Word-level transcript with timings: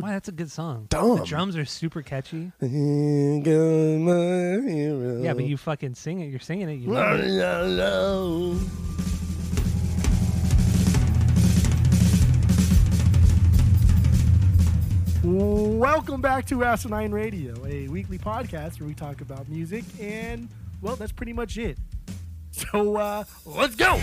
Why? 0.00 0.12
That's 0.12 0.28
a 0.28 0.32
good 0.32 0.50
song. 0.50 0.86
Dumb. 0.88 1.18
The 1.18 1.24
drums 1.24 1.56
are 1.56 1.64
super 1.64 2.02
catchy. 2.02 2.52
Here 2.60 3.40
goes 3.40 3.98
my 4.00 4.70
hero. 4.70 5.22
Yeah, 5.22 5.34
but 5.34 5.44
you 5.44 5.56
fucking 5.56 5.94
sing 5.94 6.20
it. 6.20 6.26
You're 6.26 6.40
singing 6.40 6.68
it. 6.68 6.74
You 6.74 6.90
love 6.90 7.20
it. 7.20 8.86
Welcome 15.22 16.20
back 16.20 16.46
to 16.46 16.62
Asinine 16.62 17.10
Radio, 17.10 17.54
a 17.66 17.88
weekly 17.88 18.18
podcast 18.18 18.78
where 18.78 18.86
we 18.86 18.94
talk 18.94 19.20
about 19.22 19.48
music, 19.48 19.84
and 20.00 20.48
well, 20.80 20.94
that's 20.94 21.12
pretty 21.12 21.32
much 21.32 21.58
it. 21.58 21.78
So 22.52 22.96
uh, 22.96 23.24
let's 23.44 23.74
go. 23.74 23.98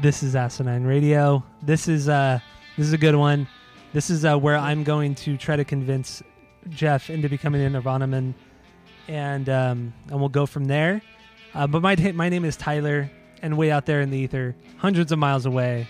This 0.00 0.22
is 0.22 0.34
Asinine 0.34 0.84
Radio. 0.84 1.44
This 1.62 1.88
is 1.88 2.08
uh 2.08 2.38
this 2.76 2.86
is 2.86 2.92
a 2.92 2.98
good 2.98 3.14
one. 3.14 3.46
This 3.92 4.08
is 4.08 4.24
uh, 4.24 4.38
where 4.38 4.56
I'm 4.56 4.84
going 4.84 5.14
to 5.16 5.36
try 5.36 5.56
to 5.56 5.64
convince 5.64 6.22
Jeff 6.68 7.10
into 7.10 7.28
becoming 7.28 7.60
a 7.62 7.68
Nirvana 7.68 8.06
man, 8.06 8.34
and 9.08 9.48
um, 9.48 9.92
and 10.08 10.18
we'll 10.20 10.28
go 10.28 10.46
from 10.46 10.66
there. 10.66 11.02
Uh, 11.54 11.66
but 11.66 11.82
my 11.82 11.96
my 12.14 12.28
name 12.28 12.44
is 12.44 12.56
Tyler, 12.56 13.10
and 13.42 13.56
way 13.58 13.70
out 13.70 13.84
there 13.86 14.00
in 14.00 14.10
the 14.10 14.18
ether, 14.18 14.54
hundreds 14.78 15.12
of 15.12 15.18
miles 15.18 15.44
away, 15.44 15.86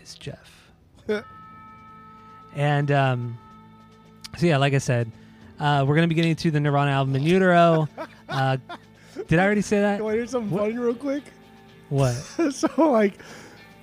is 0.00 0.14
Jeff. 0.14 0.70
and 2.54 2.92
um, 2.92 3.38
so 4.36 4.46
yeah, 4.46 4.58
like 4.58 4.74
I 4.74 4.78
said, 4.78 5.10
uh, 5.58 5.84
we're 5.88 5.94
gonna 5.96 6.08
be 6.08 6.14
getting 6.14 6.36
to 6.36 6.50
the 6.50 6.60
Nirvana 6.60 6.90
album 6.92 7.16
in 7.16 7.22
utero. 7.22 7.88
Uh, 8.28 8.58
did 9.26 9.38
I 9.38 9.42
already 9.46 9.62
say 9.62 9.80
that? 9.80 10.02
want 10.02 10.12
to 10.12 10.18
hear 10.18 10.26
something 10.26 10.50
What? 10.50 10.64
funny 10.64 10.76
real 10.76 10.94
quick? 10.94 11.22
What? 11.88 12.12
so 12.50 12.90
like 12.90 13.14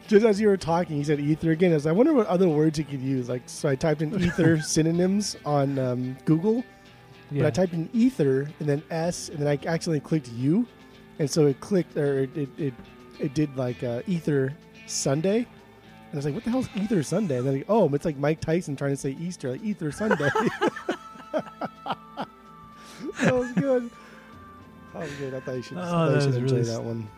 just 0.08 0.25
as 0.25 0.39
you 0.39 0.48
were 0.48 0.58
talking, 0.58 0.98
he 0.98 1.03
said 1.03 1.20
ether 1.20 1.52
again. 1.52 1.72
I 1.72 1.75
was 1.75 1.86
like, 1.86 1.94
I 1.94 1.95
wonder 1.95 2.14
what 2.14 2.28
other 2.28 2.47
words 2.47 2.78
he 2.78 2.84
could 2.84 3.02
use. 3.02 3.28
Like, 3.28 3.44
so 3.47 3.70
I 3.70 3.75
typed 3.75 4.02
in 4.02 4.14
ether 4.23 4.62
synonyms 4.62 5.36
on 5.45 5.80
um, 5.80 6.17
Google, 6.25 6.64
but 7.31 7.45
I 7.45 7.50
typed 7.50 7.73
in 7.73 7.89
ether 7.94 8.47
and 8.59 8.70
then 8.70 8.84
S, 8.92 9.30
and 9.30 9.39
then 9.39 9.47
I 9.47 9.53
accidentally 9.53 10.00
clicked 10.00 10.30
U, 10.30 10.67
and 11.20 11.30
so 11.30 11.47
it 11.47 11.59
clicked 11.59 11.97
or 11.97 12.20
it 12.20 12.38
it 12.38 12.50
it, 12.58 12.73
it 13.20 13.34
did 13.34 13.56
like 13.58 13.84
uh, 13.84 14.02
ether 14.08 14.53
Sunday, 14.86 15.38
and 15.38 15.47
I 16.14 16.16
was 16.16 16.25
like, 16.25 16.36
what 16.36 16.44
the 16.44 16.52
hell's 16.52 16.69
ether 16.75 17.02
Sunday? 17.02 17.38
And 17.38 17.47
then 17.47 17.56
like, 17.56 17.66
oh, 17.67 17.92
it's 17.94 18.06
like 18.06 18.17
Mike 18.17 18.42
Tyson 18.42 18.75
trying 18.75 18.92
to 18.92 18.97
say 18.97 19.17
Easter, 19.19 19.52
like 19.52 19.64
ether 19.64 19.92
Sunday. 19.92 20.16
that 21.34 22.28
was 23.34 23.52
good. 23.53 23.90
That 24.94 25.02
was 25.02 25.12
good. 25.14 25.34
I 25.34 25.40
thought 25.40 25.56
you 25.56 25.62
should, 25.64 25.78
Oh, 25.78 25.81
I 25.81 25.84
thought 25.84 26.08
you 26.08 26.14
that 26.14 26.22
should 26.22 26.28
was 26.28 26.36
enjoy 26.38 26.56
really 26.58 26.69
that 26.69 26.84
one. 26.84 27.09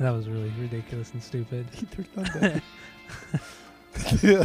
That 0.00 0.10
was 0.10 0.28
really 0.28 0.52
ridiculous 0.58 1.12
and 1.12 1.22
stupid. 1.22 1.66
Yeah. 4.22 4.44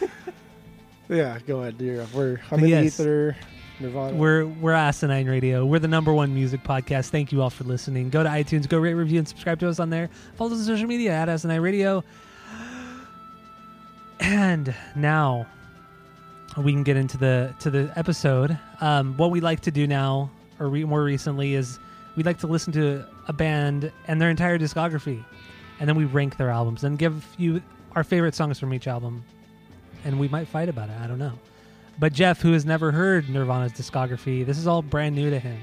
yeah, 1.10 1.38
go 1.46 1.60
ahead, 1.60 1.76
dear. 1.76 2.06
We're 2.14 2.40
I'm 2.50 2.60
in 2.60 2.68
Yes. 2.68 2.98
ether. 2.98 3.36
Nirvana. 3.80 4.16
We're 4.16 4.46
we're 4.46 4.72
Asinine 4.72 5.26
Radio. 5.28 5.66
We're 5.66 5.80
the 5.80 5.88
number 5.88 6.14
one 6.14 6.32
music 6.34 6.62
podcast. 6.62 7.10
Thank 7.10 7.30
you 7.32 7.42
all 7.42 7.50
for 7.50 7.64
listening. 7.64 8.08
Go 8.08 8.22
to 8.22 8.28
iTunes, 8.28 8.66
go 8.68 8.78
rate, 8.78 8.94
review, 8.94 9.18
and 9.18 9.28
subscribe 9.28 9.58
to 9.60 9.68
us 9.68 9.80
on 9.80 9.90
there. 9.90 10.08
Follow 10.36 10.52
us 10.52 10.60
on 10.60 10.64
social 10.64 10.86
media 10.86 11.10
at 11.12 11.28
Asinine 11.28 11.60
Radio. 11.60 12.02
And 14.20 14.74
now 14.96 15.46
we 16.56 16.72
can 16.72 16.84
get 16.84 16.96
into 16.96 17.18
the 17.18 17.52
to 17.60 17.70
the 17.70 17.92
episode. 17.96 18.56
Um, 18.80 19.16
what 19.16 19.30
we 19.30 19.40
like 19.40 19.60
to 19.60 19.70
do 19.70 19.86
now, 19.86 20.30
or 20.60 20.68
re- 20.68 20.84
more 20.84 21.02
recently, 21.02 21.54
is 21.54 21.78
we 22.16 22.22
like 22.22 22.38
to 22.38 22.46
listen 22.46 22.72
to 22.74 23.04
a 23.26 23.32
band 23.32 23.92
and 24.06 24.20
their 24.20 24.30
entire 24.30 24.58
discography, 24.58 25.24
and 25.80 25.88
then 25.88 25.96
we 25.96 26.04
rank 26.04 26.36
their 26.36 26.50
albums 26.50 26.84
and 26.84 26.98
give 26.98 27.26
you 27.38 27.62
our 27.92 28.04
favorite 28.04 28.34
songs 28.34 28.58
from 28.58 28.72
each 28.74 28.86
album. 28.86 29.24
And 30.04 30.18
we 30.18 30.28
might 30.28 30.48
fight 30.48 30.68
about 30.68 30.90
it. 30.90 30.96
I 31.00 31.06
don't 31.06 31.18
know. 31.18 31.32
But 31.98 32.12
Jeff, 32.12 32.40
who 32.40 32.52
has 32.52 32.66
never 32.66 32.90
heard 32.90 33.28
Nirvana's 33.28 33.72
discography, 33.72 34.44
this 34.44 34.58
is 34.58 34.66
all 34.66 34.82
brand 34.82 35.14
new 35.14 35.30
to 35.30 35.38
him, 35.38 35.58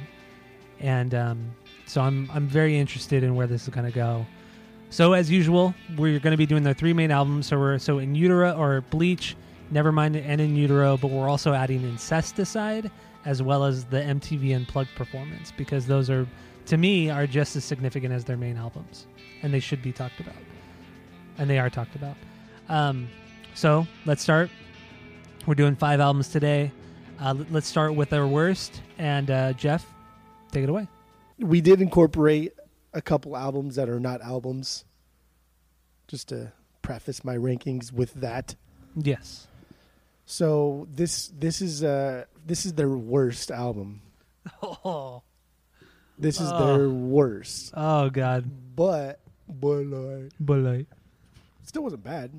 and 0.79 1.13
um, 1.13 1.51
so 1.85 2.01
I'm 2.01 2.29
I'm 2.33 2.47
very 2.47 2.77
interested 2.77 3.23
in 3.23 3.35
where 3.35 3.47
this 3.47 3.63
is 3.63 3.69
going 3.69 3.85
to 3.85 3.91
go. 3.91 4.25
So 4.89 5.13
as 5.13 5.29
usual, 5.29 5.73
we're 5.97 6.19
going 6.19 6.31
to 6.31 6.37
be 6.37 6.45
doing 6.45 6.63
their 6.63 6.73
three 6.73 6.93
main 6.93 7.11
albums. 7.11 7.47
So 7.47 7.59
we're 7.59 7.79
so 7.79 7.99
in 7.99 8.15
utero 8.15 8.53
or 8.53 8.81
Bleach, 8.81 9.35
Nevermind, 9.73 10.21
and 10.25 10.41
in 10.41 10.55
utero, 10.55 10.97
but 10.97 11.11
we're 11.11 11.29
also 11.29 11.53
adding 11.53 11.81
Incesticide 11.81 12.89
as 13.25 13.41
well 13.41 13.63
as 13.63 13.85
the 13.85 13.97
MTV 13.97 14.55
Unplugged 14.55 14.93
performance 14.95 15.51
because 15.55 15.85
those 15.85 16.09
are 16.09 16.27
to 16.65 16.77
me 16.77 17.09
are 17.09 17.27
just 17.27 17.55
as 17.55 17.63
significant 17.65 18.13
as 18.13 18.25
their 18.25 18.37
main 18.37 18.57
albums, 18.57 19.07
and 19.41 19.53
they 19.53 19.59
should 19.59 19.81
be 19.81 19.91
talked 19.91 20.19
about, 20.19 20.35
and 21.37 21.49
they 21.49 21.59
are 21.59 21.69
talked 21.69 21.95
about. 21.95 22.15
Um, 22.69 23.09
so 23.53 23.85
let's 24.05 24.21
start 24.21 24.49
we're 25.47 25.55
doing 25.55 25.75
five 25.75 25.99
albums 25.99 26.29
today. 26.29 26.71
Uh, 27.19 27.35
let's 27.49 27.67
start 27.67 27.95
with 27.95 28.13
our 28.13 28.27
worst. 28.27 28.81
And 28.97 29.29
uh, 29.31 29.53
Jeff, 29.53 29.85
take 30.51 30.63
it 30.63 30.69
away. 30.69 30.87
we 31.39 31.61
did 31.61 31.81
incorporate 31.81 32.53
a 32.93 33.01
couple 33.01 33.35
albums 33.35 33.75
that 33.75 33.89
are 33.89 33.99
not 33.99 34.21
albums, 34.21 34.85
just 36.07 36.29
to 36.29 36.51
preface 36.81 37.23
my 37.23 37.35
rankings 37.35 37.91
with 37.91 38.13
that. 38.15 38.55
Yes. 38.95 39.47
So 40.25 40.87
this 40.93 41.31
this 41.37 41.61
is 41.61 41.83
uh 41.83 42.25
this 42.45 42.65
is 42.65 42.73
their 42.73 42.89
worst 42.89 43.51
album. 43.51 44.01
Oh, 44.63 45.21
This 46.21 46.39
is 46.39 46.51
Oh. 46.53 46.65
their 46.77 46.89
worst, 46.89 47.73
oh 47.75 48.09
God. 48.09 48.49
but 48.75 49.19
but 49.49 49.85
like 49.85 50.31
But 50.39 50.59
like, 50.59 50.87
still 51.63 51.83
wasn't 51.83 52.03
bad. 52.03 52.31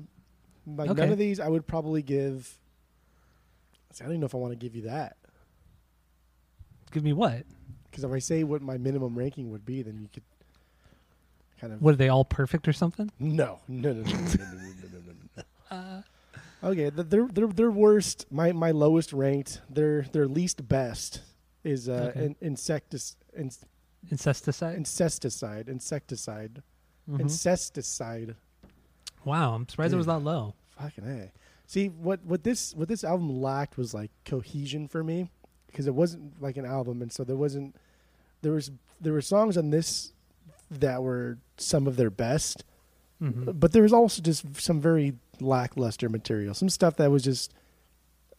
Like 0.65 0.89
Okay. 0.89 1.01
none 1.01 1.11
of 1.11 1.17
these, 1.17 1.39
I 1.39 1.47
would 1.49 1.67
probably 1.67 2.01
give. 2.01 2.57
See, 3.91 4.03
I 4.03 4.07
don't 4.07 4.13
even 4.13 4.21
know 4.21 4.25
if 4.25 4.33
I 4.33 4.37
want 4.39 4.53
to 4.53 4.57
give 4.57 4.75
you 4.75 4.83
that 4.83 5.17
give 6.91 7.03
me 7.03 7.11
what? 7.13 7.43
because 7.89 8.03
if 8.03 8.11
I 8.11 8.19
say 8.19 8.43
what 8.43 8.61
my 8.61 8.77
minimum 8.77 9.15
ranking 9.17 9.49
would 9.51 9.65
be, 9.65 9.81
then 9.81 9.99
you 9.99 10.07
could 10.13 10.23
kind 11.59 11.73
of 11.73 11.81
What 11.81 11.93
are 11.93 11.97
they 11.97 12.09
all 12.09 12.23
perfect 12.25 12.67
or 12.67 12.73
something? 12.73 13.11
No, 13.19 13.59
no, 13.67 13.93
no, 13.93 14.01
no, 14.01 14.11
no, 14.11 14.17
no, 14.17 14.21
no, 14.21 14.43
no, 14.43 14.99
no, 15.37 15.43
no. 15.71 15.75
Uh, 15.75 16.01
Okay, 16.63 16.89
th- 16.91 17.07
their 17.09 17.27
their 17.27 17.47
their 17.47 17.71
worst, 17.71 18.25
my 18.31 18.51
my 18.53 18.71
lowest 18.71 19.11
ranked, 19.11 19.59
their 19.69 20.03
their 20.03 20.27
least 20.27 20.65
best 20.67 21.21
is 21.65 21.89
uh, 21.89 22.11
Okay. 22.15 22.33
in, 22.39 22.53
insectis, 22.53 23.15
in, 23.35 23.51
incesticide. 24.11 24.75
incesticide, 24.75 25.69
insecticide, 25.69 26.61
Mhm. 27.09 27.21
incesticide. 27.21 28.35
wow, 29.25 29.53
I'm 29.55 29.67
surprised 29.67 29.93
it 29.93 29.97
was 29.97 30.05
that 30.07 30.19
low. 30.19 30.53
Fucking 30.79 31.05
a. 31.05 31.31
See 31.67 31.87
what 31.89 32.23
what 32.25 32.43
this 32.43 32.73
what 32.75 32.87
this 32.87 33.03
album 33.03 33.41
lacked 33.41 33.77
was 33.77 33.93
like 33.93 34.11
cohesion 34.25 34.87
for 34.87 35.03
me 35.03 35.29
because 35.67 35.87
it 35.87 35.95
wasn't 35.95 36.41
like 36.41 36.57
an 36.57 36.65
album, 36.65 37.01
and 37.01 37.11
so 37.11 37.23
there 37.23 37.35
wasn't 37.37 37.75
there 38.41 38.51
was 38.51 38.71
there 38.99 39.13
were 39.13 39.21
songs 39.21 39.57
on 39.57 39.69
this 39.69 40.11
that 40.69 41.01
were 41.03 41.37
some 41.57 41.87
of 41.87 41.95
their 41.95 42.09
best, 42.09 42.63
Mhm. 43.21 43.59
but 43.59 43.71
there 43.71 43.83
was 43.83 43.93
also 43.93 44.21
just 44.21 44.59
some 44.61 44.81
very 44.81 45.13
lackluster 45.39 46.09
material. 46.09 46.53
Some 46.53 46.69
stuff 46.69 46.95
that 46.97 47.11
was 47.11 47.23
just 47.23 47.53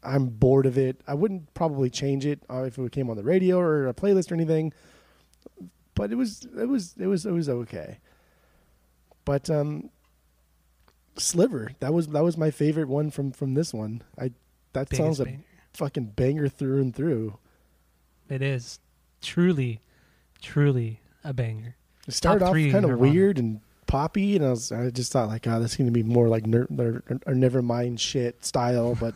I'm 0.02 0.26
bored 0.26 0.66
of 0.66 0.76
it. 0.76 1.00
I 1.06 1.14
wouldn't 1.14 1.52
probably 1.54 1.88
change 1.88 2.26
it 2.26 2.42
uh, 2.50 2.64
if 2.64 2.78
it 2.78 2.92
came 2.92 3.08
on 3.08 3.16
the 3.16 3.22
radio 3.24 3.58
or 3.58 3.88
a 3.88 3.94
playlist 3.94 4.30
or 4.30 4.34
anything. 4.34 4.72
But 5.94 6.10
it 6.12 6.16
was 6.16 6.46
it 6.58 6.66
was 6.68 6.94
it 6.98 7.06
was 7.06 7.24
it 7.26 7.30
was 7.32 7.48
okay. 7.48 7.98
But 9.24 9.48
um 9.50 9.90
Sliver, 11.16 11.70
that 11.78 11.92
was 11.94 12.08
that 12.08 12.24
was 12.24 12.36
my 12.36 12.50
favorite 12.50 12.88
one 12.88 13.10
from 13.10 13.30
from 13.30 13.54
this 13.54 13.72
one. 13.72 14.02
I 14.18 14.32
that 14.72 14.88
Biggest 14.88 14.96
song's 14.96 15.20
a 15.20 15.24
banger. 15.26 15.44
fucking 15.74 16.04
banger 16.16 16.48
through 16.48 16.80
and 16.80 16.94
through. 16.94 17.38
It 18.28 18.42
is 18.42 18.80
truly, 19.22 19.80
truly 20.42 21.00
a 21.22 21.32
banger. 21.32 21.76
It 22.08 22.14
started 22.14 22.40
Top 22.40 22.48
off 22.50 22.54
kind 22.72 22.84
of 22.84 22.98
weird 22.98 23.38
and 23.38 23.60
poppy, 23.86 24.34
and 24.34 24.44
I 24.44 24.50
was 24.50 24.72
I 24.72 24.90
just 24.90 25.12
thought 25.12 25.28
like, 25.28 25.46
oh, 25.46 25.60
this 25.60 25.72
is 25.72 25.76
gonna 25.76 25.92
be 25.92 26.02
more 26.02 26.26
like 26.28 26.46
ner- 26.46 26.66
or, 26.76 27.02
or 27.26 27.34
never 27.34 27.62
mind 27.62 28.00
shit 28.00 28.44
style, 28.44 28.94
but 29.00 29.14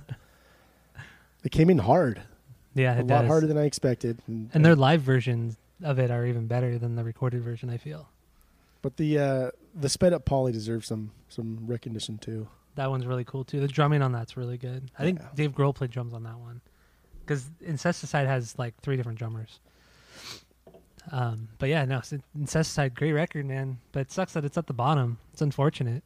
it 1.43 1.51
came 1.51 1.69
in 1.71 1.79
hard, 1.79 2.23
Yeah, 2.75 2.95
a 2.97 3.01
it 3.01 3.07
lot 3.09 3.23
does. 3.23 3.29
harder 3.29 3.47
than 3.49 3.59
I 3.59 3.65
expected. 3.65 4.21
and 4.29 4.65
their 4.65 4.77
live 4.77 5.03
versions 5.03 5.57
of 5.83 5.99
it 5.99 6.11
are 6.11 6.27
even 6.27 6.47
better 6.47 6.79
than 6.79 6.97
the 6.97 7.05
recorded 7.05 7.43
version. 7.43 7.71
I 7.71 7.77
feel. 7.77 8.09
But 8.83 8.97
the 8.97 9.19
uh, 9.19 9.51
the 9.75 9.89
sped 9.89 10.13
up 10.13 10.25
Polly 10.25 10.53
deserves 10.53 10.87
some 10.87 11.11
some 11.29 11.59
recognition 11.67 12.19
too. 12.19 12.49
That 12.77 12.91
one's 12.91 13.07
really 13.07 13.25
cool 13.25 13.45
too. 13.45 13.61
The 13.61 13.69
drumming 13.69 14.03
on 14.03 14.13
that's 14.13 14.37
really 14.37 14.57
good. 14.57 14.91
I 14.99 15.03
think 15.03 15.21
Dave 15.35 15.53
Grohl 15.53 15.75
played 15.75 15.91
drums 15.91 16.15
on 16.15 16.23
that 16.25 16.39
one 16.39 16.61
because 17.25 17.45
Incesticide 17.61 18.27
has 18.27 18.57
like 18.59 18.75
three 18.81 18.97
different 18.97 19.19
drummers. 19.19 19.61
Um, 21.11 21.49
but 21.59 21.69
yeah, 21.69 21.85
no, 21.85 22.01
Incesticide, 22.39 22.95
great 22.95 23.13
record, 23.13 23.47
man. 23.47 23.79
But 23.93 24.01
it 24.01 24.13
sucks 24.13 24.35
that 24.35 24.45
it's 24.45 24.59
at 24.59 24.67
the 24.67 24.73
bottom. 24.75 25.19
It's 25.33 25.43
unfortunate. 25.43 26.05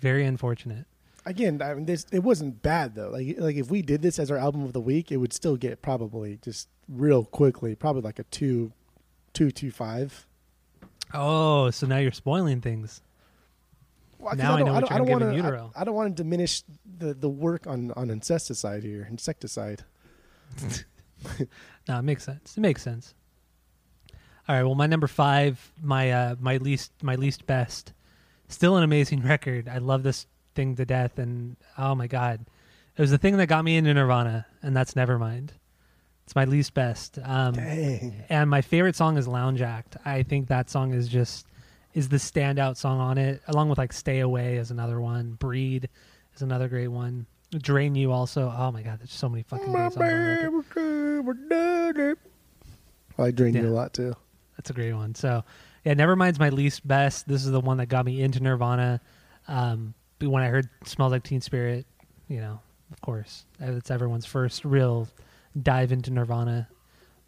Very 0.00 0.24
unfortunate. 0.24 0.86
Again, 1.24 1.60
I 1.60 1.74
mean, 1.74 1.84
this 1.84 2.06
it 2.10 2.22
wasn't 2.22 2.62
bad 2.62 2.94
though. 2.94 3.10
Like 3.10 3.36
like 3.38 3.56
if 3.56 3.70
we 3.70 3.82
did 3.82 4.02
this 4.02 4.18
as 4.18 4.30
our 4.30 4.38
album 4.38 4.64
of 4.64 4.72
the 4.72 4.80
week, 4.80 5.12
it 5.12 5.18
would 5.18 5.32
still 5.32 5.56
get 5.56 5.82
probably 5.82 6.38
just 6.42 6.68
real 6.88 7.24
quickly, 7.24 7.74
probably 7.74 8.02
like 8.02 8.18
a 8.18 8.24
two, 8.24 8.72
two 9.32 9.50
two 9.50 9.70
five. 9.70 10.26
Oh, 11.14 11.70
so 11.70 11.86
now 11.86 11.98
you're 11.98 12.12
spoiling 12.12 12.60
things. 12.60 13.00
Well, 14.18 14.34
Now 14.36 14.54
I 14.54 14.58
don't- 14.58 14.66
know 14.66 14.72
what 14.74 14.80
don't- 14.80 14.90
you're 14.90 14.98
don't 14.98 15.06
gonna 15.06 15.42
wanna- 15.42 15.70
I- 15.76 15.80
I, 15.80 15.84
don't 15.84 15.94
want 15.94 16.16
to 16.16 16.22
diminish 16.22 16.62
the, 16.98 17.14
the 17.14 17.28
work 17.28 17.66
on 17.66 17.92
on 17.92 18.10
insecticide 18.10 18.82
here, 18.82 19.06
insecticide. 19.10 19.84
No, 21.88 21.98
it 21.98 22.02
makes 22.02 22.22
sense. 22.22 22.56
It 22.56 22.60
makes 22.60 22.80
sense. 22.82 23.14
All 24.48 24.54
right. 24.54 24.62
Well, 24.62 24.74
my 24.76 24.86
number 24.86 25.06
five, 25.08 25.72
my 25.82 26.12
uh, 26.12 26.36
my 26.38 26.58
least 26.58 26.92
my 27.02 27.16
least 27.16 27.44
best, 27.46 27.92
still 28.48 28.76
an 28.76 28.82
amazing 28.84 29.22
record. 29.24 29.68
I 29.68 29.78
love 29.78 30.02
this 30.04 30.26
thing 30.54 30.76
to 30.76 30.84
death, 30.84 31.18
and 31.18 31.56
oh 31.76 31.94
my 31.96 32.06
god, 32.06 32.46
it 32.96 33.00
was 33.00 33.10
the 33.10 33.18
thing 33.18 33.36
that 33.38 33.46
got 33.48 33.64
me 33.64 33.76
into 33.76 33.92
Nirvana, 33.94 34.46
and 34.62 34.76
that's 34.76 34.94
Nevermind. 34.94 35.50
It's 36.28 36.34
my 36.34 36.44
least 36.44 36.74
best. 36.74 37.18
Um, 37.24 37.54
Dang. 37.54 38.22
and 38.28 38.50
my 38.50 38.60
favorite 38.60 38.94
song 38.94 39.16
is 39.16 39.26
Lounge 39.26 39.62
Act. 39.62 39.96
I 40.04 40.22
think 40.24 40.48
that 40.48 40.68
song 40.68 40.92
is 40.92 41.08
just 41.08 41.46
is 41.94 42.10
the 42.10 42.18
standout 42.18 42.76
song 42.76 43.00
on 43.00 43.16
it, 43.16 43.40
along 43.48 43.70
with 43.70 43.78
like 43.78 43.94
Stay 43.94 44.20
Away 44.20 44.58
is 44.58 44.70
another 44.70 45.00
one. 45.00 45.38
Breed 45.40 45.88
is 46.36 46.42
another 46.42 46.68
great 46.68 46.88
one. 46.88 47.24
Drain 47.56 47.94
You 47.94 48.12
also. 48.12 48.52
Oh 48.54 48.70
my 48.70 48.82
god, 48.82 48.98
there's 49.00 49.10
so 49.10 49.30
many 49.30 49.42
fucking 49.42 49.72
great 49.72 49.92
songs. 49.94 49.96
I 53.16 53.22
like 53.22 53.34
Drain 53.34 53.54
You 53.54 53.66
a 53.66 53.70
lot 53.70 53.94
too. 53.94 54.14
That's 54.58 54.68
a 54.68 54.74
great 54.74 54.92
one. 54.92 55.14
So, 55.14 55.46
yeah, 55.86 55.94
Nevermind's 55.94 56.38
my 56.38 56.50
least 56.50 56.86
best. 56.86 57.26
This 57.26 57.46
is 57.46 57.52
the 57.52 57.60
one 57.60 57.78
that 57.78 57.86
got 57.86 58.04
me 58.04 58.20
into 58.20 58.40
Nirvana. 58.40 59.00
Um, 59.48 59.94
but 60.18 60.28
when 60.28 60.42
I 60.42 60.48
heard 60.48 60.68
"Smells 60.84 61.12
Like 61.12 61.22
Teen 61.22 61.40
Spirit," 61.40 61.86
you 62.28 62.38
know, 62.42 62.60
of 62.92 63.00
course, 63.00 63.46
it's 63.58 63.90
everyone's 63.90 64.26
first 64.26 64.66
real 64.66 65.08
dive 65.60 65.92
into 65.92 66.10
Nirvana. 66.10 66.68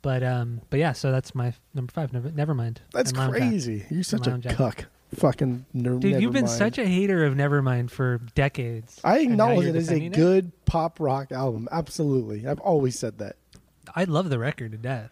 But 0.03 0.23
um, 0.23 0.63
but 0.71 0.81
yeah, 0.81 0.93
so 0.93 1.11
that's 1.13 1.35
my 1.35 1.53
number 1.75 1.93
five. 1.93 2.13
Never, 2.13 2.31
Nevermind. 2.31 2.79
That's 2.93 3.11
and 3.11 3.19
Lounge 3.19 3.33
crazy. 3.37 3.85
You're 3.91 4.03
such 4.03 4.27
a 4.27 4.39
cuck. 4.55 4.87
Fucking 5.15 5.67
ner- 5.75 5.99
dude. 5.99 6.23
You've 6.23 6.33
been 6.33 6.45
Nevermind. 6.45 6.49
such 6.59 6.79
a 6.79 6.87
hater 6.87 7.25
of 7.27 7.35
Nevermind 7.35 7.91
for 7.91 8.19
decades. 8.35 9.01
I 9.05 9.19
acknowledge 9.19 9.67
it 9.67 9.75
as 9.77 9.89
a 9.89 9.95
defending 9.95 10.13
good 10.13 10.53
pop 10.65 11.01
rock 11.01 11.33
album. 11.33 11.69
Absolutely, 11.71 12.47
I've 12.47 12.61
always 12.61 12.99
said 12.99 13.19
that. 13.19 13.37
I 13.95 14.05
love 14.05 14.31
the 14.31 14.39
record 14.39 14.71
to 14.73 14.79
death. 14.79 15.11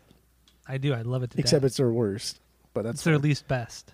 I 0.67 0.79
do. 0.79 0.95
I 0.95 1.03
love 1.03 1.23
it 1.23 1.31
to 1.33 1.39
Except 1.39 1.63
death. 1.63 1.67
it's 1.69 1.77
their 1.79 1.91
worst. 1.91 2.41
But 2.75 2.83
that's 2.85 2.95
it's 2.97 3.05
their 3.05 3.19
least 3.19 3.49
best. 3.49 3.93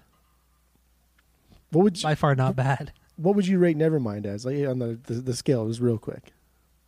what 1.71 1.83
would 1.85 1.97
you, 1.97 2.03
By 2.03 2.15
far, 2.15 2.35
not 2.35 2.55
bad. 2.55 2.93
what 3.17 3.35
would 3.35 3.47
you 3.47 3.59
rate 3.59 3.79
Nevermind 3.79 4.27
as? 4.27 4.45
Like 4.45 4.67
on 4.69 4.79
the 4.79 4.99
the, 5.07 5.15
the 5.15 5.35
scale, 5.35 5.67
just 5.69 5.81
real 5.81 5.99
quick, 5.99 6.33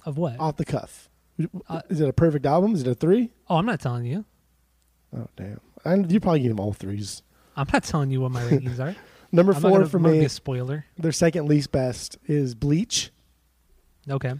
Of 0.04 0.16
what? 0.18 0.38
off 0.38 0.56
the 0.58 0.64
cuff. 0.64 1.08
Uh, 1.68 1.82
Is 1.90 2.00
it 2.00 2.08
a 2.08 2.12
perfect 2.12 2.46
album? 2.46 2.74
Is 2.74 2.82
it 2.82 2.88
a 2.88 2.94
three? 2.94 3.30
oh, 3.48 3.56
I'm 3.56 3.66
not 3.66 3.80
telling 3.80 4.06
you. 4.06 4.24
Oh 5.16 5.28
damn! 5.36 5.60
And 5.84 6.10
you 6.10 6.18
probably 6.20 6.40
give 6.40 6.50
them 6.50 6.60
all 6.60 6.72
threes. 6.72 7.22
I'm 7.56 7.66
not 7.72 7.84
telling 7.84 8.10
you 8.10 8.20
what 8.20 8.32
my 8.32 8.42
ratings 8.44 8.80
are. 8.80 8.94
Number 9.32 9.52
I'm 9.52 9.60
not 9.62 9.68
four 9.68 9.78
gonna, 9.78 9.90
for 9.90 9.96
I'm 9.98 10.02
gonna 10.04 10.14
be 10.14 10.20
me, 10.20 10.24
a 10.26 10.28
spoiler. 10.30 10.84
their 10.98 11.12
second 11.12 11.48
least 11.48 11.72
best 11.72 12.16
is 12.26 12.54
Bleach. 12.54 13.10
Okay. 14.08 14.34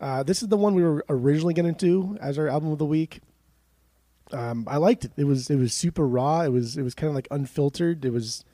Uh, 0.00 0.22
this 0.22 0.42
is 0.42 0.48
the 0.48 0.56
one 0.56 0.74
we 0.74 0.82
were 0.82 1.04
originally 1.08 1.54
going 1.54 1.72
to 1.72 1.86
do 1.86 2.16
as 2.20 2.38
our 2.38 2.48
album 2.48 2.72
of 2.72 2.78
the 2.78 2.84
week. 2.84 3.20
Um, 4.32 4.66
I 4.68 4.76
liked 4.78 5.04
it. 5.04 5.12
It 5.16 5.24
was 5.24 5.48
it 5.50 5.56
was 5.56 5.72
super 5.74 6.06
raw. 6.06 6.40
It 6.42 6.48
was 6.50 6.76
it 6.76 6.82
was 6.82 6.94
kind 6.94 7.08
of 7.08 7.14
like 7.14 7.28
unfiltered. 7.30 8.04
It 8.04 8.12
was 8.12 8.44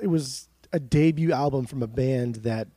it 0.00 0.06
was 0.08 0.48
a 0.72 0.80
debut 0.80 1.32
album 1.32 1.66
from 1.66 1.82
a 1.82 1.86
band 1.86 2.36
that 2.36 2.68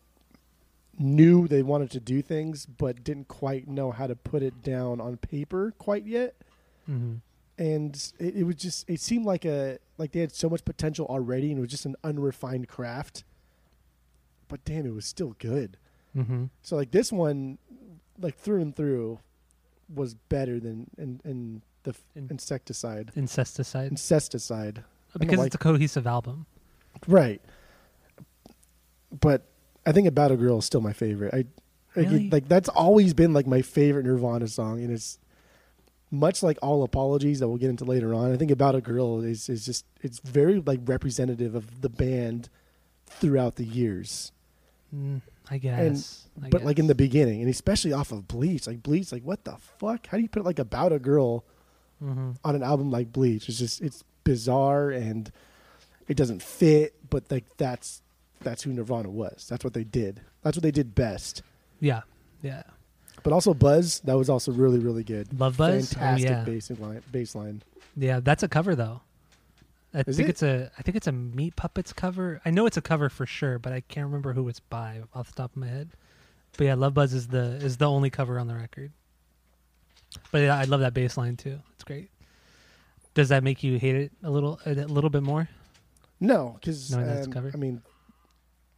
knew 1.02 1.48
they 1.48 1.64
wanted 1.64 1.92
to 1.92 2.00
do 2.00 2.22
things 2.22 2.66
but 2.66 3.04
didn't 3.04 3.28
quite 3.28 3.68
know 3.68 3.92
how 3.92 4.08
to 4.08 4.16
put 4.16 4.42
it 4.44 4.62
down 4.62 5.02
on 5.02 5.18
paper 5.18 5.74
quite 5.78 6.06
yet. 6.06 6.36
hmm 6.86 7.16
And 7.58 7.96
it, 8.20 8.36
it 8.38 8.44
was 8.44 8.56
just 8.56 8.90
it 8.90 9.00
seemed 9.02 9.26
like 9.26 9.44
a 9.46 9.80
like 9.98 10.12
they 10.14 10.20
had 10.22 10.34
so 10.34 10.50
much 10.50 10.64
potential 10.66 11.06
already 11.08 11.50
and 11.52 11.58
it 11.58 11.62
was 11.62 11.70
just 11.72 11.86
an 11.86 11.96
unrefined 12.04 12.68
craft. 12.68 13.24
But 14.48 14.64
damn, 14.66 14.86
it 14.86 14.94
was 14.94 15.06
still 15.06 15.36
good. 15.40 15.78
hmm 16.14 16.46
So 16.62 16.76
like 16.76 16.92
this 16.92 17.12
one, 17.12 17.58
like 18.20 18.36
through 18.38 18.62
and 18.62 18.76
through, 18.76 19.20
was 19.94 20.14
better 20.16 20.60
than 20.60 20.90
in, 20.98 21.20
in 21.26 21.62
the 21.84 21.92
f- 21.92 22.04
In- 22.16 22.28
insecticide, 22.30 23.12
Incesticide. 23.16 23.90
incesticide. 23.92 24.84
Because 25.18 25.38
like- 25.40 25.48
it's 25.48 25.56
a 25.56 25.60
cohesive 25.60 26.06
album. 26.08 26.46
right. 27.08 27.42
But 29.20 29.44
I 29.86 29.92
think 29.92 30.08
"About 30.08 30.32
a 30.32 30.38
Girl" 30.38 30.60
is 30.60 30.66
still 30.66 30.82
my 30.82 30.94
favorite. 30.94 31.34
I 31.34 31.38
like, 31.38 31.48
Really? 32.10 32.30
like 32.30 32.48
that's 32.48 32.70
always 32.70 33.14
been 33.14 33.34
like 33.34 33.48
my 33.48 33.62
favorite 33.62 34.06
Nirvana 34.06 34.48
song, 34.48 34.82
and 34.82 34.92
it's 34.92 35.18
much 36.10 36.44
like 36.44 36.58
all 36.62 36.84
apologies 36.84 37.40
that 37.40 37.48
we'll 37.48 37.58
get 37.58 37.70
into 37.70 37.86
later 37.86 38.14
on. 38.14 38.32
I 38.32 38.38
think 38.38 38.52
"About 38.52 38.76
a 38.76 38.82
Girl" 38.82 39.22
is 39.22 39.50
is 39.50 39.66
just 39.66 39.86
it's 40.02 40.20
very 40.20 40.60
like 40.60 40.80
representative 40.86 41.56
of 41.56 41.82
the 41.82 41.90
band 41.90 42.50
throughout 43.08 43.56
the 43.56 43.66
years. 43.66 44.32
Mm, 44.96 45.22
I 45.50 45.58
guess. 45.58 46.28
I 46.44 46.50
but 46.50 46.64
like 46.64 46.80
in 46.80 46.88
the 46.88 46.96
beginning, 46.96 47.42
and 47.42 47.50
especially 47.50 47.94
off 47.94 48.12
of 48.12 48.28
Bleach, 48.28 48.68
like 48.68 48.84
Bleach, 48.84 49.12
like 49.12 49.24
what 49.24 49.44
the 49.46 49.56
fuck? 49.80 50.08
How 50.08 50.18
do 50.18 50.24
you 50.24 50.30
put 50.30 50.44
like 50.46 50.60
about 50.60 50.92
a 50.94 51.00
girl 51.00 51.44
Mhm. 52.04 52.36
on 52.44 52.56
an 52.56 52.64
album 52.64 52.92
like 52.92 53.12
Bleach? 53.12 53.48
It's 53.50 53.58
just 53.58 53.82
it's 53.82 54.04
bizarre 54.24 54.92
and 54.92 55.32
it 56.08 56.16
doesn't 56.18 56.42
fit. 56.42 56.96
But 57.10 57.30
like 57.32 57.46
that's 57.58 58.01
that's 58.44 58.64
who 58.64 58.74
Nirvana 58.74 59.10
was. 59.10 59.48
That's 59.50 59.64
what 59.64 59.74
they 59.74 59.84
did. 59.84 60.22
That's 60.44 60.58
what 60.58 60.64
they 60.64 60.72
did 60.72 60.96
best. 60.96 61.44
Yeah. 61.80 62.02
Yeah. 62.42 62.64
But 63.24 63.34
also 63.34 63.54
Buzz, 63.54 64.00
that 64.02 64.18
was 64.18 64.30
also 64.30 64.52
really 64.52 64.80
really 64.80 65.04
good. 65.04 65.40
Love 65.40 65.58
Buzz. 65.58 65.94
Fantastic 65.94 66.30
oh, 66.30 66.34
yeah. 66.34 66.44
bass 66.44 66.70
line. 66.72 67.04
Bass 67.12 67.36
line. 67.36 67.64
Yeah. 67.96 68.20
That's 68.20 68.44
a 68.44 68.48
cover 68.48 68.76
though. 68.76 69.02
I 69.94 70.04
Is 70.08 70.16
think 70.16 70.30
it? 70.30 70.32
it's 70.32 70.44
a. 70.44 70.72
I 70.78 70.82
think 70.84 70.96
it's 70.96 71.08
a 71.08 71.12
Meat 71.12 71.56
Puppets 71.56 71.92
cover. 71.92 72.42
I 72.46 72.52
know 72.52 72.66
it's 72.66 72.78
a 72.78 72.82
cover 72.82 73.10
for 73.10 73.26
sure, 73.26 73.60
but 73.60 73.74
I 73.74 73.82
can't 73.82 74.06
remember 74.06 74.32
who 74.32 74.48
it's 74.48 74.62
by 74.62 75.02
off 75.14 75.28
the 75.28 75.36
top 75.36 75.52
of 75.52 75.58
my 75.58 75.68
head. 75.68 75.90
But 76.58 76.66
yeah, 76.66 76.76
Love 76.76 76.94
Buzz 76.94 77.14
is 77.14 77.28
the 77.28 77.56
is 77.58 77.78
the 77.78 77.90
only 77.90 78.10
cover 78.10 78.40
on 78.40 78.48
the 78.48 78.56
record. 78.56 78.92
But 80.32 80.40
yeah, 80.40 80.58
I 80.58 80.64
love 80.64 80.80
that 80.80 80.94
bass 80.94 81.18
line 81.18 81.36
too. 81.36 81.60
It's 81.76 81.84
great. 81.84 82.10
Does 83.14 83.30
that 83.30 83.44
make 83.44 83.64
you 83.64 83.78
hate 83.78 83.96
it 83.96 84.12
a 84.24 84.30
little 84.30 84.60
a 84.66 84.74
little 84.74 85.10
bit 85.10 85.24
more? 85.24 85.50
No, 86.22 86.58
because 86.60 86.90
that's? 86.90 87.28
Um, 87.28 87.52
I 87.54 87.58
mean, 87.58 87.82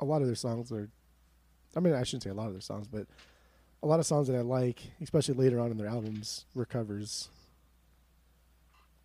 a 0.04 0.06
lot 0.06 0.22
of 0.22 0.28
their 0.28 0.36
songs 0.36 0.72
are. 0.72 0.90
I 1.76 1.80
mean, 1.80 1.94
I 1.94 2.04
shouldn't 2.04 2.24
say 2.24 2.30
a 2.30 2.36
lot 2.36 2.48
of 2.48 2.54
their 2.54 2.62
songs, 2.62 2.88
but 2.88 3.08
a 3.82 3.88
lot 3.88 4.00
of 4.00 4.06
songs 4.06 4.28
that 4.28 4.36
I 4.36 4.42
like, 4.42 4.82
especially 5.02 5.36
later 5.36 5.60
on 5.60 5.72
in 5.72 5.78
their 5.78 5.88
albums, 5.88 6.46
were 6.54 6.66
covers. 6.66 7.30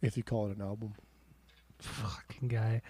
If 0.02 0.16
you 0.16 0.22
call 0.22 0.48
it 0.48 0.56
an 0.56 0.62
album. 0.62 0.94
fucking 1.78 2.48
guy. 2.48 2.82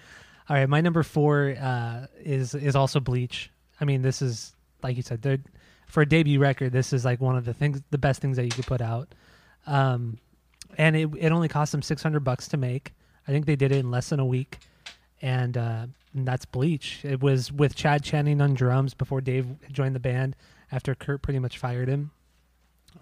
All 0.49 0.57
right, 0.57 0.69
my 0.69 0.81
number 0.81 1.03
four 1.03 1.55
uh, 1.61 2.07
is 2.19 2.55
is 2.55 2.75
also 2.75 3.01
Bleach. 3.01 3.51
I 3.81 3.85
mean, 3.85 4.03
this 4.03 4.23
is 4.23 4.55
like 4.83 4.97
you 4.97 5.03
said, 5.03 5.45
for 5.87 6.03
a 6.03 6.07
debut 6.07 6.39
record. 6.39 6.73
This 6.73 6.93
is 6.93 7.05
like 7.05 7.21
one 7.21 7.37
of 7.37 7.45
the 7.45 7.55
things, 7.55 7.81
the 7.91 7.99
best 7.99 8.21
things 8.21 8.37
that 8.37 8.45
you 8.45 8.51
could 8.51 8.67
put 8.67 8.81
out. 8.81 9.15
Um, 9.67 10.19
and 10.77 10.97
it 10.97 11.11
it 11.19 11.33
only 11.33 11.49
cost 11.49 11.73
them 11.73 11.83
six 11.83 12.03
hundred 12.03 12.21
bucks 12.21 12.49
to 12.49 12.57
make. 12.57 12.95
I 13.27 13.33
think 13.33 13.47
they 13.47 13.57
did 13.57 13.73
it 13.73 13.79
in 13.79 13.91
less 13.91 14.09
than 14.09 14.21
a 14.21 14.27
week, 14.27 14.59
and, 15.23 15.57
uh, 15.57 15.87
and 16.15 16.27
that's 16.27 16.45
Bleach. 16.45 17.05
It 17.05 17.21
was 17.21 17.53
with 17.53 17.75
Chad 17.75 18.03
Channing 18.03 18.41
on 18.41 18.55
drums 18.55 18.95
before 18.95 19.21
Dave 19.21 19.47
joined 19.71 19.95
the 19.95 20.01
band 20.01 20.37
after 20.73 20.95
Kurt 20.95 21.23
pretty 21.23 21.39
much 21.39 21.59
fired 21.59 21.89
him. 21.89 22.11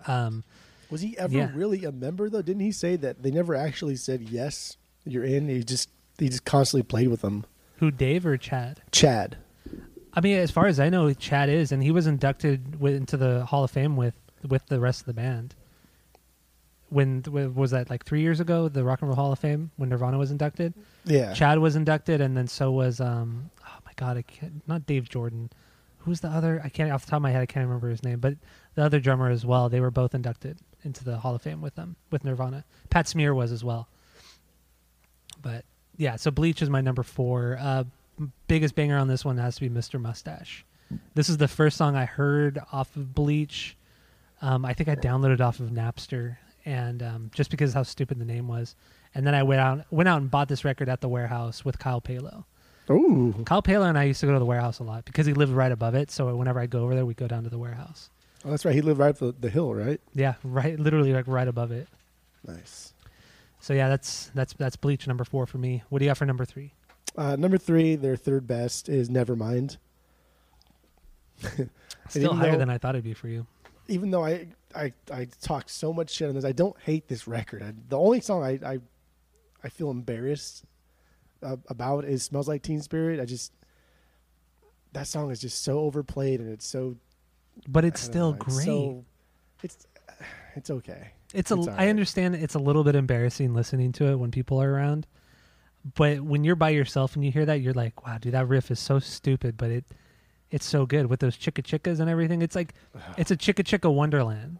Um, 0.06 0.44
Was 0.90 1.00
he 1.00 1.16
ever 1.18 1.32
Yeah. 1.36 1.50
really 1.54 1.84
a 1.84 1.92
member 1.92 2.28
though? 2.30 2.42
Didn't 2.42 2.60
he 2.62 2.72
say 2.72 2.96
that 2.96 3.22
they 3.22 3.30
never 3.30 3.54
actually 3.54 3.96
said 3.96 4.22
yes, 4.22 4.76
you're 5.04 5.24
in? 5.24 5.48
He 5.48 5.64
just 5.64 5.88
he 6.18 6.28
just 6.28 6.44
constantly 6.44 6.82
played 6.84 7.08
with 7.08 7.20
them. 7.22 7.44
who 7.78 7.90
Dave 7.90 8.24
or 8.24 8.36
Chad? 8.36 8.80
Chad. 8.92 9.36
I 10.14 10.20
mean, 10.22 10.38
as 10.38 10.50
far 10.50 10.66
as 10.66 10.80
I 10.80 10.88
know, 10.88 11.12
Chad 11.12 11.50
is, 11.50 11.72
and 11.72 11.82
he 11.82 11.90
was 11.90 12.06
inducted 12.06 12.80
with, 12.80 12.94
into 12.94 13.16
the 13.18 13.44
Hall 13.44 13.64
of 13.64 13.70
Fame 13.70 13.96
with 13.96 14.14
with 14.46 14.64
the 14.66 14.80
rest 14.80 15.00
of 15.00 15.06
the 15.06 15.12
band. 15.14 15.54
When 16.88 17.22
when- 17.28 17.54
was 17.54 17.72
that? 17.72 17.90
Like 17.90 18.04
three 18.04 18.20
years 18.20 18.40
ago, 18.40 18.68
the 18.68 18.84
Rock 18.84 19.02
and 19.02 19.08
Roll 19.08 19.16
Hall 19.16 19.32
of 19.32 19.38
Fame 19.38 19.70
when 19.76 19.88
Nirvana 19.88 20.18
was 20.18 20.30
inducted. 20.30 20.74
Yeah. 21.04 21.32
Chad 21.34 21.58
was 21.58 21.76
inducted, 21.76 22.20
and 22.20 22.36
then 22.36 22.46
so 22.46 22.70
was 22.70 23.00
um. 23.00 23.50
Oh 23.66 23.78
my 23.84 23.92
God, 23.96 24.16
I 24.16 24.22
can't. 24.22 24.66
Not 24.68 24.86
Dave 24.86 25.08
Jordan. 25.08 25.50
Who's 25.98 26.20
the 26.20 26.28
other? 26.28 26.60
I 26.62 26.68
can't 26.68 26.92
off 26.92 27.04
the 27.04 27.10
top 27.10 27.16
of 27.18 27.22
my 27.22 27.32
head. 27.32 27.42
I 27.42 27.46
can't 27.46 27.66
remember 27.66 27.88
his 27.88 28.04
name, 28.04 28.20
but 28.20 28.34
the 28.76 28.84
other 28.84 29.00
drummer 29.00 29.28
as 29.30 29.44
well. 29.44 29.68
They 29.68 29.80
were 29.80 29.90
both 29.90 30.14
inducted 30.14 30.58
into 30.84 31.02
the 31.02 31.16
Hall 31.18 31.34
of 31.34 31.42
Fame 31.42 31.60
with 31.60 31.74
them 31.74 31.96
with 32.12 32.24
Nirvana. 32.24 32.64
Pat 32.90 33.08
Smear 33.08 33.34
was 33.34 33.50
as 33.50 33.64
well. 33.64 33.88
But 35.42 35.64
yeah, 35.96 36.16
so 36.16 36.30
Bleach 36.30 36.62
is 36.62 36.70
my 36.70 36.80
number 36.80 37.02
four. 37.02 37.58
Uh, 37.60 37.84
biggest 38.46 38.74
banger 38.76 38.96
on 38.96 39.08
this 39.08 39.24
one 39.24 39.38
has 39.38 39.56
to 39.56 39.60
be 39.62 39.68
Mr. 39.68 40.00
Mustache. 40.00 40.64
This 41.14 41.28
is 41.28 41.38
the 41.38 41.48
first 41.48 41.76
song 41.76 41.96
I 41.96 42.04
heard 42.04 42.60
off 42.72 42.94
of 42.96 43.12
Bleach. 43.14 43.76
Um, 44.40 44.64
I 44.64 44.72
think 44.74 44.88
I 44.88 44.94
downloaded 44.94 45.40
off 45.40 45.58
of 45.60 45.70
Napster, 45.70 46.36
and 46.66 47.02
um, 47.02 47.30
just 47.32 47.50
because 47.50 47.72
how 47.72 47.84
stupid 47.84 48.18
the 48.18 48.24
name 48.26 48.48
was, 48.48 48.74
and 49.14 49.26
then 49.26 49.34
I 49.34 49.42
went 49.42 49.60
out 49.60 49.86
went 49.90 50.08
out 50.08 50.20
and 50.20 50.30
bought 50.30 50.48
this 50.48 50.64
record 50.64 50.90
at 50.90 51.00
the 51.00 51.08
warehouse 51.08 51.64
with 51.64 51.78
Kyle 51.78 52.00
Palo. 52.02 52.44
Ooh. 52.90 53.34
Kyle 53.46 53.62
Palo 53.62 53.86
and 53.86 53.98
I 53.98 54.04
used 54.04 54.20
to 54.20 54.26
go 54.26 54.32
to 54.32 54.38
the 54.38 54.44
warehouse 54.44 54.78
a 54.78 54.84
lot 54.84 55.04
because 55.04 55.26
he 55.26 55.32
lived 55.32 55.52
right 55.52 55.72
above 55.72 55.94
it. 55.94 56.10
So 56.10 56.34
whenever 56.36 56.60
I 56.60 56.66
go 56.66 56.84
over 56.84 56.94
there, 56.94 57.06
we 57.06 57.14
go 57.14 57.26
down 57.26 57.42
to 57.44 57.50
the 57.50 57.58
warehouse. 57.58 58.10
Oh, 58.44 58.50
that's 58.50 58.64
right. 58.64 58.74
He 58.74 58.80
lived 58.80 59.00
right 59.00 59.08
up 59.08 59.18
the, 59.18 59.32
the 59.32 59.50
hill, 59.50 59.74
right? 59.74 60.00
Yeah, 60.14 60.34
right, 60.44 60.78
literally 60.78 61.12
like 61.12 61.26
right 61.26 61.48
above 61.48 61.72
it. 61.72 61.88
Nice. 62.46 62.92
So 63.60 63.72
yeah, 63.74 63.88
that's 63.88 64.30
that's 64.34 64.52
that's 64.52 64.76
Bleach 64.76 65.06
number 65.06 65.24
four 65.24 65.46
for 65.46 65.58
me. 65.58 65.82
What 65.88 66.00
do 66.00 66.04
you 66.04 66.10
got 66.10 66.18
for 66.18 66.26
number 66.26 66.44
three? 66.44 66.72
Uh, 67.16 67.34
number 67.36 67.58
three, 67.58 67.96
their 67.96 68.16
third 68.16 68.46
best 68.46 68.88
is 68.88 69.08
Nevermind. 69.08 69.78
Still 72.08 72.34
higher 72.34 72.52
though- 72.52 72.58
than 72.58 72.70
I 72.70 72.78
thought 72.78 72.94
it'd 72.94 73.04
be 73.04 73.14
for 73.14 73.28
you. 73.28 73.46
Even 73.88 74.10
though 74.10 74.24
I 74.24 74.48
I 74.76 74.92
I 75.12 75.26
talk 75.40 75.68
so 75.68 75.92
much 75.92 76.10
shit 76.10 76.28
on 76.28 76.34
this, 76.34 76.44
I 76.44 76.52
don't 76.52 76.78
hate 76.80 77.08
this 77.08 77.26
record. 77.26 77.62
I, 77.62 77.72
the 77.88 77.98
only 77.98 78.20
song 78.20 78.42
I 78.44 78.58
I, 78.64 78.78
I 79.64 79.68
feel 79.68 79.90
embarrassed 79.90 80.64
uh, 81.42 81.56
about 81.68 82.04
is 82.04 82.22
"Smells 82.22 82.48
Like 82.48 82.62
Teen 82.62 82.82
Spirit." 82.82 83.20
I 83.20 83.24
just 83.24 83.52
that 84.92 85.06
song 85.06 85.30
is 85.30 85.40
just 85.40 85.62
so 85.62 85.80
overplayed 85.80 86.40
and 86.40 86.50
it's 86.50 86.66
so 86.66 86.96
But 87.68 87.84
it's 87.84 88.00
still 88.00 88.30
know, 88.32 88.36
it's 88.36 88.54
great. 88.54 88.64
so- 88.66 89.04
it's 89.62 89.86
it's 90.56 90.70
okay. 90.70 91.08
It's 91.34 91.50
a. 91.50 91.56
It's 91.56 91.68
I 91.68 91.88
understand 91.88 92.36
it's 92.36 92.54
a 92.54 92.58
little 92.58 92.84
bit 92.84 92.94
embarrassing 92.94 93.52
listening 93.52 93.92
to 93.92 94.06
it 94.06 94.16
when 94.16 94.30
people 94.30 94.62
are 94.62 94.70
around, 94.70 95.06
but 95.96 96.20
when 96.20 96.44
you're 96.44 96.54
by 96.56 96.70
yourself 96.70 97.16
and 97.16 97.24
you 97.24 97.32
hear 97.32 97.44
that, 97.46 97.60
you're 97.60 97.74
like, 97.74 98.06
"Wow, 98.06 98.18
dude, 98.18 98.32
that 98.34 98.46
riff 98.46 98.70
is 98.70 98.78
so 98.78 98.98
stupid," 99.00 99.56
but 99.56 99.70
it, 99.70 99.84
it's 100.50 100.64
so 100.66 100.86
good 100.86 101.06
with 101.06 101.20
those 101.20 101.36
chicka 101.36 101.62
chickas 101.62 101.98
and 102.00 102.08
everything. 102.08 102.40
It's 102.42 102.54
like, 102.54 102.74
it's 103.18 103.30
a 103.30 103.36
chicka 103.36 103.64
chicka 103.64 103.92
wonderland, 103.92 104.58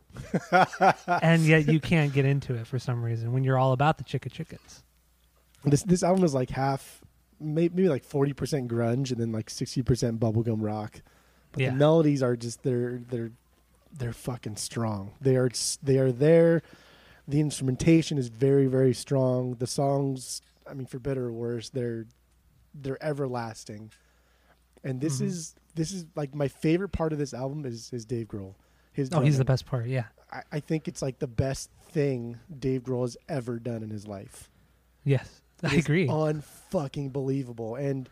and 1.23 1.43
yet 1.43 1.69
you 1.69 1.81
can't 1.81 2.13
get 2.13 2.25
into 2.25 2.55
it 2.55 2.67
for 2.67 2.79
some 2.79 3.03
reason 3.03 3.33
when 3.33 3.45
you're 3.45 3.59
all 3.59 3.73
about 3.73 3.99
the 3.99 4.05
chicka 4.05 4.31
chickas. 4.31 4.83
This 5.65 5.83
this 5.83 6.03
album 6.03 6.25
is 6.25 6.35
like 6.35 6.51
half, 6.51 7.01
maybe 7.41 7.89
like 7.89 8.05
forty 8.05 8.33
percent 8.33 8.69
grunge 8.69 9.11
and 9.11 9.21
then 9.21 9.33
like 9.33 9.51
sixty 9.51 9.83
percent 9.83 10.21
bubblegum 10.21 10.59
rock. 10.61 11.01
But 11.53 11.63
Yeah. 11.63 11.71
the 11.71 11.77
melodies 11.77 12.23
are 12.23 12.37
just 12.37 12.63
they're 12.63 12.99
they're 13.11 13.33
they're 13.97 14.13
fucking 14.13 14.57
strong. 14.57 15.13
They 15.21 15.37
are 15.37 15.51
they 15.83 15.99
are 15.99 16.13
there. 16.13 16.63
The 17.27 17.41
instrumentation 17.41 18.19
is 18.19 18.29
very 18.29 18.67
very 18.67 18.95
strong. 18.95 19.55
The 19.55 19.67
songs, 19.67 20.41
I 20.69 20.75
mean, 20.75 20.87
for 20.87 20.99
better 21.01 21.27
or 21.27 21.33
worse, 21.33 21.71
they're 21.71 22.07
they're 22.75 23.03
everlasting. 23.03 23.91
And 24.85 25.01
this 25.01 25.21
Mhm. 25.21 25.27
is 25.27 25.55
this 25.77 25.93
is 25.93 26.07
like 26.17 26.35
my 26.35 26.49
favorite 26.49 26.89
part 26.91 27.13
of 27.13 27.19
this 27.19 27.33
album 27.33 27.65
is 27.65 27.91
is 27.93 28.05
Dave 28.05 28.27
Grohl. 28.27 28.55
His 28.93 29.11
Oh, 29.13 29.21
he's 29.21 29.39
the 29.39 29.45
best 29.45 29.67
part. 29.67 29.87
Yeah. 29.87 30.05
I, 30.33 30.43
I 30.53 30.61
think 30.61 30.89
it's 30.89 31.03
like 31.03 31.19
the 31.21 31.27
best 31.29 31.71
thing 31.91 32.39
Dave 32.59 32.83
Grohl 32.83 33.03
has 33.03 33.17
ever 33.29 33.59
done 33.59 33.83
in 33.83 33.91
his 33.91 34.07
life. 34.09 34.51
Yes, 35.05 35.43
I 35.63 35.69
It's 35.77 35.85
agree. 35.87 36.09
Unfucking 36.09 37.13
believable. 37.13 37.77
And 37.77 38.09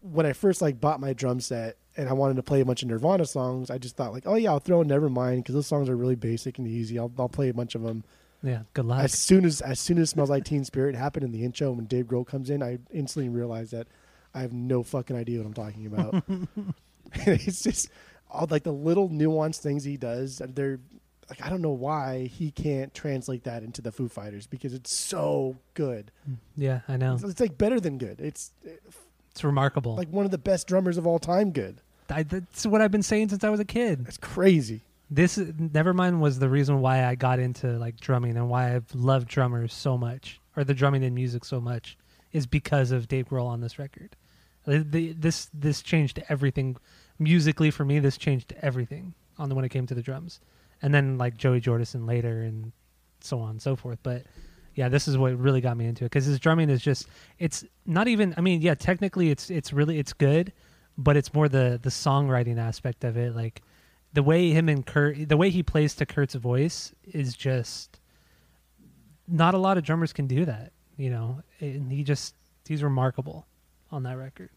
when 0.00 0.26
I 0.26 0.32
first 0.32 0.60
like 0.62 0.80
bought 0.80 1.00
my 1.00 1.12
drum 1.12 1.40
set 1.40 1.76
and 1.96 2.08
I 2.08 2.14
wanted 2.14 2.36
to 2.36 2.42
play 2.42 2.60
a 2.60 2.64
bunch 2.64 2.82
of 2.82 2.88
Nirvana 2.88 3.26
songs, 3.26 3.70
I 3.70 3.78
just 3.78 3.96
thought 3.96 4.12
like, 4.12 4.24
oh 4.26 4.34
yeah, 4.34 4.50
I'll 4.50 4.58
throw 4.58 4.80
in 4.80 4.88
Nevermind 4.88 5.36
because 5.38 5.54
those 5.54 5.66
songs 5.66 5.88
are 5.88 5.96
really 5.96 6.16
basic 6.16 6.58
and 6.58 6.66
easy. 6.66 6.98
I'll 6.98 7.12
I'll 7.18 7.28
play 7.28 7.48
a 7.48 7.54
bunch 7.54 7.74
of 7.74 7.82
them. 7.82 8.02
yeah. 8.42 8.62
Good 8.74 8.86
luck. 8.86 9.04
As 9.04 9.12
soon 9.12 9.44
as 9.44 9.60
as 9.60 9.78
soon 9.78 9.98
as 9.98 10.10
Smells 10.10 10.30
Like 10.30 10.44
Teen 10.44 10.64
Spirit 10.64 10.94
happened 10.94 11.24
in 11.24 11.32
the 11.32 11.44
intro 11.44 11.70
when 11.72 11.84
Dave 11.84 12.06
Grohl 12.06 12.26
comes 12.26 12.50
in, 12.50 12.62
I 12.62 12.78
instantly 12.90 13.28
realized 13.28 13.72
that 13.72 13.86
I 14.34 14.40
have 14.40 14.52
no 14.52 14.82
fucking 14.82 15.16
idea 15.16 15.38
what 15.38 15.46
I'm 15.46 15.54
talking 15.54 15.86
about. 15.86 16.22
it's 17.14 17.62
just 17.62 17.88
all 18.30 18.46
like 18.50 18.62
the 18.62 18.72
little 18.72 19.08
nuanced 19.08 19.58
things 19.60 19.82
he 19.84 19.96
does. 19.96 20.40
They're 20.54 20.78
like 21.28 21.44
I 21.44 21.48
don't 21.50 21.62
know 21.62 21.70
why 21.70 22.26
he 22.26 22.50
can't 22.50 22.92
translate 22.94 23.44
that 23.44 23.62
into 23.62 23.82
the 23.82 23.92
Foo 23.92 24.08
Fighters 24.08 24.46
because 24.46 24.74
it's 24.74 24.92
so 24.92 25.56
good. 25.74 26.10
Mm, 26.28 26.36
yeah, 26.56 26.80
I 26.88 26.96
know. 26.96 27.14
It's, 27.14 27.24
it's 27.24 27.40
like 27.40 27.58
better 27.58 27.80
than 27.80 27.98
good. 27.98 28.20
It's 28.20 28.52
eh, 28.66 28.70
It's 29.32 29.42
remarkable. 29.44 29.96
like 29.96 30.08
one 30.10 30.24
of 30.24 30.30
the 30.30 30.38
best 30.38 30.66
drummers 30.66 30.96
of 30.98 31.06
all 31.06 31.18
time. 31.18 31.50
Good. 31.50 31.80
I, 32.08 32.24
that's 32.24 32.66
what 32.66 32.80
I've 32.80 32.90
been 32.90 33.02
saying 33.04 33.28
since 33.28 33.44
I 33.44 33.50
was 33.50 33.60
a 33.60 33.64
kid. 33.64 34.04
That's 34.04 34.16
crazy. 34.18 34.80
this 35.08 35.38
nevermind 35.38 36.18
was 36.20 36.38
the 36.38 36.48
reason 36.48 36.80
why 36.80 37.04
i 37.04 37.16
got 37.16 37.40
into 37.40 37.66
like 37.78 37.98
drumming 38.00 38.36
and 38.36 38.48
why 38.48 38.74
i've 38.76 38.92
loved 38.94 39.26
drummers 39.26 39.72
so 39.74 39.98
much 39.98 40.40
or 40.56 40.62
the 40.62 40.72
drumming 40.74 41.02
in 41.02 41.12
music 41.14 41.44
so 41.44 41.60
much 41.60 41.96
is 42.32 42.46
because 42.46 42.92
of 42.92 43.08
dave 43.08 43.28
grohl 43.28 43.46
on 43.46 43.60
this 43.60 43.76
record 43.76 44.14
The- 44.66 45.12
this 45.12 45.50
this 45.52 45.82
changed 45.82 46.22
everything. 46.28 46.76
Musically 47.18 47.70
for 47.70 47.84
me 47.84 47.98
this 47.98 48.16
changed 48.16 48.54
everything 48.62 49.14
on 49.38 49.48
the 49.48 49.54
when 49.54 49.64
it 49.64 49.70
came 49.70 49.86
to 49.86 49.94
the 49.94 50.02
drums. 50.02 50.40
And 50.82 50.94
then 50.94 51.18
like 51.18 51.36
joey 51.36 51.60
jordison 51.60 52.06
later 52.06 52.42
and 52.42 52.72
so 53.20 53.40
on 53.40 53.50
and 53.50 53.62
so 53.62 53.76
forth. 53.76 53.98
But 54.02 54.24
yeah 54.74 54.88
this 54.88 55.08
is 55.08 55.18
what 55.18 55.36
really 55.38 55.60
got 55.60 55.76
me 55.76 55.86
into 55.86 56.04
it. 56.04 56.10
Because 56.10 56.24
his 56.24 56.38
drumming 56.38 56.70
is 56.70 56.80
just 56.82 57.06
it's 57.38 57.64
not 57.86 58.08
even 58.08 58.34
i 58.36 58.40
mean 58.40 58.62
yeah 58.62 58.74
technically 58.74 59.30
it's 59.30 59.50
it's 59.50 59.72
really 59.72 59.98
it's 59.98 60.12
good 60.12 60.52
but 60.96 61.16
it's 61.16 61.32
more 61.32 61.48
the 61.48 61.78
the 61.82 61.90
songwriting 61.90 62.58
aspect 62.58 63.04
of 63.04 63.16
it. 63.16 63.34
Like 63.34 63.62
the 64.12 64.22
way 64.22 64.50
him 64.50 64.68
and 64.68 64.84
Kurt, 64.84 65.28
the 65.28 65.36
way 65.36 65.50
he 65.50 65.62
plays 65.62 65.94
to 65.96 66.06
Kurt's 66.06 66.34
voice 66.34 66.92
is 67.04 67.34
just 67.34 68.00
not 69.26 69.54
a 69.54 69.58
lot 69.58 69.78
of 69.78 69.84
drummers 69.84 70.12
can 70.12 70.26
do 70.26 70.44
that, 70.44 70.72
you 70.96 71.10
know. 71.10 71.42
And 71.60 71.90
he 71.90 72.04
just 72.04 72.34
he's 72.66 72.82
remarkable 72.82 73.46
on 73.92 74.02
that 74.04 74.16
record, 74.16 74.50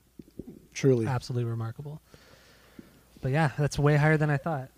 Truly. 0.74 1.06
absolutely 1.08 1.50
remarkable. 1.50 2.02
But 3.22 3.32
yeah, 3.32 3.52
that's 3.58 3.80
way 3.80 3.96
higher 3.96 4.18
than 4.18 4.30
I 4.30 4.38
thought. 4.38 4.70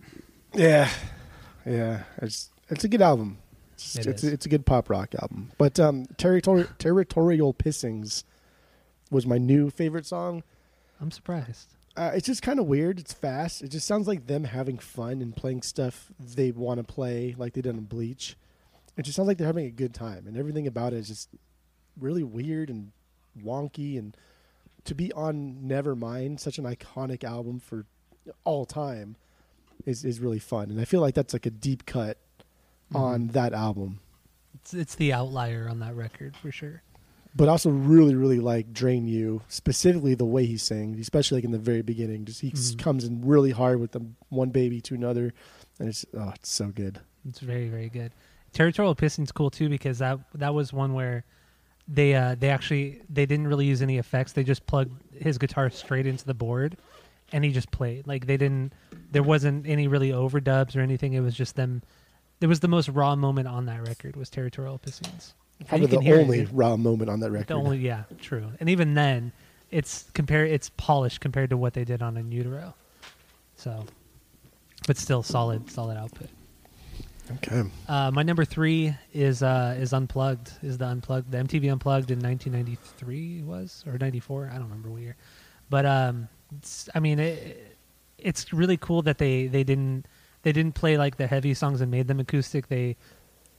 Yeah, 0.53 0.89
yeah. 1.65 2.03
It's 2.21 2.49
it's 2.69 2.83
a 2.83 2.87
good 2.87 3.01
album. 3.01 3.37
It's 3.73 3.95
It 3.95 4.05
it's, 4.07 4.23
is. 4.23 4.31
it's 4.33 4.45
a 4.45 4.49
good 4.49 4.65
pop 4.65 4.89
rock 4.89 5.13
album. 5.21 5.51
But 5.57 5.79
um, 5.79 6.05
territorial 6.17 6.67
territorial 6.77 7.53
pissings 7.53 8.23
was 9.11 9.25
my 9.25 9.37
new 9.37 9.69
favorite 9.69 10.05
song. 10.05 10.43
I'm 11.01 11.11
surprised. 11.11 11.73
Uh, 11.97 12.11
it's 12.13 12.25
just 12.25 12.41
kind 12.41 12.59
of 12.59 12.65
weird. 12.65 12.99
It's 12.99 13.13
fast. 13.13 13.61
It 13.61 13.69
just 13.69 13.87
sounds 13.87 14.07
like 14.07 14.27
them 14.27 14.43
having 14.43 14.77
fun 14.77 15.21
and 15.21 15.35
playing 15.35 15.61
stuff 15.61 16.11
they 16.19 16.51
want 16.51 16.77
to 16.79 16.83
play, 16.83 17.35
like 17.37 17.53
they 17.53 17.61
did 17.61 17.75
in 17.75 17.85
Bleach. 17.85 18.35
It 18.97 19.03
just 19.03 19.15
sounds 19.15 19.27
like 19.27 19.37
they're 19.37 19.47
having 19.47 19.65
a 19.65 19.71
good 19.71 19.93
time, 19.93 20.25
and 20.27 20.37
everything 20.37 20.67
about 20.67 20.93
it 20.93 20.97
is 20.97 21.07
just 21.07 21.29
really 21.99 22.23
weird 22.23 22.69
and 22.69 22.91
wonky. 23.41 23.97
And 23.97 24.15
to 24.85 24.95
be 24.95 25.11
on 25.13 25.61
Nevermind, 25.65 26.39
such 26.39 26.57
an 26.57 26.65
iconic 26.65 27.23
album 27.23 27.59
for 27.59 27.85
all 28.43 28.65
time, 28.65 29.15
is 29.85 30.03
is 30.05 30.19
really 30.19 30.39
fun. 30.39 30.69
And 30.71 30.79
I 30.79 30.85
feel 30.85 31.01
like 31.01 31.13
that's 31.15 31.33
like 31.33 31.45
a 31.45 31.51
deep 31.51 31.85
cut 31.85 32.17
on 32.93 33.27
that 33.27 33.53
album. 33.53 33.99
It's 34.55 34.73
it's 34.73 34.95
the 34.95 35.11
outlier 35.13 35.67
on 35.69 35.79
that 35.79 35.95
record 35.95 36.35
for 36.37 36.51
sure. 36.51 36.81
But 37.37 37.49
also 37.49 37.69
really, 37.69 38.15
really 38.15 38.39
like 38.39 38.71
Drain 38.71 39.07
You, 39.09 39.41
specifically 39.49 40.15
the 40.15 40.23
way 40.25 40.45
he 40.45 40.55
sings, 40.57 40.97
especially 40.99 41.39
like 41.39 41.43
in 41.43 41.51
the 41.51 41.57
very 41.57 41.81
beginning. 41.81 42.23
Just 42.23 42.39
he 42.41 42.51
s 42.53 42.71
Mhm. 42.73 42.79
comes 42.79 43.03
in 43.03 43.25
really 43.25 43.51
hard 43.51 43.79
with 43.81 43.91
the 43.91 44.05
one 44.29 44.51
baby 44.51 44.79
to 44.81 44.95
another, 44.95 45.33
and 45.79 45.89
it's 45.89 46.05
oh, 46.13 46.31
it's 46.33 46.49
so 46.49 46.69
good. 46.69 47.01
It's 47.27 47.39
very 47.41 47.67
very 47.67 47.89
good. 47.89 48.13
Territorial 48.53 48.95
Pissing's 48.95 49.33
cool 49.33 49.49
too 49.51 49.67
because 49.67 49.97
that 49.99 50.19
that 50.35 50.53
was 50.53 50.71
one 50.71 50.93
where 50.93 51.25
they 51.87 52.15
uh 52.15 52.35
they 52.35 52.49
actually 52.49 53.01
they 53.09 53.25
didn't 53.25 53.47
really 53.47 53.65
use 53.65 53.81
any 53.81 53.97
effects. 53.97 54.31
They 54.33 54.43
just 54.43 54.65
plugged 54.65 54.91
his 55.15 55.37
guitar 55.37 55.69
straight 55.69 56.07
into 56.07 56.25
the 56.25 56.33
board 56.33 56.77
and 57.31 57.43
he 57.43 57.51
just 57.51 57.71
played. 57.71 58.07
Like 58.07 58.25
they 58.27 58.37
didn't 58.37 58.73
there 59.11 59.23
wasn't 59.23 59.67
any 59.67 59.87
really 59.87 60.09
overdubs 60.09 60.75
or 60.75 60.81
anything. 60.81 61.13
It 61.13 61.19
was 61.21 61.35
just 61.35 61.55
them 61.55 61.83
it 62.41 62.47
was 62.47 62.59
the 62.59 62.67
most 62.67 62.89
raw 62.89 63.15
moment 63.15 63.47
on 63.47 63.65
that 63.67 63.87
record 63.87 64.15
was 64.15 64.29
Territorial 64.29 64.79
Pissings. 64.79 65.33
Probably 65.67 65.87
the 65.87 65.97
only 66.19 66.39
It- 66.41 66.49
raw 66.51 66.75
moment 66.75 67.09
on 67.09 67.19
that 67.21 67.31
record. 67.31 67.47
the 67.47 67.53
only 67.53 67.77
yeah, 67.77 68.03
true. 68.19 68.51
And 68.59 68.69
even 68.69 68.93
then 68.95 69.31
it's 69.71 70.09
compare 70.13 70.45
it's 70.45 70.69
polished 70.77 71.21
compared 71.21 71.49
to 71.51 71.57
what 71.57 71.73
they 71.73 71.83
did 71.85 72.01
on 72.01 72.17
In 72.17 72.31
Utero. 72.31 72.73
So 73.55 73.85
but 74.87 74.97
still 74.97 75.21
solid 75.23 75.69
solid 75.69 75.97
output. 75.97 76.29
Okay. 77.33 77.63
Uh, 77.87 78.11
my 78.11 78.23
number 78.23 78.45
three 78.45 78.95
is 79.13 79.43
uh, 79.43 79.75
is 79.79 79.93
unplugged. 79.93 80.51
Is 80.61 80.77
the 80.77 80.85
unplugged 80.85 81.31
the 81.31 81.37
MTV 81.37 81.71
Unplugged 81.71 82.11
in 82.11 82.19
1993 82.19 83.43
was 83.43 83.83
or 83.87 83.97
94? 83.97 84.49
I 84.51 84.55
don't 84.55 84.63
remember 84.63 84.89
what 84.89 85.01
year. 85.01 85.15
But 85.69 85.85
um, 85.85 86.29
I 86.93 86.99
mean, 86.99 87.19
it, 87.19 87.77
it's 88.17 88.53
really 88.53 88.77
cool 88.77 89.01
that 89.03 89.17
they 89.17 89.47
they 89.47 89.63
didn't 89.63 90.05
they 90.43 90.51
didn't 90.51 90.75
play 90.75 90.97
like 90.97 91.17
the 91.17 91.27
heavy 91.27 91.53
songs 91.53 91.81
and 91.81 91.91
made 91.91 92.07
them 92.07 92.19
acoustic. 92.19 92.67
They 92.67 92.97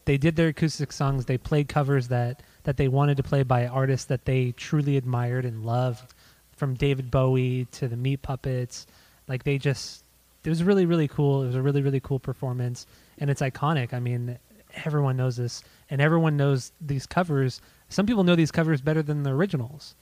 they 0.04 0.16
did 0.16 0.37
their 0.37 0.49
acoustic 0.49 0.92
songs. 0.92 1.26
They 1.26 1.38
played 1.38 1.68
covers 1.68 2.08
that 2.08 2.42
that 2.64 2.76
they 2.76 2.88
wanted 2.88 3.16
to 3.18 3.23
play 3.23 3.42
by 3.42 3.66
artists 3.66 4.06
that 4.06 4.25
they 4.25 4.52
truly 4.52 4.96
admired 4.96 5.44
and 5.44 5.64
loved, 5.64 6.14
from 6.56 6.75
David 6.75 7.11
Bowie 7.11 7.66
to 7.73 7.88
the 7.88 7.96
Meat 7.96 8.23
Puppets. 8.23 8.87
Like 9.28 9.44
they 9.44 9.58
just 9.58 10.04
it 10.44 10.49
was 10.49 10.62
really 10.62 10.87
really 10.87 11.08
cool. 11.08 11.42
It 11.42 11.46
was 11.49 11.56
a 11.56 11.62
really 11.62 11.82
really 11.82 12.00
cool 12.00 12.18
performance 12.18 12.87
and 13.18 13.30
it's 13.30 13.42
iconic. 13.42 13.92
I 13.92 14.00
mean, 14.00 14.38
everyone 14.85 15.16
knows 15.16 15.37
this. 15.37 15.62
and 15.90 16.00
everyone 16.00 16.37
knows 16.37 16.73
these 16.80 17.06
covers. 17.06 17.61
Some 17.88 18.06
people 18.06 18.25
know 18.25 18.37
these 18.37 18.50
covers 18.50 18.80
better 18.80 19.02
than 19.02 19.23
the 19.23 19.30
originals. 19.30 19.94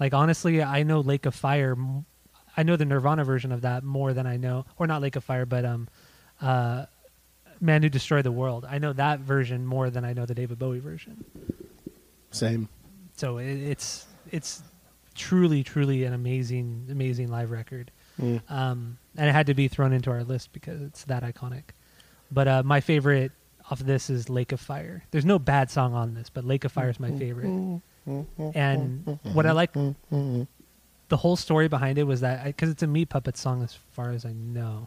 Like 0.00 0.14
honestly, 0.14 0.62
I 0.62 0.82
know 0.82 1.00
Lake 1.00 1.26
of 1.26 1.34
Fire. 1.34 1.76
I 2.56 2.62
know 2.62 2.76
the 2.76 2.84
Nirvana 2.84 3.24
version 3.24 3.52
of 3.52 3.62
that 3.62 3.84
more 3.84 4.12
than 4.12 4.26
I 4.26 4.36
know, 4.36 4.64
or 4.78 4.86
not 4.86 5.00
Lake 5.00 5.16
of 5.16 5.24
Fire, 5.24 5.46
but 5.46 5.64
um, 5.64 5.88
uh, 6.40 6.86
Man 7.60 7.82
Who 7.82 7.88
Destroyed 7.88 8.24
the 8.24 8.32
World. 8.32 8.66
I 8.68 8.78
know 8.78 8.92
that 8.92 9.20
version 9.20 9.66
more 9.66 9.90
than 9.90 10.04
I 10.04 10.12
know 10.12 10.26
the 10.26 10.34
David 10.34 10.58
Bowie 10.58 10.80
version. 10.80 11.24
Same. 12.30 12.68
So 13.16 13.38
it, 13.38 13.46
it's 13.46 14.06
it's 14.30 14.62
truly, 15.14 15.62
truly 15.64 16.04
an 16.04 16.12
amazing, 16.12 16.86
amazing 16.90 17.28
live 17.28 17.50
record. 17.50 17.90
Mm. 18.20 18.40
Um, 18.50 18.98
and 19.16 19.28
it 19.28 19.32
had 19.32 19.46
to 19.46 19.54
be 19.54 19.68
thrown 19.68 19.92
into 19.92 20.10
our 20.10 20.24
list 20.24 20.52
because 20.52 20.80
it's 20.82 21.04
that 21.04 21.22
iconic. 21.22 21.70
But 22.30 22.48
uh, 22.48 22.62
my 22.64 22.80
favorite 22.80 23.32
off 23.70 23.80
this 23.80 24.08
is 24.10 24.28
Lake 24.30 24.52
of 24.52 24.60
Fire. 24.60 25.04
There's 25.10 25.24
no 25.24 25.38
bad 25.38 25.70
song 25.70 25.94
on 25.94 26.14
this, 26.14 26.30
but 26.30 26.44
Lake 26.44 26.64
of 26.64 26.72
Fire 26.72 26.88
is 26.90 26.98
my 27.00 27.10
favorite. 27.12 27.80
And 28.54 29.18
what 29.34 29.44
I 29.46 29.52
like, 29.52 29.72
the 31.08 31.16
whole 31.16 31.36
story 31.36 31.68
behind 31.68 31.98
it 31.98 32.04
was 32.04 32.20
that 32.20 32.44
because 32.44 32.70
it's 32.70 32.82
a 32.82 32.86
Meat 32.86 33.08
Puppet 33.10 33.36
song, 33.36 33.62
as 33.62 33.74
far 33.92 34.10
as 34.10 34.24
I 34.24 34.32
know, 34.32 34.86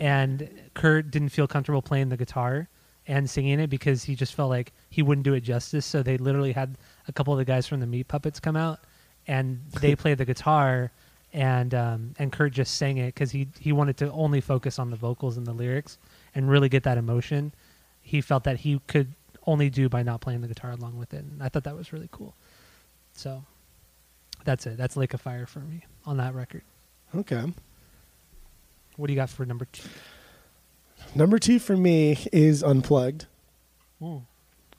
and 0.00 0.48
Kurt 0.74 1.10
didn't 1.10 1.30
feel 1.30 1.46
comfortable 1.46 1.82
playing 1.82 2.08
the 2.08 2.16
guitar 2.16 2.68
and 3.06 3.28
singing 3.28 3.60
it 3.60 3.68
because 3.70 4.02
he 4.04 4.14
just 4.14 4.34
felt 4.34 4.50
like 4.50 4.72
he 4.90 5.02
wouldn't 5.02 5.24
do 5.24 5.34
it 5.34 5.40
justice. 5.40 5.86
So 5.86 6.02
they 6.02 6.16
literally 6.18 6.52
had 6.52 6.76
a 7.08 7.12
couple 7.12 7.32
of 7.32 7.38
the 7.38 7.44
guys 7.44 7.66
from 7.66 7.80
the 7.80 7.86
Meat 7.86 8.08
Puppets 8.08 8.40
come 8.40 8.56
out 8.56 8.80
and 9.26 9.60
they 9.80 9.94
played 10.02 10.18
the 10.18 10.24
guitar 10.24 10.90
and 11.32 11.74
um, 11.74 12.14
and 12.18 12.32
Kurt 12.32 12.52
just 12.52 12.76
sang 12.76 12.96
it 12.98 13.14
because 13.14 13.30
he 13.30 13.48
he 13.60 13.72
wanted 13.72 13.96
to 13.98 14.10
only 14.12 14.40
focus 14.40 14.78
on 14.78 14.90
the 14.90 14.96
vocals 14.96 15.36
and 15.36 15.46
the 15.46 15.52
lyrics 15.52 15.98
and 16.36 16.48
really 16.50 16.68
get 16.68 16.84
that 16.84 16.98
emotion. 16.98 17.52
He 18.02 18.20
felt 18.20 18.44
that 18.44 18.58
he 18.58 18.80
could 18.86 19.14
only 19.46 19.70
do 19.70 19.88
by 19.88 20.02
not 20.02 20.20
playing 20.20 20.42
the 20.42 20.48
guitar 20.48 20.70
along 20.70 20.98
with 20.98 21.14
it, 21.14 21.24
and 21.24 21.42
I 21.42 21.48
thought 21.48 21.64
that 21.64 21.74
was 21.74 21.92
really 21.92 22.08
cool. 22.12 22.36
So 23.14 23.42
that's 24.44 24.66
it. 24.66 24.76
That's 24.76 24.96
Lake 24.96 25.14
of 25.14 25.20
Fire 25.20 25.46
for 25.46 25.60
me 25.60 25.84
on 26.04 26.18
that 26.18 26.34
record. 26.34 26.62
Okay. 27.14 27.42
What 28.96 29.06
do 29.06 29.12
you 29.12 29.16
got 29.16 29.30
for 29.30 29.46
number 29.46 29.64
two? 29.64 29.88
Number 31.14 31.38
two 31.38 31.58
for 31.58 31.76
me 31.76 32.18
is 32.32 32.62
Unplugged. 32.62 33.26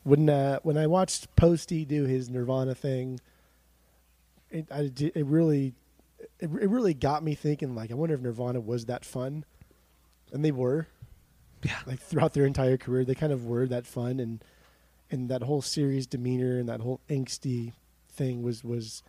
When 0.03 0.29
uh, 0.29 0.59
when 0.61 0.77
I 0.77 0.85
watched 0.87 1.35
Posty 1.35 1.83
do 1.83 2.03
his 2.03 2.29
Nirvana 2.29 2.75
thing, 2.75 3.19
it 4.51 4.67
I, 4.71 4.91
it 4.99 5.25
really 5.25 5.73
it, 6.39 6.49
it 6.61 6.69
really 6.69 6.93
got 6.93 7.23
me 7.23 7.33
thinking. 7.33 7.75
Like, 7.75 7.91
I 7.91 7.95
wonder 7.95 8.13
if 8.13 8.21
Nirvana 8.21 8.59
was 8.59 8.85
that 8.85 9.03
fun, 9.03 9.43
and 10.31 10.45
they 10.45 10.51
were. 10.51 10.87
Yeah. 11.67 11.79
Like 11.85 11.99
throughout 11.99 12.33
their 12.33 12.45
entire 12.45 12.77
career, 12.77 13.03
they 13.03 13.13
kind 13.13 13.33
of 13.33 13.45
were 13.45 13.67
that 13.67 13.85
fun, 13.85 14.21
and 14.21 14.41
and 15.11 15.27
that 15.29 15.43
whole 15.43 15.61
serious 15.61 16.05
demeanor 16.05 16.57
and 16.57 16.69
that 16.69 16.79
whole 16.79 17.01
angsty 17.09 17.73
thing 18.09 18.41
was 18.41 18.63
was 18.63 19.03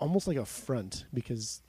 almost 0.00 0.26
like 0.26 0.38
a 0.38 0.46
front 0.46 1.04
because 1.12 1.60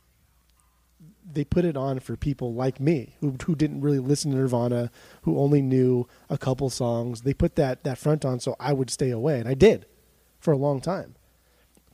they 1.29 1.44
put 1.44 1.65
it 1.65 1.75
on 1.75 2.00
for 2.00 2.15
people 2.15 2.53
like 2.53 2.79
me 2.79 3.15
who 3.20 3.36
who 3.46 3.56
didn't 3.56 3.82
really 3.82 4.00
listen 4.00 4.32
to 4.32 4.38
Nirvana, 4.38 4.89
who 5.24 5.38
only 5.38 5.62
knew 5.62 6.08
a 6.29 6.38
couple 6.38 6.70
songs. 6.70 7.24
They 7.24 7.34
put 7.34 7.56
that 7.56 7.84
that 7.84 7.98
front 7.98 8.24
on 8.24 8.39
so 8.39 8.56
I 8.58 8.72
would 8.72 8.89
stay 8.89 9.10
away, 9.10 9.38
and 9.39 9.50
I 9.50 9.53
did 9.53 9.86
for 10.39 10.53
a 10.53 10.58
long 10.58 10.79
time. 10.79 11.15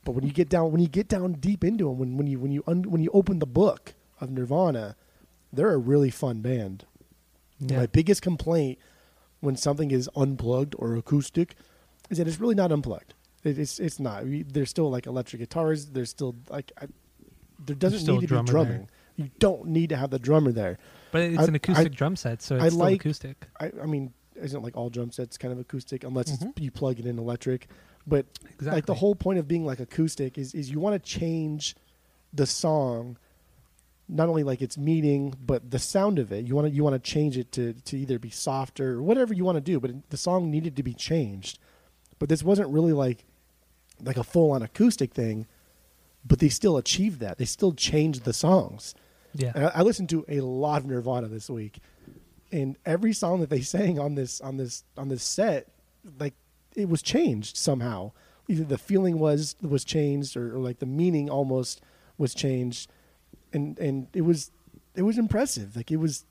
But 0.04 0.12
when 0.12 0.24
you 0.24 0.32
get 0.32 0.48
down 0.48 0.70
when 0.70 0.80
you 0.80 0.88
get 0.88 1.08
down 1.08 1.32
deep 1.34 1.64
into 1.64 1.88
them, 1.88 1.98
when 1.98 2.16
when 2.16 2.28
you 2.28 2.38
when 2.38 2.52
you 2.52 2.62
un, 2.68 2.84
when 2.84 3.02
you 3.02 3.10
open 3.12 3.40
the 3.40 3.46
book 3.46 3.94
of 4.20 4.30
Nirvana, 4.30 4.94
they're 5.52 5.72
a 5.72 5.78
really 5.78 6.10
fun 6.10 6.40
band. 6.40 6.84
Yeah. 7.60 7.78
My 7.78 7.86
biggest 7.86 8.22
complaint 8.22 8.78
when 9.40 9.56
something 9.56 9.90
is 9.90 10.08
unplugged 10.16 10.74
or 10.78 10.96
acoustic 10.96 11.54
is 12.10 12.18
that 12.18 12.26
it's 12.28 12.40
really 12.40 12.54
not 12.54 12.70
unplugged. 12.72 13.14
It, 13.44 13.58
it's 13.58 13.78
it's 13.78 13.98
not. 14.00 14.24
We- 14.24 14.42
There's 14.42 14.70
still 14.70 14.90
like 14.90 15.06
electric 15.06 15.40
guitars. 15.40 15.86
There's 15.86 16.10
still 16.10 16.34
like 16.50 16.72
I, 16.80 16.86
there 17.64 17.76
doesn't 17.76 18.06
need 18.06 18.14
to 18.16 18.20
be 18.20 18.26
drummer 18.26 18.44
there. 18.44 18.52
drumming. 18.52 18.88
You 19.16 19.30
don't 19.38 19.66
need 19.68 19.88
to 19.90 19.96
have 19.96 20.10
the 20.10 20.18
drummer 20.18 20.52
there. 20.52 20.78
But 21.12 21.22
it's 21.22 21.38
I- 21.38 21.44
an 21.44 21.54
acoustic 21.54 21.92
I- 21.92 21.94
drum 21.94 22.16
set, 22.16 22.42
so 22.42 22.56
it's 22.56 22.64
I 22.64 22.68
still 22.68 22.78
like- 22.80 23.00
acoustic. 23.00 23.46
I, 23.60 23.72
I 23.82 23.86
mean, 23.86 24.12
isn't 24.34 24.62
like 24.62 24.76
all 24.76 24.90
drum 24.90 25.10
sets 25.12 25.38
kind 25.38 25.52
of 25.52 25.58
acoustic 25.58 26.04
unless 26.04 26.30
Mhm. 26.30 26.50
it's, 26.50 26.60
you 26.60 26.70
plug 26.70 26.98
it 26.98 27.06
in 27.06 27.18
electric. 27.18 27.68
But 28.06 28.26
Exactly. 28.44 28.70
like 28.70 28.86
the 28.86 28.94
whole 28.94 29.14
point 29.14 29.38
of 29.38 29.48
being 29.48 29.64
like 29.64 29.80
acoustic 29.80 30.36
is 30.38 30.54
is 30.54 30.70
you 30.70 30.78
want 30.80 31.02
to 31.02 31.10
change 31.18 31.74
the 32.34 32.46
song 32.46 33.16
not 34.08 34.28
only 34.28 34.44
like 34.44 34.62
its 34.62 34.78
meaning 34.78 35.34
but 35.44 35.70
the 35.70 35.78
sound 35.78 36.18
of 36.18 36.32
it. 36.32 36.44
You 36.44 36.54
want 36.54 36.68
to 36.68 36.74
you 36.74 36.84
want 36.84 36.94
to 36.94 37.10
change 37.10 37.36
it 37.36 37.52
to 37.52 37.72
to 37.72 37.98
either 37.98 38.18
be 38.18 38.30
softer 38.30 38.94
or 38.94 39.02
whatever 39.02 39.34
you 39.34 39.44
want 39.44 39.56
to 39.56 39.60
do 39.60 39.80
but 39.80 39.90
it, 39.90 40.10
the 40.10 40.16
song 40.16 40.50
needed 40.50 40.76
to 40.76 40.82
be 40.82 40.94
changed. 40.94 41.58
But 42.18 42.28
this 42.28 42.42
wasn't 42.42 42.70
really 42.70 42.92
like 42.92 43.24
like 44.02 44.16
a 44.16 44.24
full 44.24 44.52
on 44.52 44.62
acoustic 44.62 45.14
thing 45.14 45.46
but 46.26 46.40
they 46.40 46.48
still 46.48 46.76
achieved 46.76 47.20
that. 47.20 47.38
They 47.38 47.44
still 47.44 47.72
changed 47.72 48.24
the 48.24 48.32
songs. 48.32 48.94
Yeah. 49.34 49.52
I, 49.54 49.80
I 49.80 49.82
listened 49.82 50.08
to 50.10 50.24
a 50.28 50.40
lot 50.40 50.82
of 50.82 50.86
Nirvana 50.86 51.28
this 51.28 51.48
week, 51.48 51.78
and 52.50 52.76
every 52.84 53.12
song 53.12 53.40
that 53.40 53.50
they 53.50 53.60
sang 53.60 53.98
on 53.98 54.14
this 54.14 54.40
on 54.40 54.56
this 54.56 54.84
on 54.96 55.08
this 55.08 55.22
set, 55.22 55.68
like 56.18 56.34
it 56.74 56.88
was 56.88 57.02
changed 57.02 57.56
somehow. 57.56 58.12
Either 58.48 58.64
the 58.64 58.78
feeling 58.78 59.18
was 59.18 59.56
was 59.60 59.84
changed, 59.84 60.36
or, 60.36 60.56
or 60.56 60.58
like 60.58 60.78
the 60.78 60.86
meaning 60.86 61.28
almost 61.30 61.80
was 62.18 62.34
changed, 62.34 62.90
and 63.56 63.76
and 63.80 64.06
it 64.12 64.22
was 64.22 64.52
it 64.94 65.02
was 65.02 65.18
impressive. 65.18 65.74
Like 65.74 65.90
it 65.90 65.96
was 65.96 66.24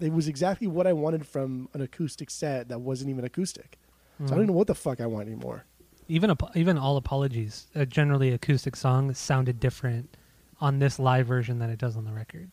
it 0.00 0.12
was 0.12 0.28
exactly 0.28 0.66
what 0.66 0.86
I 0.86 0.92
wanted 0.92 1.26
from 1.26 1.68
an 1.74 1.80
acoustic 1.80 2.30
set 2.30 2.68
that 2.68 2.80
wasn't 2.80 3.10
even 3.10 3.24
acoustic. 3.24 3.78
So 4.18 4.26
I 4.26 4.28
don't 4.36 4.44
Mhm. 4.44 4.46
know 4.48 4.52
what 4.54 4.66
the 4.68 4.74
fuck 4.74 5.00
I 5.00 5.06
want 5.06 5.26
anymore. 5.28 5.64
even 6.08 6.32
even 6.54 6.78
all 6.78 6.96
apologies 6.96 7.66
a 7.74 7.84
generally 7.84 8.30
acoustic 8.30 8.76
song 8.76 9.12
sounded 9.12 9.58
different 9.58 10.16
on 10.60 10.78
this 10.78 10.98
live 11.00 11.26
version 11.26 11.58
than 11.58 11.68
it 11.68 11.78
does 11.80 11.96
on 11.96 12.04
the 12.04 12.12
record 12.12 12.48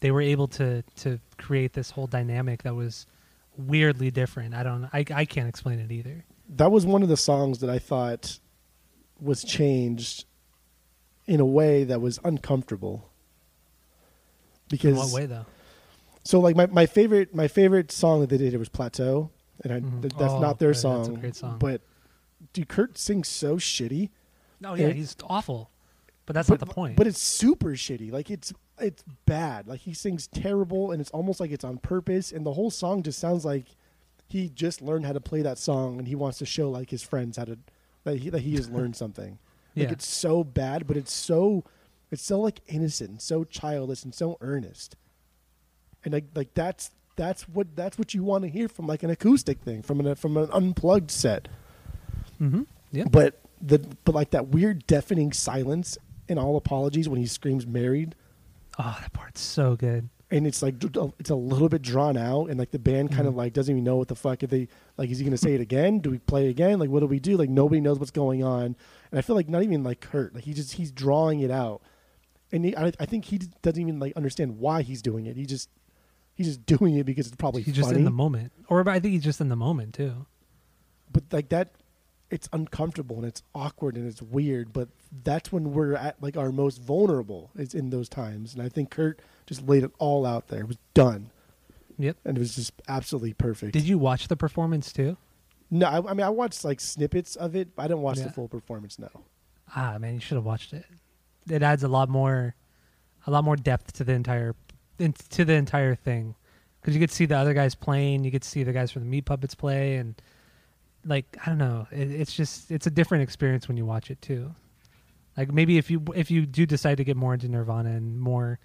they 0.00 0.10
were 0.10 0.22
able 0.22 0.48
to 0.48 0.82
to 0.96 1.20
create 1.36 1.74
this 1.74 1.90
whole 1.90 2.06
dynamic 2.06 2.62
that 2.62 2.74
was 2.74 3.06
weirdly 3.58 4.10
different 4.10 4.54
i 4.54 4.62
don't 4.62 4.84
i, 4.94 5.04
I 5.22 5.24
can't 5.26 5.48
explain 5.50 5.78
it 5.80 5.92
either 5.92 6.24
that 6.48 6.72
was 6.72 6.86
one 6.86 7.02
of 7.02 7.10
the 7.10 7.16
songs 7.18 7.58
that 7.60 7.68
I 7.68 7.78
thought 7.78 8.38
was 9.20 9.44
changed 9.44 10.24
in 11.26 11.40
a 11.40 11.44
way 11.46 11.84
that 11.84 12.00
was 12.00 12.18
uncomfortable. 12.24 13.10
Because 14.68 14.90
in 14.92 14.96
what 14.96 15.10
way 15.12 15.26
though 15.26 15.46
so 16.24 16.40
like 16.40 16.56
my, 16.56 16.66
my 16.66 16.86
favorite 16.86 17.34
my 17.34 17.46
favorite 17.46 17.92
song 17.92 18.20
that 18.20 18.30
they 18.30 18.36
did 18.38 18.56
was 18.56 18.68
Plateau, 18.68 19.30
and 19.62 19.72
I, 19.72 19.80
Mhm. 19.80 20.02
th- 20.02 20.14
that's 20.18 20.32
Oh, 20.32 20.40
not 20.40 20.58
their 20.58 20.70
a 20.70 20.74
song, 20.74 21.14
great 21.14 21.36
song. 21.36 21.58
But 21.60 21.82
dude, 22.52 22.68
Kurt 22.68 22.98
sings 22.98 23.28
so 23.28 23.56
shitty. 23.56 24.10
No, 24.60 24.74
yeah 24.74 24.88
he's 24.88 25.14
awful 25.28 25.70
but 26.26 26.34
that's 26.34 26.48
but, 26.48 26.60
not 26.60 26.68
the 26.68 26.74
point 26.74 26.96
But 26.96 27.06
it's 27.06 27.20
super 27.20 27.70
shitty. 27.70 28.10
Like 28.10 28.28
it's 28.30 28.52
it's 28.80 29.04
bad. 29.24 29.68
Like 29.68 29.80
he 29.80 29.94
sings 29.94 30.26
terrible, 30.26 30.90
and 30.90 31.00
it's 31.00 31.10
almost 31.10 31.38
like 31.38 31.52
it's 31.52 31.64
on 31.64 31.78
purpose. 31.78 32.32
And 32.32 32.44
the 32.44 32.52
whole 32.54 32.70
song 32.70 33.02
just 33.04 33.18
sounds 33.20 33.44
like 33.44 33.66
he 34.26 34.48
just 34.48 34.82
learned 34.82 35.06
how 35.06 35.12
to 35.12 35.20
play 35.20 35.42
that 35.42 35.58
song, 35.58 35.98
and 35.98 36.08
he 36.08 36.16
wants 36.16 36.38
to 36.38 36.46
show 36.46 36.68
like 36.70 36.90
his 36.90 37.02
friends 37.04 37.36
how 37.36 37.44
to 37.44 37.56
that 38.02 38.16
he 38.18 38.30
that 38.30 38.40
he 38.40 38.56
has 38.56 38.68
learned 38.68 38.96
something. 38.96 39.38
Like 39.76 39.88
Yeah. 39.88 39.92
it's 39.92 40.06
so 40.08 40.42
bad, 40.42 40.86
but 40.86 40.96
it's 40.96 41.12
so 41.12 41.64
it's 42.10 42.22
so 42.22 42.40
like 42.40 42.60
innocent, 42.66 43.10
and 43.10 43.20
so 43.22 43.44
childish, 43.44 44.04
and 44.04 44.14
so 44.14 44.38
earnest. 44.40 44.96
And 46.04 46.14
like 46.14 46.24
like 46.34 46.54
that's 46.54 46.90
that's 47.16 47.48
what 47.48 47.74
that's 47.76 47.98
what 47.98 48.14
you 48.14 48.22
want 48.24 48.42
to 48.44 48.48
hear 48.50 48.68
from 48.68 48.86
like 48.86 49.02
an 49.02 49.10
acoustic 49.10 49.60
thing 49.60 49.82
from 49.82 50.00
an 50.00 50.14
from 50.14 50.36
an 50.36 50.48
unplugged 50.52 51.10
set. 51.10 51.48
mm-hmm 52.40 52.62
yeah 52.92 53.04
But 53.10 53.40
the 53.60 53.78
but 54.04 54.14
like 54.14 54.30
that 54.30 54.48
weird 54.48 54.86
deafening 54.86 55.32
silence 55.32 55.96
in 56.28 56.38
all 56.38 56.56
apologies 56.56 57.08
when 57.08 57.18
he 57.18 57.26
screams 57.26 57.66
married 57.66 58.14
oh 58.78 58.96
that 59.00 59.12
part's 59.12 59.40
so 59.40 59.74
good 59.76 60.08
and 60.30 60.46
it's 60.46 60.60
like 60.62 60.74
it's 61.18 61.30
a 61.30 61.34
little 61.36 61.68
bit 61.68 61.82
drawn 61.82 62.16
out 62.16 62.46
and 62.46 62.58
like 62.58 62.72
the 62.72 62.78
band 62.78 63.12
kind 63.12 63.28
of 63.28 63.34
Mhm. 63.34 63.38
like 63.38 63.52
doesn't 63.52 63.72
even 63.72 63.84
know 63.84 63.96
what 63.96 64.08
the 64.08 64.14
fuck 64.16 64.42
if 64.42 64.50
they 64.50 64.68
like 64.96 65.08
is 65.10 65.18
he 65.18 65.24
gonna 65.24 65.36
say 65.36 65.54
it 65.54 65.60
again? 65.60 66.00
Do 66.00 66.10
we 66.10 66.18
play 66.18 66.48
again? 66.48 66.78
Like 66.78 66.90
what 66.90 67.00
do 67.00 67.06
we 67.06 67.20
do? 67.20 67.36
Like 67.36 67.50
nobody 67.50 67.80
knows 67.80 67.98
what's 67.98 68.10
going 68.10 68.42
on 68.42 68.74
and 69.10 69.18
i 69.18 69.22
feel 69.22 69.36
like 69.36 69.48
not 69.48 69.62
even 69.62 69.84
like 69.84 70.00
kurt 70.00 70.34
like 70.34 70.42
he 70.44 70.52
just 70.52 70.72
he's 70.74 70.90
drawing 70.90 71.38
it 71.40 71.50
out 71.50 71.80
and 72.52 72.64
he, 72.64 72.76
I, 72.76 72.92
I 73.00 73.06
think 73.06 73.24
he 73.26 73.38
doesn't 73.62 73.80
even 73.80 73.98
like 74.00 74.12
understand 74.16 74.58
why 74.58 74.82
he's 74.82 75.02
doing 75.02 75.26
it. 75.26 75.36
He 75.36 75.46
just 75.46 75.68
he's 76.34 76.46
just 76.46 76.66
doing 76.74 76.94
it 76.96 77.04
because 77.06 77.26
it's 77.28 77.36
probably 77.36 77.62
he's 77.62 77.74
just 77.74 77.92
in 77.92 78.04
the 78.04 78.10
moment. 78.10 78.52
Or 78.68 78.88
i 78.88 78.98
think 79.00 79.12
he's 79.14 79.24
just 79.24 79.40
in 79.40 79.48
the 79.48 79.56
moment 79.56 79.94
too. 79.94 80.26
But 81.12 81.24
like 81.32 81.48
that 81.50 81.70
it's 82.30 82.48
uncomfortable 82.52 83.16
and 83.16 83.24
it's 83.24 83.42
awkward 83.54 83.96
and 83.96 84.06
it's 84.08 84.20
weird 84.20 84.72
but 84.72 84.88
that's 85.22 85.52
when 85.52 85.72
we're 85.72 85.94
at 85.94 86.20
like 86.20 86.36
our 86.36 86.50
most 86.50 86.82
vulnerable 86.82 87.50
is 87.56 87.72
in 87.74 87.90
those 87.90 88.08
times. 88.08 88.52
And 88.54 88.62
i 88.62 88.68
think 88.68 88.90
kurt 88.90 89.20
just 89.46 89.66
laid 89.68 89.84
it 89.84 89.92
all 89.98 90.26
out 90.26 90.48
there. 90.48 90.60
It 90.60 90.68
was 90.68 90.78
done. 90.94 91.30
Yep. 91.98 92.16
And 92.24 92.36
it 92.36 92.40
was 92.40 92.56
just 92.56 92.72
absolutely 92.88 93.32
perfect. 93.32 93.72
Did 93.72 93.84
you 93.84 93.96
watch 93.96 94.28
the 94.28 94.36
performance 94.36 94.92
too? 94.92 95.16
No 95.70 95.86
I, 95.86 96.10
I 96.10 96.14
mean 96.14 96.26
i 96.26 96.30
watched 96.30 96.64
like 96.64 96.80
snippets 96.80 97.36
of 97.36 97.54
it 97.56 97.74
but 97.76 97.82
i 97.84 97.88
didn't 97.88 98.02
watch 98.02 98.18
Yeah. 98.18 98.24
the 98.24 98.32
full 98.32 98.48
performance 98.48 98.98
no. 98.98 99.08
Ah 99.74 99.96
man 99.98 100.14
you 100.14 100.20
should 100.20 100.36
have 100.36 100.44
watched 100.44 100.72
it. 100.72 100.84
It 101.48 101.62
adds 101.62 101.82
a 101.84 101.88
lot 101.88 102.08
more 102.08 102.54
a 103.26 103.30
lot 103.30 103.44
more 103.44 103.56
depth 103.56 103.92
to 103.94 104.04
the 104.04 104.12
entire 104.12 104.54
in, 104.98 105.12
to 105.30 105.44
the 105.44 105.52
entire 105.54 105.94
thing. 105.94 106.34
Because 106.80 106.94
you 106.94 107.00
could 107.00 107.10
see 107.10 107.26
the 107.26 107.36
other 107.36 107.52
guys 107.54 107.74
playing. 107.74 108.22
You 108.24 108.30
could 108.30 108.44
see 108.44 108.62
the 108.62 108.72
guys 108.72 108.92
from 108.92 109.02
the 109.02 109.08
meat 109.08 109.24
puppets 109.24 109.54
play 109.56 109.96
and 109.96 110.14
like 111.06 111.36
I 111.42 111.48
don't 111.48 111.58
know. 111.58 111.86
It, 111.90 112.10
it's 112.10 112.34
just 112.34 112.70
it's 112.70 112.86
a 112.86 112.90
different 112.90 113.22
experience 113.22 113.68
when 113.68 113.76
you 113.76 113.86
watch 113.86 114.10
it 114.10 114.20
too. 114.20 114.54
Like 115.36 115.52
maybe 115.52 115.78
if 115.78 115.90
you 115.90 116.02
if 116.14 116.30
you 116.30 116.46
do 116.46 116.66
decide 116.66 116.96
to 116.98 117.04
get 117.04 117.16
more 117.16 117.34
into 117.34 117.48
Nirvana 117.48 117.90
and 117.90 118.18
more 118.20 118.58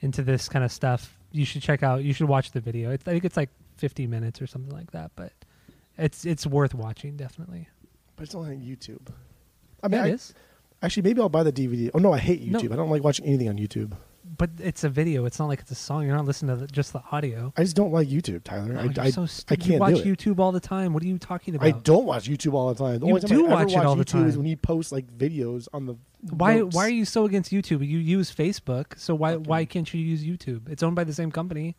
into 0.00 0.22
this 0.22 0.48
kind 0.48 0.64
of 0.64 0.72
stuff, 0.72 1.16
you 1.30 1.44
should 1.44 1.62
check 1.62 1.82
out. 1.82 2.02
You 2.04 2.12
should 2.12 2.28
watch 2.28 2.50
the 2.52 2.60
video. 2.60 2.90
It's, 2.90 3.06
I 3.06 3.12
think 3.12 3.24
it's 3.24 3.36
like 3.36 3.50
50 3.76 4.06
minutes 4.06 4.40
or 4.42 4.46
something 4.46 4.72
like 4.74 4.90
that, 4.92 5.10
but 5.16 5.32
it's 5.98 6.24
it's 6.24 6.46
worth 6.46 6.74
watching 6.74 7.16
definitely. 7.16 7.68
But 8.16 8.24
it's 8.24 8.34
only 8.34 8.50
on 8.50 8.60
YouTube. 8.62 9.08
I 9.82 9.88
mean, 9.88 9.98
Yeah, 9.98 10.04
I, 10.04 10.08
it 10.08 10.14
is. 10.14 10.34
actually, 10.82 11.02
maybe 11.04 11.20
I'll 11.20 11.28
buy 11.28 11.42
the 11.42 11.52
DVD. 11.52 11.90
Oh 11.94 11.98
no, 11.98 12.12
I 12.12 12.18
hate 12.18 12.40
No. 12.42 12.58
YouTube. 12.60 12.72
I 12.72 12.76
don't 12.76 12.90
like 12.90 13.02
watching 13.02 13.26
anything 13.26 13.48
on 13.48 13.56
YouTube. 13.56 13.92
But 14.38 14.50
it's 14.58 14.84
a 14.84 14.88
video. 14.88 15.24
It's 15.24 15.38
not 15.38 15.46
like 15.46 15.60
it's 15.60 15.70
a 15.70 15.74
song. 15.76 16.06
You're 16.06 16.16
not 16.16 16.24
listening 16.24 16.56
to 16.56 16.62
the, 16.64 16.72
just 16.72 16.92
the 16.92 17.02
audio. 17.10 17.52
I 17.56 17.62
just 17.62 17.76
don't 17.76 17.92
like 17.92 18.08
YouTube, 18.08 18.44
Tyler. 18.44 18.76
Oh, 18.78 18.90
I, 19.00 19.04
I, 19.06 19.10
so 19.10 19.22
I 19.22 19.26
stupid. 19.26 19.60
can't 19.60 19.72
you 19.74 19.78
watch 19.80 19.94
do 20.02 20.10
it. 20.10 20.18
YouTube 20.18 20.38
all 20.38 20.52
the 20.52 20.60
time. 20.60 20.92
What 20.92 21.02
are 21.02 21.06
you 21.06 21.18
talking 21.18 21.54
about? 21.54 21.66
I 21.66 21.72
don't 21.72 22.04
watch 22.06 22.28
YouTube 22.28 22.54
all 22.54 22.72
the 22.72 22.78
time. 22.82 23.00
The 23.00 23.06
You 23.06 23.12
only 23.14 23.20
time 23.20 23.36
do 23.38 23.42
I 23.46 23.46
ever 23.46 23.54
watch 23.54 23.72
it 23.72 23.76
watch 23.76 23.98
YouTube 23.98 24.26
is 24.26 24.36
when 24.38 24.46
you 24.46 24.56
post 24.56 24.92
like 24.92 25.06
videos 25.06 25.68
on 25.72 25.86
the. 25.86 25.96
Why 26.30 26.58
notes. 26.58 26.74
why 26.76 26.86
are 26.86 26.90
you 26.90 27.04
so 27.04 27.24
against 27.24 27.50
YouTube? 27.52 27.86
You 27.86 27.98
use 27.98 28.32
Facebook, 28.34 28.98
so 28.98 29.14
why 29.14 29.34
Okay. 29.34 29.44
why 29.48 29.64
can't 29.64 29.92
you 29.92 30.00
use 30.00 30.22
YouTube? 30.24 30.68
It's 30.70 30.82
owned 30.82 30.94
by 30.96 31.04
the 31.04 31.14
same 31.14 31.32
company. 31.32 31.76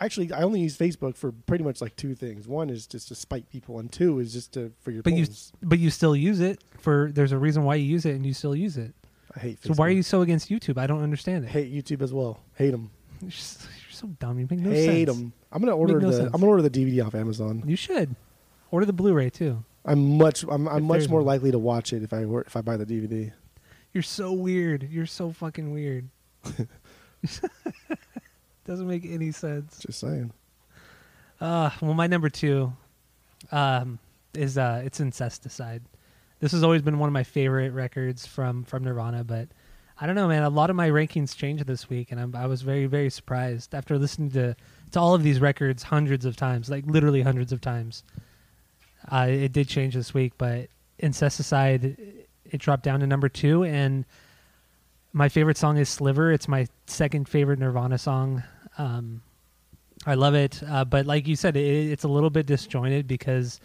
Actually, 0.00 0.32
I 0.32 0.42
only 0.42 0.58
use 0.60 0.76
Facebook 0.76 1.16
for 1.16 1.30
pretty 1.30 1.62
much 1.62 1.80
like 1.80 1.94
two 1.94 2.16
things. 2.16 2.48
One 2.48 2.68
is 2.68 2.88
just 2.88 3.06
to 3.08 3.14
spite 3.14 3.48
people, 3.48 3.78
and 3.78 3.92
two 3.92 4.18
is 4.18 4.32
just 4.32 4.52
to 4.54 4.72
for 4.80 4.90
your 4.90 5.04
But 5.04 5.12
you 5.12 5.26
but 5.62 5.78
you 5.78 5.90
still 5.90 6.16
use 6.16 6.40
it 6.40 6.64
for 6.78 7.10
there's 7.12 7.30
a 7.30 7.38
reason 7.38 7.62
why 7.62 7.76
you 7.76 7.86
use 7.86 8.04
it 8.04 8.16
and 8.16 8.26
you 8.26 8.34
still 8.34 8.56
use 8.56 8.76
it. 8.76 8.92
I 9.36 9.40
hate. 9.40 9.62
So 9.62 9.74
why 9.74 9.86
are 9.86 9.90
you 9.90 10.02
so 10.02 10.20
against 10.22 10.48
YouTube? 10.48 10.78
I 10.78 10.86
don't 10.86 11.02
understand 11.02 11.44
it. 11.44 11.50
hate 11.50 11.72
YouTube 11.72 12.02
as 12.02 12.12
well? 12.12 12.40
Hate 12.54 12.70
them. 12.70 12.90
You're, 13.20 13.30
you're 13.30 13.90
so 13.90 14.08
dumb. 14.18 14.38
You 14.38 14.46
make 14.50 14.60
no 14.60 14.72
sense. 14.72 14.86
hate 14.86 15.04
them. 15.06 15.32
I'm 15.50 15.60
gonna 15.60 15.76
order 15.76 16.00
no 16.00 16.10
the. 16.10 16.16
sense. 16.16 16.30
I'm 16.32 16.40
gonna 16.40 16.50
order 16.50 16.62
the 16.62 16.70
DVD 16.70 17.04
off 17.06 17.14
Amazon. 17.14 17.62
You 17.66 17.76
should 17.76 18.14
order 18.70 18.86
the 18.86 18.92
Blu-ray 18.92 19.30
too. 19.30 19.64
I'm 19.84 20.16
much. 20.18 20.44
I'm, 20.44 20.68
I'm 20.68 20.78
If 20.78 20.82
much 20.84 20.98
there's 21.00 21.08
more 21.10 21.20
one. 21.20 21.26
likely 21.26 21.50
to 21.50 21.58
watch 21.58 21.92
it 21.92 22.02
if 22.02 22.12
I 22.12 22.24
if 22.24 22.56
I 22.56 22.62
buy 22.62 22.76
the 22.76 22.86
DVD. 22.86 23.32
You're 23.92 24.02
so 24.02 24.32
weird. 24.32 24.88
You're 24.90 25.06
so 25.06 25.30
fucking 25.30 25.72
weird. 25.72 26.08
Doesn't 28.66 28.88
make 28.88 29.04
any 29.04 29.30
sense. 29.30 29.78
Just 29.78 30.00
saying. 30.00 30.32
Uh, 31.40 31.70
well, 31.80 31.94
my 31.94 32.06
number 32.06 32.28
two 32.28 32.72
um, 33.52 33.98
is 34.34 34.56
uh, 34.58 34.82
it's 34.84 35.00
Incesticide. 35.00 35.82
This 36.44 36.52
has 36.52 36.62
always 36.62 36.82
been 36.82 36.98
one 36.98 37.08
of 37.08 37.14
my 37.14 37.22
favorite 37.22 37.72
records 37.72 38.26
from 38.26 38.64
from 38.64 38.84
Nirvana, 38.84 39.24
but 39.24 39.48
I 39.98 40.04
don't 40.04 40.14
know, 40.14 40.28
man. 40.28 40.42
A 40.42 40.50
lot 40.50 40.68
of 40.68 40.76
my 40.76 40.90
rankings 40.90 41.34
changed 41.34 41.66
this 41.66 41.88
week, 41.88 42.12
and 42.12 42.20
I'm, 42.20 42.36
I 42.36 42.44
was 42.44 42.60
very 42.60 42.84
very 42.84 43.08
surprised 43.08 43.74
after 43.74 43.96
listening 43.96 44.30
to 44.32 44.54
to 44.90 45.00
all 45.00 45.14
of 45.14 45.22
these 45.22 45.40
records 45.40 45.84
hundreds 45.84 46.26
of 46.26 46.36
times, 46.36 46.68
like 46.68 46.84
literally 46.84 47.22
hundreds 47.22 47.50
of 47.50 47.62
times. 47.62 48.04
Uh, 49.10 49.26
it 49.30 49.52
did 49.52 49.68
change 49.68 49.94
this 49.94 50.12
week, 50.12 50.34
but 50.36 50.68
Incesticide 51.02 51.96
it 52.44 52.60
dropped 52.60 52.82
down 52.82 53.00
to 53.00 53.06
number 53.06 53.30
two, 53.30 53.64
and 53.64 54.04
my 55.14 55.30
favorite 55.30 55.56
song 55.56 55.78
is 55.78 55.88
Sliver. 55.88 56.30
It's 56.30 56.46
my 56.46 56.66
second 56.86 57.26
favorite 57.26 57.58
Nirvana 57.58 57.96
song. 57.96 58.42
Um, 58.76 59.22
I 60.04 60.12
love 60.12 60.34
it, 60.34 60.62
uh, 60.68 60.84
but 60.84 61.06
like 61.06 61.26
you 61.26 61.36
said, 61.36 61.56
it, 61.56 61.90
it's 61.90 62.04
a 62.04 62.08
little 62.08 62.28
bit 62.28 62.44
disjointed 62.44 63.08
because 63.08 63.60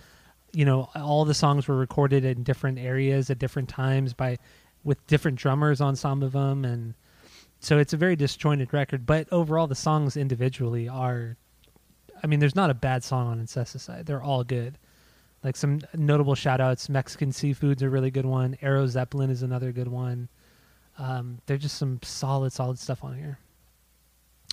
you 0.53 0.65
know 0.65 0.89
all 0.95 1.25
the 1.25 1.33
songs 1.33 1.67
were 1.67 1.77
recorded 1.77 2.25
in 2.25 2.43
different 2.43 2.79
areas 2.79 3.29
at 3.29 3.39
different 3.39 3.69
times 3.69 4.13
by 4.13 4.37
with 4.83 5.05
different 5.07 5.37
drummers 5.37 5.81
on 5.81 5.95
some 5.95 6.23
of 6.23 6.31
them, 6.31 6.65
and 6.65 6.93
so 7.59 7.77
it's 7.77 7.93
a 7.93 7.97
very 7.97 8.15
disjointed 8.15 8.73
record. 8.73 9.05
But 9.05 9.27
overall, 9.31 9.67
the 9.67 9.75
songs 9.75 10.15
individually 10.15 10.87
are, 10.87 11.35
I 12.23 12.27
mean, 12.27 12.39
there's 12.39 12.55
not 12.55 12.69
a 12.69 12.75
bad 12.75 13.03
song 13.03 13.27
on 13.27 13.39
Incesticide. 13.39 14.05
They're 14.05 14.23
all 14.23 14.43
good. 14.43 14.77
Like 15.43 15.55
some 15.55 15.79
notable 15.93 16.35
shout 16.35 16.59
outs, 16.59 16.89
Mexican 16.89 17.31
Seafood's 17.31 17.81
a 17.81 17.89
really 17.89 18.11
good 18.11 18.25
one. 18.25 18.57
Aero 18.61 18.87
Zeppelin 18.87 19.29
is 19.29 19.43
another 19.43 19.71
good 19.71 19.87
one. 19.87 20.27
Um, 20.97 21.39
there's 21.45 21.61
just 21.61 21.77
some 21.77 21.99
solid, 22.03 22.51
solid 22.51 22.77
stuff 22.77 23.03
on 23.03 23.15
here. 23.15 23.39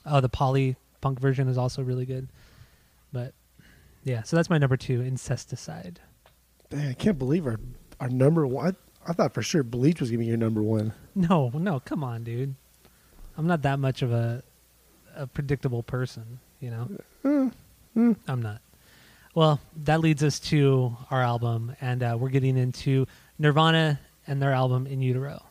Oh, 0.05 0.21
the 0.21 0.29
Polly 0.29 0.77
punk 1.01 1.19
version 1.21 1.49
is 1.49 1.59
also 1.59 1.83
really 1.83 2.07
good. 2.07 2.29
Yeah, 4.07 4.23
so 4.23 4.37
that's 4.37 4.49
my 4.49 4.57
number 4.57 4.77
two, 4.77 5.01
Incesticide. 5.01 5.97
Dang, 6.71 6.89
I 6.91 6.93
can't 6.93 7.19
believe 7.19 7.45
our 7.45 7.59
our 7.99 8.09
number 8.09 8.47
one. 8.47 8.77
I, 9.05 9.11
I 9.11 9.13
thought 9.13 9.35
for 9.35 9.43
sure 9.43 9.65
Bleach 9.65 10.01
was 10.01 10.11
gonna 10.11 10.21
be 10.21 10.27
your 10.27 10.37
number 10.37 10.63
one. 10.63 10.93
No, 11.17 11.51
no, 11.53 11.81
come 11.81 12.05
on, 12.05 12.23
dude. 12.23 12.55
I'm 13.37 13.49
not 13.49 13.63
that 13.63 13.81
much 13.81 14.03
of 14.03 14.13
a 14.13 14.45
a 15.17 15.27
predictable 15.27 15.83
person, 15.83 16.39
you 16.61 16.71
know. 16.71 17.51
I'm 18.29 18.43
not. 18.43 18.61
Well, 19.35 19.59
that 19.85 20.01
leads 20.01 20.23
us 20.23 20.39
to 20.41 20.97
our 21.11 21.23
album, 21.23 21.75
and 21.81 22.03
uh, 22.03 22.17
we're 22.19 22.29
getting 22.29 22.57
into 22.57 23.07
Nirvana 23.41 23.99
and 24.29 24.41
their 24.41 24.53
album 24.53 24.87
In 24.87 25.03
Utero. 25.03 25.43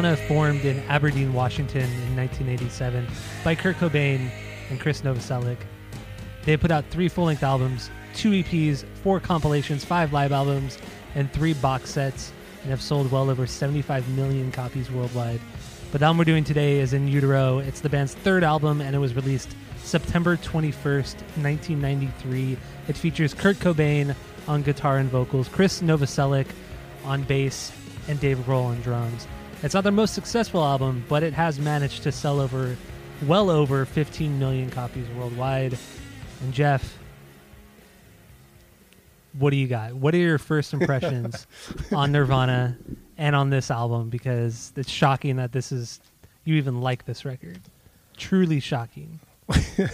Nirvana 0.00 0.28
formed 0.28 0.64
in 0.64 0.78
Aberdeen, 0.88 1.34
Washington 1.34 1.82
in 1.82 2.16
1987 2.16 3.06
by 3.44 3.54
Kurt 3.54 3.76
Cobain 3.76 4.30
and 4.70 4.80
Chris 4.80 5.02
Novoselic. 5.02 5.58
They 6.44 6.56
put 6.56 6.70
out 6.70 6.86
three 6.86 7.08
full 7.08 7.24
length 7.24 7.42
albums, 7.42 7.90
two 8.14 8.30
EPs, 8.30 8.84
four 9.02 9.20
compilations, 9.20 9.84
five 9.84 10.14
live 10.14 10.32
albums, 10.32 10.78
and 11.14 11.30
three 11.30 11.52
box 11.52 11.90
sets, 11.90 12.32
and 12.62 12.70
have 12.70 12.80
sold 12.80 13.12
well 13.12 13.28
over 13.28 13.46
75 13.46 14.08
million 14.16 14.50
copies 14.50 14.90
worldwide. 14.90 15.40
But 15.92 15.98
the 15.98 16.06
album 16.06 16.16
we're 16.16 16.24
doing 16.24 16.44
today 16.44 16.78
is 16.78 16.94
In 16.94 17.06
Utero. 17.06 17.58
It's 17.58 17.80
the 17.80 17.90
band's 17.90 18.14
third 18.14 18.42
album, 18.42 18.80
and 18.80 18.96
it 18.96 19.00
was 19.00 19.14
released 19.14 19.54
September 19.82 20.38
21st, 20.38 21.16
1993. 21.42 22.56
It 22.88 22.96
features 22.96 23.34
Kurt 23.34 23.56
Cobain 23.56 24.14
on 24.48 24.62
guitar 24.62 24.96
and 24.96 25.10
vocals, 25.10 25.48
Chris 25.48 25.82
Novoselic 25.82 26.46
on 27.04 27.22
bass, 27.24 27.70
and 28.08 28.18
Dave 28.18 28.38
Grohl 28.38 28.64
on 28.64 28.80
drums. 28.80 29.26
It's 29.62 29.74
not 29.74 29.84
their 29.84 29.92
most 29.92 30.14
successful 30.14 30.64
album, 30.64 31.04
but 31.08 31.22
it 31.22 31.34
has 31.34 31.58
managed 31.58 32.02
to 32.04 32.12
sell 32.12 32.40
over 32.40 32.76
well 33.26 33.50
over 33.50 33.84
15 33.84 34.38
million 34.38 34.70
copies 34.70 35.06
worldwide. 35.10 35.76
And 36.40 36.54
Jeff, 36.54 36.98
what 39.38 39.50
do 39.50 39.56
you 39.56 39.68
got? 39.68 39.92
What 39.92 40.14
are 40.14 40.18
your 40.18 40.38
first 40.38 40.72
impressions 40.72 41.46
on 41.92 42.10
Nirvana 42.10 42.78
and 43.18 43.36
on 43.36 43.50
this 43.50 43.70
album? 43.70 44.08
Because 44.08 44.72
it's 44.76 44.90
shocking 44.90 45.36
that 45.36 45.52
this 45.52 45.72
is 45.72 46.00
you 46.44 46.54
even 46.54 46.80
like 46.80 47.04
this 47.04 47.26
record. 47.26 47.60
Truly 48.16 48.60
shocking. 48.60 49.20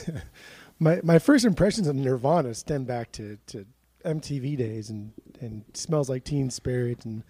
my 0.78 1.00
my 1.02 1.18
first 1.18 1.44
impressions 1.44 1.88
of 1.88 1.96
Nirvana 1.96 2.54
stem 2.54 2.84
back 2.84 3.10
to, 3.12 3.36
to 3.48 3.66
MTV 4.04 4.56
days 4.56 4.90
and 4.90 5.12
and 5.40 5.64
smells 5.74 6.08
like 6.08 6.22
Teen 6.22 6.50
Spirit 6.50 7.04
and 7.04 7.24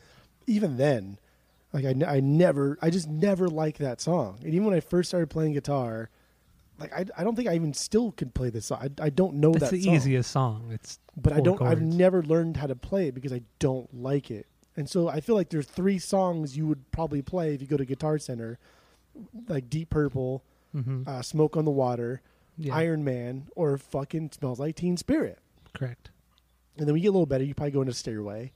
even 0.47 0.77
then, 0.77 1.19
like 1.77 1.85
I, 1.85 2.17
I 2.17 2.21
never 2.21 2.79
I 2.81 2.89
just 2.91 3.09
never 3.09 3.49
liked 3.49 3.79
that 3.79 4.01
song. 4.01 4.39
And 4.43 4.53
even 4.55 4.65
when 4.67 4.75
I 4.75 4.81
first 4.81 5.11
started 5.11 5.29
playing 5.29 5.53
guitar, 5.53 6.09
like 6.81 6.93
I, 6.93 7.05
I 7.17 7.23
don't 7.25 7.37
think 7.37 7.49
I 7.49 7.55
even 7.55 7.75
still 7.75 8.13
could 8.13 8.33
play 8.35 8.49
this 8.51 8.67
song. 8.67 8.79
I, 8.83 9.05
I 9.07 9.11
don't 9.11 9.35
know 9.35 9.51
It's 9.51 9.61
that 9.61 9.71
the 9.73 9.83
song. 9.83 9.95
easiest 9.95 10.31
song. 10.31 10.71
It's 10.73 10.99
but 11.17 11.33
I 11.33 11.41
don't 11.41 11.61
I've 11.63 11.83
never 11.83 12.23
learned 12.23 12.57
how 12.57 12.67
to 12.67 12.75
play 12.75 13.09
it 13.09 13.15
because 13.15 13.33
I 13.33 13.43
don't 13.59 13.93
like 14.03 14.31
it. 14.31 14.47
And 14.77 14.89
so 14.89 15.09
I 15.09 15.21
feel 15.21 15.35
like 15.35 15.49
there's 15.51 15.67
three 15.67 15.99
songs 15.99 16.57
you 16.57 16.67
would 16.67 16.91
probably 16.91 17.23
play 17.23 17.55
if 17.55 17.61
you 17.63 17.67
go 17.67 17.77
to 17.79 17.85
Guitar 17.87 18.19
Center, 18.19 18.59
like 19.49 19.71
Deep 19.71 19.91
Purple, 19.91 20.43
Mhm. 20.75 21.07
uh, 21.09 21.23
Smoke 21.23 21.57
on 21.57 21.65
the 21.65 21.71
Water, 21.71 22.21
Yeah, 22.59 22.75
Iron 22.77 23.03
Man, 23.05 23.49
or 23.57 23.79
fucking 23.79 24.33
Smells 24.33 24.59
Like 24.61 24.77
Teen 24.77 24.97
Spirit. 24.97 25.39
correct. 25.75 26.11
And 26.79 26.87
then 26.87 26.93
we 26.95 27.01
get 27.01 27.09
a 27.09 27.13
little 27.13 27.25
better. 27.27 27.45
You 27.45 27.55
probably 27.55 27.71
go 27.71 27.81
into 27.81 27.95
Stairway, 27.95 28.53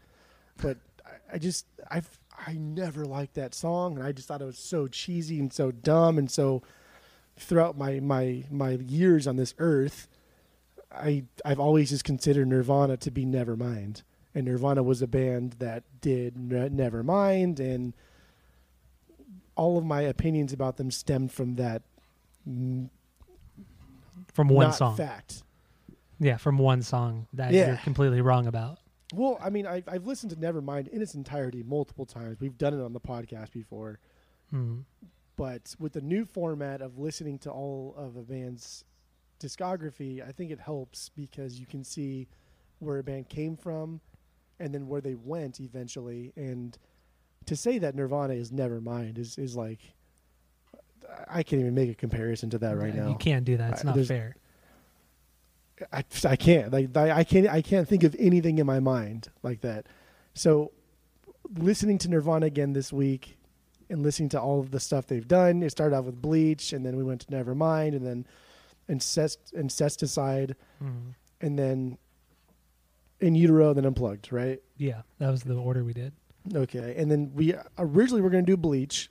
but 0.61 0.76
I, 1.06 1.35
I 1.37 1.38
just 1.38 1.64
I 1.90 2.02
I 2.46 2.55
never 2.55 3.05
liked 3.05 3.35
that 3.35 3.55
song, 3.55 3.96
and 3.98 4.07
I 4.07 4.12
just 4.12 4.29
thought 4.29 4.40
it 4.42 4.46
was 4.46 4.59
so 4.59 4.87
cheesy 4.88 5.38
and 5.38 5.53
so 5.53 5.70
dumb, 5.70 6.16
and 6.18 6.31
so 6.31 6.62
throughout 7.37 7.76
my 7.79 8.00
my 8.00 8.44
my 8.50 8.70
years 8.72 9.26
on 9.26 9.37
this 9.37 9.55
earth, 9.59 10.09
I 10.92 11.24
I've 11.44 11.61
always 11.61 11.90
just 11.90 12.05
considered 12.05 12.48
Nirvana 12.48 12.96
to 12.98 13.11
be 13.11 13.24
Nevermind, 13.26 14.03
and 14.35 14.46
Nirvana 14.46 14.83
was 14.83 15.03
a 15.03 15.07
band 15.07 15.57
that 15.59 15.85
did 16.00 16.37
ne- 16.38 16.68
Nevermind, 16.70 17.61
and 17.61 17.92
all 19.57 19.76
of 19.76 19.85
my 19.85 20.00
opinions 20.03 20.53
about 20.53 20.76
them 20.79 20.90
stemmed 20.90 21.33
from 21.33 21.57
that 21.57 21.83
From 22.46 22.88
one 24.48 24.68
not 24.68 24.74
song. 24.76 24.96
fact. 24.96 25.42
Yeah, 26.18 26.37
from 26.37 26.59
one 26.59 26.83
song 26.83 27.26
that 27.35 27.53
Yeah. 27.53 27.68
you're 27.68 27.76
completely 27.79 28.20
wrong 28.20 28.46
about. 28.46 28.79
Well, 29.14 29.38
I 29.42 29.50
mean, 29.50 29.66
I've, 29.66 29.88
I've 29.88 30.06
listened 30.06 30.30
to 30.30 30.36
Nevermind 30.36 30.88
in 30.88 31.02
its 31.02 31.14
entirety 31.14 31.62
multiple 31.62 32.06
times. 32.06 32.38
We've 32.40 32.56
done 32.56 32.74
it 32.78 32.82
on 32.82 32.92
the 32.92 33.00
podcast 33.00 33.52
before. 33.52 33.98
Mhm. 34.52 34.84
But 35.36 35.74
with 35.78 35.94
the 35.94 36.00
new 36.00 36.24
format 36.24 36.80
of 36.82 36.98
listening 36.98 37.38
to 37.40 37.50
all 37.50 37.94
of 37.96 38.16
a 38.16 38.22
band's 38.22 38.84
discography, 39.40 40.26
I 40.26 40.32
think 40.32 40.50
it 40.50 40.60
helps 40.60 41.08
because 41.08 41.58
you 41.58 41.66
can 41.66 41.82
see 41.82 42.28
where 42.78 42.98
a 42.98 43.02
band 43.02 43.28
came 43.28 43.56
from 43.56 44.00
and 44.58 44.74
then 44.74 44.86
where 44.86 45.00
they 45.00 45.14
went 45.14 45.60
eventually. 45.60 46.32
And 46.36 46.76
to 47.46 47.56
say 47.56 47.78
that 47.78 47.94
Nirvana 47.94 48.34
is 48.34 48.52
Nevermind 48.52 49.18
is, 49.18 49.38
is 49.38 49.56
like, 49.56 49.80
I 51.28 51.42
can't 51.42 51.60
even 51.60 51.74
make 51.74 51.90
a 51.90 51.94
comparison 51.94 52.50
to 52.50 52.58
that 52.58 52.76
right 52.76 52.94
Yeah, 52.94 53.04
now. 53.04 53.08
You 53.08 53.16
can't 53.16 53.44
do 53.44 53.56
that. 53.56 53.72
It's 53.72 53.84
not 53.84 53.94
there's- 53.94 54.08
fair. 54.08 54.36
I, 55.92 56.04
I 56.24 56.36
can't 56.36 56.72
like 56.72 56.96
I 56.96 57.24
can't 57.24 57.48
I 57.48 57.62
can't 57.62 57.88
think 57.88 58.02
of 58.04 58.14
anything 58.18 58.58
in 58.58 58.66
my 58.66 58.80
mind 58.80 59.28
like 59.42 59.60
that. 59.62 59.86
So 60.34 60.72
listening 61.56 61.98
to 61.98 62.08
Nirvana 62.08 62.46
again 62.46 62.72
this 62.72 62.92
week 62.92 63.36
and 63.88 64.02
listening 64.02 64.28
to 64.30 64.40
all 64.40 64.60
of 64.60 64.70
the 64.70 64.78
stuff 64.80 65.06
they've 65.06 65.26
done. 65.26 65.62
It 65.62 65.70
started 65.70 65.96
out 65.96 66.04
with 66.04 66.20
Bleach 66.22 66.72
and 66.72 66.84
then 66.86 66.96
we 66.96 67.02
went 67.02 67.22
to 67.22 67.26
Nevermind 67.28 67.96
and 67.96 68.06
then 68.06 68.26
Incest 68.88 69.52
Incesticide 69.56 70.54
Mhm. 70.82 71.14
and 71.40 71.58
then 71.58 71.98
In 73.20 73.34
Utero 73.34 73.72
then 73.74 73.84
Unplugged, 73.84 74.32
right? 74.32 74.60
Yeah, 74.76 75.02
that 75.18 75.30
was 75.30 75.42
the 75.42 75.54
order 75.54 75.84
we 75.84 75.92
did. 75.92 76.12
Okay. 76.54 76.94
And 76.96 77.10
then 77.10 77.32
we 77.34 77.54
originally 77.78 78.22
were 78.22 78.30
going 78.30 78.44
to 78.46 78.50
do 78.52 78.56
Bleach 78.56 79.10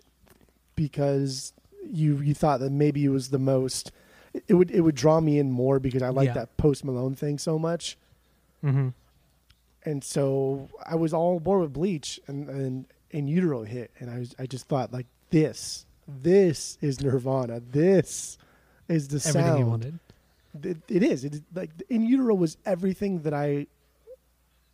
because 0.75 1.53
you 1.89 2.17
you 2.21 2.33
thought 2.33 2.59
that 2.59 2.71
maybe 2.71 3.03
it 3.05 3.09
was 3.09 3.29
the 3.29 3.39
most 3.39 3.91
it 4.47 4.53
would 4.53 4.71
it 4.71 4.81
would 4.81 4.95
draw 4.95 5.19
me 5.19 5.39
in 5.39 5.51
more 5.51 5.79
because 5.79 6.01
I 6.03 6.09
like 6.09 6.27
Yeah. 6.27 6.33
that 6.33 6.57
Post 6.57 6.83
Malone 6.85 7.15
thing 7.15 7.37
so 7.37 7.57
much. 7.59 7.97
hmm 8.61 8.89
and 9.85 10.03
so 10.03 10.67
I 10.85 10.95
was 10.95 11.13
all 11.13 11.39
bored 11.39 11.61
with 11.61 11.73
Bleach, 11.73 12.19
and 12.27 12.49
and 12.49 12.85
in 13.11 13.27
utero 13.27 13.63
hit, 13.63 13.91
and 13.99 14.09
I 14.09 14.19
was 14.19 14.35
I 14.37 14.45
just 14.45 14.67
thought 14.67 14.91
like 14.91 15.07
this, 15.29 15.85
this 16.07 16.77
is 16.81 16.99
Nirvana, 17.01 17.61
this 17.61 18.37
is 18.89 19.07
the 19.07 19.15
Everything 19.17 19.41
sound. 19.41 19.59
you 19.59 19.65
wanted. 19.65 19.99
It, 20.63 20.77
it 20.89 21.01
is. 21.03 21.23
It 21.23 21.33
is 21.35 21.41
like 21.55 21.69
in 21.89 22.03
utero 22.05 22.35
was 22.35 22.57
everything 22.65 23.21
that 23.21 23.33
I 23.33 23.67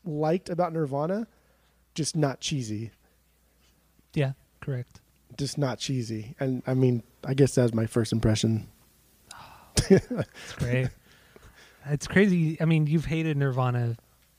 liked 0.04 0.50
about 0.50 0.74
Nirvana, 0.74 1.28
just 1.94 2.16
not 2.16 2.40
cheesy, 2.40 2.92
Yeah, 4.14 4.34
correct. 4.62 5.02
just 5.38 5.58
not 5.58 5.78
cheesy. 5.80 6.36
And 6.40 6.64
I 6.66 6.74
mean, 6.74 7.04
I 7.24 7.34
guess 7.36 7.56
that 7.56 7.64
was 7.64 7.74
my 7.74 7.86
first 7.86 8.12
impression. 8.12 8.68
It's 9.90 10.54
great. 10.58 10.90
it's 11.86 12.08
crazy. 12.08 12.58
I 12.62 12.66
mean, 12.66 12.88
you've 12.88 13.06
hated 13.06 13.38
Nirvana 13.38 13.98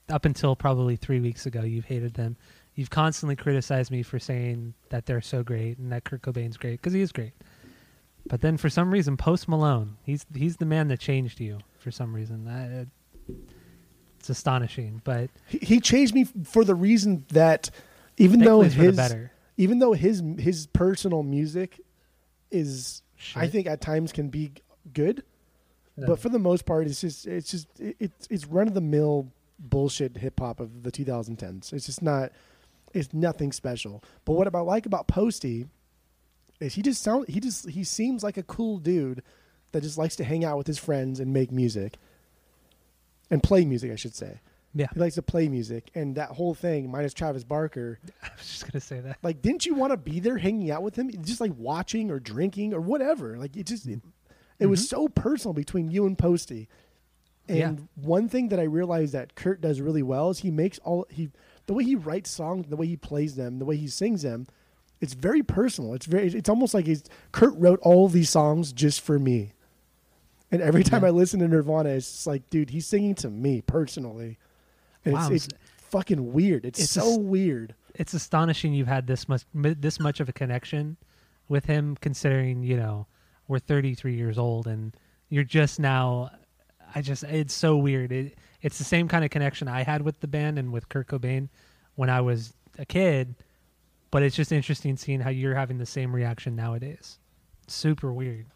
up 0.09 0.25
until 0.25 0.57
probably 0.57 0.96
three 0.96 1.20
weeks 1.20 1.46
ago. 1.46 1.62
You've 1.62 1.85
hated 1.85 2.14
them. 2.14 2.37
You've 2.75 2.90
constantly 2.90 3.37
criticized 3.37 3.90
me 3.90 4.03
for 4.03 4.18
saying 4.18 4.75
that 4.90 5.07
they're 5.07 5.20
so 5.22 5.42
great 5.42 5.79
and 5.79 5.90
that 5.92 6.05
Kurt 6.05 6.22
Cobain's 6.22 6.57
great 6.57 6.72
because 6.81 6.92
he 6.92 7.01
is 7.01 7.11
great. 7.12 7.33
But 8.29 8.40
then 8.40 8.57
for 8.57 8.68
some 8.68 8.90
reason, 8.90 9.16
Post 9.16 9.49
Malone, 9.49 9.96
he's 10.03 10.27
he's 10.35 10.57
the 10.57 10.66
man 10.66 10.88
that 10.88 10.99
changed 11.01 11.40
you 11.40 11.59
for 11.79 11.90
some 11.90 12.12
reason. 12.14 12.44
That, 12.44 12.87
uh, 13.31 13.35
it's 14.18 14.29
astonishing, 14.29 15.01
but 15.05 15.31
He, 15.46 15.59
he 15.59 15.81
changed 15.81 16.12
me 16.14 16.25
for 16.44 16.64
the 16.64 16.75
reason 16.75 17.25
that 17.29 17.70
even 18.18 18.40
though 18.40 18.62
thankfully 18.62 18.66
it's 18.66 18.75
for 18.75 18.81
the 18.81 18.87
his 18.88 18.96
better. 18.96 19.33
even 19.57 19.79
though 19.79 19.92
his 19.92 20.22
his 20.38 20.66
personal 20.66 21.22
music 21.22 21.81
is 22.51 23.03
I 23.35 23.46
think 23.49 23.66
at 23.68 23.81
times 23.81 24.12
can 24.12 24.29
be 24.29 24.53
good, 24.92 25.22
No. 25.96 26.07
but 26.09 26.18
for 26.18 26.29
the 26.29 26.38
most 26.38 26.64
part 26.66 26.87
it's 26.87 27.01
just 27.01 27.27
it's 27.27 27.51
just 27.51 27.68
it's 27.79 28.27
it's 28.31 28.46
run 28.46 28.68
of 28.68 28.75
the 28.75 28.81
mill 28.81 29.29
bullshit 29.59 30.16
hip 30.18 30.38
hop 30.40 30.61
of 30.61 30.83
the 30.83 30.92
2010s. 30.92 31.72
It's 31.72 31.87
just 31.87 32.03
not 32.03 32.33
it's 32.94 33.12
nothing 33.12 33.53
special. 33.53 34.03
But 34.25 34.35
what 34.35 34.55
I 34.55 34.61
like 34.61 34.87
about 34.87 35.07
Posty 35.09 35.66
is 36.61 36.75
he 36.75 36.83
just 36.83 37.03
sound 37.03 37.29
he 37.29 37.40
just 37.40 37.68
he 37.68 37.85
seems 37.85 38.22
like 38.22 38.37
a 38.37 38.42
cool 38.42 38.79
dude 38.79 39.22
that 39.72 39.83
just 39.83 39.99
likes 39.99 40.16
to 40.16 40.25
hang 40.25 40.44
out 40.44 40.57
with 40.59 40.66
his 40.66 40.79
friends 40.79 41.20
and 41.20 41.33
make 41.33 41.51
music 41.53 41.96
and 43.31 43.42
play 43.42 43.64
music, 43.64 43.90
I 43.92 43.96
should 43.96 44.14
say. 44.14 44.40
yeah, 44.75 44.87
He 44.94 45.01
likes 45.01 45.16
to 45.16 45.22
play 45.22 45.49
music, 45.49 45.90
and 45.94 46.14
that 46.14 46.31
whole 46.31 46.55
thing, 46.55 46.90
minus 46.90 47.12
Travis 47.12 47.42
Barker, 47.44 47.99
I 48.22 48.29
was 48.38 48.46
just 48.46 48.70
gonna 48.72 48.81
say 48.81 49.01
that. 49.01 49.18
like 49.22 49.42
didn't 49.42 49.66
you 49.66 49.75
want 49.75 49.92
to 49.92 49.96
be 49.96 50.20
there 50.20 50.38
hanging 50.38 50.70
out 50.70 50.83
with 50.83 50.96
him 50.96 51.11
just 51.25 51.40
like 51.40 51.53
watching 51.57 52.11
or 52.11 52.20
drinking 52.20 52.72
or 52.75 52.81
whatever 52.81 53.37
like 53.38 53.57
it 53.57 53.66
just 53.66 53.87
mm. 53.87 54.01
It, 54.59 54.64
it 54.64 54.66
was 54.66 54.81
mm-hmm. 54.83 54.97
so 54.97 55.09
personal 55.09 55.53
between 55.53 55.90
you 55.90 56.07
and 56.07 56.19
posty 56.19 56.69
and 57.49 57.59
Yeah. 57.79 57.85
one 57.95 58.29
thing 58.29 58.49
that 58.49 58.59
i 58.59 58.64
realized 58.64 59.12
that 59.12 59.35
kurt 59.35 59.61
does 59.61 59.81
really 59.81 60.03
well 60.03 60.31
is 60.31 60.40
he 60.40 60.51
makes 60.51 60.79
all 60.81 61.07
he 61.11 61.31
the 61.66 61.75
way 61.75 61.85
he 61.85 61.95
writes 61.95 62.31
songs 62.31 62.66
the 62.69 62.77
way 62.77 62.87
he 62.87 62.97
plays 62.97 63.37
them 63.37 63.59
the 63.59 63.64
way 63.64 63.77
he 63.77 63.88
sings 63.88 64.23
them 64.23 64.47
it's 64.99 65.12
very 65.12 65.42
personal. 65.42 65.92
It's 65.92 66.07
very 66.07 66.29
it's 66.29 66.49
almost 66.49 66.73
like 66.73 66.87
he's 66.87 67.05
kurt 67.31 67.55
wrote 67.59 67.79
all 67.83 68.09
these 68.09 68.31
songs 68.31 68.73
just 68.73 69.03
for 69.03 69.19
me. 69.19 69.53
And 70.51 70.62
every 70.62 70.83
time 70.85 71.03
Yeah. 71.03 71.09
i 71.09 71.11
listen 71.11 71.40
to 71.40 71.49
nirvana 71.49 71.90
it's 71.90 72.11
just 72.11 72.27
like 72.27 72.49
dude 72.49 72.71
he's 72.71 72.87
singing 72.87 73.14
to 73.16 73.29
me 73.29 73.61
personally. 73.61 74.38
And 75.05 75.12
Wow, 75.12 75.31
it's, 75.31 75.49
it's 75.49 75.55
fucking 75.77 76.33
weird. 76.33 76.64
It's, 76.64 76.81
it's 76.81 76.90
so 76.90 77.03
just- 77.03 77.21
weird. 77.21 77.75
it's 77.95 78.14
astonishing 78.14 78.73
you've 78.73 78.88
had 78.88 79.07
this 79.07 79.29
much 79.29 79.45
this 79.53 80.01
much 80.01 80.19
of 80.21 80.31
a 80.31 80.33
connection 80.33 80.97
with 81.47 81.66
him 81.66 81.97
considering 82.01 82.62
you 82.62 82.79
know 82.79 83.07
we're 83.49 83.59
33 83.59 84.15
years 84.15 84.39
old 84.39 84.67
and 84.67 84.97
you're 85.29 85.45
just 85.45 85.81
now 85.81 86.31
i 86.95 87.03
just 87.03 87.25
it's 87.25 87.55
so 87.55 87.77
weird. 87.77 88.13
It, 88.13 88.39
it's 88.63 88.79
the 88.79 88.85
same 88.85 89.09
kind 89.09 89.25
of 89.25 89.31
connection 89.31 89.69
i 89.69 89.83
had 89.83 90.03
with 90.03 90.21
the 90.21 90.29
band 90.29 90.59
and 90.59 90.73
with 90.73 90.89
kurt 90.89 91.09
cobain 91.09 91.49
when 91.95 92.11
i 92.11 92.21
was 92.21 92.53
a 92.79 92.85
kid 92.85 93.35
but 94.11 94.23
it's 94.23 94.37
just 94.37 94.53
interesting 94.53 94.97
seeing 94.97 95.21
how 95.21 95.31
you're 95.31 95.55
having 95.55 95.79
the 95.79 95.87
same 95.87 96.15
reaction 96.15 96.57
nowadays. 96.57 97.19
Super 97.67 98.13
weird. 98.13 98.47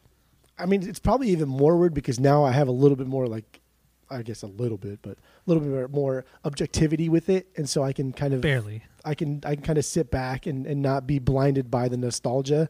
I 0.58 0.66
mean, 0.66 0.88
it's 0.88 0.98
probably 0.98 1.28
even 1.28 1.48
more 1.48 1.76
weird 1.76 1.94
because 1.94 2.20
now 2.20 2.44
I 2.44 2.52
have 2.52 2.68
a 2.68 2.72
little 2.72 2.96
bit 2.96 3.06
more 3.06 3.26
like, 3.26 3.60
I 4.08 4.22
guess 4.22 4.42
a 4.42 4.46
little 4.46 4.78
bit, 4.78 5.00
but 5.02 5.12
a 5.18 5.20
little 5.46 5.62
bit 5.62 5.90
more 5.90 6.24
objectivity 6.44 7.08
with 7.08 7.28
it, 7.28 7.48
and 7.56 7.68
so 7.68 7.82
I 7.82 7.92
can 7.92 8.12
kind 8.12 8.34
of, 8.34 8.40
barely. 8.40 8.84
I 9.04 9.14
can, 9.14 9.42
I 9.44 9.54
can 9.54 9.62
kind 9.62 9.78
of 9.78 9.84
sit 9.84 10.10
back 10.10 10.46
and, 10.46 10.66
and 10.66 10.82
not 10.82 11.06
be 11.06 11.18
blinded 11.18 11.70
by 11.70 11.88
the 11.88 11.96
nostalgia, 11.96 12.68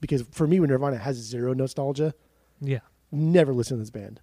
because 0.00 0.22
for 0.30 0.46
me, 0.46 0.60
when 0.60 0.70
Nirvana 0.70 0.98
has 0.98 1.16
zero 1.16 1.52
nostalgia, 1.52 2.14
yeah 2.60 2.80
never 3.12 3.52
listened 3.52 3.78
to 3.78 3.82
this 3.82 3.90
band. 3.90 4.20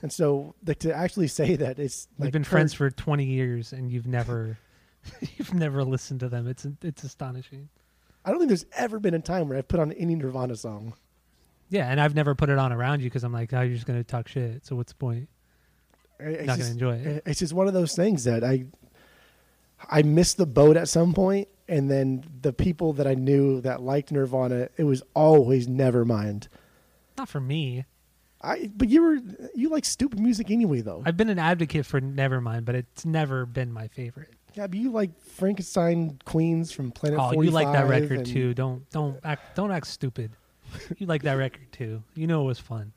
And 0.00 0.12
so, 0.12 0.54
like 0.64 0.78
to 0.80 0.94
actually 0.94 1.28
say 1.28 1.56
that 1.56 1.78
it's 1.78 2.06
like, 2.18 2.26
We've 2.26 2.32
been 2.32 2.44
friends 2.44 2.72
for 2.72 2.88
20 2.90 3.24
years 3.24 3.72
and 3.72 3.90
you've 3.90 4.06
never 4.06 4.58
you've 5.36 5.54
never 5.54 5.82
listened 5.84 6.20
to 6.20 6.28
them. 6.28 6.46
It's 6.46 6.66
it's 6.82 7.02
astonishing. 7.02 7.68
I 8.24 8.30
don't 8.30 8.38
think 8.38 8.48
there's 8.48 8.66
ever 8.76 9.00
been 9.00 9.14
a 9.14 9.18
time 9.18 9.48
where 9.48 9.58
I've 9.58 9.66
put 9.66 9.80
on 9.80 9.90
any 9.92 10.14
Nirvana 10.14 10.54
song. 10.54 10.94
Yeah, 11.68 11.90
and 11.90 12.00
I've 12.00 12.14
never 12.14 12.34
put 12.34 12.48
it 12.50 12.58
on 12.58 12.72
around 12.72 13.00
you 13.00 13.06
because 13.06 13.24
I'm 13.24 13.32
like, 13.32 13.52
oh, 13.52 13.62
you're 13.62 13.74
just 13.74 13.86
gonna 13.86 14.04
talk 14.04 14.28
shit. 14.28 14.64
So 14.64 14.76
what's 14.76 14.92
the 14.92 14.98
point? 14.98 15.28
It's 16.20 16.46
Not 16.46 16.58
just, 16.58 16.76
gonna 16.76 16.92
enjoy 16.94 17.10
it. 17.10 17.22
It's 17.26 17.40
just 17.40 17.52
one 17.52 17.66
of 17.66 17.74
those 17.74 17.96
things 17.96 18.22
that 18.24 18.44
I 18.44 18.66
I 19.90 20.02
missed 20.02 20.36
the 20.36 20.46
boat 20.46 20.76
at 20.76 20.88
some 20.88 21.12
point, 21.12 21.48
and 21.68 21.90
then 21.90 22.24
the 22.42 22.52
people 22.52 22.92
that 22.94 23.06
I 23.06 23.14
knew 23.14 23.60
that 23.62 23.82
liked 23.82 24.12
Nirvana, 24.12 24.68
it 24.76 24.84
was 24.84 25.02
always 25.14 25.66
Nevermind. 25.68 26.48
Not 27.18 27.28
for 27.28 27.40
me. 27.40 27.84
I 28.40 28.70
but 28.74 28.88
you 28.88 29.02
were 29.02 29.18
you 29.54 29.68
like 29.68 29.84
stupid 29.84 30.18
music 30.18 30.50
anyway 30.50 30.80
though. 30.80 31.02
I've 31.06 31.16
been 31.16 31.30
an 31.30 31.38
advocate 31.38 31.86
for 31.86 32.00
Nevermind, 32.00 32.64
but 32.64 32.74
it's 32.74 33.04
never 33.04 33.46
been 33.46 33.72
my 33.72 33.86
favorite. 33.88 34.30
yeah, 34.54 34.66
but 34.66 34.78
you 34.78 34.90
like 34.90 35.10
Frankenstein 35.20 36.18
Queens 36.24 36.72
from 36.72 36.90
Planet 36.90 37.18
Oh, 37.20 37.32
45. 37.32 37.44
you 37.44 37.50
like 37.52 37.72
that 37.72 37.88
record 37.88 38.18
and- 38.18 38.26
too? 38.26 38.52
Don't 38.54 38.88
don't 38.90 39.20
act 39.22 39.54
don't 39.54 39.70
act 39.70 39.86
stupid. 39.86 40.32
you 40.98 41.06
like 41.06 41.22
that 41.22 41.34
record 41.34 41.70
too. 41.70 42.02
You 42.16 42.26
know 42.26 42.42
it 42.42 42.46
was 42.46 42.58
fun. 42.58 42.92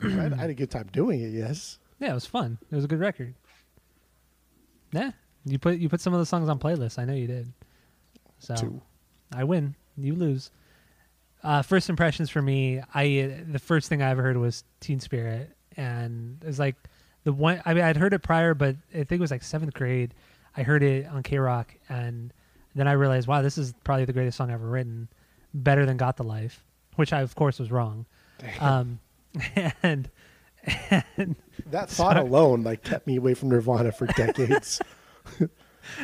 I, 0.00 0.08
had, 0.10 0.32
I 0.32 0.36
had 0.36 0.50
a 0.50 0.54
good 0.54 0.70
time 0.70 0.88
doing 0.92 1.20
it. 1.20 1.30
Yes. 1.30 1.78
Yeah, 1.98 2.12
it 2.12 2.14
was 2.14 2.26
fun. 2.26 2.58
It 2.70 2.76
was 2.76 2.84
a 2.84 2.88
good 2.88 3.00
record. 3.00 3.34
Yeah, 4.92 5.10
you 5.44 5.58
put 5.58 5.78
you 5.78 5.88
put 5.88 6.00
some 6.00 6.12
of 6.12 6.20
the 6.20 6.26
songs 6.26 6.48
on 6.48 6.58
playlists. 6.58 6.98
I 6.98 7.04
know 7.04 7.14
you 7.14 7.26
did. 7.26 7.52
So 8.38 8.54
Two. 8.54 8.80
I 9.34 9.44
win. 9.44 9.74
You 9.96 10.14
lose. 10.14 10.50
Uh, 11.42 11.62
first 11.62 11.88
impressions 11.88 12.30
for 12.30 12.42
me, 12.42 12.80
I 12.94 13.42
the 13.48 13.58
first 13.58 13.88
thing 13.88 14.02
I 14.02 14.10
ever 14.10 14.22
heard 14.22 14.36
was 14.36 14.64
Teen 14.80 15.00
Spirit, 15.00 15.50
and 15.76 16.38
it 16.42 16.46
was 16.46 16.58
like 16.58 16.76
the 17.24 17.32
one. 17.32 17.62
I 17.64 17.74
mean, 17.74 17.84
I'd 17.84 17.96
heard 17.96 18.12
it 18.12 18.20
prior, 18.20 18.54
but 18.54 18.76
I 18.92 18.98
think 18.98 19.12
it 19.12 19.20
was 19.20 19.30
like 19.30 19.42
seventh 19.42 19.74
grade. 19.74 20.14
I 20.56 20.62
heard 20.62 20.82
it 20.82 21.06
on 21.06 21.22
K 21.22 21.38
Rock, 21.38 21.74
and 21.88 22.32
then 22.74 22.88
I 22.88 22.92
realized, 22.92 23.28
wow, 23.28 23.42
this 23.42 23.56
is 23.58 23.72
probably 23.84 24.04
the 24.04 24.12
greatest 24.12 24.36
song 24.36 24.50
ever 24.50 24.66
written, 24.68 25.08
better 25.54 25.86
than 25.86 25.96
"Got 25.96 26.16
the 26.16 26.24
Life," 26.24 26.64
which 26.96 27.12
I 27.12 27.20
of 27.20 27.34
course 27.36 27.58
was 27.60 27.70
wrong. 27.70 28.06
Um, 28.60 28.98
and 29.82 30.08
and 30.90 31.36
That 31.66 31.88
thought 31.88 32.14
Sorry. 32.16 32.20
alone 32.20 32.62
like 32.62 32.82
kept 32.82 33.06
me 33.06 33.16
away 33.16 33.34
from 33.34 33.50
Nirvana 33.50 33.92
for 33.92 34.06
decades. 34.06 34.80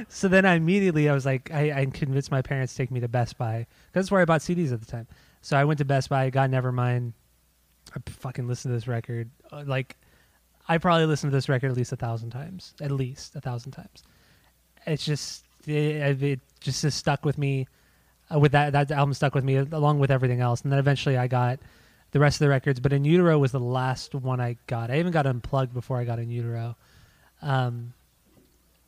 so 0.09 0.29
then 0.29 0.45
I 0.45 0.55
immediately 0.55 1.09
I 1.09 1.15
was 1.15 1.27
like 1.27 1.51
I, 1.53 1.81
I 1.81 1.87
convinced 1.87 2.31
my 2.31 2.43
parents 2.43 2.73
to 2.75 2.79
take 2.79 2.91
me 2.91 3.01
to 3.01 3.09
Best 3.09 3.39
Buy 3.39 3.67
because 3.87 4.07
that's 4.07 4.11
where 4.11 4.21
I 4.21 4.25
bought 4.25 4.41
CDs 4.41 4.73
at 4.73 4.81
the 4.81 4.87
time. 4.87 5.07
So 5.43 5.57
I 5.57 5.65
went 5.65 5.79
to 5.79 5.85
Best 5.85 6.09
Buy, 6.09 6.31
got 6.31 6.51
Nevermind. 6.51 7.13
I 7.95 8.01
fucking 8.07 8.49
listened 8.49 8.71
to 8.73 8.77
this 8.77 8.89
record. 8.89 9.31
Uh, 9.53 9.65
Like 9.67 9.97
I 10.69 10.79
probably 10.79 11.07
listened 11.07 11.31
to 11.33 11.37
this 11.37 11.49
record 11.49 11.71
at 11.71 11.77
least 11.77 11.93
a 11.93 11.97
thousand 11.97 12.31
times, 12.31 12.75
at 12.81 12.91
least 12.91 13.37
a 13.37 13.41
thousand 13.41 13.73
times. 13.73 14.03
It's 14.87 15.05
just 15.05 15.45
it, 15.67 16.23
it 16.23 16.41
just 16.61 16.83
has 16.83 16.95
stuck 16.95 17.25
with 17.25 17.39
me. 17.39 17.67
Uh, 18.35 18.39
with 18.39 18.53
that 18.53 18.73
that 18.73 18.91
album 18.91 19.13
stuck 19.13 19.35
with 19.35 19.45
me 19.45 19.57
along 19.57 19.99
with 19.99 20.11
everything 20.11 20.41
else, 20.41 20.63
and 20.63 20.73
then 20.73 20.79
eventually 20.79 21.19
I 21.19 21.27
got 21.27 21.61
the 22.13 22.21
rest 22.21 22.37
of 22.37 22.47
the 22.47 22.49
records. 22.49 22.81
But 22.81 22.93
In 22.93 23.05
Utero 23.05 23.39
was 23.39 23.53
the 23.53 23.61
last 23.61 24.15
one 24.15 24.41
I 24.41 24.57
got. 24.67 24.91
I 24.91 24.99
even 24.99 25.13
got 25.13 25.27
unplugged 25.27 25.75
before 25.75 25.99
I 25.99 26.05
got 26.05 26.19
In 26.19 26.31
Utero. 26.31 26.77
Um, 27.43 27.93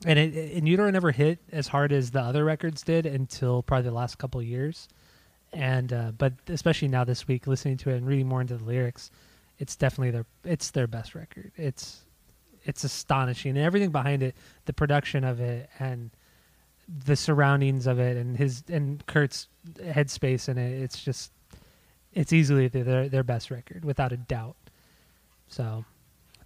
and 0.05 0.19
it, 0.19 0.35
it, 0.35 0.51
In 0.53 0.67
Utero 0.67 0.89
never 0.91 1.11
hit 1.11 1.39
as 1.51 1.67
hard 1.67 1.91
as 1.91 2.11
the 2.11 2.21
other 2.21 2.45
records 2.45 2.83
did 2.83 3.05
until 3.05 3.63
probably 3.63 3.89
the 3.89 3.95
last 3.95 4.17
couple 4.17 4.41
years. 4.41 4.87
And 5.53 5.93
uh, 5.93 6.11
but 6.17 6.33
especially 6.47 6.89
now 6.89 7.03
this 7.03 7.27
week, 7.27 7.47
listening 7.47 7.77
to 7.77 7.89
it 7.89 7.97
and 7.97 8.05
reading 8.05 8.27
more 8.27 8.41
into 8.41 8.57
the 8.57 8.63
lyrics, 8.63 9.09
it's 9.59 9.75
definitely 9.75 10.11
their 10.11 10.25
it's 10.43 10.71
their 10.71 10.87
best 10.87 11.15
record. 11.15 11.51
It's 11.55 12.01
it's 12.63 12.83
astonishing 12.83 13.51
and 13.51 13.65
everything 13.65 13.91
behind 13.91 14.21
it, 14.23 14.35
the 14.65 14.73
production 14.73 15.23
of 15.23 15.39
it 15.39 15.69
and 15.79 16.11
the 17.05 17.15
surroundings 17.15 17.87
of 17.87 17.99
it 17.99 18.17
and 18.17 18.37
his 18.37 18.63
and 18.67 19.05
Kurt's 19.07 19.47
headspace 19.75 20.49
in 20.49 20.57
it. 20.57 20.81
It's 20.81 21.01
just 21.01 21.31
it's 22.13 22.33
easily 22.33 22.67
their 22.67 23.07
their 23.07 23.23
best 23.23 23.49
record 23.49 23.85
without 23.85 24.11
a 24.11 24.17
doubt. 24.17 24.57
So 25.47 25.85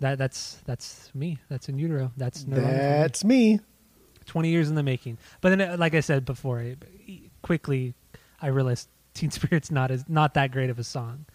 that 0.01 0.17
that's 0.17 0.55
that's 0.65 1.09
me. 1.15 1.37
That's 1.49 1.69
in 1.69 1.77
utero. 1.79 2.11
That's 2.17 2.45
Nirvana 2.45 2.67
for 2.67 2.73
me. 2.73 2.79
That's 2.79 3.23
me. 3.23 3.59
20 4.25 4.49
years 4.49 4.69
in 4.69 4.75
the 4.75 4.83
making. 4.83 5.17
But 5.41 5.49
then, 5.49 5.61
uh, 5.61 5.75
like 5.77 5.95
I 5.95 5.99
said 5.99 6.25
before, 6.25 6.59
I, 6.59 6.75
quickly 7.41 7.93
I 8.41 8.47
realized 8.47 8.87
Teen 9.13 9.31
Spirit's 9.31 9.71
not 9.71 9.91
as 9.91 10.05
not 10.09 10.33
that 10.33 10.51
great 10.51 10.69
of 10.69 10.79
a 10.79 10.83
song. 10.83 11.25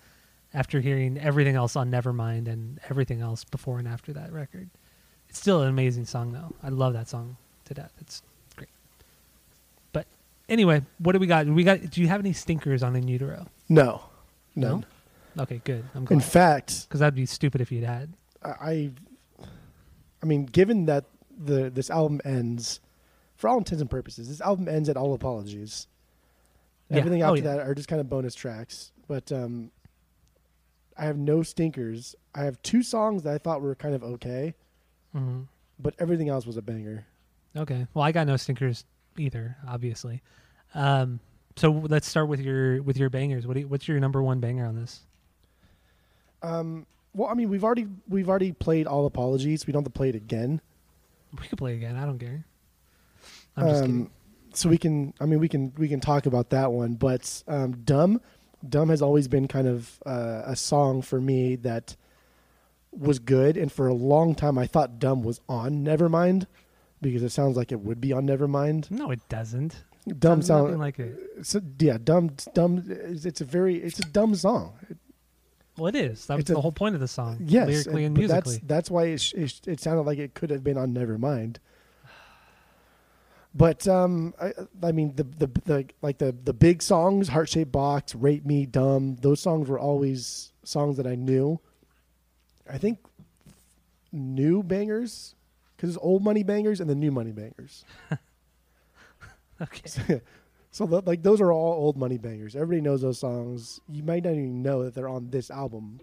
After 0.55 0.81
hearing 0.81 1.19
everything 1.19 1.55
else 1.55 1.77
on 1.77 1.91
Nevermind 1.91 2.49
and 2.49 2.81
everything 2.89 3.21
else 3.21 3.45
before 3.45 3.79
and 3.79 3.87
after 3.87 4.13
that 4.15 4.33
record, 4.33 4.71
it's 5.29 5.39
still 5.39 5.63
an 5.63 5.69
amazing 5.69 6.07
song 6.07 6.33
though. 6.33 6.55
I 6.63 6.71
love 6.71 6.93
that 6.95 7.09
song 7.09 7.37
to 7.67 7.75
death. 7.75 7.93
It's 8.01 8.23
great. 8.57 8.71
But 9.93 10.07
anyway, 10.49 10.83
what 10.99 11.13
do 11.13 11.19
we 11.19 11.27
got? 11.27 11.47
We 11.47 11.63
got. 11.63 11.91
Do 11.91 12.01
you 12.01 12.09
have 12.09 12.21
any 12.21 12.33
stinkers 12.33 12.83
on 12.83 12.97
In 12.97 13.07
Utero? 13.07 13.47
No. 14.55 14.71
None. 14.71 14.87
Okay, 15.39 15.61
good. 15.65 15.85
I'm 15.95 16.07
In 16.09 16.21
fact, 16.21 16.85
because 16.89 17.01
that'd 17.01 17.15
be 17.15 17.27
stupid 17.27 17.61
if 17.61 17.71
you'd 17.71 17.85
had. 17.85 18.13
I 18.61 18.91
I 20.23 20.27
mean, 20.27 20.47
given 20.47 20.87
that 20.87 21.05
the 21.39 21.71
this 21.71 21.91
album 21.91 22.21
ends 22.25 22.81
for 23.37 23.49
all 23.49 23.59
intents 23.59 23.81
and 23.81 23.91
purposes, 23.91 24.29
this 24.29 24.41
album 24.41 24.69
ends 24.69 24.89
at 24.89 24.97
all 24.97 25.15
apologies. 25.15 25.87
Yeah. 26.89 26.99
Everything 26.99 27.23
Oh, 27.23 27.31
after 27.31 27.43
yeah. 27.43 27.57
that 27.57 27.67
are 27.67 27.75
just 27.75 27.89
kind 27.89 28.01
of 28.01 28.09
bonus 28.09 28.35
tracks. 28.35 28.93
But 29.09 29.31
um 29.33 29.71
I 30.97 31.05
have 31.05 31.19
no 31.19 31.43
stinkers. 31.43 32.15
I 32.35 32.45
have 32.45 32.61
two 32.63 32.83
songs 32.83 33.23
that 33.25 33.35
I 33.35 33.39
thought 33.39 33.61
were 33.61 33.75
kind 33.75 33.95
of 33.95 34.03
okay, 34.03 34.55
hmm 35.13 35.43
but 35.79 35.95
everything 35.99 36.31
else 36.31 36.47
was 36.47 36.57
a 36.57 36.63
banger. 36.63 37.05
Okay. 37.55 37.87
Well, 37.93 38.03
I 38.03 38.11
got 38.13 38.27
no 38.27 38.39
stinkers 38.39 38.85
either, 39.19 39.57
obviously. 39.69 40.23
Um, 40.75 41.21
so 41.57 41.71
let's 41.71 42.09
start 42.09 42.29
with 42.29 42.41
your 42.41 42.83
with 42.83 42.97
your 42.97 43.11
bangers. 43.11 43.47
What 43.47 43.55
do 43.55 43.61
you, 43.61 43.69
what's 43.69 43.87
your 43.89 44.01
number 44.01 44.23
one 44.23 44.41
banger 44.41 44.65
on 44.67 44.75
this? 44.75 45.01
Um 46.43 46.87
well, 47.17 47.29
I 47.31 47.35
mean, 47.35 47.49
we've 47.49 47.65
already 47.65 47.87
we've 48.09 48.29
already 48.29 48.53
played 48.53 48.87
all 48.87 49.07
apologies. 49.07 49.67
We 49.67 49.73
don't 49.73 49.83
have 49.83 49.93
to 49.93 49.97
play 49.97 50.09
it 50.11 50.15
again. 50.15 50.61
We 51.41 51.47
could 51.49 51.59
play 51.59 51.75
again. 51.75 51.97
I 51.97 52.05
don't 52.07 52.19
care. 52.19 52.45
I'm 53.57 53.69
just 53.69 53.81
kidding. 53.83 54.01
Um, 54.03 54.11
so 54.53 54.71
we 54.71 54.79
can 54.79 55.13
i 55.21 55.27
mean 55.27 55.39
we 55.39 55.49
can 55.51 55.71
we 55.77 55.87
can 55.87 56.01
talk 56.01 56.25
about 56.25 56.49
that 56.49 56.73
one 56.73 56.95
but 56.95 57.43
um, 57.47 57.73
dumb 57.85 58.23
dumb 58.67 58.89
has 58.89 59.03
always 59.03 59.29
been 59.29 59.47
kind 59.47 59.69
of 59.69 60.01
uh, 60.07 60.43
a 60.47 60.57
song 60.57 61.03
for 61.03 61.21
me 61.21 61.57
that 61.57 61.95
was 62.91 63.19
good 63.19 63.59
and 63.59 63.71
for 63.71 63.87
a 63.87 63.93
long 63.93 64.35
time 64.35 64.57
i 64.57 64.67
thought 64.67 64.99
dumb 64.99 65.23
was 65.23 65.43
on 65.47 65.85
nevermind 65.85 66.47
because 67.03 67.23
it 67.23 67.29
sounds 67.31 67.55
like 67.55 67.71
it 67.71 67.81
would 67.81 68.01
be 68.01 68.15
on 68.15 68.27
nevermind 68.27 68.91
No, 68.91 69.11
it 69.11 69.21
doesn't. 69.29 69.85
dumb 70.19 70.41
Sounds 70.41 70.47
sound 70.71 70.79
like 70.79 70.99
it. 70.99 71.19
so, 71.43 71.61
yeah 71.79 71.99
dumb 72.03 72.31
dumb 72.55 72.83
it's 72.89 73.27
it's 73.27 73.43
a 73.43 73.45
very 73.45 73.77
it's 73.77 73.99
a 73.99 74.05
dumb 74.09 74.35
song 74.35 74.73
Well, 75.77 75.89
it 75.89 75.97
is. 75.97 76.27
That 76.27 76.35
was 76.35 76.43
It's 76.43 76.51
a- 76.51 76.55
the 76.55 76.61
whole 76.61 76.73
point 76.73 76.95
of 76.95 77.01
the 77.01 77.09
song. 77.09 77.39
yes 77.41 77.69
lyrically 77.69 78.05
and 78.05 78.15
but 78.15 78.19
musically. 78.21 78.55
that's 78.57 78.67
that's 78.67 78.91
why 78.91 79.05
it, 79.07 79.21
sh- 79.21 79.35
it, 79.35 79.49
sh- 79.51 79.61
it 79.67 79.81
sounded 79.81 80.03
like 80.03 80.19
it 80.19 80.35
could 80.35 80.51
have 80.51 80.65
been 80.65 80.79
on 80.79 80.95
nevermind 80.95 81.57
but 83.55 83.89
um, 83.89 84.35
I, 84.41 84.53
I 84.83 84.93
mean 84.93 85.15
the, 85.17 85.23
the 85.25 85.47
the 85.65 85.87
like 86.03 86.19
the 86.19 86.35
the 86.45 86.53
big 86.53 86.83
songs, 86.83 87.29
heart 87.29 87.49
shaped 87.49 87.73
box, 87.73 88.15
rape 88.15 88.45
me, 88.45 88.67
dumb. 88.67 89.17
Those 89.17 89.41
songs 89.41 89.67
were 89.69 89.79
always 89.79 90.53
songs 90.63 90.99
that 90.99 91.07
I 91.07 91.15
knew. 91.15 91.59
I 92.71 92.77
think 92.77 92.99
new 94.13 94.63
bangers 94.63 95.35
because 95.75 95.91
there's 95.95 96.03
old 96.05 96.23
money 96.23 96.43
bangers 96.43 96.81
and 96.83 96.91
the 96.91 96.95
new 96.95 97.11
money 97.11 97.33
bangers. 97.33 97.85
Okay. 99.59 100.21
so 100.77 100.85
like 100.85 101.23
those 101.23 101.41
are 101.41 101.51
all 101.51 101.73
old 101.73 101.97
money 101.97 102.19
bangers. 102.19 102.55
Everybody 102.55 102.83
knows 102.83 103.01
those 103.01 103.19
songs. 103.19 103.81
You 103.89 104.03
might 104.03 104.25
not 104.25 104.33
even 104.33 104.63
know 104.63 104.85
that 104.85 104.95
they're 104.95 105.09
on 105.09 105.31
this 105.31 105.51
album, 105.51 106.01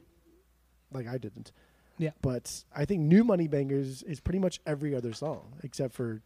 like 0.92 1.08
I 1.08 1.20
didn't. 1.20 1.52
Yeah. 2.00 2.10
But 2.24 2.64
I 2.76 2.86
think 2.86 3.02
new 3.02 3.24
money 3.24 3.48
bangers 3.48 4.02
is 4.02 4.20
pretty 4.20 4.40
much 4.40 4.60
every 4.66 4.96
other 4.96 5.14
song 5.14 5.54
except 5.64 5.94
for 5.94 6.22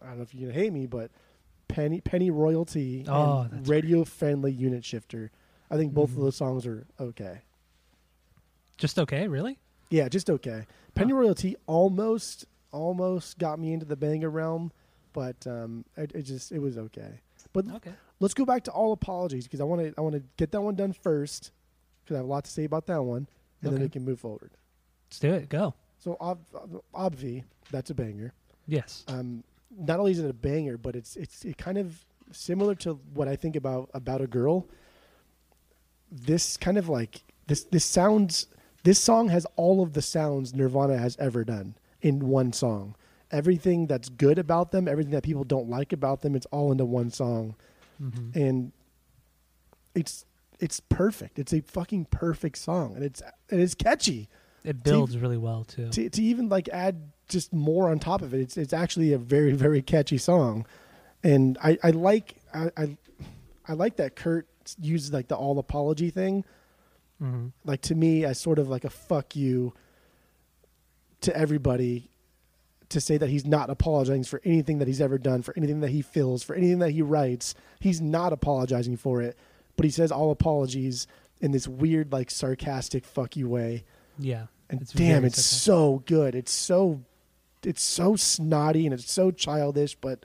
I 0.00 0.06
don't 0.06 0.18
know 0.18 0.22
if 0.22 0.32
you're 0.32 0.48
gonna 0.48 0.60
hate 0.62 0.72
me, 0.72 0.86
but 0.86 1.10
penny 1.66 2.00
Pennyroyal 2.00 2.64
Tea 2.70 3.04
Oh, 3.08 3.48
and 3.50 3.66
radio 3.66 4.04
friendly 4.04 4.52
unit 4.52 4.84
shifter. 4.84 5.32
I 5.70 5.76
think 5.76 5.92
both 5.92 6.10
Mhm. 6.10 6.18
of 6.18 6.22
those 6.22 6.36
songs 6.36 6.66
are 6.66 6.86
okay. 7.00 7.40
Just 8.76 8.96
okay, 8.96 9.26
really? 9.26 9.58
Yeah, 9.90 10.08
just 10.08 10.30
okay. 10.30 10.66
Pennyroyal 10.94 11.34
Tea 11.36 11.56
almost 11.66 12.44
almost 12.70 13.38
got 13.38 13.58
me 13.58 13.72
into 13.72 13.86
the 13.86 13.96
banger 13.96 14.30
realm, 14.30 14.70
but 15.18 15.44
um, 15.48 15.84
it, 15.96 16.12
it 16.14 16.22
just 16.22 16.52
it 16.52 16.60
was 16.60 16.78
okay. 16.78 17.20
But 17.52 17.64
Okay. 17.76 17.90
let's 18.20 18.34
go 18.34 18.44
back 18.44 18.62
to 18.64 18.70
all 18.70 18.92
apologies 18.92 19.44
because 19.44 19.60
I 19.60 19.64
want 19.64 19.80
to 19.82 19.92
I 19.98 20.00
want 20.00 20.14
to 20.14 20.22
get 20.36 20.52
that 20.52 20.60
one 20.60 20.76
done 20.76 20.92
first 20.92 21.50
because 22.04 22.14
I 22.14 22.18
have 22.18 22.26
a 22.26 22.28
lot 22.28 22.44
to 22.44 22.50
say 22.50 22.64
about 22.64 22.86
that 22.86 23.02
one, 23.02 23.26
and 23.62 23.72
then 23.72 23.80
we 23.80 23.88
can 23.88 24.04
move 24.04 24.20
forward. 24.20 24.52
Let's 25.08 25.18
do 25.18 25.32
it. 25.34 25.48
Go. 25.48 25.74
So 25.98 26.16
ob- 26.20 26.82
obvi, 26.94 27.42
that's 27.72 27.90
a 27.90 27.94
banger. 27.94 28.32
Yes. 28.68 29.04
Um, 29.08 29.42
not 29.76 29.98
only 29.98 30.12
is 30.12 30.20
it 30.20 30.30
a 30.30 30.32
banger, 30.32 30.76
but 30.78 30.94
it's 30.94 31.16
it's 31.16 31.44
it 31.44 31.56
kind 31.58 31.78
of 31.78 32.04
similar 32.30 32.74
to 32.76 32.94
what 33.14 33.26
I 33.26 33.34
think 33.34 33.56
about 33.56 33.90
about 33.94 34.20
a 34.20 34.26
girl. 34.28 34.66
This 36.12 36.56
kind 36.56 36.78
of 36.78 36.88
like 36.88 37.22
this 37.48 37.64
this 37.64 37.84
sounds 37.84 38.46
this 38.84 39.00
song 39.00 39.28
has 39.30 39.46
all 39.56 39.82
of 39.82 39.92
the 39.94 40.02
sounds 40.02 40.54
Nirvana 40.54 40.96
has 40.96 41.16
ever 41.18 41.44
done 41.44 41.74
in 42.02 42.20
one 42.28 42.52
song. 42.52 42.94
Everything 43.30 43.86
that's 43.86 44.08
good 44.08 44.38
about 44.38 44.70
them, 44.70 44.88
everything 44.88 45.12
that 45.12 45.22
people 45.22 45.44
don't 45.44 45.68
like 45.68 45.92
about 45.92 46.22
them, 46.22 46.34
it's 46.34 46.46
all 46.46 46.72
into 46.72 46.84
one 46.84 47.10
song. 47.10 47.56
Mhm. 48.00 48.34
And 48.34 48.72
it's 49.94 50.24
it's 50.60 50.80
perfect. 50.80 51.38
It's 51.38 51.52
a 51.52 51.60
fucking 51.60 52.06
perfect 52.06 52.58
song 52.58 52.94
and 52.96 53.04
it's 53.04 53.22
and 53.50 53.60
it's 53.60 53.74
catchy. 53.74 54.28
It 54.64 54.82
builds 54.82 55.16
really 55.16 55.36
well 55.36 55.64
too. 55.64 55.88
To 55.90 56.08
to 56.10 56.22
even 56.22 56.48
like 56.48 56.68
add 56.70 57.12
just 57.28 57.52
more 57.52 57.90
on 57.90 57.98
top 57.98 58.22
of 58.22 58.32
it, 58.34 58.40
it's 58.40 58.56
it's 58.56 58.72
actually 58.72 59.12
a 59.12 59.18
very 59.18 59.52
very 59.52 59.82
catchy 59.82 60.18
song. 60.18 60.66
And 61.22 61.58
I 61.62 61.78
I 61.82 61.90
like 61.90 62.36
I 62.54 62.70
I, 62.76 62.96
I 63.66 63.72
like 63.74 63.96
that 63.96 64.16
Kurt 64.16 64.48
uses 64.80 65.12
like 65.12 65.28
the 65.28 65.36
all 65.36 65.58
apology 65.58 66.10
thing 66.10 66.44
hmm 67.18 67.48
like 67.64 67.80
to 67.80 67.94
me 67.94 68.24
as 68.24 68.38
sort 68.38 68.58
of 68.58 68.68
like 68.68 68.84
a 68.84 68.90
fuck 68.90 69.34
you 69.34 69.72
to 71.22 71.36
everybody 71.36 72.10
to 72.90 73.00
say 73.00 73.18
that 73.18 73.28
he's 73.28 73.44
not 73.44 73.68
apologizing 73.70 74.24
for 74.24 74.40
anything 74.44 74.78
that 74.78 74.88
he's 74.88 75.00
ever 75.00 75.18
done, 75.18 75.42
for 75.42 75.52
anything 75.56 75.80
that 75.80 75.90
he 75.90 76.00
feels, 76.02 76.42
for 76.42 76.54
anything 76.54 76.78
that 76.78 76.90
he 76.92 77.02
writes. 77.02 77.54
He's 77.80 78.00
not 78.00 78.32
apologizing 78.32 78.96
for 78.96 79.20
it, 79.20 79.36
but 79.76 79.84
he 79.84 79.90
says 79.90 80.10
all 80.10 80.30
apologies 80.30 81.06
in 81.40 81.52
this 81.52 81.68
weird, 81.68 82.12
like 82.12 82.30
sarcastic 82.30 83.04
fuck 83.04 83.36
you 83.36 83.48
way. 83.48 83.84
Yeah. 84.18 84.46
And 84.70 84.80
It's 84.82 84.92
damn, 84.92 85.24
it's 85.24 85.36
sarcastic. 85.36 85.62
so 85.62 86.02
good. 86.06 86.34
It's 86.34 86.52
so, 86.52 87.02
it's 87.62 87.82
so 87.82 88.16
snotty 88.16 88.86
and 88.86 88.94
it's 88.94 89.10
so 89.12 89.30
childish, 89.30 89.94
but 89.94 90.24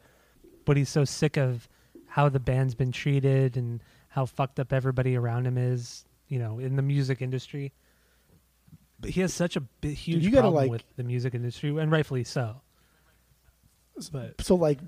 But 0.66 0.78
he's 0.78 0.89
so 0.89 1.03
sick 1.05 1.38
of 1.38 1.68
how 2.07 2.30
the 2.30 2.39
band's 2.39 2.76
been 2.76 2.91
treated 2.91 3.57
and 3.57 3.82
how 4.09 4.26
fucked 4.26 4.59
up 4.59 4.72
everybody 4.72 5.16
around 5.16 5.45
him 5.47 5.57
is, 5.57 6.05
you 6.30 6.39
know, 6.39 6.59
in 6.59 6.76
the 6.76 6.82
music 6.82 7.22
industry. 7.22 7.74
He 9.05 9.21
has 9.21 9.33
such 9.33 9.55
a 9.55 9.61
big, 9.61 9.95
huge 9.95 10.23
you 10.23 10.29
gotta, 10.31 10.41
problem 10.43 10.63
like- 10.63 10.71
with 10.71 10.83
the 10.95 11.03
music 11.03 11.33
industry, 11.35 11.69
and 11.77 11.91
rightfully 11.91 12.23
so. 12.23 12.61
But 14.11 14.41
so 14.41 14.55
like 14.55 14.79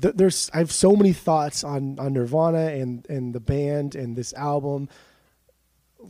th- 0.00 0.14
there's 0.14 0.50
I 0.54 0.58
have 0.58 0.72
so 0.72 0.96
many 0.96 1.12
thoughts 1.12 1.62
on 1.62 1.98
on 1.98 2.14
Nirvana 2.14 2.68
and 2.68 3.06
and 3.10 3.34
the 3.34 3.40
band 3.40 3.94
and 3.94 4.16
this 4.16 4.32
album. 4.34 4.88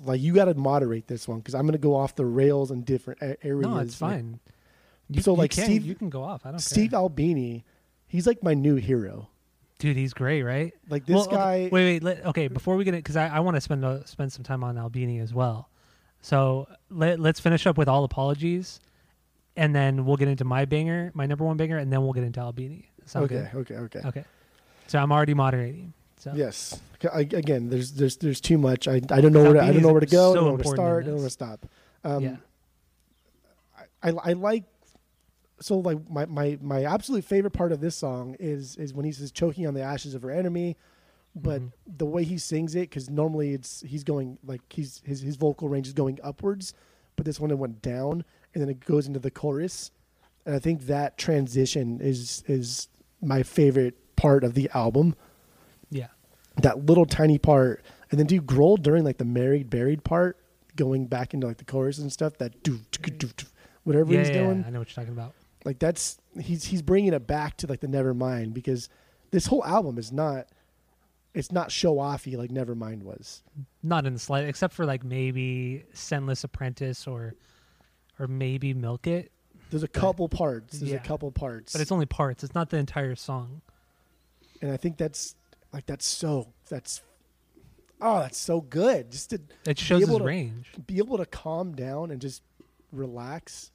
Like 0.05 0.21
you 0.21 0.33
got 0.35 0.45
to 0.47 0.55
moderate 0.55 1.07
this 1.09 1.27
one 1.27 1.39
because 1.39 1.55
I'm 1.55 1.67
gonna 1.67 1.79
go 1.79 1.95
off 1.97 2.15
the 2.15 2.25
rails 2.27 2.71
in 2.71 2.83
different 2.83 3.21
a- 3.23 3.45
areas. 3.45 3.67
no, 3.67 3.79
it's 3.79 4.01
Like, 4.01 4.13
fine. 4.13 4.41
You, 5.09 5.23
So, 5.23 5.33
you 5.33 5.39
like, 5.39 5.51
can, 5.53 5.65
Steve- 5.65 5.87
you 5.87 5.95
can 5.95 6.11
go 6.11 6.23
off. 6.25 6.45
I 6.45 6.51
don't 6.51 6.59
Steve 6.59 6.91
care, 6.91 6.99
Albini, 6.99 7.65
he's 8.09 8.27
like 8.27 8.43
my 8.43 8.55
new 8.55 8.75
hero. 8.77 9.29
dude. 9.79 9.97
He's 9.97 10.13
great, 10.15 10.43
right? 10.43 10.73
Like 10.89 11.07
this 11.07 11.15
Well, 11.15 11.27
okay, 11.27 11.37
guy. 11.37 11.59
wait, 11.71 11.71
wait. 11.73 12.03
Let, 12.03 12.27
okay, 12.27 12.49
before 12.49 12.77
we 12.77 12.83
get 12.85 12.95
it, 12.95 12.99
because 12.99 13.15
I, 13.17 13.29
I 13.29 13.41
want 13.41 13.57
to 13.57 13.61
spend 13.61 13.85
uh, 13.85 14.05
spend 14.05 14.33
some 14.33 14.43
time 14.45 14.63
on 14.65 14.77
Albini 14.79 15.19
as 15.21 15.33
well. 15.35 15.69
So 16.27 16.67
let 16.91 17.21
let's 17.21 17.39
finish 17.39 17.69
up 17.69 17.79
with 17.79 17.87
all 17.87 18.03
apologies, 18.03 18.81
and 19.55 19.73
then 19.73 20.05
we'll 20.05 20.17
get 20.17 20.27
into 20.27 20.45
my 20.45 20.65
banger, 20.65 21.13
my 21.15 21.25
number 21.25 21.45
one 21.45 21.57
banger, 21.57 21.79
and 21.79 21.93
then 21.93 22.03
we'll 22.03 22.15
get 22.15 22.25
into 22.25 22.41
Albini. 22.41 22.91
Sound 23.05 23.27
okay, 23.27 23.49
good? 23.53 23.61
okay, 23.61 23.75
okay, 23.77 24.09
Okay. 24.09 24.25
So 24.89 24.99
I'm 24.99 25.13
already 25.13 25.35
moderating. 25.35 25.93
So 26.17 26.33
Yes. 26.35 26.81
I, 27.15 27.21
again, 27.21 27.71
there's 27.71 27.93
there's 27.93 28.17
there's 28.17 28.41
too 28.41 28.59
much. 28.59 28.89
I, 28.89 28.95
I 28.95 29.21
don't 29.21 29.33
know 29.33 29.45
where 29.45 29.53
to, 29.53 29.63
I 29.63 29.71
don't 29.71 29.83
know 29.83 29.93
where 29.93 30.01
to 30.01 30.07
go. 30.07 30.33
So 30.33 30.33
I 30.33 30.35
don't 30.35 30.45
know 30.45 30.51
where 30.55 30.63
to 30.65 30.69
start. 30.69 31.05
I 31.05 31.07
don't 31.07 31.15
know 31.15 31.21
where 31.21 31.27
to 31.27 31.31
stop. 31.31 31.67
Um, 32.03 32.23
yeah. 32.25 32.37
I, 34.03 34.11
I 34.11 34.33
like 34.33 34.65
so 35.61 35.79
like 35.79 36.11
my, 36.11 36.27
my 36.27 36.59
my 36.61 36.83
absolute 36.83 37.25
favorite 37.25 37.53
part 37.53 37.71
of 37.71 37.81
this 37.81 37.95
song 37.95 38.35
is 38.41 38.75
is 38.79 38.93
when 38.93 39.05
he 39.05 39.13
says 39.13 39.31
choking 39.31 39.65
on 39.65 39.75
the 39.75 39.83
ashes 39.83 40.15
of 40.15 40.23
her 40.23 40.33
enemy 40.33 40.77
but 41.39 41.61
Mhm. 41.61 41.73
the 41.99 42.07
way 42.07 42.25
he 42.25 42.39
sings 42.39 42.75
it 42.75 42.89
because 42.89 43.11
normally 43.11 43.53
it's 43.53 43.83
he's 43.83 44.03
going 44.05 44.39
like 44.45 44.63
he's 44.73 45.03
his, 45.05 45.21
his 45.21 45.37
vocal 45.37 45.69
range 45.69 45.87
is 45.87 45.93
going 45.93 46.19
upwards 46.25 46.73
but 47.15 47.27
this 47.27 47.39
one 47.39 47.51
it 47.51 47.59
went 47.59 47.83
down 47.83 48.25
and 48.55 48.63
then 48.63 48.71
it 48.71 48.81
goes 48.81 49.07
into 49.07 49.19
the 49.21 49.31
chorus 49.31 49.91
and 50.47 50.55
i 50.55 50.59
think 50.59 50.87
that 50.87 51.19
transition 51.19 52.01
is 52.01 52.43
is 52.47 52.89
my 53.21 53.43
favorite 53.43 53.95
part 54.17 54.45
of 54.45 54.55
the 54.55 54.71
album 54.75 55.15
Yeah. 55.91 56.09
that 56.63 56.87
little 56.87 57.05
tiny 57.07 57.37
part 57.39 57.85
and 58.11 58.19
then 58.19 58.27
do 58.27 58.41
Grohl 58.41 58.81
during 58.83 59.05
like 59.05 59.19
the 59.19 59.25
married 59.27 59.69
buried 59.69 60.05
part 60.05 60.39
going 60.75 61.07
back 61.07 61.35
into 61.35 61.47
like 61.47 61.59
the 61.59 61.65
chorus 61.65 61.99
and 61.99 62.11
stuff 62.11 62.39
that 62.39 62.63
do 62.63 62.81
whatever 63.85 64.13
Yeah, 64.13 64.19
he's 64.21 64.29
yeah, 64.29 64.33
doing 64.35 64.61
yeah, 64.61 64.67
I 64.67 64.71
know 64.71 64.79
what 64.79 64.89
you're 64.89 65.05
talking 65.05 65.13
about. 65.19 65.35
like 65.67 65.79
that's 65.79 66.19
he's 66.41 66.65
he's 66.65 66.81
bringing 66.83 67.13
it 67.13 67.27
back 67.27 67.57
to 67.59 67.67
like 67.67 67.81
the 67.81 67.87
Nevermind 67.89 68.55
because 68.55 68.89
this 69.33 69.47
whole 69.47 69.65
album 69.67 69.99
is 69.99 70.13
not 70.13 70.47
it's 71.37 71.53
not 71.53 71.71
show 71.71 71.97
offy 71.97 72.37
like 72.37 72.51
Nevermind 72.51 73.03
was. 73.03 73.43
Not 73.83 74.07
in 74.07 74.15
the 74.15 74.19
slight, 74.19 74.49
except 74.49 74.75
for 74.75 74.85
like 74.87 75.05
maybe 75.05 75.85
Scentless 75.93 76.43
Apprentice 76.43 77.07
or 77.07 77.35
or 78.19 78.27
maybe 78.27 78.73
Milk 78.75 79.07
It, 79.07 79.31
There's 79.71 79.83
a 79.83 79.89
couple 79.89 80.29
parts. 80.29 80.79
There's 80.79 80.91
Yeah. 80.91 80.97
a 80.97 81.05
couple 81.05 81.31
parts. 81.31 81.73
but 81.73 81.83
it's 81.83 81.93
only 81.93 82.07
parts. 82.07 82.43
It's 82.43 82.55
not 82.55 82.71
the 82.71 82.79
entire 82.79 83.15
song. 83.15 83.61
and 84.63 84.73
I 84.73 84.77
think 84.79 84.97
that's 84.97 85.37
like 85.73 85.85
that's 85.87 86.07
so 86.07 86.49
that's 86.71 87.03
oh 88.01 88.21
that's 88.21 88.39
so 88.39 88.63
good 88.63 89.13
just 89.13 89.31
to 89.31 89.41
It 89.67 89.79
shows 89.79 90.07
his 90.09 90.17
to- 90.17 90.25
range. 90.25 90.73
be 90.87 90.97
able 90.99 91.19
to 91.19 91.27
calm 91.27 91.75
down 91.75 92.11
and 92.11 92.21
just 92.21 92.43
relax. 92.93 93.71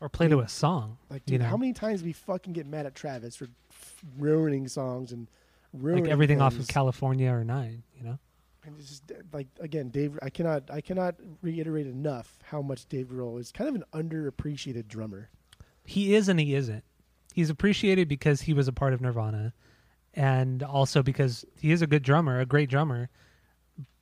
Or 0.00 0.08
play 0.08 0.28
to 0.28 0.40
a 0.40 0.48
song. 0.48 0.96
Like 1.10 1.22
you 1.26 1.32
dude, 1.32 1.42
know, 1.42 1.48
how 1.48 1.56
many 1.58 1.72
times 1.74 2.02
we 2.02 2.12
fucking 2.14 2.54
get 2.54 2.66
mad 2.66 2.86
at 2.86 2.94
Travis 2.94 3.36
for 3.36 3.48
f- 3.70 4.02
ruining 4.18 4.66
songs 4.66 5.12
and 5.12 5.28
like 5.72 6.08
everything 6.08 6.40
off 6.40 6.58
of. 6.58 6.68
California 6.68 7.30
or 7.30 7.44
Nine. 7.44 7.82
You 7.96 8.04
know. 8.04 8.18
And 8.64 8.76
it's 8.78 8.88
just 8.88 9.12
like 9.32 9.48
again, 9.58 9.88
Dave. 9.88 10.18
I 10.22 10.30
cannot, 10.30 10.70
I 10.70 10.80
cannot 10.80 11.14
reiterate 11.42 11.86
enough 11.86 12.38
how 12.42 12.60
much 12.60 12.86
Dave 12.88 13.06
Grohl 13.06 13.40
is 13.40 13.52
kind 13.52 13.68
of 13.68 13.74
an 13.74 13.84
underappreciated 13.92 14.86
drummer. 14.86 15.30
He 15.84 16.14
is 16.14 16.28
and 16.28 16.38
he 16.38 16.54
isn't. 16.54 16.84
He's 17.34 17.48
appreciated 17.48 18.08
because 18.08 18.42
he 18.42 18.52
was 18.52 18.68
a 18.68 18.72
part 18.72 18.92
of 18.92 19.00
Nirvana, 19.00 19.54
and 20.14 20.62
also 20.62 21.02
because 21.02 21.44
he 21.58 21.72
is 21.72 21.80
a 21.80 21.86
good 21.86 22.02
drummer, 22.02 22.40
a 22.40 22.46
great 22.46 22.68
drummer. 22.68 23.08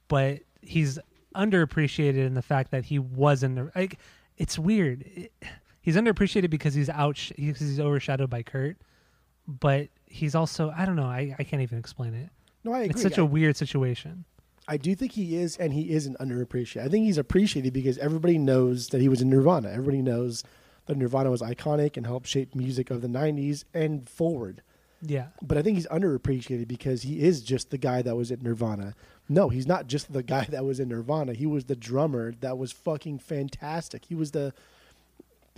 But 0.08 0.40
he's 0.62 0.98
underappreciated 1.36 2.26
in 2.26 2.34
the 2.34 2.42
fact 2.42 2.70
that 2.72 2.86
he 2.86 2.98
wasn't 2.98 3.74
like. 3.76 3.98
It's 4.36 4.58
weird. 4.58 5.02
It- 5.02 5.32
he's 5.80 5.96
underappreciated 5.96 6.50
because 6.50 6.74
he's 6.74 6.88
out. 6.88 7.30
Because 7.36 7.60
he's 7.60 7.80
overshadowed 7.80 8.30
by 8.30 8.42
Kurt, 8.42 8.76
but 9.46 9.88
he's 10.10 10.34
also 10.34 10.72
I 10.76 10.84
don't 10.84 10.96
know. 10.96 11.04
I, 11.06 11.34
I 11.38 11.44
can't 11.44 11.62
even 11.62 11.78
explain 11.78 12.14
it. 12.14 12.28
No, 12.64 12.72
I 12.72 12.80
agree. 12.80 12.90
It's 12.90 13.02
such 13.02 13.18
I- 13.18 13.22
a 13.22 13.24
weird 13.24 13.56
situation. 13.56 14.24
I 14.70 14.76
do 14.76 14.94
think 14.94 15.12
he 15.12 15.36
is, 15.36 15.56
and 15.56 15.72
he 15.72 15.90
isn't 15.92 16.18
underappreciated. 16.18 16.82
I 16.84 16.88
think 16.88 17.06
he's 17.06 17.16
appreciated 17.16 17.72
because 17.72 17.96
everybody 17.96 18.36
knows 18.36 18.88
that 18.88 19.00
he 19.00 19.08
was 19.08 19.22
in 19.22 19.30
Nirvana. 19.30 19.70
Everybody 19.70 20.02
knows 20.02 20.44
that 20.84 20.98
Nirvana 20.98 21.30
was 21.30 21.40
iconic 21.40 21.96
and 21.96 22.04
helped 22.04 22.26
shape 22.26 22.54
music 22.54 22.90
of 22.90 23.00
the 23.00 23.08
'90s 23.08 23.64
and 23.72 24.06
forward. 24.06 24.60
Yeah. 25.00 25.28
But 25.40 25.56
I 25.56 25.62
think 25.62 25.76
he's 25.76 25.86
underappreciated 25.86 26.68
because 26.68 27.02
he 27.02 27.22
is 27.22 27.40
just 27.42 27.70
the 27.70 27.78
guy 27.78 28.02
that 28.02 28.16
was 28.16 28.30
in 28.30 28.42
Nirvana. 28.42 28.94
No, 29.28 29.48
he's 29.48 29.66
not 29.66 29.86
just 29.86 30.12
the 30.12 30.22
guy 30.22 30.44
that 30.50 30.64
was 30.66 30.80
in 30.80 30.88
Nirvana. 30.88 31.32
He 31.34 31.46
was 31.46 31.64
the 31.64 31.76
drummer 31.76 32.34
that 32.40 32.58
was 32.58 32.70
fucking 32.72 33.20
fantastic. 33.20 34.04
He 34.06 34.14
was 34.14 34.32
the 34.32 34.52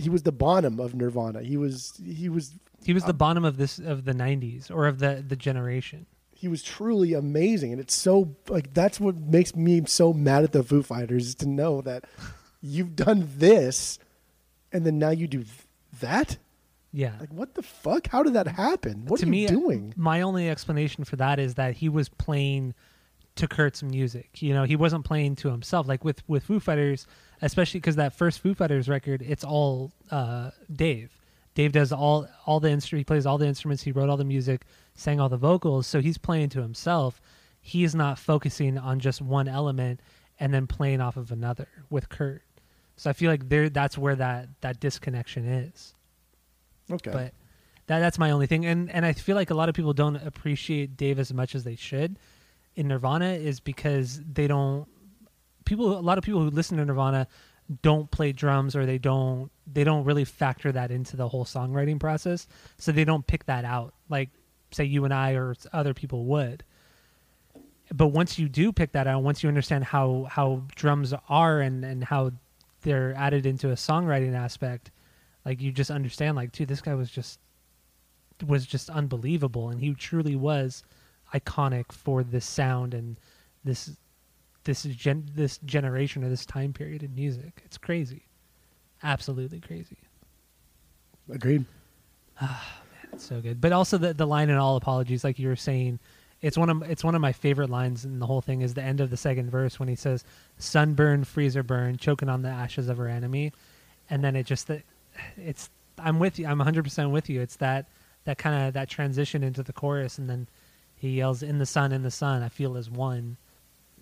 he 0.01 0.09
was 0.11 0.23
the 0.23 0.33
Bonham 0.33 0.81
of 0.81 0.95
Nirvana. 0.95 1.43
He 1.43 1.57
was 1.57 1.93
he 2.05 2.29
was 2.29 2.55
He 2.85 2.93
was 2.93 3.05
the 3.05 3.11
Um, 3.11 3.17
Bonham 3.19 3.45
of 3.45 3.57
this 3.57 3.79
of 3.79 4.05
the 4.05 4.13
'90s 4.15 4.71
or 4.71 4.87
of 4.87 4.99
the 4.99 5.23
the 5.27 5.37
generation. 5.37 6.07
he 6.33 6.49
was 6.49 6.63
truly 6.63 7.13
amazing 7.13 7.71
and 7.73 7.81
it's 7.81 7.95
so 7.95 8.35
like 8.49 8.73
that's 8.73 8.99
what 8.99 9.15
makes 9.17 9.55
me 9.55 9.83
so 9.87 10.13
mad 10.15 10.43
at 10.43 10.53
the 10.53 10.63
Foo 10.63 10.83
Fighters 10.83 11.27
is 11.27 11.35
to 11.37 11.47
know 11.47 11.83
that 11.83 12.05
you've 12.63 12.97
done 12.97 13.29
this 13.37 13.99
and 14.73 14.87
then 14.87 14.99
now 14.99 15.11
you 15.11 15.27
do 15.29 15.45
that? 16.01 16.39
Yeah. 16.93 17.13
Like 17.21 17.33
what 17.33 17.55
the 17.55 17.63
fuck? 17.63 18.09
How 18.09 18.23
did 18.23 18.33
that 18.35 18.47
happen? 18.49 19.05
What 19.07 19.21
to 19.21 19.27
are 19.27 19.29
you 19.29 19.33
me, 19.33 19.47
doing? 19.47 19.93
My 19.97 20.23
only 20.23 20.49
explanation 20.49 21.05
for 21.05 21.17
that 21.17 21.39
is 21.39 21.55
that 21.55 21.75
he 21.77 21.89
was 21.91 22.09
playing 22.09 22.73
to 23.37 23.47
Kurt's 23.47 23.83
music. 23.83 24.43
You 24.43 24.55
know, 24.55 24.65
he 24.65 24.77
wasn't 24.77 25.05
playing 25.05 25.37
to 25.37 25.51
himself. 25.51 25.87
Like 25.87 26.05
with 26.05 26.23
with 26.27 26.45
Foo 26.45 26.59
Fighters, 26.59 27.07
especially 27.43 27.81
because 27.81 27.97
that 27.97 28.15
first 28.15 28.41
Foo 28.41 28.55
Fighters 28.55 28.89
record, 28.89 29.23
it's 29.23 29.45
all 29.45 29.93
uh, 30.11 30.51
Dave. 30.75 31.17
Dave 31.55 31.73
does 31.73 31.93
all 31.93 32.29
all 32.47 32.61
the 32.61 32.71
instrument. 32.71 33.01
He 33.01 33.05
plays 33.05 33.27
all 33.27 33.39
the 33.39 33.47
instruments. 33.47 33.83
He 33.83 33.93
wrote 33.93 34.09
all 34.09 34.17
the 34.17 34.25
music, 34.25 34.63
sang 34.95 35.21
all 35.21 35.29
the 35.29 35.37
vocals. 35.37 35.87
So 35.87 36.01
he's 36.01 36.19
playing 36.19 36.51
to 36.51 36.63
himself. 36.63 37.21
He's 37.61 37.95
not 37.95 38.19
focusing 38.19 38.79
on 38.79 39.01
just 39.01 39.21
one 39.21 39.49
element 39.49 40.01
and 40.39 40.55
then 40.55 40.67
playing 40.67 41.01
off 41.01 41.17
of 41.17 41.31
another 41.33 41.69
with 41.91 42.09
Kurt. 42.09 42.43
So 42.97 43.11
I 43.11 43.13
feel 43.13 43.31
like 43.31 43.49
there 43.49 43.69
that's 43.69 43.99
where 43.99 44.15
that 44.17 44.49
that 44.61 44.79
disconnection 44.81 45.45
is 45.47 45.95
Okay. 46.91 47.11
but 47.11 47.35
that 47.87 48.01
that's 48.01 48.19
my 48.19 48.31
only 48.31 48.47
thing 48.47 48.67
and 48.67 48.91
and 48.91 49.07
i 49.07 49.13
feel 49.13 49.37
like 49.37 49.51
a 49.51 49.55
lot 49.55 49.69
of 49.69 49.75
people 49.75 49.93
don't 49.93 50.17
appreciate 50.17 50.97
dave 50.97 51.19
as 51.19 51.33
much 51.33 51.55
as 51.55 51.63
they 51.65 51.77
should 51.77 52.19
in 52.75 52.89
nirvana 52.89 53.33
is 53.33 53.61
because 53.61 54.21
they 54.33 54.47
don't 54.47 54.87
people 55.71 55.99
a 55.99 56.01
lot 56.01 56.19
of 56.19 56.25
people 56.25 56.43
who 56.43 56.51
listen 56.51 56.77
to 56.77 56.85
nirvana 56.85 57.27
don't 57.83 58.11
play 58.11 58.33
drums 58.33 58.75
or 58.75 58.85
they 58.85 58.99
don't 58.99 59.51
they 59.73 59.85
don't 59.85 60.05
really 60.05 60.25
factor 60.25 60.73
that 60.73 60.91
into 60.91 61.17
the 61.17 61.29
whole 61.29 61.45
songwriting 61.45 62.01
process. 62.01 62.49
So 62.79 62.93
they 62.93 63.05
don't 63.05 63.27
pick 63.27 63.47
that 63.47 63.65
out 63.65 63.95
like 64.09 64.31
say 64.73 64.85
you 64.85 65.05
and 65.05 65.15
i 65.15 65.33
or 65.33 65.55
other 65.73 65.95
people 65.95 66.25
would. 66.27 66.65
But 67.93 68.09
once 68.09 68.39
you 68.39 68.49
do 68.49 68.73
pick 68.73 68.93
that 68.93 69.07
out, 69.07 69.23
once 69.23 69.43
you 69.43 69.49
understand 69.49 69.85
how 69.85 70.27
how 70.31 70.65
drums 70.75 71.15
are 71.29 71.61
and 71.61 71.85
and 71.85 72.05
how 72.05 72.33
they're 72.83 73.15
added 73.15 73.47
into 73.47 73.71
a 73.71 73.75
songwriting 73.75 74.35
aspect, 74.35 74.91
like 75.45 75.61
you 75.61 75.73
just 75.73 75.91
understand 75.91 76.37
like, 76.37 76.53
dude, 76.53 76.69
this 76.69 76.81
guy 76.81 76.95
was 76.95 77.11
just 77.11 77.41
was 78.47 78.67
just 78.67 78.91
unbelievable, 78.91 79.71
and 79.71 79.81
he 79.81 79.95
truly 79.95 80.37
was 80.37 80.83
iconic 81.35 81.93
for 81.93 82.23
this 82.23 82.47
sound 82.47 82.95
and 82.95 83.19
this 83.65 83.97
this 84.65 84.83
gen 84.83 85.31
this 85.35 85.59
generation 85.59 86.25
or 86.25 86.29
this 86.29 86.47
time 86.47 86.73
period 86.73 87.03
in 87.03 87.15
music. 87.15 87.63
It's 87.65 87.79
crazy, 87.79 88.23
absolutely 89.03 89.61
crazy. 89.61 89.99
Agreed. 91.31 91.65
Ah, 92.41 92.81
man, 92.93 93.11
It's 93.13 93.25
so 93.25 93.41
good. 93.41 93.61
But 93.61 93.73
also 93.73 93.99
the 93.99 94.15
the 94.15 94.27
line 94.27 94.51
in 94.51 94.57
all 94.57 94.77
apologies, 94.77 95.25
like 95.25 95.39
you 95.39 95.49
were 95.49 95.57
saying, 95.57 95.99
it's 96.43 96.57
one 96.57 96.71
of 96.71 96.83
it's 96.83 97.05
one 97.05 97.15
of 97.15 97.21
my 97.21 97.33
favorite 97.33 97.71
lines 97.71 98.05
in 98.05 98.19
the 98.19 98.27
whole 98.27 98.41
thing 98.41 98.63
is 98.63 98.75
the 98.75 98.83
end 98.83 99.01
of 99.01 99.11
the 99.11 99.17
second 99.17 99.51
verse 99.51 99.79
when 99.79 99.89
he 99.89 99.97
says, 99.97 100.25
"Sunburn, 100.59 101.25
freezer 101.25 101.63
burn, 101.63 101.97
choking 101.97 102.29
on 102.29 102.43
the 102.43 102.49
ashes 102.49 102.89
of 102.89 102.97
her 102.97 103.09
enemy," 103.09 103.53
and 104.09 104.25
then 104.25 104.37
it 104.37 104.47
just 104.47 104.67
that 104.69 104.83
it's 105.37 105.71
I'm 105.99 106.19
with 106.19 106.39
you. 106.39 106.47
I'm 106.47 106.59
100 106.59 106.83
percent 106.83 107.11
with 107.11 107.29
you. 107.29 107.41
It's 107.41 107.57
that 107.57 107.87
that 108.25 108.39
kind 108.39 108.67
of 108.67 108.75
that 108.75 108.89
transition 108.89 109.43
into 109.43 109.63
the 109.63 109.73
chorus, 109.73 110.19
and 110.19 110.31
then 110.31 110.49
he 110.97 111.11
yells, 111.11 111.43
"In 111.43 111.59
the 111.59 111.67
sun, 111.67 111.93
in 111.93 112.03
the 112.03 112.11
sun, 112.11 112.43
I 112.43 112.49
feel 112.49 112.77
as 112.77 112.91
one." 112.91 113.37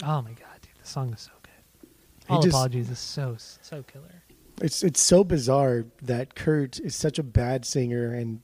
Oh 0.03 0.23
my 0.23 0.31
god, 0.33 0.61
dude, 0.63 0.73
the 0.81 0.89
song 0.89 1.13
is 1.13 1.21
so 1.21 1.33
good. 1.43 1.91
All 2.29 2.43
just- 2.43 2.55
apologies 2.55 2.91
is 2.91 2.99
so 2.99 3.37
so 3.39 3.83
killer. 3.83 4.23
It's 4.61 4.83
it's 4.83 5.01
so 5.01 5.23
bizarre 5.23 5.85
that 6.03 6.35
Kurt 6.35 6.81
is 6.81 6.97
such 6.97 7.19
a 7.19 7.23
bad 7.23 7.65
singer 7.65 8.13
and 8.13 8.41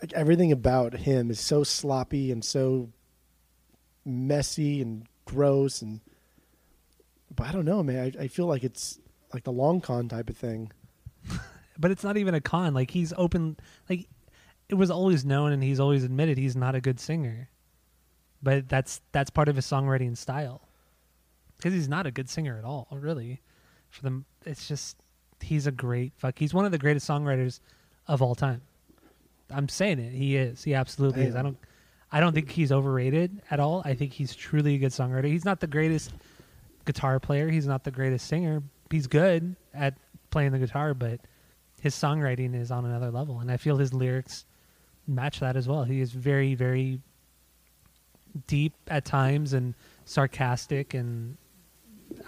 like 0.00 0.12
everything 0.14 0.52
about 0.52 0.94
him 0.94 1.30
is 1.30 1.40
so 1.40 1.64
sloppy 1.64 2.30
and 2.32 2.44
so 2.44 2.90
messy 4.04 4.80
and 4.80 5.06
gross 5.26 5.82
and 5.82 6.00
but 7.34 7.48
I 7.48 7.52
don't 7.52 7.64
know, 7.64 7.82
man. 7.82 8.14
I, 8.18 8.24
I 8.24 8.28
feel 8.28 8.46
like 8.46 8.64
it's 8.64 8.98
like 9.34 9.44
the 9.44 9.52
long 9.52 9.80
con 9.80 10.08
type 10.08 10.30
of 10.30 10.36
thing. 10.36 10.72
but 11.78 11.90
it's 11.90 12.04
not 12.04 12.16
even 12.16 12.34
a 12.34 12.40
con. 12.40 12.72
Like 12.74 12.90
he's 12.90 13.12
open. 13.16 13.56
Like 13.88 14.08
it 14.68 14.74
was 14.74 14.90
always 14.90 15.24
known, 15.24 15.52
and 15.52 15.62
he's 15.62 15.80
always 15.80 16.04
admitted 16.04 16.38
he's 16.38 16.56
not 16.56 16.74
a 16.74 16.80
good 16.80 17.00
singer. 17.00 17.48
But 18.42 18.68
that's 18.68 19.00
that's 19.12 19.30
part 19.30 19.48
of 19.48 19.56
his 19.56 19.66
songwriting 19.66 20.16
style, 20.16 20.60
because 21.56 21.72
he's 21.72 21.88
not 21.88 22.06
a 22.06 22.10
good 22.10 22.28
singer 22.28 22.58
at 22.58 22.64
all. 22.64 22.86
Really, 22.92 23.40
for 23.90 24.02
them, 24.02 24.24
it's 24.44 24.68
just 24.68 24.96
he's 25.40 25.66
a 25.66 25.72
great 25.72 26.12
fuck. 26.16 26.38
He's 26.38 26.54
one 26.54 26.64
of 26.64 26.72
the 26.72 26.78
greatest 26.78 27.08
songwriters 27.08 27.60
of 28.06 28.22
all 28.22 28.34
time. 28.34 28.62
I'm 29.50 29.68
saying 29.68 29.98
it. 29.98 30.12
He 30.12 30.36
is. 30.36 30.62
He 30.64 30.74
absolutely 30.74 31.24
is. 31.24 31.34
I 31.34 31.42
don't. 31.42 31.56
I 32.12 32.20
don't 32.20 32.32
think 32.32 32.50
he's 32.50 32.70
overrated 32.70 33.42
at 33.50 33.58
all. 33.58 33.82
I 33.84 33.94
think 33.94 34.12
he's 34.12 34.34
truly 34.34 34.76
a 34.76 34.78
good 34.78 34.92
songwriter. 34.92 35.26
He's 35.26 35.44
not 35.44 35.60
the 35.60 35.66
greatest 35.66 36.12
guitar 36.84 37.18
player. 37.18 37.50
He's 37.50 37.66
not 37.66 37.84
the 37.84 37.90
greatest 37.90 38.28
singer. 38.28 38.62
He's 38.90 39.08
good 39.08 39.56
at 39.74 39.94
playing 40.30 40.52
the 40.52 40.58
guitar, 40.58 40.94
but 40.94 41.20
his 41.80 41.94
songwriting 41.94 42.54
is 42.54 42.70
on 42.70 42.84
another 42.84 43.10
level, 43.10 43.40
and 43.40 43.50
I 43.50 43.56
feel 43.56 43.76
his 43.76 43.92
lyrics 43.92 44.44
match 45.06 45.40
that 45.40 45.56
as 45.56 45.66
well. 45.66 45.84
He 45.84 46.00
is 46.00 46.12
very, 46.12 46.54
very 46.54 47.00
deep 48.46 48.74
at 48.88 49.04
times 49.04 49.52
and 49.52 49.74
sarcastic, 50.04 50.94
and 50.94 51.36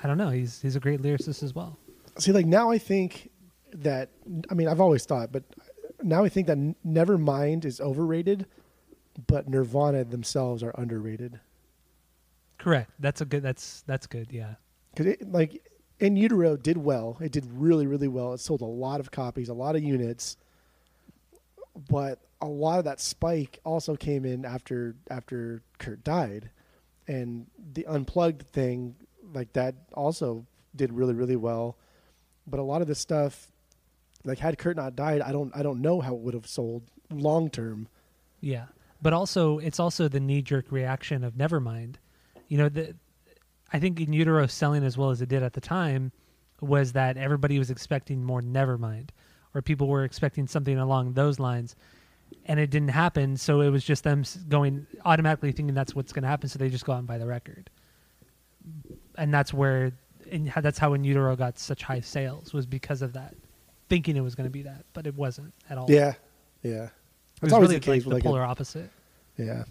I 0.02 0.06
don't 0.06 0.18
know. 0.18 0.30
He's 0.30 0.61
he's 0.61 0.76
a 0.76 0.80
great 0.80 1.00
lyricist 1.02 1.42
as 1.42 1.54
well. 1.54 1.78
See, 2.18 2.32
like 2.32 2.46
now 2.46 2.70
I 2.70 2.78
think 2.78 3.30
that 3.72 4.11
I 4.50 4.54
mean 4.54 4.68
I've 4.68 4.80
always 4.80 5.04
thought, 5.04 5.32
but 5.32 5.44
now 6.02 6.24
I 6.24 6.28
think 6.28 6.46
that 6.46 6.59
Nevermind 6.86 7.64
is 7.64 7.80
overrated, 7.80 8.46
but 9.26 9.48
Nirvana 9.48 10.04
themselves 10.04 10.62
are 10.62 10.70
underrated. 10.78 11.40
Correct. 12.59 12.90
That's 12.98 13.20
a 13.20 13.24
good. 13.24 13.42
That's 13.42 13.82
that's 13.86 14.06
good. 14.06 14.28
Yeah. 14.32 14.54
because 14.90 15.06
it 15.06 15.30
like 15.30 15.62
in 16.00 16.16
utero 16.16 16.56
did 16.56 16.76
well 16.78 17.16
it 17.20 17.32
did 17.32 17.44
really 17.52 17.86
really 17.86 18.06
well 18.06 18.32
it 18.32 18.38
sold 18.38 18.61
a 18.61 18.64
lot 18.64 19.00
of 19.00 19.11
copies 19.11 19.48
a 19.48 19.54
lot 19.54 19.74
of 19.74 19.82
units 19.82 20.36
but 21.88 22.20
a 22.41 22.47
lot 22.47 22.78
of 22.78 22.84
that 22.84 23.01
spike 23.01 23.59
also 23.64 23.97
came 23.97 24.24
in 24.24 24.45
after 24.45 24.97
after 25.11 25.62
kurt 25.78 26.05
died. 26.05 26.51
And 27.07 27.47
the 27.72 27.86
unplugged 27.86 28.43
thing 28.49 28.97
like 29.32 29.53
that 29.55 29.74
also 29.95 30.47
did 30.74 30.93
really 30.93 31.14
really 31.14 31.36
well. 31.36 31.76
But 32.47 32.61
a 32.61 32.62
lot 32.62 32.82
of 32.82 32.89
this 32.89 32.99
stuff 32.99 33.51
like 34.24 34.39
had 34.39 34.59
kurt 34.59 34.76
not 34.76 34.97
died 34.97 35.20
i 35.20 35.30
don't 35.30 35.57
i 35.57 35.62
don't 35.62 35.80
know 35.80 36.01
how 36.01 36.12
it 36.12 36.20
would 36.20 36.34
have 36.34 36.47
sold 36.47 36.82
long 37.11 37.51
term. 37.51 37.89
Yeah, 38.41 38.66
but 39.03 39.12
also 39.12 39.59
it's 39.59 39.80
also 39.80 40.09
the 40.09 40.20
knee 40.20 40.43
jerk 40.43 40.70
reaction 40.70 41.24
of 41.24 41.34
Nevermind. 41.34 41.97
You 42.49 42.59
know, 42.59 42.68
the 42.68 42.95
I 43.72 43.78
think 43.78 44.01
in 44.01 44.12
utero 44.12 44.47
selling 44.47 44.84
as 44.84 44.97
well 44.97 45.11
as 45.11 45.20
it 45.20 45.28
did 45.28 45.43
at 45.43 45.53
the 45.53 45.61
time 45.61 46.12
was 46.61 46.93
that 46.93 47.16
everybody 47.16 47.59
was 47.59 47.70
expecting 47.70 48.24
more 48.24 48.41
Nevermind, 48.41 49.11
or 49.55 49.62
people 49.62 49.89
were 49.89 50.05
expecting 50.05 50.47
something 50.47 50.78
along 50.78 51.12
those 51.12 51.39
lines, 51.39 51.76
and 52.47 52.59
it 52.59 52.70
didn't 52.70 52.89
happen. 52.89 53.37
So 53.37 53.61
it 53.61 53.70
was 53.70 53.85
just 53.85 54.05
them 54.05 54.24
going 54.49 54.87
automatically 55.05 55.53
thinking 55.53 55.74
that's 55.74 55.95
what's 55.95 56.12
going 56.12 56.22
to 56.22 56.29
happen. 56.29 56.49
So 56.49 56.59
they 56.59 56.68
just 56.68 56.85
go 56.85 56.93
out 56.93 56.99
and 56.99 57.07
buy 57.07 57.18
the 57.18 57.26
record, 57.26 57.70
and 59.16 59.33
that's 59.33 59.53
where 59.53 59.93
and 60.31 60.53
that's 60.61 60.79
how 60.79 60.93
in 60.95 61.05
utero 61.05 61.35
got 61.37 61.59
such 61.59 61.83
high 61.83 62.01
sales 62.01 62.53
was 62.53 62.66
because 62.66 63.03
of 63.03 63.14
that, 63.14 63.35
thinking 63.89 64.16
it 64.16 64.20
was 64.20 64.35
going 64.35 64.47
to 64.47 64.51
be 64.51 64.62
that, 64.62 64.85
but 64.93 65.07
it 65.07 65.14
wasn't 65.14 65.55
at 65.70 65.79
all. 65.79 65.87
yeah 65.89 66.14
yeah 66.62 66.85
it 66.85 67.43
was 67.43 67.49
it's 67.49 67.53
always 67.53 67.68
really 67.68 67.79
the 67.79 67.85
case 67.85 68.05
like 68.05 68.05
the 68.05 68.14
like 68.14 68.22
a- 68.24 68.26
polar 68.26 68.43
opposite. 68.43 68.91
Yeah. 69.37 69.64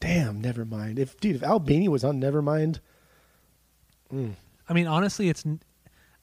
Damn, 0.00 0.40
never 0.40 0.64
mind. 0.64 0.98
If 0.98 1.20
dude, 1.20 1.36
if 1.36 1.42
Albini 1.42 1.86
was 1.88 2.04
on 2.04 2.20
Nevermind, 2.20 2.80
mm, 4.12 4.32
I 4.68 4.72
mean, 4.72 4.86
honestly, 4.86 5.28
it's. 5.28 5.44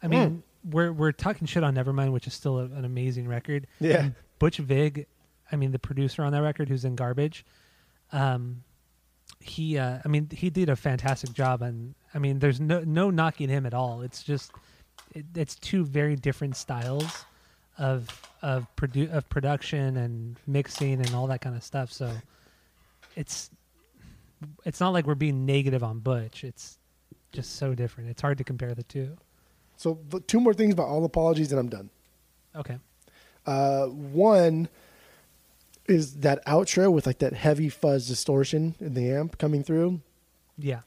I 0.01 0.07
mean, 0.07 0.41
we're 0.69 0.91
we're 0.91 1.11
talking 1.11 1.47
shit 1.47 1.63
on 1.63 1.75
Nevermind, 1.75 2.11
which 2.11 2.25
is 2.27 2.33
still 2.33 2.57
a, 2.57 2.63
an 2.63 2.85
amazing 2.85 3.27
record. 3.27 3.67
Yeah. 3.79 4.09
Butch 4.39 4.57
Vig, 4.57 5.07
I 5.51 5.55
mean, 5.55 5.71
the 5.71 5.79
producer 5.79 6.23
on 6.23 6.31
that 6.33 6.41
record, 6.41 6.69
who's 6.69 6.85
in 6.85 6.95
Garbage, 6.95 7.45
um, 8.11 8.63
he, 9.39 9.77
uh, 9.77 9.99
I 10.03 10.07
mean, 10.07 10.29
he 10.31 10.49
did 10.49 10.69
a 10.69 10.75
fantastic 10.75 11.33
job, 11.33 11.61
and 11.61 11.95
I 12.13 12.19
mean, 12.19 12.39
there's 12.39 12.59
no 12.59 12.81
no 12.81 13.09
knocking 13.09 13.49
him 13.49 13.65
at 13.65 13.73
all. 13.73 14.01
It's 14.01 14.23
just, 14.23 14.51
it, 15.13 15.25
it's 15.35 15.55
two 15.55 15.85
very 15.85 16.15
different 16.15 16.55
styles 16.55 17.25
of 17.77 18.09
of 18.41 18.67
produ- 18.75 19.11
of 19.11 19.27
production 19.29 19.97
and 19.97 20.37
mixing 20.47 20.93
and 20.93 21.13
all 21.13 21.27
that 21.27 21.41
kind 21.41 21.55
of 21.55 21.63
stuff. 21.63 21.91
So, 21.91 22.11
it's 23.15 23.49
it's 24.65 24.79
not 24.79 24.89
like 24.93 25.05
we're 25.05 25.15
being 25.15 25.45
negative 25.45 25.83
on 25.83 25.99
Butch. 25.99 26.43
It's 26.43 26.77
just 27.31 27.55
so 27.57 27.73
different. 27.75 28.09
It's 28.09 28.21
hard 28.21 28.37
to 28.37 28.43
compare 28.43 28.73
the 28.73 28.83
two. 28.83 29.17
so 29.75 29.99
two 30.27 30.39
more 30.39 30.53
things 30.53 30.73
about 30.73 30.87
all 30.87 31.03
apologies, 31.05 31.51
and 31.51 31.59
I'm 31.59 31.69
done. 31.69 31.89
Okay. 32.55 32.77
Uh, 33.47 33.87
one 33.87 34.69
is 35.87 36.17
that 36.17 36.45
outro 36.45 36.91
with 36.91 37.07
like 37.07 37.19
that 37.19 37.33
heavy 37.33 37.69
fuzz 37.69 38.07
distortion 38.07 38.75
in 38.79 38.93
the 38.93 39.09
amp 39.09 39.37
coming 39.37 39.63
through. 39.63 40.01
Yeah. 40.57 40.81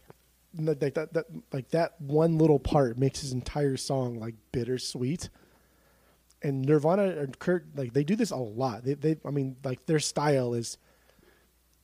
Like 0.58 0.80
that, 0.80 0.94
that, 0.94 1.12
that, 1.14 1.26
like 1.52 1.70
that 1.70 2.00
one 2.00 2.36
little 2.36 2.58
part 2.58 2.98
makes 2.98 3.20
his 3.20 3.32
entire 3.32 3.76
song 3.76 4.20
like 4.20 4.34
bittersweet. 4.52 5.30
And 6.42 6.62
Nirvana 6.62 7.04
and 7.04 7.38
Kurt, 7.38 7.66
like 7.76 7.92
they 7.94 8.04
do 8.04 8.14
this 8.14 8.30
a 8.30 8.36
lot. 8.36 8.84
They, 8.84 8.94
they, 8.94 9.16
I 9.24 9.30
mean, 9.30 9.56
like 9.64 9.86
their 9.86 9.98
style 9.98 10.54
is, 10.54 10.76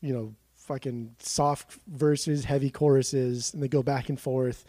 you 0.01 0.13
know, 0.13 0.35
fucking 0.55 1.15
soft 1.21 1.79
verses, 1.87 2.45
heavy 2.45 2.71
choruses, 2.71 3.55
and 3.55 3.63
they 3.63 3.69
go 3.69 3.83
back 3.83 4.09
and 4.09 4.21
forth, 4.21 4.65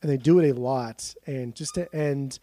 and 0.00 0.10
they 0.10 0.16
do 0.16 0.38
it 0.38 0.48
a 0.48 0.58
lot. 0.58 1.14
And 1.26 1.54
just 1.54 1.74
to 1.74 1.92
end, 1.94 2.38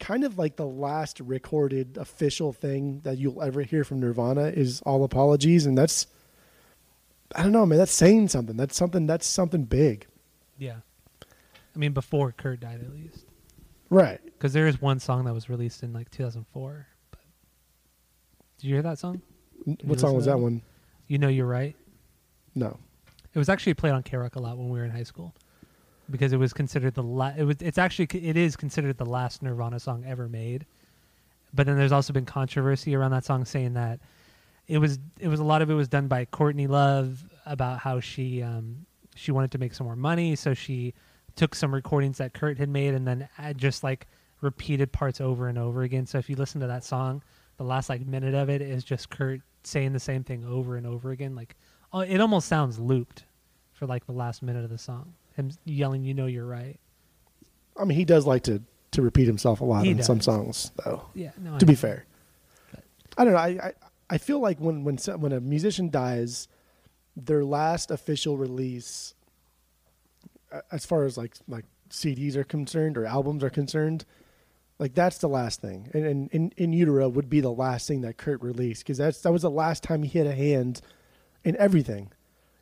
kind 0.00 0.24
of 0.24 0.38
like 0.38 0.56
the 0.56 0.66
last 0.66 1.20
recorded 1.20 1.96
official 1.98 2.52
thing 2.52 3.00
that 3.04 3.18
you'll 3.18 3.42
ever 3.42 3.62
hear 3.62 3.84
from 3.84 4.00
Nirvana 4.00 4.46
is 4.46 4.80
all 4.82 5.04
apologies, 5.04 5.66
and 5.66 5.78
that's, 5.78 6.06
I 7.36 7.42
don't 7.42 7.52
know, 7.52 7.64
man. 7.66 7.78
That's 7.78 7.92
saying 7.92 8.28
something. 8.28 8.56
That's 8.56 8.74
something. 8.76 9.06
That's 9.06 9.26
something 9.26 9.64
big. 9.64 10.06
Yeah. 10.58 10.76
I 11.22 11.78
mean, 11.78 11.92
before 11.92 12.32
Kurt 12.32 12.60
died, 12.60 12.80
at 12.80 12.92
least. 12.92 13.24
Right. 13.90 14.20
Because 14.24 14.52
there 14.52 14.66
is 14.66 14.80
one 14.80 14.98
song 14.98 15.24
that 15.26 15.34
was 15.34 15.48
released 15.48 15.82
in 15.82 15.92
like 15.92 16.10
2004. 16.10 16.86
But 17.10 17.20
did 18.58 18.66
you 18.66 18.74
hear 18.74 18.82
that 18.82 18.98
song? 18.98 19.22
you 19.66 19.76
What 19.84 20.00
song 20.00 20.14
was 20.14 20.24
that 20.24 20.32
that? 20.32 20.38
one? 20.38 20.62
You 21.06 21.18
know, 21.18 21.28
you're 21.28 21.46
right. 21.46 21.76
No. 22.54 22.78
It 23.32 23.38
was 23.38 23.48
actually 23.48 23.74
played 23.74 23.92
on 23.92 24.02
K 24.02 24.16
Rock 24.16 24.36
a 24.36 24.40
lot 24.40 24.58
when 24.58 24.68
we 24.68 24.78
were 24.78 24.84
in 24.84 24.90
high 24.90 25.04
school, 25.04 25.34
because 26.10 26.32
it 26.32 26.38
was 26.38 26.52
considered 26.52 26.94
the 26.94 27.02
la- 27.02 27.32
it 27.36 27.44
was 27.44 27.56
it's 27.60 27.78
actually 27.78 28.06
it 28.12 28.36
is 28.36 28.56
considered 28.56 28.96
the 28.98 29.06
last 29.06 29.42
Nirvana 29.42 29.80
song 29.80 30.04
ever 30.06 30.28
made. 30.28 30.66
But 31.52 31.66
then 31.66 31.76
there's 31.76 31.92
also 31.92 32.12
been 32.12 32.26
controversy 32.26 32.94
around 32.94 33.10
that 33.10 33.24
song 33.24 33.44
saying 33.44 33.74
that 33.74 34.00
it 34.68 34.78
was 34.78 34.98
it 35.18 35.28
was 35.28 35.40
a 35.40 35.44
lot 35.44 35.62
of 35.62 35.70
it 35.70 35.74
was 35.74 35.88
done 35.88 36.08
by 36.08 36.24
Courtney 36.24 36.66
Love 36.66 37.24
about 37.46 37.78
how 37.78 38.00
she 38.00 38.42
um 38.42 38.86
she 39.16 39.32
wanted 39.32 39.50
to 39.52 39.58
make 39.58 39.74
some 39.74 39.86
more 39.86 39.96
money, 39.96 40.36
so 40.36 40.54
she 40.54 40.94
took 41.36 41.54
some 41.54 41.74
recordings 41.74 42.18
that 42.18 42.34
Kurt 42.34 42.58
had 42.58 42.68
made 42.68 42.94
and 42.94 43.06
then 43.06 43.28
just 43.56 43.82
like 43.82 44.06
repeated 44.40 44.92
parts 44.92 45.20
over 45.20 45.48
and 45.48 45.58
over 45.58 45.82
again. 45.82 46.06
So 46.06 46.18
if 46.18 46.30
you 46.30 46.36
listen 46.36 46.60
to 46.60 46.66
that 46.66 46.84
song, 46.84 47.22
the 47.56 47.64
last 47.64 47.88
like 47.88 48.06
minute 48.06 48.34
of 48.34 48.48
it 48.48 48.62
is 48.62 48.84
just 48.84 49.10
Kurt 49.10 49.40
saying 49.64 49.92
the 49.92 50.00
same 50.00 50.24
thing 50.24 50.44
over 50.44 50.76
and 50.76 50.86
over 50.86 51.10
again. 51.10 51.34
Like 51.34 51.56
oh, 51.92 52.00
it 52.00 52.20
almost 52.20 52.48
sounds 52.48 52.78
looped 52.78 53.24
for 53.72 53.86
like 53.86 54.06
the 54.06 54.12
last 54.12 54.42
minute 54.42 54.64
of 54.64 54.70
the 54.70 54.78
song. 54.78 55.14
Him 55.40 55.50
yelling, 55.64 56.04
"You 56.04 56.14
know 56.14 56.26
you're 56.26 56.46
right." 56.46 56.78
I 57.76 57.84
mean, 57.84 57.96
he 57.96 58.04
does 58.04 58.26
like 58.26 58.44
to 58.44 58.62
to 58.92 59.02
repeat 59.02 59.26
himself 59.26 59.60
a 59.60 59.64
lot 59.64 59.84
He 59.84 59.90
in 59.90 60.02
some 60.02 60.20
songs, 60.20 60.72
though. 60.84 61.02
Yeah, 61.14 61.30
no. 61.38 61.58
To 61.58 61.66
be 61.66 61.74
fair, 61.74 62.04
But- 62.72 62.84
I 63.18 63.24
don't 63.24 63.32
know. 63.34 63.38
I, 63.38 63.48
I 63.48 63.72
I 64.10 64.18
feel 64.18 64.40
like 64.40 64.58
when 64.58 64.84
when 64.84 64.96
when 64.96 65.32
a 65.32 65.40
musician 65.40 65.90
dies, 65.90 66.48
their 67.16 67.44
last 67.44 67.90
official 67.90 68.36
release, 68.36 69.14
as 70.72 70.84
far 70.84 71.04
as 71.04 71.16
like 71.16 71.36
like 71.48 71.64
CDs 71.90 72.36
are 72.36 72.44
concerned 72.44 72.96
or 72.96 73.06
albums 73.06 73.42
are 73.44 73.50
concerned, 73.50 74.04
like 74.78 74.94
that's 74.94 75.18
the 75.18 75.28
last 75.28 75.60
thing. 75.60 75.88
And 75.94 76.04
and 76.04 76.28
in, 76.30 76.52
in 76.56 76.72
utero 76.72 77.08
would 77.08 77.30
be 77.30 77.40
the 77.40 77.52
last 77.52 77.86
thing 77.86 78.00
that 78.02 78.16
Kurt 78.16 78.42
released 78.42 78.82
because 78.82 78.98
that's 78.98 79.20
that 79.22 79.32
was 79.32 79.42
the 79.42 79.50
last 79.50 79.82
time 79.82 80.02
he 80.02 80.18
had 80.18 80.26
a 80.26 80.34
hand 80.34 80.80
in 81.44 81.56
everything. 81.56 82.12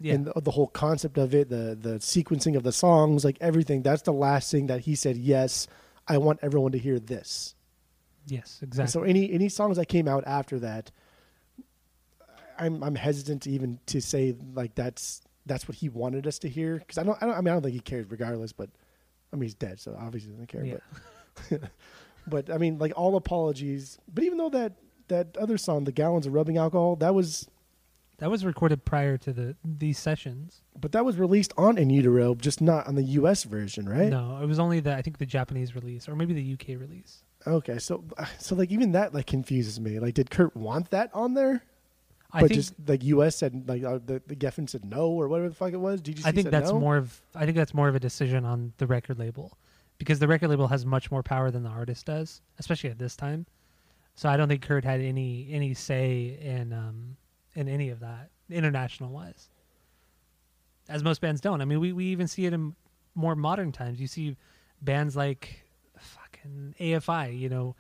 Yeah, 0.01 0.15
And 0.15 0.27
the, 0.27 0.41
the 0.41 0.51
whole 0.51 0.69
concept 0.69 1.19
of 1.19 1.35
it, 1.35 1.49
the 1.49 1.77
the 1.81 1.95
sequencing 1.99 2.57
of 2.57 2.63
the 2.63 2.73
songs, 2.73 3.25
like 3.25 3.37
everything. 3.41 3.83
That's 3.83 4.03
the 4.03 4.13
last 4.13 4.51
thing 4.51 4.67
that 4.69 4.81
he 4.81 4.95
said. 4.95 5.17
Yes, 5.17 5.67
I 6.07 6.19
want 6.19 6.39
everyone 6.43 6.73
to 6.73 6.79
hear 6.79 6.99
this. 6.99 7.55
yes, 8.27 8.59
And 8.61 8.69
exactly. 8.69 8.93
So 8.93 9.03
any 9.03 9.33
any 9.33 9.49
songs 9.49 9.77
that 9.77 9.87
came 9.87 10.07
out 10.09 10.25
after 10.27 10.59
that, 10.61 10.91
I'm 12.59 12.83
I'm 12.83 12.95
hesitant 12.95 13.43
to 13.43 13.51
even 13.51 13.79
to 13.87 14.01
say 14.01 14.35
like 14.55 14.75
that's 14.75 15.23
that's 15.47 15.67
what 15.69 15.77
he 15.77 15.89
wanted 15.89 16.27
us 16.27 16.39
to 16.41 16.49
hear 16.49 16.77
because 16.79 16.99
I 16.99 17.03
don't 17.03 17.17
I 17.23 17.27
don't 17.27 17.35
I 17.35 17.41
mean 17.41 17.49
I 17.49 17.53
don't 17.53 17.63
think 17.63 17.75
he 17.75 17.81
cares 17.81 18.07
regardless, 18.11 18.53
but 18.53 18.69
I 19.33 19.37
mean 19.37 19.43
he's 19.45 19.55
dead, 19.55 19.81
so 19.81 19.97
obviously 19.99 20.31
he 20.31 20.37
doesn't 20.37 20.49
care. 20.49 20.65
yeah. 20.65 20.77
But 21.51 21.61
but 22.27 22.51
I 22.51 22.59
mean 22.59 22.79
like 22.79 22.93
all 22.97 23.17
apologies. 23.17 23.99
But 24.13 24.25
even 24.25 24.39
though 24.39 24.51
that 24.51 24.75
that 25.09 25.37
other 25.39 25.57
song, 25.57 25.85
the 25.85 25.93
gallons 25.93 26.27
of 26.27 26.35
rubbing 26.35 26.57
alcohol, 26.59 26.97
that 26.97 27.15
was 27.15 27.49
that 28.19 28.31
was 28.31 28.45
recorded 28.45 28.85
prior 28.85 29.17
to 29.19 29.33
the 29.33 29.57
these 29.65 29.99
sessions. 29.99 30.63
but 30.79 30.93
that 30.93 31.05
was 31.05 31.17
released 31.19 31.53
on 31.57 31.79
In 31.79 31.91
Utero, 31.91 32.35
just 32.35 32.61
not 32.61 32.87
on 32.87 32.95
the 32.95 33.03
U.S. 33.03 33.45
version, 33.45 33.89
right? 33.89 34.09
No, 34.09 34.39
it 34.43 34.47
was 34.47 34.59
only 34.59 34.81
the 34.81 34.95
I 34.95 35.03
think 35.03 35.19
the 35.19 35.27
Japanese 35.27 35.75
release 35.75 36.09
or 36.09 36.15
maybe 36.17 36.35
the 36.35 36.53
UK 36.55 36.81
release. 36.81 37.23
Okay, 37.47 37.79
so 37.79 38.05
so 38.39 38.55
like 38.55 38.71
even 38.71 38.93
that 38.93 39.15
like 39.15 39.27
confuses 39.27 39.81
me. 39.81 39.99
Like, 39.99 40.15
did 40.15 40.31
Kurt 40.31 40.57
want 40.57 40.91
that 40.91 41.11
on 41.15 41.35
there? 41.35 41.63
I 42.31 42.41
but 42.43 42.49
think 42.49 42.61
just 42.61 42.75
like 42.87 43.03
U.S. 43.05 43.37
said, 43.37 43.69
like 43.69 43.83
uh, 43.85 44.01
the 44.05 44.21
the 44.27 44.37
Geffen 44.37 44.69
said 44.69 44.85
no 44.85 45.09
or 45.09 45.29
whatever 45.29 45.49
the 45.49 45.55
fuck 45.55 45.73
it 45.73 45.79
was. 45.79 46.03
DGC 46.03 46.27
I 46.27 46.33
think 46.33 46.51
that's 46.51 46.71
no? 46.71 46.79
more 46.79 46.97
of 46.97 47.23
I 47.35 47.45
think 47.47 47.57
that's 47.57 47.73
more 47.73 47.89
of 47.89 47.95
a 47.95 48.01
decision 48.01 48.45
on 48.45 48.73
the 48.77 48.87
record 48.87 49.19
label 49.19 49.57
because 49.97 50.19
the 50.19 50.29
record 50.29 50.49
label 50.49 50.67
has 50.67 50.85
much 50.85 51.11
more 51.11 51.23
power 51.23 51.51
than 51.51 51.63
the 51.63 51.71
artist 51.71 52.05
does, 52.07 52.43
especially 52.59 52.91
at 52.91 52.99
this 52.99 53.17
time. 53.17 53.47
So 54.15 54.29
I 54.29 54.37
don't 54.37 54.49
think 54.49 54.63
Kurt 54.63 54.85
had 54.85 55.01
any 55.01 55.49
any 55.51 55.73
say 55.73 56.39
in 56.43 56.73
um 56.73 57.17
in 57.59 57.69
any 57.69 57.91
of 57.91 57.99
that 58.01 58.31
international 58.49 59.11
wise. 59.11 59.51
As 60.89 61.03
most 61.03 61.21
bands 61.21 61.41
don't. 61.41 61.61
I 61.61 61.65
mean, 61.65 61.81
we 61.81 61.93
we 61.93 62.07
even 62.07 62.29
see 62.29 62.47
it 62.47 62.53
in 62.53 62.77
more 63.15 63.35
modern 63.35 63.73
times. 63.73 64.01
You 64.01 64.07
see 64.07 64.37
bands 64.81 65.17
like 65.17 65.65
fucking 65.99 66.77
AFI, 66.81 67.39
you 67.39 67.49
know, 67.49 67.75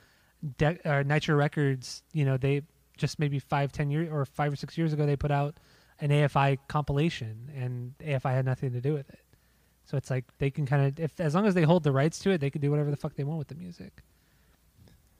De- 0.58 0.80
or 0.84 1.04
Nitro 1.04 1.36
Records, 1.36 2.02
you 2.12 2.24
know, 2.24 2.36
they 2.36 2.62
just 2.96 3.20
maybe 3.20 3.38
five, 3.38 3.70
ten 3.70 3.90
years 3.90 4.08
or 4.10 4.24
five 4.24 4.52
or 4.52 4.56
six 4.56 4.76
years 4.76 4.92
ago 4.92 5.06
they 5.06 5.16
put 5.16 5.30
out 5.30 5.56
an 6.00 6.10
AFI 6.10 6.58
compilation, 6.66 7.50
and 7.56 7.94
AFI 7.98 8.32
had 8.32 8.44
nothing 8.44 8.72
to 8.72 8.80
do 8.80 8.92
with 8.92 9.08
it. 9.08 9.20
So 9.84 9.96
it's 9.96 10.10
like 10.10 10.24
they 10.38 10.50
can 10.50 10.66
kind 10.66 10.86
of, 10.86 11.00
if 11.00 11.18
as 11.20 11.34
long 11.34 11.46
as 11.46 11.54
they 11.54 11.62
hold 11.62 11.84
the 11.84 11.92
rights 11.92 12.18
to 12.20 12.30
it, 12.30 12.40
they 12.40 12.50
can 12.50 12.60
do 12.60 12.70
whatever 12.70 12.90
the 12.90 12.96
fuck 12.96 13.14
they 13.14 13.24
want 13.24 13.38
with 13.38 13.48
the 13.48 13.54
music. 13.54 14.02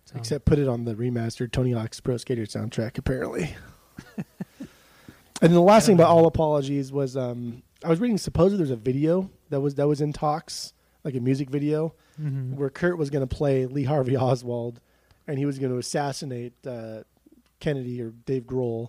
So, 0.04 0.16
Except 0.16 0.44
put 0.44 0.58
it 0.58 0.68
on 0.68 0.84
the 0.84 0.94
remastered 0.94 1.52
Tony 1.52 1.72
Hawk's 1.72 2.00
Pro 2.00 2.16
Skater 2.16 2.42
soundtrack, 2.42 2.98
apparently. 2.98 3.56
and 5.40 5.50
then 5.50 5.54
the 5.54 5.60
last 5.62 5.86
thing 5.86 5.94
about 5.94 6.08
all 6.08 6.26
apologies 6.26 6.90
was 6.92 7.16
um, 7.16 7.62
I 7.84 7.88
was 7.88 8.00
reading 8.00 8.18
supposedly 8.18 8.58
there's 8.58 8.70
a 8.70 8.76
video 8.76 9.30
that 9.50 9.60
was 9.60 9.74
that 9.76 9.86
was 9.88 10.00
in 10.00 10.12
talks, 10.12 10.72
like 11.04 11.14
a 11.14 11.20
music 11.20 11.48
video, 11.50 11.94
mhm. 12.20 12.54
where 12.54 12.70
Kurt 12.70 12.98
was 12.98 13.10
going 13.10 13.26
to 13.26 13.34
play 13.34 13.66
Lee 13.66 13.84
Harvey 13.84 14.16
Oswald, 14.16 14.80
and 15.26 15.38
he 15.38 15.46
was 15.46 15.58
going 15.58 15.72
to 15.72 15.78
assassinate 15.78 16.54
uh, 16.66 17.02
Kennedy 17.60 18.00
or 18.02 18.10
Dave 18.10 18.44
Grohl 18.44 18.88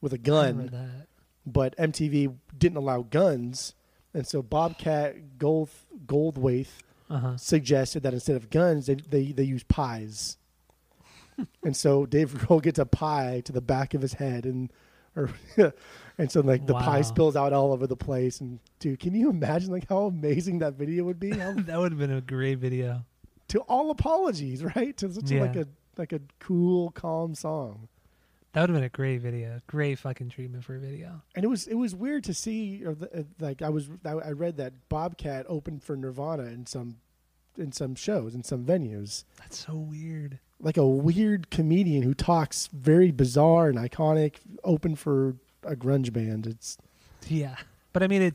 with 0.00 0.12
a 0.12 0.18
gun. 0.18 0.66
that. 0.72 1.06
but 1.46 1.76
MTV 1.76 2.34
didn't 2.56 2.76
allow 2.78 3.02
guns, 3.02 3.74
and 4.14 4.26
so 4.26 4.42
Bobcat 4.42 5.38
Gold 5.38 5.70
Goldthwait 6.06 6.68
Uh-huh. 7.08 7.36
suggested 7.36 8.02
that 8.02 8.12
instead 8.14 8.36
of 8.36 8.50
guns, 8.50 8.86
they 8.86 8.94
they, 8.96 9.32
they 9.32 9.44
use 9.44 9.62
pies. 9.64 10.36
and 11.64 11.76
so 11.76 12.04
Dave 12.06 12.32
Grohl 12.32 12.62
gets 12.62 12.78
a 12.78 12.86
pie 12.86 13.42
to 13.44 13.52
the 13.52 13.60
back 13.60 13.94
of 13.94 14.02
his 14.02 14.14
head, 14.14 14.44
and 14.44 14.70
or 15.56 15.72
and 16.18 16.30
so 16.30 16.40
like 16.40 16.66
the 16.66 16.74
Wow. 16.74 16.80
pie 16.80 17.02
spills 17.02 17.36
out 17.36 17.52
all 17.52 17.72
over 17.72 17.86
the 17.86 17.96
place. 17.96 18.40
And 18.40 18.58
dude, 18.78 19.00
can 19.00 19.14
you 19.14 19.30
imagine 19.30 19.70
like 19.72 19.88
how 19.88 20.04
amazing 20.06 20.58
that 20.60 20.74
video 20.74 21.04
would 21.04 21.18
be? 21.20 21.30
How, 21.30 21.52
that 21.56 21.78
would 21.78 21.92
have 21.92 21.98
been 21.98 22.12
a 22.12 22.20
great 22.20 22.58
video. 22.58 23.04
to 23.48 23.60
all 23.62 23.90
apologies, 23.90 24.62
right? 24.76 24.96
To 24.98 25.12
such 25.12 25.30
a, 25.30 25.40
like 25.40 25.56
a 25.56 25.66
like 25.96 26.12
a 26.12 26.20
cool, 26.40 26.90
calm 26.90 27.34
song. 27.34 27.88
That 28.52 28.62
would 28.62 28.70
have 28.70 28.76
been 28.76 28.84
a 28.84 28.88
great 28.88 29.18
video. 29.18 29.60
Great 29.66 29.98
fucking 29.98 30.30
treatment 30.30 30.64
for 30.64 30.76
a 30.76 30.78
video. 30.78 31.20
and 31.34 31.44
it 31.44 31.48
was 31.48 31.66
it 31.66 31.74
was 31.74 31.94
weird 31.94 32.24
to 32.24 32.32
see 32.34 32.82
or 32.86 32.94
the, 32.94 33.20
uh, 33.20 33.22
like 33.38 33.60
I 33.62 33.68
was 33.68 33.88
I 34.04 34.12
I 34.12 34.30
read 34.32 34.56
that 34.58 34.88
Bobcat 34.88 35.44
opened 35.48 35.82
for 35.82 35.94
Nirvana 35.96 36.44
in 36.44 36.64
some 36.66 36.96
in 37.58 37.72
some 37.72 37.94
shows 37.94 38.34
in 38.34 38.42
some 38.42 38.64
venues 38.64 39.24
That's 39.38 39.58
so 39.66 39.74
weird. 39.76 40.38
Like 40.60 40.76
a 40.76 40.86
weird 40.86 41.50
comedian 41.50 42.02
who 42.02 42.14
talks 42.14 42.68
very 42.72 43.10
bizarre 43.10 43.68
and 43.68 43.78
iconic 43.78 44.36
open 44.64 44.96
for 44.96 45.36
a 45.62 45.76
grunge 45.76 46.12
band 46.12 46.46
it's 46.46 46.78
Yeah. 47.28 47.56
But 47.92 48.02
I 48.02 48.08
mean 48.08 48.22
it 48.22 48.34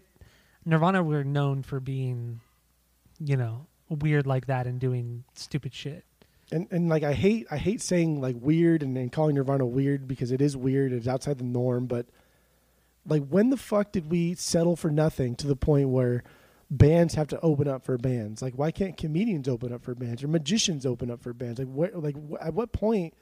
Nirvana 0.65 1.01
were 1.01 1.24
known 1.24 1.63
for 1.63 1.80
being, 1.80 2.39
you 3.19 3.36
know, 3.36 3.65
weird 3.89 4.28
like 4.28 4.45
that 4.45 4.67
and 4.67 4.80
doing 4.80 5.24
stupid 5.34 5.74
shit. 5.74 6.05
and 6.51 6.67
and 6.72 6.88
like 6.89 7.03
I 7.03 7.13
hate 7.13 7.47
I 7.49 7.57
hate 7.57 7.82
saying 7.82 8.22
like 8.22 8.36
weird 8.39 8.84
and, 8.84 8.97
and 8.97 9.11
calling 9.11 9.36
Nirvana 9.36 9.65
weird 9.65 10.07
because 10.07 10.32
it 10.32 10.41
is 10.41 10.55
weird 10.55 10.91
it's 10.93 11.07
outside 11.07 11.38
the 11.39 11.43
norm 11.43 11.88
but 11.88 12.05
like 13.07 13.26
when 13.28 13.49
the 13.49 13.57
fuck 13.57 13.91
did 13.91 14.11
we 14.11 14.36
settle 14.36 14.76
for 14.76 14.91
nothing 14.91 15.36
to 15.38 15.47
the 15.47 15.55
point 15.55 15.89
where 15.89 16.24
bands 16.72 17.13
have 17.15 17.28
to 17.28 17.39
open 17.41 17.67
up 17.67 17.84
for 17.84 17.97
bands. 17.97 18.41
Like 18.41 18.53
why 18.55 18.72
can't 18.72 18.97
comedians 18.97 19.47
open 19.47 19.74
up 19.74 19.84
for 19.84 19.93
bands 19.93 20.24
or 20.24 20.30
magicians 20.30 20.86
open 20.86 21.11
up 21.11 21.22
for 21.22 21.34
bands? 21.34 21.59
Like 21.59 21.67
what 21.67 21.93
like 22.01 22.15
wh- 22.15 22.43
at 22.43 22.53
what 22.53 22.72
point 22.72 23.13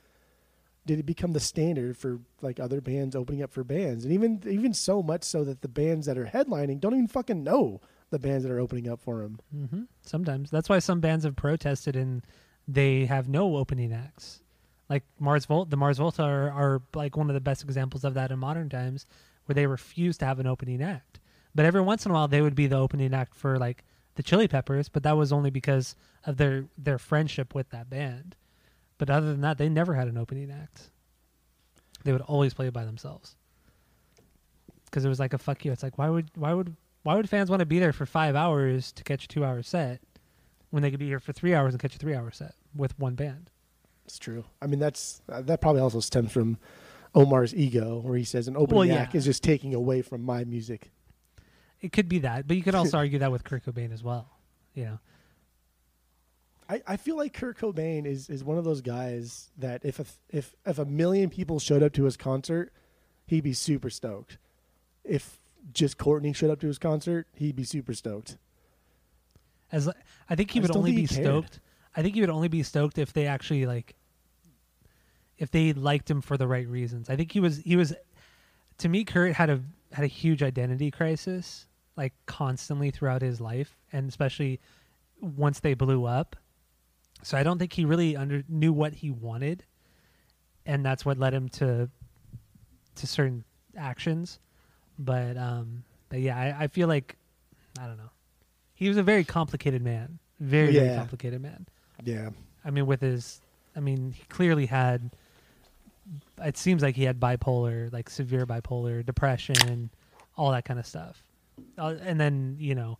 did 0.85 0.99
it 0.99 1.05
become 1.05 1.33
the 1.33 1.39
standard 1.39 1.97
for 1.97 2.19
like 2.41 2.59
other 2.59 2.79
bands 2.79 3.15
opening 3.15 3.41
up 3.41 3.51
for 3.51 3.63
bands? 3.63 4.05
And 4.05 4.13
even 4.13 4.41
even 4.47 4.73
so 4.73 5.01
much 5.01 5.23
so 5.23 5.43
that 5.43 5.61
the 5.61 5.67
bands 5.67 6.05
that 6.05 6.17
are 6.17 6.27
headlining 6.27 6.79
don't 6.79 6.93
even 6.93 7.07
fucking 7.07 7.43
know 7.43 7.81
the 8.11 8.19
bands 8.19 8.43
that 8.43 8.51
are 8.51 8.59
opening 8.59 8.87
up 8.89 9.01
for 9.01 9.21
them 9.21 9.39
hmm 9.51 9.83
Sometimes. 10.03 10.49
That's 10.51 10.69
why 10.69 10.79
some 10.79 10.99
bands 10.99 11.25
have 11.25 11.35
protested 11.35 11.95
and 11.95 12.23
they 12.67 13.05
have 13.05 13.27
no 13.27 13.57
opening 13.57 13.91
acts. 13.91 14.41
Like 14.89 15.03
Mars 15.19 15.45
Volt, 15.45 15.69
the 15.69 15.77
Mars 15.77 15.97
Volta 15.97 16.23
are, 16.23 16.51
are 16.51 16.81
like 16.93 17.17
one 17.17 17.29
of 17.29 17.33
the 17.33 17.39
best 17.39 17.63
examples 17.63 18.03
of 18.03 18.13
that 18.15 18.31
in 18.31 18.39
modern 18.39 18.69
times, 18.69 19.05
where 19.45 19.53
they 19.53 19.67
refuse 19.67 20.17
to 20.19 20.25
have 20.25 20.39
an 20.39 20.47
opening 20.47 20.81
act. 20.81 21.19
But 21.55 21.65
every 21.65 21.81
once 21.81 22.05
in 22.05 22.11
a 22.11 22.13
while, 22.13 22.27
they 22.27 22.41
would 22.41 22.55
be 22.55 22.67
the 22.67 22.77
opening 22.77 23.13
act 23.13 23.35
for 23.35 23.57
like 23.57 23.83
the 24.15 24.23
Chili 24.23 24.47
Peppers, 24.47 24.89
but 24.89 25.03
that 25.03 25.17
was 25.17 25.31
only 25.31 25.49
because 25.49 25.95
of 26.25 26.37
their 26.37 26.65
their 26.77 26.99
friendship 26.99 27.55
with 27.55 27.69
that 27.69 27.89
band. 27.89 28.35
But 28.97 29.09
other 29.09 29.27
than 29.31 29.41
that, 29.41 29.57
they 29.57 29.69
never 29.69 29.93
had 29.95 30.07
an 30.07 30.17
opening 30.17 30.51
act. 30.51 30.89
They 32.03 32.11
would 32.11 32.21
always 32.21 32.53
play 32.53 32.69
by 32.69 32.85
themselves 32.85 33.35
because 34.85 35.05
it 35.05 35.09
was 35.09 35.19
like 35.19 35.33
a 35.33 35.37
fuck 35.37 35.63
you. 35.65 35.71
It's 35.71 35.83
like 35.83 35.97
why 35.97 36.09
would 36.09 36.29
why 36.35 36.53
would 36.53 36.75
why 37.03 37.15
would 37.15 37.29
fans 37.29 37.49
want 37.49 37.61
to 37.61 37.65
be 37.65 37.79
there 37.79 37.93
for 37.93 38.05
five 38.05 38.35
hours 38.35 38.91
to 38.93 39.03
catch 39.03 39.25
a 39.25 39.27
two 39.27 39.43
hour 39.45 39.61
set 39.63 40.01
when 40.69 40.83
they 40.83 40.91
could 40.91 40.99
be 40.99 41.07
here 41.07 41.19
for 41.19 41.33
three 41.33 41.53
hours 41.53 41.73
and 41.73 41.81
catch 41.81 41.95
a 41.95 41.99
three 41.99 42.15
hour 42.15 42.31
set 42.31 42.55
with 42.75 42.97
one 42.99 43.15
band? 43.15 43.49
It's 44.05 44.19
true. 44.19 44.45
I 44.61 44.67
mean, 44.67 44.79
that's 44.79 45.21
uh, 45.29 45.41
that 45.43 45.61
probably 45.61 45.81
also 45.81 45.99
stems 45.99 46.31
from 46.31 46.57
Omar's 47.15 47.55
ego, 47.55 47.99
where 47.99 48.17
he 48.17 48.23
says 48.23 48.47
an 48.47 48.55
opening 48.57 48.77
Well, 48.77 48.85
yeah. 48.85 48.95
act 48.95 49.15
is 49.15 49.25
just 49.25 49.43
taking 49.43 49.73
away 49.73 50.01
from 50.01 50.21
my 50.23 50.43
music. 50.43 50.91
It 51.81 51.91
could 51.91 52.09
be 52.09 52.19
that, 52.19 52.47
but 52.47 52.57
you 52.57 52.63
could 52.63 52.75
also 52.75 52.97
argue 52.99 53.19
that 53.19 53.31
with 53.31 53.43
Kurt 53.43 53.65
Cobain 53.65 53.93
as 53.93 54.03
well. 54.03 54.29
You 54.73 54.85
know, 54.85 54.99
I, 56.69 56.81
I 56.85 56.97
feel 56.97 57.17
like 57.17 57.33
Kurt 57.33 57.57
Cobain 57.57 58.05
is, 58.05 58.29
is 58.29 58.43
one 58.43 58.57
of 58.57 58.63
those 58.63 58.81
guys 58.81 59.49
that 59.57 59.83
if 59.83 59.99
a, 59.99 60.05
if 60.29 60.55
if 60.65 60.77
a 60.77 60.85
million 60.85 61.29
people 61.29 61.59
showed 61.59 61.81
up 61.81 61.93
to 61.93 62.03
his 62.03 62.17
concert, 62.17 62.71
he'd 63.25 63.43
be 63.43 63.53
super 63.53 63.89
stoked. 63.89 64.37
If 65.03 65.39
just 65.73 65.97
Courtney 65.97 66.33
showed 66.33 66.51
up 66.51 66.59
to 66.61 66.67
his 66.67 66.77
concert, 66.77 67.27
he'd 67.33 67.55
be 67.55 67.63
super 67.63 67.93
stoked. 67.93 68.37
as 69.71 69.89
I 70.29 70.35
think 70.35 70.51
he 70.51 70.59
I 70.59 70.63
would 70.63 70.75
only 70.75 70.91
be 70.93 71.07
cared. 71.07 71.23
stoked. 71.23 71.59
I 71.95 72.01
think 72.01 72.15
he 72.15 72.21
would 72.21 72.29
only 72.29 72.47
be 72.47 72.63
stoked 72.63 72.97
if 72.97 73.13
they 73.13 73.25
actually 73.25 73.65
like, 73.65 73.95
if 75.37 75.49
they 75.51 75.73
liked 75.73 76.09
him 76.09 76.21
for 76.21 76.37
the 76.37 76.47
right 76.47 76.67
reasons. 76.67 77.09
I 77.09 77.15
think 77.15 77.31
he 77.31 77.39
was 77.39 77.57
he 77.57 77.75
was, 77.75 77.93
to 78.77 78.89
me, 78.89 79.03
Kurt 79.05 79.33
had 79.33 79.49
a 79.49 79.61
had 79.91 80.05
a 80.05 80.07
huge 80.07 80.43
identity 80.43 80.91
crisis 80.91 81.65
like 81.99 82.13
constantly 82.25 82.89
throughout 82.89 83.21
his 83.21 83.39
life, 83.39 83.75
and 83.91 84.09
especially 84.09 84.59
once 85.19 85.59
they 85.59 85.73
blew 85.75 86.05
up. 86.05 86.35
So 87.21 87.37
I 87.37 87.43
don't 87.43 87.59
think 87.59 87.73
he 87.73 87.83
really 87.85 88.15
under 88.15 88.43
knew 88.47 88.71
what 88.73 88.93
he 88.93 89.11
wanted, 89.11 89.65
and 90.65 90.83
that's 90.83 91.05
what 91.05 91.17
led 91.19 91.33
him 91.33 91.49
to 91.49 91.89
to 92.95 93.07
certain 93.07 93.43
actions. 93.77 94.39
But 94.97 95.37
um, 95.37 95.83
But 96.09 96.21
yeah, 96.21 96.37
I, 96.37 96.63
I 96.63 96.67
feel 96.67 96.87
like 96.87 97.15
I 97.79 97.85
don't 97.85 97.97
know. 97.97 98.09
He 98.73 98.87
was 98.87 98.97
a 98.97 99.03
very 99.03 99.23
complicated 99.23 99.81
man. 99.81 100.19
Very, 100.39 100.71
very 100.71 100.95
complicated 100.97 101.41
man. 101.41 101.67
Yeah. 102.03 102.29
I 102.63 102.71
mean, 102.71 102.85
with 102.85 103.01
his, 103.01 103.41
I 103.75 103.81
mean, 103.81 104.13
he 104.13 104.23
clearly 104.29 104.65
had. 104.65 105.11
It 106.43 106.57
seems 106.57 106.81
like 106.81 106.95
he 106.95 107.03
had 107.03 107.19
bipolar, 107.19 107.91
like 107.91 108.09
severe 108.09 108.45
bipolar, 108.45 109.05
depression, 109.05 109.89
all 110.37 110.51
that 110.51 110.65
kind 110.65 110.79
of 110.79 110.87
stuff, 110.87 111.23
uh, 111.77 111.95
and 112.01 112.19
then 112.19 112.57
you 112.59 112.75
know, 112.75 112.97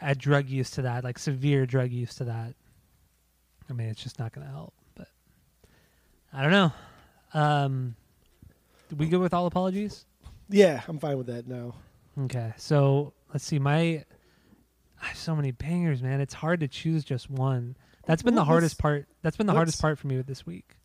add 0.00 0.18
drug 0.18 0.48
use 0.48 0.70
to 0.72 0.82
that, 0.82 1.04
like 1.04 1.18
severe 1.18 1.66
drug 1.66 1.90
use 1.90 2.14
to 2.16 2.24
that. 2.24 2.54
I 3.68 3.72
mean, 3.72 3.88
it's 3.88 4.02
just 4.02 4.18
not 4.18 4.32
going 4.32 4.46
to 4.46 4.52
help. 4.52 4.74
But 4.94 5.08
I 6.32 6.42
don't 6.42 6.50
know. 6.50 6.72
Um, 7.32 7.94
did 8.88 8.98
we 8.98 9.06
go 9.06 9.20
with 9.20 9.32
all 9.32 9.46
apologies? 9.46 10.04
Yeah, 10.48 10.82
I'm 10.88 10.98
fine 10.98 11.16
with 11.16 11.28
that 11.28 11.46
now. 11.46 11.74
Okay, 12.18 12.52
so 12.56 13.12
let's 13.32 13.44
see. 13.44 13.60
My 13.60 14.04
I 15.02 15.06
have 15.06 15.16
so 15.16 15.34
many 15.34 15.52
bangers, 15.52 16.02
man. 16.02 16.20
It's 16.20 16.34
hard 16.34 16.60
to 16.60 16.68
choose 16.68 17.04
just 17.04 17.30
one. 17.30 17.76
That's 18.06 18.22
been 18.22 18.34
Well, 18.34 18.44
the 18.44 18.48
hardest 18.48 18.78
part. 18.78 19.06
That's 19.22 19.36
been 19.36 19.46
the 19.46 19.52
hardest 19.52 19.80
part 19.80 19.98
for 19.98 20.08
me 20.08 20.16
with 20.16 20.26
this 20.26 20.44
week. 20.44 20.76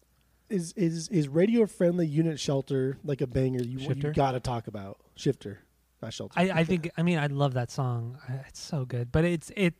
Is 0.49 0.73
is 0.73 1.07
is 1.09 1.27
radio 1.27 1.65
friendly 1.65 2.05
unit 2.05 2.39
shelter 2.39 2.97
like 3.03 3.21
a 3.21 3.27
banger 3.27 3.63
you, 3.63 3.79
you 3.79 4.13
got 4.13 4.33
to 4.33 4.39
talk 4.39 4.67
about? 4.67 4.99
Shifter, 5.15 5.61
shelter. 6.09 6.39
I, 6.39 6.51
I 6.51 6.63
think. 6.63 6.89
I 6.97 7.03
mean, 7.03 7.17
I 7.17 7.27
love 7.27 7.53
that 7.53 7.71
song. 7.71 8.17
It's 8.47 8.59
so 8.59 8.85
good. 8.85 9.11
But 9.11 9.25
it's 9.25 9.51
it. 9.55 9.73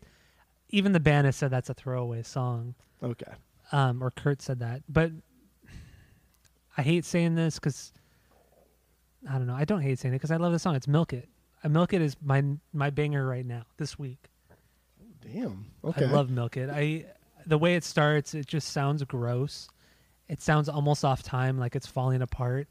Even 0.69 0.91
the 0.91 0.99
band 0.99 1.26
has 1.26 1.36
said 1.36 1.51
that's 1.51 1.69
a 1.69 1.73
throwaway 1.73 2.23
song. 2.23 2.76
okay. 3.03 3.32
Um, 3.71 4.03
or 4.03 4.11
Kurt 4.11 4.41
said 4.41 4.59
that. 4.59 4.84
But 4.88 5.11
I 6.78 6.82
hate 6.82 7.05
saying 7.05 7.36
this 7.36 7.55
because 7.55 7.91
I 9.30 9.34
don't 9.38 9.47
know. 9.47 9.55
I 9.55 9.65
don't 9.65 9.82
hate 9.82 9.99
saying 9.99 10.13
it 10.13 10.17
because 10.17 10.32
I 10.32 10.38
love 10.38 10.51
the 10.51 10.59
song. 10.59 10.76
It's 10.76 10.88
"Milk 10.88 11.13
It." 11.13 11.30
Uh, 11.63 11.69
"Milk 11.69 11.93
It" 11.93 12.01
is 12.01 12.15
my 12.23 12.43
my 12.73 12.89
banger 12.89 13.26
right 13.26 13.45
now 13.45 13.63
this 13.78 13.97
week. 13.97 14.30
Damn. 15.21 15.65
Okay. 15.84 16.05
I 16.05 16.07
love 16.07 16.30
Milk 16.30 16.57
It. 16.57 16.69
I 16.69 17.05
the 17.45 17.57
way 17.57 17.76
it 17.76 17.84
starts, 17.84 18.34
it 18.34 18.47
just 18.47 18.69
sounds 18.69 19.03
gross. 19.03 19.69
It 20.28 20.41
sounds 20.41 20.67
almost 20.69 21.05
off 21.05 21.21
time, 21.23 21.59
like 21.59 21.76
it's 21.76 21.88
falling 21.88 22.21
apart. 22.21 22.67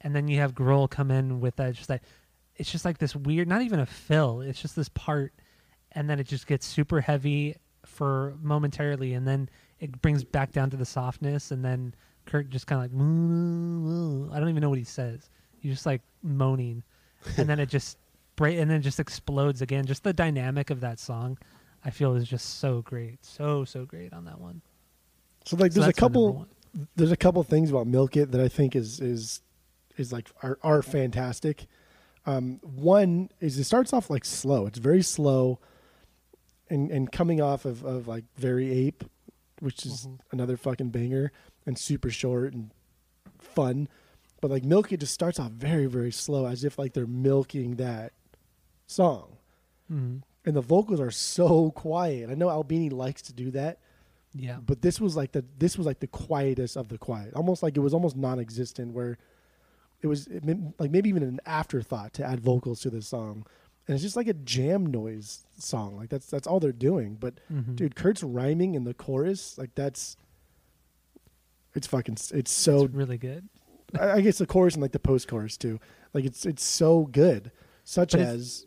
And 0.00 0.14
then 0.14 0.28
you 0.28 0.38
have 0.38 0.54
Grohl 0.54 0.88
come 0.90 1.10
in 1.10 1.40
with 1.40 1.56
that 1.56 1.74
just 1.74 1.88
like 1.88 2.02
it's 2.58 2.70
just 2.70 2.84
like 2.84 2.98
this 2.98 3.16
weird 3.16 3.48
not 3.48 3.62
even 3.62 3.80
a 3.80 3.86
fill, 3.86 4.40
it's 4.40 4.60
just 4.60 4.76
this 4.76 4.88
part 4.90 5.32
and 5.92 6.08
then 6.08 6.20
it 6.20 6.26
just 6.26 6.46
gets 6.46 6.66
super 6.66 7.00
heavy 7.00 7.56
for 7.86 8.36
momentarily 8.42 9.14
and 9.14 9.26
then 9.26 9.48
it 9.80 10.02
brings 10.02 10.24
back 10.24 10.52
down 10.52 10.68
to 10.70 10.76
the 10.76 10.84
softness 10.84 11.50
and 11.50 11.64
then 11.64 11.94
Kurt 12.26 12.50
just 12.50 12.66
kind 12.66 12.84
of 12.84 12.84
like 12.84 13.00
"Moo, 13.00 14.30
I 14.32 14.38
don't 14.38 14.50
even 14.50 14.60
know 14.60 14.68
what 14.68 14.78
he 14.78 14.84
says. 14.84 15.30
He's 15.60 15.72
just 15.72 15.86
like 15.86 16.02
moaning 16.22 16.82
and 17.36 17.48
then 17.48 17.58
it 17.58 17.68
just 17.68 17.96
break 18.36 18.58
and 18.58 18.70
then 18.70 18.82
just 18.82 19.00
explodes 19.00 19.62
again. 19.62 19.86
Just 19.86 20.04
the 20.04 20.12
dynamic 20.12 20.70
of 20.70 20.80
that 20.80 21.00
song 21.00 21.38
I 21.84 21.90
feel 21.90 22.14
is 22.14 22.28
just 22.28 22.58
so 22.58 22.82
great, 22.82 23.24
so 23.24 23.64
so 23.64 23.84
great 23.84 24.12
on 24.12 24.24
that 24.24 24.40
one. 24.40 24.60
So 25.44 25.56
like, 25.56 25.72
So 25.72 25.80
there's 25.80 25.86
a 25.86 25.88
that's 25.88 26.00
my 26.00 26.06
number 26.06 26.18
couple. 26.18 26.46
There's 26.96 27.12
a 27.12 27.16
couple 27.16 27.42
things 27.44 27.70
about 27.70 27.86
Milk 27.86 28.16
It 28.16 28.32
that 28.32 28.40
I 28.40 28.48
think 28.48 28.76
is 28.76 29.00
is 29.00 29.42
is 29.96 30.12
like 30.12 30.28
are 30.42 30.58
are 30.62 30.82
fantastic. 30.82 31.66
Um, 32.28 32.60
one 32.62 33.30
is 33.40 33.58
it 33.58 33.64
starts 33.64 33.92
off 33.94 34.10
like 34.10 34.24
slow. 34.24 34.66
It's 34.66 34.78
very 34.78 35.02
slow, 35.02 35.58
and 36.68 36.90
and 36.90 37.10
coming 37.10 37.40
off 37.40 37.64
of 37.64 37.84
of 37.84 38.06
like 38.06 38.24
very 38.36 38.70
ape, 38.70 39.02
which 39.60 39.86
is 39.86 40.06
Mhm. 40.06 40.18
another 40.32 40.56
fucking 40.58 40.90
banger 40.90 41.32
and 41.64 41.78
super 41.78 42.10
short 42.10 42.52
and 42.52 42.70
fun. 43.38 43.88
But 44.42 44.50
like 44.50 44.64
Milk 44.64 44.92
It 44.92 45.00
just 45.00 45.14
starts 45.14 45.38
off 45.40 45.52
very 45.52 45.86
very 45.86 46.12
slow, 46.12 46.44
as 46.46 46.64
if 46.64 46.78
like 46.78 46.92
they're 46.92 47.06
milking 47.06 47.76
that 47.76 48.12
song. 48.86 49.38
Mhm. 49.90 50.22
And 50.44 50.54
the 50.56 50.60
vocals 50.60 51.00
are 51.00 51.10
so 51.10 51.70
quiet. 51.70 52.28
I 52.30 52.34
know 52.34 52.50
Albini 52.50 52.90
likes 52.90 53.22
to 53.22 53.32
do 53.32 53.50
that, 53.52 53.78
Yeah, 54.34 54.60
but 54.60 54.82
this 54.82 55.00
was 55.00 55.16
like 55.16 55.32
the 55.32 55.44
this 55.58 55.78
was 55.78 55.86
like 55.86 56.00
the 56.00 56.06
quietest 56.06 56.76
of 56.76 56.88
the 56.88 56.98
quiet 56.98 57.32
almost 57.32 57.62
like 57.62 57.74
it 57.76 57.80
was 57.80 57.94
almost 57.94 58.16
non-existent 58.16 58.92
where 58.92 59.16
it 60.02 60.06
was 60.06 60.26
it 60.28 60.44
like 60.78 60.90
maybe 60.90 61.08
even 61.08 61.22
an 61.22 61.40
afterthought 61.46 62.12
to 62.14 62.24
add 62.24 62.40
vocals 62.40 62.80
to 62.80 62.90
this 62.90 63.06
song 63.08 63.44
and 63.86 63.94
it's 63.94 64.02
just 64.02 64.16
like 64.16 64.28
a 64.28 64.34
jam 64.34 64.86
noise 64.86 65.44
song 65.58 65.96
like 65.96 66.08
that's 66.08 66.26
that's 66.26 66.46
all 66.46 66.60
they're 66.60 66.72
doing 66.72 67.16
but 67.18 67.34
Mhm. 67.52 67.74
dude 67.76 67.96
kurt's 67.96 68.22
rhyming 68.22 68.74
in 68.74 68.84
the 68.84 68.94
chorus 68.94 69.56
like 69.58 69.74
that's 69.74 70.16
it's 71.74 71.86
fucking 71.86 72.16
it's 72.32 72.50
so 72.50 72.84
it's 72.84 72.94
really 72.94 73.18
good. 73.18 73.48
I, 73.98 74.10
I 74.12 74.20
guess 74.20 74.38
the 74.38 74.46
chorus 74.46 74.74
and 74.74 74.82
like 74.82 74.92
the 74.92 74.98
post 74.98 75.28
chorus 75.28 75.56
too 75.56 75.78
like 76.12 76.24
it's 76.24 76.44
it's 76.46 76.64
so 76.64 77.04
good 77.06 77.50
such 77.84 78.12
But 78.12 78.20
as 78.20 78.66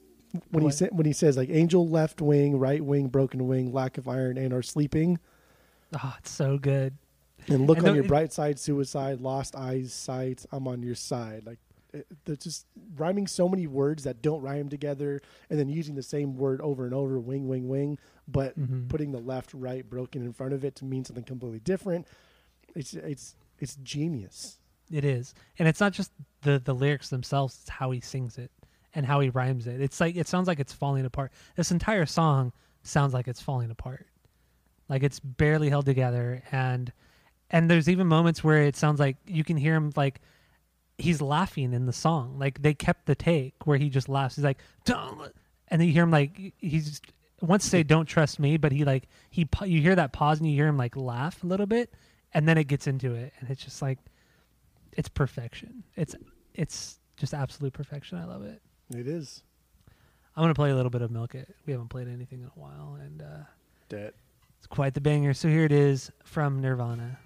when 0.50 0.62
he 0.62 0.66
What? 0.66 0.74
sa- 0.76 0.86
when 0.92 1.06
he 1.06 1.14
says 1.14 1.38
like 1.38 1.50
angel 1.50 1.88
left 1.88 2.22
wing 2.22 2.58
right 2.60 2.84
wing 2.84 3.08
broken 3.08 3.48
wing 3.48 3.72
lack 3.74 3.98
of 3.98 4.08
iron 4.08 4.38
and 4.38 4.54
are 4.54 4.64
sleeping 4.64 5.20
Oh, 5.94 6.16
it's 6.20 6.32
so 6.32 6.58
good. 6.58 6.96
And 7.48 7.68
look 7.68 7.80
And 7.80 7.88
on 7.88 7.94
the- 7.94 8.02
your 8.02 8.08
bright 8.08 8.32
side, 8.34 8.60
suicide, 8.60 9.20
lost 9.22 9.56
eyes, 9.56 9.94
sight. 9.94 10.46
I'm 10.52 10.68
on 10.68 10.82
your 10.84 10.96
side. 10.96 11.46
Like 11.46 11.60
it, 11.94 12.08
they're 12.24 12.36
just 12.38 12.66
rhyming 12.96 13.28
so 13.28 13.50
many 13.50 13.68
words 13.68 14.04
that 14.06 14.22
don't 14.22 14.42
rhyme 14.42 14.70
together, 14.70 15.20
and 15.50 15.60
then 15.60 15.68
using 15.68 15.96
the 15.96 16.04
same 16.04 16.36
word 16.38 16.62
over 16.62 16.86
and 16.86 16.94
over, 16.94 17.20
wing, 17.20 17.48
wing, 17.50 17.68
wing, 17.68 18.00
but 18.28 18.58
Mhm. 18.58 18.88
putting 18.88 19.12
the 19.12 19.20
left, 19.20 19.54
right, 19.54 19.88
broken 19.89 20.22
in 20.24 20.32
front 20.32 20.54
of 20.54 20.64
it 20.64 20.76
to 20.78 20.86
mean 20.86 21.04
something 21.04 21.26
completely 21.26 21.60
different. 21.60 22.08
It's 22.76 22.94
it's 22.94 23.36
it's 23.60 23.76
genius. 23.78 24.58
It 24.89 25.04
is, 25.06 25.34
and 25.60 25.68
it's 25.68 25.80
not 25.80 25.94
just 25.94 26.12
the 26.42 26.60
the 26.60 26.74
lyrics 26.74 27.10
themselves; 27.10 27.58
it's 27.62 27.70
how 27.70 27.92
he 27.92 28.00
sings 28.00 28.38
it 28.38 28.52
and 28.94 29.06
how 29.06 29.20
he 29.20 29.30
rhymes 29.30 29.68
it. 29.68 29.82
It's 29.82 30.00
like 30.00 30.16
it 30.16 30.28
sounds 30.28 30.48
like 30.48 30.60
it's 30.60 30.74
falling 30.74 31.06
apart. 31.06 31.32
This 31.56 31.72
entire 31.72 32.06
song 32.06 32.54
sounds 32.84 33.14
like 33.14 33.28
it's 33.28 33.42
falling 33.42 33.70
apart, 33.72 34.08
like 34.89 35.04
it's 35.04 35.20
barely 35.20 35.70
held 35.70 35.86
together. 35.86 36.42
And 36.52 36.92
and 37.52 37.70
there's 37.70 37.88
even 37.88 38.08
moments 38.08 38.43
where 38.43 38.64
it 38.64 38.76
sounds 38.76 38.99
like 38.99 39.18
you 39.28 39.43
can 39.43 39.58
hear 39.58 39.76
him 39.76 39.91
like 39.95 40.22
he's 40.97 41.22
laughing 41.22 41.74
in 41.74 41.86
the 41.86 41.93
song. 41.93 42.39
Like 42.39 42.62
they 42.62 42.74
kept 42.74 43.06
the 43.06 43.16
take 43.16 43.54
where 43.66 43.78
he 43.78 43.89
just 43.89 44.10
laughs. 44.10 44.36
He's 44.36 44.45
like, 44.45 44.60
"Don't," 44.86 45.32
and 45.68 45.80
then 45.80 45.88
you 45.88 45.93
hear 45.93 46.04
him 46.04 46.12
like 46.12 46.54
he's 46.58 46.99
wants 47.41 47.66
to 47.66 47.70
say 47.70 47.84
"Don't 47.84 48.06
trust 48.06 48.39
me," 48.39 48.58
but 48.58 48.72
he 48.72 48.84
like 48.86 49.08
he 49.30 49.47
you 49.66 49.82
hear 49.82 49.95
that 49.95 50.14
pause 50.14 50.39
and 50.39 50.49
you 50.49 50.56
hear 50.56 50.68
him 50.68 50.78
like 50.78 50.95
laugh 50.95 51.43
a 51.43 51.47
little 51.47 51.68
bit, 51.68 51.93
and 52.34 52.47
then 52.47 52.58
it 52.58 52.66
gets 52.66 52.88
into 52.88 53.14
it, 53.14 53.34
and 53.39 53.49
it's 53.49 53.64
just 53.64 53.82
like 53.82 53.99
it's 54.93 55.10
perfection. 55.10 55.84
It's 55.95 56.16
it's 56.56 56.99
just 57.18 57.34
absolute 57.34 57.74
perfection. 57.74 58.18
I 58.18 58.26
love 58.26 58.43
it. 58.43 58.62
It 58.89 59.08
is 59.08 59.43
I'm 60.36 60.43
gonna 60.43 60.54
play 60.54 60.72
a 60.72 60.76
little 60.76 60.89
bit 60.89 61.02
of 61.02 61.12
Milk 61.12 61.36
It. 61.36 61.54
We 61.66 61.74
haven't 61.74 61.89
played 61.89 62.08
anything 62.08 62.39
in 62.39 62.45
a 62.45 62.60
while, 62.60 62.97
and 63.02 63.22
uh, 63.22 63.43
that. 63.89 64.14
it's 64.58 64.68
quite 64.68 64.93
the 64.93 65.02
banger. 65.02 65.34
So 65.34 65.49
here 65.49 65.66
it 65.66 65.74
is 65.74 66.12
from 66.24 66.62
Nirvana. 66.62 67.20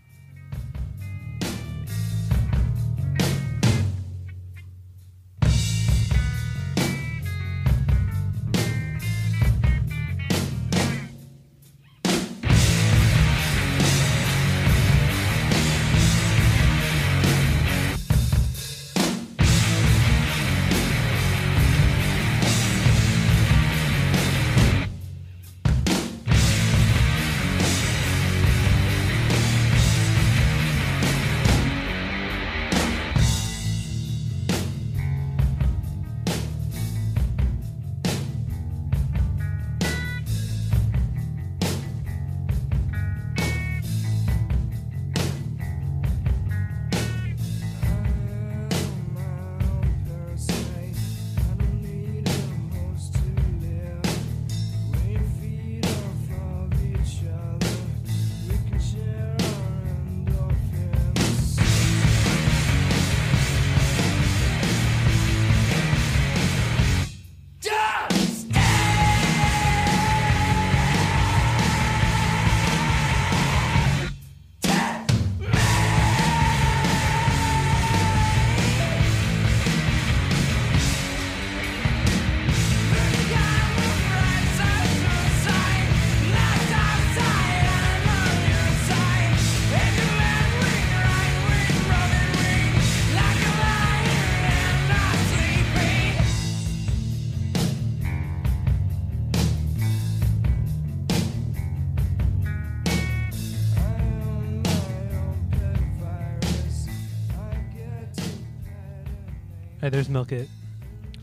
There's 110.06 110.14
Milk 110.14 110.32
It 110.34 110.48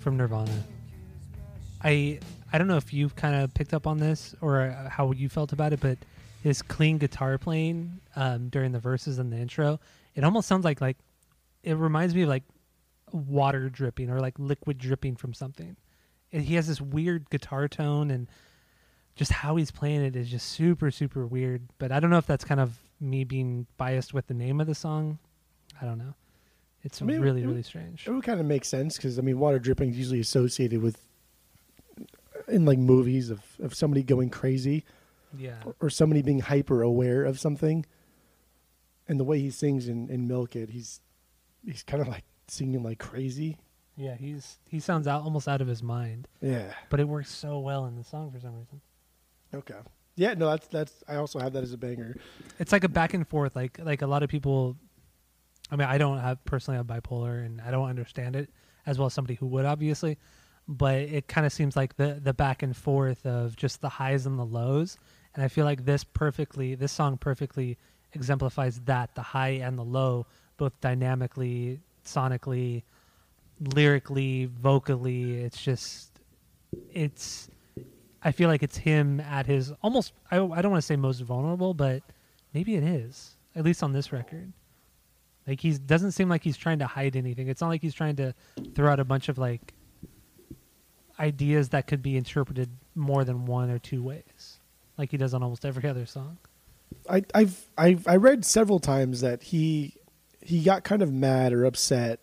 from 0.00 0.16
Nirvana. 0.16 0.50
I 1.84 2.18
I 2.52 2.58
don't 2.58 2.66
know 2.66 2.78
if 2.78 2.92
you've 2.92 3.14
kind 3.14 3.36
of 3.36 3.54
picked 3.54 3.74
up 3.74 3.86
on 3.86 3.98
this 3.98 4.34
or 4.40 4.62
uh, 4.62 4.88
how 4.88 5.12
you 5.12 5.28
felt 5.28 5.52
about 5.52 5.72
it, 5.72 5.78
but 5.78 5.98
his 6.42 6.62
clean 6.62 6.98
guitar 6.98 7.38
playing 7.38 8.00
um, 8.16 8.48
during 8.48 8.72
the 8.72 8.80
verses 8.80 9.20
and 9.20 9.32
the 9.32 9.36
intro, 9.36 9.78
it 10.16 10.24
almost 10.24 10.48
sounds 10.48 10.64
like 10.64 10.80
like 10.80 10.96
it 11.62 11.74
reminds 11.74 12.12
me 12.12 12.22
of 12.22 12.28
like 12.28 12.42
water 13.12 13.68
dripping 13.68 14.10
or 14.10 14.18
like 14.18 14.36
liquid 14.40 14.78
dripping 14.78 15.14
from 15.14 15.32
something. 15.32 15.76
And 16.32 16.42
he 16.42 16.56
has 16.56 16.66
this 16.66 16.80
weird 16.80 17.30
guitar 17.30 17.68
tone 17.68 18.10
and 18.10 18.26
just 19.14 19.30
how 19.30 19.54
he's 19.54 19.70
playing 19.70 20.02
it 20.02 20.16
is 20.16 20.28
just 20.28 20.48
super 20.48 20.90
super 20.90 21.24
weird. 21.24 21.68
But 21.78 21.92
I 21.92 22.00
don't 22.00 22.10
know 22.10 22.18
if 22.18 22.26
that's 22.26 22.44
kind 22.44 22.58
of 22.58 22.80
me 22.98 23.22
being 23.22 23.68
biased 23.76 24.12
with 24.12 24.26
the 24.26 24.34
name 24.34 24.60
of 24.60 24.66
the 24.66 24.74
song. 24.74 25.20
I 25.80 25.84
don't 25.84 25.98
know. 25.98 26.14
It's 26.84 27.00
I 27.00 27.04
mean, 27.04 27.20
really 27.20 27.42
it- 27.42 27.46
really 27.46 27.62
strange. 27.62 28.06
It 28.06 28.10
would 28.10 28.24
kind 28.24 28.40
of 28.40 28.46
make 28.46 28.64
sense 28.64 28.96
because 28.96 29.18
I 29.18 29.22
mean, 29.22 29.38
water 29.38 29.58
dripping 29.58 29.90
is 29.90 29.98
usually 29.98 30.20
associated 30.20 30.82
with 30.82 30.98
uh, 32.00 32.04
in 32.52 32.64
like 32.64 32.78
movies 32.78 33.30
of 33.30 33.40
of 33.60 33.74
somebody 33.74 34.02
going 34.02 34.30
crazy 34.30 34.84
Yeah. 35.36 35.56
or, 35.64 35.74
or 35.80 35.90
somebody 35.90 36.22
being 36.22 36.40
hyper 36.40 36.82
aware 36.82 37.24
of 37.24 37.38
something. 37.38 37.86
And 39.08 39.18
the 39.20 39.24
way 39.24 39.38
he 39.40 39.50
sings 39.50 39.88
in, 39.88 40.08
in 40.10 40.26
Milk 40.28 40.56
It, 40.56 40.70
he's 40.70 41.00
he's 41.64 41.82
kind 41.82 42.00
of 42.00 42.08
like 42.08 42.24
singing 42.48 42.82
like 42.82 42.98
crazy. 42.98 43.58
Yeah, 43.96 44.14
he's 44.16 44.58
he 44.66 44.80
sounds 44.80 45.06
out 45.06 45.22
almost 45.22 45.46
out 45.48 45.60
of 45.60 45.68
his 45.68 45.82
mind, 45.82 46.26
Yeah. 46.40 46.72
but 46.88 46.98
it 46.98 47.06
works 47.06 47.30
so 47.30 47.58
well 47.58 47.84
in 47.86 47.94
the 47.96 48.04
song 48.04 48.30
for 48.32 48.40
some 48.40 48.56
reason. 48.56 48.80
Okay. 49.54 49.74
Yeah. 50.16 50.34
No, 50.34 50.48
that's 50.50 50.66
that's. 50.68 51.04
I 51.06 51.16
also 51.16 51.38
have 51.38 51.52
that 51.52 51.62
as 51.62 51.72
a 51.74 51.76
banger. 51.78 52.16
It's 52.58 52.72
like 52.72 52.84
a 52.84 52.88
back 52.88 53.12
and 53.14 53.26
forth. 53.28 53.54
Like 53.54 53.78
like 53.82 54.02
a 54.02 54.06
lot 54.06 54.22
of 54.22 54.30
people. 54.30 54.76
I 55.72 55.76
mean, 55.76 55.88
I 55.88 55.96
don't 55.96 56.18
have 56.18 56.44
personally 56.44 56.76
have 56.76 56.86
bipolar, 56.86 57.44
and 57.44 57.60
I 57.62 57.70
don't 57.70 57.88
understand 57.88 58.36
it 58.36 58.50
as 58.84 58.98
well 58.98 59.06
as 59.06 59.14
somebody 59.14 59.34
who 59.34 59.46
would, 59.46 59.64
obviously. 59.64 60.18
But 60.68 60.96
it 60.96 61.28
kind 61.28 61.46
of 61.46 61.52
seems 61.52 61.74
like 61.76 61.96
the 61.96 62.20
the 62.22 62.34
back 62.34 62.62
and 62.62 62.76
forth 62.76 63.24
of 63.24 63.56
just 63.56 63.80
the 63.80 63.88
highs 63.88 64.26
and 64.26 64.38
the 64.38 64.44
lows, 64.44 64.98
and 65.34 65.42
I 65.42 65.48
feel 65.48 65.64
like 65.64 65.86
this 65.86 66.04
perfectly, 66.04 66.74
this 66.74 66.92
song 66.92 67.16
perfectly 67.16 67.78
exemplifies 68.12 68.80
that 68.82 69.14
the 69.14 69.22
high 69.22 69.60
and 69.62 69.78
the 69.78 69.84
low, 69.84 70.26
both 70.58 70.78
dynamically, 70.82 71.80
sonically, 72.04 72.82
lyrically, 73.74 74.44
vocally. 74.44 75.40
It's 75.40 75.60
just, 75.60 76.20
it's. 76.92 77.48
I 78.24 78.30
feel 78.30 78.48
like 78.48 78.62
it's 78.62 78.76
him 78.76 79.20
at 79.20 79.46
his 79.46 79.72
almost. 79.82 80.12
I, 80.30 80.36
I 80.36 80.62
don't 80.62 80.70
want 80.70 80.82
to 80.82 80.86
say 80.86 80.96
most 80.96 81.20
vulnerable, 81.20 81.72
but 81.72 82.02
maybe 82.52 82.76
it 82.76 82.84
is. 82.84 83.36
At 83.56 83.64
least 83.64 83.82
on 83.82 83.92
this 83.92 84.12
record, 84.12 84.52
like 85.46 85.60
he 85.60 85.72
doesn't 85.72 86.12
seem 86.12 86.28
like 86.28 86.42
he's 86.44 86.56
trying 86.56 86.78
to 86.78 86.86
hide 86.86 87.16
anything. 87.16 87.48
It's 87.48 87.60
not 87.60 87.68
like 87.68 87.82
he's 87.82 87.94
trying 87.94 88.16
to 88.16 88.34
throw 88.74 88.90
out 88.90 89.00
a 89.00 89.04
bunch 89.04 89.28
of 89.28 89.38
like 89.38 89.74
ideas 91.18 91.70
that 91.70 91.86
could 91.86 92.02
be 92.02 92.16
interpreted 92.16 92.70
more 92.94 93.24
than 93.24 93.46
one 93.46 93.70
or 93.70 93.78
two 93.78 94.02
ways, 94.02 94.58
like 94.96 95.10
he 95.10 95.16
does 95.16 95.34
on 95.34 95.42
almost 95.42 95.64
every 95.64 95.88
other 95.88 96.06
song. 96.06 96.38
I, 97.08 97.24
I've 97.34 97.66
I've 97.76 98.06
I 98.06 98.16
read 98.16 98.44
several 98.44 98.78
times 98.78 99.20
that 99.22 99.42
he 99.42 99.94
he 100.40 100.62
got 100.62 100.84
kind 100.84 101.02
of 101.02 101.12
mad 101.12 101.52
or 101.52 101.64
upset 101.64 102.20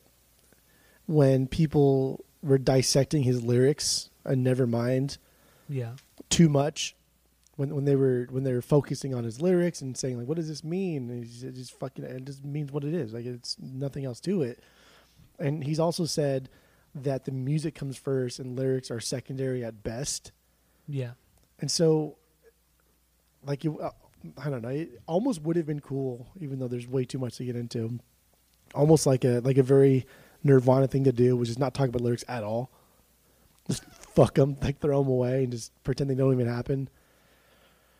when 1.06 1.48
people 1.48 2.24
were 2.42 2.58
dissecting 2.58 3.24
his 3.24 3.44
lyrics 3.44 4.10
and 4.24 4.44
never 4.44 4.68
mind 4.68 5.18
Yeah, 5.68 5.94
too 6.30 6.50
much 6.50 6.96
when 7.60 7.76
when 7.76 7.84
they 7.84 7.98
were 7.98 8.26
when 8.32 8.46
they 8.46 8.54
were 8.54 8.62
focusing 8.62 9.14
on 9.14 9.26
his 9.26 9.42
lyrics 9.42 9.82
and 9.82 9.98
saying 9.98 10.18
like 10.18 10.30
what 10.30 10.38
does 10.38 10.48
this 10.48 10.64
mean? 10.64 11.10
And 11.10 11.26
he's 11.26 11.42
just 11.42 11.78
fucking 11.78 12.06
it 12.06 12.24
just 12.24 12.46
means 12.46 12.72
what 12.72 12.86
it 12.86 12.94
is. 12.94 13.14
Like 13.14 13.26
it's 13.26 13.58
nothing 13.60 14.06
else 14.06 14.22
to 14.22 14.44
it. 14.44 14.64
And 15.40 15.62
he's 15.62 15.80
also 15.80 16.06
said 16.06 16.48
that 16.96 17.26
the 17.26 17.32
music 17.34 17.76
comes 17.76 17.98
first 17.98 18.40
and 18.40 18.58
lyrics 18.58 18.90
are 18.90 19.02
secondary 19.02 19.66
at 19.66 19.84
best. 19.84 20.32
Yeah, 20.88 21.12
and 21.60 21.70
so 21.70 22.16
like 23.46 23.66
you 23.66 23.78
uh, 23.80 23.92
i 24.38 24.50
don't 24.50 24.62
know. 24.62 24.70
It 24.70 25.02
almost 25.06 25.42
would 25.42 25.58
have 25.58 25.66
been 25.66 25.82
cool 25.82 26.28
even 26.40 26.60
though 26.60 26.70
there's 26.70 26.88
way 26.88 27.04
too 27.04 27.20
much 27.20 27.36
to 27.38 27.44
get 27.44 27.58
into 27.58 28.00
almost 28.74 29.06
like 29.06 29.26
a 29.26 29.42
like 29.42 29.58
a 29.58 29.64
very 29.64 30.06
nirvana 30.46 30.88
thing 30.88 31.04
to 31.04 31.12
do 31.12 31.36
which 31.36 31.50
is 31.50 31.60
not 31.60 31.74
talk 31.74 31.90
about 31.90 32.00
lyrics 32.00 32.24
at 32.30 32.42
all. 32.42 32.72
Just 33.68 33.84
fuck 34.16 34.36
them 34.36 34.56
like 34.62 34.80
throw 34.80 35.04
them 35.04 35.12
away 35.12 35.44
and 35.44 35.52
just 35.52 35.74
pretend 35.84 36.10
they 36.10 36.16
don't 36.16 36.32
even 36.32 36.48
happen 36.48 36.88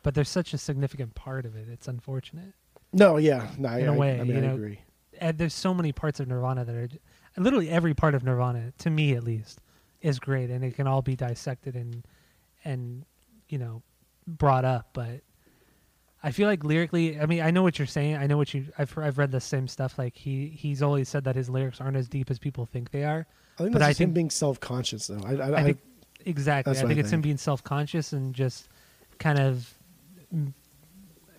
but 0.02 0.14
there's 0.14 0.28
such 0.28 0.52
a 0.54 0.58
significant 0.58 1.14
part 1.14 1.44
of 1.46 1.56
it. 1.56 1.68
It's 1.68 1.88
unfortunate. 1.88 2.52
no 2.92 3.16
yeah 3.18 3.48
no 3.58 3.68
In 3.76 3.88
a 3.88 3.92
I- 3.94 3.96
way, 3.96 4.20
I 4.20 4.24
mean 4.24 4.42
you 4.44 4.50
i 4.50 4.52
agree 4.52 4.80
and 5.20 5.36
there's 5.38 5.54
so 5.54 5.74
many 5.74 5.92
parts 5.92 6.18
of 6.20 6.28
Nirvana 6.28 6.64
that 6.64 6.74
are 6.74 6.88
literally 7.36 7.68
every 7.68 7.92
part 7.94 8.14
of 8.14 8.24
Nirvana, 8.24 8.72
to 8.78 8.88
me 8.90 9.12
at 9.14 9.22
least, 9.22 9.60
is 10.00 10.18
great, 10.18 10.48
and 10.48 10.64
it 10.64 10.74
can 10.74 10.86
all 10.86 11.02
be 11.02 11.14
dissected 11.14 11.74
and 11.76 12.06
and 12.64 13.04
you 13.50 13.58
know 13.58 13.82
brought 14.26 14.64
up. 14.64 14.90
But 14.94 15.20
I 16.22 16.30
feel 16.30 16.48
like 16.48 16.64
lyrically, 16.64 17.20
I 17.20 17.26
mean, 17.26 17.42
I 17.42 17.50
know 17.50 17.62
what 17.62 17.78
you're 17.78 17.86
saying. 17.86 18.16
I 18.16 18.26
know 18.26 18.38
what 18.38 18.54
you. 18.54 18.66
I've 18.78 18.96
I've 18.96 19.18
read 19.18 19.30
the 19.30 19.40
same 19.42 19.68
stuff. 19.68 19.98
Like 19.98 20.16
he 20.16 20.46
he's 20.48 20.82
always 20.82 21.08
said 21.08 21.24
that 21.24 21.36
his 21.36 21.50
lyrics 21.50 21.80
aren't 21.82 21.96
as 21.98 22.08
deep 22.08 22.30
as 22.30 22.38
people 22.38 22.64
think 22.64 22.90
they 22.90 23.04
are. 23.04 23.26
i 23.58 23.62
think 23.62 23.72
but 23.74 23.80
that's 23.80 23.88
I 23.88 23.90
just 23.90 24.00
him 24.00 24.06
think- 24.08 24.14
being 24.14 24.30
self-conscious 24.30 25.06
though 25.08 25.20
i, 25.26 25.34
I, 25.34 25.60
I 25.60 25.62
think 25.64 25.78
exactly. 26.24 26.72
I 26.72 26.74
think 26.80 26.96
I 26.96 27.00
it's 27.00 27.10
him 27.10 27.20
being 27.20 27.36
self 27.36 27.62
conscious 27.62 28.12
and 28.14 28.34
just 28.34 28.68
kind 29.18 29.38
of 29.38 29.74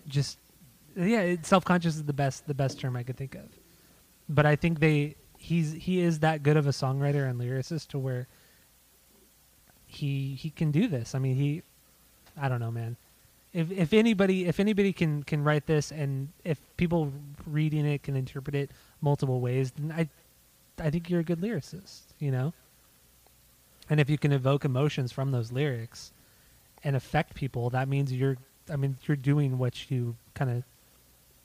just 0.06 0.38
yeah, 0.96 1.36
self 1.42 1.64
conscious 1.64 1.96
is 1.96 2.04
the 2.04 2.12
best 2.12 2.46
the 2.46 2.54
best 2.54 2.80
term 2.80 2.96
I 2.96 3.02
could 3.02 3.16
think 3.16 3.34
of. 3.34 3.48
But 4.28 4.46
I 4.46 4.56
think 4.56 4.80
they 4.80 5.16
he's 5.38 5.72
he 5.72 6.00
is 6.00 6.20
that 6.20 6.42
good 6.42 6.56
of 6.56 6.66
a 6.66 6.70
songwriter 6.70 7.28
and 7.28 7.40
lyricist 7.40 7.88
to 7.88 7.98
where 7.98 8.28
he 9.86 10.34
he 10.34 10.50
can 10.50 10.70
do 10.70 10.88
this. 10.88 11.14
I 11.14 11.18
mean 11.18 11.36
he 11.36 11.62
I 12.40 12.48
don't 12.48 12.60
know, 12.60 12.70
man. 12.70 12.96
If 13.52 13.70
if 13.70 13.92
anybody 13.92 14.46
if 14.46 14.60
anybody 14.60 14.92
can 14.92 15.22
can 15.22 15.44
write 15.44 15.66
this 15.66 15.92
and 15.92 16.28
if 16.44 16.58
people 16.76 17.12
reading 17.46 17.86
it 17.86 18.02
can 18.02 18.16
interpret 18.16 18.54
it 18.54 18.70
multiple 19.00 19.40
ways, 19.40 19.72
then 19.72 19.92
I 19.92 20.08
I 20.78 20.90
think 20.90 21.10
you're 21.10 21.20
a 21.20 21.24
good 21.24 21.40
lyricist, 21.40 22.00
you 22.18 22.30
know? 22.30 22.52
And 23.90 24.00
if 24.00 24.08
you 24.08 24.16
can 24.16 24.32
evoke 24.32 24.64
emotions 24.64 25.12
from 25.12 25.32
those 25.32 25.52
lyrics 25.52 26.12
and 26.82 26.96
affect 26.96 27.34
people, 27.34 27.70
that 27.70 27.88
means 27.88 28.12
you're 28.12 28.38
I 28.70 28.76
mean, 28.76 28.96
you're 29.04 29.16
doing 29.16 29.58
what 29.58 29.90
you 29.90 30.16
kind 30.34 30.50
of 30.50 30.62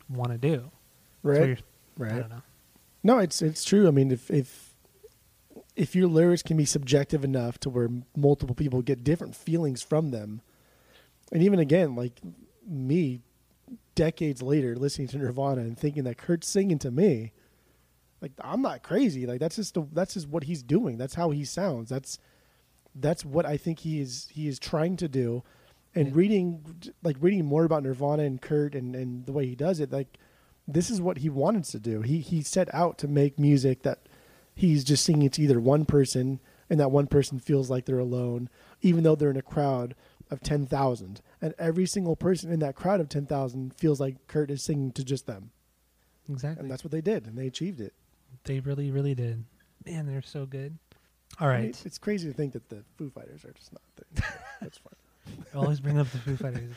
want 0.09 0.31
to 0.31 0.37
do. 0.37 0.71
So 1.23 1.29
right 1.29 1.61
I 1.99 2.03
right 2.03 2.19
don't 2.19 2.29
know. 2.29 2.41
No, 3.03 3.19
it's 3.19 3.41
it's 3.41 3.63
true. 3.63 3.87
I 3.87 3.91
mean, 3.91 4.11
if 4.11 4.29
if 4.29 4.73
if 5.75 5.95
your 5.95 6.07
lyrics 6.07 6.41
can 6.41 6.57
be 6.57 6.65
subjective 6.65 7.23
enough 7.23 7.59
to 7.59 7.69
where 7.69 7.89
multiple 8.15 8.55
people 8.55 8.81
get 8.81 9.03
different 9.03 9.35
feelings 9.35 9.81
from 9.81 10.11
them, 10.11 10.41
and 11.31 11.43
even 11.43 11.59
again, 11.59 11.95
like 11.95 12.19
me, 12.67 13.21
decades 13.95 14.41
later, 14.41 14.75
listening 14.75 15.07
to 15.09 15.17
Nirvana 15.17 15.61
and 15.61 15.77
thinking 15.77 16.03
that 16.05 16.17
Kurt's 16.17 16.47
singing 16.47 16.79
to 16.79 16.91
me, 16.91 17.31
like 18.21 18.31
I'm 18.41 18.61
not 18.61 18.83
crazy. 18.83 19.25
Like 19.25 19.39
that's 19.39 19.57
just 19.57 19.73
the, 19.73 19.87
that's 19.91 20.13
just 20.15 20.27
what 20.27 20.43
he's 20.43 20.63
doing. 20.63 20.97
That's 20.97 21.15
how 21.15 21.31
he 21.31 21.45
sounds. 21.45 21.89
That's 21.89 22.19
that's 22.95 23.23
what 23.23 23.45
I 23.45 23.57
think 23.57 23.79
he 23.79 24.01
is 24.01 24.27
he 24.31 24.47
is 24.47 24.59
trying 24.59 24.97
to 24.97 25.07
do. 25.07 25.43
And 25.97 26.15
reading 26.15 26.63
like 27.03 27.17
reading 27.19 27.45
more 27.45 27.63
about 27.63 27.83
Nirvana 27.83 28.23
and 28.23 28.41
Kurt 28.41 28.75
and 28.75 28.95
and 28.95 29.25
the 29.25 29.31
way 29.31 29.45
he 29.45 29.55
does 29.55 29.79
it, 29.79 29.91
like 29.91 30.17
this 30.67 30.89
is 30.89 31.01
what 31.01 31.19
he 31.19 31.29
wanted 31.29 31.63
to 31.65 31.79
do. 31.79 32.01
He 32.01 32.19
he 32.19 32.41
set 32.41 32.73
out 32.73 32.97
to 32.99 33.07
make 33.07 33.39
music 33.39 33.83
that 33.83 34.07
he's 34.53 34.83
just 34.83 35.05
singing 35.05 35.29
to 35.29 35.41
either 35.41 35.59
one 35.59 35.85
person 35.85 36.39
and 36.69 36.79
that 36.79 36.91
one 36.91 37.07
person 37.07 37.39
feels 37.39 37.69
like 37.69 37.85
they're 37.85 37.99
alone, 37.99 38.49
even 38.81 39.03
though 39.03 39.15
they're 39.15 39.31
in 39.31 39.37
a 39.37 39.41
crowd 39.41 39.95
of 40.29 40.41
ten 40.41 40.65
thousand. 40.65 41.21
And 41.41 41.53
every 41.57 41.85
single 41.85 42.15
person 42.15 42.51
in 42.51 42.59
that 42.59 42.75
crowd 42.75 42.99
of 42.99 43.09
ten 43.09 43.25
thousand 43.25 43.73
feels 43.75 43.99
like 43.99 44.27
Kurt 44.27 44.51
is 44.51 44.63
singing 44.63 44.91
to 44.93 45.03
just 45.03 45.25
them. 45.25 45.51
Exactly. 46.29 46.61
And 46.61 46.69
that's 46.69 46.83
what 46.83 46.91
they 46.91 47.01
did, 47.01 47.25
and 47.25 47.37
they 47.37 47.47
achieved 47.47 47.79
it. 47.79 47.93
they 48.43 48.59
really, 48.59 48.91
really 48.91 49.15
did. 49.15 49.45
Man, 49.85 50.05
they're 50.05 50.21
so 50.21 50.45
good. 50.45 50.77
All 51.39 51.47
right. 51.47 51.59
I 51.59 51.61
mean, 51.61 51.73
it's 51.85 51.97
crazy 51.97 52.27
to 52.27 52.33
think 52.33 52.53
that 52.53 52.67
the 52.67 52.83
Foo 52.97 53.09
Fighters 53.09 53.45
are 53.45 53.53
just 53.53 53.71
not 53.71 53.81
there. 53.95 54.41
That's 54.61 54.77
fine. 54.77 54.96
I 55.53 55.57
always 55.57 55.79
bring 55.79 55.99
up 55.99 56.09
the 56.09 56.17
Foo 56.19 56.35
Fighters. 56.35 56.75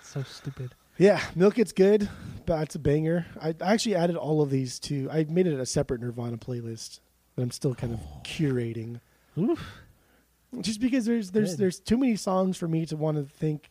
It's 0.00 0.08
so 0.08 0.22
stupid. 0.22 0.74
Yeah, 0.98 1.20
Milk 1.34 1.58
It's 1.58 1.72
good, 1.72 2.08
but 2.46 2.62
it's 2.62 2.74
a 2.74 2.78
banger. 2.78 3.26
I 3.40 3.54
I 3.60 3.72
actually 3.72 3.94
added 3.94 4.16
all 4.16 4.42
of 4.42 4.50
these 4.50 4.78
to. 4.80 5.08
I 5.10 5.24
made 5.24 5.46
it 5.46 5.58
a 5.58 5.66
separate 5.66 6.00
Nirvana 6.00 6.36
playlist 6.38 7.00
that 7.36 7.42
I'm 7.42 7.50
still 7.50 7.74
kind 7.74 7.92
of 7.94 8.00
curating. 8.22 9.00
Oof. 9.38 9.64
just 10.60 10.80
because 10.80 11.04
there's 11.06 11.30
there's 11.30 11.52
Good. 11.52 11.58
there's 11.58 11.80
too 11.80 11.96
many 11.96 12.16
songs 12.16 12.56
for 12.56 12.66
me 12.68 12.84
to 12.86 12.96
want 12.96 13.16
to 13.16 13.22
think 13.24 13.70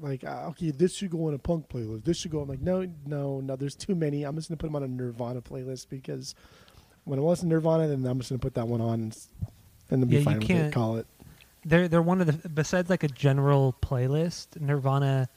like 0.00 0.24
uh, 0.24 0.46
okay 0.48 0.70
this 0.70 0.94
should 0.94 1.10
go 1.10 1.26
on 1.28 1.34
a 1.34 1.38
punk 1.38 1.68
playlist 1.68 2.04
this 2.04 2.16
should 2.16 2.30
go 2.30 2.40
i'm 2.40 2.48
like 2.48 2.60
no 2.60 2.90
no 3.06 3.40
no 3.40 3.54
there's 3.56 3.76
too 3.76 3.94
many 3.94 4.24
i'm 4.24 4.34
just 4.34 4.48
gonna 4.48 4.56
put 4.56 4.66
them 4.66 4.76
on 4.76 4.82
a 4.82 4.88
nirvana 4.88 5.42
playlist 5.42 5.88
because 5.88 6.34
when 7.04 7.18
i 7.18 7.22
listen 7.22 7.48
to 7.48 7.54
nirvana 7.54 7.86
then 7.86 8.04
i'm 8.06 8.18
just 8.18 8.30
gonna 8.30 8.38
put 8.38 8.54
that 8.54 8.66
one 8.66 8.80
on 8.80 9.12
and, 9.90 10.02
then 10.02 10.08
be 10.08 10.14
Yeah, 10.14 10.18
you 10.20 10.24
fine 10.24 10.40
with 10.40 10.50
it 10.50 10.72
call 10.72 10.96
it 10.96 11.06
They're 11.64 11.88
they're 11.88 12.02
one 12.02 12.20
of 12.20 12.26
the 12.26 12.48
besides 12.48 12.90
like 12.90 13.02
a 13.04 13.08
general 13.08 13.74
playlist. 13.80 14.60
Nirvana, 14.60 15.28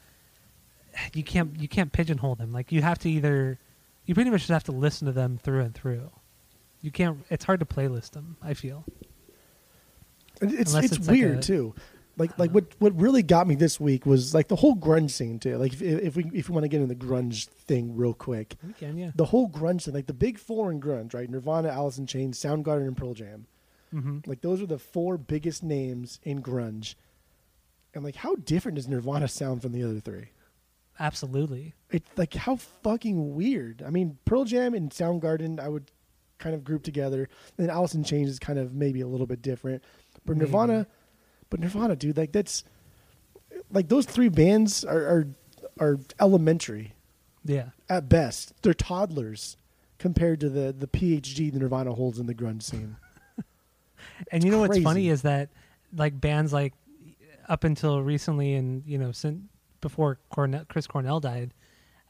you 1.14 1.24
can't 1.24 1.60
you 1.60 1.68
can't 1.68 1.92
pigeonhole 1.92 2.36
them. 2.36 2.52
Like 2.52 2.72
you 2.72 2.82
have 2.82 3.00
to 3.00 3.10
either, 3.10 3.60
you 4.06 4.14
pretty 4.14 4.30
much 4.30 4.42
just 4.42 4.52
have 4.52 4.66
to 4.66 4.72
listen 4.74 5.06
to 5.06 5.12
them 5.14 5.38
through 5.42 5.62
and 5.62 5.74
through. 5.74 6.10
You 6.82 6.92
can't. 6.92 7.20
It's 7.30 7.46
hard 7.46 7.60
to 7.62 7.66
playlist 7.66 8.12
them. 8.12 8.38
I 8.42 8.54
feel. 8.54 8.84
And 10.42 10.54
It's 10.54 10.72
Unless 10.74 10.86
it's, 10.92 10.98
it's 10.98 11.08
like 11.08 11.16
weird 11.18 11.38
a- 11.40 11.42
too. 11.42 11.76
Like 12.18 12.38
like 12.40 12.50
uh-huh. 12.50 12.62
what 12.80 12.94
what 12.94 13.00
really 13.00 13.22
got 13.24 13.48
me 13.48 13.54
this 13.56 13.80
week 13.80 14.06
was 14.06 14.34
like 14.34 14.48
the 14.48 14.56
whole 14.56 14.76
grunge 14.76 15.12
scene 15.12 15.38
too. 15.40 15.58
Like 15.58 15.74
if, 15.74 15.82
if 15.82 16.16
we 16.16 16.26
if 16.34 16.50
we 16.50 16.54
want 16.54 16.64
to 16.64 16.68
get 16.68 16.82
into 16.82 16.94
the 16.94 17.00
grunge 17.00 17.46
thing 17.48 17.96
real 17.96 18.14
quick, 18.16 18.56
We 18.66 18.74
can, 18.74 18.98
yeah. 18.98 19.12
the 19.16 19.26
whole 19.26 19.48
grunge 19.50 19.84
thing, 19.84 19.94
like 19.94 20.08
the 20.08 20.14
big 20.14 20.40
four 20.40 20.72
in 20.72 20.82
grunge, 20.82 21.14
right? 21.14 21.30
Nirvana, 21.30 21.70
Alice 21.70 22.00
in 22.00 22.08
Chains, 22.08 22.40
Soundgarden, 22.40 22.88
and 22.88 22.98
Pearl 22.98 23.14
Jam. 23.14 23.46
Hmm 23.92 24.20
Like 24.26 24.42
those 24.42 24.62
are 24.62 24.66
the 24.66 24.80
four 24.80 25.18
biggest 25.18 25.64
names 25.64 26.20
in 26.24 26.42
grunge. 26.42 26.96
And 27.94 28.04
like, 28.04 28.16
how 28.18 28.36
different 28.36 28.76
does 28.76 28.88
Nirvana 28.88 29.28
sound 29.28 29.62
from 29.62 29.72
the 29.72 29.84
other 29.84 30.00
three? 30.00 30.30
Absolutely. 31.00 31.74
It's 31.92 32.10
like 32.18 32.34
how 32.34 32.56
fucking 32.58 33.36
weird. 33.36 33.84
I 33.86 33.90
mean, 33.90 34.18
Pearl 34.26 34.46
Jam 34.46 34.74
and 34.74 34.90
Soundgarden, 34.92 35.60
I 35.60 35.70
would 35.70 35.90
kind 36.40 36.54
of 36.56 36.64
group 36.64 36.84
together. 36.84 37.30
And 37.58 37.70
Alice 37.70 37.94
in 37.96 38.04
Chains 38.04 38.30
is 38.30 38.40
kind 38.40 38.60
of 38.60 38.74
maybe 38.74 39.02
a 39.02 39.08
little 39.08 39.28
bit 39.28 39.42
different. 39.42 39.84
But 40.26 40.38
Maybe. 40.38 40.46
Nirvana, 40.52 40.88
but 41.50 41.60
Nirvana, 41.60 41.96
dude, 41.96 42.18
like 42.18 42.32
that's 42.32 42.64
like 43.72 43.88
those 43.90 44.06
three 44.06 44.30
bands 44.30 44.84
are 44.84 45.00
are, 45.00 45.28
are 45.80 46.00
elementary 46.20 46.94
Yeah. 47.46 47.70
at 47.90 48.10
best. 48.10 48.54
They're 48.62 48.74
toddlers 48.74 49.56
compared 50.00 50.40
to 50.42 50.50
the 50.50 50.74
the 50.78 50.88
PhD 50.88 51.52
the 51.54 51.60
Nirvana 51.60 51.94
holds 51.94 52.20
in 52.20 52.26
the 52.26 52.36
grunge 52.36 52.64
scene. 52.64 52.98
And 54.32 54.44
you 54.44 54.52
know 54.52 54.60
what's 54.60 54.80
funny 54.80 55.10
is 55.10 55.24
that 55.24 55.50
like 55.96 56.20
bands 56.20 56.54
like 56.54 56.74
up 57.48 57.64
until 57.64 58.02
recently 58.02 58.56
and 58.56 58.84
you 58.86 58.98
know 58.98 59.12
since 59.12 59.42
before 59.82 60.20
Cornell, 60.30 60.66
Chris 60.68 60.88
Cornell 60.88 61.20
died, 61.20 61.54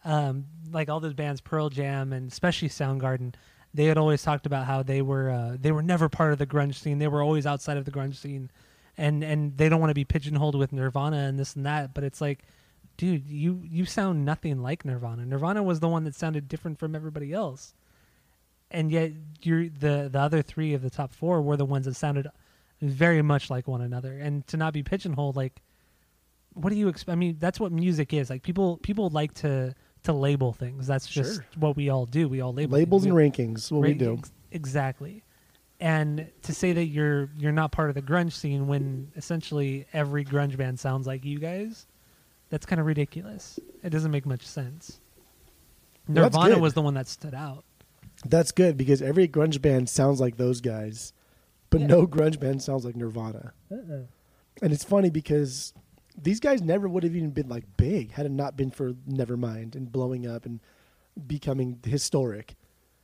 um, 0.05 0.45
like 0.71 0.89
all 0.89 0.99
those 0.99 1.13
bands, 1.13 1.41
Pearl 1.41 1.69
Jam 1.69 2.13
and 2.13 2.31
especially 2.31 2.69
Soundgarden, 2.69 3.33
they 3.73 3.85
had 3.85 3.97
always 3.97 4.23
talked 4.23 4.45
about 4.45 4.65
how 4.65 4.83
they 4.83 5.01
were 5.01 5.29
uh, 5.29 5.57
they 5.59 5.71
were 5.71 5.81
never 5.81 6.09
part 6.09 6.31
of 6.31 6.39
the 6.39 6.47
grunge 6.47 6.75
scene. 6.75 6.99
They 6.99 7.07
were 7.07 7.21
always 7.21 7.45
outside 7.45 7.77
of 7.77 7.85
the 7.85 7.91
grunge 7.91 8.15
scene, 8.15 8.49
and 8.97 9.23
and 9.23 9.57
they 9.57 9.69
don't 9.69 9.79
want 9.79 9.91
to 9.91 9.95
be 9.95 10.05
pigeonholed 10.05 10.55
with 10.55 10.71
Nirvana 10.71 11.17
and 11.17 11.37
this 11.37 11.55
and 11.55 11.65
that. 11.65 11.93
But 11.93 12.03
it's 12.03 12.21
like, 12.21 12.43
dude, 12.95 13.27
you 13.27 13.61
you 13.63 13.85
sound 13.85 14.25
nothing 14.25 14.61
like 14.61 14.85
Nirvana. 14.85 15.25
Nirvana 15.25 15.61
was 15.61 15.79
the 15.79 15.89
one 15.89 16.05
that 16.05 16.15
sounded 16.15 16.47
different 16.47 16.79
from 16.79 16.95
everybody 16.95 17.33
else, 17.33 17.75
and 18.71 18.91
yet 18.91 19.11
you're 19.41 19.69
the 19.69 20.09
the 20.11 20.19
other 20.19 20.41
three 20.41 20.73
of 20.73 20.81
the 20.81 20.89
top 20.89 21.13
four 21.13 21.41
were 21.41 21.57
the 21.57 21.65
ones 21.65 21.85
that 21.85 21.95
sounded 21.95 22.27
very 22.81 23.21
much 23.21 23.49
like 23.49 23.67
one 23.67 23.81
another. 23.81 24.17
And 24.19 24.45
to 24.47 24.57
not 24.57 24.73
be 24.73 24.83
pigeonholed, 24.83 25.35
like, 25.35 25.61
what 26.53 26.69
do 26.69 26.75
you 26.75 26.87
expect? 26.87 27.13
I 27.13 27.15
mean, 27.15 27.37
that's 27.39 27.59
what 27.59 27.71
music 27.71 28.13
is. 28.13 28.29
Like 28.29 28.43
people 28.43 28.77
people 28.77 29.09
like 29.09 29.33
to 29.35 29.73
to 30.03 30.13
label 30.13 30.53
things. 30.53 30.87
That's 30.87 31.07
just 31.07 31.35
Sure. 31.35 31.45
what 31.57 31.75
we 31.75 31.89
all 31.89 32.05
do. 32.05 32.27
We 32.29 32.41
all 32.41 32.53
label 32.53 32.77
Labels 32.77 33.03
things. 33.03 33.07
and 33.11 33.15
We- 33.15 33.29
rankings, 33.29 33.71
what 33.71 33.81
we 33.81 33.93
do. 33.93 34.21
exactly. 34.51 35.23
And 35.79 36.29
to 36.43 36.53
say 36.53 36.73
that 36.73 36.85
you're 36.85 37.29
you're 37.37 37.51
not 37.51 37.71
part 37.71 37.89
of 37.89 37.95
the 37.95 38.01
grunge 38.01 38.33
scene 38.33 38.67
when 38.67 39.11
essentially 39.15 39.85
every 39.93 40.25
grunge 40.25 40.57
band 40.57 40.79
sounds 40.79 41.05
like 41.05 41.23
you 41.25 41.37
guys, 41.39 41.85
that's 42.49 42.65
kind 42.65 42.79
of 42.79 42.87
ridiculous. 42.87 43.59
It 43.83 43.89
doesn't 43.91 44.09
make 44.11 44.25
much 44.25 44.45
sense. 44.45 44.99
Nirvana 46.07 46.57
was 46.57 46.73
the 46.73 46.81
one 46.81 46.93
that 46.95 47.07
stood 47.07 47.33
out. 47.33 47.63
That's 48.25 48.51
good 48.51 48.77
because 48.77 49.01
every 49.01 49.27
grunge 49.27 49.61
band 49.61 49.89
sounds 49.89 50.19
like 50.19 50.37
those 50.37 50.61
guys, 50.61 51.13
but 51.69 51.81
Yeah. 51.81 51.87
no 51.87 52.07
grunge 52.07 52.39
band 52.39 52.61
sounds 52.63 52.83
like 52.85 52.95
Nirvana. 52.95 53.53
Uh-uh. 53.71 54.03
And 54.61 54.73
it's 54.73 54.83
funny 54.83 55.09
because 55.09 55.73
these 56.19 56.39
guys 56.39 56.61
never 56.61 56.87
would 56.87 57.03
have 57.03 57.15
even 57.15 57.29
been 57.29 57.47
like 57.47 57.65
big 57.77 58.11
had 58.13 58.25
it 58.25 58.31
not 58.31 58.57
been 58.57 58.71
for 58.71 58.93
Nevermind 58.93 59.75
and 59.75 59.91
blowing 59.91 60.25
up 60.25 60.45
and 60.45 60.59
becoming 61.27 61.79
historic. 61.85 62.55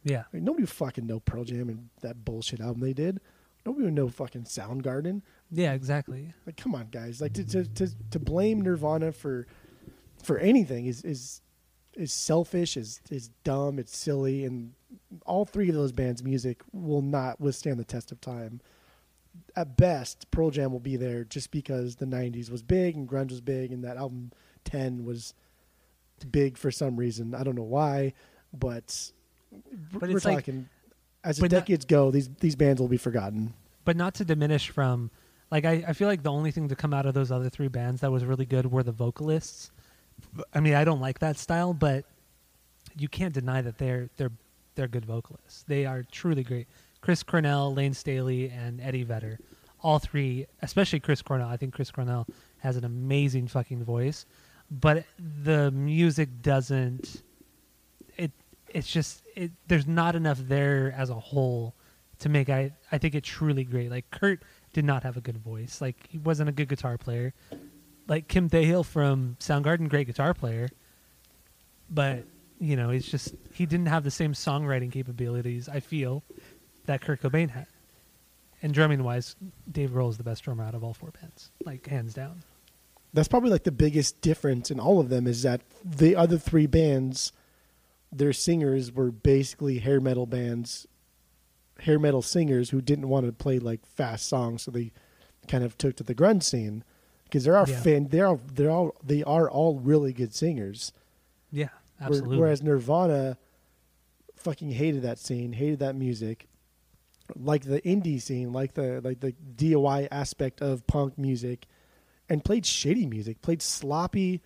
Yeah. 0.03 0.23
Like, 0.33 0.41
nobody 0.41 0.65
fucking 0.65 1.05
know 1.05 1.19
Pearl 1.19 1.43
Jam 1.43 1.69
and 1.69 1.89
that 2.01 2.25
bullshit 2.25 2.59
album 2.59 2.81
they 2.81 2.93
did. 2.93 3.19
Nobody 3.65 3.85
would 3.85 3.93
know 3.93 4.09
fucking 4.09 4.43
Soundgarden. 4.43 5.21
Yeah, 5.49 5.73
exactly. 5.73 6.33
Like, 6.45 6.57
come 6.57 6.75
on, 6.75 6.87
guys! 6.91 7.21
Like 7.21 7.33
to 7.33 7.45
to 7.45 7.63
to, 7.65 7.87
to 8.11 8.19
blame 8.19 8.59
Nirvana 8.61 9.11
for 9.13 9.47
for 10.21 10.37
anything 10.39 10.87
is 10.87 11.01
is 11.03 11.39
is 11.93 12.11
selfish, 12.11 12.75
is 12.75 12.99
is 13.09 13.29
dumb, 13.45 13.79
it's 13.79 13.95
silly, 13.95 14.43
and 14.43 14.73
all 15.25 15.45
three 15.45 15.69
of 15.69 15.75
those 15.75 15.91
bands' 15.91 16.23
music 16.23 16.61
will 16.71 17.01
not 17.01 17.39
withstand 17.41 17.79
the 17.79 17.83
test 17.83 18.11
of 18.11 18.19
time. 18.21 18.61
At 19.55 19.77
best, 19.77 20.29
Pearl 20.31 20.51
Jam 20.51 20.71
will 20.71 20.79
be 20.79 20.95
there 20.95 21.23
just 21.23 21.49
because 21.51 21.95
the 21.95 22.05
'90s 22.05 22.49
was 22.51 22.61
big 22.61 22.95
and 22.95 23.07
grunge 23.09 23.31
was 23.31 23.41
big, 23.41 23.71
and 23.71 23.83
that 23.83 23.97
album 23.97 24.31
Ten 24.63 25.03
was 25.05 25.33
big 26.31 26.57
for 26.57 26.71
some 26.71 26.95
reason. 26.95 27.33
I 27.35 27.43
don't 27.43 27.55
know 27.55 27.63
why, 27.63 28.13
but, 28.53 29.11
But 29.91 30.03
we're 30.09 30.17
it's 30.17 30.25
like- 30.25 30.37
talking 30.37 30.69
as 31.23 31.37
the 31.37 31.41
but 31.43 31.51
not- 31.51 31.59
decades 31.61 31.85
go, 31.85 32.11
these 32.11 32.29
these 32.39 32.55
bands 32.55 32.79
will 32.81 32.87
be 32.87 32.97
forgotten. 32.97 33.53
but 33.85 33.95
not 33.97 34.13
to 34.15 34.25
diminish 34.25 34.69
from 34.69 35.09
like 35.51 35.65
I, 35.65 35.83
I 35.87 35.93
feel 35.93 36.07
like 36.07 36.23
the 36.23 36.31
only 36.31 36.51
thing 36.51 36.67
to 36.69 36.75
come 36.75 36.93
out 36.93 37.05
of 37.05 37.13
those 37.13 37.31
other 37.31 37.49
three 37.49 37.67
bands 37.67 38.01
that 38.01 38.11
was 38.11 38.23
really 38.25 38.45
good 38.45 38.71
were 38.71 38.83
the 38.83 38.91
vocalists 38.91 39.71
i 40.53 40.59
mean 40.59 40.73
i 40.73 40.83
don't 40.83 40.99
like 41.01 41.19
that 41.19 41.37
style 41.37 41.73
but 41.73 42.05
you 42.97 43.07
can't 43.09 43.33
deny 43.33 43.61
that 43.61 43.77
they're 43.77 44.09
they're 44.17 44.31
they're 44.75 44.87
good 44.87 45.05
vocalists 45.05 45.63
they 45.67 45.85
are 45.85 46.03
truly 46.11 46.43
great 46.43 46.67
chris 47.01 47.23
cornell 47.23 47.73
layne 47.73 47.93
staley 47.93 48.49
and 48.49 48.79
eddie 48.81 49.03
vedder 49.03 49.39
all 49.81 49.99
three 49.99 50.45
especially 50.61 50.99
chris 50.99 51.21
cornell 51.21 51.49
i 51.49 51.57
think 51.57 51.73
chris 51.73 51.91
cornell 51.91 52.27
has 52.59 52.77
an 52.77 52.85
amazing 52.85 53.47
fucking 53.47 53.83
voice 53.83 54.25
but 54.71 55.05
the 55.43 55.71
music 55.71 56.29
doesn't 56.41 57.23
it 58.17 58.31
it's 58.69 58.91
just 58.91 59.23
it 59.35 59.51
there's 59.67 59.87
not 59.87 60.15
enough 60.15 60.39
there 60.39 60.93
as 60.97 61.09
a 61.09 61.15
whole 61.15 61.75
to 62.23 62.29
make 62.29 62.49
I 62.49 62.71
I 62.91 62.97
think 62.97 63.15
it 63.15 63.23
truly 63.23 63.65
great. 63.65 63.91
Like 63.91 64.09
Kurt 64.09 64.43
did 64.71 64.85
not 64.85 65.03
have 65.03 65.17
a 65.17 65.21
good 65.21 65.37
voice. 65.37 65.81
Like 65.81 66.07
he 66.09 66.17
wasn't 66.17 66.47
a 66.47 66.51
good 66.53 66.69
guitar 66.69 66.97
player. 66.97 67.33
Like 68.07 68.29
Kim 68.29 68.49
Thayil 68.49 68.85
from 68.85 69.35
Soundgarden, 69.39 69.89
great 69.89 70.07
guitar 70.07 70.33
player. 70.33 70.69
But, 71.89 72.23
you 72.63 72.75
know, 72.75 72.89
he's 72.89 73.05
just 73.05 73.35
he 73.53 73.65
didn't 73.65 73.87
have 73.87 74.03
the 74.03 74.11
same 74.11 74.33
songwriting 74.33 74.91
capabilities, 74.91 75.67
I 75.67 75.79
feel, 75.79 76.23
that 76.85 77.01
Kurt 77.01 77.21
Cobain 77.21 77.49
had. 77.49 77.67
And 78.61 78.73
drumming 78.73 79.03
wise, 79.03 79.35
Dave 79.69 79.89
Grohl 79.91 80.09
is 80.09 80.17
the 80.17 80.23
best 80.23 80.43
drummer 80.43 80.63
out 80.63 80.73
of 80.73 80.83
all 80.83 80.93
four 80.93 81.11
bands. 81.19 81.51
Like 81.65 81.85
hands 81.87 82.13
down. 82.13 82.43
that's 83.13 83.27
probably 83.27 83.49
like 83.49 83.63
the 83.65 83.71
biggest 83.71 84.21
difference 84.21 84.71
in 84.71 84.79
all 84.79 84.99
of 84.99 85.09
them 85.09 85.27
is 85.27 85.41
that 85.43 85.61
the 85.83 86.15
other 86.15 86.37
three 86.37 86.65
bands 86.67 87.33
their 88.11 88.31
singers 88.33 88.91
were 88.91 89.11
basically 89.11 89.79
hair 89.79 89.99
metal 89.99 90.25
bands 90.25 90.87
hair 91.79 91.97
metal 91.99 92.21
singers 92.21 92.69
who 92.69 92.79
didn't 92.81 93.09
want 93.09 93.25
to 93.25 93.31
play 93.33 93.57
like 93.59 93.85
fast 93.85 94.27
songs 94.27 94.61
so 94.63 94.71
they 94.71 94.91
kind 95.47 95.63
of 95.63 95.77
took 95.77 95.95
to 95.97 96.03
the 96.03 96.13
grunge 96.15 96.43
scene 96.43 96.83
because 97.25 97.43
there 97.43 97.57
are 97.57 97.67
Yeah. 97.67 97.81
fan 97.81 98.07
they 98.09 98.19
are 98.21 98.39
they're 98.53 98.69
all 98.71 98.95
they 99.03 99.23
are 99.23 99.49
all 99.49 99.79
really 99.79 100.13
good 100.13 100.33
singers 100.33 100.93
Yeah, 101.51 101.69
absolutely. 102.05 102.37
whereas 102.37 102.61
Nirvana 102.61 103.37
fucking 104.35 104.71
hated 104.71 105.01
that 105.03 105.19
scene, 105.19 105.53
hated 105.53 105.79
that 105.79 105.95
music, 105.95 106.47
like 107.35 107.63
the 107.63 107.81
indie 107.81 108.21
scene, 108.21 108.51
like 108.53 108.73
the 108.73 109.01
like 109.03 109.19
the 109.21 109.33
DIY 109.55 110.07
aspect 110.11 110.61
of 110.61 110.85
punk 110.87 111.17
music, 111.17 111.65
and 112.29 112.43
played 112.43 112.63
shitty 112.63 113.09
music, 113.09 113.41
played 113.41 113.61
sloppy, 113.61 114.41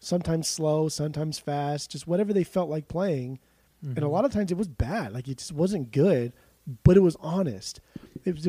sometimes 0.00 0.48
slow, 0.48 0.88
sometimes 0.88 1.38
fast, 1.38 1.90
just 1.90 2.06
whatever 2.06 2.32
they 2.32 2.44
felt 2.44 2.68
like 2.70 2.88
playing. 2.88 3.38
And 3.82 3.98
a 3.98 4.02
Mhm. 4.02 4.10
lot 4.12 4.24
of 4.24 4.32
times 4.32 4.50
it 4.50 4.56
was 4.56 4.68
bad, 4.68 5.12
like 5.12 5.28
it 5.28 5.36
just 5.38 5.52
wasn't 5.52 5.90
good, 5.92 6.32
but 6.84 6.96
it 6.96 7.00
was 7.00 7.16
honest. 7.20 7.80
It 8.24 8.34
was, 8.34 8.46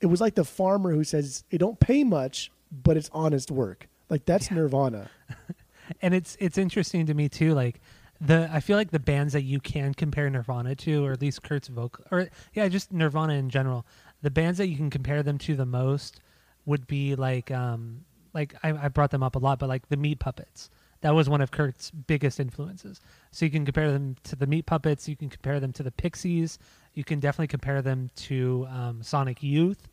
it 0.00 0.06
was 0.06 0.20
like 0.22 0.34
the 0.34 0.44
farmer 0.46 0.92
who 0.94 1.04
says, 1.04 1.44
"It 1.50 1.58
don't 1.58 1.78
pay 1.78 2.04
much, 2.04 2.50
but 2.72 2.96
it's 2.96 3.10
honest 3.12 3.50
work." 3.50 3.86
Like 4.08 4.24
that's 4.24 4.50
Yeah. 4.50 4.56
Nirvana. 4.58 5.10
and 6.02 6.14
it's 6.14 6.36
it's 6.40 6.58
interesting 6.58 7.06
to 7.06 7.14
me 7.14 7.28
too 7.28 7.54
like 7.54 7.80
the 8.20 8.48
i 8.52 8.60
feel 8.60 8.76
like 8.76 8.90
the 8.90 8.98
bands 8.98 9.32
that 9.32 9.42
you 9.42 9.60
can 9.60 9.92
compare 9.94 10.28
nirvana 10.30 10.74
to 10.74 11.04
or 11.04 11.12
at 11.12 11.20
least 11.20 11.42
kurt's 11.42 11.68
vocal 11.68 12.04
or 12.10 12.28
yeah 12.52 12.68
just 12.68 12.92
nirvana 12.92 13.34
in 13.34 13.50
general 13.50 13.84
the 14.22 14.30
bands 14.30 14.58
that 14.58 14.68
you 14.68 14.76
can 14.76 14.90
compare 14.90 15.22
them 15.22 15.38
to 15.38 15.54
the 15.54 15.66
most 15.66 16.20
would 16.66 16.86
be 16.86 17.14
like 17.14 17.50
um 17.50 18.04
like 18.32 18.54
i, 18.62 18.70
I 18.70 18.88
brought 18.88 19.10
them 19.10 19.22
up 19.22 19.36
a 19.36 19.38
lot 19.38 19.58
but 19.58 19.68
like 19.68 19.88
the 19.88 19.96
meat 19.96 20.18
puppets. 20.18 20.70
That 21.00 21.14
was 21.14 21.28
one 21.28 21.42
of 21.42 21.50
kurt's 21.50 21.90
biggest 21.90 22.40
influences. 22.40 22.98
So 23.30 23.44
you 23.44 23.50
can 23.50 23.66
compare 23.66 23.92
them 23.92 24.16
to 24.24 24.36
the 24.36 24.46
meat 24.46 24.64
puppets 24.64 25.06
you 25.06 25.16
can 25.16 25.28
compare 25.28 25.60
them 25.60 25.72
to 25.74 25.82
the 25.82 25.90
pixies 25.90 26.58
you 26.94 27.04
can 27.04 27.20
definitely 27.20 27.48
compare 27.48 27.82
them 27.82 28.10
to 28.14 28.66
um, 28.70 29.02
sonic 29.02 29.42
youth 29.42 29.88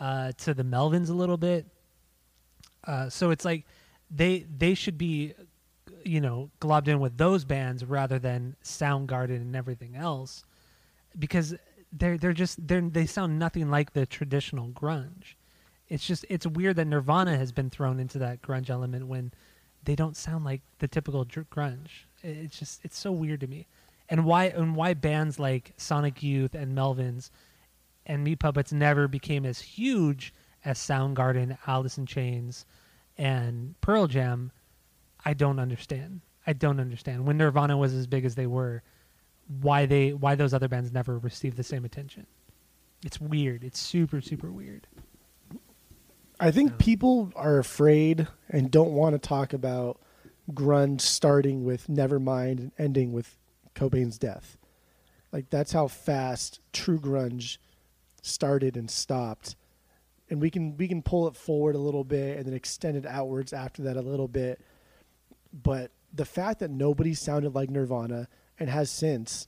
uh, 0.00 0.32
to 0.38 0.54
the 0.54 0.62
melvins 0.62 1.10
a 1.10 1.12
little 1.12 1.36
bit. 1.36 1.66
Uh, 2.84 3.08
so 3.08 3.30
it's 3.30 3.44
like 3.44 3.66
they 4.10 4.46
they 4.56 4.74
should 4.74 4.98
be 4.98 5.34
you 6.04 6.20
know 6.20 6.50
globbed 6.60 6.88
in 6.88 7.00
with 7.00 7.16
those 7.18 7.44
bands 7.44 7.84
rather 7.84 8.18
than 8.18 8.56
Soundgarden 8.62 9.36
and 9.36 9.56
everything 9.56 9.96
else 9.96 10.44
because 11.18 11.54
they're 11.92 12.18
they're 12.18 12.32
just 12.32 12.66
they're 12.66 12.80
they 12.80 13.06
sound 13.06 13.38
nothing 13.38 13.70
like 13.70 13.92
the 13.92 14.06
traditional 14.06 14.68
grunge. 14.68 15.34
It's 15.88 16.06
just 16.06 16.24
it's 16.28 16.46
weird 16.46 16.76
that 16.76 16.86
Nirvana 16.86 17.36
has 17.36 17.52
been 17.52 17.70
thrown 17.70 18.00
into 18.00 18.18
that 18.18 18.42
grunge 18.42 18.70
element 18.70 19.06
when 19.06 19.32
they 19.84 19.94
don't 19.94 20.16
sound 20.16 20.44
like 20.44 20.62
the 20.78 20.88
typical 20.88 21.24
grunge. 21.24 22.04
It's 22.22 22.58
just 22.58 22.80
it's 22.84 22.98
so 22.98 23.12
weird 23.12 23.40
to 23.40 23.46
me. 23.46 23.66
and 24.08 24.24
why 24.24 24.46
and 24.46 24.76
why 24.76 24.94
bands 24.94 25.38
like 25.38 25.72
Sonic 25.76 26.22
Youth 26.22 26.54
and 26.54 26.76
Melvins 26.76 27.30
and 28.06 28.22
Meat 28.24 28.38
Puppets 28.38 28.72
never 28.72 29.08
became 29.08 29.44
as 29.44 29.60
huge 29.60 30.32
as 30.64 30.78
Soundgarden, 30.78 31.58
Alice 31.66 31.98
in 31.98 32.06
Chains, 32.06 32.66
and 33.16 33.74
Pearl 33.80 34.06
Jam. 34.06 34.52
I 35.24 35.34
don't 35.34 35.58
understand. 35.58 36.20
I 36.46 36.52
don't 36.52 36.80
understand. 36.80 37.26
When 37.26 37.36
Nirvana 37.36 37.76
was 37.76 37.92
as 37.94 38.06
big 38.06 38.24
as 38.24 38.34
they 38.34 38.46
were, 38.46 38.82
why 39.60 39.86
they 39.86 40.12
why 40.12 40.34
those 40.34 40.54
other 40.54 40.68
bands 40.68 40.92
never 40.92 41.18
received 41.18 41.56
the 41.56 41.62
same 41.62 41.84
attention. 41.84 42.26
It's 43.04 43.20
weird. 43.20 43.64
It's 43.64 43.78
super 43.78 44.20
super 44.20 44.50
weird. 44.50 44.86
I 46.38 46.50
think 46.50 46.78
people 46.78 47.32
are 47.34 47.58
afraid 47.58 48.28
and 48.50 48.70
don't 48.70 48.92
want 48.92 49.14
to 49.14 49.28
talk 49.28 49.52
about 49.52 49.98
grunge 50.52 51.00
starting 51.00 51.64
with 51.64 51.86
Nevermind 51.88 52.58
and 52.58 52.72
ending 52.78 53.12
with 53.12 53.38
Cobain's 53.74 54.18
death. 54.18 54.58
Like 55.32 55.50
that's 55.50 55.72
how 55.72 55.88
fast 55.88 56.60
true 56.72 56.98
grunge 56.98 57.58
started 58.22 58.76
and 58.76 58.90
stopped. 58.90 59.56
And 60.28 60.40
we 60.40 60.50
can 60.50 60.76
we 60.76 60.88
can 60.88 61.02
pull 61.02 61.28
it 61.28 61.36
forward 61.36 61.74
a 61.74 61.78
little 61.78 62.04
bit 62.04 62.36
and 62.36 62.46
then 62.46 62.54
extend 62.54 62.96
it 62.96 63.06
outwards 63.06 63.52
after 63.52 63.82
that 63.82 63.96
a 63.96 64.02
little 64.02 64.28
bit. 64.28 64.60
But 65.52 65.92
the 66.12 66.24
fact 66.24 66.60
that 66.60 66.70
nobody 66.70 67.14
sounded 67.14 67.54
like 67.54 67.70
Nirvana 67.70 68.28
and 68.58 68.68
has 68.68 68.90
since, 68.90 69.46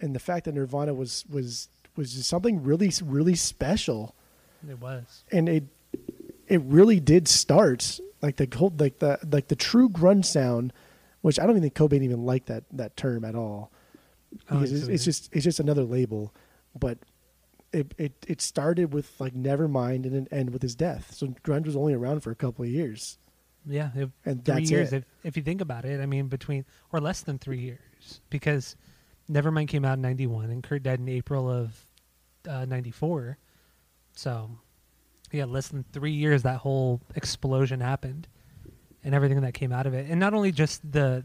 and 0.00 0.14
the 0.14 0.18
fact 0.18 0.44
that 0.44 0.54
Nirvana 0.54 0.92
was 0.92 1.24
was 1.28 1.68
was 1.96 2.14
just 2.14 2.28
something 2.28 2.62
really 2.62 2.92
really 3.02 3.34
special 3.34 4.14
It 4.68 4.80
was. 4.80 5.24
and 5.32 5.48
it 5.48 5.64
it 6.46 6.60
really 6.62 7.00
did 7.00 7.26
start 7.28 7.98
like 8.20 8.36
the 8.36 8.48
whole 8.54 8.74
like 8.78 8.98
the 8.98 9.18
like 9.30 9.48
the 9.48 9.56
true 9.56 9.88
grunge 9.88 10.26
sound, 10.26 10.72
which 11.22 11.40
I 11.40 11.44
don't 11.44 11.52
even 11.52 11.62
think 11.62 11.74
Cobain 11.74 12.02
even 12.02 12.26
liked 12.26 12.46
that 12.46 12.64
that 12.72 12.96
term 12.96 13.24
at 13.24 13.34
all 13.34 13.70
because 14.30 14.70
think 14.70 14.82
it's, 14.82 14.88
it's 14.88 15.04
just 15.04 15.30
it's 15.32 15.44
just 15.44 15.60
another 15.60 15.84
label, 15.84 16.34
but 16.78 16.98
it 17.72 17.94
it 17.98 18.12
it 18.26 18.40
started 18.40 18.92
with 18.92 19.12
like 19.20 19.34
Nevermind 19.34 20.04
and 20.04 20.14
it 20.14 20.28
ended 20.32 20.52
with 20.52 20.62
his 20.62 20.74
death. 20.74 21.14
So 21.14 21.28
grunge 21.44 21.66
was 21.66 21.76
only 21.76 21.94
around 21.94 22.20
for 22.20 22.30
a 22.30 22.34
couple 22.34 22.64
of 22.64 22.70
years, 22.70 23.18
Yeah, 23.66 23.90
and 24.24 24.44
three 24.44 24.54
that's 24.54 24.70
years. 24.70 24.92
If 24.92 25.04
if 25.24 25.36
you 25.36 25.42
think 25.42 25.60
about 25.60 25.84
it, 25.84 26.00
I 26.00 26.06
mean, 26.06 26.28
between 26.28 26.64
or 26.92 27.00
less 27.00 27.20
than 27.22 27.38
three 27.38 27.60
years, 27.60 28.20
because 28.30 28.76
Nevermind 29.30 29.68
came 29.68 29.84
out 29.84 29.94
in 29.94 30.02
'91 30.02 30.50
and 30.50 30.62
Kurt 30.62 30.82
died 30.82 30.98
in 31.00 31.08
April 31.08 31.48
of 31.48 31.86
uh, 32.48 32.64
'94. 32.64 33.38
so, 34.14 34.50
yeah, 35.32 35.44
less 35.44 35.68
than 35.68 35.84
three 35.92 36.10
years 36.12 36.42
that 36.42 36.58
whole 36.58 37.00
explosion 37.14 37.80
happened, 37.80 38.26
and 39.04 39.14
everything 39.14 39.40
that 39.42 39.54
came 39.54 39.72
out 39.72 39.86
of 39.86 39.94
it, 39.94 40.10
and 40.10 40.18
not 40.18 40.34
only 40.34 40.50
just 40.50 40.80
the, 40.90 41.22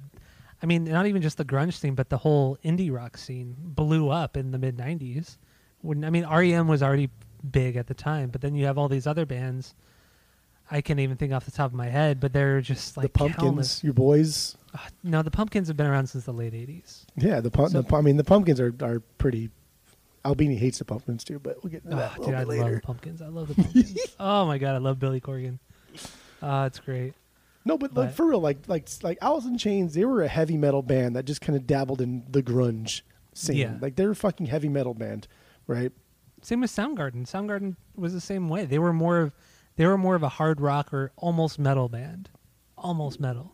I 0.62 0.68
mean, 0.68 0.84
not 0.84 1.08
even 1.08 1.22
just 1.24 1.38
the 1.38 1.46
grunge 1.46 1.74
scene, 1.74 1.96
but 1.96 2.10
the 2.10 2.20
whole 2.20 2.58
indie 2.64 2.92
rock 2.94 3.18
scene 3.18 3.56
blew 3.58 4.10
up 4.10 4.38
in 4.38 4.52
the 4.52 4.60
mid 4.60 4.78
'90s. 4.78 5.38
When 5.86 6.04
I 6.04 6.10
mean, 6.10 6.26
REM 6.28 6.68
was 6.68 6.82
already 6.84 7.10
big 7.50 7.76
at 7.76 7.88
the 7.88 7.94
time, 7.94 8.30
but 8.30 8.42
then 8.42 8.56
you 8.56 8.66
have 8.66 8.78
all 8.78 8.88
these 8.90 9.08
other 9.08 9.26
bands. 9.26 9.74
I 10.72 10.82
can't 10.82 11.00
even 11.00 11.16
think 11.16 11.32
off 11.32 11.46
the 11.46 11.52
top 11.52 11.68
of 11.72 11.76
my 11.76 11.88
head, 11.90 12.20
but 12.20 12.34
they're 12.34 12.60
just 12.60 12.98
like 12.98 13.04
the 13.04 13.10
Pumpkins, 13.10 13.42
countless- 13.44 13.84
your 13.84 13.94
boys. 13.94 14.58
Uh, 14.74 14.80
no, 15.04 15.22
the 15.22 15.30
Pumpkins 15.32 15.68
have 15.68 15.78
been 15.78 15.86
around 15.86 16.08
since 16.08 16.26
the 16.26 16.34
late 16.34 16.54
'80s. 16.54 17.06
Yeah, 17.16 17.40
the, 17.40 17.52
pump, 17.52 17.72
So- 17.72 17.82
the 17.84 17.96
I 17.96 18.02
mean 18.02 18.18
the 18.18 18.24
Pumpkins 18.24 18.60
are 18.60 18.74
are 18.82 19.00
pretty. 19.20 19.52
Albini 20.26 20.56
hates 20.56 20.80
the 20.80 20.86
Pumpkins 20.86 21.24
too, 21.24 21.38
but 21.38 21.64
we'll 21.64 21.70
get 21.72 21.84
that 21.88 21.94
Oh, 21.94 22.24
a 22.24 22.26
dude, 22.26 22.26
little 22.26 22.36
I 22.36 22.40
bit 22.56 22.62
love 22.64 22.72
the 22.74 22.82
Pumpkins. 22.82 23.22
I 23.22 23.28
love 23.28 23.48
the 23.48 23.54
Pumpkins. 23.62 23.98
oh 24.20 24.46
my 24.48 24.58
god, 24.58 24.74
I 24.74 24.80
love 24.80 25.00
Billy 25.00 25.22
Corgan. 25.22 25.60
Uh, 26.42 26.64
it's 26.66 26.80
great. 26.80 27.14
No, 27.64 27.78
but, 27.78 27.94
like 27.96 28.14
for 28.14 28.26
real, 28.28 28.40
like 28.40 28.58
like 28.68 28.88
like 29.04 29.20
Alice 29.22 29.46
in 29.46 29.58
Chains, 29.60 29.94
they 29.94 30.04
were 30.06 30.24
a 30.24 30.28
heavy 30.28 30.58
metal 30.58 30.82
band 30.82 31.16
that 31.16 31.26
just 31.26 31.42
kind 31.42 31.56
of 31.56 31.68
dabbled 31.68 32.02
in 32.02 32.24
the 32.30 32.42
grunge 32.42 33.02
scene. 33.34 33.56
Yeah. 33.58 33.74
Like 33.80 33.96
they're 33.98 34.12
a 34.12 34.16
fucking 34.16 34.48
heavy 34.48 34.70
metal 34.70 34.94
band, 34.96 35.28
right? 35.68 35.92
Same 36.42 36.62
with 36.62 36.72
Soundgarden. 36.72 37.26
Soundgarden 37.30 37.76
was 37.96 38.14
the 38.14 38.22
same 38.22 38.50
way. 38.50 38.66
They 38.66 38.80
were 38.80 38.94
more 38.94 39.20
of 39.22 39.34
they 39.78 39.86
were 39.86 39.98
more 39.98 40.16
of 40.16 40.24
a 40.24 40.30
hard 40.30 40.62
rock 40.62 40.94
or 40.94 41.12
almost 41.18 41.60
metal 41.60 41.90
band, 41.90 42.30
almost 42.78 43.20
metal. 43.20 43.54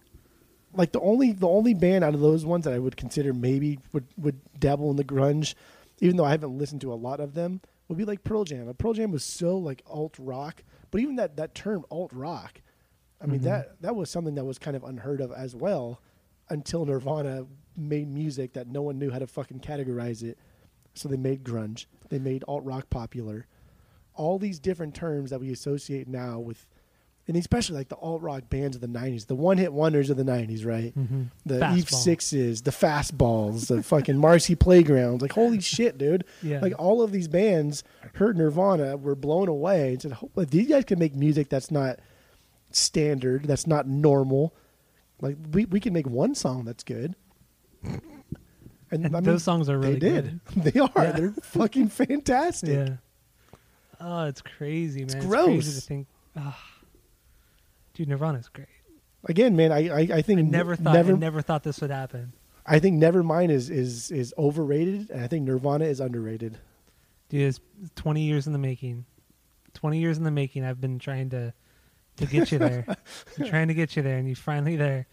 Like 0.74 0.92
the 0.92 1.00
only 1.00 1.32
the 1.32 1.48
only 1.48 1.74
band 1.74 2.04
out 2.04 2.14
of 2.14 2.20
those 2.22 2.46
ones 2.46 2.66
that 2.66 2.74
I 2.74 2.80
would 2.80 2.96
consider 2.98 3.34
maybe 3.34 3.80
would 3.94 4.06
would 4.18 4.40
dabble 4.60 4.90
in 4.92 4.98
the 4.98 5.04
grunge, 5.04 5.56
even 6.00 6.18
though 6.18 6.26
I 6.26 6.32
haven't 6.32 6.58
listened 6.58 6.82
to 6.82 6.94
a 6.94 6.96
lot 6.96 7.20
of 7.20 7.34
them, 7.34 7.62
would 7.88 7.98
be 7.98 8.06
like 8.06 8.24
Pearl 8.24 8.44
Jam. 8.44 8.72
Pearl 8.76 8.94
Jam 8.94 9.12
was 9.12 9.24
so 9.24 9.58
like 9.58 9.82
alt 9.88 10.16
rock, 10.20 10.64
but 10.92 11.02
even 11.02 11.16
that 11.16 11.38
that 11.38 11.56
term 11.56 11.86
alt 11.90 12.12
rock, 12.14 12.62
I 13.22 13.26
mean 13.26 13.40
Mhm. 13.42 13.44
that 13.44 13.82
that 13.82 13.96
was 13.96 14.10
something 14.10 14.36
that 14.36 14.46
was 14.46 14.60
kind 14.60 14.76
of 14.78 14.84
unheard 14.84 15.22
of 15.22 15.32
as 15.32 15.56
well, 15.56 16.02
until 16.50 16.86
Nirvana 16.86 17.48
made 17.78 18.08
music 18.10 18.54
that 18.54 18.68
no 18.68 18.82
one 18.82 19.00
knew 19.00 19.10
how 19.12 19.20
to 19.20 19.28
fucking 19.28 19.60
categorize 19.62 20.24
it. 20.24 20.38
So 20.94 21.08
they 21.10 21.18
made 21.18 21.44
grunge. 21.44 21.86
They 22.10 22.20
made 22.20 22.44
alt 22.48 22.64
rock 22.66 22.90
popular. 22.90 23.46
All 24.16 24.38
these 24.38 24.60
different 24.60 24.94
terms 24.94 25.30
that 25.30 25.40
we 25.40 25.52
associate 25.52 26.08
now 26.08 26.38
with, 26.40 26.68
and 27.28 27.38
especially 27.38 27.78
like 27.78 27.88
the 27.88 27.96
alt 27.96 28.22
rock 28.22 28.50
bands 28.50 28.76
of 28.76 28.82
the 28.82 28.88
'90s, 28.88 29.28
the 29.28 29.36
one 29.36 29.58
hit 29.58 29.72
wonders 29.72 30.10
of 30.10 30.18
the 30.18 30.24
'90s, 30.24 30.66
right? 30.66 30.94
Mm-hmm. 30.98 31.24
The 31.46 31.60
Fastball. 31.60 31.78
Eve 31.78 31.90
Sixes, 31.90 32.62
the 32.64 32.72
Fastballs, 32.72 33.68
the 33.68 33.82
fucking 33.82 34.18
Marcy 34.18 34.56
Playgrounds. 34.56 35.22
Like 35.22 35.32
holy 35.32 35.62
shit, 35.62 35.98
dude! 35.98 36.26
Yeah. 36.44 36.60
Like 36.60 36.74
all 36.78 37.02
of 37.02 37.14
these 37.14 37.30
bands 37.30 37.84
heard 38.16 38.38
Nirvana, 38.38 38.98
were 38.98 39.16
blown 39.16 39.48
away, 39.48 39.92
and 39.94 40.02
said, 40.02 40.12
"Hope- 40.12 40.34
"These 40.50 40.68
guys 40.68 40.84
can 40.84 41.00
make 41.00 41.16
music 41.16 41.48
that's 41.48 41.72
not 41.72 42.00
standard, 42.72 43.46
that's 43.46 43.66
not 43.68 43.88
normal. 43.88 44.54
Like 45.22 45.38
we 45.54 45.64
we 45.66 45.80
can 45.80 45.94
make 45.94 46.08
one 46.08 46.36
song 46.36 46.66
that's 46.66 46.84
good." 46.84 47.16
And, 48.92 49.06
And 49.06 49.16
I 49.16 49.20
mean, 49.20 49.24
those 49.24 49.44
songs 49.44 49.70
are 49.70 49.78
really 49.80 49.94
they 50.00 50.10
did. 50.22 50.40
They 50.56 50.80
are. 50.80 50.90
Yeah. 50.96 51.12
They're 51.14 51.32
fucking 51.44 51.90
fantastic. 51.90 52.70
Yeah. 52.70 52.96
Oh, 54.00 54.26
it's 54.26 54.42
crazy, 54.42 55.06
man. 55.06 55.18
It's, 55.18 55.26
gross. 55.26 55.46
crazy 55.46 55.80
to 55.80 55.88
think. 55.88 56.08
ah. 56.36 56.60
Dude, 57.94 58.08
Nirvana's 58.10 58.48
great. 58.50 58.68
Again, 59.26 59.56
man, 59.56 59.72
I 59.72 59.90
I, 59.90 60.00
I 60.16 60.22
think 60.22 60.40
I 60.40 60.42
never 60.44 60.76
thought 60.76 60.94
never 60.94 61.14
I 61.14 61.18
never 61.18 61.42
thought 61.42 61.64
this 61.64 61.80
would 61.82 61.92
happen. 61.92 62.34
I 62.66 62.80
think 62.80 63.02
Nevermind 63.02 63.50
is 63.52 63.70
is 63.70 64.12
is 64.12 64.34
overrated, 64.38 65.10
and 65.12 65.24
I 65.24 65.28
think 65.28 65.46
Nirvana 65.46 65.86
is 65.86 66.00
underrated. 66.00 66.58
Dude, 67.30 67.42
it's 67.48 67.60
20 67.96 68.22
years 68.24 68.48
in 68.48 68.54
the 68.54 68.60
making. 68.60 69.06
20 69.74 70.00
years 70.00 70.18
in 70.18 70.24
the 70.24 70.32
making. 70.32 70.66
I've 70.66 70.82
been 70.82 71.00
trying 71.00 71.30
to 71.30 71.54
to 72.18 72.26
get 72.26 72.52
you 72.52 72.58
there. 72.60 72.86
Trying 73.48 73.68
to 73.70 73.74
get 73.74 73.96
you 73.96 74.02
there, 74.04 74.18
and 74.18 74.28
you 74.28 74.36
finally 74.36 74.76
there. 74.76 75.08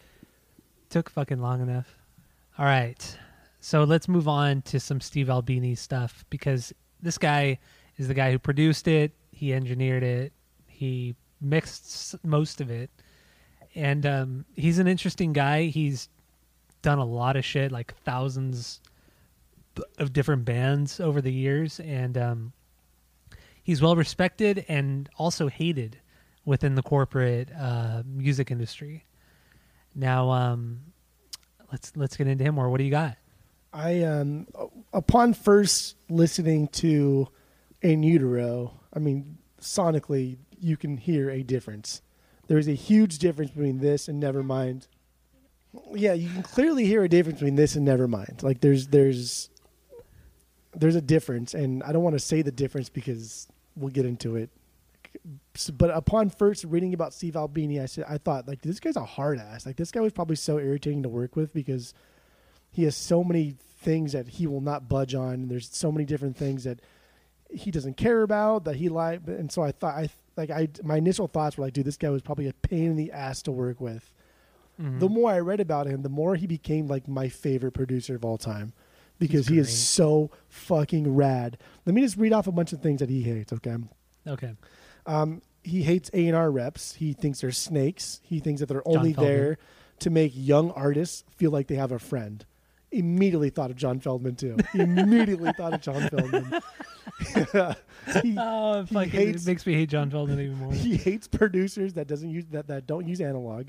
Took 0.90 1.10
fucking 1.10 1.38
long 1.40 1.60
enough. 1.60 1.94
All 2.58 2.64
right. 2.64 3.18
So 3.60 3.84
let's 3.84 4.08
move 4.08 4.28
on 4.28 4.62
to 4.62 4.78
some 4.78 5.00
Steve 5.00 5.28
Albini 5.28 5.74
stuff 5.74 6.24
because 6.30 6.72
this 7.02 7.18
guy 7.18 7.58
is 7.96 8.08
the 8.08 8.14
guy 8.14 8.30
who 8.30 8.38
produced 8.38 8.86
it. 8.88 9.12
He 9.32 9.52
engineered 9.52 10.02
it. 10.02 10.32
He 10.66 11.16
mixed 11.40 12.14
most 12.24 12.60
of 12.60 12.70
it. 12.70 12.90
And 13.74 14.06
um, 14.06 14.44
he's 14.54 14.78
an 14.78 14.86
interesting 14.86 15.32
guy. 15.32 15.64
He's 15.64 16.08
done 16.82 16.98
a 16.98 17.04
lot 17.04 17.36
of 17.36 17.44
shit, 17.44 17.72
like 17.72 17.94
thousands 18.04 18.80
of 19.98 20.12
different 20.12 20.44
bands 20.44 21.00
over 21.00 21.20
the 21.20 21.32
years. 21.32 21.80
And 21.80 22.16
um, 22.16 22.52
he's 23.62 23.82
well 23.82 23.96
respected 23.96 24.64
and 24.68 25.08
also 25.16 25.48
hated 25.48 25.98
within 26.44 26.74
the 26.76 26.82
corporate 26.82 27.50
uh, 27.58 28.02
music 28.06 28.50
industry. 28.50 29.04
Now, 29.94 30.30
um, 30.30 30.80
let's 31.70 31.92
let's 31.96 32.16
get 32.16 32.26
into 32.26 32.44
him 32.44 32.54
more. 32.54 32.70
What 32.70 32.78
do 32.78 32.84
you 32.84 32.90
got? 32.90 33.16
I 33.78 34.02
um 34.02 34.48
upon 34.92 35.34
first 35.34 35.94
listening 36.10 36.66
to 36.68 37.28
In 37.80 38.02
Utero, 38.02 38.80
I 38.92 38.98
mean 38.98 39.38
sonically 39.60 40.38
you 40.58 40.76
can 40.76 40.96
hear 40.96 41.30
a 41.30 41.44
difference. 41.44 42.02
There 42.48 42.58
is 42.58 42.66
a 42.66 42.72
huge 42.72 43.18
difference 43.18 43.52
between 43.52 43.78
this 43.78 44.08
and 44.08 44.20
Nevermind. 44.20 44.88
Yeah, 45.94 46.14
you 46.14 46.28
can 46.28 46.42
clearly 46.42 46.86
hear 46.86 47.04
a 47.04 47.08
difference 47.08 47.38
between 47.38 47.54
this 47.54 47.76
and 47.76 47.86
Nevermind. 47.86 48.42
Like 48.42 48.60
there's 48.60 48.88
there's 48.88 49.48
there's 50.74 50.96
a 50.96 51.00
difference 51.00 51.54
and 51.54 51.84
I 51.84 51.92
don't 51.92 52.02
want 52.02 52.14
to 52.14 52.20
say 52.20 52.42
the 52.42 52.50
difference 52.50 52.88
because 52.88 53.46
we'll 53.76 53.92
get 53.92 54.06
into 54.06 54.34
it. 54.34 54.50
But 55.72 55.90
upon 55.90 56.30
first 56.30 56.64
reading 56.64 56.94
about 56.94 57.14
Steve 57.14 57.36
Albini, 57.36 57.78
I 57.80 57.86
said 57.86 58.06
I 58.08 58.18
thought 58.18 58.48
like 58.48 58.62
this 58.62 58.80
guy's 58.80 58.96
a 58.96 59.04
hard 59.04 59.38
ass. 59.38 59.66
Like 59.66 59.76
this 59.76 59.92
guy 59.92 60.00
was 60.00 60.12
probably 60.12 60.36
so 60.36 60.58
irritating 60.58 61.04
to 61.04 61.08
work 61.08 61.36
with 61.36 61.54
because 61.54 61.94
he 62.72 62.82
has 62.82 62.96
so 62.96 63.22
many 63.22 63.56
things 63.78 64.12
that 64.12 64.28
he 64.28 64.46
will 64.46 64.60
not 64.60 64.88
budge 64.88 65.14
on. 65.14 65.34
And 65.34 65.50
there's 65.50 65.68
so 65.70 65.90
many 65.92 66.04
different 66.04 66.36
things 66.36 66.64
that 66.64 66.80
he 67.50 67.70
doesn't 67.70 67.96
care 67.96 68.22
about 68.22 68.64
that 68.64 68.76
he 68.76 68.88
like. 68.88 69.20
And 69.26 69.50
so 69.50 69.62
I 69.62 69.72
thought, 69.72 69.94
I 69.94 70.08
like, 70.36 70.50
I 70.50 70.68
my 70.82 70.96
initial 70.96 71.26
thoughts 71.28 71.56
were 71.56 71.64
like, 71.64 71.72
dude, 71.74 71.84
this 71.86 71.96
guy 71.96 72.10
was 72.10 72.22
probably 72.22 72.48
a 72.48 72.52
pain 72.52 72.90
in 72.90 72.96
the 72.96 73.12
ass 73.12 73.42
to 73.42 73.52
work 73.52 73.80
with. 73.80 74.12
Mhm. 74.80 75.00
The 75.00 75.08
more 75.08 75.30
I 75.30 75.40
read 75.40 75.60
about 75.60 75.86
him, 75.86 76.02
the 76.02 76.08
more 76.08 76.36
he 76.36 76.46
became 76.46 76.86
like 76.86 77.08
my 77.08 77.28
favorite 77.28 77.72
producer 77.72 78.14
of 78.14 78.24
all 78.24 78.38
time 78.38 78.72
because 79.18 79.48
he 79.48 79.58
is 79.58 79.76
so 79.76 80.30
fucking 80.48 81.12
rad. 81.14 81.58
Let 81.86 81.94
me 81.94 82.02
just 82.02 82.16
read 82.16 82.32
off 82.32 82.46
a 82.46 82.52
bunch 82.52 82.72
of 82.72 82.80
things 82.80 83.00
that 83.00 83.10
he 83.10 83.22
hates. 83.22 83.52
Okay. 83.52 83.76
okay. 84.26 84.54
Um, 85.06 85.42
he 85.64 85.82
hates 85.82 86.10
A 86.14 86.26
and 86.28 86.36
R 86.36 86.50
reps. 86.50 86.94
He 86.94 87.12
thinks 87.12 87.40
they're 87.40 87.50
snakes. 87.50 88.20
He 88.22 88.38
thinks 88.38 88.60
that 88.60 88.66
they're 88.66 88.82
John 88.86 88.98
only 88.98 89.14
Feldmann. 89.14 89.26
there 89.26 89.58
to 90.00 90.10
make 90.10 90.32
young 90.34 90.70
artists 90.72 91.24
feel 91.36 91.50
like 91.50 91.66
they 91.66 91.74
have 91.74 91.90
a 91.90 91.98
friend. 91.98 92.44
Immediately 92.90 93.50
thought 93.50 93.70
of 93.70 93.76
John 93.76 94.00
Feldmann 94.00 94.36
too. 94.38 94.56
immediately 94.74 95.52
thought 95.52 95.74
of 95.74 95.80
John 95.82 96.02
Feldmann. 96.08 96.62
he, 98.22 98.34
Oh, 98.38 98.80
it 98.80 98.88
He 98.88 98.94
fucking 98.94 99.10
hates- 99.10 99.42
it 99.42 99.46
makes 99.46 99.66
me 99.66 99.74
hate 99.74 99.90
John 99.90 100.10
Feldmann 100.10 100.40
even 100.40 100.58
more. 100.58 100.72
he 100.72 100.96
hates 100.96 101.28
producers 101.28 101.94
that 101.94 102.06
doesn't 102.06 102.30
use 102.30 102.46
that, 102.50 102.66
that 102.68 102.86
don't 102.86 103.06
use 103.06 103.20
analog. 103.20 103.68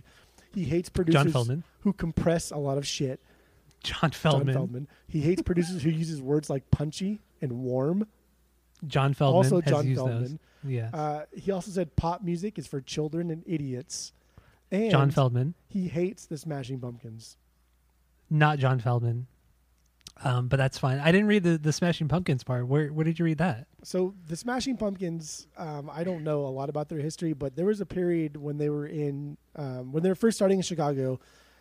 He 0.53 0.63
hates 0.63 0.89
producers 0.89 1.33
Feldmann. 1.33 1.63
who 1.81 1.93
compress 1.93 2.51
a 2.51 2.57
lot 2.57 2.77
of 2.77 2.87
shit. 2.87 3.19
John 3.83 4.11
Feldmann. 4.11 4.53
John 4.53 4.67
Feldmann. 4.67 4.87
He 5.07 5.21
hates 5.21 5.41
producers 5.41 5.81
who 5.83 5.89
uses 5.89 6.21
words 6.21 6.49
like 6.49 6.69
punchy 6.71 7.21
and 7.41 7.51
warm. 7.63 8.07
John 8.87 9.13
Feldmann 9.13 9.33
Also 9.35 9.61
has 9.61 9.69
John 9.71 9.87
used 9.87 9.99
those. 10.01 10.07
Feldmann. 10.31 10.39
Yes. 10.65 10.93
Uh, 10.93 11.25
he 11.33 11.51
also 11.51 11.71
said 11.71 11.95
pop 11.95 12.21
music 12.23 12.57
is 12.57 12.67
for 12.67 12.81
children 12.81 13.29
and 13.31 13.43
idiots. 13.45 14.13
And 14.71 14.91
John 14.91 15.11
Feldmann, 15.11 15.53
he 15.67 15.87
hates 15.87 16.25
the 16.25 16.37
Smashing 16.37 16.79
Pumpkins. 16.79 17.37
Not 18.29 18.59
John 18.59 18.79
Feldmann. 18.79 19.25
Um, 20.21 20.49
but 20.49 20.57
that's 20.57 20.77
fine. 20.77 20.99
I 20.99 21.13
didn't 21.13 21.27
read 21.27 21.43
the, 21.43 21.57
the 21.57 21.71
Smashing 21.71 22.09
Pumpkins 22.09 22.43
part. 22.43 22.67
Where 22.67 22.87
where 22.91 23.05
did 23.05 23.19
you 23.19 23.23
read 23.25 23.37
that? 23.37 23.67
So 23.83 24.15
the 24.27 24.35
Smashing 24.35 24.75
Pumpkins, 24.75 25.47
um, 25.57 25.89
I 25.91 26.03
don't 26.03 26.25
know 26.25 26.45
a 26.45 26.49
lot 26.49 26.67
about 26.69 26.89
their 26.89 26.99
history, 26.99 27.31
but 27.31 27.55
there 27.55 27.65
was 27.65 27.79
a 27.79 27.85
period 27.85 28.35
when 28.35 28.57
they 28.57 28.69
were 28.69 28.85
in 28.85 29.37
um, 29.55 29.93
when 29.93 30.03
they 30.03 30.09
were 30.09 30.15
first 30.15 30.37
starting 30.37 30.57
in 30.59 30.63
Chicago 30.63 31.19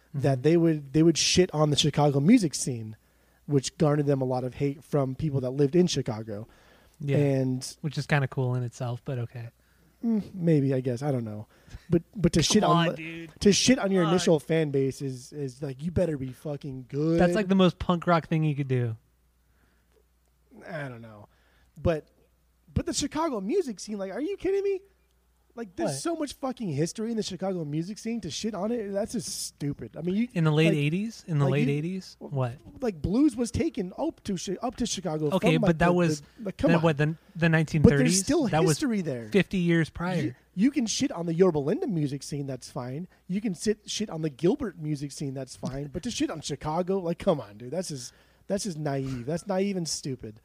Mm-hmm. 0.08 0.20
that 0.22 0.42
they 0.42 0.56
would 0.56 0.94
they 0.94 1.02
would 1.02 1.18
shit 1.18 1.50
on 1.52 1.68
the 1.68 1.76
Chicago 1.76 2.18
music 2.18 2.54
scene, 2.54 2.96
which 3.44 3.76
garnered 3.76 4.06
them 4.06 4.22
a 4.22 4.24
lot 4.24 4.42
of 4.42 4.54
hate 4.54 4.82
from 4.82 5.14
people 5.14 5.42
that 5.42 5.50
lived 5.50 5.76
in 5.76 5.86
Chicago. 5.86 6.48
Yeah. 6.98 7.18
And 7.18 7.76
Which 7.82 7.98
is 7.98 8.06
kind 8.06 8.24
of 8.24 8.30
cool 8.30 8.54
in 8.54 8.62
itself, 8.62 9.02
but 9.04 9.18
okay. 9.18 9.50
mm, 10.02 10.22
maybe 10.32 10.72
I 10.72 10.80
guess 10.80 11.02
I 11.02 11.12
don't 11.12 11.24
know, 11.26 11.46
but 11.90 12.02
but 12.16 12.32
to 12.34 12.42
shit 12.42 12.62
on, 12.64 12.88
on, 12.90 12.94
dude. 12.94 13.30
to 13.40 13.52
shit 13.52 13.78
on 13.78 13.90
your 13.90 14.02
Come 14.02 14.08
on. 14.08 14.14
initial 14.14 14.40
fan 14.40 14.70
base 14.70 15.02
is 15.02 15.32
is 15.32 15.62
like 15.62 15.82
you 15.82 15.90
better 15.90 16.16
be 16.16 16.32
fucking 16.32 16.86
good. 16.88 17.18
That's 17.20 17.34
like 17.34 17.48
the 17.48 17.54
most 17.54 17.78
punk 17.78 18.06
rock 18.06 18.28
thing 18.28 18.44
you 18.44 18.54
could 18.54 18.68
do. 18.68 18.96
I 20.70 20.88
don't 20.88 21.02
know, 21.02 21.28
but 21.80 22.06
but 22.74 22.86
the 22.86 22.92
Chicago 22.92 23.40
music 23.40 23.80
scene, 23.80 23.98
like, 23.98 24.12
are 24.12 24.20
you 24.20 24.36
kidding 24.36 24.62
me? 24.62 24.80
Like, 25.58 25.74
there's 25.74 25.90
What? 25.90 25.96
so 25.98 26.14
much 26.14 26.34
fucking 26.34 26.68
history 26.68 27.10
in 27.10 27.16
the 27.16 27.22
Chicago 27.24 27.64
music 27.64 27.98
scene 27.98 28.20
to 28.20 28.30
shit 28.30 28.54
on 28.54 28.70
it. 28.70 28.92
That's 28.92 29.10
just 29.10 29.46
stupid. 29.46 29.96
I 29.98 30.02
mean, 30.02 30.14
you 30.14 30.28
In 30.32 30.44
the 30.44 30.52
late 30.52 30.66
like, 30.68 30.92
80s? 30.92 31.26
In 31.26 31.40
the 31.40 31.46
like 31.46 31.52
late 31.66 31.84
you- 31.84 32.00
80s? 32.00 32.16
What? 32.20 32.52
like 32.80 33.02
blues 33.02 33.34
was 33.34 33.50
taken 33.50 33.92
up 33.98 34.22
to 34.22 34.38
up 34.62 34.76
to 34.76 34.86
Chicago. 34.86 35.30
Okay, 35.32 35.54
from, 35.54 35.62
but 35.62 35.66
like, 35.70 35.78
that 35.78 35.86
the- 35.86 35.92
was 35.94 36.20
the, 36.20 36.26
like, 36.44 36.56
come 36.58 36.68
Then 36.68 36.76
on. 36.78 36.82
what, 36.84 36.96
the, 36.96 37.16
the 37.34 37.48
1930s? 37.48 37.82
but 37.82 37.88
there's 37.98 38.20
still 38.20 38.46
that 38.46 38.60
was 38.62 38.78
history 38.78 39.00
there. 39.00 39.28
50 39.32 39.58
years 39.58 39.90
prior. 39.90 40.14
You, 40.22 40.34
you 40.54 40.70
can 40.70 40.86
shit 40.86 41.10
on 41.10 41.26
the 41.26 41.34
Yorba 41.34 41.58
Linda 41.58 41.88
music 41.88 42.22
scene, 42.22 42.46
that's 42.46 42.70
fine. 42.70 43.08
You 43.26 43.40
can 43.40 43.56
sit 43.56 43.78
shit 43.86 44.10
on 44.10 44.22
the 44.22 44.30
Gilbert 44.30 44.78
music 44.78 45.10
scene, 45.10 45.34
that's 45.34 45.56
fine. 45.56 45.90
but 45.92 46.04
to 46.04 46.10
shit 46.12 46.30
on 46.30 46.40
Chicago, 46.40 46.98
like, 47.00 47.18
come 47.18 47.40
on, 47.40 47.56
dude, 47.58 47.72
that's 47.72 47.88
just 47.88 48.12
that's 48.46 48.62
just 48.62 48.78
naive. 48.78 49.26
That's 49.26 49.46
naive 49.48 49.76
and 49.76 49.88
stupid. 49.88 50.40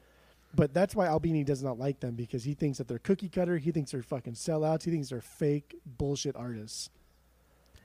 But 0.54 0.72
that's 0.72 0.94
why 0.94 1.06
Albini 1.06 1.44
does 1.44 1.62
not 1.62 1.78
like 1.78 2.00
them 2.00 2.14
because 2.14 2.44
he 2.44 2.54
thinks 2.54 2.78
that 2.78 2.88
they're 2.88 2.98
cookie 2.98 3.28
cutter. 3.28 3.58
He 3.58 3.72
thinks 3.72 3.92
they're 3.92 4.02
fucking 4.02 4.34
sellouts. 4.34 4.84
He 4.84 4.90
thinks 4.90 5.10
they're 5.10 5.20
fake 5.20 5.76
bullshit 5.84 6.36
artists. 6.36 6.90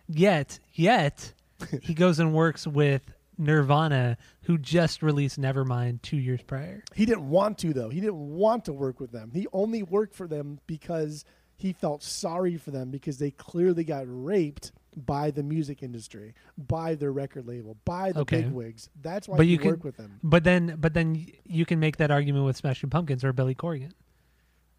Yet, 0.07 0.59
yet, 0.73 1.33
he 1.81 1.93
goes 1.93 2.19
and 2.19 2.33
works 2.33 2.65
with 2.65 3.13
Nirvana, 3.37 4.17
who 4.43 4.57
just 4.57 5.01
released 5.01 5.39
Nevermind 5.39 6.01
two 6.01 6.17
years 6.17 6.41
prior. 6.41 6.83
He 6.93 7.05
didn't 7.05 7.29
want 7.29 7.57
to 7.59 7.73
though. 7.73 7.89
He 7.89 8.01
didn't 8.01 8.35
want 8.35 8.65
to 8.65 8.73
work 8.73 8.99
with 8.99 9.11
them. 9.11 9.31
He 9.33 9.47
only 9.53 9.81
worked 9.81 10.13
for 10.13 10.27
them 10.27 10.59
because 10.67 11.25
he 11.55 11.73
felt 11.73 12.03
sorry 12.03 12.57
for 12.57 12.71
them 12.71 12.89
because 12.89 13.17
they 13.17 13.31
clearly 13.31 13.83
got 13.83 14.03
raped 14.07 14.71
by 14.95 15.31
the 15.31 15.43
music 15.43 15.83
industry, 15.83 16.33
by 16.57 16.95
their 16.95 17.11
record 17.11 17.45
label, 17.47 17.77
by 17.85 18.11
the 18.11 18.21
Okay. 18.21 18.41
bigwigs. 18.43 18.89
That's 19.01 19.27
why 19.27 19.37
But 19.37 19.45
he 19.45 19.53
you 19.53 19.57
can- 19.59 19.69
worked 19.71 19.83
with 19.83 19.97
them. 19.97 20.19
But 20.23 20.43
then, 20.43 20.75
but 20.79 20.93
then 20.93 21.25
you 21.45 21.65
can 21.65 21.79
make 21.79 21.97
that 21.97 22.11
argument 22.11 22.45
with 22.45 22.57
Smashing 22.57 22.89
Pumpkins 22.89 23.23
or 23.23 23.31
Billy 23.33 23.55
Corgan, 23.55 23.91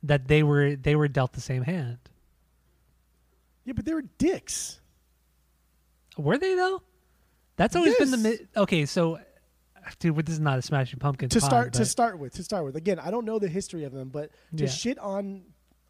that 0.02 0.28
they 0.28 0.42
were 0.42 0.76
they 0.76 0.96
were 0.96 1.08
dealt 1.08 1.32
the 1.32 1.40
same 1.40 1.62
hand. 1.62 1.98
Yeah, 3.64 3.74
but 3.74 3.84
they 3.84 3.94
were 3.94 4.02
dicks. 4.18 4.80
Were 6.16 6.38
they 6.38 6.54
though? 6.54 6.82
That's 7.56 7.76
always 7.76 7.94
been 7.96 8.10
the 8.10 8.16
mi- 8.16 8.38
okay. 8.56 8.86
So, 8.86 9.20
dude, 9.98 10.16
this 10.26 10.32
is 10.34 10.40
not 10.40 10.58
a 10.58 10.62
Smashing 10.62 10.98
Pumpkins 10.98 11.32
to 11.32 11.40
pod, 11.40 11.48
start 11.50 11.72
to 11.74 11.84
start 11.84 12.18
with 12.18 12.32
to 12.34 12.42
start 12.42 12.64
with 12.64 12.76
again 12.76 12.98
i 12.98 13.10
don't 13.10 13.24
know 13.24 13.38
the 13.38 13.48
history 13.48 13.84
of 13.84 13.92
them 13.92 14.08
but 14.08 14.30
to 14.56 14.64
Yeah. 14.64 14.70
shit 14.70 14.98
on 14.98 15.42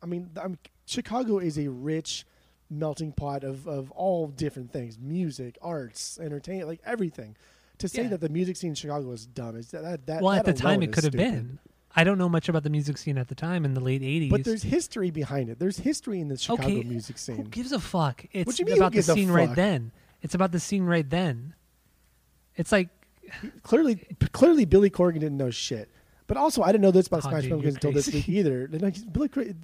i 0.02 0.06
mean 0.06 0.30
I'm, 0.40 0.58
chicago 0.86 1.38
is 1.38 1.58
a 1.58 1.68
rich 1.68 2.24
melting 2.70 3.12
pot 3.12 3.42
of, 3.44 3.66
of 3.66 3.90
all 3.90 4.28
different 4.28 4.72
things 4.72 4.98
music 4.98 5.58
arts 5.60 6.18
entertainment 6.22 6.68
like 6.68 6.80
everything 6.86 7.36
to 7.78 7.88
say 7.88 8.02
Yeah. 8.02 8.08
that 8.10 8.20
the 8.20 8.28
music 8.28 8.56
scene 8.56 8.70
in 8.70 8.74
chicago 8.74 9.10
is 9.10 9.26
dumb 9.26 9.56
is 9.56 9.70
that 9.72 9.82
that, 9.82 10.06
that 10.06 10.22
well, 10.22 10.32
at 10.32 10.44
the 10.44 10.52
time, 10.52 10.82
it 10.82 10.92
could 10.92 11.04
have 11.04 11.12
been. 11.12 11.58
I 11.96 12.04
don't 12.04 12.18
know 12.18 12.28
much 12.28 12.48
about 12.48 12.62
the 12.62 12.70
music 12.70 12.98
scene 12.98 13.18
at 13.18 13.26
the 13.26 13.34
time 13.34 13.64
in 13.64 13.74
the 13.74 13.80
late 13.80 14.02
'80s. 14.02 14.30
but 14.30 14.44
there's 14.44 14.62
history 14.62 15.10
behind 15.10 15.48
it 15.50 15.58
there's 15.58 15.78
history 15.78 16.20
in 16.20 16.28
the 16.28 16.36
chicago 16.36 16.62
okay, 16.62 16.82
music 16.84 17.18
scene. 17.18 17.36
Who 17.36 17.44
gives 17.44 17.72
a 17.72 17.80
fuck? 17.80 18.24
It's 18.32 18.58
you 18.60 18.64
mean, 18.66 18.76
about 18.76 18.92
the 18.92 19.02
scene 19.02 19.30
right 19.30 19.52
then. 19.54 19.90
It's 20.22 20.34
about 20.34 20.52
the 20.52 20.60
scene 20.60 20.84
right 20.84 21.08
then. 21.08 21.54
It's 22.54 22.70
like 22.70 22.90
clearly 23.62 24.06
clearly 24.32 24.64
billy 24.64 24.90
corgan 24.90 25.20
didn't 25.20 25.36
know 25.36 25.50
shit 25.50 25.90
but 26.30 26.36
also, 26.36 26.62
I 26.62 26.70
didn't 26.70 26.82
know 26.82 26.92
this 26.92 27.08
about 27.08 27.26
Oh, 27.26 27.28
Smash 27.30 27.42
dude, 27.42 27.50
Pumpkins 27.50 27.74
until 27.74 27.90
this 27.90 28.12
week 28.12 28.28
either. 28.28 28.68
Billy, 28.68 28.92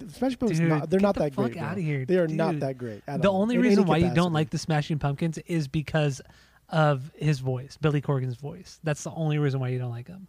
Smash 0.09 0.37
Pumpkins, 0.37 0.59
Dude, 0.59 0.67
not, 0.67 0.89
they're 0.89 0.99
not 0.99 1.15
the 1.15 1.21
that 1.21 1.35
great. 1.37 1.57
outta 1.57 1.75
bro. 1.75 1.81
here, 1.81 2.05
They 2.05 2.17
are 2.17 2.27
not 2.27 2.59
that 2.59 2.77
great. 2.77 3.05
the 3.05 3.29
all, 3.29 3.41
only 3.41 3.57
reason 3.57 3.85
why 3.85 3.95
you 3.95 4.13
don't 4.13 4.33
like 4.33 4.49
the 4.49 4.57
Smashing 4.57 4.99
Pumpkins 4.99 5.37
is 5.45 5.69
because 5.69 6.21
of 6.67 7.09
his 7.15 7.39
voice, 7.39 7.77
Billy 7.77 8.01
Corgan's 8.01 8.35
voice. 8.35 8.81
That's 8.83 9.01
the 9.01 9.11
only 9.11 9.37
reason 9.37 9.61
why 9.61 9.69
you 9.69 9.79
don't 9.79 9.91
like 9.91 10.09
him. 10.09 10.27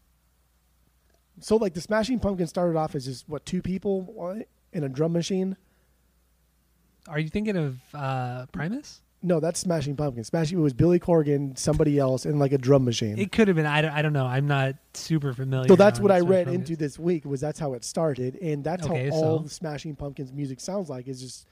So 1.40 1.56
like 1.56 1.74
the 1.74 1.80
Smashing 1.80 2.20
Pumpkins 2.20 2.50
started 2.50 2.78
off 2.78 2.94
as 2.94 3.06
just 3.06 3.28
what 3.28 3.44
two 3.44 3.60
people 3.60 4.44
in 4.72 4.84
a 4.84 4.88
drum 4.88 5.12
machine. 5.12 5.56
Are 7.08 7.18
you 7.18 7.28
thinking 7.28 7.56
of 7.56 7.78
uh, 7.92 8.46
Primus? 8.52 9.00
No, 9.20 9.40
that's 9.40 9.58
Smashing 9.58 9.96
Pumpkins. 9.96 10.28
Smashing 10.28 10.58
it 10.58 10.60
was 10.62 10.72
Billy 10.72 11.00
Corgan, 11.00 11.58
somebody 11.58 11.98
else, 11.98 12.24
and 12.24 12.38
like 12.38 12.52
a 12.52 12.58
drum 12.58 12.84
machine. 12.84 13.18
It 13.18 13.32
could 13.32 13.48
have 13.48 13.56
been. 13.56 13.66
I 13.66 13.82
don't, 13.82 13.90
I 13.90 14.00
don't 14.02 14.12
know. 14.12 14.26
I'm 14.26 14.46
not 14.46 14.76
super 14.94 15.32
familiar. 15.32 15.66
so 15.66 15.74
that's 15.74 15.98
what 15.98 16.12
I 16.12 16.18
Smashing 16.20 16.30
read 16.30 16.44
Pumpkins. 16.46 16.70
into 16.70 16.78
this 16.78 16.98
week 17.00 17.24
was 17.24 17.40
that's 17.40 17.58
how 17.58 17.72
it 17.74 17.84
started, 17.84 18.36
and 18.36 18.62
that's 18.62 18.86
Okay, 18.86 19.08
how 19.08 19.14
all 19.16 19.38
so- 19.38 19.42
the 19.44 19.50
Smashing 19.50 19.96
Pumpkins 19.96 20.32
music 20.32 20.60
sounds 20.60 20.88
like 20.88 21.08
is 21.08 21.20
just 21.20 21.46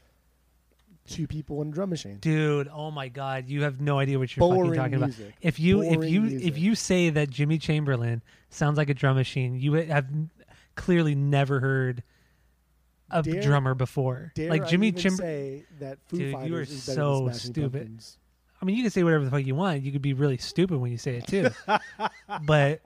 two 1.09 1.26
people 1.26 1.62
in 1.62 1.68
a 1.68 1.70
drum 1.72 1.90
machine. 1.90 2.18
Dude, 2.20 2.68
oh 2.72 2.90
my 2.90 3.09
god, 3.09 3.48
you 3.48 3.62
have 3.62 3.80
no 3.80 3.98
idea 3.98 4.18
what 4.18 4.36
you're 4.36 4.47
Boring 4.48 4.74
fucking 4.74 4.74
talking 4.93 5.01
music. 5.01 5.26
about. 5.26 5.38
If 5.40 5.59
you 5.60 5.82
if 5.82 5.94
Boring 5.94 6.12
you 6.12 6.20
music. 6.22 6.43
if 6.48 6.59
you 6.59 6.74
say 6.76 7.10
that 7.10 7.30
Jimmy 7.30 7.59
Chamberlin 7.59 8.22
sounds 8.51 8.76
like 8.76 8.90
a 8.90 8.94
drum 8.94 9.16
machine, 9.16 9.55
you 9.59 9.72
have 9.74 10.06
clearly 10.76 11.14
never 11.16 11.59
heard 11.60 12.02
a 13.10 13.22
Dare- 13.22 13.42
drummer 13.42 13.74
before. 13.74 14.32
Like 14.36 14.68
Jimmy 14.68 14.92
say 14.96 15.64
that 15.80 15.98
Foo 16.08 16.18
Dude, 16.18 16.48
you 16.48 16.56
are 16.56 16.62
is 16.62 16.82
so 16.82 17.30
stupid. 17.32 17.72
Pumpkins. 17.72 18.18
I 18.60 18.64
mean, 18.64 18.76
you 18.76 18.82
can 18.82 18.90
say 18.90 19.02
whatever 19.02 19.24
the 19.24 19.30
fuck 19.30 19.44
you 19.44 19.54
want. 19.54 19.82
You 19.82 19.92
could 19.92 20.02
be 20.02 20.14
really 20.14 20.38
stupid 20.38 20.78
when 20.78 20.90
you 20.90 20.98
say 20.98 21.16
it 21.16 21.26
too. 21.26 21.48
but 22.44 22.80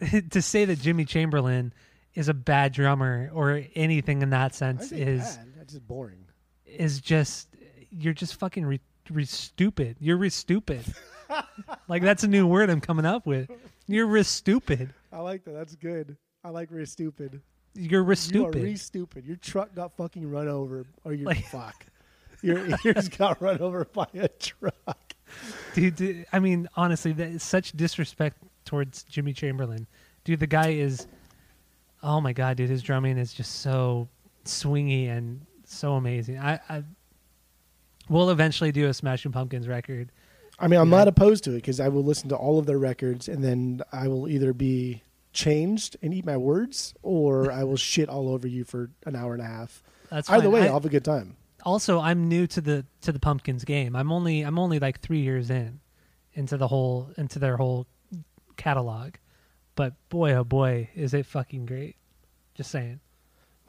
to 0.30 0.42
say 0.42 0.64
that 0.64 0.80
Jimmy 0.80 1.04
Chamberlin 1.04 1.72
is 2.14 2.28
a 2.28 2.34
bad 2.34 2.72
drummer 2.72 3.30
or 3.32 3.62
anything 3.74 4.22
in 4.22 4.30
that 4.30 4.54
sense 4.54 4.92
is 4.92 5.36
bad. 5.36 5.54
That's 5.56 5.72
just 5.72 5.86
boring. 5.86 6.26
is 6.66 7.00
just 7.00 7.48
you're 7.90 8.14
just 8.14 8.36
fucking 8.36 8.64
re, 8.64 8.80
re 9.10 9.24
stupid. 9.24 9.96
You're 10.00 10.16
re 10.16 10.30
stupid. 10.30 10.84
like 11.88 12.02
that's 12.02 12.24
a 12.24 12.28
new 12.28 12.46
word 12.46 12.70
I'm 12.70 12.80
coming 12.80 13.06
up 13.06 13.26
with. 13.26 13.50
You're 13.86 14.06
re 14.06 14.22
stupid. 14.22 14.92
I 15.12 15.18
like 15.20 15.44
that. 15.44 15.52
That's 15.52 15.76
good. 15.76 16.16
I 16.44 16.50
like 16.50 16.68
re 16.70 16.84
stupid. 16.86 17.42
You're 17.74 18.02
re 18.02 18.08
You 18.08 18.12
are 18.12 18.16
stupid. 18.16 18.62
re 18.62 18.76
stupid. 18.76 19.24
Your 19.26 19.36
truck 19.36 19.74
got 19.74 19.96
fucking 19.96 20.28
run 20.30 20.48
over, 20.48 20.84
or 21.04 21.12
your 21.14 21.26
Like- 21.26 21.44
fuck. 21.46 21.86
Your 22.42 22.66
ears 22.86 23.10
got 23.10 23.42
run 23.42 23.58
over 23.60 23.84
by 23.84 24.06
a 24.14 24.26
truck. 24.28 25.12
dude, 25.74 25.94
dude, 25.96 26.26
I 26.32 26.38
mean, 26.38 26.68
honestly, 26.74 27.12
that 27.12 27.28
is 27.28 27.42
such 27.42 27.72
disrespect 27.72 28.38
towards 28.64 29.02
Jimmy 29.02 29.34
Chamberlin. 29.34 29.86
Dude, 30.24 30.40
the 30.40 30.46
guy 30.46 30.70
is 30.70 31.06
oh 32.02 32.18
my 32.18 32.32
god, 32.32 32.56
dude, 32.56 32.70
his 32.70 32.82
drumming 32.82 33.18
is 33.18 33.34
just 33.34 33.56
so 33.60 34.08
swingy 34.46 35.10
and 35.10 35.44
so 35.66 35.96
amazing. 35.96 36.38
I, 36.38 36.58
I 36.70 36.82
we'll 38.08 38.30
eventually 38.30 38.72
do 38.72 38.86
a 38.88 38.94
Smashing 38.94 39.32
Pumpkins 39.32 39.68
record. 39.68 40.10
I 40.58 40.66
mean, 40.66 40.80
I'm 40.80 40.90
Yeah. 40.90 40.98
not 40.98 41.08
opposed 41.08 41.44
to 41.44 41.50
it 41.52 41.56
because 41.56 41.78
I 41.78 41.88
will 41.88 42.04
listen 42.04 42.30
to 42.30 42.36
all 42.36 42.58
of 42.58 42.64
their 42.64 42.78
records, 42.78 43.28
and 43.28 43.44
then 43.44 43.82
I 43.92 44.08
will 44.08 44.28
either 44.28 44.54
be 44.54 45.02
changed 45.32 45.96
and 46.02 46.12
eat 46.14 46.24
my 46.24 46.36
words, 46.36 46.94
or 47.02 47.50
I 47.52 47.64
will 47.64 47.76
shit 47.76 48.08
all 48.08 48.28
over 48.28 48.46
you 48.48 48.64
for 48.64 48.90
an 49.06 49.14
hour 49.16 49.32
and 49.32 49.42
a 49.42 49.46
half. 49.46 49.82
That's 50.10 50.28
Either 50.28 50.44
fine. 50.44 50.52
way, 50.52 50.60
I- 50.62 50.66
I'll 50.66 50.74
have 50.74 50.84
a 50.84 50.88
good 50.88 51.04
time. 51.04 51.36
also 51.64 52.00
I'm 52.00 52.28
new 52.28 52.46
to 52.48 52.60
the 52.60 52.84
to 53.02 53.12
the 53.12 53.20
Pumpkins 53.20 53.64
game. 53.64 53.94
I'm 53.94 54.10
only 54.12 54.42
I'm 54.42 54.58
only 54.58 54.78
like 54.78 55.00
three 55.00 55.20
years 55.20 55.50
in 55.50 55.80
into 56.34 56.56
the 56.56 56.68
whole 56.68 57.10
into 57.16 57.38
their 57.38 57.56
whole 57.56 57.86
catalog. 58.56 59.14
But 59.76 59.94
boy 60.08 60.32
oh 60.34 60.44
boy, 60.44 60.90
is 60.94 61.14
it 61.14 61.26
fucking 61.26 61.66
great. 61.66 61.96
Just 62.54 62.70
saying. 62.70 63.00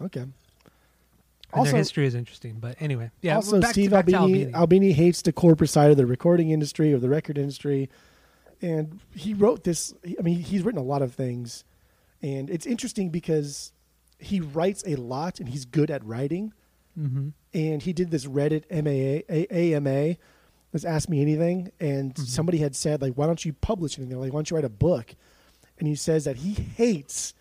Okay. 0.01 0.21
And 0.21 1.59
Also, 1.59 1.71
their 1.71 1.79
history 1.79 2.05
is 2.05 2.15
interesting. 2.15 2.57
But 2.59 2.77
anyway. 2.81 3.11
Yeah. 3.21 3.35
also, 3.35 3.59
back 3.59 3.69
to- 3.69 3.73
Steve 3.73 3.89
to 3.91 3.97
Albini, 3.97 4.17
Albini. 4.17 4.53
Albini 4.53 4.91
hates 4.93 5.21
the 5.21 5.33
corporate 5.33 5.69
side 5.69 5.91
of 5.91 5.97
the 5.97 6.05
recording 6.05 6.49
industry 6.49 6.93
or 6.93 6.97
the 6.99 7.09
record 7.09 7.37
industry, 7.37 7.89
and 8.61 8.99
he 9.15 9.33
wrote 9.33 9.63
this. 9.63 9.93
I 10.17 10.21
mean, 10.21 10.39
he's 10.39 10.63
written 10.63 10.79
a 10.79 10.83
lot 10.83 11.01
of 11.01 11.13
things, 11.13 11.63
and 12.21 12.49
it's 12.49 12.65
interesting 12.65 13.09
because 13.09 13.71
he 14.19 14.39
writes 14.39 14.83
a 14.85 14.95
lot 14.95 15.39
and 15.39 15.49
he's 15.49 15.65
good 15.65 15.89
at 15.89 16.03
writing. 16.05 16.53
Mm-hmm. 16.99 17.29
And 17.53 17.81
he 17.81 17.93
did 17.93 18.11
this 18.11 18.25
Reddit 18.25 18.63
MAA, 18.69 19.23
A- 19.29 19.73
AMA, 19.75 20.17
was 20.73 20.85
Ask 20.85 21.09
Me 21.09 21.21
Anything, 21.21 21.71
and 21.79 22.13
Mhm. 22.13 22.25
somebody 22.27 22.59
had 22.59 22.75
said 22.75 23.01
like, 23.01 23.13
"Why 23.15 23.25
don't 23.25 23.43
you 23.43 23.53
publish 23.53 23.97
anything? 23.97 24.19
Like, 24.19 24.31
why 24.33 24.37
don't 24.37 24.49
you 24.49 24.55
write 24.55 24.65
a 24.65 24.69
book?" 24.69 25.15
And 25.79 25.87
he 25.87 25.95
says 25.95 26.25
that 26.25 26.37
he 26.37 26.53
hates 26.53 27.33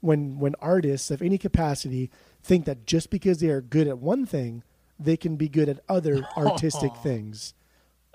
when 0.00 0.38
when 0.38 0.54
artists 0.60 1.10
of 1.10 1.20
any 1.22 1.36
capacity 1.38 2.10
think 2.42 2.64
that 2.64 2.86
just 2.86 3.10
because 3.10 3.38
they 3.38 3.50
are 3.50 3.60
good 3.60 3.86
at 3.86 3.98
one 3.98 4.24
thing, 4.26 4.62
they 4.98 5.16
can 5.16 5.36
be 5.36 5.48
good 5.48 5.68
at 5.68 5.80
other 5.88 6.24
artistic 6.36 6.92
things. 7.02 7.54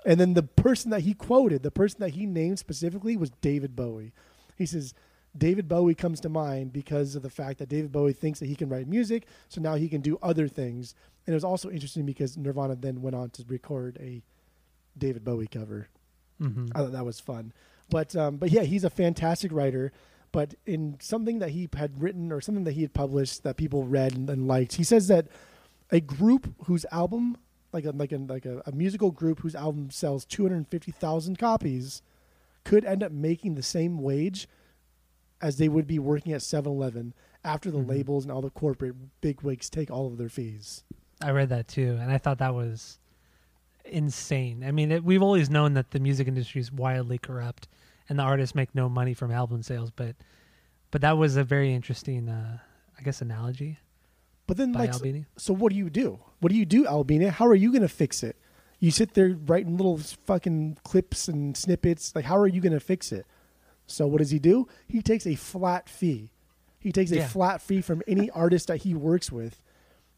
And 0.08 0.18
then 0.18 0.32
the 0.32 0.42
person 0.42 0.90
that 0.90 1.02
he 1.02 1.12
quoted, 1.12 1.62
the 1.62 1.70
person 1.70 2.00
that 2.00 2.14
he 2.14 2.24
named 2.24 2.58
specifically 2.58 3.14
was 3.14 3.28
David 3.42 3.76
Bowie. 3.76 4.14
He 4.56 4.64
says, 4.64 4.94
David 5.36 5.68
Bowie 5.68 5.94
comes 5.94 6.18
to 6.20 6.30
mind 6.30 6.72
because 6.72 7.14
of 7.14 7.20
the 7.20 7.28
fact 7.28 7.58
that 7.58 7.68
David 7.68 7.92
Bowie 7.92 8.14
thinks 8.14 8.40
that 8.40 8.46
he 8.46 8.56
can 8.56 8.70
write 8.70 8.88
music, 8.88 9.26
so 9.50 9.60
now 9.60 9.74
he 9.74 9.86
can 9.86 10.00
do 10.00 10.18
other 10.22 10.48
things. 10.48 10.94
And 11.26 11.34
it 11.34 11.36
was 11.36 11.44
also 11.44 11.68
interesting 11.68 12.06
because 12.06 12.38
Nirvana 12.38 12.74
then 12.74 13.02
went 13.02 13.16
on 13.16 13.28
to 13.30 13.44
record 13.48 13.98
a 14.00 14.22
David 14.96 15.24
Bowie 15.24 15.46
cover. 15.46 15.88
Mm-hmm. 16.40 16.68
I 16.74 16.78
thought 16.78 16.92
that 16.92 17.04
was 17.04 17.20
fun. 17.20 17.52
But 17.90 18.16
um, 18.16 18.38
but 18.38 18.50
yeah, 18.50 18.62
he's 18.62 18.84
a 18.84 18.90
fantastic 18.90 19.52
writer. 19.52 19.92
But 20.32 20.54
in 20.64 20.96
something 21.00 21.40
that 21.40 21.50
he 21.50 21.68
had 21.76 22.00
written 22.00 22.32
or 22.32 22.40
something 22.40 22.64
that 22.64 22.72
he 22.72 22.80
had 22.80 22.94
published 22.94 23.42
that 23.42 23.58
people 23.58 23.84
read 23.84 24.14
and, 24.14 24.30
and 24.30 24.48
liked, 24.48 24.76
he 24.76 24.84
says 24.84 25.08
that 25.08 25.26
a 25.90 26.00
group 26.00 26.54
whose 26.64 26.86
album, 26.90 27.36
like 27.72 27.84
a 27.84 27.90
like 27.90 28.12
a 28.12 28.16
like 28.18 28.46
a, 28.46 28.62
a 28.66 28.72
musical 28.72 29.10
group 29.10 29.40
whose 29.40 29.54
album 29.54 29.90
sells 29.90 30.24
two 30.24 30.42
hundred 30.42 30.66
fifty 30.68 30.90
thousand 30.92 31.38
copies, 31.38 32.02
could 32.64 32.84
end 32.84 33.02
up 33.02 33.12
making 33.12 33.54
the 33.54 33.62
same 33.62 33.98
wage 34.02 34.48
as 35.40 35.56
they 35.58 35.68
would 35.68 35.86
be 35.86 36.00
working 36.00 36.32
at 36.32 36.40
7-Eleven 36.40 37.14
after 37.44 37.70
the 37.70 37.78
Mhm. 37.78 37.88
labels 37.88 38.24
and 38.24 38.32
all 38.32 38.42
the 38.42 38.50
corporate 38.50 38.96
bigwigs 39.20 39.70
take 39.70 39.88
all 39.88 40.08
of 40.08 40.18
their 40.18 40.28
fees. 40.28 40.82
I 41.22 41.30
read 41.30 41.48
that 41.50 41.68
too, 41.68 41.96
and 42.00 42.10
I 42.10 42.18
thought 42.18 42.38
that 42.38 42.54
was 42.56 42.98
insane. 43.84 44.64
I 44.64 44.72
mean, 44.72 44.90
it, 44.92 45.04
we've 45.04 45.22
always 45.22 45.48
known 45.48 45.74
that 45.74 45.92
the 45.92 46.00
music 46.00 46.26
industry 46.28 46.60
is 46.60 46.72
wildly 46.72 47.18
corrupt, 47.18 47.68
and 48.08 48.18
the 48.18 48.22
artists 48.24 48.54
make 48.54 48.74
no 48.74 48.88
money 48.88 49.14
from 49.14 49.30
album 49.30 49.62
sales. 49.62 49.90
But, 49.90 50.16
but 50.90 51.00
that 51.02 51.16
was 51.16 51.36
a 51.36 51.44
very 51.44 51.72
interesting, 51.72 52.28
uh, 52.28 52.58
I 52.98 53.02
guess, 53.02 53.22
analogy 53.22 53.78
But 54.48 54.56
then, 54.56 54.72
by 54.72 54.80
like, 54.80 54.94
Albini. 54.94 55.26
So 55.36 55.54
what 55.54 55.70
do 55.70 55.78
you 55.78 55.90
do? 55.90 56.18
What 56.40 56.50
do 56.50 56.58
you 56.58 56.66
do, 56.66 56.86
Albina? 56.86 57.30
How 57.30 57.46
are 57.46 57.54
you 57.54 57.70
going 57.70 57.82
to 57.82 57.88
fix 57.88 58.24
it? 58.24 58.34
You 58.80 58.90
sit 58.90 59.14
there 59.14 59.36
writing 59.46 59.76
little 59.76 59.98
fucking 59.98 60.78
clips 60.84 61.28
and 61.28 61.56
snippets. 61.56 62.14
Like, 62.16 62.24
how 62.24 62.38
are 62.38 62.46
you 62.46 62.60
going 62.60 62.72
to 62.72 62.80
fix 62.80 63.12
it? 63.12 63.26
So 63.86 64.06
what 64.06 64.18
does 64.18 64.30
he 64.30 64.38
do? 64.38 64.66
He 64.86 65.02
takes 65.02 65.26
a 65.26 65.34
flat 65.34 65.88
fee. 65.88 66.30
He 66.80 66.92
takes 66.92 67.12
a 67.12 67.20
flat 67.22 67.60
fee 67.60 67.82
from 67.82 68.02
any 68.08 68.30
artist 68.34 68.68
that 68.68 68.78
he 68.78 68.94
works 68.94 69.30
with 69.30 69.60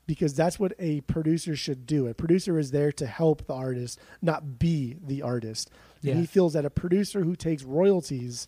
because 0.07 0.35
that's 0.35 0.59
what 0.59 0.74
a 0.78 1.01
producer 1.02 1.57
should 1.57 1.86
do. 1.86 2.07
A 2.07 2.15
producer 2.15 2.59
is 2.59 2.70
there 2.70 2.93
to 2.93 3.07
help 3.07 3.47
the 3.47 3.55
artist, 3.55 3.98
not 4.23 4.59
be 4.59 4.97
the 5.05 5.23
artist. 5.23 5.70
Yeah. 6.02 6.12
And 6.12 6.20
he 6.20 6.27
feels 6.27 6.52
that 6.52 6.65
a 6.65 6.70
producer 6.70 7.23
who 7.23 7.35
takes 7.35 7.65
royalties 7.65 8.47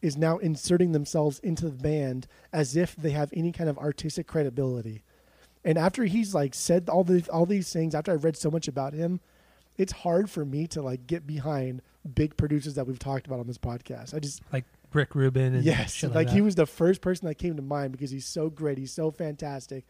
is 0.00 0.16
now 0.16 0.38
inserting 0.38 0.92
themselves 0.92 1.38
into 1.40 1.64
the 1.66 1.82
band 1.82 2.26
as 2.52 2.76
if 2.76 2.94
they 2.96 3.10
have 3.10 3.30
any 3.32 3.52
kind 3.52 3.68
of 3.68 3.78
artistic 3.78 4.26
credibility. 4.26 5.02
And 5.64 5.76
after 5.76 6.04
he's 6.04 6.34
like 6.34 6.54
said 6.54 6.88
all 6.88 7.04
the 7.04 7.28
all 7.30 7.46
these 7.46 7.72
things, 7.72 7.94
after 7.94 8.12
I've 8.12 8.24
read 8.24 8.36
so 8.36 8.50
much 8.50 8.68
about 8.68 8.92
him, 8.92 9.20
it's 9.76 9.92
hard 9.92 10.30
for 10.30 10.44
me 10.44 10.66
to 10.68 10.82
like 10.82 11.06
get 11.06 11.26
behind 11.26 11.82
big 12.14 12.36
producers 12.36 12.74
that 12.74 12.86
we've 12.86 12.98
talked 12.98 13.26
about 13.26 13.40
on 13.40 13.46
this 13.46 13.58
podcast. 13.58 14.14
I 14.14 14.18
just 14.18 14.42
like 14.52 14.64
Rick 14.92 15.14
Rubin 15.14 15.54
and 15.54 15.64
yes, 15.64 16.02
like 16.02 16.14
like, 16.14 16.30
he 16.30 16.40
was 16.40 16.54
the 16.54 16.66
first 16.66 17.00
person 17.00 17.26
that 17.28 17.36
came 17.36 17.56
to 17.56 17.62
mind 17.62 17.92
because 17.92 18.10
he's 18.10 18.26
so 18.26 18.50
great, 18.50 18.78
he's 18.78 18.92
so 18.92 19.10
fantastic, 19.10 19.84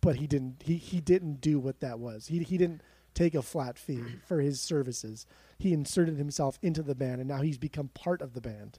but 0.00 0.16
he 0.16 0.26
didn't 0.26 0.62
he 0.64 0.76
he 0.76 1.00
didn't 1.00 1.40
do 1.40 1.58
what 1.58 1.80
that 1.80 1.98
was. 1.98 2.26
He 2.26 2.40
he 2.40 2.58
didn't 2.58 2.82
take 3.14 3.34
a 3.34 3.42
flat 3.42 3.78
fee 3.78 4.02
for 4.26 4.40
his 4.40 4.60
services. 4.60 5.26
He 5.58 5.72
inserted 5.72 6.16
himself 6.16 6.58
into 6.60 6.82
the 6.82 6.94
band 6.94 7.20
and 7.20 7.28
now 7.28 7.40
he's 7.40 7.58
become 7.58 7.88
part 7.88 8.20
of 8.20 8.34
the 8.34 8.40
band. 8.40 8.78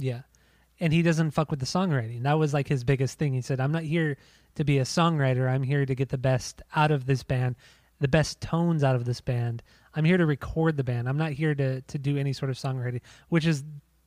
Yeah. 0.00 0.22
And 0.80 0.92
he 0.92 1.02
doesn't 1.02 1.32
fuck 1.32 1.50
with 1.50 1.60
the 1.60 1.66
songwriting. 1.66 2.22
That 2.22 2.38
was 2.38 2.54
like 2.54 2.66
his 2.68 2.84
biggest 2.84 3.18
thing. 3.18 3.34
He 3.34 3.42
said, 3.42 3.60
I'm 3.60 3.72
not 3.72 3.82
here 3.82 4.16
to 4.54 4.64
be 4.64 4.78
a 4.78 4.84
songwriter. 4.84 5.48
I'm 5.48 5.62
here 5.62 5.84
to 5.84 5.94
get 5.94 6.08
the 6.08 6.18
best 6.18 6.62
out 6.74 6.90
of 6.90 7.04
this 7.06 7.22
band, 7.22 7.56
the 8.00 8.08
best 8.08 8.40
tones 8.40 8.82
out 8.82 8.96
of 8.96 9.04
this 9.04 9.20
band. 9.20 9.62
I'm 9.94 10.04
here 10.04 10.16
to 10.16 10.24
record 10.24 10.76
the 10.78 10.84
band. 10.84 11.08
I'm 11.08 11.18
not 11.18 11.32
here 11.32 11.54
to 11.54 11.82
to 11.82 11.98
do 11.98 12.16
any 12.16 12.32
sort 12.32 12.50
of 12.50 12.56
songwriting, 12.56 13.00
which 13.28 13.46
is 13.46 13.62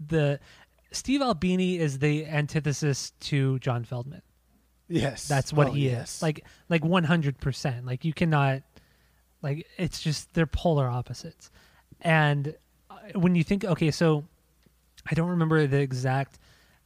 the 0.05 0.39
Steve 0.91 1.21
Albini 1.21 1.77
is 1.77 1.99
the 1.99 2.25
antithesis 2.25 3.11
to 3.21 3.59
John 3.59 3.83
Feldmann. 3.85 4.21
Yes. 4.87 5.27
That's 5.27 5.53
what 5.53 5.67
Oh, 5.67 5.71
he 5.71 5.89
yes. 5.89 6.17
is. 6.17 6.21
Like 6.21 6.45
like 6.69 6.81
100%. 6.81 7.85
Like 7.85 8.03
you 8.05 8.13
cannot 8.13 8.63
like 9.41 9.67
it's 9.77 10.01
just 10.01 10.33
they're 10.33 10.47
polar 10.47 10.87
opposites. 10.87 11.51
And 12.01 12.55
uh, 12.89 13.19
when 13.19 13.35
you 13.35 13.43
think 13.43 13.63
okay, 13.65 13.91
so 13.91 14.25
I 15.09 15.13
don't 15.15 15.29
remember 15.29 15.67
the 15.67 15.79
exact 15.79 16.39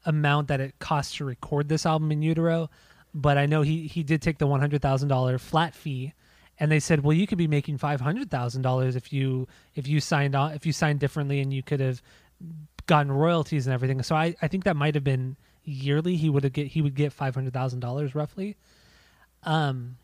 amount 0.05 0.47
that 0.47 0.59
it 0.59 0.79
cost 0.79 1.17
to 1.17 1.25
record 1.25 1.69
this 1.69 1.85
album 1.85 2.11
in 2.11 2.21
utero, 2.21 2.69
but 3.13 3.37
I 3.37 3.45
know 3.45 3.61
he 3.61 3.87
he 3.87 4.03
did 4.03 4.21
take 4.21 4.37
the 4.37 4.47
$100,000 4.47 5.39
flat 5.39 5.75
fee 5.75 6.13
and 6.59 6.71
they 6.71 6.79
said, 6.79 7.03
"Well, 7.03 7.15
you 7.15 7.27
could 7.27 7.37
be 7.37 7.47
making 7.47 7.77
$500,000 7.77 8.95
if 8.95 9.13
you 9.13 9.47
if 9.75 9.87
you 9.87 9.99
signed 9.99 10.35
on 10.35 10.53
if 10.53 10.65
you 10.65 10.73
signed 10.73 10.99
differently 10.99 11.39
and 11.39 11.53
you 11.53 11.61
could 11.61 11.79
have 11.79 12.01
gotten 12.87 13.11
royalties 13.11 13.67
and 13.67 13.73
everything." 13.73 14.01
So 14.03 14.15
I 14.15 14.35
I 14.41 14.47
think 14.47 14.63
that 14.63 14.75
might 14.75 14.95
have 14.95 15.03
been 15.03 15.37
yearly 15.63 16.15
he 16.15 16.29
would 16.29 16.43
have 16.43 16.53
get 16.53 16.67
he 16.67 16.81
would 16.81 16.95
get 16.95 17.15
$500,000 17.15 18.15
roughly. 18.15 18.55
Um 19.43 19.97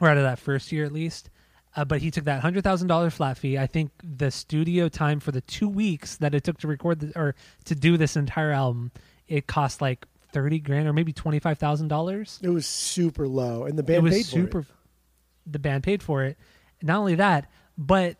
or 0.00 0.08
out 0.08 0.16
of 0.16 0.24
that 0.24 0.38
first 0.38 0.72
year 0.72 0.84
at 0.84 0.92
least. 0.92 1.30
Uh, 1.74 1.84
but 1.86 2.02
he 2.02 2.10
took 2.10 2.24
that 2.24 2.40
hundred 2.42 2.62
thousand 2.64 2.88
dollar 2.88 3.08
flat 3.10 3.38
fee. 3.38 3.56
I 3.58 3.66
think 3.66 3.90
the 4.02 4.30
studio 4.30 4.88
time 4.88 5.20
for 5.20 5.32
the 5.32 5.40
two 5.40 5.68
weeks 5.68 6.16
that 6.18 6.34
it 6.34 6.44
took 6.44 6.58
to 6.58 6.68
record 6.68 7.00
the, 7.00 7.18
or 7.18 7.34
to 7.64 7.74
do 7.74 7.96
this 7.96 8.14
entire 8.16 8.50
album, 8.52 8.92
it 9.26 9.46
cost 9.46 9.80
like 9.80 10.06
thirty 10.32 10.58
grand 10.58 10.86
or 10.86 10.92
maybe 10.92 11.12
twenty 11.12 11.38
five 11.38 11.58
thousand 11.58 11.88
dollars. 11.88 12.38
it 12.42 12.50
was 12.50 12.66
super 12.66 13.26
low 13.26 13.64
and 13.64 13.78
the 13.78 13.82
band 13.82 13.98
It 13.98 14.02
was 14.02 14.14
paid 14.14 14.26
super. 14.26 14.62
for 14.64 14.68
it. 14.70 14.76
The 15.52 15.58
band 15.58 15.82
paid 15.82 16.02
for 16.02 16.24
it. 16.24 16.36
Not 16.82 16.98
only 16.98 17.14
that, 17.16 17.50
but 17.78 18.16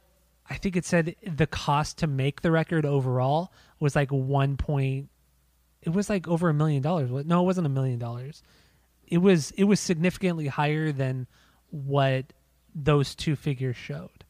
I 0.49 0.57
think 0.57 0.77
it 0.77 0.85
said 0.85 1.15
the 1.23 1.47
cost 1.47 1.99
to 1.99 2.07
make 2.07 2.41
the 2.41 2.51
record 2.51 2.85
overall 2.87 3.53
was 3.81 3.95
like 3.95 4.11
one 4.11 4.57
point. 4.57 5.09
It 5.83 5.91
was 5.91 6.09
like 6.09 6.27
over 6.27 6.49
a 6.49 6.55
million 6.55 6.83
dollars. 6.83 7.11
No, 7.27 7.43
it 7.43 7.45
wasn't 7.45 7.67
a 7.67 7.71
million 7.71 7.99
dollars. 7.99 8.43
It 9.07 9.19
was 9.19 9.51
it 9.53 9.65
was 9.65 9.79
significantly 9.79 10.47
higher 10.47 10.91
than 10.91 11.27
what 11.71 12.33
those 12.75 13.15
two 13.15 13.37
figures 13.37 13.77
showed, 13.77 14.25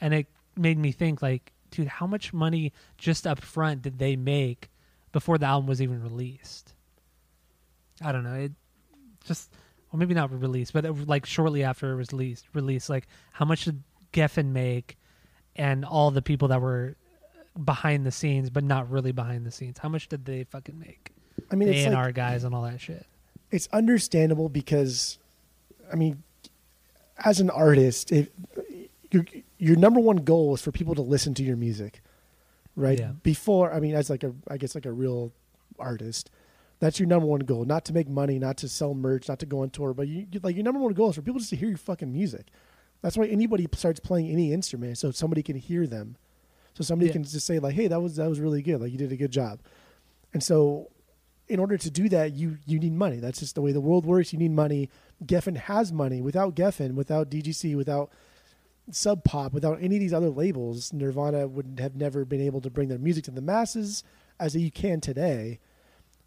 and 0.00 0.14
it 0.14 0.26
made 0.56 0.78
me 0.78 0.92
think 0.92 1.22
like, 1.22 1.52
dude, 1.70 1.88
how 1.88 2.06
much 2.06 2.32
money 2.32 2.72
just 2.96 3.26
up 3.26 3.40
front 3.40 3.82
did 3.82 3.98
they 3.98 4.16
make 4.16 4.70
before 5.12 5.38
the 5.38 5.46
album 5.46 5.66
was 5.68 5.80
even 5.82 6.02
released? 6.02 6.74
I 8.02 8.12
don't 8.12 8.24
know. 8.24 8.34
It 8.34 8.52
just 9.24 9.50
well 9.90 9.98
maybe 9.98 10.14
not 10.14 10.30
released, 10.40 10.72
but 10.72 10.84
it, 10.84 11.08
like 11.08 11.26
shortly 11.26 11.64
after 11.64 11.92
it 11.92 11.96
was 11.96 12.12
released, 12.12 12.46
released 12.52 12.88
like 12.88 13.06
how 13.32 13.44
much 13.44 13.64
did 13.64 13.82
Geffen 14.12 14.52
make, 14.52 14.96
and 15.56 15.84
all 15.84 16.10
the 16.10 16.22
people 16.22 16.48
that 16.48 16.60
were 16.60 16.96
behind 17.62 18.06
the 18.06 18.12
scenes, 18.12 18.50
but 18.50 18.62
not 18.62 18.88
really 18.90 19.12
behind 19.12 19.44
the 19.44 19.50
scenes. 19.50 19.78
How 19.78 19.88
much 19.88 20.08
did 20.08 20.24
they 20.24 20.44
fucking 20.44 20.78
make? 20.78 21.10
I 21.50 21.56
mean, 21.56 21.68
the 21.68 21.74
it's 21.74 21.82
A 21.84 21.86
and 21.86 21.94
like, 21.94 22.04
R 22.04 22.12
guys 22.12 22.44
and 22.44 22.54
all 22.54 22.62
that 22.62 22.80
shit. 22.80 23.04
it's 23.50 23.68
understandable 23.72 24.48
because 24.48 25.18
i 25.90 25.96
mean 25.96 26.22
as 27.24 27.40
an 27.40 27.50
artist 27.50 28.12
if 28.12 28.28
your 29.10 29.24
your 29.58 29.76
number 29.76 30.00
one 30.00 30.18
goal 30.18 30.54
is 30.54 30.62
for 30.62 30.70
people 30.72 30.94
to 30.94 31.02
listen 31.02 31.34
to 31.34 31.42
your 31.42 31.56
music 31.56 32.00
right? 32.76 32.98
Yeah. 32.98 33.12
before 33.22 33.72
i 33.72 33.80
mean 33.80 33.94
as 33.94 34.08
like 34.10 34.22
a 34.22 34.32
i 34.48 34.56
guess 34.56 34.74
like 34.74 34.86
a 34.86 34.92
real 34.92 35.32
artist 35.78 36.30
that's 36.80 37.00
your 37.00 37.08
number 37.08 37.26
one 37.26 37.40
goal. 37.40 37.64
Not 37.64 37.84
to 37.86 37.92
make 37.92 38.08
money 38.08 38.38
not 38.38 38.56
to 38.58 38.68
sell 38.68 38.94
merch 38.94 39.28
not 39.28 39.40
to 39.40 39.46
go 39.46 39.62
on 39.62 39.70
tour 39.70 39.92
but 39.94 40.06
you 40.06 40.26
you- 40.30 40.38
like 40.44 40.54
your 40.54 40.62
number 40.62 40.78
one 40.80 40.92
goal 40.92 41.10
is 41.10 41.16
for 41.16 41.22
people 41.22 41.40
just 41.40 41.50
to 41.50 41.56
hear 41.56 41.68
your 41.68 41.76
fucking 41.76 42.12
music. 42.12 42.46
That's 43.02 43.16
why 43.16 43.26
anybody 43.26 43.66
starts 43.72 43.98
playing 43.98 44.30
any 44.30 44.52
instrument 44.52 44.96
so 44.98 45.10
somebody 45.10 45.42
can 45.42 45.56
hear 45.56 45.88
them. 45.88 46.14
So 46.74 46.84
somebody 46.84 47.08
Yeah. 47.08 47.14
can 47.14 47.24
just 47.24 47.44
say 47.46 47.58
like 47.58 47.74
hey 47.74 47.88
that 47.88 48.00
was 48.00 48.14
that 48.14 48.28
was 48.28 48.38
really 48.38 48.62
good. 48.62 48.80
Like 48.80 48.92
you 48.92 48.98
did 48.98 49.10
a 49.10 49.16
good 49.16 49.32
job. 49.32 49.58
And 50.32 50.40
so 50.40 50.88
in 51.48 51.58
order 51.58 51.78
to 51.78 51.90
do 51.90 52.08
that, 52.10 52.34
you 52.34 52.58
you 52.66 52.78
need 52.78 52.92
money. 52.92 53.16
That's 53.18 53.40
just 53.40 53.54
the 53.54 53.62
way 53.62 53.72
the 53.72 53.80
world 53.80 54.04
works. 54.04 54.32
You 54.32 54.38
need 54.38 54.52
money. 54.52 54.90
Geffen 55.24 55.56
has 55.56 55.92
money. 55.92 56.20
Without 56.20 56.54
Geffen, 56.54 56.94
without 56.94 57.30
DGC, 57.30 57.76
without 57.76 58.10
Sub 58.90 59.24
Pop, 59.24 59.52
without 59.52 59.78
any 59.82 59.96
of 59.96 60.00
these 60.00 60.12
other 60.12 60.30
labels, 60.30 60.92
Nirvana 60.92 61.46
would 61.48 61.78
have 61.80 61.96
never 61.96 62.24
been 62.24 62.40
able 62.40 62.60
to 62.60 62.70
bring 62.70 62.88
their 62.88 62.98
music 62.98 63.24
to 63.24 63.30
the 63.30 63.40
masses 63.40 64.04
as 64.40 64.54
you 64.54 64.70
can 64.70 65.00
today. 65.00 65.58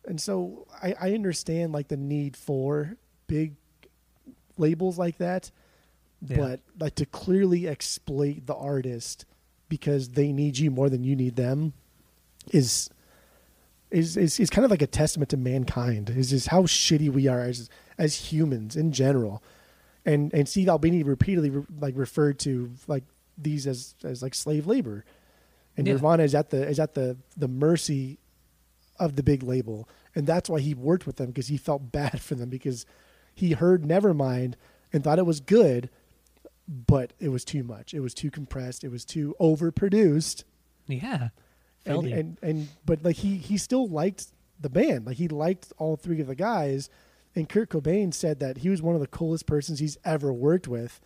And 0.06 0.20
so 0.20 0.68
I, 0.82 0.96
I 1.00 1.14
understand 1.14 1.72
like 1.74 1.88
the 1.88 1.98
need 1.98 2.36
for 2.36 2.98
big 3.28 3.56
labels 4.58 4.98
like 4.98 5.18
that, 5.20 5.52
Yeah. 6.28 6.38
but 6.38 6.60
like 6.80 6.96
to 6.96 7.06
clearly 7.06 7.68
exploit 7.68 8.46
the 8.48 8.56
artist 8.56 9.26
because 9.70 10.10
they 10.10 10.32
need 10.32 10.58
you 10.58 10.70
more 10.72 10.90
than 10.90 11.04
you 11.04 11.16
need 11.16 11.36
them. 11.36 11.74
is 12.52 12.90
is 13.92 14.18
is, 14.18 14.40
is 14.40 14.50
kind 14.50 14.66
of 14.66 14.72
like 14.72 14.82
a 14.82 14.88
testament 14.88 15.30
to 15.30 15.38
mankind. 15.38 16.10
Is 16.10 16.32
just 16.32 16.48
how 16.48 16.64
shitty 16.64 17.10
we 17.10 17.28
are 17.28 17.42
as 17.42 17.70
as 17.98 18.16
humans 18.32 18.76
in 18.76 18.92
general. 18.92 19.44
And 20.06 20.34
and 20.34 20.48
Steve 20.48 20.70
Albini 20.70 21.04
repeatedly 21.04 21.50
re, 21.50 21.64
like 21.80 21.94
referred 21.98 22.40
to 22.40 22.72
like 22.88 23.04
these 23.38 23.68
as 23.68 23.96
as 24.04 24.24
like 24.24 24.34
slave 24.34 24.66
labor. 24.66 25.06
And 25.78 25.86
Yeah. 25.86 25.94
Nirvana 25.94 26.24
is 26.24 26.34
at 26.34 26.50
the 26.50 26.68
is 26.68 26.80
at 26.80 26.94
the 26.94 27.18
the 27.38 27.48
mercy 27.48 28.18
of 29.00 29.16
the 29.16 29.24
big 29.24 29.44
label. 29.44 29.88
And 30.16 30.28
that's 30.28 30.50
why 30.50 30.60
he 30.60 30.74
worked 30.74 31.06
with 31.06 31.18
them 31.18 31.28
because 31.28 31.48
he 31.48 31.58
felt 31.58 31.92
bad 31.92 32.22
for 32.22 32.36
them 32.36 32.50
because 32.50 32.86
he 33.34 33.54
heard 33.54 33.84
Nevermind 33.84 34.56
and 34.92 35.04
thought 35.04 35.20
it 35.20 35.26
was 35.26 35.40
good, 35.40 35.90
but 36.68 37.14
it 37.20 37.30
was 37.30 37.46
too 37.46 37.64
much. 37.64 37.94
It 37.94 38.02
was 38.02 38.14
too 38.14 38.30
compressed. 38.30 38.84
It 38.84 38.92
was 38.92 39.06
too 39.06 39.36
overproduced. 39.40 40.44
Yeah. 40.88 41.30
And, 41.86 42.08
and 42.08 42.38
and 42.42 42.68
but 42.86 43.04
like 43.04 43.16
he 43.18 43.38
he 43.38 43.58
still 43.58 43.88
liked 43.88 44.28
the 44.60 44.70
band. 44.70 45.06
Like 45.08 45.18
he 45.18 45.28
liked 45.28 45.74
all 45.78 45.96
three 45.96 46.22
of 46.22 46.28
the 46.28 46.36
guys. 46.36 46.90
And 47.36 47.48
Kurt 47.48 47.70
Cobain 47.70 48.14
said 48.14 48.40
that 48.42 48.58
he 48.58 48.70
was 48.70 48.82
one 48.82 48.94
of 48.94 49.02
the 49.02 49.08
coolest 49.08 49.46
persons 49.48 49.80
he's 49.80 49.98
ever 50.04 50.32
worked 50.34 50.68
with. 50.68 51.00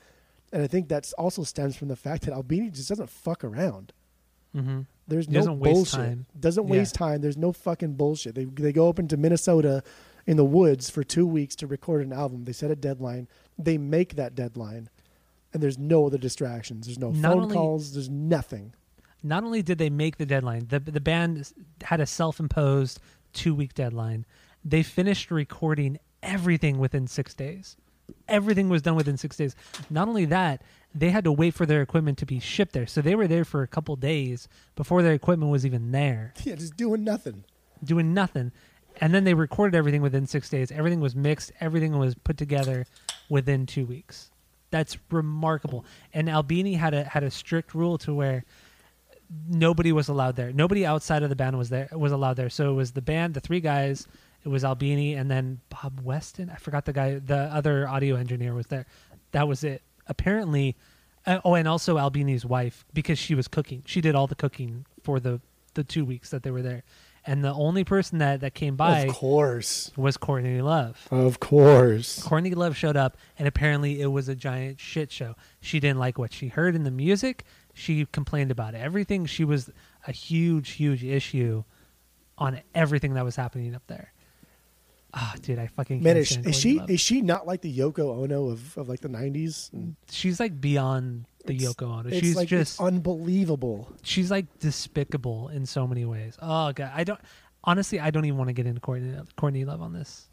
And 0.51 0.63
I 0.63 0.67
think 0.67 0.89
that's 0.89 1.13
also 1.13 1.43
stems 1.43 1.75
from 1.75 1.87
the 1.87 1.95
fact 1.95 2.23
that 2.25 2.33
Albini 2.33 2.71
just 2.71 2.89
doesn't 2.89 3.09
fuck 3.09 3.43
around. 3.43 3.93
hmm 4.53 4.81
There's 5.07 5.29
no 5.29 5.39
doesn't 5.39 5.59
waste 5.59 5.73
bullshit. 5.75 5.93
time. 5.99 6.25
Doesn't 6.39 6.65
Yeah. 6.67 6.71
waste 6.71 6.95
time. 6.95 7.21
There's 7.21 7.37
no 7.37 7.51
fucking 7.51 7.93
bullshit. 7.95 8.35
They 8.35 8.45
they 8.45 8.73
go 8.73 8.89
up 8.89 8.99
into 8.99 9.17
Minnesota 9.17 9.83
in 10.27 10.35
the 10.37 10.45
woods 10.45 10.89
for 10.89 11.03
two 11.03 11.27
weeks 11.27 11.55
to 11.57 11.67
record 11.67 12.03
an 12.03 12.11
album. 12.11 12.45
They 12.45 12.53
set 12.53 12.71
a 12.71 12.75
deadline. 12.75 13.27
They 13.59 13.77
make 13.77 14.15
that 14.15 14.33
deadline, 14.33 14.89
and 15.53 15.61
there's 15.61 15.77
no 15.77 16.07
other 16.07 16.17
distractions. 16.17 16.87
There's 16.87 16.97
no 16.99 17.11
Not 17.11 17.33
phone 17.33 17.43
only- 17.43 17.53
calls. 17.55 17.93
There's 17.93 18.09
nothing. 18.09 18.73
Not 19.25 19.43
only 19.43 19.61
did 19.61 19.77
they 19.77 19.89
make 19.89 20.17
the 20.17 20.25
deadline, 20.25 20.67
the 20.69 20.79
the 20.79 21.01
band 21.01 21.51
had 21.83 21.99
a 21.99 22.05
self-imposed 22.05 22.99
two-week 23.33 23.73
deadline. 23.73 24.25
They 24.63 24.83
finished 24.83 25.31
recording 25.31 25.97
everything 26.21 26.77
within 26.79 27.07
six 27.07 27.33
days. 27.33 27.75
Everything 28.27 28.69
was 28.69 28.83
done 28.83 28.95
within 28.95 29.17
six 29.17 29.35
days. 29.35 29.55
Not 29.89 30.07
only 30.07 30.25
that, 30.25 30.61
they 30.93 31.09
had 31.09 31.23
to 31.23 31.31
wait 31.31 31.55
for 31.55 31.65
their 31.65 31.81
equipment 31.81 32.19
to 32.19 32.25
be 32.25 32.39
shipped 32.39 32.73
there. 32.73 32.85
So 32.85 33.01
they 33.01 33.15
were 33.15 33.27
there 33.27 33.43
for 33.45 33.63
a 33.63 33.67
couple 33.67 33.95
days 33.95 34.47
before 34.75 35.01
their 35.01 35.13
equipment 35.13 35.51
was 35.51 35.65
even 35.65 35.91
there. 35.91 36.33
Yeah, 36.43 36.55
just 36.55 36.77
doing 36.77 37.03
nothing. 37.03 37.43
doing 37.83 38.13
nothing. 38.13 38.51
And 39.01 39.13
then 39.13 39.23
they 39.23 39.33
recorded 39.33 39.75
everything 39.75 40.01
within 40.03 40.27
six 40.27 40.49
days. 40.49 40.71
Everything 40.71 40.99
was 40.99 41.15
mixed. 41.15 41.51
Everything 41.59 41.97
was 41.97 42.13
put 42.15 42.37
together 42.37 42.85
within 43.27 43.65
two 43.65 43.85
weeks. 43.85 44.29
That's 44.69 44.97
remarkable. 45.11 45.83
And 46.13 46.29
Albini 46.29 46.75
had 46.75 46.93
a 46.93 47.03
had 47.05 47.23
a 47.23 47.31
strict 47.31 47.73
rule 47.73 47.97
to 47.99 48.13
where 48.13 48.45
nobody 49.47 49.91
was 49.91 50.07
allowed 50.07 50.35
there. 50.35 50.51
Nobody 50.51 50.85
outside 50.85 51.23
of 51.23 51.29
the 51.29 51.35
band 51.35 51.57
was 51.57 51.69
there 51.69 51.89
was 51.91 52.11
allowed 52.11 52.35
there. 52.37 52.49
So 52.49 52.71
it 52.71 52.73
was 52.73 52.91
the 52.91 53.01
band, 53.01 53.33
the 53.33 53.39
three 53.39 53.59
guys. 53.59 54.07
It 54.43 54.49
was 54.49 54.63
Albini 54.63 55.15
and 55.15 55.29
then 55.29 55.61
Bob 55.69 56.01
Weston. 56.01 56.49
I 56.51 56.55
forgot 56.57 56.85
the 56.85 56.93
guy. 56.93 57.19
The 57.19 57.35
other 57.35 57.87
audio 57.87 58.15
engineer 58.15 58.53
was 58.53 58.67
there. 58.67 58.85
That 59.31 59.47
was 59.47 59.63
it. 59.63 59.81
Apparently, 60.07 60.75
uh, 61.25 61.39
oh, 61.43 61.55
and 61.55 61.67
also 61.67 61.97
Albini's 61.97 62.45
wife 62.45 62.85
because 62.93 63.17
she 63.17 63.33
was 63.33 63.47
cooking. 63.47 63.81
She 63.85 64.01
did 64.01 64.13
all 64.13 64.27
the 64.27 64.35
cooking 64.35 64.85
for 65.01 65.19
the 65.19 65.41
the 65.73 65.83
two 65.83 66.05
weeks 66.05 66.29
that 66.29 66.43
they 66.43 66.51
were 66.51 66.61
there. 66.61 66.83
And 67.27 67.43
the 67.43 67.53
only 67.53 67.83
person 67.83 68.19
that 68.19 68.41
that 68.41 68.53
came 68.53 68.75
by 68.75 68.99
of 69.01 69.15
course, 69.15 69.91
was 69.97 70.15
Courtney 70.15 70.61
Love. 70.61 71.07
of 71.09 71.39
course. 71.39 72.21
Courtney 72.21 72.51
Love 72.53 72.77
showed 72.77 72.95
up, 72.95 73.17
and 73.39 73.47
apparently 73.47 73.99
it 73.99 74.07
was 74.07 74.29
a 74.29 74.35
giant 74.35 74.79
shit 74.79 75.11
show. 75.11 75.35
She 75.59 75.79
didn't 75.79 75.97
like 75.97 76.19
what 76.19 76.31
she 76.33 76.49
heard 76.49 76.75
in 76.75 76.83
the 76.83 76.91
music. 76.91 77.43
She 77.75 78.05
complained 78.07 78.49
about 78.51 78.73
everything. 78.73 79.25
She 79.27 79.43
was 79.43 79.69
a 80.07 80.11
huge, 80.11 80.71
huge 80.71 81.03
issue 81.03 81.63
on 82.37 82.61
everything 82.73 83.13
that 83.15 83.23
was 83.25 83.35
happening 83.35 83.75
up 83.75 83.83
there. 83.87 84.11
Ah, 85.13 85.33
dude, 85.41 85.59
I 85.59 85.67
fucking 85.67 86.01
Man, 86.03 86.17
is, 86.17 86.35
is 86.37 86.57
she 86.57 86.79
is 86.89 86.99
she 86.99 87.21
not 87.21 87.45
like 87.47 87.61
the 87.61 87.77
Yoko 87.77 88.23
Ono 88.23 88.47
of, 88.49 88.77
of 88.77 88.89
like 88.89 88.99
the 89.01 89.07
'90s? 89.07 89.69
She's 90.09 90.39
like 90.41 90.59
beyond 90.59 91.25
the 91.45 91.53
it's- 91.55 91.73
Yoko 91.73 91.83
Ono. 91.99 92.09
She's 92.09 92.35
like 92.35 92.49
just 92.49 92.81
unbelievable. 92.81 93.87
she's 94.03 94.29
like 94.31 94.59
despicable 94.59 95.47
in 95.49 95.65
so 95.65 95.87
many 95.87 96.03
ways. 96.05 96.37
Oh 96.41 96.73
god, 96.73 96.91
I 96.93 97.03
don't 97.05 97.19
honestly 97.63 97.99
I 97.99 98.09
don't 98.11 98.25
even 98.25 98.37
want 98.37 98.49
to 98.49 98.53
get 98.53 98.65
into 98.67 98.81
Courtney 98.81 99.15
Courtney 99.37 99.63
Love 99.63 99.81
on 99.81 99.93
this. 99.93 100.27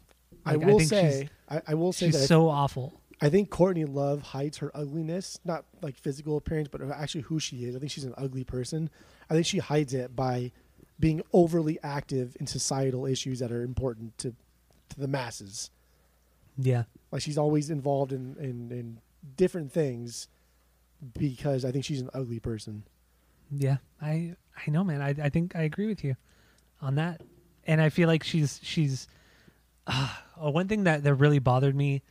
I 0.45 0.55
Like, 0.55 0.65
will 0.67 0.77
think 0.79 0.89
say, 0.89 1.29
I, 1.49 1.61
I 1.69 1.73
will 1.75 1.93
say 1.93 2.07
she's 2.07 2.15
that 2.15 2.23
I 2.23 2.25
so 2.25 2.49
awful. 2.49 2.99
I 3.23 3.29
think 3.29 3.49
Courtney 3.49 3.85
Love 3.85 4.21
hides 4.21 4.57
her 4.57 4.69
ugliness, 4.75 5.39
not 5.45 5.63
like 5.81 5.97
physical 5.97 6.35
appearance, 6.35 6.67
but 6.67 6.81
actually 6.91 7.21
who 7.21 7.39
she 7.39 7.63
is. 7.63 7.73
I 7.73 7.79
think 7.79 7.89
she's 7.89 8.03
an 8.03 8.13
ugly 8.17 8.43
person. 8.43 8.89
I 9.29 9.33
think 9.33 9.45
she 9.45 9.59
hides 9.59 9.93
it 9.93 10.13
by 10.13 10.51
being 10.99 11.21
overly 11.31 11.79
active 11.83 12.35
in 12.41 12.47
societal 12.47 13.05
issues 13.05 13.39
that 13.39 13.49
are 13.49 13.63
important 13.63 14.17
to 14.17 14.35
to 14.89 14.99
the 14.99 15.07
masses. 15.07 15.71
Yeah, 16.57 16.83
Like 17.11 17.21
she's 17.21 17.37
always 17.37 17.69
involved 17.69 18.11
in 18.11 18.35
in, 18.39 18.71
in 18.77 18.99
different 19.37 19.71
things 19.71 20.27
because 21.17 21.63
I 21.63 21.71
think 21.71 21.85
she's 21.85 22.01
an 22.01 22.09
ugly 22.13 22.41
person. 22.41 22.83
yeah. 23.49 23.77
I 24.01 24.35
I 24.67 24.69
know, 24.69 24.83
man. 24.83 25.01
I 25.01 25.15
I 25.27 25.29
think 25.29 25.55
I 25.55 25.61
agree 25.61 25.87
with 25.87 26.03
you 26.03 26.17
on 26.81 26.95
that, 26.95 27.21
and 27.65 27.79
I 27.79 27.87
feel 27.87 28.09
like 28.09 28.23
she's 28.23 28.59
she's. 28.61 29.07
Uh, 30.35 30.49
one 30.49 30.67
thing 30.67 30.85
that 30.85 31.03
that 31.03 31.13
really 31.13 31.39
bothered 31.39 31.75
me. 31.75 32.01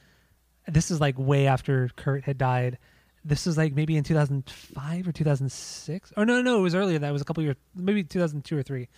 This 0.66 0.90
is 0.90 1.00
like 1.00 1.18
way 1.18 1.46
after 1.46 1.90
Kurt 1.96 2.24
had 2.24 2.38
died. 2.38 2.78
This 3.24 3.46
is 3.46 3.56
like 3.56 3.74
maybe 3.74 3.96
in 3.96 4.04
2005 4.04 5.08
or 5.08 5.12
2006. 5.12 6.12
Or 6.16 6.24
no, 6.24 6.42
no, 6.42 6.58
it 6.58 6.62
was 6.62 6.74
earlier. 6.74 6.98
That 6.98 7.12
was 7.12 7.22
a 7.22 7.24
couple 7.24 7.42
years, 7.42 7.56
maybe 7.74 8.02
2002 8.04 8.56
or 8.56 8.62
three. 8.62 8.88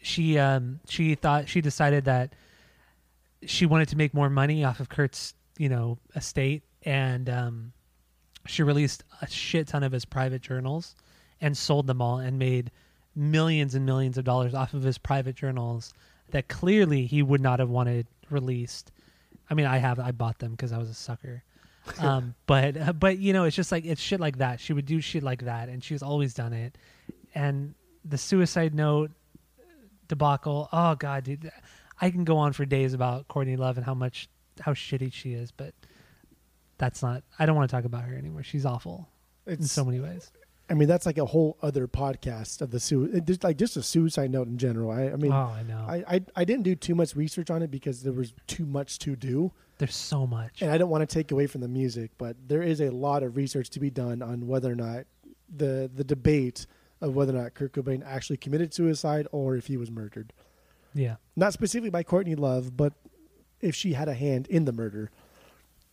She 0.00 0.38
um 0.38 0.80
she 0.88 1.14
thought 1.14 1.48
she 1.48 1.60
decided 1.60 2.04
that 2.04 2.34
she 3.46 3.66
wanted 3.66 3.88
to 3.88 3.96
make 3.96 4.14
more 4.14 4.30
money 4.30 4.64
off 4.64 4.80
of 4.80 4.88
Kurt's 4.88 5.34
you 5.58 5.68
know 5.68 5.98
estate, 6.14 6.62
and 6.82 7.28
um, 7.28 7.72
she 8.46 8.62
released 8.62 9.04
a 9.20 9.28
shit 9.28 9.68
ton 9.68 9.82
of 9.82 9.92
his 9.92 10.04
private 10.04 10.40
journals 10.40 10.94
and 11.40 11.56
sold 11.56 11.86
them 11.86 12.00
all 12.00 12.18
and 12.18 12.38
made 12.38 12.70
millions 13.14 13.74
and 13.74 13.84
millions 13.84 14.18
of 14.18 14.24
dollars 14.24 14.54
off 14.54 14.74
of 14.74 14.82
his 14.82 14.98
private 14.98 15.34
journals 15.34 15.92
that 16.30 16.48
clearly 16.48 17.06
he 17.06 17.22
would 17.22 17.40
not 17.40 17.58
have 17.58 17.68
wanted 17.68 18.06
released. 18.30 18.92
I 19.50 19.54
mean, 19.54 19.66
I 19.66 19.78
have 19.78 19.98
I 19.98 20.12
bought 20.12 20.38
them 20.38 20.52
because 20.52 20.72
I 20.72 20.78
was 20.78 20.88
a 20.88 20.94
sucker. 20.94 21.42
Um, 22.00 22.34
but 22.44 23.00
but 23.00 23.16
you 23.16 23.32
know, 23.32 23.44
it's 23.44 23.56
just 23.56 23.72
like 23.72 23.86
it's 23.86 24.00
shit 24.00 24.20
like 24.20 24.38
that. 24.38 24.60
She 24.60 24.74
would 24.74 24.84
do 24.84 25.00
shit 25.00 25.22
like 25.22 25.44
that, 25.44 25.70
and 25.70 25.82
she's 25.82 26.02
always 26.02 26.34
done 26.34 26.52
it. 26.52 26.76
And 27.34 27.74
the 28.04 28.18
suicide 28.18 28.74
note 28.74 29.10
debacle. 30.06 30.68
Oh 30.70 30.96
god, 30.96 31.24
dude, 31.24 31.50
I 31.98 32.10
can 32.10 32.24
go 32.24 32.36
on 32.36 32.52
for 32.52 32.66
days 32.66 32.92
about 32.92 33.26
Courtney 33.28 33.56
Love 33.56 33.78
and 33.78 33.86
how 33.86 33.94
much 33.94 34.28
how 34.60 34.74
shitty 34.74 35.12
she 35.14 35.32
is, 35.32 35.50
but 35.50 35.72
that's 36.76 37.02
not. 37.02 37.22
I 37.38 37.46
don't 37.46 37.56
want 37.56 37.70
to 37.70 37.74
talk 37.74 37.86
about 37.86 38.02
her 38.04 38.14
anymore. 38.14 38.42
She's 38.42 38.66
awful 38.66 39.08
in 39.46 39.62
so 39.62 39.82
many 39.82 40.00
ways. 40.00 40.30
I 40.70 40.74
mean 40.74 40.88
that's 40.88 41.06
like 41.06 41.18
a 41.18 41.24
whole 41.24 41.56
other 41.62 41.86
podcast 41.86 42.60
of 42.60 42.70
the 42.70 42.80
suicide, 42.80 43.26
just 43.26 43.44
like 43.44 43.56
just 43.56 43.76
a 43.76 43.82
suicide 43.82 44.30
note 44.30 44.48
in 44.48 44.58
general. 44.58 44.90
I, 44.90 45.04
I 45.10 45.16
mean 45.16 45.32
oh, 45.32 45.54
I 45.56 45.62
know. 45.62 45.84
I, 45.88 46.04
I 46.08 46.20
I 46.36 46.44
didn't 46.44 46.64
do 46.64 46.74
too 46.74 46.94
much 46.94 47.16
research 47.16 47.50
on 47.50 47.62
it 47.62 47.70
because 47.70 48.02
there 48.02 48.12
was 48.12 48.34
too 48.46 48.66
much 48.66 48.98
to 49.00 49.16
do. 49.16 49.52
There's 49.78 49.94
so 49.94 50.26
much. 50.26 50.60
and 50.60 50.70
I 50.70 50.78
don't 50.78 50.90
want 50.90 51.08
to 51.08 51.12
take 51.12 51.30
away 51.30 51.46
from 51.46 51.60
the 51.60 51.68
music, 51.68 52.10
but 52.18 52.36
there 52.48 52.62
is 52.62 52.80
a 52.80 52.90
lot 52.90 53.22
of 53.22 53.36
research 53.36 53.70
to 53.70 53.80
be 53.80 53.90
done 53.90 54.22
on 54.22 54.46
whether 54.46 54.70
or 54.70 54.74
not 54.74 55.04
the 55.48 55.90
the 55.94 56.04
debate 56.04 56.66
of 57.00 57.14
whether 57.14 57.34
or 57.34 57.40
not 57.40 57.54
Kurt 57.54 57.72
Cobain 57.72 58.02
actually 58.04 58.36
committed 58.36 58.74
suicide 58.74 59.26
or 59.32 59.56
if 59.56 59.68
he 59.68 59.76
was 59.76 59.90
murdered. 59.90 60.32
Yeah. 60.94 61.16
Not 61.36 61.52
specifically 61.52 61.90
by 61.90 62.02
Courtney 62.02 62.34
Love, 62.34 62.76
but 62.76 62.94
if 63.60 63.74
she 63.74 63.92
had 63.92 64.08
a 64.08 64.14
hand 64.14 64.46
in 64.48 64.64
the 64.64 64.72
murder. 64.72 65.10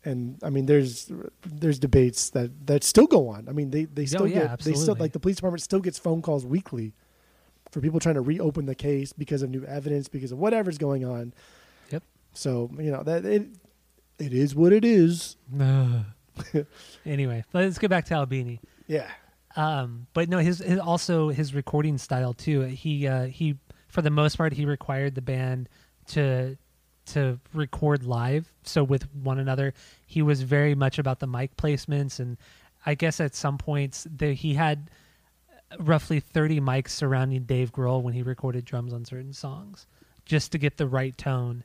And 0.06 0.38
I 0.44 0.52
mean, 0.52 0.68
there's 0.68 1.12
there's 1.46 1.80
debates 1.80 2.30
that, 2.30 2.68
that 2.68 2.84
still 2.84 3.08
go 3.08 3.28
on. 3.30 3.50
I 3.50 3.52
mean, 3.52 3.72
they 3.72 3.86
they 3.86 4.06
still 4.06 4.24
Oh, 4.24 4.26
yeah, 4.26 4.48
get 4.48 4.60
they 4.60 4.74
still 4.74 4.96
like 5.00 5.14
the 5.14 5.20
police 5.20 5.38
department 5.38 5.64
still 5.64 5.80
gets 5.80 5.98
phone 5.98 6.22
calls 6.22 6.46
weekly 6.46 6.94
for 7.72 7.82
people 7.82 8.00
trying 8.00 8.16
to 8.16 8.22
reopen 8.22 8.68
the 8.68 8.76
case 8.76 9.12
because 9.12 9.42
of 9.42 9.50
new 9.50 9.66
evidence 9.66 10.08
because 10.08 10.32
of 10.32 10.38
whatever's 10.38 10.78
going 10.78 11.04
on. 11.04 11.34
Yep. 11.92 12.04
So 12.34 12.70
you 12.78 12.92
know 12.92 13.04
that 13.04 13.26
it 13.26 13.48
it 14.20 14.32
is 14.32 14.56
what 14.56 14.72
it 14.72 14.86
is. 14.86 15.38
anyway, 17.06 17.44
let's 17.54 17.78
get 17.78 17.90
back 17.90 18.06
to 18.06 18.14
Albini. 18.14 18.62
Yeah. 18.88 19.10
Um, 19.56 20.08
but 20.14 20.30
no, 20.30 20.40
his, 20.40 20.60
his 20.60 20.80
also 20.80 21.30
his 21.30 21.54
recording 21.54 21.98
style 21.98 22.34
too. 22.34 22.62
He 22.62 23.08
uh, 23.08 23.26
he 23.26 23.58
for 23.88 24.02
the 24.02 24.10
most 24.10 24.38
part 24.38 24.54
he 24.54 24.66
required 24.66 25.16
the 25.16 25.22
band 25.22 25.70
to 26.08 26.58
to 27.08 27.40
record 27.54 28.04
live, 28.04 28.52
so 28.64 28.84
with 28.84 29.08
one 29.16 29.40
another. 29.40 29.74
He 30.06 30.22
was 30.22 30.42
very 30.42 30.76
much 30.76 31.00
about 31.00 31.20
the 31.20 31.28
mic 31.28 31.56
placements, 31.58 32.20
and 32.20 32.38
I 32.86 32.96
guess 32.96 33.20
at 33.20 33.36
some 33.36 33.58
points 33.58 34.08
he 34.20 34.54
had 34.54 34.90
roughly 35.80 36.20
thirty 36.20 36.60
mics 36.60 36.90
surrounding 36.90 37.44
Dave 37.44 37.72
Grohl 37.72 38.02
when 38.02 38.14
he 38.14 38.24
recorded 38.24 38.66
drums 38.66 38.94
on 38.94 39.06
certain 39.06 39.34
songs, 39.34 39.88
just 40.26 40.52
to 40.52 40.58
get 40.58 40.78
the 40.78 40.88
right 40.88 41.18
tone. 41.18 41.64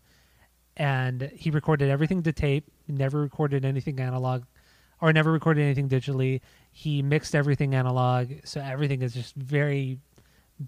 And 0.76 1.30
he 1.34 1.50
recorded 1.50 1.90
everything 1.90 2.22
to 2.22 2.32
tape, 2.32 2.70
never 2.88 3.20
recorded 3.20 3.64
anything 3.64 4.00
analog, 4.00 4.44
or 5.00 5.12
never 5.12 5.30
recorded 5.30 5.62
anything 5.62 5.88
digitally 5.88 6.40
he 6.72 7.02
mixed 7.02 7.34
everything 7.34 7.74
analog 7.74 8.30
so 8.44 8.60
everything 8.60 9.02
is 9.02 9.12
just 9.12 9.34
very 9.34 9.98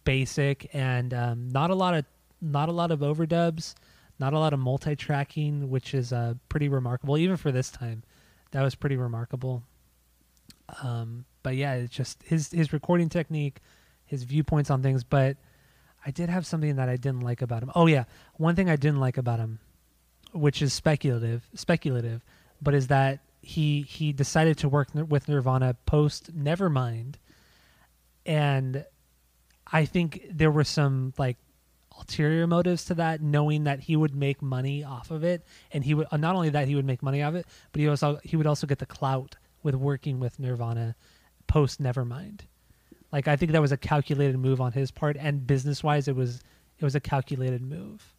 basic 0.05 0.69
and 0.75 1.15
um, 1.15 1.49
not 1.49 1.71
a 1.71 1.75
lot 1.75 1.95
of 1.95 2.05
not 2.41 2.69
a 2.69 2.73
lot 2.73 2.91
of 2.91 3.01
overdubs, 3.01 3.75
not 4.23 4.35
a 4.35 4.39
lot 4.39 4.53
of 4.53 4.61
multi-tracking, 4.61 5.69
which 5.69 5.95
is 5.95 6.13
uh, 6.13 6.35
pretty 6.49 6.69
remarkable 6.69 7.19
even 7.19 7.37
for 7.37 7.51
this 7.51 7.73
time. 7.73 8.05
That 8.53 8.63
was 8.63 8.77
pretty 8.77 8.97
remarkable. 8.97 9.65
Um, 10.81 11.25
but 11.43 11.57
yeah, 11.57 11.75
it's 11.75 11.93
just 11.93 12.23
his 12.23 12.53
his 12.53 12.73
recording 12.73 13.09
technique, 13.09 13.59
his 14.07 14.23
viewpoints 14.23 14.71
on 14.71 14.81
things. 14.81 15.03
But 15.03 15.39
I 16.07 16.13
did 16.13 16.29
have 16.29 16.47
something 16.47 16.77
that 16.77 16.89
I 16.89 16.95
didn't 16.95 17.23
like 17.23 17.43
about 17.43 17.65
him. 17.65 17.73
Oh 17.75 17.89
yeah, 17.89 18.05
one 18.35 18.55
thing 18.55 18.71
I 18.71 18.77
didn't 18.77 19.01
like 19.01 19.19
about 19.19 19.41
him, 19.41 19.59
which 20.31 20.63
is 20.63 20.73
speculative, 20.73 21.49
speculative, 21.55 22.25
but 22.63 22.75
is 22.75 22.87
that 22.87 23.19
he 23.41 23.83
he 23.83 24.13
decided 24.13 24.57
to 24.59 24.69
work 24.69 24.91
with 24.95 25.29
Nirvana 25.29 25.75
post 25.85 26.33
Nevermind, 26.39 27.17
and 28.25 28.85
I 29.67 29.85
think 29.85 30.25
there 30.31 30.53
were 30.53 30.63
some 30.63 31.13
like 31.19 31.39
ulterior 31.97 32.47
motives 32.47 32.85
to 32.87 32.95
that, 32.95 33.21
knowing 33.21 33.65
that 33.65 33.81
he 33.81 33.97
would 33.97 34.15
make 34.15 34.43
money 34.43 34.85
off 34.85 35.11
of 35.11 35.25
it, 35.25 35.45
and 35.73 35.85
he 35.85 35.95
would 35.95 36.07
uh, 36.11 36.17
not 36.17 36.35
only 36.35 36.51
that 36.51 36.69
he 36.69 36.75
would 36.75 36.85
make 36.85 37.03
money 37.03 37.23
off 37.23 37.31
of 37.31 37.37
it, 37.37 37.47
but 37.73 37.81
he 37.81 37.89
also 37.89 38.19
he 38.23 38.37
would 38.37 38.47
also 38.47 38.67
get 38.67 38.79
the 38.79 38.87
clout 38.87 39.37
with 39.63 39.75
working 39.75 40.19
with 40.21 40.39
Nirvana 40.39 40.97
post 41.47 41.83
Nevermind. 41.83 42.41
Like 43.13 43.29
I 43.29 43.37
think 43.37 43.53
that 43.53 43.61
was 43.61 43.73
a 43.73 43.77
calculated 43.77 44.39
move 44.39 44.61
on 44.61 44.73
his 44.73 44.91
part, 44.91 45.17
and 45.19 45.47
business 45.47 45.83
wise, 45.83 46.09
it 46.09 46.17
was 46.17 46.43
it 46.79 46.85
was 46.85 46.95
a 46.95 47.01
calculated 47.01 47.63
move. 47.63 48.15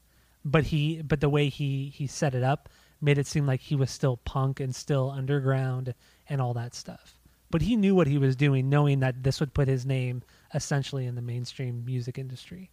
But 0.46 0.66
he 0.66 1.02
but 1.02 1.20
the 1.20 1.30
way 1.30 1.50
he 1.50 1.92
he 1.96 2.08
set 2.08 2.36
it 2.36 2.44
up 2.44 2.70
made 3.02 3.18
it 3.18 3.28
seem 3.28 3.46
like 3.46 3.60
he 3.60 3.76
was 3.76 3.92
still 3.92 4.18
punk 4.18 4.60
and 4.60 4.74
still 4.74 5.12
underground 5.12 5.94
and 6.30 6.42
all 6.42 6.54
that 6.54 6.74
stuff. 6.74 7.20
But 7.50 7.62
he 7.62 7.76
knew 7.76 7.94
what 7.94 8.08
he 8.08 8.18
was 8.18 8.36
doing, 8.36 8.70
knowing 8.70 9.02
that 9.02 9.24
this 9.24 9.40
would 9.40 9.54
put 9.54 9.68
his 9.68 9.86
name 9.86 10.24
essentially 10.54 11.06
in 11.06 11.16
the 11.16 11.22
mainstream 11.22 11.84
music 11.86 12.18
industry. 12.18 12.72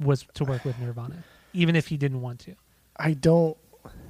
Was 0.00 0.26
to 0.34 0.44
work 0.44 0.64
with 0.64 0.78
Nirvana, 0.78 1.24
even 1.52 1.76
if 1.76 1.88
he 1.88 1.96
didn't 1.96 2.20
want 2.20 2.40
to. 2.40 2.54
I 2.96 3.14
don't. 3.14 3.56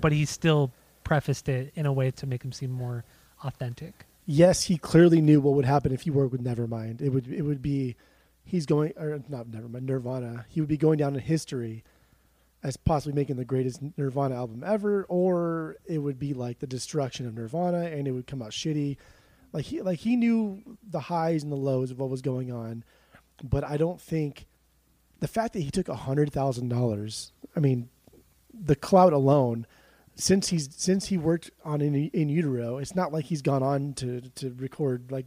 But 0.00 0.12
he 0.12 0.24
still 0.24 0.72
prefaced 1.04 1.48
it 1.48 1.72
in 1.74 1.86
a 1.86 1.92
way 1.92 2.10
to 2.10 2.26
make 2.26 2.44
him 2.44 2.52
seem 2.52 2.70
more 2.70 3.04
authentic. 3.44 4.06
Yes, 4.26 4.64
he 4.64 4.76
clearly 4.76 5.22
knew 5.22 5.40
what 5.40 5.54
would 5.54 5.64
happen 5.64 5.92
if 5.92 6.02
he 6.02 6.10
worked 6.10 6.32
with 6.32 6.44
Nevermind. 6.44 7.00
It 7.00 7.08
would 7.10 7.28
it 7.28 7.42
would 7.42 7.62
be 7.62 7.96
he's 8.44 8.66
going 8.66 8.92
or 8.98 9.22
not 9.28 9.46
Nevermind 9.46 9.82
Nirvana. 9.82 10.44
He 10.48 10.60
would 10.60 10.68
be 10.68 10.76
going 10.76 10.98
down 10.98 11.14
in 11.14 11.20
history 11.20 11.84
as 12.62 12.76
possibly 12.76 13.14
making 13.14 13.36
the 13.36 13.44
greatest 13.44 13.80
Nirvana 13.96 14.34
album 14.34 14.64
ever, 14.66 15.04
or 15.08 15.76
it 15.86 15.98
would 15.98 16.18
be 16.18 16.34
like 16.34 16.58
the 16.58 16.66
destruction 16.66 17.26
of 17.26 17.34
Nirvana 17.34 17.84
and 17.84 18.08
it 18.08 18.12
would 18.12 18.26
come 18.26 18.42
out 18.42 18.50
shitty. 18.50 18.96
Like 19.52 19.64
he 19.64 19.80
like 19.80 20.00
he 20.00 20.16
knew 20.16 20.62
the 20.82 21.00
highs 21.00 21.42
and 21.42 21.52
the 21.52 21.56
lows 21.56 21.90
of 21.90 21.98
what 21.98 22.10
was 22.10 22.20
going 22.20 22.52
on, 22.52 22.84
but 23.42 23.64
I 23.64 23.76
don't 23.76 24.00
think 24.00 24.46
the 25.20 25.28
fact 25.28 25.52
that 25.54 25.60
he 25.60 25.70
took 25.70 25.88
hundred 25.88 26.32
thousand 26.32 26.68
dollars. 26.68 27.32
I 27.56 27.60
mean, 27.60 27.88
the 28.52 28.76
clout 28.76 29.12
alone. 29.12 29.66
Since 30.14 30.48
he's 30.48 30.68
since 30.76 31.06
he 31.06 31.16
worked 31.16 31.50
on 31.64 31.80
in, 31.80 31.94
in 31.94 32.28
utero, 32.28 32.78
it's 32.78 32.96
not 32.96 33.12
like 33.12 33.26
he's 33.26 33.42
gone 33.42 33.62
on 33.62 33.94
to 33.94 34.20
to 34.20 34.52
record 34.58 35.12
like 35.12 35.26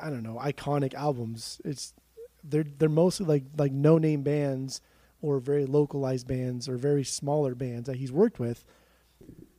I 0.00 0.08
don't 0.08 0.22
know 0.22 0.40
iconic 0.42 0.94
albums. 0.94 1.60
It's 1.64 1.92
they're 2.42 2.64
they're 2.64 2.88
mostly 2.88 3.26
like 3.26 3.44
like 3.58 3.72
no 3.72 3.98
name 3.98 4.22
bands 4.22 4.80
or 5.20 5.40
very 5.40 5.66
localized 5.66 6.26
bands 6.26 6.68
or 6.68 6.76
very 6.76 7.04
smaller 7.04 7.54
bands 7.54 7.86
that 7.86 7.96
he's 7.96 8.12
worked 8.12 8.38
with, 8.38 8.64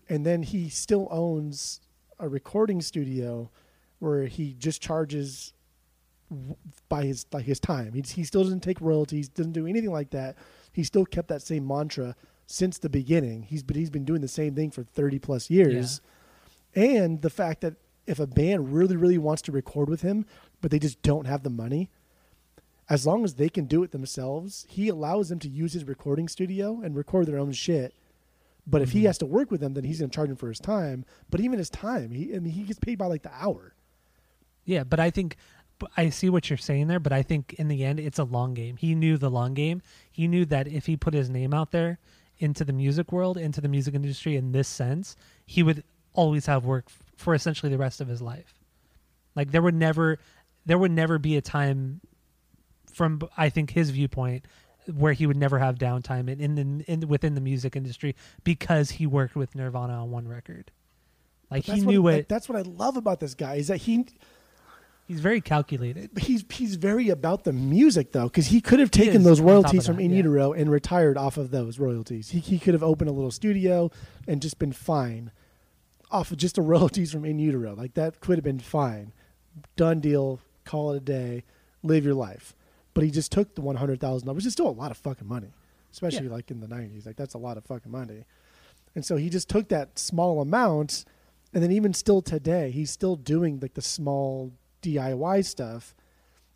and 0.10 0.26
then 0.26 0.41
he 0.41 0.68
still 0.69 1.07
owns 1.11 1.81
a 2.19 2.27
recording 2.27 2.81
studio 2.81 3.52
where 3.99 4.26
he 4.26 4.53
just 4.53 4.81
charges 4.81 5.53
by 6.89 7.03
his 7.03 7.25
like 7.31 7.45
his 7.45 7.59
time. 7.59 7.93
He 7.93 8.01
he 8.01 8.23
still 8.23 8.43
doesn't 8.43 8.61
take 8.63 8.81
royalties, 8.81 9.29
doesn't 9.29 9.53
do 9.53 9.65
anything 9.67 9.91
like 9.91 10.09
that. 10.11 10.35
He 10.71 10.83
still 10.83 11.05
kept 11.05 11.27
that 11.29 11.41
same 11.41 11.67
mantra 11.67 12.15
since 12.45 12.77
the 12.77 12.89
beginning. 12.89 13.43
He's 13.43 13.63
but 13.63 13.75
he's 13.75 13.89
been 13.89 14.05
doing 14.05 14.21
the 14.21 14.27
same 14.27 14.55
thing 14.55 14.71
for 14.71 14.83
30 14.83 15.19
plus 15.19 15.49
years. 15.49 16.01
And 16.75 17.21
the 17.21 17.29
fact 17.29 17.61
that 17.61 17.75
if 18.05 18.19
a 18.19 18.27
band 18.27 18.73
really 18.73 18.95
really 18.95 19.17
wants 19.17 19.41
to 19.43 19.51
record 19.51 19.89
with 19.89 20.01
him 20.01 20.25
but 20.61 20.71
they 20.71 20.79
just 20.79 21.01
don't 21.01 21.25
have 21.25 21.43
the 21.43 21.49
money, 21.49 21.89
as 22.89 23.05
long 23.05 23.23
as 23.23 23.35
they 23.35 23.49
can 23.49 23.65
do 23.65 23.83
it 23.83 23.91
themselves, 23.91 24.65
he 24.69 24.87
allows 24.87 25.29
them 25.29 25.39
to 25.39 25.49
use 25.49 25.73
his 25.73 25.83
recording 25.85 26.27
studio 26.27 26.81
and 26.83 26.95
record 26.95 27.25
their 27.27 27.37
own 27.37 27.51
shit. 27.51 27.93
But 28.65 28.81
if 28.81 28.91
he 28.91 29.03
Mhm. 29.03 29.05
has 29.07 29.17
to 29.19 29.25
work 29.25 29.49
with 29.51 29.61
them, 29.61 29.75
then 29.75 29.83
he's 29.85 29.99
going 29.99 30.09
to 30.09 30.15
charge 30.15 30.29
him 30.29 30.35
for 30.35 30.49
his 30.49 30.59
time. 30.59 31.05
But 31.29 31.39
even 31.41 31.57
his 31.59 31.69
time, 31.69 32.11
he 32.11 32.35
I 32.35 32.39
mean 32.39 32.51
he 32.53 32.63
gets 32.63 32.79
paid 32.79 32.97
by 32.97 33.05
like 33.07 33.23
the 33.23 33.31
hour. 33.33 33.73
Yeah, 34.65 34.83
but 34.83 34.99
I 34.99 35.09
think 35.09 35.37
I 35.95 36.09
see 36.09 36.29
what 36.29 36.49
you're 36.49 36.57
saying 36.57 36.87
there, 36.87 36.99
but 36.99 37.13
I 37.13 37.21
think 37.21 37.53
in 37.53 37.67
the 37.67 37.83
end 37.83 37.99
it's 37.99 38.19
a 38.19 38.23
long 38.23 38.53
game. 38.53 38.77
He 38.77 38.95
knew 38.95 39.17
the 39.17 39.29
long 39.29 39.53
game. 39.53 39.81
He 40.11 40.27
knew 40.27 40.45
that 40.45 40.67
if 40.67 40.85
he 40.85 40.97
put 40.97 41.13
his 41.13 41.29
name 41.29 41.53
out 41.53 41.71
there 41.71 41.99
into 42.39 42.63
the 42.63 42.73
music 42.73 43.11
world, 43.11 43.37
into 43.37 43.61
the 43.61 43.67
music 43.67 43.93
industry 43.93 44.35
in 44.35 44.51
this 44.51 44.67
sense, 44.67 45.15
he 45.45 45.63
would 45.63 45.83
always 46.13 46.45
have 46.47 46.65
work 46.65 46.85
f- 46.87 47.03
for 47.15 47.33
essentially 47.33 47.71
the 47.71 47.77
rest 47.77 48.01
of 48.01 48.07
his 48.07 48.21
life. 48.21 48.55
Like 49.35 49.51
there 49.51 49.61
would 49.61 49.75
never 49.75 50.19
there 50.65 50.77
would 50.77 50.91
never 50.91 51.19
be 51.19 51.37
a 51.37 51.41
time 51.41 52.01
from 52.91 53.21
I 53.37 53.49
think 53.49 53.71
his 53.71 53.91
viewpoint 53.91 54.45
where 54.93 55.13
he 55.13 55.25
would 55.25 55.37
never 55.37 55.59
have 55.59 55.75
downtime 55.75 56.29
in, 56.29 56.39
in 56.39 56.55
the 56.55 56.91
in 56.91 57.07
within 57.07 57.35
the 57.35 57.41
music 57.41 57.75
industry 57.75 58.15
because 58.43 58.91
he 58.91 59.05
worked 59.05 59.35
with 59.35 59.53
Nirvana 59.55 59.93
on 59.93 60.11
one 60.11 60.27
record. 60.27 60.71
Like 61.49 61.63
he 61.65 61.81
knew 61.81 62.01
what, 62.01 62.13
it. 62.13 62.17
like, 62.17 62.27
that's 62.27 62.49
what 62.49 62.57
I 62.57 62.61
love 62.63 62.97
about 62.97 63.19
this 63.19 63.33
guy 63.33 63.55
is 63.55 63.67
that 63.67 63.77
he 63.77 64.05
he's 65.07 65.19
very 65.19 65.41
calculated. 65.41 66.11
he's 66.19 66.43
he's 66.49 66.75
very 66.75 67.09
about 67.09 67.43
the 67.43 67.53
music 67.53 68.11
though 68.11 68.25
because 68.25 68.47
he 68.47 68.61
could 68.61 68.79
have 68.79 68.91
taken 68.91 69.23
those 69.23 69.39
royalties 69.41 69.81
of 69.81 69.85
from 69.88 69.95
that, 69.97 70.03
In 70.03 70.11
yeah. 70.11 70.17
Utero 70.17 70.53
and 70.53 70.69
retired 70.69 71.17
off 71.17 71.38
of 71.38 71.51
those 71.51 71.79
royalties. 71.79 72.29
He 72.31 72.39
he 72.39 72.59
could 72.59 72.73
have 72.73 72.84
opened 72.84 73.09
a 73.09 73.13
little 73.13 73.31
studio 73.31 73.89
and 74.27 74.41
just 74.41 74.59
been 74.59 74.73
fine 74.73 75.31
off 76.11 76.31
of 76.31 76.38
just 76.38 76.55
the 76.55 76.61
royalties 76.73 77.11
from 77.11 77.25
In 77.25 77.39
Utero. 77.39 77.73
Like 77.75 77.93
that 77.95 78.19
could 78.19 78.38
have 78.38 78.43
been 78.43 78.59
fine. 78.59 79.13
Done 79.75 79.99
deal. 79.99 80.39
Call 80.65 80.93
it 80.93 80.97
a 80.97 80.99
day. 80.99 81.43
Live 81.84 82.05
your 82.05 82.13
life. 82.13 82.55
But 82.93 83.03
he 83.03 83.11
just 83.11 83.31
took 83.31 83.55
the 83.55 83.61
one 83.61 83.75
hundred 83.77 83.99
thousand 83.99 84.25
dollars, 84.27 84.38
which 84.38 84.45
is 84.45 84.53
still 84.53 84.67
a 84.69 84.71
lot 84.71 84.91
of 84.91 84.97
fucking 84.97 85.27
money, 85.27 85.53
especially 85.91 86.25
Yeah. 86.27 86.34
like 86.34 86.51
in 86.51 86.59
the 86.59 86.67
nineties. 86.67 87.05
Like 87.05 87.15
that's 87.15 87.34
a 87.35 87.38
lot 87.38 87.57
of 87.57 87.63
fucking 87.65 87.91
money. 87.91 88.25
And 88.95 89.05
so 89.05 89.15
he 89.15 89.29
just 89.29 89.47
took 89.49 89.67
that 89.69 89.99
small 89.99 90.41
amount, 90.41 91.05
and 91.53 91.61
then 91.61 91.71
even 91.71 91.93
still 91.93 92.21
today, 92.23 92.71
he's 92.71 92.89
still 92.89 93.15
doing 93.15 93.59
like 93.61 93.75
the 93.75 93.81
small 93.81 94.51
DIY 94.95 95.45
stuff, 95.45 95.95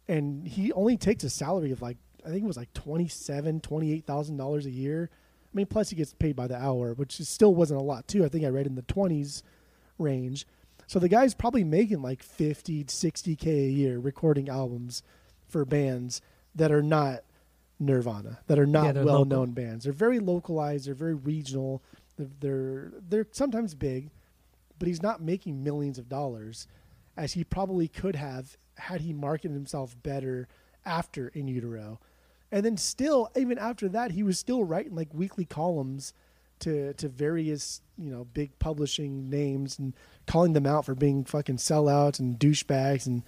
and 0.08 0.48
he 0.48 0.72
only 0.74 0.98
takes 0.98 1.24
a 1.24 1.30
salary 1.30 1.72
of 1.72 1.82
like 1.82 1.98
I 2.26 2.30
think 2.30 2.44
it 2.44 2.48
was 2.48 2.58
like 2.58 2.74
twenty 2.74 3.08
seven, 3.08 3.60
twenty 3.60 3.91
eight 3.91 4.06
thousand 4.06 4.38
dollars 4.38 4.66
a 4.66 4.72
year. 4.72 5.10
I 5.12 5.53
mean, 5.53 5.66
plus 5.66 5.90
he 5.90 5.95
gets 5.95 6.14
paid 6.14 6.36
by 6.36 6.48
the 6.48 6.56
hour, 6.56 6.94
which 6.94 7.18
still 7.18 7.53
wasn't 7.53 7.80
a 7.80 7.84
lot 7.84 8.08
too. 8.08 8.24
I 8.24 8.30
think 8.30 8.45
I 8.45 8.49
read 8.49 8.68
in 8.68 8.76
the 8.76 8.84
twenties 8.84 9.44
range. 9.98 10.45
So 10.88 10.99
the 10.99 11.10
guy's 11.10 11.34
probably 11.34 11.64
making 11.64 12.02
like 12.02 12.22
50, 12.22 12.86
60 12.88 13.36
k 13.38 13.49
a 13.52 13.70
year 13.70 13.98
recording 13.98 14.49
albums 14.49 15.03
for 15.48 15.64
bands 15.64 16.22
that 16.56 16.72
are 16.72 16.84
not 16.84 17.22
Nirvana, 17.80 18.40
that 18.48 18.60
are 18.60 18.66
not 18.66 18.94
they're 18.94 19.06
well 19.06 19.26
known 19.26 19.52
bands. 19.52 19.86
They're 19.86 19.94
very 19.94 20.20
localized. 20.20 20.88
They're 20.88 20.94
very 20.94 21.14
regional. 21.16 21.82
They're, 22.18 22.28
they're 22.40 22.91
they're 23.10 23.28
sometimes 23.32 23.74
big, 23.74 24.10
but 24.80 24.88
he's 24.88 25.02
not 25.02 25.22
making 25.22 25.64
millions 25.64 25.98
of 25.98 26.10
dollars, 26.10 26.68
as 27.18 27.34
he 27.34 27.44
probably 27.44 27.88
could 27.88 28.16
have 28.16 28.58
had 28.76 29.02
he 29.02 29.14
marketed 29.14 29.52
himself 29.52 29.96
better 30.02 30.48
after 30.86 31.28
In 31.30 31.48
Utero, 31.48 32.00
and 32.52 32.66
then 32.66 32.78
still 32.78 33.30
even 33.36 33.58
after 33.58 33.88
that 33.90 34.12
he 34.12 34.24
was 34.24 34.40
still 34.40 34.64
writing 34.64 34.96
like 34.96 35.14
weekly 35.14 35.46
columns 35.46 36.14
to 36.62 36.94
to 36.94 37.10
various 37.10 37.82
you 37.98 38.10
know 38.10 38.24
big 38.34 38.58
publishing 38.60 39.30
names 39.30 39.78
and 39.78 39.94
calling 40.26 40.54
them 40.54 40.66
out 40.66 40.86
for 40.86 40.96
being 40.96 41.26
fucking 41.26 41.58
sellouts 41.58 42.20
and 42.20 42.40
douchebags. 42.40 43.06
And 43.06 43.24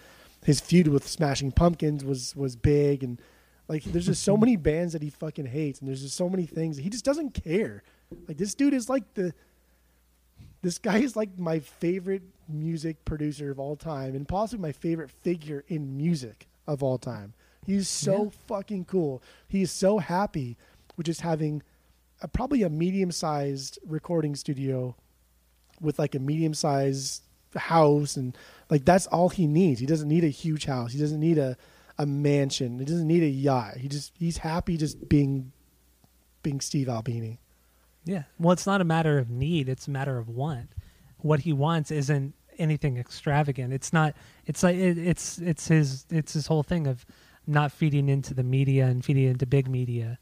his 0.46 0.62
feud 0.62 0.88
with 0.88 1.08
Smashing 1.08 1.52
Pumpkins 1.52 2.06
was 2.06 2.36
was 2.36 2.56
big. 2.56 3.04
And 3.04 3.22
like 3.68 3.84
there's 3.84 4.06
just 4.06 4.24
so 4.24 4.38
many 4.44 4.56
bands 4.56 4.94
that 4.94 5.02
he 5.02 5.10
fucking 5.10 5.48
hates. 5.48 5.80
And 5.80 5.90
there's 5.90 6.02
just 6.02 6.16
so 6.16 6.30
many 6.30 6.46
things 6.46 6.78
he 6.78 6.90
just 6.90 7.06
doesn't 7.06 7.34
care. 7.34 7.84
Like 8.28 8.38
this 8.38 8.56
dude 8.56 8.74
is 8.74 8.90
like 8.90 9.14
the 9.16 9.34
this 10.64 10.80
guy 10.80 10.98
is 10.98 11.16
like 11.16 11.38
my 11.38 11.60
favorite 11.60 12.24
music 12.50 13.06
producer 13.06 13.52
of 13.52 13.60
all 13.60 13.76
time 13.76 14.16
and 14.16 14.28
possibly 14.28 14.62
my 14.62 14.72
favorite 14.72 15.12
figure 15.12 15.64
in 15.68 15.96
music 15.96 16.48
of 16.66 16.82
all 16.82 16.98
time. 16.98 17.34
He's 17.66 17.88
so 17.88 18.24
Yeah. 18.26 18.30
fucking 18.48 18.86
cool. 18.86 19.22
He 19.48 19.62
is 19.62 19.72
so 19.72 20.00
happy 20.00 20.58
with 20.98 21.06
just 21.06 21.22
having 21.22 21.62
a, 22.22 22.28
probably 22.28 22.64
a 22.64 22.70
medium-sized 22.70 23.78
recording 23.86 24.36
studio 24.36 24.96
with 25.80 26.00
like 26.00 26.16
a 26.16 26.20
medium-sized 26.20 27.22
house 27.56 28.18
and 28.18 28.36
like 28.70 28.84
that's 28.86 29.06
all 29.08 29.30
he 29.30 29.46
needs. 29.48 29.80
He 29.80 29.86
doesn't 29.86 30.08
need 30.08 30.24
a 30.24 30.30
huge 30.30 30.66
house. 30.66 30.92
He 30.94 31.00
doesn't 31.00 31.20
need 31.20 31.38
a 31.38 31.56
a 32.00 32.06
mansion. 32.08 32.80
He 32.80 32.86
doesn't 32.86 33.08
need 33.08 33.22
a 33.22 33.28
yacht. 33.28 33.78
He 33.78 33.88
just 33.88 34.12
he's 34.18 34.38
happy 34.38 34.78
just 34.78 35.08
being 35.10 35.52
being 36.42 36.60
Steve 36.62 36.90
Albini. 36.90 37.40
Yeah. 38.06 38.24
Well, 38.38 38.52
it's 38.52 38.66
not 38.66 38.82
a 38.82 38.86
matter 38.86 39.18
of 39.18 39.30
need, 39.30 39.70
it's 39.70 39.88
a 39.88 39.92
matter 39.92 40.18
of 40.18 40.28
want. 40.28 40.72
What 41.18 41.42
he 41.42 41.54
wants 41.54 41.90
isn't 41.92 42.34
anything 42.58 42.98
extravagant. 42.98 43.74
It's 43.74 43.94
not 43.94 44.16
it's 44.46 44.64
like 44.64 44.76
it, 44.76 44.98
it's 44.98 45.40
it's 45.40 45.68
his 45.68 46.06
it's 46.10 46.34
his 46.34 46.48
whole 46.48 46.64
thing 46.64 46.88
of 46.88 47.06
not 47.48 47.72
feeding 47.72 48.10
into 48.10 48.34
the 48.34 48.44
media 48.44 48.86
and 48.86 49.04
feeding 49.04 49.26
into 49.26 49.46
big 49.46 49.70
media. 49.70 50.20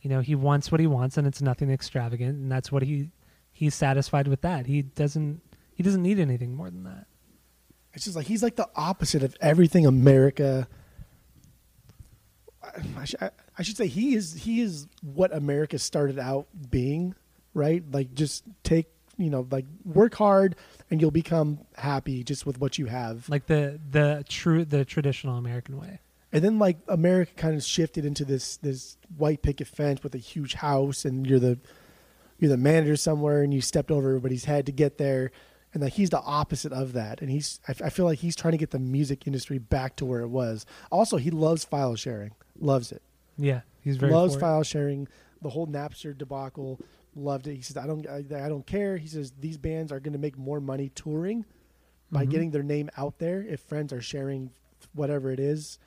You 0.00 0.10
know, 0.10 0.20
he 0.20 0.34
wants 0.34 0.72
what 0.72 0.80
he 0.80 0.86
wants, 0.86 1.16
and 1.16 1.26
it's 1.26 1.40
nothing 1.40 1.70
extravagant, 1.70 2.36
and 2.36 2.50
that's 2.50 2.72
what 2.72 2.82
he 2.82 3.10
he's 3.52 3.74
satisfied 3.74 4.28
with 4.28 4.40
that. 4.42 4.66
He 4.66 4.82
doesn't 4.82 5.40
he 5.74 5.82
doesn't 5.82 6.02
need 6.02 6.18
anything 6.18 6.54
more 6.54 6.70
than 6.70 6.84
that. 6.84 7.06
It's 7.94 8.04
just 8.04 8.16
like 8.16 8.26
he's 8.26 8.42
like 8.42 8.56
the 8.56 8.68
opposite 8.74 9.22
of 9.22 9.36
everything 9.40 9.86
America. 9.86 10.66
I, 12.62 12.68
I, 12.96 13.26
I, 13.26 13.30
I 13.58 13.62
should 13.62 13.76
say 13.76 13.86
he 13.86 14.14
is 14.14 14.34
he 14.34 14.60
is 14.60 14.86
what 15.02 15.34
America 15.34 15.78
started 15.78 16.18
out 16.18 16.46
being, 16.70 17.14
right? 17.54 17.82
Like 17.90 18.14
just 18.14 18.44
take 18.62 18.86
you 19.18 19.30
know 19.30 19.46
like 19.50 19.66
work 19.84 20.14
hard 20.14 20.56
and 20.90 21.00
you'll 21.00 21.10
become 21.10 21.60
happy 21.76 22.24
just 22.24 22.46
with 22.46 22.58
what 22.60 22.78
you 22.78 22.86
have. 22.86 23.28
Like 23.28 23.46
the 23.46 23.78
the 23.90 24.24
true 24.28 24.64
the 24.64 24.84
traditional 24.84 25.36
American 25.36 25.78
way. 25.78 26.00
And 26.32 26.42
then 26.42 26.58
like 26.58 26.78
America 26.88 27.32
kind 27.36 27.54
of 27.54 27.62
shifted 27.62 28.04
into 28.04 28.24
this 28.24 28.56
this 28.58 28.96
white 29.16 29.42
picket 29.42 29.66
fence 29.68 30.02
with 30.02 30.14
a 30.14 30.18
huge 30.18 30.54
house, 30.54 31.04
and 31.04 31.26
you're 31.26 31.38
the 31.38 31.58
you're 32.38 32.48
the 32.50 32.56
manager 32.56 32.96
somewhere, 32.96 33.42
and 33.42 33.52
you 33.52 33.60
stepped 33.60 33.90
over 33.90 34.08
everybody's 34.08 34.46
head 34.46 34.66
to 34.66 34.72
get 34.72 34.96
there, 34.96 35.30
and 35.74 35.82
like 35.82 35.92
he's 35.92 36.08
the 36.08 36.20
opposite 36.20 36.72
of 36.72 36.94
that, 36.94 37.20
and 37.20 37.30
he's 37.30 37.60
I, 37.68 37.74
I 37.84 37.90
feel 37.90 38.06
like 38.06 38.18
he's 38.18 38.34
trying 38.34 38.52
to 38.52 38.58
get 38.58 38.70
the 38.70 38.78
music 38.78 39.26
industry 39.26 39.58
back 39.58 39.96
to 39.96 40.06
where 40.06 40.20
it 40.20 40.28
was. 40.28 40.64
Also, 40.90 41.18
he 41.18 41.30
loves 41.30 41.64
file 41.64 41.96
sharing, 41.96 42.32
loves 42.58 42.92
it, 42.92 43.02
Yeah, 43.36 43.60
he's 43.82 43.98
very 43.98 44.12
loves 44.12 44.34
file 44.36 44.62
sharing. 44.62 45.08
The 45.42 45.50
whole 45.50 45.66
Napster 45.66 46.16
debacle, 46.16 46.80
loved 47.14 47.46
it. 47.46 47.54
He 47.56 47.62
says 47.62 47.76
I 47.76 47.86
don't 47.86 48.06
I, 48.08 48.18
I 48.44 48.48
don't 48.48 48.66
care. 48.66 48.96
He 48.96 49.06
says 49.06 49.32
these 49.40 49.58
bands 49.58 49.92
are 49.92 50.00
going 50.00 50.12
to 50.14 50.18
make 50.18 50.38
more 50.38 50.60
money 50.60 50.90
touring 50.94 51.44
by 52.10 52.24
Mhm. 52.26 52.30
getting 52.30 52.50
their 52.50 52.62
name 52.62 52.90
out 52.96 53.18
there. 53.18 53.42
If 53.42 53.60
friends 53.60 53.92
are 53.92 54.00
sharing 54.00 54.50
whatever 54.94 55.30
it 55.30 55.40
is, 55.40 55.78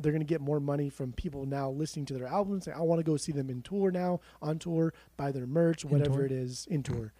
they're 0.00 0.12
going 0.12 0.20
to 0.22 0.26
get 0.26 0.40
more 0.40 0.60
money 0.60 0.88
from 0.90 1.12
people 1.12 1.46
now 1.46 1.70
listening 1.70 2.04
to 2.06 2.14
their 2.14 2.26
albums. 2.26 2.64
Say, 2.64 2.72
I 2.72 2.80
want 2.80 2.98
to 2.98 3.04
go 3.04 3.16
see 3.16 3.32
them 3.32 3.48
in 3.50 3.62
tour 3.62 3.90
now, 3.90 4.20
on 4.42 4.58
tour, 4.58 4.92
buy 5.16 5.30
their 5.32 5.46
merch, 5.46 5.84
In 5.84 5.90
whatever 5.90 6.16
tour. 6.16 6.26
it 6.26 6.32
is, 6.32 6.66
in 6.70 6.82
tour, 6.82 7.12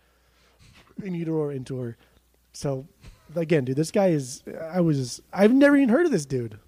in 1.02 1.14
utero 1.14 1.36
or 1.38 1.52
in 1.52 1.64
tour. 1.64 1.96
So, 2.52 2.86
again, 3.36 3.64
dude, 3.64 3.76
this 3.76 3.90
guy 3.90 4.08
is. 4.08 4.42
I 4.70 4.80
was. 4.80 5.20
I've 5.32 5.52
never 5.52 5.76
even 5.76 5.88
heard 5.88 6.06
of 6.06 6.12
this 6.12 6.26
dude. 6.26 6.58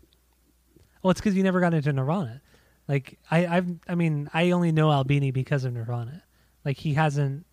Well, 1.03 1.11
it's 1.13 1.21
because 1.21 1.35
you 1.35 1.43
never 1.43 1.61
got 1.61 1.75
into 1.75 1.93
Nirvana. 1.93 2.41
Like 2.89 3.19
I, 3.31 3.47
I've, 3.47 3.71
I 3.89 3.95
mean, 3.97 4.29
I 4.35 4.51
only 4.53 4.71
know 4.73 4.91
Albini 4.93 5.31
because 5.31 5.65
of 5.65 5.73
Nirvana. 5.73 6.23
Like 6.67 6.79
he 6.79 6.95
hasn't, 6.95 7.47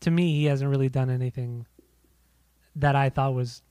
to 0.00 0.10
me, 0.10 0.32
he 0.32 0.46
hasn't 0.46 0.68
really 0.68 0.88
done 0.88 1.08
anything 1.08 1.66
that 2.74 2.96
I 2.96 3.10
thought 3.10 3.32
was 3.32 3.62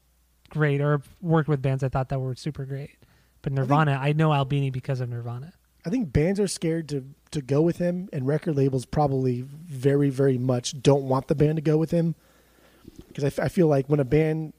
great 0.50 0.80
or 0.80 1.02
worked 1.22 1.50
with 1.50 1.62
bands 1.62 1.84
I 1.84 1.90
thought 1.90 2.08
that 2.10 2.20
were 2.20 2.34
super 2.34 2.64
great. 2.64 2.96
But 3.42 3.52
Nirvana, 3.52 4.00
I, 4.02 4.14
know 4.14 4.34
Albini 4.34 4.70
because 4.70 5.02
of 5.02 5.10
Nirvana. 5.10 5.52
I 5.86 5.90
think 5.90 6.14
bands 6.14 6.40
are 6.40 6.48
scared 6.48 6.88
to 6.90 7.06
to 7.32 7.42
go 7.42 7.62
with 7.62 7.78
him, 7.78 8.08
and 8.14 8.26
record 8.26 8.56
labels 8.56 8.86
probably 8.86 9.42
very, 9.42 10.10
very 10.10 10.38
much 10.38 10.82
don't 10.82 11.04
want 11.04 11.28
the 11.28 11.36
band 11.36 11.58
to 11.58 11.62
go 11.62 11.78
with 11.78 11.92
him. 11.92 12.16
Because 13.10 13.26
I, 13.26 13.28
f- 13.28 13.40
I 13.40 13.48
feel 13.50 13.68
like 13.68 13.88
when 13.88 14.00
a 14.00 14.06
band 14.06 14.54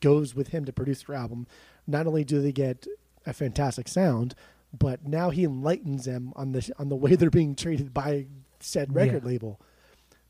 goes 0.00 0.34
with 0.34 0.48
him 0.48 0.64
to 0.64 0.72
produce 0.72 1.04
their 1.04 1.14
album, 1.14 1.46
not 1.86 2.08
only 2.08 2.24
do 2.24 2.42
they 2.42 2.50
get 2.50 2.88
a 3.24 3.32
fantastic 3.32 3.86
sound, 3.86 4.34
but 4.76 5.06
now 5.06 5.30
he 5.30 5.44
enlightens 5.44 6.04
them 6.06 6.32
on 6.34 6.50
the 6.50 6.70
on 6.78 6.88
the 6.88 6.96
way 6.96 7.14
they're 7.14 7.30
being 7.30 7.54
treated 7.54 7.94
by 7.94 8.26
said 8.60 8.94
record 8.94 9.22
Yeah. 9.24 9.28
label. 9.30 9.60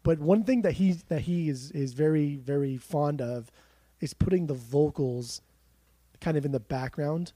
But 0.02 0.18
one 0.20 0.44
thing 0.44 0.62
that 0.62 0.74
he 0.74 0.92
that 1.08 1.22
he 1.22 1.48
is 1.48 1.70
is 1.72 1.92
very 1.92 2.36
very 2.36 2.76
fond 2.76 3.20
of 3.20 3.50
is 4.00 4.14
putting 4.14 4.46
the 4.46 4.54
vocals 4.54 5.42
kind 6.20 6.36
of 6.36 6.44
in 6.44 6.52
the 6.52 6.60
background 6.60 7.32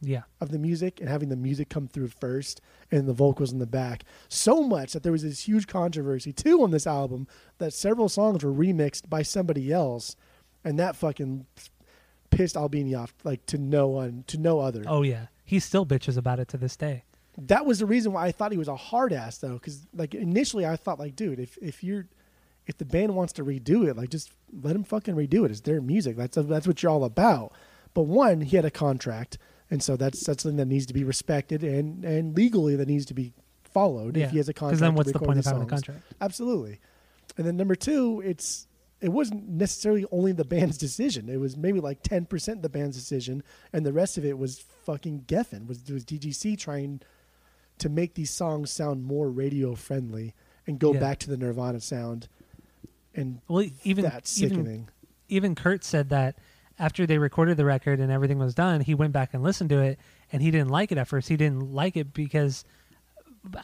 Yeah, 0.00 0.22
of 0.40 0.50
the 0.50 0.58
music 0.58 1.00
and 1.00 1.08
having 1.08 1.28
the 1.28 1.36
music 1.36 1.68
come 1.68 1.88
through 1.88 2.08
first 2.08 2.60
and 2.90 3.08
the 3.08 3.12
vocals 3.12 3.52
in 3.52 3.58
the 3.58 3.66
back. 3.66 4.04
So 4.28 4.62
much 4.62 4.92
that 4.92 5.02
there 5.02 5.12
was 5.12 5.22
this 5.22 5.46
huge 5.48 5.66
controversy 5.66 6.32
too 6.32 6.62
on 6.62 6.70
this 6.70 6.86
album 6.86 7.26
that 7.58 7.72
several 7.72 8.08
songs 8.08 8.44
were 8.44 8.52
remixed 8.52 9.08
by 9.08 9.22
somebody 9.22 9.72
else, 9.72 10.14
and 10.64 10.78
that 10.78 10.94
fucking 10.96 11.46
pissed 12.30 12.56
Albini 12.56 12.94
off 12.94 13.14
like 13.24 13.44
to 13.46 13.58
no 13.58 13.86
one 13.88 14.24
to 14.28 14.38
no 14.38 14.60
other. 14.60 14.82
oh 14.86 15.02
yeah, 15.02 15.26
he 15.44 15.58
still 15.58 15.86
bitches 15.86 16.16
about 16.16 16.38
it 16.40 16.48
to 16.48 16.56
this 16.56 16.76
day. 16.76 17.04
That 17.36 17.66
was 17.66 17.80
the 17.80 17.86
reason 17.86 18.12
why 18.12 18.26
I 18.26 18.32
thought 18.32 18.52
he 18.52 18.58
was 18.58 18.68
a 18.68 18.76
hard 18.76 19.12
ass 19.12 19.38
though, 19.38 19.54
because 19.54 19.86
like 19.94 20.14
initially 20.14 20.66
I 20.66 20.76
thought 20.76 20.98
like, 20.98 21.16
dude, 21.16 21.40
if 21.40 21.58
if 21.60 21.82
you're 21.82 22.06
if 22.66 22.78
the 22.78 22.84
band 22.84 23.14
wants 23.14 23.32
to 23.34 23.44
redo 23.44 23.86
it, 23.88 23.96
like 23.96 24.10
just 24.10 24.30
let 24.62 24.72
them 24.72 24.84
fucking 24.84 25.14
redo 25.14 25.44
it. 25.44 25.50
It's 25.50 25.60
their 25.60 25.80
music. 25.80 26.16
That's 26.16 26.36
that's 26.36 26.66
what 26.66 26.82
you're 26.82 26.92
all 26.92 27.04
about. 27.04 27.52
But 27.92 28.02
one, 28.02 28.40
he 28.40 28.56
had 28.56 28.64
a 28.64 28.70
contract, 28.70 29.38
and 29.70 29.82
so 29.82 29.96
that's 29.96 30.24
that's 30.24 30.42
something 30.42 30.56
that 30.56 30.66
needs 30.66 30.86
to 30.86 30.94
be 30.94 31.04
respected 31.04 31.62
and 31.62 32.04
and 32.04 32.36
legally 32.36 32.76
that 32.76 32.88
needs 32.88 33.06
to 33.06 33.14
be 33.14 33.32
followed. 33.64 34.16
Yeah, 34.16 34.26
If 34.26 34.30
he 34.30 34.36
has 34.38 34.48
a 34.48 34.54
contract, 34.54 34.72
because 34.72 34.80
then 34.80 34.94
what's 34.94 35.12
the 35.12 35.18
point 35.18 35.38
of 35.38 35.44
having 35.44 35.62
a 35.62 35.66
contract? 35.66 36.00
Absolutely. 36.20 36.80
And 37.36 37.46
then 37.46 37.56
number 37.56 37.74
two, 37.74 38.22
it's 38.24 38.66
it 39.00 39.10
wasn't 39.10 39.48
necessarily 39.48 40.06
only 40.10 40.32
the 40.32 40.44
band's 40.44 40.78
decision. 40.78 41.28
It 41.28 41.38
was 41.38 41.56
maybe 41.56 41.80
like 41.80 42.02
ten 42.02 42.24
percent 42.26 42.62
the 42.62 42.68
band's 42.68 42.96
decision, 42.96 43.42
and 43.72 43.84
the 43.84 43.92
rest 43.92 44.16
of 44.16 44.24
it 44.24 44.38
was 44.38 44.60
fucking 44.86 45.24
Geffen. 45.26 45.66
Was 45.66 45.82
was 45.90 46.04
DGC 46.04 46.58
trying 46.58 47.00
to 47.78 47.88
make 47.88 48.14
these 48.14 48.30
songs 48.30 48.70
sound 48.70 49.04
more 49.04 49.28
radio 49.30 49.74
friendly 49.74 50.34
and 50.66 50.78
go 50.78 50.94
Yeah. 50.94 51.00
back 51.00 51.18
to 51.20 51.30
the 51.30 51.36
Nirvana 51.36 51.80
sound. 51.80 52.28
And 53.14 53.40
Well, 53.48 53.64
even 53.84 54.04
that's 54.04 54.40
even 54.40 54.56
sickening. 54.64 54.88
even 55.28 55.54
Kurt 55.54 55.84
said 55.84 56.08
that 56.10 56.36
after 56.78 57.06
they 57.06 57.18
recorded 57.18 57.56
the 57.56 57.64
record 57.64 58.00
and 58.00 58.10
everything 58.10 58.38
was 58.38 58.54
done, 58.54 58.80
he 58.80 58.94
went 58.94 59.12
back 59.12 59.32
and 59.34 59.42
listened 59.42 59.70
to 59.70 59.80
it, 59.80 59.98
and 60.32 60.42
he 60.42 60.50
didn't 60.50 60.70
like 60.70 60.90
it 60.90 60.98
at 60.98 61.06
first. 61.06 61.28
He 61.28 61.36
didn't 61.36 61.72
like 61.72 61.96
it 61.96 62.12
because 62.12 62.64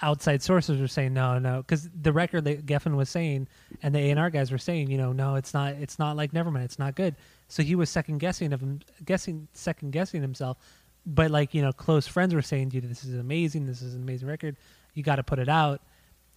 outside 0.02 0.42
sources 0.42 0.78
were 0.80 0.86
saying 0.86 1.14
no, 1.14 1.38
no, 1.38 1.62
because 1.62 1.88
the 1.98 2.12
record 2.12 2.44
that 2.44 2.66
Geffen 2.66 2.96
was 2.96 3.08
saying 3.08 3.48
and 3.82 3.94
the 3.94 3.98
A 3.98 4.10
and 4.10 4.20
R 4.20 4.28
guys 4.30 4.52
were 4.52 4.58
saying, 4.58 4.90
you 4.90 4.98
know, 4.98 5.12
no, 5.12 5.36
it's 5.36 5.54
not, 5.54 5.72
it's 5.74 5.98
not 5.98 6.16
like 6.16 6.32
Nevermind, 6.32 6.64
it's 6.64 6.78
not 6.78 6.94
good. 6.94 7.16
So 7.48 7.62
he 7.62 7.74
was 7.74 7.88
second 7.88 8.18
guessing 8.18 8.52
of 8.52 8.60
him, 8.60 8.80
guessing 9.04 9.48
second 9.54 9.92
guessing 9.92 10.20
himself. 10.20 10.58
But 11.06 11.30
like 11.30 11.54
you 11.54 11.62
know, 11.62 11.72
close 11.72 12.06
friends 12.06 12.34
were 12.34 12.42
saying, 12.42 12.70
dude, 12.70 12.88
this 12.88 13.04
is 13.04 13.14
amazing. 13.14 13.66
This 13.66 13.82
is 13.82 13.94
an 13.94 14.02
amazing 14.02 14.28
record. 14.28 14.56
You 14.94 15.02
got 15.02 15.16
to 15.16 15.22
put 15.22 15.38
it 15.38 15.48
out. 15.48 15.80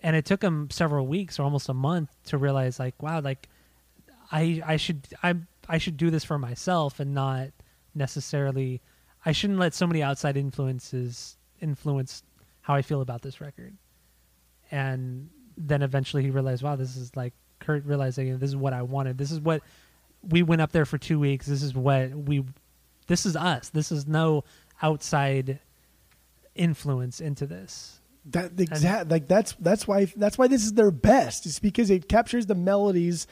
And 0.01 0.15
it 0.15 0.25
took 0.25 0.43
him 0.43 0.69
several 0.69 1.07
weeks 1.07 1.39
or 1.39 1.43
almost 1.43 1.69
a 1.69 1.73
month 1.73 2.09
to 2.25 2.37
realize, 2.37 2.77
like, 2.77 3.01
wow, 3.01 3.21
like 3.21 3.47
I 4.31 4.61
I 4.65 4.77
should 4.77 5.07
I 5.21 5.35
I 5.67 5.77
should 5.77 5.97
do 5.97 6.09
this 6.09 6.23
for 6.23 6.37
myself 6.37 6.99
and 6.99 7.13
not 7.13 7.49
necessarily 7.95 8.81
I 9.25 9.31
shouldn't 9.31 9.59
let 9.59 9.73
so 9.73 9.87
many 9.87 10.03
outside 10.03 10.35
influences 10.35 11.37
influence 11.61 12.23
how 12.61 12.75
I 12.75 12.81
feel 12.81 13.01
about 13.01 13.21
this 13.21 13.39
record. 13.39 13.75
And 14.71 15.29
then 15.57 15.81
eventually 15.81 16.23
he 16.23 16.29
realized, 16.29 16.63
wow, 16.63 16.75
this 16.75 16.95
is 16.97 17.15
like 17.15 17.33
Kurt 17.59 17.85
realizing 17.85 18.37
this 18.39 18.49
is 18.49 18.55
what 18.55 18.73
I 18.73 18.81
wanted. 18.81 19.17
This 19.17 19.31
is 19.31 19.39
what 19.39 19.61
we 20.21 20.43
went 20.43 20.61
up 20.61 20.71
there 20.71 20.85
for 20.85 20.97
two 20.97 21.19
weeks. 21.19 21.45
This 21.45 21.63
is 21.63 21.73
what 21.73 22.09
we 22.11 22.43
this 23.13 23.25
is 23.27 23.35
us. 23.35 23.69
This 23.69 23.91
is 23.91 24.07
no 24.07 24.43
outside 24.81 25.59
influence 26.55 27.21
into 27.21 27.45
this. 27.45 27.99
That 28.25 28.59
exact 28.59 29.09
like 29.11 29.27
that's 29.27 29.53
that's 29.59 29.87
why 29.87 30.05
that's 30.15 30.37
why 30.37 30.47
this 30.47 30.63
is 30.63 30.73
their 30.73 30.91
best. 30.91 31.45
It's 31.45 31.59
because 31.59 31.89
it 31.89 32.07
captures 32.07 32.45
the 32.45 32.55
melodies 32.55 33.27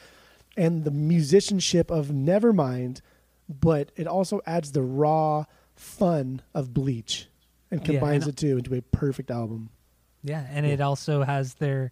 and 0.58 0.84
the 0.84 0.92
musicianship 0.92 1.90
of 1.90 2.08
Nevermind, 2.08 3.00
but 3.50 3.92
it 3.96 4.06
also 4.06 4.42
adds 4.46 4.74
the 4.74 4.82
raw 4.84 5.46
fun 5.76 6.42
of 6.54 6.74
Bleach 6.74 7.28
and 7.72 7.80
Yeah, 7.82 7.86
combines 8.00 8.26
and- 8.26 8.34
the 8.34 8.36
two 8.40 8.58
into 8.58 8.76
a 8.76 8.82
perfect 8.82 9.32
album. 9.32 9.70
Yeah, 10.24 10.46
and 10.52 10.66
it 10.66 10.82
also 10.82 11.24
has 11.24 11.56
their 11.56 11.92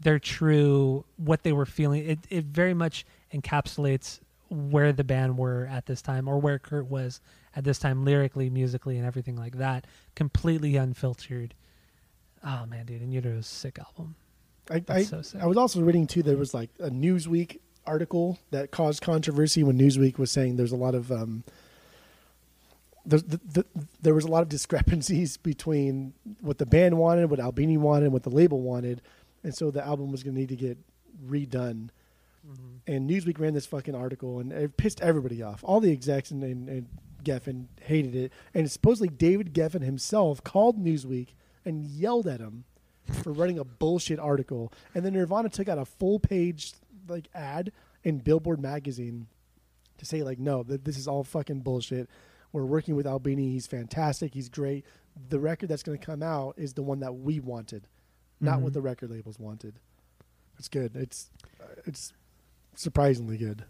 their 0.00 0.18
true 0.18 1.04
what 1.16 1.42
they 1.44 1.52
were 1.52 1.66
feeling. 1.66 2.04
It 2.04 2.18
it 2.28 2.44
very 2.44 2.74
much 2.74 3.06
encapsulates 3.32 4.20
where 4.54 4.92
the 4.92 5.04
band 5.04 5.36
were 5.36 5.66
at 5.70 5.86
this 5.86 6.00
time 6.00 6.28
or 6.28 6.38
where 6.38 6.58
Kurt 6.58 6.86
was 6.86 7.20
at 7.56 7.64
this 7.64 7.78
time 7.78 8.04
lyrically, 8.04 8.50
musically 8.50 8.96
and 8.96 9.06
everything 9.06 9.36
like 9.36 9.58
that. 9.58 9.86
Completely 10.14 10.76
unfiltered. 10.76 11.54
Oh 12.44 12.66
man, 12.66 12.86
dude, 12.86 13.02
In 13.02 13.10
Utero's 13.10 13.46
sick 13.46 13.78
album. 13.78 14.14
I, 14.70 14.82
I, 14.88 15.02
so 15.02 15.22
sick. 15.22 15.42
I 15.42 15.46
was 15.46 15.56
also 15.56 15.80
reading 15.82 16.06
too. 16.06 16.22
There 16.22 16.36
was 16.36 16.54
like 16.54 16.70
a 16.78 16.90
Newsweek 16.90 17.58
article 17.86 18.38
that 18.50 18.70
caused 18.70 19.02
controversy 19.02 19.62
when 19.62 19.78
Newsweek 19.78 20.18
was 20.18 20.30
saying 20.30 20.56
there's 20.56 20.72
a 20.72 20.76
lot 20.76 20.94
of 20.94 21.12
um, 21.12 21.44
there's 23.04 23.22
the, 23.24 23.40
the, 23.44 23.66
there 24.00 24.14
was 24.14 24.24
a 24.24 24.28
lot 24.28 24.42
of 24.42 24.48
discrepancies 24.48 25.36
between 25.42 26.14
what 26.40 26.58
the 26.58 26.66
band 26.66 26.96
wanted, 26.98 27.30
what 27.30 27.40
Albini 27.40 27.76
wanted, 27.76 28.12
what 28.12 28.22
the 28.22 28.30
label 28.30 28.60
wanted, 28.60 29.02
and 29.42 29.54
so 29.54 29.70
the 29.70 29.84
album 29.84 30.10
was 30.10 30.22
going 30.22 30.34
to 30.34 30.40
need 30.40 30.48
to 30.48 30.56
get 30.56 30.78
redone. 31.26 31.90
And 32.86 33.08
Newsweek 33.08 33.38
ran 33.38 33.54
this 33.54 33.66
fucking 33.66 33.94
article, 33.94 34.40
and 34.40 34.52
it 34.52 34.76
pissed 34.76 35.00
everybody 35.00 35.42
off. 35.42 35.60
All 35.64 35.80
the 35.80 35.90
execs 35.92 36.30
and, 36.30 36.42
and, 36.42 36.68
and 36.68 36.86
Geffen 37.24 37.66
hated 37.80 38.14
it, 38.14 38.32
and 38.52 38.70
supposedly 38.70 39.08
David 39.08 39.54
Geffen 39.54 39.82
himself 39.82 40.44
called 40.44 40.78
Newsweek 40.78 41.28
and 41.64 41.82
yelled 41.86 42.26
at 42.26 42.40
him 42.40 42.64
for 43.22 43.32
running 43.32 43.58
a 43.58 43.64
bullshit 43.64 44.18
article. 44.18 44.70
And 44.94 45.04
then 45.04 45.14
Nirvana 45.14 45.48
took 45.48 45.68
out 45.68 45.78
a 45.78 45.86
full 45.86 46.18
page 46.18 46.72
like 47.08 47.28
ad 47.34 47.72
in 48.02 48.18
Billboard 48.18 48.60
magazine 48.60 49.26
to 49.96 50.04
say 50.04 50.22
like, 50.22 50.38
no, 50.38 50.62
that 50.64 50.84
this 50.84 50.98
is 50.98 51.08
all 51.08 51.24
fucking 51.24 51.60
bullshit. 51.60 52.10
We're 52.52 52.64
working 52.66 52.94
with 52.96 53.06
Albini. 53.06 53.50
He's 53.50 53.66
fantastic. 53.66 54.34
He's 54.34 54.48
great. 54.50 54.84
the 55.28 55.38
record 55.38 55.68
that's 55.68 55.84
going 55.84 55.96
to 55.96 56.04
come 56.04 56.22
out 56.24 56.54
is 56.58 56.74
the 56.74 56.82
one 56.82 56.98
that 57.00 57.12
we 57.14 57.38
wanted, 57.38 57.86
not 58.40 58.58
Mhm. 58.58 58.62
what 58.62 58.72
the 58.72 58.80
record 58.82 59.10
labels 59.12 59.38
wanted. 59.38 59.78
It's 60.58 60.68
good. 60.68 60.96
It's 60.96 61.30
uh, 61.60 61.66
it's 61.86 62.12
surprisingly 62.82 63.36
good. 63.36 63.64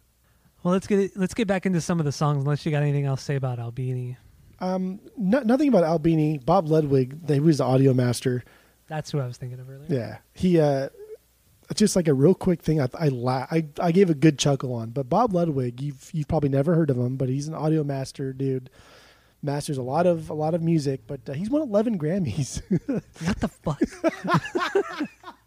Well, 0.62 0.72
let's 0.72 0.86
get 0.86 1.16
let's 1.16 1.34
get 1.34 1.46
back 1.46 1.66
into 1.66 1.80
some 1.80 1.98
of 1.98 2.06
the 2.06 2.12
songs. 2.12 2.38
Unless 2.44 2.64
you 2.64 2.72
got 2.72 2.82
anything 2.82 3.04
else 3.04 3.20
to 3.20 3.24
say 3.26 3.34
about 3.36 3.58
Albini, 3.58 4.16
Um, 4.60 5.00
no, 5.16 5.40
nothing 5.40 5.68
about 5.68 5.84
Albini. 5.84 6.38
Bob 6.38 6.68
Ludwig, 6.68 7.28
he 7.28 7.40
was 7.40 7.58
the 7.58 7.64
audio 7.64 7.92
master. 7.92 8.44
that's 8.86 9.10
who 9.10 9.18
I 9.20 9.26
was 9.26 9.36
thinking 9.36 9.60
of 9.60 9.68
earlier. 9.68 9.86
Yeah, 9.88 10.16
he 10.32 10.58
uh, 10.58 10.88
just 11.74 11.96
like 11.96 12.08
a 12.08 12.14
real 12.14 12.34
quick 12.34 12.62
thing. 12.62 12.80
I 12.80 12.88
I, 12.98 13.08
la- 13.08 13.46
I 13.50 13.66
I 13.80 13.92
gave 13.92 14.08
a 14.10 14.14
good 14.14 14.38
chuckle 14.38 14.72
on, 14.74 14.90
but 14.90 15.08
Bob 15.10 15.34
Ludwig, 15.34 15.82
you've 15.82 16.10
you've 16.14 16.28
probably 16.28 16.48
never 16.50 16.74
heard 16.74 16.88
of 16.90 16.96
him, 16.96 17.16
but 17.16 17.28
he's 17.28 17.46
an 17.48 17.54
audio 17.54 17.84
master 17.84 18.32
dude. 18.32 18.70
Masters 19.42 19.76
a 19.76 19.82
lot 19.82 20.06
of 20.06 20.30
a 20.30 20.34
lot 20.34 20.54
of 20.54 20.62
music, 20.62 21.02
but 21.06 21.20
uh, 21.28 21.34
he's 21.34 21.50
won 21.50 21.60
eleven 21.60 21.98
Grammys. 21.98 22.62
What 23.26 23.40
the 23.40 23.48
fuck? 23.48 25.08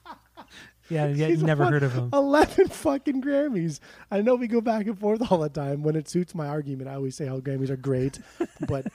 yeah, 0.89 1.07
yeah, 1.13 1.27
He's 1.27 1.43
never 1.43 1.63
won 1.63 1.73
heard 1.73 1.83
of 1.83 1.93
him. 1.93 2.09
Eleven 2.13 2.67
fucking 2.67 3.21
Grammys. 3.21 3.79
I 4.11 4.21
know 4.21 4.35
we 4.35 4.47
go 4.47 4.61
back 4.61 4.87
and 4.87 4.97
forth 4.99 5.31
all 5.31 5.39
the 5.39 5.49
time. 5.49 5.83
When 5.83 5.95
it 5.95 6.07
suits 6.09 6.33
my 6.35 6.47
argument, 6.47 6.89
I 6.89 6.95
always 6.95 7.15
say 7.15 7.25
how 7.25 7.39
Grammys 7.39 7.69
are 7.69 7.77
great, 7.77 8.19
but 8.67 8.87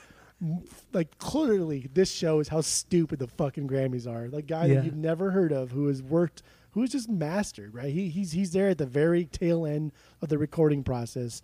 like 0.92 1.16
clearly, 1.18 1.88
this 1.94 2.10
shows 2.12 2.48
how 2.48 2.60
stupid 2.60 3.18
the 3.18 3.28
fucking 3.28 3.68
Grammys 3.68 4.06
are. 4.06 4.28
Like 4.28 4.46
guy 4.46 4.66
Yeah. 4.66 4.74
that 4.76 4.84
you've 4.84 4.96
never 4.96 5.30
heard 5.30 5.52
of, 5.52 5.70
who 5.70 5.86
has 5.88 6.02
worked, 6.02 6.42
who 6.72 6.80
has 6.80 6.90
just 6.90 7.08
mastered. 7.08 7.74
Right? 7.74 7.92
He, 7.92 8.08
he's 8.08 8.32
he's 8.32 8.52
there 8.52 8.68
at 8.70 8.78
the 8.78 8.86
very 8.86 9.26
tail 9.26 9.64
end 9.66 9.92
of 10.20 10.28
the 10.28 10.38
recording 10.38 10.82
process. 10.82 11.42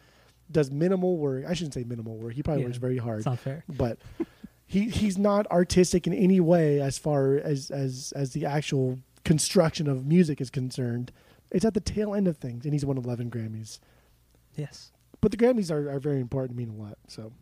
Does 0.51 0.71
minimal 0.71 1.19
work. 1.19 1.45
I 1.47 1.53
shouldn't 1.55 1.75
say 1.75 1.85
minimal 1.85 2.17
work. 2.17 2.33
He 2.33 2.43
probably 2.43 2.63
Yeah, 2.63 2.69
works 2.69 2.79
very 2.79 2.97
hard 2.97 3.19
It's 3.19 3.27
not 3.27 3.39
fair. 3.39 3.65
but 3.69 3.99
he 4.67 4.89
he's 4.89 5.19
not 5.19 5.47
artistic 5.49 6.07
in 6.07 6.13
any 6.15 6.41
way 6.41 6.81
as 6.81 6.99
far 6.99 7.35
as 7.37 7.71
as 7.71 8.13
as 8.17 8.33
the 8.33 8.47
actual 8.47 8.99
construction 9.29 9.87
of 9.87 10.07
music 10.07 10.41
is 10.41 10.49
concerned. 10.49 11.13
It's 11.51 11.67
at 11.67 11.75
the 11.75 11.81
tail 11.81 12.15
end 12.15 12.27
of 12.27 12.39
things, 12.39 12.65
and 12.65 12.73
he's 12.73 12.85
won 12.85 12.97
eleven 12.97 13.31
Grammys. 13.31 13.79
Yes. 14.57 14.91
But 15.21 15.33
the 15.33 15.37
Grammys 15.37 15.71
are, 15.71 15.91
are 15.91 16.01
very 16.01 16.19
important, 16.21 16.59
to 16.59 16.67
mean 16.67 16.75
a 16.75 16.83
lot. 16.83 16.97
So 17.09 17.33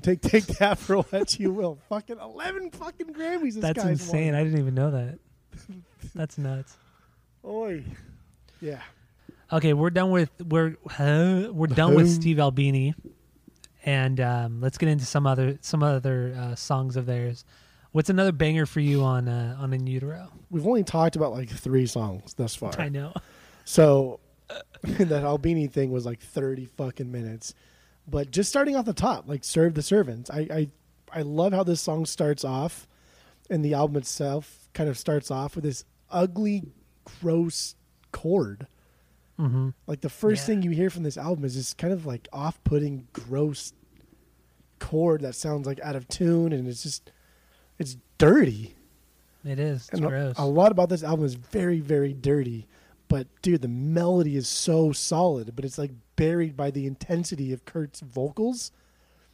take 0.00 0.20
take 0.20 0.46
that 0.58 0.78
for 0.78 0.98
what 0.98 1.40
you 1.40 1.52
will. 1.52 1.80
Fucking 1.88 2.18
eleven 2.20 2.70
fucking 2.70 3.08
Grammys. 3.08 3.54
This 3.54 3.56
That's 3.56 3.82
guy's 3.82 4.00
insane. 4.00 4.36
I 4.36 4.44
didn't 4.44 4.60
even 4.60 4.74
know 4.74 4.92
that. 4.92 5.18
That's 6.14 6.38
nuts. 6.38 6.76
Oi, 7.44 7.82
yeah. 8.60 8.82
Okay, 9.52 9.72
we're 9.72 9.90
done 9.90 10.12
with 10.12 10.30
we're 10.40 10.76
uh, 11.00 11.48
we're 11.50 11.66
done 11.66 11.96
with 11.96 12.08
Steve 12.08 12.38
Albini, 12.38 12.94
and 13.84 14.20
um, 14.20 14.60
let's 14.60 14.78
get 14.78 14.88
into 14.88 15.04
some 15.04 15.26
other 15.26 15.58
some 15.62 15.82
other 15.82 16.32
uh, 16.38 16.54
songs 16.54 16.96
of 16.96 17.06
theirs. 17.06 17.44
What's 17.92 18.10
another 18.10 18.32
banger 18.32 18.66
for 18.66 18.80
you 18.80 19.02
on 19.02 19.28
uh, 19.28 19.56
on 19.58 19.72
In 19.72 19.86
Utero? 19.86 20.28
We've 20.50 20.66
only 20.66 20.84
talked 20.84 21.16
about 21.16 21.32
like 21.32 21.48
three 21.50 21.86
songs 21.86 22.34
thus 22.34 22.54
far. 22.54 22.72
I 22.78 22.88
know. 22.88 23.12
So 23.64 24.20
that 24.82 25.24
Albini 25.24 25.66
thing 25.66 25.90
was 25.90 26.04
like 26.06 26.20
30 26.20 26.66
fucking 26.76 27.10
minutes. 27.10 27.54
But 28.06 28.30
just 28.30 28.48
starting 28.48 28.76
off 28.76 28.84
the 28.86 28.92
top, 28.94 29.28
like 29.28 29.44
Serve 29.44 29.74
the 29.74 29.82
Servants. 29.82 30.30
I, 30.30 30.40
I 30.50 30.68
I 31.12 31.22
love 31.22 31.52
how 31.52 31.64
this 31.64 31.80
song 31.80 32.04
starts 32.06 32.44
off 32.44 32.86
and 33.50 33.64
the 33.64 33.74
album 33.74 33.96
itself 33.96 34.68
kind 34.74 34.90
of 34.90 34.98
starts 34.98 35.30
off 35.30 35.54
with 35.54 35.64
this 35.64 35.84
ugly, 36.10 36.64
gross 37.22 37.74
chord. 38.12 38.66
hmm 39.38 39.70
Like 39.86 40.02
the 40.02 40.10
first 40.10 40.42
Yeah. 40.42 40.46
thing 40.54 40.62
you 40.62 40.70
hear 40.70 40.90
from 40.90 41.02
this 41.02 41.16
album 41.16 41.44
is 41.46 41.54
this 41.54 41.72
kind 41.74 41.92
of 41.94 42.04
like 42.04 42.28
off 42.32 42.62
putting, 42.64 43.08
gross 43.14 43.72
chord 44.78 45.22
that 45.22 45.34
sounds 45.34 45.66
like 45.66 45.80
out 45.80 45.96
of 45.96 46.06
tune 46.08 46.52
and 46.52 46.68
it's 46.68 46.82
just 46.82 47.10
it's 47.78 47.96
dirty. 48.18 48.74
It 49.44 49.58
is. 49.58 49.82
It's 49.88 49.90
And 49.94 50.04
a, 50.04 50.08
gross. 50.08 50.34
a 50.38 50.44
lot 50.44 50.72
about 50.72 50.88
this 50.88 51.02
album 51.04 51.24
is 51.24 51.34
very, 51.34 51.80
very 51.80 52.12
dirty. 52.12 52.66
But 53.08 53.26
dude, 53.40 53.62
the 53.62 53.68
melody 53.68 54.36
is 54.36 54.46
so 54.48 54.92
solid, 54.92 55.54
but 55.56 55.64
it's 55.64 55.78
like 55.78 55.92
buried 56.16 56.56
by 56.56 56.70
the 56.70 56.86
intensity 56.86 57.52
of 57.52 57.64
Kurt's 57.64 58.00
vocals. 58.00 58.70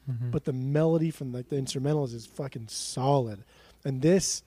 Mhm. 0.08 0.30
But 0.30 0.44
the 0.44 0.52
melody 0.52 1.10
from 1.10 1.32
like 1.32 1.48
the 1.48 1.56
instrumentals 1.56 2.12
is 2.14 2.26
fucking 2.26 2.68
solid. 2.68 3.42
And 3.84 4.02
this 4.02 4.42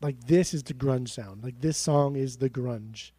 like 0.00 0.18
this 0.26 0.54
is 0.54 0.62
the 0.62 0.72
grunge 0.74 1.08
sound. 1.10 1.42
Like 1.44 1.60
this 1.60 1.76
song 1.76 2.16
is 2.16 2.36
the 2.38 2.48
grunge. 2.48 3.10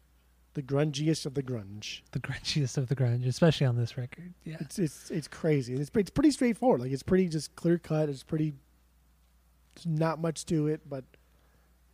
The 0.54 0.62
grungiest 0.62 1.24
of 1.26 1.34
the 1.34 1.42
grunge. 1.42 2.00
the 2.10 2.18
grungiest 2.20 2.76
of 2.76 2.88
the 2.88 2.96
grunge, 2.96 3.26
especially 3.26 3.66
on 3.66 3.76
this 3.76 3.96
record. 3.96 4.32
Yeah. 4.44 4.56
It's 4.60 4.78
it's 4.78 5.10
it's 5.10 5.28
crazy. 5.28 5.74
It's 5.74 5.90
it's 5.94 6.10
pretty 6.10 6.30
straightforward. 6.32 6.80
Like 6.80 6.90
it's 6.92 7.02
pretty 7.04 7.28
just 7.28 7.54
clear 7.54 7.78
cut. 7.78 8.08
It's 8.08 8.22
pretty 8.24 8.54
not 9.86 10.20
much 10.20 10.46
to 10.46 10.66
it, 10.68 10.80
but 10.88 11.04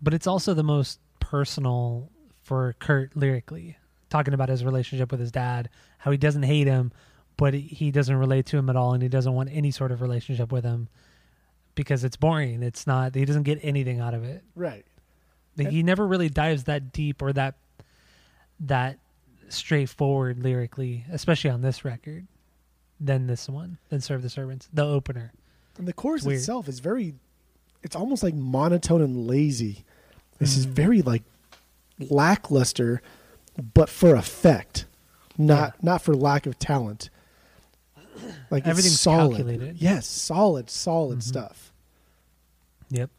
but 0.00 0.14
it's 0.14 0.26
also 0.26 0.54
the 0.54 0.62
most 0.62 1.00
personal 1.20 2.10
for 2.42 2.74
Kurt 2.78 3.16
lyrically, 3.16 3.76
talking 4.10 4.32
about 4.34 4.48
his 4.48 4.64
relationship 4.64 5.10
with 5.10 5.20
his 5.20 5.32
dad, 5.32 5.68
how 5.98 6.10
he 6.10 6.16
doesn't 6.16 6.44
hate 6.44 6.66
him, 6.66 6.92
but 7.36 7.52
he- 7.54 7.90
doesn't 7.90 8.14
relate 8.16 8.46
to 8.46 8.56
him 8.56 8.70
at 8.70 8.76
all, 8.76 8.94
and 8.94 9.02
he 9.02 9.08
doesn't 9.08 9.32
want 9.34 9.48
any 9.52 9.70
sort 9.70 9.90
of 9.92 10.00
relationship 10.00 10.50
with 10.52 10.64
him 10.64 10.88
because 11.74 12.04
it's 12.04 12.16
boring. 12.16 12.62
It's 12.62 12.86
not. 12.86 13.14
He 13.14 13.24
doesn't 13.24 13.42
get 13.42 13.58
anything 13.62 14.00
out 14.00 14.14
of 14.14 14.24
it. 14.24 14.42
right. 14.54 14.84
He 15.70 15.82
never 15.82 16.06
really 16.06 16.28
dives 16.28 16.64
that 16.64 16.92
deep 16.92 17.20
or 17.20 17.32
that 17.32 17.56
that 18.60 18.98
straightforward 19.48 20.38
lyrically, 20.42 21.04
especially 21.10 21.50
on 21.50 21.62
this 21.62 21.84
record, 21.84 22.26
than 23.00 23.26
this 23.26 23.48
one, 23.48 23.78
than 23.88 24.00
"Serve 24.00 24.22
the 24.22 24.30
Servants," 24.30 24.68
the 24.72 24.84
opener. 24.84 25.32
And 25.76 25.86
the 25.88 25.92
chorus 25.92 26.24
itself 26.36 26.68
is 26.68 26.78
very, 26.80 27.14
it's 27.82 27.96
almost 27.96 28.22
like 28.22 28.34
monotone 28.34 29.02
and 29.02 29.26
lazy. 29.26 29.84
This 30.38 30.56
is 30.56 30.66
Mhm. 30.66 30.70
very 30.70 31.02
like 31.02 31.22
lackluster, 31.98 33.02
but 33.74 33.88
for 33.88 34.14
effect, 34.14 34.86
not 35.36 35.74
Yeah. 35.76 35.80
not 35.82 36.02
for 36.02 36.14
lack 36.14 36.46
of 36.46 36.58
talent. 36.58 37.10
Like 38.50 38.62
it's 38.62 38.68
Everything's 38.70 39.00
solid. 39.00 39.36
calculated. 39.36 39.76
Yes, 39.80 40.06
solid, 40.06 40.70
solid 40.70 41.18
Mhm. 41.18 41.22
stuff. 41.22 41.72
Yep. 42.90 43.10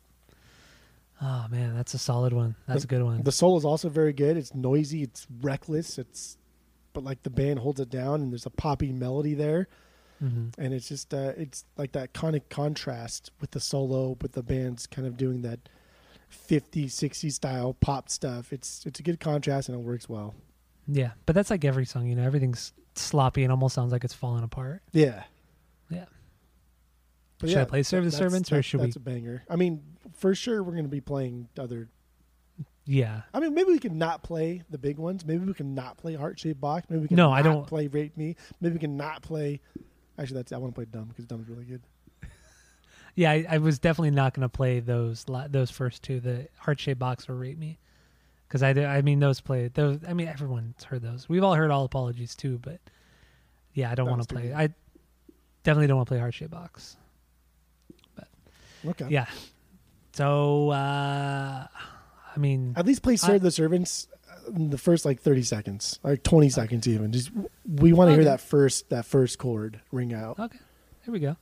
Oh 1.22 1.48
man, 1.50 1.76
that's 1.76 1.94
a 1.94 1.98
solid 1.98 2.34
one. 2.34 2.56
That's 2.68 2.84
a 2.84 2.88
good 2.88 3.04
one. 3.04 3.24
The 3.24 3.32
soul 3.32 3.58
is 3.58 3.66
also 3.66 3.90
very 3.90 4.14
good. 4.14 4.38
It's 4.38 4.54
noisy. 4.56 5.04
It's 5.04 5.28
reckless. 5.42 5.98
It's, 5.98 6.38
but 6.94 7.04
like 7.04 7.24
the 7.24 7.30
band 7.30 7.60
holds 7.60 7.80
it 7.80 7.90
down, 7.90 8.22
and 8.22 8.32
there's 8.32 8.46
a 8.46 8.50
poppy 8.52 8.92
melody 8.92 9.34
there. 9.34 9.68
Hmm 10.20 10.48
and 10.58 10.74
it's 10.74 10.88
just 10.90 11.14
uh, 11.14 11.34
it's 11.38 11.66
like 11.78 11.94
that 11.94 12.14
kind 12.14 12.36
of 12.36 12.48
contrast 12.50 13.32
with 13.40 13.52
the 13.52 13.60
solo 13.60 14.18
with 14.22 14.34
the 14.34 14.44
band's 14.44 14.86
kind 14.88 15.08
of 15.08 15.16
doing 15.18 15.42
that 15.44 15.60
50 16.30 16.88
60 16.88 17.30
style 17.30 17.74
pop 17.80 18.10
stuff. 18.10 18.52
It's 18.54 18.86
it's 18.86 19.00
a 19.00 19.04
good 19.04 19.20
contrast 19.20 19.70
and 19.70 19.78
it 19.78 19.82
works 19.82 20.08
well. 20.10 20.36
Yeah, 20.88 21.12
but 21.26 21.36
that's 21.36 21.50
like 21.50 21.64
every 21.66 21.86
song, 21.86 22.08
you 22.08 22.16
know, 22.16 22.24
everything's 22.24 22.74
sloppy 22.96 23.44
and 23.44 23.52
almost 23.52 23.76
sounds 23.76 23.92
like 23.92 24.04
it's 24.04 24.14
falling 24.14 24.44
apart. 24.44 24.82
yeah. 24.92 25.24
Yeah. 25.90 26.06
but 27.40 27.50
Should 27.50 27.58
I 27.60 27.66
play 27.66 27.84
Serve 27.84 28.04
the 28.04 28.12
that's- 28.12 28.20
Servants 28.32 28.52
or 28.52 28.62
should 28.62 28.80
we- 28.82 28.86
that's 28.88 28.96
a 28.98 29.00
banger. 29.00 29.44
I 29.50 29.56
mean 29.56 29.82
for 30.14 30.36
sure 30.36 30.62
we're 30.62 30.74
going 30.74 30.84
to 30.84 30.90
be 30.90 31.02
playing 31.02 31.48
other 31.58 31.88
Yeah. 32.86 33.22
i 33.34 33.40
mean 33.40 33.54
maybe 33.54 33.72
we 33.72 33.80
can 33.80 33.98
not 33.98 34.22
play 34.24 34.64
the 34.70 34.78
big 34.78 34.98
ones. 34.98 35.26
Maybe 35.26 35.46
we 35.46 35.54
can 35.54 35.74
not 35.74 35.98
play 35.98 36.16
heart 36.16 36.40
shaped 36.40 36.60
box. 36.60 36.88
Maybe 36.90 37.02
we 37.04 37.08
can 37.08 37.18
No, 37.18 37.30
not 37.30 37.40
I 37.40 37.42
don't- 37.42 37.66
play 37.68 37.88
rape 37.88 38.18
me. 38.18 38.36
Maybe 38.60 38.74
we 38.74 38.80
can 38.80 38.98
not 38.98 39.22
play 39.22 39.62
actually 40.20 40.36
that's 40.38 40.52
i 40.52 40.58
want 40.58 40.74
to 40.74 40.76
play 40.76 40.86
dumb 40.86 41.06
because 41.06 41.26
dumb's 41.26 41.48
really 41.50 41.66
good 41.66 41.82
Yeah, 43.16 43.32
I, 43.32 43.46
I 43.50 43.58
was 43.58 43.80
definitely 43.80 44.12
not 44.12 44.34
going 44.34 44.44
to 44.48 44.50
play 44.50 44.80
those 44.80 45.26
those 45.50 45.72
first 45.72 46.04
two, 46.04 46.20
the 46.22 46.48
heart 46.58 46.80
shaped 46.80 47.00
box 47.00 47.28
or 47.28 47.36
rate 47.36 47.58
me, 47.58 47.78
because 48.48 48.64
I 48.64 48.70
I 48.70 49.02
mean 49.02 49.20
those 49.20 49.42
play 49.42 49.68
those. 49.68 49.98
I 50.08 50.14
mean 50.14 50.28
everyone's 50.28 50.84
heard 50.86 51.02
those. 51.02 51.28
We've 51.28 51.44
all 51.44 51.56
heard 51.56 51.70
all 51.72 51.84
apologies 51.84 52.34
too, 52.36 52.60
but 52.60 52.80
yeah, 53.74 53.92
I 53.92 53.96
don't 53.96 54.08
want 54.10 54.22
to 54.22 54.34
play. 54.34 54.44
good. 54.44 54.54
I 54.54 54.70
definitely 55.64 55.88
don't 55.88 55.98
want 55.98 56.08
to 56.08 56.12
play 56.12 56.20
heart 56.20 56.34
shaped 56.34 56.52
box. 56.52 56.96
But 58.16 58.28
okay 58.90 59.08
Yeah. 59.10 59.26
So 60.14 60.70
uh 60.70 61.68
I 62.36 62.40
mean, 62.40 62.74
At 62.78 62.86
least 62.86 63.02
play 63.02 63.18
Serve 63.18 63.32
I- 63.32 63.38
the 63.40 63.52
Servants 63.52 64.08
the 64.54 64.78
first 64.78 65.06
like 65.06 65.22
30 65.22 65.44
seconds, 65.44 66.00
like 66.04 66.24
20 66.24 66.50
seconds 66.50 66.88
even. 66.88 67.12
Just 67.12 67.32
we 67.68 67.94
want 67.94 68.10
to 68.10 68.16
hear 68.16 68.26
that 68.26 68.42
first 68.42 68.90
that 68.90 69.06
first 69.06 69.38
chord 69.38 69.82
ring 69.92 70.14
out. 70.14 70.40
okay, 70.40 70.60
here 71.04 71.12
we 71.12 71.20
go. 71.20 71.38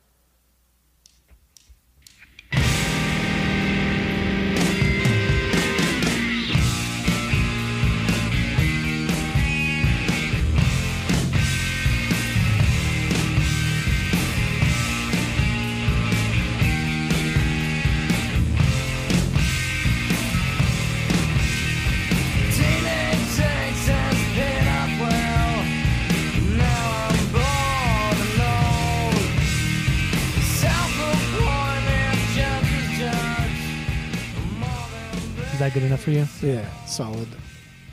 That 35.59 35.73
good 35.73 35.83
enough 35.83 36.01
for 36.01 36.11
you? 36.11 36.25
Yeah, 36.41 36.65
solid. 36.85 37.27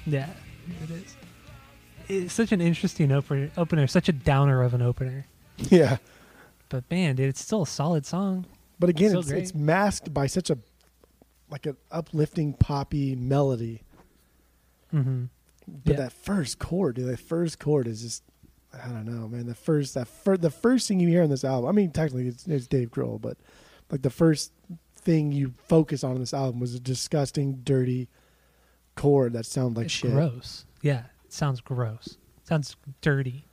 Yeah, 0.06 0.28
it 0.82 0.90
is. 0.90 1.16
It's 2.08 2.32
such 2.34 2.52
an 2.52 2.60
interesting 2.60 3.10
opener, 3.12 3.50
opener, 3.56 3.86
such 3.86 4.08
a 4.08 4.12
downer 4.12 4.62
of 4.62 4.74
an 4.74 4.82
opener. 4.82 5.26
Yeah, 5.70 5.98
But 6.68 6.84
man, 6.90 7.16
dude, 7.16 7.28
it's 7.28 7.40
still 7.40 7.62
a 7.62 7.66
solid 7.66 8.04
song. 8.04 8.44
but 8.78 8.90
again, 8.90 9.12
So 9.12 9.20
it's, 9.20 9.30
it's 9.30 9.54
masked 9.54 10.12
by 10.12 10.26
such 10.26 10.50
a 10.50 10.58
like 11.50 11.66
an 11.66 11.76
uplifting 11.92 12.52
poppy 12.54 13.14
melody. 13.14 13.82
Mm-hmm. 14.92 15.24
But 15.84 15.92
Yeah. 15.92 15.96
that 16.02 16.12
first 16.12 16.58
chord, 16.58 16.96
dude, 16.96 17.06
that 17.08 17.20
first 17.20 17.58
chord 17.58 17.86
is 17.86 18.02
just 18.02 18.22
I 18.72 18.88
don't 18.88 19.04
know, 19.06 19.28
man. 19.28 19.46
The 19.46 19.54
first 19.54 19.94
that 19.94 20.08
fir- 20.08 20.36
the 20.36 20.50
first 20.50 20.88
thing 20.88 20.98
you 20.98 21.08
hear 21.08 21.22
on 21.22 21.30
this 21.30 21.44
album. 21.44 21.68
I 21.68 21.72
mean, 21.72 21.92
technically 21.92 22.26
it's, 22.26 22.46
it's 22.48 22.66
Dave 22.66 22.90
Grohl, 22.90 23.20
but 23.20 23.36
like 23.90 24.02
the 24.02 24.10
first 24.10 24.50
thing 25.04 25.32
you 25.32 25.54
focus 25.68 26.02
on 26.04 26.12
in 26.12 26.20
this 26.20 26.34
album 26.34 26.60
was 26.60 26.74
a 26.74 26.80
disgusting, 26.80 27.60
dirty 27.64 28.08
chord 28.96 29.32
that 29.34 29.46
sounds 29.46 29.76
like 29.76 29.86
it's 29.86 29.94
shit. 29.94 30.12
gross. 30.12 30.64
Yeah, 30.82 31.04
it 31.24 31.32
sounds 31.32 31.60
gross. 31.60 32.16
sounds 32.44 32.76
dirty. 33.00 33.44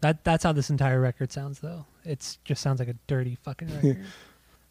That 0.00 0.24
that's 0.24 0.44
how 0.44 0.52
this 0.52 0.70
entire 0.70 1.00
record 1.00 1.32
sounds, 1.32 1.60
though. 1.60 1.86
It 2.04 2.36
just 2.44 2.60
sounds 2.62 2.78
like 2.78 2.88
a 2.88 2.96
dirty 3.06 3.36
fucking 3.42 3.68
record. 3.74 4.04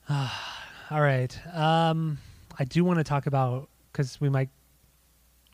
Ah, 0.09 0.65
all 0.91 1.01
right. 1.01 1.35
Um, 1.55 2.19
I 2.59 2.65
do 2.65 2.83
want 2.83 2.99
to 2.99 3.03
talk 3.03 3.25
about 3.25 3.69
because 3.91 4.19
we 4.21 4.29
might. 4.29 4.49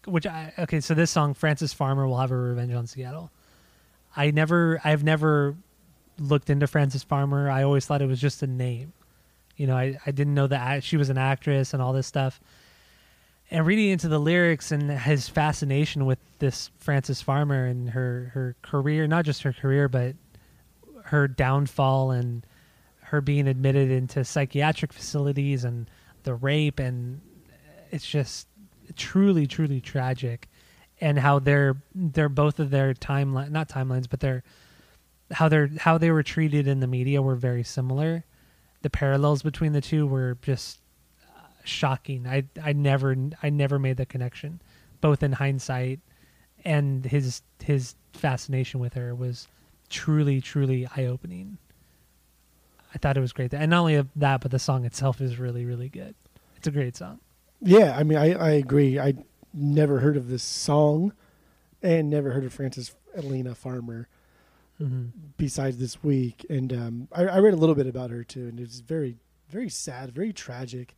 Which 0.05 0.25
I 0.25 0.53
okay. 0.59 0.79
So 0.81 0.93
this 0.93 1.11
song, 1.11 1.33
Frances 1.33 1.73
Farmer 1.73 2.07
will 2.07 2.17
have 2.17 2.31
a 2.31 2.35
revenge 2.35 2.73
on 2.73 2.87
Seattle. 2.87 3.31
I 4.15 4.31
never, 4.31 4.81
I've 4.83 5.03
never 5.03 5.55
looked 6.17 6.49
into 6.49 6.67
Frances 6.67 7.03
Farmer. 7.03 7.49
I 7.49 7.63
always 7.63 7.85
thought 7.85 8.01
it 8.01 8.07
was 8.07 8.19
just 8.19 8.41
a 8.43 8.47
name. 8.47 8.91
You 9.59 9.67
know, 9.67 9.75
I, 9.75 9.97
I 10.05 10.11
didn't 10.11 10.33
know 10.35 10.47
that 10.47 10.83
she 10.85 10.95
was 10.95 11.09
an 11.09 11.17
actress 11.17 11.73
and 11.73 11.81
all 11.81 11.91
this 11.91 12.07
stuff. 12.07 12.39
And 13.51 13.65
reading 13.65 13.89
into 13.89 14.07
the 14.07 14.19
lyrics 14.19 14.71
and 14.71 14.89
his 14.89 15.27
fascination 15.27 16.05
with 16.05 16.19
this 16.37 16.71
Frances 16.77 17.21
Farmer 17.21 17.65
and 17.65 17.89
her, 17.89 18.31
her 18.33 18.55
career, 18.61 19.05
not 19.05 19.25
just 19.25 19.41
her 19.41 19.51
career, 19.51 19.89
but 19.89 20.15
her 21.05 21.27
downfall 21.27 22.11
and 22.11 22.45
her 23.01 23.19
being 23.19 23.47
admitted 23.47 23.91
into 23.91 24.23
psychiatric 24.23 24.93
facilities 24.93 25.65
and 25.65 25.89
the 26.23 26.35
rape 26.35 26.79
and 26.79 27.19
it's 27.91 28.07
just 28.07 28.47
truly 28.95 29.47
truly 29.47 29.81
tragic 29.81 30.47
and 31.01 31.17
how 31.17 31.39
they're 31.39 31.81
they're 31.95 32.29
both 32.29 32.59
of 32.59 32.69
their 32.69 32.93
timeline 32.93 33.49
not 33.49 33.67
timelines 33.67 34.07
but 34.07 34.19
they're 34.19 34.43
how 35.31 35.49
they're 35.49 35.69
how 35.79 35.97
they 35.97 36.11
were 36.11 36.21
treated 36.21 36.67
in 36.67 36.79
the 36.79 36.87
media 36.87 37.21
were 37.21 37.35
very 37.35 37.63
similar 37.63 38.23
the 38.81 38.89
parallels 38.89 39.41
between 39.41 39.73
the 39.73 39.81
two 39.81 40.05
were 40.07 40.37
just 40.41 40.79
uh, 41.23 41.41
shocking. 41.63 42.27
I 42.27 42.45
i 42.63 42.73
never 42.73 43.15
i 43.43 43.49
never 43.49 43.79
made 43.79 43.97
the 43.97 44.05
connection 44.05 44.61
both 45.01 45.23
in 45.23 45.33
hindsight 45.33 45.99
and 46.65 47.05
his 47.05 47.41
his 47.63 47.95
fascination 48.13 48.79
with 48.79 48.93
her 48.93 49.15
was 49.15 49.47
truly 49.89 50.41
truly 50.41 50.87
eye-opening. 50.95 51.57
I 52.93 52.97
thought 52.97 53.17
it 53.17 53.21
was 53.21 53.33
great 53.33 53.53
and 53.53 53.69
not 53.69 53.79
only 53.79 54.05
that 54.15 54.41
but 54.41 54.51
the 54.51 54.59
song 54.59 54.85
itself 54.85 55.21
is 55.21 55.39
really 55.39 55.65
really 55.65 55.89
good. 55.89 56.15
It's 56.57 56.67
a 56.67 56.71
great 56.71 56.97
song. 56.97 57.19
Yeah, 57.61 57.95
I 57.97 58.03
mean, 58.03 58.17
I, 58.17 58.33
I 58.33 58.51
agree. 58.51 58.99
I 58.99 59.15
never 59.53 59.99
heard 59.99 60.15
of 60.17 60.29
this 60.29 60.43
song, 60.43 61.13
and 61.81 62.09
never 62.09 62.31
heard 62.31 62.45
of 62.45 62.53
Frances 62.53 62.95
Elena 63.15 63.55
Farmer 63.55 64.07
mm-hmm. 64.81 65.05
besides 65.37 65.77
this 65.77 66.03
week. 66.03 66.45
And 66.49 66.73
um, 66.73 67.07
I, 67.11 67.25
I 67.25 67.39
read 67.39 67.53
a 67.53 67.57
little 67.57 67.75
bit 67.75 67.87
about 67.87 68.09
her 68.09 68.23
too, 68.23 68.47
and 68.47 68.59
it's 68.59 68.79
very, 68.79 69.17
very 69.49 69.69
sad, 69.69 70.11
very 70.11 70.33
tragic. 70.33 70.95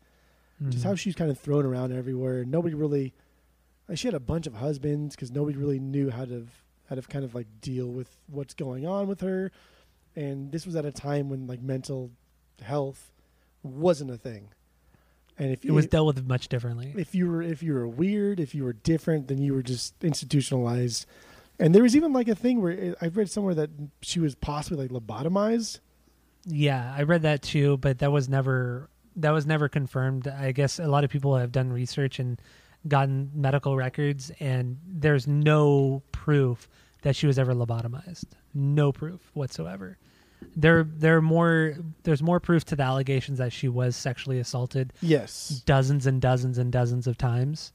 Just 0.64 0.80
Mm-hmm. 0.80 0.90
how 0.90 0.96
she's 0.96 1.16
kind 1.16 1.32
of 1.32 1.40
thrown 1.40 1.66
around 1.66 1.92
everywhere. 1.92 2.46
Nobody 2.46 2.76
really. 2.76 3.14
Like 3.90 3.98
she 3.98 4.08
had 4.08 4.14
a 4.14 4.20
bunch 4.20 4.46
of 4.46 4.54
husbands 4.54 5.16
because 5.16 5.32
nobody 5.32 5.58
really 5.58 5.80
knew 5.80 6.12
how 6.12 6.24
to 6.26 6.46
how 6.88 6.96
to 6.96 7.02
kind 7.02 7.26
of 7.26 7.34
like 7.34 7.48
deal 7.62 7.88
with 7.88 8.10
what's 8.28 8.54
going 8.54 8.86
on 8.86 9.08
with 9.08 9.22
her, 9.22 9.52
and 10.16 10.52
this 10.52 10.66
was 10.66 10.76
at 10.76 10.86
a 10.86 10.92
time 10.92 11.30
when 11.30 11.48
like 11.48 11.62
mental 11.62 12.12
health 12.62 13.12
wasn't 13.64 14.12
a 14.12 14.18
thing. 14.18 14.50
And 15.38 15.52
if 15.52 15.66
it 15.66 15.72
was 15.72 15.88
dealt 15.88 16.06
with 16.06 16.28
much 16.28 16.50
differently 16.50 16.94
if 16.96 17.16
you 17.16 17.28
were 17.28 17.42
if 17.42 17.64
you 17.64 17.74
were 17.74 17.88
weird, 17.88 18.40
if 18.40 18.54
you 18.54 18.64
were 18.64 18.74
different, 18.74 19.28
then 19.30 19.40
you 19.40 19.54
were 19.54 19.64
just 19.64 19.96
institutionalized. 20.04 21.06
And 21.62 21.74
there 21.76 21.84
was 21.84 21.96
even 21.96 22.12
like 22.12 22.28
a 22.28 22.36
thing 22.36 22.62
where 22.62 22.72
it, 22.72 22.98
I 23.02 23.08
read 23.08 23.30
somewhere 23.30 23.54
that 23.56 23.70
she 24.02 24.20
was 24.20 24.36
possibly 24.36 24.88
like 24.88 24.92
lobotomized. 24.92 25.80
Yeah, 26.46 26.94
I 26.98 27.04
read 27.04 27.22
that 27.22 27.42
too, 27.44 27.78
but 27.78 28.00
that 28.00 28.12
was 28.12 28.28
never 28.28 28.90
that 29.16 29.32
was 29.32 29.46
never 29.46 29.70
confirmed. 29.70 30.28
I 30.28 30.52
guess 30.54 30.80
a 30.80 30.88
lot 30.88 31.04
of 31.04 31.10
people 31.10 31.38
have 31.38 31.52
done 31.52 31.72
research 31.72 32.18
and 32.20 32.42
gotten 32.88 33.30
medical 33.36 33.76
records, 33.78 34.32
and 34.40 34.78
there's 34.88 35.28
no 35.28 36.02
proof 36.12 36.68
that 37.04 37.16
she 37.16 37.28
was 37.28 37.38
ever 37.38 37.54
lobotomized. 37.54 38.26
No 38.54 38.92
proof 38.92 39.20
whatsoever. 39.34 39.98
There, 40.56 40.84
there 40.84 41.18
are 41.18 41.22
more. 41.22 41.76
There's 42.04 42.24
more 42.24 42.40
proof 42.40 42.66
to 42.66 42.76
the 42.76 42.82
allegations 42.84 43.38
that 43.38 43.54
she 43.54 43.68
was 43.68 43.96
sexually 43.96 44.40
assaulted 44.40 44.92
Yes. 45.02 45.62
dozens 45.66 46.08
and 46.08 46.20
dozens 46.20 46.58
and 46.58 46.72
dozens 46.72 47.06
of 47.06 47.18
times, 47.20 47.72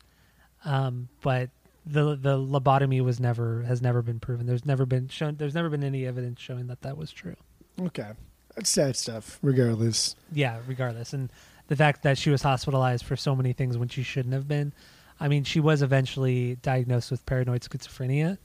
um, 0.65 1.09
but 1.23 1.51
the 1.87 2.17
the 2.17 2.37
lobotomy 2.37 3.01
was 3.01 3.21
never 3.21 3.63
has 3.63 3.81
never 3.81 4.03
been 4.03 4.19
proven. 4.19 4.47
There's 4.47 4.67
never 4.67 4.85
been 4.85 5.09
shown. 5.09 5.37
There's 5.37 5.55
never 5.55 5.69
been 5.69 5.85
any 5.85 6.05
evidence 6.07 6.41
showing 6.41 6.67
that 6.67 6.83
that 6.83 6.97
was 6.97 7.13
true. 7.13 7.37
Okay. 7.81 8.11
That's 8.55 8.71
sad 8.71 8.97
stuff. 8.97 9.39
Regardless. 9.43 10.17
yeah, 10.33 10.59
regardless. 10.67 11.13
And 11.13 11.31
the 11.69 11.77
fact 11.77 12.03
that 12.03 12.17
she 12.17 12.31
was 12.31 12.43
hospitalized 12.43 13.05
for 13.05 13.17
so 13.17 13.37
many 13.37 13.53
things 13.53 13.77
when 13.77 13.89
she 13.89 14.03
shouldn't 14.03 14.35
have 14.35 14.49
been. 14.49 14.73
I 15.19 15.29
mean, 15.29 15.45
she 15.45 15.61
was 15.61 15.83
eventually 15.83 16.57
diagnosed 16.57 17.11
with 17.11 17.25
paranoid 17.27 17.63
schizophrenia, 17.63 18.39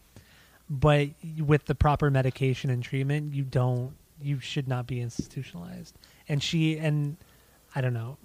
but 0.69 1.09
with 1.37 1.65
the 1.65 1.75
proper 1.75 2.09
medication 2.09 2.69
and 2.69 2.81
treatment, 2.81 3.33
you 3.33 3.43
don't, 3.43 3.93
you 4.21 4.39
should 4.39 4.67
not 4.67 4.87
be 4.87 5.01
institutionalized. 5.01 5.97
And 6.29 6.41
she, 6.41 6.77
and 6.77 7.17
I 7.75 7.81
don't 7.81 7.93
know, 7.93 8.17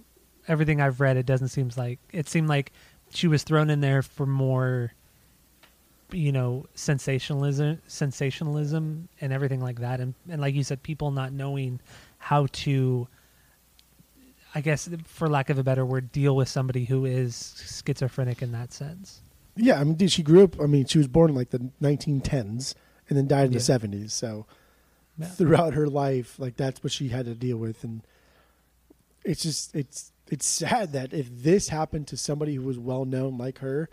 everything 0.47 0.81
I've 0.81 1.01
read, 1.01 1.17
it 1.17 1.27
doesn't 1.27 1.49
seem 1.49 1.71
like, 1.77 1.99
it 2.13 2.29
seemed 2.29 2.49
like 2.49 2.73
she 3.11 3.27
was 3.27 3.43
thrown 3.43 3.69
in 3.69 3.81
there 3.81 4.03
for 4.03 4.27
more, 4.27 4.93
you 6.13 6.33
know, 6.33 6.67
sensationalism, 6.75 7.81
sensationalism 7.87 9.09
and 9.21 9.33
everything 9.33 9.61
like 9.61 9.81
that. 9.81 10.01
And, 10.01 10.15
and 10.29 10.41
like 10.41 10.55
you 10.55 10.63
said, 10.65 10.83
people 10.83 11.11
not 11.11 11.33
knowing 11.33 11.81
how 12.19 12.47
to 12.53 13.09
I 14.55 14.63
guess, 14.63 14.89
for 15.05 15.29
lack 15.29 15.51
of 15.51 15.59
a 15.59 15.63
better 15.63 15.85
word, 15.85 16.11
deal 16.13 16.35
with 16.35 16.49
somebody 16.49 16.87
who 16.87 17.05
is 17.05 17.83
schizophrenic 17.85 18.41
in 18.41 18.53
that 18.53 18.73
sense. 18.73 19.21
Yeah, 19.55 19.79
I 19.79 19.85
mean, 19.85 19.97
dude, 19.97 20.11
she 20.11 20.23
grew 20.23 20.45
up. 20.45 20.59
I 20.59 20.65
mean, 20.65 20.87
she 20.87 20.97
was 20.97 21.09
born 21.09 21.29
in 21.31 21.37
like 21.37 21.51
the 21.51 21.71
1910s 21.83 22.75
and 23.11 23.19
then 23.19 23.27
died 23.27 23.47
in 23.49 23.53
Yeah. 23.53 23.59
the 23.59 23.65
70s. 23.65 24.13
So 24.13 24.47
Yeah. 25.19 25.27
throughout 25.27 25.75
her 25.75 25.87
life, 25.89 26.39
like 26.39 26.57
that's 26.57 26.83
what 26.83 26.91
she 26.93 27.09
had 27.09 27.27
to 27.27 27.35
deal 27.35 27.59
with, 27.59 27.85
and 27.85 28.01
it's 29.25 29.43
just 29.43 29.75
it's 29.75 30.13
it's 30.31 30.47
sad 30.47 30.93
that 30.93 31.13
if 31.13 31.29
this 31.31 31.69
happened 31.69 32.07
to 32.09 32.17
somebody 32.17 32.55
who 32.55 32.63
was 32.63 32.79
well 32.79 33.05
known 33.05 33.37
like 33.37 33.59
her, 33.59 33.89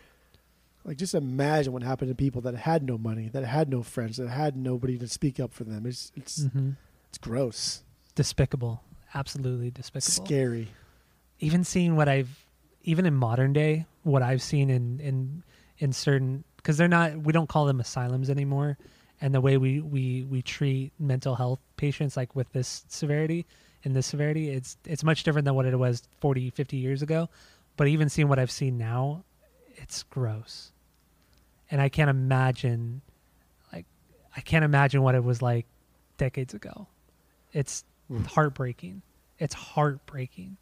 like 0.85 0.97
just 0.97 1.13
imagine 1.13 1.73
what 1.73 1.83
happened 1.83 2.09
to 2.09 2.15
people 2.15 2.41
that 2.41 2.55
had 2.55 2.83
no 2.83 2.97
money, 2.97 3.29
that 3.29 3.43
had 3.45 3.69
no 3.69 3.83
friends, 3.83 4.17
that 4.17 4.29
had 4.29 4.55
nobody 4.57 4.97
to 4.97 5.07
speak 5.07 5.39
up 5.39 5.53
for 5.53 5.63
them. 5.63 5.85
It's 5.85 6.11
it's 6.15 6.43
hmm 6.45 6.71
it's 7.09 7.17
gross, 7.19 7.83
Despicable, 8.15 8.83
absolutely 9.13 9.69
despicable. 9.71 10.25
scary. 10.25 10.67
Even 11.39 11.63
seeing 11.63 11.95
what 11.95 12.09
I've, 12.09 12.45
even 12.83 13.05
in 13.05 13.13
modern 13.13 13.53
day, 13.53 13.85
what 14.03 14.21
I've 14.23 14.41
seen 14.41 14.69
in 14.69 14.99
in 14.99 15.43
in 15.77 15.93
certain 15.93 16.43
because 16.57 16.77
they're 16.77 16.87
not, 16.87 17.17
we 17.17 17.33
don't 17.33 17.49
call 17.49 17.65
them 17.65 17.79
asylums 17.79 18.29
anymore, 18.29 18.77
and 19.21 19.33
the 19.33 19.41
way 19.41 19.57
we 19.57 19.79
we 19.79 20.23
we 20.23 20.41
treat 20.41 20.91
mental 20.99 21.35
health 21.35 21.59
patients 21.77 22.15
like 22.17 22.35
with 22.35 22.51
this 22.53 22.83
severity 22.87 23.45
in 23.83 23.93
this 23.93 24.07
severity, 24.07 24.49
it's 24.49 24.77
it's 24.85 25.03
much 25.03 25.23
different 25.23 25.45
than 25.45 25.55
what 25.55 25.65
it 25.65 25.77
was 25.77 26.03
40, 26.21 26.49
50 26.51 26.77
years 26.77 27.01
ago. 27.01 27.29
But 27.77 27.87
even 27.87 28.09
seeing 28.09 28.27
what 28.27 28.39
I've 28.39 28.51
seen 28.51 28.77
now, 28.77 29.23
it's 29.75 30.03
gross, 30.03 30.71
and 31.73 31.81
I 31.81 31.89
can't 31.89 32.09
imagine, 32.09 33.01
like, 33.73 33.85
I 34.37 34.41
can't 34.41 34.63
imagine 34.63 35.01
what 35.01 35.15
it 35.15 35.23
was 35.23 35.41
like 35.41 35.65
decades 36.17 36.53
ago. 36.53 36.85
It's 37.51 37.83
Mm. 38.11 38.27
heartbreaking. 38.27 39.01
It's 39.39 39.55
heartbreaking. 39.55 40.57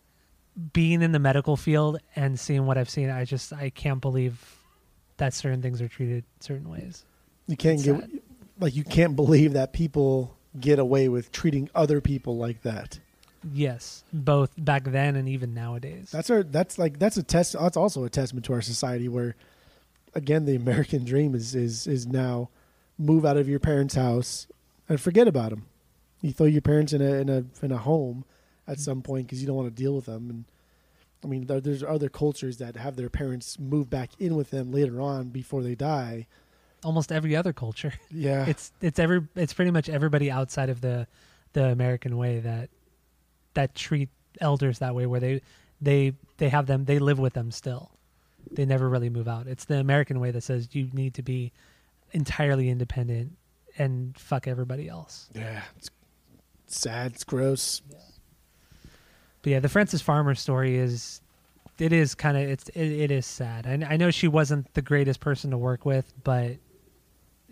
Being 0.74 1.02
in 1.02 1.12
the 1.12 1.20
medical 1.20 1.58
field 1.58 2.00
and 2.16 2.40
seeing 2.40 2.66
what 2.66 2.78
I've 2.78 2.90
seen, 2.90 3.10
I 3.10 3.26
just 3.26 3.52
I 3.52 3.70
can't 3.72 4.00
believe 4.00 4.58
that 5.18 5.34
certain 5.34 5.62
things 5.62 5.82
are 5.82 5.88
treated 5.88 6.24
certain 6.40 6.70
ways. 6.70 7.04
You 7.48 7.58
can't 7.58 7.76
It's 7.76 7.84
get 7.84 8.00
sad. 8.00 8.20
like 8.60 8.76
you 8.76 8.84
can't 8.84 9.16
believe 9.16 9.54
that 9.54 9.74
people 9.74 10.38
get 10.60 10.78
away 10.80 11.10
with 11.10 11.32
treating 11.32 11.70
other 11.76 12.00
people 12.00 12.38
like 12.38 12.62
that. 12.62 13.00
Yes, 13.54 14.04
both 14.14 14.52
back 14.58 14.84
then 14.84 15.16
and 15.16 15.28
even 15.28 15.54
nowadays. 15.54 16.12
That's 16.12 16.30
our 16.30 16.44
that's 16.44 16.78
like 16.78 17.00
that's 17.00 17.18
a 17.18 17.24
test 17.24 17.54
that's 17.60 17.76
also 17.78 18.04
a 18.04 18.10
testament 18.10 18.46
to 18.46 18.54
our 18.54 18.62
society 18.62 19.10
where 19.10 19.36
again 20.14 20.46
the 20.46 20.56
American 20.56 21.06
dream 21.06 21.36
is 21.36 21.56
is 21.56 21.88
is 21.88 22.08
now 22.08 22.50
move 22.98 23.26
out 23.26 23.38
of 23.38 23.50
your 23.50 23.60
parents' 23.60 23.96
house 23.96 24.48
and 24.88 25.00
forget 25.00 25.28
about 25.28 25.50
them. 25.50 25.66
You 26.22 26.32
throw 26.32 26.46
your 26.46 26.62
parents 26.62 26.94
in 26.94 27.02
a 27.02 27.14
in 27.16 27.30
a 27.30 27.46
in 27.62 27.72
a 27.72 27.78
home 27.78 28.26
at 28.68 28.74
mm-hmm. 28.74 28.82
some 28.82 29.02
point 29.02 29.28
because 29.28 29.42
you 29.42 29.48
don't 29.48 29.56
want 29.56 29.76
to 29.76 29.84
deal 29.84 29.96
with 29.96 30.06
them 30.06 30.30
and 30.30 30.46
I 31.24 31.28
mean, 31.28 31.46
there, 31.46 31.62
there's 31.62 31.84
other 31.84 32.10
cultures 32.10 32.58
that 32.58 32.76
have 32.76 32.96
their 32.96 33.10
parents 33.10 33.60
move 33.60 33.90
back 33.90 34.10
in 34.20 34.36
with 34.36 34.50
them 34.50 34.72
later 34.72 35.00
on 35.00 35.30
before 35.30 35.62
they 35.62 35.76
die. 35.76 36.28
Almost 36.84 37.12
every 37.12 37.36
other 37.36 37.54
culture. 37.54 37.94
Yeah, 38.12 38.46
It's 38.48 38.72
it's 38.82 39.00
every 39.00 39.28
it's 39.36 39.54
pretty 39.54 39.72
much 39.72 39.88
everybody 39.88 40.32
outside 40.32 40.70
of 40.70 40.82
the 40.82 41.08
the 41.54 41.66
American 41.66 42.18
way 42.18 42.40
that 42.40 42.70
that 43.54 43.76
treat 43.76 44.10
elders 44.40 44.80
that 44.80 44.96
way, 44.96 45.06
where 45.06 45.20
they 45.20 45.42
they 45.80 46.14
they 46.38 46.50
have 46.50 46.66
them 46.66 46.86
they 46.86 47.00
live 47.00 47.20
with 47.20 47.34
them 47.34 47.52
still. 47.52 47.92
They 48.52 48.66
never 48.66 48.90
really 48.90 49.10
move 49.10 49.28
out. 49.28 49.48
It's 49.48 49.66
the 49.66 49.80
American 49.80 50.20
way 50.20 50.32
that 50.32 50.42
says 50.42 50.70
you 50.72 50.90
need 50.94 51.14
to 51.16 51.22
be 51.22 51.52
entirely 52.12 52.70
independent 52.70 53.34
and 53.78 54.18
fuck 54.18 54.48
everybody 54.48 54.90
else. 54.90 55.30
yeah, 55.34 55.62
it's 55.78 55.90
sad. 56.68 57.14
It's 57.14 57.24
gross. 57.24 57.82
But 59.42 59.50
yeah, 59.50 59.60
the 59.60 59.70
Frances 59.70 60.02
Farmer 60.02 60.36
story 60.36 60.78
is 60.78 61.22
it 61.80 61.94
is 61.94 62.14
kind 62.14 62.38
of 62.38 62.44
it's 62.44 62.70
it, 62.70 62.92
it 62.92 63.12
is 63.12 63.26
sad. 63.26 63.66
And 63.66 63.84
I 63.84 63.98
know 63.98 64.12
she 64.12 64.28
wasn't 64.28 64.74
the 64.74 64.82
greatest 64.82 65.20
person 65.20 65.52
to 65.52 65.58
work 65.58 65.86
with, 65.86 66.14
but 66.24 66.58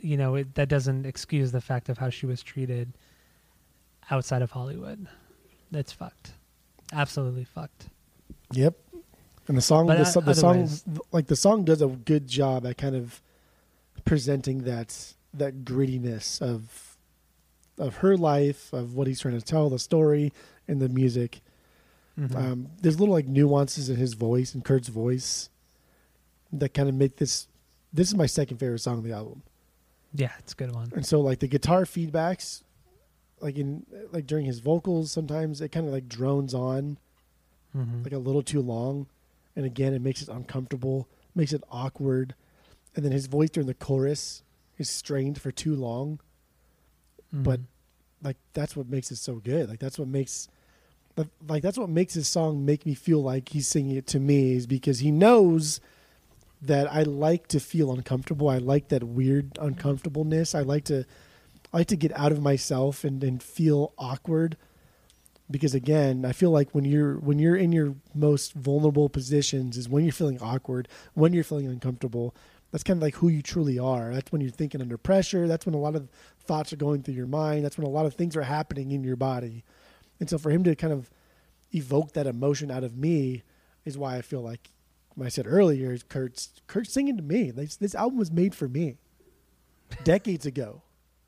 you 0.01 0.17
know 0.17 0.35
it, 0.35 0.55
that 0.55 0.69
doesn't 0.69 1.05
excuse 1.05 1.51
the 1.51 1.61
fact 1.61 1.89
of 1.89 1.97
how 1.97 2.09
she 2.09 2.25
was 2.25 2.43
treated 2.43 2.93
outside 4.11 4.41
of 4.41 4.51
Hollywood. 4.51 5.07
That's 5.71 5.91
fucked. 5.91 6.33
Absolutely 6.93 7.43
fucked. 7.43 7.87
Yep. 8.53 8.75
And 9.49 9.57
the 9.57 9.61
song, 9.61 9.87
But, 9.87 9.97
the, 9.97 10.19
uh, 10.19 10.21
the 10.21 10.35
song, 10.35 10.69
like 11.11 11.25
the 11.27 11.35
song, 11.35 11.63
does 11.65 11.81
a 11.81 11.87
good 11.87 12.27
job 12.27 12.65
at 12.67 12.77
kind 12.77 12.95
of 12.95 13.21
presenting 14.05 14.59
that 14.63 15.13
that 15.33 15.65
grittiness 15.65 16.41
of 16.41 16.95
of 17.79 17.95
her 17.97 18.15
life, 18.15 18.71
of 18.73 18.93
what 18.95 19.07
he's 19.07 19.19
trying 19.21 19.37
to 19.39 19.45
tell, 19.45 19.69
the 19.69 19.79
story, 19.79 20.31
and 20.67 20.79
the 20.79 20.87
music. 20.89 21.41
Mhm. 22.17 22.35
Um, 22.35 22.67
there's 22.81 22.99
little 22.99 23.13
like 23.15 23.27
nuances 23.27 23.89
in 23.89 23.95
his 23.95 24.13
voice 24.13 24.53
and 24.53 24.63
Kurt's 24.63 24.89
voice 24.89 25.49
that 26.53 26.73
kind 26.75 26.87
of 26.89 26.95
make 26.95 27.15
this. 27.17 27.47
This 27.91 28.07
is 28.09 28.15
my 28.15 28.25
second 28.27 28.57
favorite 28.57 28.79
song 28.79 28.99
of 28.99 29.03
the 29.03 29.13
album, 29.13 29.41
yeah, 30.13 30.31
it's 30.39 30.53
a 30.53 30.55
good 30.55 30.75
one. 30.75 30.91
and 30.93 31.05
so 31.05 31.21
like 31.21 31.39
the 31.39 31.47
guitar 31.47 31.85
feedbacks, 31.85 32.61
like 33.39 33.57
in 33.57 33.85
like 34.11 34.27
during 34.27 34.45
his 34.45 34.59
vocals, 34.59 35.11
sometimes 35.11 35.59
it 35.59 35.69
kind 35.71 35.87
of 35.87 35.93
like 35.93 36.07
drones 36.07 36.53
on 36.53 36.97
Mhm. 37.75 38.03
like 38.03 38.13
a 38.13 38.19
little 38.19 38.43
too 38.43 38.61
long, 38.61 39.07
and 39.59 39.65
again 39.65 39.93
it 39.93 40.01
makes 40.01 40.21
it 40.21 40.29
uncomfortable, 40.29 41.09
makes 41.35 41.51
it 41.51 41.61
awkward, 41.69 42.33
and 42.95 43.03
then 43.03 43.11
his 43.11 43.27
voice 43.27 43.49
during 43.49 43.67
the 43.67 43.73
chorus 43.73 44.41
is 44.77 44.89
strained 44.89 45.39
for 45.41 45.51
too 45.51 45.75
long. 45.75 46.19
but- 47.31 47.59
Mhm. 47.59 47.65
Like 48.23 48.37
that's 48.53 48.75
what 48.75 48.87
makes 48.89 49.11
it 49.11 49.17
so 49.17 49.35
good. 49.35 49.69
Like 49.69 49.79
that's 49.79 49.99
what 49.99 50.07
makes, 50.07 50.47
like 51.47 51.61
that's 51.61 51.77
what 51.77 51.89
makes 51.89 52.13
his 52.15 52.27
song 52.27 52.65
make 52.65 52.85
me 52.85 52.93
feel 52.95 53.21
like 53.21 53.49
he's 53.49 53.67
singing 53.67 53.95
it 53.97 54.07
to 54.07 54.19
me 54.19 54.53
is 54.53 54.65
because 54.67 54.99
he 54.99 55.11
knows 55.11 55.79
that 56.61 56.91
I 56.91 57.03
like 57.03 57.47
to 57.49 57.59
feel 57.59 57.91
uncomfortable. 57.91 58.47
I 58.49 58.57
like 58.57 58.87
that 58.89 59.03
weird 59.03 59.57
uncomfortableness. 59.61 60.55
I 60.55 60.61
like 60.61 60.85
to, 60.85 61.05
I 61.73 61.77
like 61.77 61.87
to 61.87 61.95
get 61.95 62.11
out 62.17 62.31
of 62.31 62.41
myself 62.41 63.03
and 63.03 63.23
and 63.23 63.41
feel 63.43 63.93
awkward 63.97 64.57
because 65.51 65.73
again 65.73 66.25
i 66.25 66.31
feel 66.31 66.51
like 66.51 66.69
when 66.71 66.85
you're 66.85 67.15
when 67.15 67.39
you're 67.39 67.55
in 67.55 67.71
your 67.71 67.95
most 68.13 68.53
vulnerable 68.53 69.09
positions 69.09 69.77
is 69.77 69.89
when 69.89 70.03
you're 70.03 70.13
feeling 70.13 70.39
awkward 70.41 70.87
when 71.13 71.33
you're 71.33 71.43
feeling 71.43 71.67
uncomfortable 71.67 72.35
that's 72.71 72.83
kind 72.83 72.97
of 72.97 73.01
like 73.01 73.15
who 73.15 73.29
you 73.29 73.41
truly 73.41 73.79
are. 73.79 74.13
That's 74.13 74.31
when 74.31 74.41
you're 74.41 74.51
thinking 74.51 74.81
under 74.81 74.97
pressure. 74.97 75.47
That's 75.47 75.65
when 75.65 75.73
a 75.75 75.79
lot 75.79 75.95
of 75.95 76.07
thoughts 76.39 76.71
are 76.71 76.77
going 76.77 77.01
through 77.01 77.15
your 77.15 77.27
mind. 77.27 77.65
That's 77.65 77.77
when 77.77 77.87
a 77.87 77.89
lot 77.89 78.05
of 78.05 78.13
things 78.13 78.35
are 78.35 78.43
happening 78.43 78.91
in 78.91 79.03
your 79.03 79.15
body. 79.15 79.63
And 80.19 80.29
so 80.29 80.37
for 80.37 80.51
him 80.51 80.63
to 80.65 80.75
kind 80.75 80.93
of 80.93 81.09
evoke 81.73 82.13
that 82.13 82.27
emotion 82.27 82.71
out 82.71 82.83
of 82.83 82.97
me 82.97 83.43
is 83.85 83.95
why 83.95 84.17
i 84.17 84.23
feel 84.23 84.41
like 84.41 84.71
when 85.13 85.27
i 85.27 85.29
said 85.29 85.45
earlier 85.47 85.95
kurt's 86.09 86.49
kurt's 86.65 86.91
singing 86.91 87.15
to 87.15 87.23
me. 87.23 87.51
This, 87.51 87.75
this 87.75 87.93
album 87.93 88.17
was 88.17 88.31
made 88.31 88.55
for 88.55 88.67
me. 88.67 88.97
Decades 90.03 90.45
ago. 90.47 90.81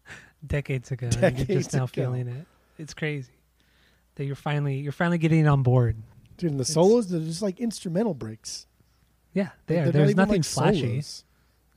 Decades 0.45 0.91
ago. 0.91 1.09
and 1.11 1.13
you're 1.21 1.31
Decades 1.31 1.65
just 1.65 1.73
now 1.73 1.83
ago. 1.83 1.91
feeling 1.93 2.27
it. 2.27 2.47
It's 2.79 2.93
crazy 2.95 3.31
that 4.15 4.25
you're 4.25 4.35
finally 4.35 4.77
you're 4.77 4.91
finally 4.91 5.17
getting 5.17 5.47
on 5.47 5.63
board. 5.63 5.97
dude 6.37 6.51
and 6.51 6.59
the 6.59 6.63
It's- 6.63 6.73
solos 6.73 7.07
they're 7.09 7.19
just 7.19 7.41
like 7.41 7.59
instrumental 7.59 8.13
breaks 8.13 8.65
Yeah, 9.33 9.49
they 9.67 9.77
Like, 9.77 9.87
are. 9.87 9.91
There's 9.91 10.15
nothing 10.15 10.41
like, 10.41 10.45
flashy. 10.45 10.81
solos. 11.01 11.23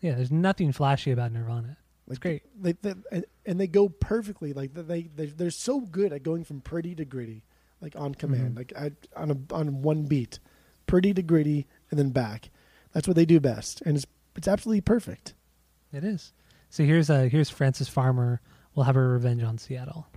Yeah, 0.00 0.14
there's 0.16 0.32
nothing 0.32 0.72
flashy 0.72 1.12
about 1.12 1.30
Nirvana. 1.32 1.76
Like 2.08 2.20
great. 2.20 2.42
They, 2.60 2.72
they, 2.72 2.94
and, 3.46 3.60
they 3.60 3.66
go 3.68 3.88
perfectly. 3.88 4.52
Like 4.52 4.74
they, 4.74 5.02
they 5.14 5.26
they're 5.26 5.50
so 5.50 5.80
good 5.80 6.12
at 6.12 6.22
going 6.22 6.44
from 6.44 6.60
pretty 6.60 6.94
to 6.96 7.04
gritty, 7.04 7.42
like 7.80 7.94
on 7.96 8.14
command, 8.14 8.54
Mhm. 8.54 8.58
like 8.58 8.72
I, 8.76 8.90
on 9.16 9.30
a 9.30 9.54
on 9.54 9.80
one 9.82 10.02
beat, 10.04 10.38
pretty 10.86 11.14
to 11.14 11.22
gritty, 11.22 11.66
and 11.90 11.98
then 11.98 12.10
back. 12.10 12.50
That's 12.92 13.06
what 13.08 13.14
they 13.16 13.24
do 13.24 13.38
best, 13.40 13.80
and 13.86 13.96
it's 13.96 14.06
it's 14.36 14.48
absolutely 14.48 14.80
perfect. 14.82 15.32
It 15.92 16.02
is. 16.04 16.32
So 16.70 16.84
here's 16.84 17.08
uh 17.08 17.28
here's 17.30 17.48
Frances 17.50 17.88
Farmer. 17.88 18.40
We'll 18.74 18.84
have 18.84 18.96
her 18.96 19.08
revenge 19.10 19.42
on 19.44 19.56
Seattle. 19.58 20.08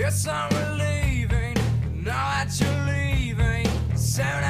Yes, 0.00 0.26
I'm 0.26 0.48
relieving. 0.48 1.56
Know 1.94 2.04
that 2.04 2.48
you're 2.58 2.86
leaving. 2.86 3.66
Soon 3.94 4.49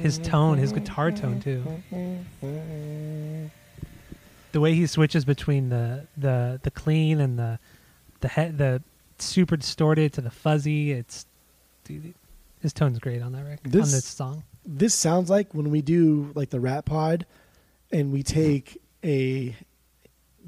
His 0.00 0.18
tone, 0.18 0.58
his 0.58 0.72
guitar 0.72 1.10
tone 1.12 1.40
too. 1.40 1.62
The 4.52 4.60
way 4.60 4.74
he 4.74 4.86
switches 4.86 5.24
between 5.24 5.68
the 5.68 6.06
the 6.16 6.58
the 6.62 6.70
clean 6.70 7.20
and 7.20 7.38
the 7.38 7.58
the 8.20 8.28
he- 8.28 8.48
the 8.50 8.82
super 9.18 9.56
distorted 9.56 10.12
to 10.14 10.20
the 10.20 10.30
fuzzy, 10.30 10.90
it's 10.92 11.26
dude, 11.84 12.14
his 12.60 12.72
tone's 12.72 12.98
great 12.98 13.22
on 13.22 13.32
that 13.32 13.44
record 13.44 13.66
on 13.66 13.70
This- 13.70 13.92
this 13.92 14.04
song. 14.06 14.42
This 14.66 14.94
sounds 14.94 15.30
like 15.30 15.54
when 15.54 15.70
we 15.70 15.80
do 15.82 16.32
like 16.34 16.50
the 16.50 16.60
Rat 16.60 16.84
Pod, 16.84 17.26
and 17.92 18.12
we 18.12 18.22
take 18.22 18.80
a 19.04 19.54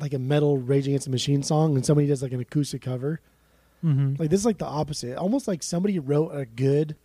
like 0.00 0.12
a 0.14 0.18
metal 0.18 0.58
Rage 0.58 0.86
Against 0.88 1.04
the 1.06 1.10
Machine 1.10 1.42
song, 1.42 1.76
and 1.76 1.86
somebody 1.86 2.06
does 2.08 2.22
like 2.22 2.32
an 2.32 2.40
acoustic 2.40 2.82
cover. 2.82 3.20
Mm-hmm. 3.84 4.14
Like 4.18 4.30
this 4.30 4.40
is 4.40 4.46
like 4.46 4.58
the 4.58 4.66
opposite. 4.66 5.16
Almost 5.16 5.46
like 5.48 5.62
somebody 5.62 5.98
wrote 5.98 6.30
a 6.30 6.44
good 6.44 6.96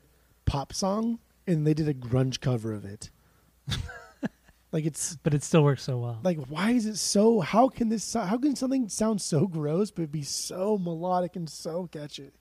pop 0.46 0.74
song 0.74 1.20
and 1.48 1.66
they 1.66 1.74
did 1.74 1.88
a 1.88 1.94
grunge 1.94 2.40
cover 2.42 2.74
of 2.74 2.86
it. 2.86 3.10
Like 4.74 4.86
it's 4.86 5.16
but 5.24 5.34
it 5.34 5.44
still 5.44 5.64
works 5.64 5.82
so 5.84 5.98
well. 5.98 6.20
like 6.24 6.38
why 6.50 6.72
is 6.72 6.86
it 6.86 6.98
so? 6.98 7.40
How 7.40 7.70
can 7.70 7.88
this? 7.88 8.04
so- 8.04 8.20
How 8.20 8.38
can 8.38 8.54
something 8.58 8.90
sound 8.90 9.22
so 9.22 9.48
gross 9.48 9.92
but 9.92 10.12
be 10.12 10.24
so 10.24 10.78
melodic 10.78 11.38
and 11.38 11.50
so 11.50 11.88
catchy? 11.90 12.24
And 12.24 12.32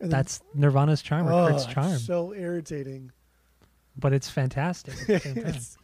then- 0.00 0.08
That's 0.10 0.40
Nirvana's 0.54 1.02
charm 1.02 1.28
or 1.28 1.32
oh, 1.32 1.48
Kurt's 1.50 1.66
charm, 1.66 1.98
So 1.98 2.32
irritating. 2.32 3.12
but 3.98 4.14
it's 4.14 4.30
fantastic. 4.30 4.94
At 5.02 5.06
the 5.06 5.18
same 5.20 5.34
time. 5.44 5.46
it's 5.46 5.78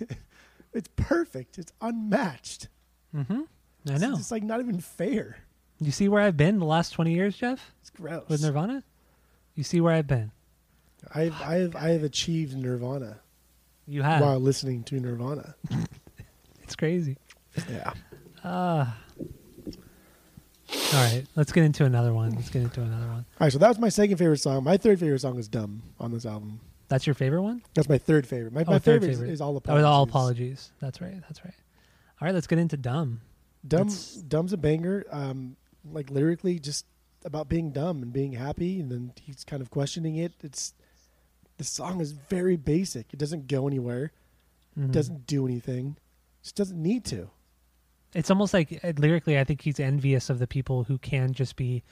it's 0.72 0.88
perfect. 0.96 1.56
It's 1.56 1.72
unmatched. 1.80 2.66
mm-hmm. 3.14 3.42
I 3.88 3.92
It's 3.92 4.00
know. 4.02 4.14
It's 4.14 4.32
like 4.32 4.42
not 4.42 4.58
even 4.58 4.80
fair. 4.80 5.38
You 5.80 5.92
see 5.92 6.08
where 6.08 6.20
I've 6.20 6.36
been 6.36 6.58
the 6.58 6.66
last 6.66 6.90
twenty 6.90 7.14
years, 7.14 7.36
Jeff, 7.36 7.72
It's 7.80 7.90
gross. 7.90 8.28
with 8.28 8.42
Nirvana. 8.42 8.82
You 9.54 9.62
see 9.62 9.80
where 9.80 9.92
I've 9.94 10.08
been. 10.08 10.32
I've 11.14 11.34
I've 11.42 11.74
I 11.76 11.88
have 11.90 12.02
achieved 12.04 12.56
Nirvana 12.56 13.18
You 13.86 14.02
have. 14.02 14.20
while 14.22 14.38
listening 14.40 14.82
to 14.84 15.00
Nirvana. 15.00 15.54
It's 16.62 16.76
crazy. 16.76 17.18
Yeah. 17.70 17.92
Ah. 18.42 18.96
All 20.92 21.02
right, 21.04 21.24
let's 21.36 21.52
get 21.52 21.62
into 21.64 21.84
another 21.84 22.14
one. 22.14 22.30
Let's 22.34 22.48
get 22.50 22.62
into 22.62 22.80
another 22.80 23.06
one. 23.06 23.18
All 23.18 23.46
right, 23.46 23.52
so 23.52 23.58
that 23.58 23.68
was 23.68 23.78
my 23.78 23.90
second 23.90 24.16
favorite 24.16 24.38
song. 24.38 24.64
My 24.64 24.76
third 24.78 24.98
favorite 24.98 25.20
song 25.20 25.38
is 25.38 25.46
"Dumb" 25.46 25.82
on 26.00 26.10
this 26.10 26.24
album. 26.24 26.60
That's 26.88 27.06
your 27.06 27.14
favorite 27.14 27.42
one? 27.42 27.62
That's 27.74 27.88
my 27.88 27.98
third 27.98 28.26
favorite. 28.26 28.52
My, 28.52 28.62
Oh, 28.62 28.72
my 28.72 28.78
third 28.78 29.02
favorite, 29.02 29.10
is- 29.10 29.18
favorite. 29.18 29.32
Is, 29.34 29.40
"All 29.40 29.56
Apologies." 29.56 29.84
Oh, 29.84 29.88
all 29.88 30.02
apologies. 30.04 30.72
That's 30.80 31.00
right. 31.00 31.20
That's 31.28 31.44
right. 31.44 31.54
All 32.20 32.26
right, 32.26 32.34
let's 32.34 32.46
get 32.46 32.58
into 32.58 32.76
dumb. 32.78 33.20
Dumb, 33.66 33.88
That's- 33.88 34.14
"Dumb's" 34.14 34.52
a 34.52 34.56
banger. 34.56 35.04
Um, 35.10 35.56
like 35.92 36.10
lyrically, 36.10 36.58
just 36.58 36.86
about 37.26 37.48
being 37.48 37.70
dumb 37.72 38.02
and 38.02 38.12
being 38.12 38.32
happy, 38.32 38.80
and 38.80 38.90
then 38.90 39.12
he's 39.20 39.44
kind 39.44 39.60
of 39.62 39.70
questioning 39.70 40.16
it. 40.16 40.32
It's 40.42 40.72
the 41.56 41.64
song 41.64 42.00
is 42.00 42.12
very 42.12 42.56
basic. 42.56 43.12
It 43.12 43.18
doesn't 43.18 43.46
go 43.46 43.66
anywhere. 43.66 44.12
Mhm. 44.78 44.92
Doesn't 44.92 45.26
do 45.26 45.46
anything. 45.46 45.96
It 46.40 46.42
just 46.44 46.56
doesn't 46.56 46.82
need 46.82 47.04
to. 47.06 47.30
It's 48.14 48.30
almost 48.30 48.54
like 48.54 48.84
uh, 48.84 48.92
lyrically, 48.96 49.38
I 49.38 49.44
think 49.44 49.60
he's 49.62 49.80
envious 49.80 50.30
of 50.30 50.38
the 50.38 50.46
people 50.46 50.84
who 50.84 50.98
can 50.98 51.32
just 51.32 51.56
be 51.56 51.82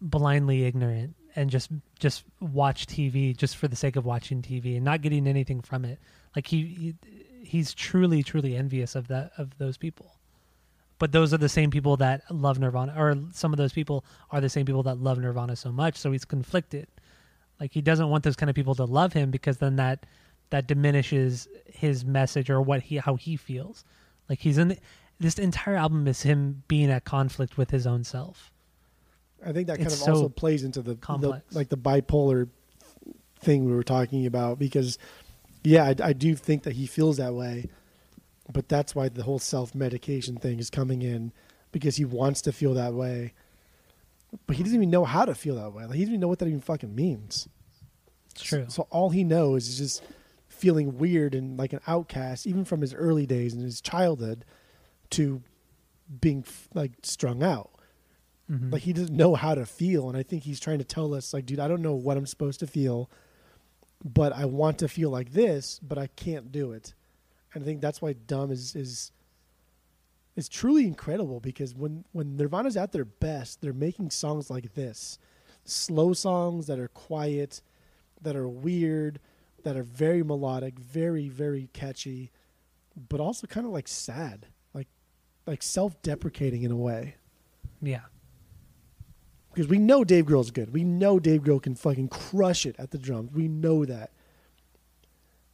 blindly 0.00 0.64
ignorant 0.64 1.14
and 1.34 1.50
just 1.50 1.70
just 1.98 2.24
watch 2.40 2.86
TV 2.86 3.36
just 3.36 3.56
for 3.56 3.68
the 3.68 3.76
sake 3.76 3.96
of 3.96 4.04
watching 4.04 4.42
TV 4.42 4.76
and 4.76 4.84
not 4.84 5.02
getting 5.02 5.26
anything 5.26 5.60
from 5.60 5.84
it. 5.84 5.98
Like 6.34 6.46
he, 6.46 6.62
he 6.64 6.94
he's 7.42 7.72
truly 7.74 8.22
truly 8.22 8.56
envious 8.56 8.94
of 8.94 9.08
that 9.08 9.32
of 9.38 9.56
those 9.58 9.76
people. 9.76 10.12
But 10.98 11.12
those 11.12 11.34
are 11.34 11.38
the 11.38 11.48
same 11.48 11.70
people 11.70 11.98
that 11.98 12.22
love 12.30 12.58
Nirvana, 12.58 12.94
or 12.96 13.16
some 13.34 13.52
of 13.52 13.58
those 13.58 13.72
people 13.74 14.02
are 14.30 14.40
the 14.40 14.48
same 14.48 14.64
people 14.64 14.82
that 14.84 14.98
love 14.98 15.18
Nirvana 15.18 15.54
so 15.54 15.70
much. 15.70 15.96
So 15.96 16.10
he's 16.10 16.24
conflicted. 16.24 16.88
Like 17.60 17.72
he 17.72 17.80
doesn't 17.80 18.08
want 18.08 18.24
those 18.24 18.36
kind 18.36 18.50
of 18.50 18.56
people 18.56 18.74
to 18.76 18.84
love 18.84 19.12
him 19.12 19.30
because 19.30 19.58
then 19.58 19.76
that 19.76 20.06
that 20.50 20.66
diminishes 20.66 21.48
his 21.66 22.04
message 22.04 22.50
or 22.50 22.60
what 22.60 22.82
he 22.82 22.96
how 22.96 23.16
he 23.16 23.36
feels. 23.36 23.84
Like 24.28 24.40
he's 24.40 24.58
in 24.58 24.78
this 25.18 25.38
entire 25.38 25.76
album 25.76 26.06
is 26.06 26.22
him 26.22 26.62
being 26.68 26.90
at 26.90 27.04
conflict 27.04 27.56
with 27.56 27.70
his 27.70 27.86
own 27.86 28.04
self. 28.04 28.52
I 29.44 29.52
think 29.52 29.66
that 29.68 29.76
kind 29.76 29.86
It's 29.86 30.02
of 30.02 30.08
also 30.08 30.28
plays 30.28 30.64
into 30.64 30.82
the, 30.82 30.94
the 30.94 31.42
like 31.52 31.68
the 31.68 31.76
bipolar 31.76 32.48
thing 33.40 33.64
we 33.64 33.72
were 33.72 33.82
talking 33.82 34.26
about 34.26 34.58
because 34.58 34.98
yeah, 35.62 35.84
I, 35.84 35.94
I 36.02 36.12
do 36.12 36.34
think 36.34 36.62
that 36.62 36.74
he 36.74 36.86
feels 36.86 37.16
that 37.16 37.34
way, 37.34 37.66
but 38.52 38.68
that's 38.68 38.94
why 38.94 39.08
the 39.08 39.24
whole 39.24 39.38
self 39.38 39.74
medication 39.74 40.36
thing 40.36 40.58
is 40.58 40.70
coming 40.70 41.02
in 41.02 41.32
because 41.72 41.96
he 41.96 42.04
wants 42.04 42.40
to 42.42 42.52
feel 42.52 42.74
that 42.74 42.94
way, 42.94 43.32
but 44.46 44.56
he 44.56 44.62
doesn't 44.62 44.76
even 44.76 44.90
know 44.90 45.04
how 45.04 45.24
to 45.24 45.34
feel 45.34 45.54
that 45.56 45.72
way. 45.72 45.84
Like 45.84 45.94
he 45.94 46.00
doesn't 46.02 46.14
even 46.14 46.20
know 46.20 46.28
what 46.28 46.38
that 46.40 46.48
even 46.48 46.60
fucking 46.60 46.94
means. 46.94 47.48
It's 48.32 48.42
true. 48.42 48.66
So 48.68 48.86
all 48.90 49.10
he 49.10 49.24
knows 49.24 49.68
is 49.68 49.78
just 49.78 50.02
feeling 50.48 50.98
weird 50.98 51.34
and 51.34 51.58
like 51.58 51.72
an 51.72 51.80
outcast, 51.86 52.46
even 52.46 52.64
from 52.64 52.80
his 52.80 52.94
early 52.94 53.26
days 53.26 53.54
and 53.54 53.62
his 53.62 53.80
childhood, 53.80 54.44
to 55.10 55.42
being 56.20 56.44
like 56.74 56.92
strung 57.02 57.42
out. 57.42 57.70
Mhm. 58.50 58.72
Like 58.72 58.82
he 58.82 58.92
doesn't 58.92 59.16
know 59.16 59.34
how 59.34 59.54
to 59.54 59.66
feel, 59.66 60.08
and 60.08 60.16
I 60.16 60.22
think 60.22 60.44
he's 60.44 60.60
trying 60.60 60.78
to 60.78 60.84
tell 60.84 61.14
us, 61.14 61.34
like, 61.34 61.46
dude, 61.46 61.58
I 61.58 61.66
don't 61.68 61.82
know 61.82 61.94
what 61.94 62.16
I'm 62.16 62.26
supposed 62.26 62.60
to 62.60 62.66
feel, 62.66 63.10
but 64.04 64.32
I 64.32 64.44
want 64.44 64.78
to 64.78 64.88
feel 64.88 65.10
like 65.10 65.32
this, 65.32 65.80
but 65.82 65.98
I 65.98 66.06
can't 66.08 66.52
do 66.52 66.72
it. 66.72 66.94
And 67.52 67.62
I 67.62 67.66
think 67.66 67.80
that's 67.80 68.00
why 68.00 68.12
"Dumb" 68.12 68.50
is 68.52 68.76
is 68.76 69.10
is 70.36 70.48
truly 70.48 70.86
incredible 70.86 71.40
because 71.40 71.74
when 71.74 72.04
when 72.12 72.36
Nirvana's 72.36 72.76
at 72.76 72.92
their 72.92 73.04
best, 73.04 73.60
they're 73.60 73.72
making 73.72 74.10
songs 74.10 74.50
like 74.50 74.74
this, 74.74 75.18
slow 75.64 76.12
songs 76.12 76.66
that 76.66 76.78
are 76.78 76.88
quiet, 76.88 77.62
that 78.22 78.36
are 78.36 78.48
weird, 78.48 79.18
that 79.64 79.76
are 79.76 79.82
very 79.82 80.22
melodic, 80.22 80.78
very 80.78 81.28
very 81.28 81.68
catchy, 81.72 82.30
but 83.08 83.20
also 83.20 83.46
kind 83.46 83.66
of 83.66 83.72
like 83.72 83.88
sad, 83.88 84.46
like 84.74 84.88
like 85.46 85.62
self-deprecating 85.62 86.62
in 86.62 86.70
a 86.70 86.76
way 86.76 87.16
yeah. 87.82 88.02
because 89.52 89.68
we 89.68 89.78
know 89.78 90.04
Dave 90.04 90.26
Grohl's 90.26 90.50
good. 90.50 90.72
We 90.72 90.84
know 90.84 91.18
Dave 91.18 91.42
Grohl 91.42 91.62
can 91.62 91.74
fucking 91.74 92.08
crush 92.08 92.66
it 92.66 92.76
at 92.78 92.90
the 92.90 92.98
drums. 92.98 93.32
We 93.32 93.48
know 93.48 93.84
that. 93.84 94.10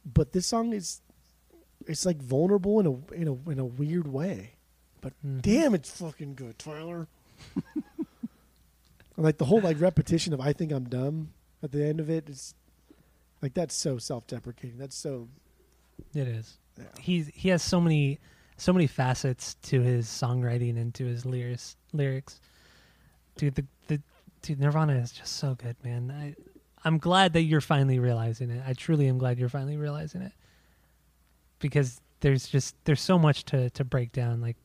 But 0.05 0.33
this 0.33 0.45
song 0.45 0.73
is 0.73 1.01
it's 1.87 2.05
like 2.05 2.21
vulnerable 2.21 2.79
in 2.79 2.85
a 2.85 3.13
in 3.13 3.27
a 3.27 3.49
in 3.51 3.59
a 3.59 3.65
weird 3.65 4.07
way. 4.07 4.52
But 5.03 5.13
Mhm. 5.23 5.41
damn 5.43 5.75
it's 5.75 5.91
fucking 5.91 6.33
good, 6.35 6.57
Tyler. 6.57 7.07
Like 9.15 9.37
the 9.37 9.45
whole 9.45 9.61
like 9.61 9.79
repetition 9.79 10.33
of 10.33 10.41
I 10.41 10.53
think 10.53 10.71
I'm 10.71 10.85
dumb 10.85 11.33
at 11.61 11.71
the 11.71 11.85
end 11.85 11.99
of 11.99 12.09
it 12.09 12.27
is 12.29 12.55
like 13.43 13.53
that's 13.53 13.75
so 13.75 13.99
self-deprecating. 13.99 14.79
That's 14.79 14.95
so 14.95 15.27
It 16.15 16.27
is. 16.27 16.57
yeah. 16.79 16.85
He's 16.99 17.27
he 17.27 17.49
has 17.49 17.61
so 17.61 17.79
many 17.79 18.19
so 18.57 18.73
many 18.73 18.87
facets 18.87 19.53
to 19.63 19.81
his 19.81 20.07
songwriting 20.07 20.77
and 20.81 20.93
to 20.95 21.05
his 21.05 21.27
lyrics 21.27 21.75
lyrics. 21.91 22.39
Dude, 23.37 23.53
the 23.53 23.65
the 23.87 24.01
dude 24.41 24.59
Nirvana 24.59 24.93
is 24.95 25.11
just 25.11 25.33
so 25.35 25.53
good, 25.53 25.75
man. 25.83 26.09
I 26.09 26.35
I'm 26.83 26.97
glad 26.97 27.33
that 27.33 27.43
you're 27.43 27.61
finally 27.61 27.99
realizing 27.99 28.49
it. 28.49 28.63
I 28.65 28.73
truly 28.73 29.07
am 29.07 29.19
glad 29.19 29.37
you're 29.37 29.47
finally 29.47 29.77
realizing 29.77 30.23
it. 30.23 30.33
Because 31.59 32.01
there's 32.21 32.47
just 32.47 32.73
there's 32.85 32.99
so 33.01 33.19
much 33.19 33.45
to 33.45 33.69
to 33.69 33.83
break 33.83 34.11
down. 34.11 34.41
Like 34.41 34.57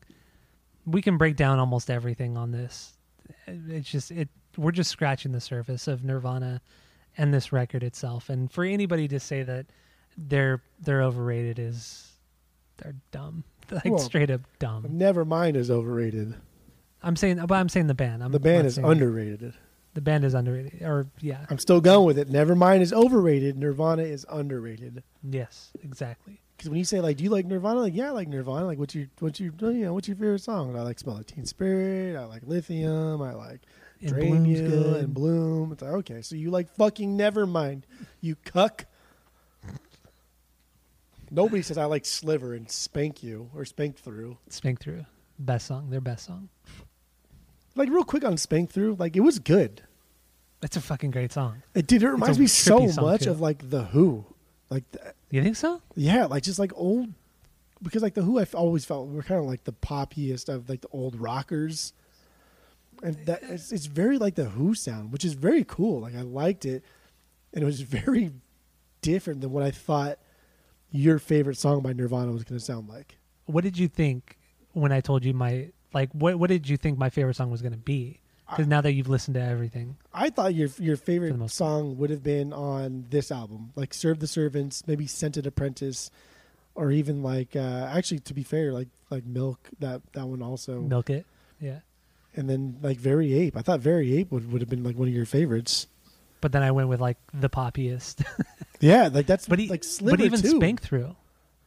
we 0.90 1.02
can 1.02 1.16
break 1.16 1.36
down 1.36 1.58
almost 1.58 1.90
everything 1.90 2.36
on 2.36 2.52
this. 2.52 2.94
It's 3.46 3.90
just 3.90 4.10
it 4.10 4.28
we're 4.56 4.72
just 4.72 4.90
scratching 4.90 5.32
the 5.32 5.40
surface 5.40 5.86
of 5.86 6.04
Nirvana 6.04 6.60
and 7.16 7.32
this 7.32 7.52
record 7.52 7.82
itself. 7.82 8.28
And 8.28 8.50
for 8.50 8.64
anybody 8.64 9.08
to 9.08 9.20
say 9.20 9.42
that 9.42 9.66
they're 10.16 10.62
they're 10.80 11.02
overrated 11.02 11.58
is 11.58 12.12
they're 12.78 12.96
dumb. 13.10 13.44
Like 13.70 13.84
Well, 13.84 13.98
straight 13.98 14.30
up 14.30 14.40
dumb. 14.58 14.84
Nevermind 14.84 15.54
is 15.54 15.70
overrated. 15.70 16.34
I'm 17.02 17.16
saying 17.16 17.44
but 17.46 17.54
I'm 17.54 17.68
saying 17.68 17.86
the 17.86 17.94
band. 17.94 18.24
I'm 18.24 18.32
the 18.32 18.40
band 18.40 18.66
is 18.66 18.78
underrated. 18.78 19.52
The 19.92 20.00
band 20.00 20.24
is 20.24 20.32
underrated. 20.32 20.80
Or 20.82 21.06
yeah. 21.20 21.44
I'm 21.50 21.58
still 21.58 21.82
going 21.82 22.06
with 22.06 22.18
it. 22.18 22.30
Nevermind 22.30 22.80
is 22.80 22.94
overrated. 22.94 23.58
Nirvana 23.58 24.04
is 24.04 24.24
underrated. 24.30 25.02
Yes, 25.22 25.70
exactly. 25.82 26.40
Because 26.58 26.70
when 26.70 26.78
you 26.80 26.84
say 26.84 27.00
like, 27.00 27.16
do 27.16 27.22
you 27.22 27.30
like 27.30 27.46
Nirvana? 27.46 27.78
Like, 27.78 27.94
yeah, 27.94 28.08
I 28.08 28.10
like 28.10 28.26
Nirvana. 28.26 28.66
Like, 28.66 28.80
what's 28.80 28.92
your 28.92 29.06
what's 29.20 29.38
your 29.38 29.52
oh, 29.62 29.68
you 29.68 29.84
know 29.84 29.94
what's 29.94 30.08
your 30.08 30.16
favorite 30.16 30.40
song? 30.40 30.76
I 30.76 30.82
like 30.82 30.98
Smell 30.98 31.14
Like 31.14 31.26
Teen 31.26 31.46
Spirit. 31.46 32.16
I 32.16 32.24
like 32.24 32.42
Lithium. 32.44 33.22
I 33.22 33.32
like 33.34 33.60
And 34.00 34.10
Drain 34.10 34.44
You 34.44 34.68
good. 34.68 35.04
and 35.04 35.14
Bloom. 35.14 35.70
It's 35.70 35.82
like 35.82 35.92
okay, 35.92 36.20
so 36.20 36.34
you 36.34 36.50
like 36.50 36.68
fucking 36.74 37.16
Nevermind, 37.16 37.84
you 38.20 38.34
cuck. 38.44 38.86
Nobody 41.30 41.62
says 41.62 41.78
I 41.78 41.84
like 41.84 42.04
Sliver 42.04 42.54
and 42.54 42.68
Spank 42.68 43.22
You 43.22 43.50
or 43.54 43.64
Spank 43.64 43.96
Through. 43.96 44.38
Spank 44.48 44.80
through. 44.80 45.04
Best 45.38 45.66
song. 45.66 45.90
Their 45.90 46.00
best 46.00 46.26
song. 46.26 46.48
Like 47.76 47.88
real 47.90 48.02
quick 48.02 48.24
on 48.24 48.36
Spank 48.36 48.70
Through, 48.72 48.96
like 48.98 49.14
it 49.14 49.20
was 49.20 49.38
good. 49.38 49.82
It's 50.60 50.76
a 50.76 50.80
fucking 50.80 51.12
great 51.12 51.32
song. 51.32 51.62
It 51.74 51.86
did. 51.86 52.02
It 52.02 52.08
reminds 52.10 52.38
me 52.38 52.48
so 52.48 52.80
much 53.00 53.22
too. 53.22 53.30
of 53.30 53.40
like 53.40 53.70
the 53.70 53.84
Who, 53.84 54.24
like 54.70 54.90
th- 54.90 55.14
You 55.30 55.42
think 55.42 55.56
so? 55.56 55.82
Yeah, 55.94 56.26
like 56.26 56.42
just 56.42 56.58
like 56.58 56.72
old, 56.74 57.12
because 57.82 58.02
like 58.02 58.14
the 58.14 58.22
Who, 58.22 58.38
I've 58.38 58.54
always 58.54 58.84
felt 58.84 59.08
were 59.08 59.22
kind 59.22 59.40
of 59.40 59.46
like 59.46 59.64
the 59.64 59.72
poppiest 59.72 60.48
of 60.48 60.68
like 60.68 60.80
the 60.80 60.88
old 60.92 61.16
rockers, 61.16 61.92
and 63.02 63.16
that 63.26 63.42
it's, 63.44 63.72
it's 63.72 63.86
very 63.86 64.18
like 64.18 64.34
the 64.34 64.46
Who 64.46 64.74
sound, 64.74 65.12
which 65.12 65.24
is 65.24 65.34
very 65.34 65.64
cool. 65.64 66.00
Like 66.00 66.14
I 66.14 66.22
liked 66.22 66.64
it, 66.64 66.84
and 67.52 67.62
it 67.62 67.66
was 67.66 67.80
very 67.82 68.32
different 69.00 69.40
than 69.40 69.50
what 69.52 69.62
I 69.62 69.70
thought 69.70 70.18
your 70.90 71.18
favorite 71.18 71.56
song 71.56 71.82
by 71.82 71.92
Nirvana 71.92 72.32
was 72.32 72.44
going 72.44 72.58
to 72.58 72.64
sound 72.64 72.88
like. 72.88 73.18
What 73.46 73.64
did 73.64 73.78
you 73.78 73.88
think 73.88 74.36
when 74.72 74.92
I 74.92 75.00
told 75.00 75.24
you 75.24 75.34
my 75.34 75.70
like 75.94 76.10
what 76.12 76.38
what 76.38 76.48
did 76.50 76.68
you 76.68 76.76
think 76.76 76.98
my 76.98 77.10
favorite 77.10 77.36
song 77.36 77.50
was 77.50 77.62
going 77.62 77.72
to 77.72 77.78
be? 77.78 78.20
Because 78.50 78.66
now 78.66 78.80
that 78.80 78.92
you've 78.92 79.08
listened 79.08 79.34
to 79.34 79.42
everything, 79.42 79.96
I 80.12 80.30
thought 80.30 80.54
your 80.54 80.68
your 80.78 80.96
favorite 80.96 81.36
most 81.36 81.56
song 81.56 81.98
would 81.98 82.10
have 82.10 82.22
been 82.22 82.52
on 82.52 83.06
this 83.10 83.30
album, 83.30 83.72
like 83.76 83.92
"Serve 83.92 84.20
the 84.20 84.26
Servants," 84.26 84.86
maybe 84.86 85.06
"Scentless 85.06 85.46
Apprentice," 85.46 86.10
or 86.74 86.90
even 86.90 87.22
like 87.22 87.54
uh, 87.54 87.90
actually, 87.92 88.20
to 88.20 88.34
be 88.34 88.42
fair, 88.42 88.72
like 88.72 88.88
like 89.10 89.24
"Milk." 89.26 89.68
That 89.80 90.00
that 90.14 90.26
one 90.26 90.42
also. 90.42 90.80
milk 90.80 91.10
it. 91.10 91.26
Yeah. 91.60 91.80
and 92.36 92.48
then 92.48 92.78
like 92.82 92.98
Very 92.98 93.34
Ape. 93.34 93.56
I 93.56 93.62
thought 93.62 93.80
Very 93.80 94.16
Ape 94.18 94.30
would, 94.30 94.52
would 94.52 94.60
have 94.62 94.70
been 94.70 94.84
like 94.84 94.96
one 94.96 95.08
of 95.08 95.14
your 95.14 95.26
favorites. 95.26 95.86
But 96.40 96.52
then 96.52 96.62
I 96.62 96.70
went 96.70 96.88
with 96.88 97.00
like 97.00 97.18
the 97.34 97.50
poppiest. 97.50 98.24
Yeah, 98.80 99.08
like 99.12 99.26
that's 99.26 99.48
but 99.48 99.58
he, 99.58 99.66
like 99.68 99.82
Sliver 99.82 100.18
but 100.18 100.24
even 100.24 100.40
too. 100.40 100.56
Spank 100.56 100.80
through. 100.80 101.16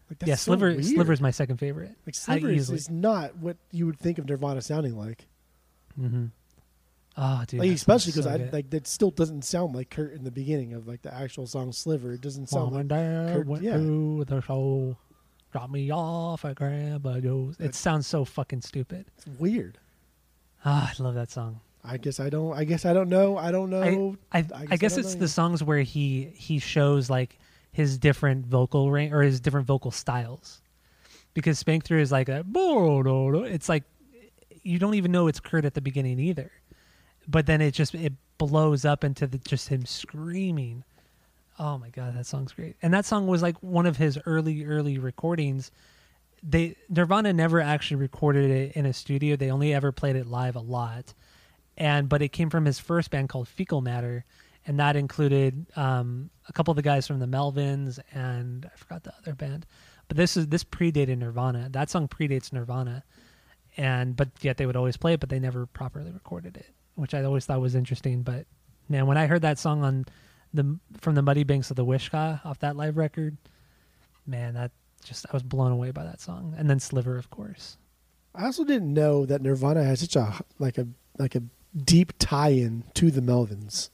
Like, 0.09 0.19
that's 0.19 0.29
yeah, 0.29 0.35
so 0.35 0.51
Sliver 0.51 0.67
weird. 0.71 0.85
Sliver's 0.85 1.19
my 1.19 1.31
second 1.31 1.57
favorite. 1.57 1.91
like 2.05 2.15
Sliver 2.15 2.49
is, 2.49 2.69
is 2.69 2.89
not 2.89 3.35
what 3.35 3.57
you 3.71 3.85
would 3.85 3.99
think 3.99 4.17
of 4.17 4.29
Nirvana 4.29 4.61
sounding 4.61 4.97
like. 4.97 5.27
Mm-hmm. 5.99 6.27
Oh, 7.23 7.43
dude, 7.45 7.59
like 7.59 7.69
especially 7.69 8.13
because 8.13 8.25
so 8.25 8.31
I 8.31 8.37
good. 8.39 8.51
like 8.51 8.69
that 8.71 8.87
still 8.87 9.11
doesn't 9.11 9.43
sound 9.43 9.75
like 9.75 9.91
Kurt 9.91 10.13
in 10.13 10.23
the 10.23 10.31
beginning 10.31 10.73
of 10.73 10.87
like 10.87 11.03
the 11.03 11.13
actual 11.13 11.45
song 11.45 11.71
Sliver. 11.71 12.13
It 12.13 12.21
doesn't 12.21 12.49
sound 12.49 12.71
Mom 12.71 12.73
like 12.73 12.87
Dad 12.87 13.35
Kurt- 13.35 13.47
went 13.47 13.63
yeah. 13.63 13.77
through 13.77 14.25
the 14.25 14.41
show, 14.41 14.97
drop 15.51 15.69
me 15.69 15.91
off 15.91 16.43
at 16.45 16.55
Grandpa 16.55 17.19
Joe's. 17.19 17.59
It 17.59 17.75
sounds 17.75 18.07
so 18.07 18.25
fucking 18.25 18.61
stupid. 18.61 19.05
it's 19.15 19.27
weird. 19.39 19.77
Ah, 20.65 20.91
I 20.91 21.03
love 21.03 21.13
that 21.13 21.29
song. 21.29 21.59
I 21.83 21.97
guess 21.97 22.19
I 22.19 22.31
don't. 22.31 22.57
I 22.57 22.63
guess 22.63 22.85
I 22.85 22.93
don't 22.93 23.09
know. 23.09 23.37
I 23.37 23.51
don't 23.51 23.69
know. 23.69 24.17
I, 24.31 24.39
I, 24.39 24.41
guess 24.41 24.53
I 24.71 24.75
guess 24.77 24.97
it's 24.97 25.15
the 25.15 25.27
songs 25.27 25.63
where 25.63 25.81
he 25.81 26.31
he 26.33 26.57
shows 26.57 27.07
like 27.07 27.37
his 27.71 27.99
different 27.99 28.47
vocal 28.47 28.89
range 28.89 29.13
or 29.13 29.21
his 29.21 29.39
different 29.39 29.67
vocal 29.67 29.91
styles. 29.91 30.59
Because 31.35 31.59
Spank 31.59 31.85
Through 31.85 32.01
is 32.01 32.11
like 32.11 32.29
a 32.29 32.43
it's 32.53 33.69
like 33.69 33.83
you 34.63 34.79
don't 34.79 34.95
even 34.95 35.11
know 35.11 35.27
it's 35.27 35.39
Kurt 35.39 35.65
at 35.65 35.75
the 35.75 35.81
beginning 35.81 36.19
either. 36.19 36.51
But 37.27 37.45
then 37.45 37.61
it 37.61 37.71
just 37.71 37.93
it 37.95 38.13
blows 38.37 38.85
up 38.85 39.03
into 39.03 39.27
the, 39.27 39.37
just 39.37 39.69
him 39.69 39.85
screaming. 39.85 40.83
Oh 41.59 41.77
my 41.77 41.89
god, 41.89 42.15
that 42.15 42.25
song's 42.25 42.53
great. 42.53 42.75
And 42.81 42.93
that 42.93 43.05
song 43.05 43.27
was 43.27 43.41
like 43.41 43.61
one 43.61 43.85
of 43.85 43.97
his 43.97 44.17
early 44.25 44.65
early 44.65 44.97
recordings. 44.97 45.71
They 46.43 46.75
Nirvana 46.89 47.33
never 47.33 47.61
actually 47.61 47.97
recorded 47.97 48.49
it 48.49 48.75
in 48.75 48.85
a 48.85 48.93
studio. 48.93 49.35
They 49.35 49.51
only 49.51 49.73
ever 49.73 49.91
played 49.91 50.15
it 50.15 50.25
live 50.25 50.55
a 50.55 50.61
lot 50.61 51.13
and 51.77 52.09
but 52.09 52.21
it 52.21 52.29
came 52.29 52.49
from 52.49 52.65
his 52.65 52.79
first 52.79 53.09
band 53.11 53.29
called 53.29 53.47
Fecal 53.47 53.81
Matter, 53.81 54.25
and 54.67 54.79
that 54.79 54.95
included 54.95 55.65
um, 55.75 56.29
a 56.47 56.53
couple 56.53 56.71
of 56.71 56.75
the 56.75 56.81
guys 56.81 57.07
from 57.07 57.19
the 57.19 57.25
Melvins 57.25 57.99
and 58.13 58.69
I 58.71 58.77
forgot 58.77 59.03
the 59.03 59.13
other 59.17 59.33
band. 59.33 59.65
But 60.07 60.17
this 60.17 60.37
is 60.37 60.47
this 60.47 60.63
predated 60.63 61.17
Nirvana. 61.17 61.69
That 61.71 61.89
song 61.89 62.07
predates 62.07 62.53
Nirvana, 62.53 63.03
and 63.77 64.15
but 64.15 64.29
yet 64.41 64.57
they 64.57 64.65
would 64.65 64.75
always 64.75 64.97
play 64.97 65.13
it, 65.13 65.19
but 65.19 65.29
they 65.29 65.39
never 65.39 65.65
properly 65.65 66.11
recorded 66.11 66.57
it, 66.57 66.67
which 66.95 67.13
I 67.13 67.23
always 67.23 67.45
thought 67.45 67.61
was 67.61 67.75
interesting. 67.75 68.21
But 68.23 68.45
man, 68.89 69.07
when 69.07 69.17
I 69.17 69.27
heard 69.27 69.41
that 69.43 69.59
song 69.59 69.83
on 69.83 70.05
the 70.53 70.77
from 70.99 71.15
the 71.15 71.21
Muddy 71.21 71.43
Banks 71.43 71.69
of 71.69 71.75
the 71.77 71.85
Wishkah 71.85 72.45
off 72.45 72.59
that 72.59 72.75
live 72.75 72.97
record, 72.97 73.37
man, 74.27 74.53
that 74.55 74.71
just 75.03 75.25
I 75.27 75.33
was 75.33 75.43
blown 75.43 75.71
away 75.71 75.91
by 75.91 76.03
that 76.03 76.21
song. 76.21 76.53
And 76.57 76.69
then 76.69 76.79
Sliver, 76.79 77.17
of 77.17 77.29
course. 77.29 77.77
I 78.35 78.45
also 78.45 78.63
didn't 78.63 78.93
know 78.93 79.25
that 79.25 79.41
Nirvana 79.41 79.83
has 79.83 79.99
such 80.01 80.15
a 80.15 80.41
like 80.59 80.77
a 80.77 80.87
like 81.17 81.35
a 81.35 81.43
deep 81.75 82.13
tie-in 82.19 82.83
to 82.95 83.11
the 83.11 83.21
Melvins. 83.21 83.89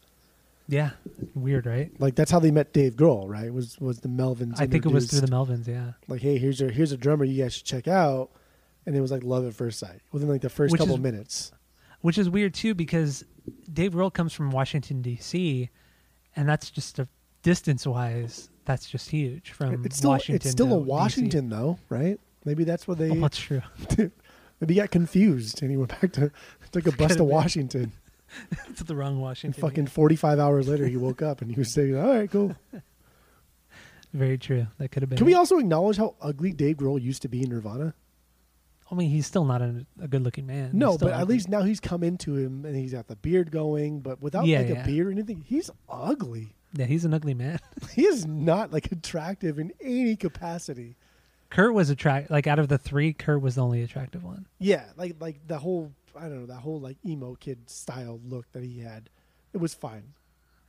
Yeah, 0.69 0.91
weird, 1.33 1.65
right? 1.65 1.91
Like 1.99 2.15
that's 2.15 2.29
how 2.29 2.39
they 2.39 2.51
met 2.51 2.73
Dave 2.73 2.95
Grohl, 2.95 3.27
right? 3.29 3.51
Was 3.53 3.79
was 3.79 4.01
the 4.01 4.09
Melvins? 4.09 4.59
I 4.59 4.67
think 4.67 4.85
it 4.85 4.91
was 4.91 5.07
through 5.09 5.21
the 5.21 5.27
Melvins. 5.27 5.65
Yeah. 5.67 5.93
like, 6.07 6.21
hey, 6.21 6.37
here's 6.37 6.59
your 6.59 6.69
here's 6.69 6.91
a 6.91 6.97
drummer 6.97 7.23
you 7.23 7.41
guys 7.41 7.53
should 7.55 7.65
check 7.65 7.87
out, 7.87 8.29
and 8.85 8.95
it 8.95 8.99
was 9.01 9.09
like 9.11 9.23
love 9.23 9.47
at 9.47 9.53
first 9.53 9.79
sight 9.79 10.01
within 10.11 10.27
like 10.27 10.41
the 10.41 10.49
first 10.49 10.73
Which 10.73 10.79
couple 10.79 10.95
is- 10.95 11.01
minutes. 11.01 11.51
Which 12.07 12.17
is 12.17 12.29
weird 12.29 12.53
too 12.53 12.73
because 12.73 13.25
Dave 13.73 13.91
Grohl 13.91 14.13
comes 14.13 14.31
from 14.31 14.49
Washington 14.49 15.01
D.C. 15.01 15.69
and 16.37 16.47
that's 16.47 16.69
just 16.69 16.99
a 16.99 17.07
distance 17.41 17.85
wise 17.85 18.49
that's 18.63 18.89
just 18.89 19.09
huge 19.09 19.51
from 19.51 19.83
it's 19.83 19.97
still 19.97 20.11
Washington. 20.11 20.35
it's 20.35 20.51
still 20.51 20.67
to 20.69 20.75
a 20.75 20.77
Washington 20.77 21.49
though, 21.49 21.77
right? 21.89 22.17
Maybe 22.45 22.63
that's 22.63 22.87
what 22.87 22.97
they 22.97 23.09
DC. 23.09 23.17
Oh, 23.17 23.19
that's 23.19 23.37
true. 23.37 23.61
maybe 24.61 24.73
he 24.73 24.79
got 24.79 24.89
confused 24.89 25.61
and 25.61 25.69
he 25.69 25.75
went 25.75 25.89
back 25.99 26.13
to 26.13 26.31
took 26.71 26.87
a 26.87 26.93
bus 26.93 27.17
to. 27.17 27.25
Washington. 27.25 27.91
it's 28.69 28.83
the 28.83 28.95
wrong 28.95 29.15
And 29.15 29.21
Washington. 29.21 29.61
fucking 29.61 29.87
forty 29.87 30.15
five 30.15 30.39
hours 30.39 30.69
later, 30.69 30.87
he 30.87 30.95
woke 30.95 31.21
up 31.21 31.41
and 31.41 31.51
he 31.51 31.59
was 31.59 31.73
saying, 31.73 31.97
"All 31.97 32.15
right, 32.15 32.31
cool." 32.31 32.55
very 34.13 34.37
true. 34.37 34.67
That 34.77 34.93
could 34.93 35.03
have 35.03 35.09
been. 35.09 35.17
Can 35.17 35.25
we 35.25 35.33
also 35.33 35.57
acknowledge 35.57 35.97
how 35.97 36.15
ugly 36.21 36.53
Dave 36.53 36.77
Grohl 36.77 37.01
used 37.01 37.21
to 37.23 37.27
be 37.27 37.43
in 37.43 37.49
Nirvana? 37.49 37.95
I 38.91 38.95
mean, 38.95 39.09
he's 39.09 39.25
still 39.27 39.43
not 39.45 39.61
a, 39.61 39.85
a 40.01 40.07
good 40.07 40.23
looking 40.23 40.47
man. 40.47 40.71
No, 40.73 40.97
but 40.97 41.11
at 41.13 41.27
least 41.27 41.49
now 41.49 41.61
he's 41.63 41.79
come 41.79 42.03
into 42.03 42.35
him 42.35 42.63
and 42.65 42.75
he's 42.75 42.93
got 42.93 43.07
the 43.07 43.15
beard 43.17 43.51
going, 43.51 43.99
but 43.99 44.21
without 44.21 44.45
Yeah, 44.45 44.59
like 44.59 44.69
yeah. 44.69 44.83
a 44.83 44.85
beard 44.85 45.07
or 45.07 45.11
anything, 45.11 45.43
he's 45.45 45.69
ugly. 45.89 46.55
yeah, 46.73 46.85
he's 46.85 47.03
an 47.05 47.13
ugly 47.13 47.33
man. 47.33 47.59
He 47.93 48.05
is 48.05 48.25
not 48.25 48.71
like 48.71 48.91
attractive 48.91 49.59
in 49.59 49.71
any 49.81 50.15
capacity. 50.15 50.95
Kurt 51.49 51.73
was 51.73 51.89
attract 51.89 52.29
like 52.29 52.45
out 52.47 52.59
of 52.59 52.67
the 52.69 52.77
three, 52.77 53.13
Kurt 53.13 53.41
was 53.41 53.55
the 53.55 53.61
only 53.63 53.81
attractive 53.81 54.23
one. 54.23 54.45
Yeah, 54.59 54.85
like 54.97 55.15
like 55.19 55.45
the 55.47 55.57
whole 55.59 55.91
I 56.15 56.21
don't 56.23 56.39
know 56.41 56.45
that 56.47 56.59
whole 56.61 56.79
like 56.79 56.97
emo 57.05 57.35
kid 57.35 57.69
style 57.69 58.19
look 58.25 58.51
that 58.53 58.63
he 58.63 58.79
had, 58.79 59.09
it 59.53 59.57
was 59.57 59.73
fine. 59.73 60.13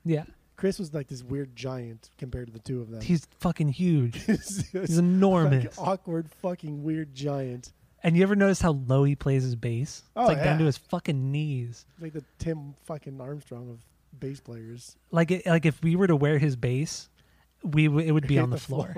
Yeah, 0.04 0.24
Chris 0.56 0.78
was 0.78 0.92
like 0.94 1.08
this 1.08 1.22
weird 1.22 1.54
giant 1.56 2.10
compared 2.18 2.46
to 2.48 2.52
the 2.52 2.58
two 2.60 2.80
of 2.80 2.90
them. 2.90 3.00
he's 3.00 3.26
fucking 3.40 3.68
huge. 3.70 4.22
He's 4.26 4.68
He's 4.72 4.98
enormous. 4.98 5.76
Like 5.78 5.88
awkward 5.88 6.30
fucking 6.42 6.82
weird 6.82 7.14
giant. 7.14 7.72
And 8.02 8.16
you 8.16 8.22
ever 8.22 8.36
notice 8.36 8.60
how 8.60 8.72
low 8.86 9.04
he 9.04 9.16
plays 9.16 9.42
his 9.42 9.56
bass? 9.56 10.02
It's 10.04 10.10
Oh, 10.16 10.26
like 10.26 10.42
down 10.42 10.58
to 10.58 10.64
his 10.64 10.76
fucking 10.78 11.32
knees. 11.32 11.84
Like 12.00 12.12
the 12.12 12.24
Tim 12.38 12.74
fucking 12.84 13.20
Armstrong 13.20 13.68
of 13.70 13.78
bass 14.20 14.40
players. 14.40 14.96
Like 15.10 15.30
it, 15.30 15.46
like 15.46 15.66
if 15.66 15.82
we 15.82 15.96
were 15.96 16.06
to 16.06 16.14
wear 16.16 16.38
his 16.38 16.54
bass, 16.56 17.08
we 17.64 17.86
w- 17.86 18.06
it 18.06 18.12
would 18.12 18.26
be 18.28 18.34
Hit 18.34 18.42
on 18.44 18.50
the, 18.50 18.58
floor. 18.58 18.94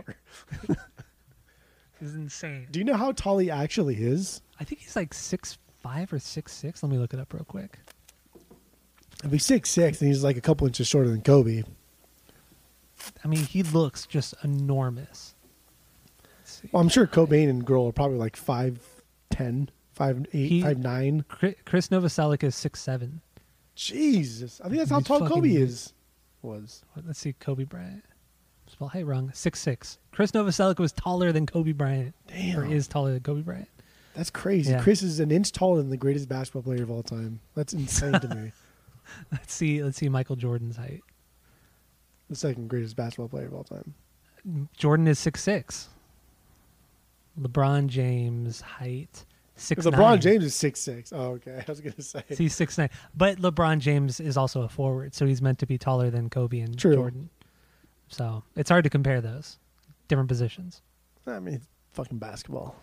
It's 2.00 2.12
insane. 2.14 2.66
Do 2.70 2.78
you 2.78 2.84
know 2.84 2.96
how 2.96 3.12
tall 3.12 3.38
he 3.38 3.50
actually 3.50 3.96
is? 3.96 4.42
I 4.58 4.64
think 4.64 4.82
he's 4.82 4.96
like 4.96 5.14
six 5.14 5.56
five 5.82 6.12
or 6.12 6.18
six 6.18 6.52
six. 6.52 6.82
Let 6.82 6.92
me 6.92 6.98
look 6.98 7.14
it 7.14 7.20
up 7.20 7.32
real 7.32 7.44
quick. 7.44 7.78
If 9.24 9.32
he's 9.32 9.44
six 9.46 9.70
six 9.70 10.00
and 10.00 10.08
he's 10.08 10.22
like 10.22 10.36
a 10.36 10.40
couple 10.42 10.66
inches 10.66 10.86
shorter 10.86 11.08
than 11.08 11.22
Kobe. 11.22 11.62
I 13.24 13.28
mean, 13.28 13.44
he 13.44 13.62
looks 13.62 14.04
just 14.06 14.34
enormous. 14.44 15.34
Well, 16.72 16.82
I'm 16.82 16.88
sure 16.90 17.06
Cobain 17.06 17.48
and 17.48 17.64
Grohl 17.64 17.88
are 17.88 17.92
probably 17.92 18.18
like 18.18 18.36
five 18.36 18.78
ten, 19.30 19.70
five 19.94 20.26
eight, 20.32 20.48
He- 20.48 20.62
five 20.62 20.78
nine. 20.78 21.24
Chris 21.28 21.88
Novoselic 21.88 22.42
is 22.42 22.54
six 22.54 22.80
seven. 22.80 23.20
Jesus, 23.74 24.60
I 24.60 24.64
think 24.68 24.78
that's 24.78 24.90
how 24.90 24.98
He's 24.98 25.06
tall 25.06 25.26
Kobe 25.26 25.50
is. 25.54 25.92
Was 26.42 26.82
Let's 27.06 27.18
see, 27.18 27.32
Kobe 27.34 27.64
Bryant. 27.64 28.04
Spell 28.66 28.88
height 28.88 29.04
wrong. 29.06 29.30
Six 29.34 29.60
six. 29.60 29.98
Chris 30.12 30.30
Novoselic 30.32 30.78
was 30.78 30.92
taller 30.92 31.32
than 31.32 31.46
Kobe 31.46 31.72
Bryant, 31.72 32.14
Damn, 32.28 32.60
or 32.60 32.64
is 32.64 32.86
taller 32.88 33.12
than 33.12 33.20
Kobe 33.22 33.42
Bryant. 33.42 33.68
that's 34.14 34.30
crazy. 34.30 34.72
Yeah. 34.72 34.82
Chris 34.82 35.02
is 35.02 35.20
an 35.20 35.30
inch 35.30 35.52
taller 35.52 35.78
than 35.78 35.90
the 35.90 35.96
greatest 35.96 36.28
basketball 36.28 36.62
player 36.62 36.82
of 36.82 36.90
all 36.90 37.02
time. 37.02 37.40
That's 37.54 37.72
insane 37.72 38.12
to 38.12 38.28
me. 38.34 38.52
Let's 39.32 39.52
see. 39.52 39.82
Let's 39.82 39.96
see 39.98 40.08
Michael 40.08 40.36
Jordan's 40.36 40.76
height. 40.76 41.02
The 42.28 42.36
second 42.36 42.68
greatest 42.68 42.94
basketball 42.96 43.28
player 43.28 43.46
of 43.46 43.54
all 43.54 43.64
time. 43.64 43.94
Jordan 44.76 45.06
is 45.08 45.18
six 45.18 45.42
six. 45.42 45.88
LeBron 47.40 47.86
James 47.86 48.60
height 48.60 49.24
six. 49.56 49.84
LeBron 49.86 50.20
James 50.20 50.44
is 50.44 50.54
six 50.54 50.80
six. 50.80 51.12
Oh, 51.12 51.32
okay. 51.32 51.62
I 51.68 51.70
was 51.70 51.80
gonna 51.80 52.02
say. 52.02 52.22
He's 52.28 52.54
six 52.54 52.76
nine, 52.78 52.90
but 53.16 53.38
LeBron 53.38 53.78
James 53.78 54.20
is 54.20 54.36
also 54.36 54.62
a 54.62 54.68
forward, 54.68 55.14
so 55.14 55.26
he's 55.26 55.42
meant 55.42 55.58
to 55.60 55.66
be 55.66 55.78
taller 55.78 56.10
than 56.10 56.30
Kobe 56.30 56.60
and 56.60 56.78
True. 56.78 56.94
Jordan. 56.94 57.30
So 58.08 58.42
it's 58.56 58.70
hard 58.70 58.84
to 58.84 58.90
compare 58.90 59.20
those 59.20 59.58
different 60.08 60.28
positions. 60.28 60.82
I 61.26 61.38
mean, 61.38 61.60
fucking 61.92 62.18
basketball. 62.18 62.74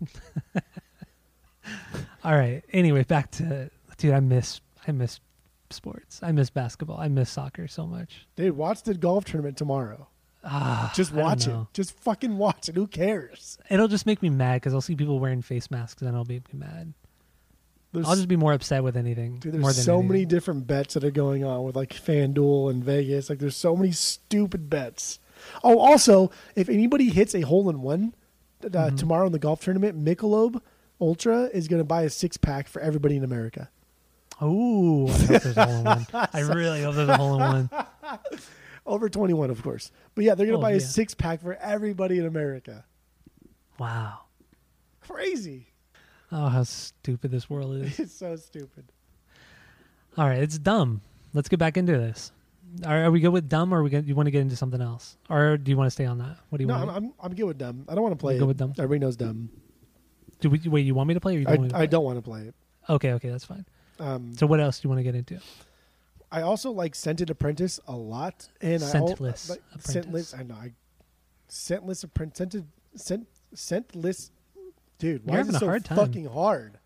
All 2.24 2.36
right. 2.36 2.62
Anyway, 2.72 3.04
back 3.04 3.30
to 3.32 3.70
dude. 3.98 4.14
I 4.14 4.20
miss 4.20 4.60
I 4.86 4.92
miss 4.92 5.20
sports. 5.70 6.20
I 6.22 6.32
miss 6.32 6.50
basketball. 6.50 6.98
I 6.98 7.08
miss 7.08 7.30
soccer 7.30 7.68
so 7.68 7.86
much. 7.86 8.26
Dude, 8.36 8.56
watch 8.56 8.82
the 8.82 8.94
golf 8.94 9.24
tournament 9.24 9.56
tomorrow. 9.56 10.08
Ah, 10.44 10.92
Just 10.94 11.12
watch 11.12 11.46
it. 11.46 11.56
Just 11.72 11.98
fucking 12.00 12.36
watch 12.36 12.68
it. 12.68 12.74
Who 12.74 12.86
cares? 12.86 13.58
It'll 13.70 13.88
just 13.88 14.04
make 14.06 14.20
me 14.22 14.28
mad 14.30 14.56
because 14.56 14.74
I'll 14.74 14.80
see 14.82 14.94
people 14.94 15.18
wearing 15.18 15.40
face 15.42 15.70
masks 15.70 16.02
and 16.02 16.14
I'll 16.14 16.24
be 16.24 16.42
mad. 16.52 16.92
There's, 17.92 18.06
I'll 18.06 18.16
just 18.16 18.28
be 18.28 18.36
more 18.36 18.52
upset 18.52 18.82
with 18.82 18.96
anything. 18.96 19.38
dude, 19.38 19.54
there's 19.54 19.82
so 19.84 20.02
many 20.02 20.24
different 20.24 20.66
bets 20.66 20.94
that 20.94 21.04
are 21.04 21.10
going 21.12 21.44
on 21.44 21.62
with 21.64 21.76
like 21.76 21.90
FanDuel 21.94 22.70
and 22.70 22.82
Vegas. 22.84 23.30
Like, 23.30 23.38
there's 23.38 23.56
so 23.56 23.76
many 23.76 23.92
stupid 23.92 24.68
bets. 24.68 25.20
Oh, 25.62 25.78
also, 25.78 26.30
if 26.56 26.68
anybody 26.68 27.10
hits 27.10 27.34
a 27.34 27.42
hole 27.42 27.70
in 27.70 27.82
one 27.82 28.14
uh, 28.64 28.68
Mhm. 28.68 28.98
tomorrow 28.98 29.26
in 29.26 29.32
the 29.32 29.38
golf 29.38 29.60
tournament, 29.62 30.02
Michelob 30.04 30.60
Ultra 31.00 31.44
is 31.54 31.68
going 31.68 31.80
to 31.80 31.84
buy 31.84 32.02
a 32.02 32.10
six 32.10 32.36
pack 32.36 32.66
for 32.66 32.80
everybody 32.82 33.16
in 33.16 33.22
America. 33.24 33.70
Oh, 34.40 35.06
I 35.08 35.12
hope 35.12 35.26
there's 35.42 35.56
a 35.56 35.64
hole 35.66 35.76
in 35.78 35.84
one. 35.84 36.06
I 36.32 36.40
really 36.40 36.82
hope 36.82 36.96
there's 36.96 37.08
a 37.08 37.16
hole 37.16 37.34
in 37.34 37.40
one. 37.40 37.70
Over 38.86 39.08
21, 39.08 39.50
of 39.50 39.62
course. 39.62 39.90
But 40.14 40.24
yeah, 40.24 40.34
they're 40.34 40.46
going 40.46 40.58
to 40.58 40.58
Oh, 40.58 40.62
buy 40.62 40.72
a 40.72 40.74
yeah. 40.74 40.78
six 40.86 41.14
pack 41.14 41.40
for 41.40 41.54
everybody 41.54 42.18
in 42.18 42.26
America. 42.26 42.84
Wow. 43.78 44.20
Crazy. 45.00 45.66
Oh, 46.30 46.48
how 46.48 46.64
stupid 46.64 47.30
this 47.30 47.48
world 47.48 47.76
is. 47.76 47.98
It's 48.00 48.12
so 48.14 48.36
stupid. 48.36 48.84
All 50.16 50.26
right, 50.28 50.38
it's 50.42 50.58
dumb. 50.58 51.00
Let's 51.32 51.48
get 51.48 51.58
back 51.58 51.76
into 51.76 51.92
this. 51.92 52.30
Are, 52.84 53.04
are 53.04 53.10
we 53.10 53.20
good 53.20 53.28
with 53.30 53.48
dumb, 53.48 53.72
or 53.72 53.80
are 53.80 53.82
we 53.82 53.90
gonna, 53.90 54.04
you 54.04 54.14
want 54.14 54.26
to 54.26 54.30
get 54.30 54.40
into 54.40 54.56
something 54.56 54.80
else, 54.80 55.16
or 55.30 55.56
do 55.56 55.70
you 55.70 55.76
want 55.76 55.86
to 55.86 55.90
stay 55.92 56.06
on 56.06 56.18
that? 56.18 56.38
What 56.50 56.58
do 56.58 56.62
you 56.64 56.68
No, 56.68 56.74
want? 56.78 56.90
I'm, 56.90 56.96
I'm, 56.96 57.12
I'm 57.20 57.34
good 57.34 57.44
with 57.44 57.58
dumb. 57.58 57.84
I 57.88 57.94
don't 57.94 58.02
want 58.02 58.12
to 58.12 58.20
play 58.20 58.38
good 58.38 58.46
with 58.48 58.56
dumb? 58.56 58.72
Everybody 58.78 58.98
knows 59.00 59.16
dumb. 59.16 59.48
do 60.40 60.50
we, 60.50 60.60
wait, 60.66 60.84
you 60.86 60.94
want 60.94 61.08
me 61.08 61.14
to 61.14 61.20
play, 61.20 61.36
or 61.36 61.38
you 61.40 61.44
don't 61.44 61.54
I, 61.54 61.56
want 61.58 61.62
me 61.64 61.68
to 61.70 61.76
I 61.76 61.78
play? 61.80 61.86
don't 61.88 62.04
want 62.04 62.18
to 62.18 62.22
play 62.22 62.40
it. 62.42 62.54
Okay, 62.88 63.12
okay, 63.12 63.28
that's 63.28 63.44
fine. 63.44 63.64
Um, 64.00 64.34
So, 64.34 64.46
what 64.46 64.60
else 64.60 64.80
do 64.80 64.86
you 64.86 64.90
want 64.90 64.98
to 65.00 65.04
get 65.04 65.14
into? 65.14 65.38
I 66.34 66.42
also 66.42 66.72
like 66.72 66.96
Scented 66.96 67.30
Apprentice 67.30 67.78
a 67.86 67.94
lot, 67.94 68.48
and 68.60 68.82
I 68.82 68.86
Scentless 68.86 69.50
al- 69.50 69.56
like, 69.56 69.62
Apprentice. 69.74 69.94
Scentless. 69.94 70.34
I 70.38 70.42
know. 70.42 70.54
I, 70.54 70.72
Scentless 71.48 72.02
Apprentice. 72.02 72.38
Scented 72.38 72.66
Scent, 72.96 73.26
scentless, 73.54 74.30
dude. 74.98 75.24
Why 75.24 75.34
You're 75.34 75.42
is 75.42 75.48
it 75.50 75.58
so 75.58 75.66
hard 75.66 75.84
time. 75.84 75.98
fucking 75.98 76.26
hard? 76.26 76.78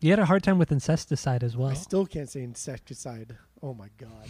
You 0.00 0.10
had 0.10 0.18
a 0.18 0.24
hard 0.26 0.42
time 0.42 0.58
with 0.58 0.70
incesticide 0.70 1.42
as 1.42 1.56
well. 1.56 1.70
I 1.70 1.74
still 1.74 2.06
can't 2.06 2.28
say 2.28 2.42
insecticide. 2.42 3.36
Oh 3.62 3.72
my 3.72 3.88
god. 3.98 4.28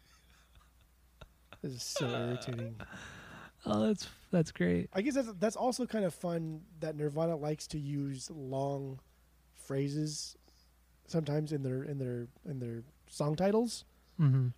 this 1.62 1.72
is 1.72 1.82
so 1.82 2.06
irritating. 2.06 2.76
oh, 3.66 3.86
that's 3.88 4.08
that's 4.30 4.52
great. 4.52 4.90
I 4.92 5.00
guess 5.00 5.14
that's 5.14 5.32
that's 5.38 5.56
also 5.56 5.86
kind 5.86 6.04
of 6.04 6.14
fun 6.14 6.62
that 6.80 6.96
Nirvana 6.96 7.36
likes 7.36 7.66
to 7.68 7.78
use 7.78 8.30
long 8.30 9.00
phrases 9.54 10.36
sometimes 11.06 11.52
in 11.52 11.62
their 11.62 11.82
in 11.82 11.98
their 11.98 12.28
in 12.48 12.60
their 12.60 12.82
song 13.10 13.36
titles. 13.36 13.84
hmm 14.16 14.48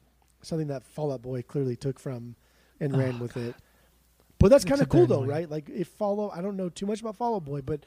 Something 0.44 0.68
that 0.68 0.84
Fall 0.84 1.12
Out 1.12 1.22
Boy 1.22 1.42
clearly 1.42 1.76
took 1.76 1.98
from 2.00 2.34
and 2.80 2.94
Oh, 2.94 2.98
ran 2.98 3.18
with 3.20 3.36
it. 3.36 3.54
But 4.38 4.48
that's 4.50 4.64
kind 4.64 4.80
of 4.80 4.88
cool 4.88 5.06
though, 5.06 5.22
annoying. 5.22 5.28
right? 5.30 5.50
Like 5.50 5.68
if 5.68 5.86
Follow 5.88 6.30
I 6.30 6.40
don't 6.42 6.56
know 6.56 6.68
too 6.68 6.86
much 6.86 7.00
about 7.00 7.16
Fall 7.16 7.36
Out 7.36 7.44
Boy, 7.44 7.60
but 7.62 7.84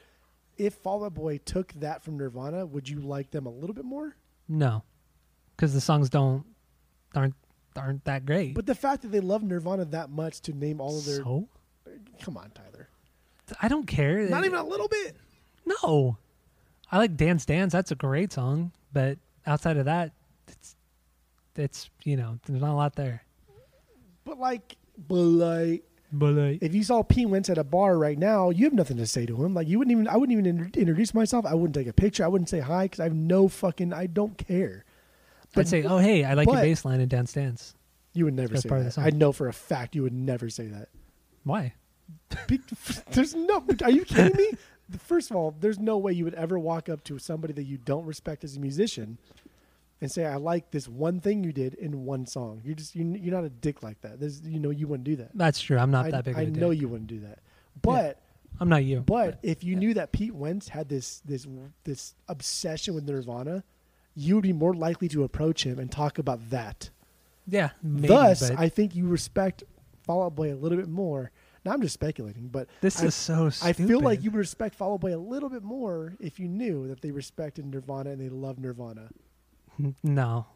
if 0.56 0.72
Fall 0.74 1.04
Out 1.04 1.12
Boy 1.14 1.38
took 1.44 1.72
that 1.74 2.02
from 2.02 2.16
Nirvana, 2.16 2.64
would 2.64 2.88
you 2.88 3.00
like 3.00 3.30
them 3.30 3.44
a 3.44 3.50
little 3.50 3.74
bit 3.74 3.84
more? 3.84 4.16
No, 4.48 4.82
because 5.54 5.74
the 5.74 5.80
songs 5.82 6.08
don't 6.08 6.44
aren't 7.14 7.34
aren't 7.76 8.04
that 8.04 8.24
great. 8.24 8.54
But 8.54 8.64
the 8.64 8.74
fact 8.74 9.02
that 9.02 9.08
they 9.08 9.20
love 9.20 9.42
Nirvana 9.42 9.84
that 9.86 10.08
much 10.08 10.40
to 10.42 10.52
name 10.54 10.80
all 10.80 10.96
of 10.98 11.04
their 11.04 11.16
so 11.16 11.46
come 12.22 12.38
on, 12.38 12.50
Tyler. 12.52 12.88
I 13.60 13.68
don't 13.68 13.86
care. 13.86 14.20
Not 14.30 14.46
even 14.46 14.58
a 14.58 14.64
little 14.64 14.88
bit. 14.88 15.14
No, 15.66 16.16
I 16.90 16.96
like 16.96 17.16
Dance 17.18 17.44
Dance. 17.44 17.72
That's 17.74 17.90
a 17.90 17.94
great 17.96 18.32
song, 18.32 18.72
but 18.94 19.18
outside 19.46 19.76
of 19.76 19.84
that, 19.84 20.12
it's 21.58 21.90
you 22.04 22.16
know 22.16 22.38
there's 22.46 22.60
not 22.62 22.72
a 22.72 22.74
lot 22.74 22.96
there. 22.96 23.22
But 24.24 24.38
like 24.38 24.76
but 25.08 25.14
like 25.16 25.84
But 26.12 26.34
like, 26.34 26.58
if 26.62 26.74
you 26.74 26.82
saw 26.82 27.02
Pete 27.02 27.28
Wentz 27.28 27.50
at 27.50 27.58
a 27.58 27.64
bar 27.64 27.98
right 27.98 28.18
now, 28.18 28.50
you 28.50 28.64
have 28.64 28.72
nothing 28.72 28.96
to 28.98 29.06
say 29.06 29.26
to 29.26 29.44
him. 29.44 29.54
Like 29.54 29.68
you 29.68 29.78
wouldn't 29.78 29.92
even, 29.92 30.08
I 30.08 30.16
wouldn't 30.16 30.38
even 30.38 30.70
introduce 30.74 31.12
myself. 31.14 31.44
I 31.46 31.54
wouldn't 31.54 31.74
take 31.74 31.86
a 31.86 31.92
picture. 31.92 32.24
I 32.24 32.28
wouldn't 32.28 32.48
say 32.48 32.60
hi 32.60 32.84
because 32.84 33.00
I 33.00 33.04
have 33.04 33.14
no 33.14 33.48
fucking, 33.48 33.92
I 33.92 34.06
don't 34.06 34.36
care. 34.38 34.84
I'd 35.54 35.68
say, 35.68 35.84
oh 35.84 35.98
hey, 35.98 36.24
I 36.24 36.34
like 36.34 36.46
your 36.46 36.56
but- 36.56 36.62
bass 36.62 36.84
line 36.84 37.00
in 37.00 37.08
Dance 37.08 37.32
Dance. 37.32 37.74
You 38.14 38.24
would 38.24 38.34
never 38.34 38.48
That's 38.54 38.62
say 38.62 38.68
part 38.70 38.78
of 38.80 38.84
the 38.84 38.88
that. 38.88 38.94
song. 38.94 39.04
I 39.04 39.10
know 39.10 39.30
for 39.32 39.46
a 39.48 39.52
fact 39.52 39.94
you 39.94 40.02
would 40.02 40.14
never 40.14 40.48
say 40.48 40.68
that. 40.68 40.88
Why? 41.44 41.74
Be- 42.46 42.60
There's 43.10 43.34
no. 43.34 43.62
Are 43.82 43.90
you 43.90 44.04
kidding 44.04 44.36
me? 44.36 44.52
First 45.00 45.30
of 45.30 45.36
all, 45.36 45.54
there's 45.60 45.80
no 45.80 45.98
way 45.98 46.12
you 46.12 46.22
would 46.24 46.34
ever 46.34 46.58
walk 46.60 46.88
up 46.88 47.02
to 47.04 47.18
somebody 47.18 47.52
that 47.54 47.64
you 47.64 47.76
don't 47.76 48.06
respect 48.06 48.44
as 48.44 48.56
a 48.56 48.60
musician 48.60 49.18
and 50.00 50.10
say, 50.10 50.24
"I 50.24 50.36
like 50.36 50.70
this 50.70 50.88
one 50.88 51.20
thing 51.20 51.42
you 51.44 51.52
did 51.52 51.74
in 51.74 52.04
one 52.04 52.26
song." 52.26 52.60
You're 52.64 52.74
just 52.74 52.94
you're, 52.94 53.06
you're 53.16 53.34
not 53.34 53.44
a 53.44 53.50
dick 53.50 53.82
like 53.82 54.00
that. 54.02 54.20
There's, 54.20 54.40
you 54.42 54.60
know, 54.60 54.70
you 54.70 54.86
wouldn't 54.86 55.04
do 55.04 55.16
that. 55.16 55.30
That's 55.34 55.60
true. 55.60 55.78
I'm 55.78 55.90
not 55.90 56.06
I, 56.06 56.10
that 56.12 56.24
big. 56.24 56.34
Of 56.34 56.40
I 56.40 56.44
know 56.46 56.70
dick. 56.70 56.80
you 56.80 56.88
wouldn't 56.88 57.08
do 57.08 57.20
that. 57.20 57.38
But 57.82 58.20
I'm 58.60 58.68
not 58.68 58.84
you. 58.84 59.00
But 59.00 59.38
if 59.42 59.62
you 59.64 59.76
knew 59.76 59.94
that 59.94 60.12
Pete 60.12 60.34
Wentz 60.34 60.68
had 60.68 60.88
this 60.88 61.20
this 61.24 61.46
this 61.84 62.14
obsession 62.28 62.94
with 62.94 63.08
Nirvana, 63.08 63.64
you 64.14 64.34
would 64.34 64.42
be 64.42 64.52
more 64.52 64.74
likely 64.74 65.08
to 65.08 65.24
approach 65.24 65.64
him 65.64 65.78
and 65.78 65.90
talk 65.92 66.18
about 66.18 66.50
that. 66.50 66.90
yeah, 67.46 67.70
maybe, 67.82 68.08
Thus, 68.08 68.50
but 68.50 68.58
I 68.58 68.68
think 68.68 68.94
you 68.94 69.06
respect 69.06 69.64
Fall 70.02 70.24
Out 70.24 70.34
Boy 70.34 70.52
a 70.52 70.56
little 70.56 70.78
bit 70.78 70.88
more. 70.88 71.30
Now 71.64 71.72
I'm 71.72 71.82
just 71.82 71.94
speculating, 71.94 72.48
but 72.48 72.68
this 72.80 73.02
I, 73.02 73.06
is 73.06 73.14
so. 73.14 73.50
I 73.62 73.72
feel 73.72 74.00
like 74.00 74.22
you 74.22 74.30
would 74.30 74.38
respect 74.38 74.74
Fall 74.76 74.94
Out 74.94 75.00
Boy 75.00 75.14
a 75.14 75.18
little 75.18 75.48
bit 75.48 75.62
more 75.64 76.14
if 76.20 76.38
you 76.38 76.48
knew 76.48 76.86
that 76.88 77.00
they 77.02 77.10
respected 77.10 77.66
Nirvana 77.66 78.10
and 78.10 78.20
they 78.20 78.28
love 78.28 78.58
Nirvana. 78.58 79.08
No, 80.02 80.46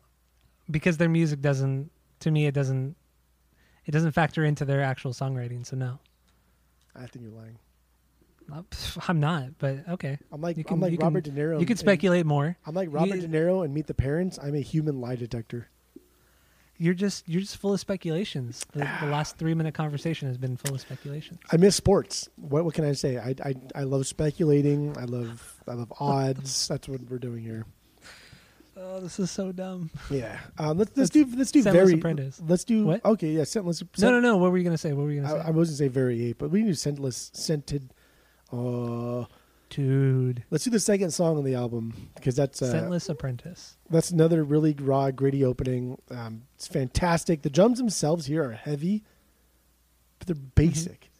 because 0.71 0.97
their 0.97 1.09
music 1.09 1.41
doesn't. 1.41 1.91
To 2.21 2.31
me, 2.31 2.47
it 2.47 2.55
doesn't. 2.55 2.97
It 3.87 3.91
doesn't 3.93 4.13
factor 4.13 4.45
into 4.45 4.65
their 4.65 4.83
actual 4.83 5.13
songwriting. 5.13 5.67
So 5.67 5.77
no, 5.77 5.99
I 6.95 7.07
think 7.07 7.25
you're 7.25 7.33
lying. 7.35 7.59
Uh, 8.53 8.63
I'm 9.09 9.21
not. 9.21 9.59
But 9.59 9.89
okay, 9.89 10.19
I'm 10.33 10.41
like 10.41 10.57
You 10.57 10.65
can- 10.65 10.75
I'm 10.75 10.81
like 10.81 10.93
you 10.93 10.99
can- 10.99 11.07
Robert 11.07 11.25
De 11.25 11.31
Niro. 11.31 11.61
you 11.61 11.67
can 11.67 11.73
and- 11.75 11.79
speculate 11.79 12.27
more. 12.27 12.57
I'm 12.67 12.75
like 12.75 12.89
Robert 12.93 13.17
You- 13.17 13.21
De 13.23 13.29
Niro 13.29 13.65
and 13.65 13.73
Meet 13.73 13.87
the 13.87 13.95
Parents. 13.95 14.39
I'm 14.43 14.55
a 14.55 14.61
human 14.61 15.01
lie 15.01 15.17
detector. 15.17 15.69
You're 16.79 16.95
just 16.95 17.29
you're 17.29 17.43
just 17.43 17.59
full 17.59 17.75
of 17.75 17.81
speculations. 17.81 18.65
The, 18.73 18.79
the 19.01 19.07
last 19.11 19.37
three 19.37 19.53
minute 19.55 19.75
conversation 19.75 20.29
has 20.29 20.39
been 20.39 20.57
full 20.57 20.75
of 20.75 20.81
speculations. 20.81 21.39
I 21.53 21.59
miss 21.59 21.77
sports. 21.77 22.29
What 22.37 22.65
what 22.65 22.75
can 22.75 22.85
I 22.87 22.93
say? 22.93 23.19
I, 23.19 23.35
I 23.45 23.55
I 23.75 23.83
love 23.85 24.07
speculating. 24.07 24.97
I 24.97 25.05
love 25.05 25.63
I 25.69 25.75
love 25.75 25.93
odds. 26.01 26.69
That's 26.69 26.89
what 26.89 27.01
we're 27.11 27.19
doing 27.19 27.43
here. 27.43 27.67
Oh, 28.83 29.01
this 29.01 29.19
is 29.19 29.31
so 29.31 29.53
dumb. 29.53 29.91
Yeah. 30.11 30.39
Um, 30.59 30.79
let's 30.79 30.91
let's 30.97 31.11
do 31.11 31.27
let's 31.37 31.53
do 31.53 31.63
Scentless 31.63 31.73
very. 31.73 31.95
Apprentice. 31.95 32.41
Let's 32.47 32.65
do 32.65 32.85
What? 32.87 33.05
okay. 33.05 33.31
Yeah, 33.33 33.43
scentless. 33.43 33.83
No, 33.99 34.11
no, 34.11 34.21
no. 34.21 34.37
What 34.39 34.51
were 34.53 34.59
you 34.59 34.65
gonna 34.65 34.79
say? 34.79 34.93
What 34.93 35.05
were 35.05 35.11
you 35.13 35.21
gonna 35.23 35.43
say, 35.43 35.47
I 35.47 35.51
wasn't 35.51 35.79
say 35.79 35.89
very 35.89 36.25
eight, 36.25 36.39
but 36.39 36.51
we 36.51 36.61
can 36.61 36.69
do 36.69 36.75
scentless 36.75 37.31
scented. 37.35 37.93
Uh, 38.53 39.27
dude? 39.69 40.43
let's 40.51 40.65
do 40.65 40.71
the 40.71 40.81
second 40.81 41.13
song 41.13 41.37
on 41.39 41.45
the 41.45 41.55
album 41.55 42.11
because 42.17 42.35
that's 42.35 42.61
uh, 42.63 42.67
Scentless 42.73 43.09
Apprentice. 43.09 43.77
that's 43.89 44.11
another 44.11 44.43
really 44.43 44.75
raw, 44.81 45.11
gritty 45.11 45.45
opening. 45.45 45.97
Um, 46.11 46.43
it's 46.57 46.67
fantastic. 46.67 47.43
The 47.43 47.51
drums 47.51 47.79
themselves 47.79 48.27
here 48.27 48.43
are 48.45 48.53
heavy, 48.53 49.05
but 50.19 50.27
they're 50.27 50.35
basic, 50.35 51.11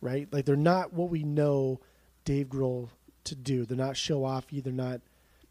right? 0.00 0.26
Like 0.32 0.46
they're 0.46 0.56
not 0.56 0.92
what 0.92 1.10
we 1.10 1.22
know 1.22 1.80
Dave 2.24 2.48
Grohl 2.48 2.88
to 3.24 3.34
do. 3.36 3.64
They're 3.64 3.76
not 3.76 3.96
show 3.96 4.22
offy. 4.22 4.62
They're 4.62 4.72
not 4.72 5.00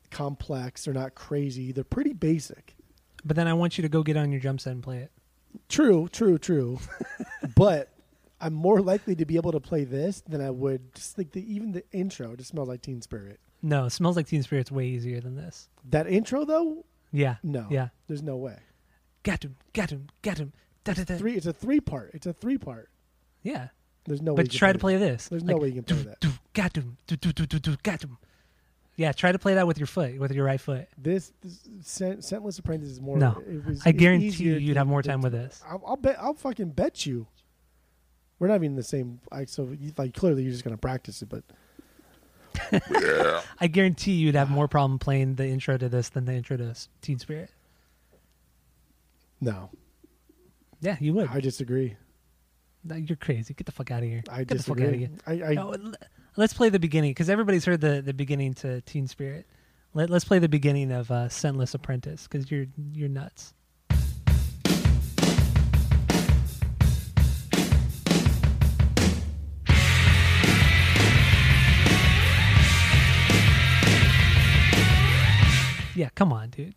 complex. 0.09 0.85
They're 0.85 0.93
not 0.93 1.15
crazy. 1.15 1.71
They're 1.71 1.83
pretty 1.83 2.13
basic. 2.13 2.75
But 3.25 3.35
then 3.35 3.47
I 3.47 3.53
want 3.53 3.77
you 3.77 3.81
to 3.83 3.89
go 3.89 4.03
get 4.03 4.17
on 4.17 4.31
your 4.31 4.39
drum 4.41 4.57
set 4.59 4.71
and 4.73 4.83
play 4.83 4.99
it. 4.99 5.11
True, 5.67 6.07
true, 6.11 6.37
true. 6.37 6.79
but 7.55 7.89
I'm 8.39 8.53
more 8.53 8.81
likely 8.81 9.15
to 9.15 9.25
be 9.25 9.35
able 9.35 9.51
to 9.51 9.59
play 9.59 9.83
this 9.83 10.21
than 10.21 10.41
I 10.41 10.49
would 10.49 10.93
just 10.95 11.17
like 11.17 11.31
the 11.31 11.53
even 11.53 11.71
the 11.73 11.83
intro 11.91 12.35
just 12.35 12.51
smells 12.51 12.69
like 12.69 12.81
Teen 12.81 13.01
Spirit. 13.01 13.39
No, 13.61 13.85
it 13.85 13.89
smells 13.89 14.15
like 14.15 14.27
Teen 14.27 14.43
Spirit's 14.43 14.71
way 14.71 14.85
easier 14.85 15.19
than 15.19 15.35
this. 15.35 15.67
That 15.89 16.07
intro 16.07 16.45
though, 16.45 16.85
Yeah. 17.11 17.35
no, 17.43 17.67
Yeah. 17.69 17.89
there's 18.07 18.23
no 18.23 18.37
way. 18.37 18.57
Got 19.23 19.43
him. 19.43 19.57
Got 19.73 19.89
him. 19.89 20.07
Got 20.21 20.37
him. 20.37 20.53
Da, 20.85 20.93
da, 20.93 21.03
da. 21.03 21.17
Three, 21.17 21.35
it's 21.35 21.45
a 21.45 21.51
three 21.51 21.81
part. 21.81 22.11
It's 22.13 22.25
a 22.25 22.31
three 22.31 22.57
part. 22.57 22.89
Yeah. 23.43 23.67
There's 24.05 24.21
no 24.21 24.31
way. 24.31 24.37
but 24.37 24.45
you 24.45 24.49
can 24.51 24.59
try 24.59 24.69
to 24.71 24.77
that. 24.77 24.79
play 24.79 24.95
this. 24.95 25.27
There's 25.27 25.43
Like, 25.43 25.55
no 25.55 25.61
way 25.61 25.67
you 25.67 25.81
can 25.81 25.83
play 25.83 26.03
that. 26.03 26.25
got 26.53 26.77
him. 26.77 26.97
Got 27.83 28.03
him. 28.03 28.17
Yeah, 28.99 29.13
try 29.13 29.31
to 29.31 29.39
play 29.39 29.53
that 29.53 29.65
with 29.65 29.77
your 29.79 29.87
foot, 29.87 30.19
with 30.19 30.33
your 30.33 30.43
right 30.45 30.59
foot. 30.59 30.89
This, 30.97 31.31
this 31.41 31.61
scent, 31.81 32.19
scentless 32.19 32.59
apprentice 32.59 32.89
is 32.89 32.99
more. 32.99 33.17
No. 33.17 33.41
it 33.49 33.65
was, 33.65 33.81
I 33.85 33.93
guarantee 33.93 34.43
you 34.43 34.55
you'd 34.57 34.73
to- 34.73 34.79
have 34.79 34.87
more 34.87 35.01
time 35.01 35.21
with 35.21 35.31
this. 35.31 35.63
I'll, 35.65 35.81
I'll 35.87 35.95
bet. 35.95 36.17
I'll 36.19 36.33
fucking 36.33 36.71
bet 36.71 37.05
you. 37.05 37.25
We're 38.39 38.47
not 38.49 38.55
even 38.55 38.75
the 38.75 38.83
same. 38.83 39.21
I, 39.31 39.45
so 39.45 39.69
you, 39.79 39.93
like 39.97 40.13
clearly 40.13 40.43
you're 40.43 40.51
just 40.51 40.65
gonna 40.65 40.75
practice 40.77 41.21
it, 41.21 41.29
but 41.29 41.43
yeah. 42.91 43.41
I 43.61 43.67
guarantee 43.67 44.11
you'd 44.13 44.35
have 44.35 44.49
more 44.49 44.67
problem 44.67 44.99
playing 44.99 45.35
the 45.35 45.47
intro 45.47 45.77
to 45.77 45.87
this 45.87 46.09
than 46.09 46.25
the 46.25 46.33
intro 46.33 46.57
to 46.57 46.75
Teen 47.01 47.19
Spirit. 47.19 47.51
no, 49.39 49.69
Yeah, 50.81 50.97
you 50.99 51.13
would. 51.13 51.29
I 51.29 51.39
disagree. 51.39 51.95
No, 52.83 52.95
You're 52.95 53.15
crazy. 53.17 53.53
Get 53.53 53.65
the 53.65 53.71
fuck 53.71 53.91
out 53.91 54.03
of 54.03 54.09
here. 54.09 54.23
I 54.29 54.43
Get 54.43 54.57
the 54.57 54.63
fuck 54.63 54.79
out 54.81 54.87
of 54.87 54.91
disagree. 54.99 54.99
here. 55.35 55.45
I, 55.45 55.51
I 55.51 55.53
No, 55.53 55.71
l- 55.71 55.93
let's 56.39 56.53
play 56.53 56.69
the 56.69 56.79
beginning 56.79 57.11
because 57.11 57.29
everybody's 57.29 57.65
heard 57.65 57.81
the, 57.81 58.01
the 58.01 58.13
beginning 58.13 58.53
to 58.53 58.79
Teen 58.81 59.07
Spirit. 59.07 59.45
Let, 59.93 60.09
let's 60.09 60.23
play 60.23 60.39
the 60.39 60.47
beginning 60.47 60.89
of 60.91 61.11
uh, 61.11 61.27
Scentless 61.27 61.73
Apprentice 61.73 62.27
because 62.27 62.49
you're 62.49 62.67
you're 62.93 63.09
nuts. 63.09 63.53
Yeah, 75.95 76.07
come 76.15 76.31
on, 76.31 76.51
dude. 76.51 76.75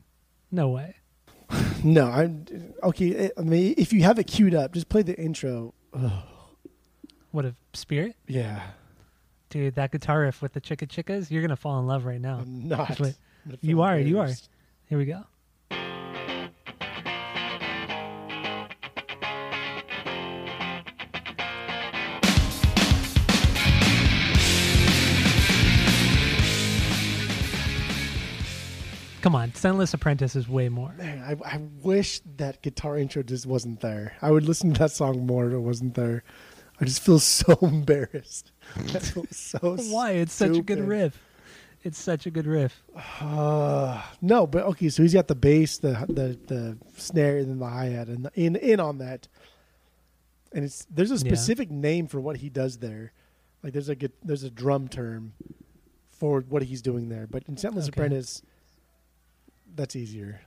No 0.51 0.71
way. 0.71 0.97
no. 1.85 2.07
I'm 2.07 2.47
okay. 2.83 3.31
I 3.39 3.43
mean, 3.43 3.75
if 3.79 3.93
you 3.93 4.03
have 4.03 4.19
it 4.19 4.25
queued 4.25 4.57
up, 4.57 4.73
just 4.73 4.89
play 4.89 5.03
the 5.03 5.17
intro. 5.17 5.75
Ugh, 5.95 6.11
What 7.31 7.45
a 7.45 7.55
spirit, 7.75 8.17
yeah, 8.27 8.63
dude! 9.53 9.75
That 9.75 9.93
guitar 9.93 10.23
riff 10.23 10.41
with 10.43 10.55
the 10.55 10.61
chicka 10.61 10.89
chickas, 10.89 11.31
you're 11.31 11.43
gonna 11.43 11.57
fall 11.57 11.79
in 11.79 11.87
love 11.87 12.07
right 12.07 12.21
now. 12.21 12.39
I'm 12.39 12.69
not. 12.69 12.99
I'm 12.99 13.15
You 13.61 13.83
are, 13.83 13.99
you 13.99 14.19
are. 14.19 14.31
Here 14.89 14.99
we 14.99 15.05
go. 15.05 15.25
Come 29.21 29.37
on, 29.37 29.53
Scentless 29.53 29.95
Apprentice 29.95 30.35
is 30.35 30.49
way 30.49 30.69
more. 30.69 30.93
Man, 30.99 31.23
I, 31.23 31.55
I 31.55 31.59
wish 31.83 32.21
that 32.39 32.61
guitar 32.63 32.99
intro 32.99 33.23
just 33.23 33.47
wasn't 33.47 33.81
there. 33.81 34.17
I 34.21 34.33
would 34.33 34.45
listen 34.45 34.73
to 34.73 34.79
that 34.81 34.91
song 34.91 35.27
more 35.27 35.47
if 35.47 35.53
it 35.53 35.59
wasn't 35.59 35.95
there. 35.95 36.25
I 36.83 36.85
just 36.85 37.01
feel 37.03 37.19
so 37.19 37.57
embarrassed. 37.63 38.51
I 38.77 38.99
feel 38.99 39.25
so 39.31 39.59
Why? 39.91 40.13
It's 40.13 40.33
such 40.35 40.57
a 40.57 40.63
good 40.63 40.81
riff. 40.81 41.19
It's 41.85 41.99
such 41.99 42.27
a 42.27 42.31
good 42.31 42.47
riff. 42.47 42.83
Uh, 43.21 44.03
no, 44.21 44.47
but 44.47 44.65
okay. 44.65 44.89
So 44.89 45.03
he's 45.03 45.15
got 45.15 45.29
the 45.29 45.35
bass, 45.35 45.79
the 45.79 45.93
the 46.09 46.39
the 46.47 46.77
snare, 46.97 47.39
and 47.39 47.49
then 47.51 47.59
the 47.59 47.67
hi 47.69 47.87
hat, 47.87 48.09
and 48.09 48.25
the, 48.27 48.33
in 48.35 48.57
in 48.57 48.81
on 48.81 48.99
that. 48.99 49.29
And 50.53 50.65
it's 50.65 50.87
there's 50.91 51.11
a 51.11 51.15
Yeah. 51.15 51.21
specific 51.21 51.71
name 51.71 52.07
for 52.09 52.21
what 52.21 52.37
he 52.39 52.49
does 52.51 52.79
there. 52.79 53.13
Like 53.63 53.73
there's 53.73 53.89
a 53.89 53.97
there's 54.25 54.43
a 54.43 54.51
drum 54.51 54.89
term 54.89 55.33
for 56.11 56.41
what 56.49 56.63
he's 56.65 56.83
doing 56.83 57.09
there, 57.09 57.27
but 57.27 57.43
in 57.49 57.57
Scentless 57.57 57.85
Okay. 57.85 57.91
Apprentice, 57.91 58.43
that's 59.75 59.97
easier. 59.97 60.41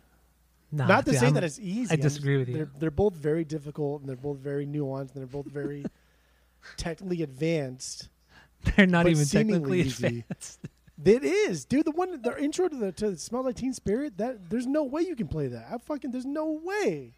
Nah, 0.72 0.88
Not 0.88 1.06
to 1.06 1.12
dude, 1.12 1.20
say 1.20 1.26
I'm- 1.28 1.36
that 1.36 1.44
it's 1.44 1.60
easy. 1.60 1.92
I 1.94 1.96
disagree 1.96 2.38
with 2.38 2.50
you. 2.50 2.56
They're 2.56 2.70
they're 2.80 2.92
both 2.92 3.14
very 3.14 3.44
difficult 3.46 4.02
and 4.02 4.10
they're 4.10 4.16
both 4.16 4.38
very 4.40 4.66
nuanced 4.66 5.14
and 5.14 5.22
they're 5.22 5.26
both 5.28 5.46
very 5.48 5.86
technically 6.78 7.22
advanced. 7.24 8.10
they're 8.76 8.86
not 8.88 9.08
even 9.08 9.26
technically 9.26 9.82
easy. 9.82 10.08
advanced. 10.08 10.60
It 11.04 11.26
is, 11.26 11.66
dude. 11.66 11.84
The 11.86 11.92
one, 11.92 12.22
the 12.22 12.42
intro 12.42 12.70
to 12.70 12.76
the 12.76 12.92
to 12.94 13.18
Smell 13.18 13.44
Like 13.44 13.58
Teen 13.58 13.74
Spirit. 13.74 14.18
That 14.18 14.50
there's 14.50 14.66
no 14.66 14.86
way 14.86 15.02
you 15.02 15.14
can 15.18 15.28
play 15.28 15.48
that. 15.48 15.68
I 15.70 15.78
fucking 15.78 16.12
there's 16.12 16.26
no 16.26 16.52
way. 16.64 17.12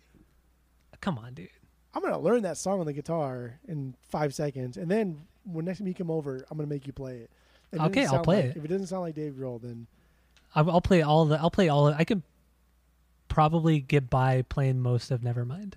Come 1.00 1.20
on, 1.20 1.36
dude. 1.36 1.50
I'm 1.94 2.02
gonna 2.02 2.18
learn 2.18 2.42
that 2.42 2.58
song 2.58 2.80
on 2.80 2.88
the 2.88 2.94
guitar 2.94 3.60
in 3.68 3.94
five 4.10 4.34
seconds, 4.34 4.78
and 4.78 4.90
then 4.90 5.22
when 5.46 5.66
next 5.66 5.78
time 5.78 5.88
you 5.88 5.94
come 5.94 6.10
over, 6.10 6.44
I'm 6.50 6.58
gonna 6.58 6.68
make 6.68 6.88
you 6.88 6.92
play 6.94 7.18
it. 7.18 7.30
It 7.72 7.80
Okay, 7.80 8.08
I'll 8.08 8.24
play 8.24 8.38
like- 8.38 8.46
it. 8.46 8.58
If 8.58 8.66
it 8.66 8.68
doesn't 8.68 8.88
sound 8.88 9.04
like 9.04 9.14
Dave 9.14 9.34
Grohl, 9.34 9.62
then 9.62 9.86
I'll, 10.56 10.72
I'll 10.72 10.82
play 10.82 11.04
all 11.04 11.26
the. 11.26 11.40
I'll 11.40 11.52
play 11.52 11.70
all. 11.70 11.86
I 11.88 12.04
could 12.04 12.24
probably 13.28 13.80
get 13.80 14.10
by 14.10 14.42
playing 14.42 14.80
most 14.80 15.12
of 15.12 15.22
Nevermind. 15.22 15.74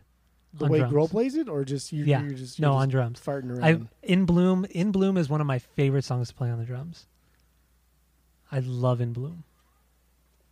The 0.54 0.64
On 0.66 0.70
way 0.70 0.78
drums. 0.80 0.92
Grohl 0.94 1.10
plays 1.10 1.34
it, 1.36 1.48
or 1.48 1.64
just 1.64 1.92
you, 1.92 2.04
Yeah. 2.04 2.22
you're 2.22 2.32
just 2.32 2.58
No, 2.60 2.70
you're 2.72 2.76
on 2.80 2.88
just 2.88 2.92
drums. 2.92 3.20
farting 3.20 3.50
around. 3.56 3.88
I 4.02 4.06
in 4.06 4.24
bloom. 4.26 4.66
In 4.70 4.90
bloom 4.92 5.16
is 5.16 5.28
one 5.28 5.40
of 5.40 5.46
my 5.46 5.58
favorite 5.58 6.04
songs 6.04 6.28
to 6.28 6.34
play 6.34 6.50
on 6.50 6.58
the 6.58 6.64
drums. 6.64 7.06
I 8.50 8.58
love 8.60 9.00
in 9.00 9.12
bloom. 9.12 9.44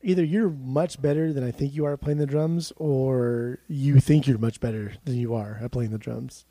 Either 0.03 0.23
you're 0.25 0.49
much 0.51 1.03
better 1.03 1.33
than 1.33 1.43
I 1.43 1.51
think 1.51 1.75
you 1.75 1.85
are 1.85 1.95
at 1.95 2.01
playing 2.01 2.19
the 2.19 2.27
drums, 2.27 2.73
or 2.77 3.59
you 3.67 3.99
think 3.99 4.29
you're 4.29 4.39
much 4.39 4.61
better 4.61 4.93
than 5.05 5.17
you 5.17 5.35
are 5.35 5.59
at 5.61 5.73
playing 5.73 5.91
the 5.91 5.99
drums. 5.99 6.45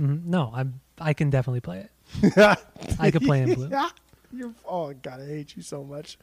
Mhm. 0.00 0.24
No, 0.24 0.52
I'm. 0.54 0.80
I 0.98 1.14
can 1.14 1.30
definitely 1.30 1.60
play 1.60 1.88
it. 2.22 2.58
I 3.00 3.10
could 3.10 3.22
play 3.22 3.42
in 3.42 3.54
bloom. 3.54 3.70
Yeah. 3.72 3.88
You're, 4.32 4.54
oh 4.64 4.92
God, 4.94 5.20
I 5.20 5.26
hate 5.26 5.56
you 5.56 5.62
so 5.62 5.82
much. 5.84 6.16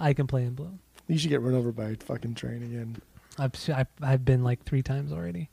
I 0.00 0.12
can 0.12 0.26
play 0.26 0.42
in 0.44 0.54
bloom. 0.54 0.80
You 1.06 1.16
should 1.18 1.30
get 1.30 1.40
run 1.40 1.54
over 1.54 1.70
by 1.72 1.90
a 1.90 1.96
fucking 1.96 2.34
train 2.34 2.62
again. 2.62 2.96
I've 3.38 3.52
I've, 3.74 3.86
I've 4.02 4.24
been 4.24 4.44
like 4.44 4.64
three 4.64 4.82
times 4.82 5.12
already. 5.12 5.50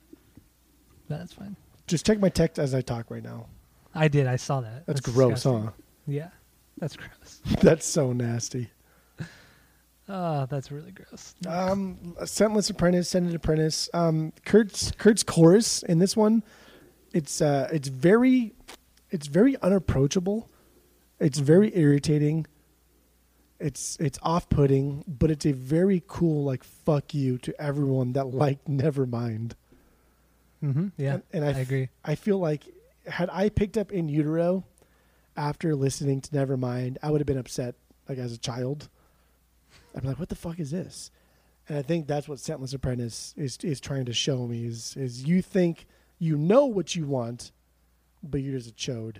That's 1.10 1.34
fine. 1.34 1.56
Just 1.88 2.06
check 2.06 2.20
my 2.20 2.30
text 2.30 2.60
as 2.60 2.74
I 2.74 2.82
talk 2.82 3.10
right 3.12 3.24
now. 3.24 3.48
I 3.94 4.08
did. 4.08 4.28
I 4.28 4.38
saw 4.38 4.62
that. 4.62 4.86
That's, 4.86 5.02
gross, 5.02 5.34
disgusting. 5.34 5.64
huh? 5.66 5.72
Yeah, 6.08 6.30
that's 6.78 6.96
gross. 6.96 7.42
That's 7.62 7.86
so 7.86 8.14
nasty. 8.14 8.70
Oh, 10.08 10.46
that's 10.50 10.72
really 10.72 10.92
gross. 10.92 11.36
Um, 11.48 12.16
Scentless 12.26 12.70
Apprentice, 12.70 13.10
Scented 13.10 13.36
Apprentice. 13.36 13.90
Um, 13.94 14.32
Kurt's 14.46 14.92
Kurt's 14.98 15.24
chorus 15.24 15.84
in 15.84 16.00
this 16.00 16.16
one, 16.18 16.44
it's 17.14 17.42
uh, 17.42 17.68
it's 17.72 17.88
very, 17.90 18.54
it's 19.10 19.28
very 19.28 19.58
unapproachable. 19.62 20.50
It's 21.20 21.40
very 21.40 21.76
irritating. 21.78 22.48
It's 23.62 23.98
it's 24.00 24.18
off 24.24 24.50
putting, 24.50 25.04
but 25.08 25.30
it's 25.32 25.46
a 25.46 25.52
very 25.54 26.04
cool 26.08 26.44
like 26.44 26.64
fuck 26.64 27.14
you 27.14 27.38
to 27.40 27.62
everyone 27.62 28.14
that 28.14 28.26
liked 28.28 28.68
Nevermind. 28.68 29.54
hmm 30.62 30.88
Yeah, 30.98 31.14
and, 31.16 31.24
and 31.34 31.46
I, 31.46 31.48
I, 31.48 31.52
f- 31.52 31.58
agree. 31.58 31.90
I 32.04 32.16
feel 32.16 32.38
like 32.40 32.64
had 33.08 33.30
I 33.32 33.50
picked 33.50 33.78
up 33.78 33.92
In 33.92 34.10
Utero 34.10 34.64
after 35.38 35.76
listening 35.76 36.22
to 36.22 36.32
Nevermind, 36.32 36.98
I 37.02 37.12
would 37.12 37.22
have 37.22 37.26
been 37.28 37.38
upset 37.38 37.76
like 38.10 38.18
as 38.18 38.34
a 38.34 38.38
child. 38.38 38.90
I'd 39.96 40.02
be 40.02 40.08
like, 40.08 40.20
"What 40.20 40.30
the 40.30 40.36
fuck 40.36 40.60
is 40.60 40.72
this?" 40.72 41.12
And 41.70 41.78
I 41.78 41.82
think 41.84 42.08
that's 42.08 42.28
what 42.28 42.40
Scentless 42.40 42.74
Apprentice 42.74 43.34
is 43.38 43.58
is 43.64 43.80
trying 43.80 44.06
to 44.06 44.14
show 44.14 44.48
me 44.48 44.66
is 44.66 44.96
is 44.98 45.24
you 45.24 45.42
think 45.42 45.86
you 46.20 46.38
know 46.38 46.66
what 46.66 46.96
you 46.96 47.06
want, 47.06 47.52
but 48.24 48.42
you're 48.42 48.58
just 48.58 48.70
a 48.72 48.74
chode. 48.74 49.18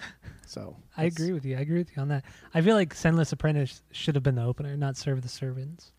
So 0.46 0.76
I 0.96 1.04
agree 1.04 1.30
with 1.30 1.44
you. 1.44 1.56
I 1.56 1.60
agree 1.60 1.78
with 1.78 1.94
you 1.94 2.02
on 2.02 2.08
that. 2.08 2.24
I 2.52 2.60
feel 2.60 2.74
like 2.74 2.92
Scentless 2.92 3.30
Apprentice 3.30 3.82
should 3.92 4.16
have 4.16 4.24
been 4.24 4.34
the 4.34 4.42
opener, 4.42 4.76
not 4.76 4.96
Serve 4.96 5.22
the 5.22 5.28
Servants. 5.28 5.92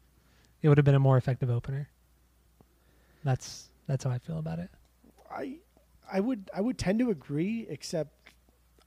It 0.61 0.68
would 0.68 0.78
have 0.78 0.84
been 0.84 0.94
a 0.94 0.99
more 0.99 1.15
effective 1.15 1.49
opener. 1.49 1.88
That's 3.23 3.69
that's 3.88 4.03
how 4.03 4.10
I 4.10 4.18
feel 4.18 4.40
about 4.40 4.60
it. 4.60 4.69
I 5.34 5.60
I 6.11 6.19
would 6.19 6.52
I 6.53 6.60
would 6.60 6.78
tend 6.78 6.99
to 6.99 7.11
agree, 7.11 7.65
except 7.69 8.11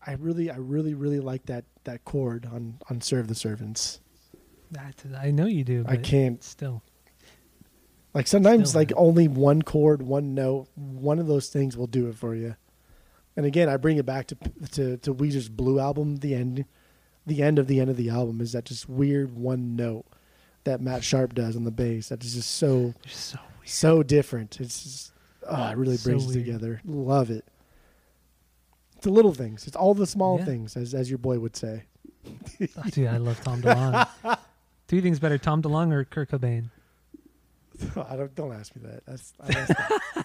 I 0.06 0.12
really 0.12 0.50
I 0.50 0.56
really 0.56 0.92
really 0.92 1.20
like 1.20 1.46
that 1.46 1.64
that 1.84 2.04
chord 2.04 2.44
on 2.44 2.78
on 2.90 3.00
Serve 3.00 3.28
the 3.28 3.34
Servants. 3.34 4.00
That, 4.70 5.02
I 5.18 5.30
know 5.30 5.46
you 5.46 5.64
do. 5.64 5.86
I 5.88 5.96
can't 5.96 6.44
still. 6.44 6.82
Like 8.12 8.26
sometimes, 8.26 8.70
Still, 8.70 8.80
like 8.80 8.92
only 8.96 9.28
one 9.28 9.62
chord, 9.62 10.02
one 10.02 10.34
note, 10.34 10.68
one 10.74 11.18
of 11.18 11.26
those 11.26 11.48
things 11.48 11.76
will 11.76 11.86
do 11.86 12.08
it 12.08 12.14
for 12.16 12.34
you. 12.34 12.54
And 13.36 13.44
again, 13.46 13.68
I 13.68 13.76
bring 13.76 13.96
it 13.96 14.06
back 14.06 14.26
to 14.28 14.36
to 14.72 14.96
to 14.98 15.14
Weezer's 15.14 15.48
Blue 15.48 15.78
album. 15.80 16.16
The 16.18 16.34
end, 16.34 16.64
the 17.26 17.42
end 17.42 17.58
of 17.58 17.66
the 17.66 17.80
end 17.80 17.90
of 17.90 17.96
the 17.96 18.10
album 18.10 18.40
is 18.40 18.52
that 18.52 18.64
just 18.64 18.88
weird 18.88 19.34
one 19.36 19.74
note 19.76 20.04
that 20.64 20.80
Matt 20.80 21.02
Sharp 21.04 21.34
does 21.34 21.56
on 21.56 21.64
the 21.64 21.70
bass. 21.70 22.08
That 22.10 22.22
is 22.24 22.34
just 22.34 22.50
so 22.52 22.94
so 23.08 23.38
weird. 23.58 23.68
so 23.68 24.02
different. 24.02 24.60
It's 24.60 24.82
just, 24.84 25.12
oh, 25.48 25.68
it 25.70 25.76
really 25.76 25.96
So 25.96 26.10
brings 26.10 26.30
it 26.30 26.38
together. 26.38 26.80
Love 26.84 27.30
it. 27.30 27.44
It's 28.96 29.04
the 29.04 29.10
little 29.10 29.34
things. 29.34 29.66
It's 29.66 29.76
all 29.76 29.94
the 29.94 30.06
small 30.06 30.38
Yeah. 30.38 30.44
things, 30.44 30.76
as 30.76 30.94
as 30.94 31.10
your 31.10 31.18
boy 31.18 31.38
would 31.40 31.56
say. 31.56 31.82
Oh, 32.26 32.82
dude, 32.90 33.08
I 33.08 33.16
love 33.18 33.40
Tom 33.42 33.60
DeLonge. 33.62 34.08
You 34.90 35.02
think's 35.02 35.18
better, 35.18 35.38
Tom 35.38 35.60
DeLonge 35.60 35.92
or 35.92 36.04
Kurt 36.04 36.30
Cobain? 36.30 36.70
I 37.96 38.14
don't 38.14 38.32
don't 38.36 38.52
ask 38.52 38.76
me 38.76 38.82
that. 38.88 39.04
That's 39.06 39.32
I. 39.42 40.22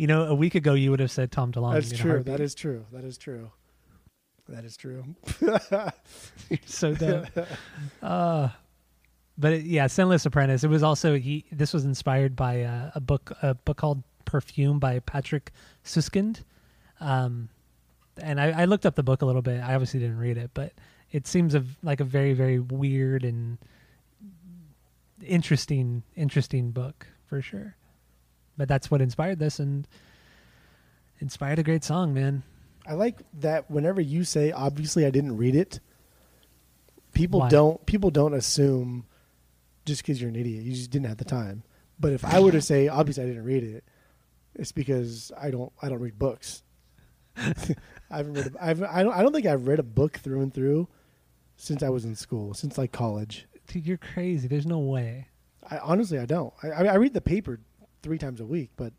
You 0.00 0.06
know, 0.06 0.22
a 0.22 0.34
week 0.34 0.54
ago 0.54 0.72
you 0.72 0.90
would 0.90 1.00
have 1.00 1.10
said 1.10 1.30
Tom 1.30 1.52
DeLonge. 1.52 1.74
That's 1.74 1.92
true. 1.92 2.22
That 2.22 2.40
is 2.40 2.54
true. 2.54 2.86
That 2.90 3.04
is 3.04 3.18
true. 3.18 3.50
That 4.48 4.64
is 4.64 4.74
true. 4.74 5.04
so 6.64 6.94
dumb. 6.94 7.26
uh, 8.02 8.48
but 9.36 9.52
it, 9.52 9.64
yeah, 9.64 9.88
Sinless 9.88 10.24
Apprentice. 10.24 10.64
It 10.64 10.68
was 10.68 10.82
also 10.82 11.18
he. 11.18 11.44
This 11.52 11.74
was 11.74 11.84
inspired 11.84 12.34
by 12.34 12.62
uh, 12.62 12.92
a 12.94 13.00
book, 13.00 13.30
a 13.42 13.52
book 13.52 13.76
called 13.76 14.02
Perfume 14.24 14.78
by 14.78 15.00
Patrick 15.00 15.52
Suskind. 15.84 16.44
Um, 16.98 17.50
and 18.22 18.40
I, 18.40 18.62
I 18.62 18.64
looked 18.64 18.86
up 18.86 18.94
the 18.94 19.02
book 19.02 19.20
a 19.20 19.26
little 19.26 19.42
bit. 19.42 19.60
I 19.60 19.74
obviously 19.74 20.00
didn't 20.00 20.16
read 20.16 20.38
it, 20.38 20.52
but 20.54 20.72
it 21.12 21.26
seems 21.26 21.54
a, 21.54 21.62
like 21.82 22.00
a 22.00 22.04
very, 22.04 22.32
very 22.32 22.58
weird 22.58 23.22
and 23.22 23.58
interesting, 25.22 26.04
interesting 26.16 26.70
book 26.70 27.06
for 27.26 27.42
sure. 27.42 27.76
But 28.60 28.68
that's 28.68 28.90
what 28.90 29.00
inspired 29.00 29.38
this 29.38 29.58
and 29.58 29.88
inspired 31.18 31.58
a 31.58 31.62
great 31.62 31.82
song, 31.82 32.12
man. 32.12 32.42
I 32.86 32.92
like 32.92 33.20
that 33.40 33.70
whenever 33.70 34.02
you 34.02 34.22
say 34.22 34.52
obviously 34.52 35.06
I 35.06 35.10
didn't 35.10 35.38
read 35.38 35.54
it, 35.54 35.80
people 37.14 37.40
Why? 37.40 37.48
don't 37.48 37.86
people 37.86 38.10
don't 38.10 38.34
assume 38.34 39.06
just 39.86 40.02
because 40.02 40.20
you're 40.20 40.28
an 40.28 40.36
idiot. 40.36 40.62
You 40.62 40.74
just 40.74 40.90
didn't 40.90 41.06
have 41.06 41.16
the 41.16 41.24
time. 41.24 41.62
But 41.98 42.12
if 42.12 42.22
I 42.22 42.38
were 42.40 42.52
to 42.52 42.60
say 42.60 42.88
obviously 42.88 43.24
I 43.24 43.28
didn't 43.28 43.44
read 43.44 43.64
it, 43.64 43.82
it's 44.54 44.72
because 44.72 45.32
I 45.40 45.50
don't 45.50 45.72
I 45.80 45.88
don't 45.88 46.00
read 46.00 46.18
books. 46.18 46.62
I 47.38 47.54
haven't 48.10 48.34
read. 48.34 48.54
A, 48.56 48.62
I've, 48.62 48.82
I 48.82 49.02
don't. 49.02 49.14
I 49.14 49.22
don't 49.22 49.32
think 49.32 49.46
I've 49.46 49.68
read 49.68 49.78
a 49.78 49.82
book 49.82 50.18
through 50.18 50.42
and 50.42 50.52
through 50.52 50.86
since 51.56 51.82
I 51.82 51.88
was 51.88 52.04
in 52.04 52.14
school, 52.14 52.52
since 52.52 52.76
like 52.76 52.92
college. 52.92 53.46
Dude, 53.68 53.86
you're 53.86 53.96
crazy. 53.96 54.48
There's 54.48 54.66
no 54.66 54.80
way. 54.80 55.28
I 55.66 55.78
honestly 55.78 56.18
I 56.18 56.26
don't. 56.26 56.52
I, 56.62 56.68
I 56.72 56.84
I 56.84 56.94
read 56.96 57.14
the 57.14 57.22
paper 57.22 57.58
three 58.02 58.18
times 58.18 58.40
a 58.40 58.46
week, 58.46 58.70
but 58.76 58.92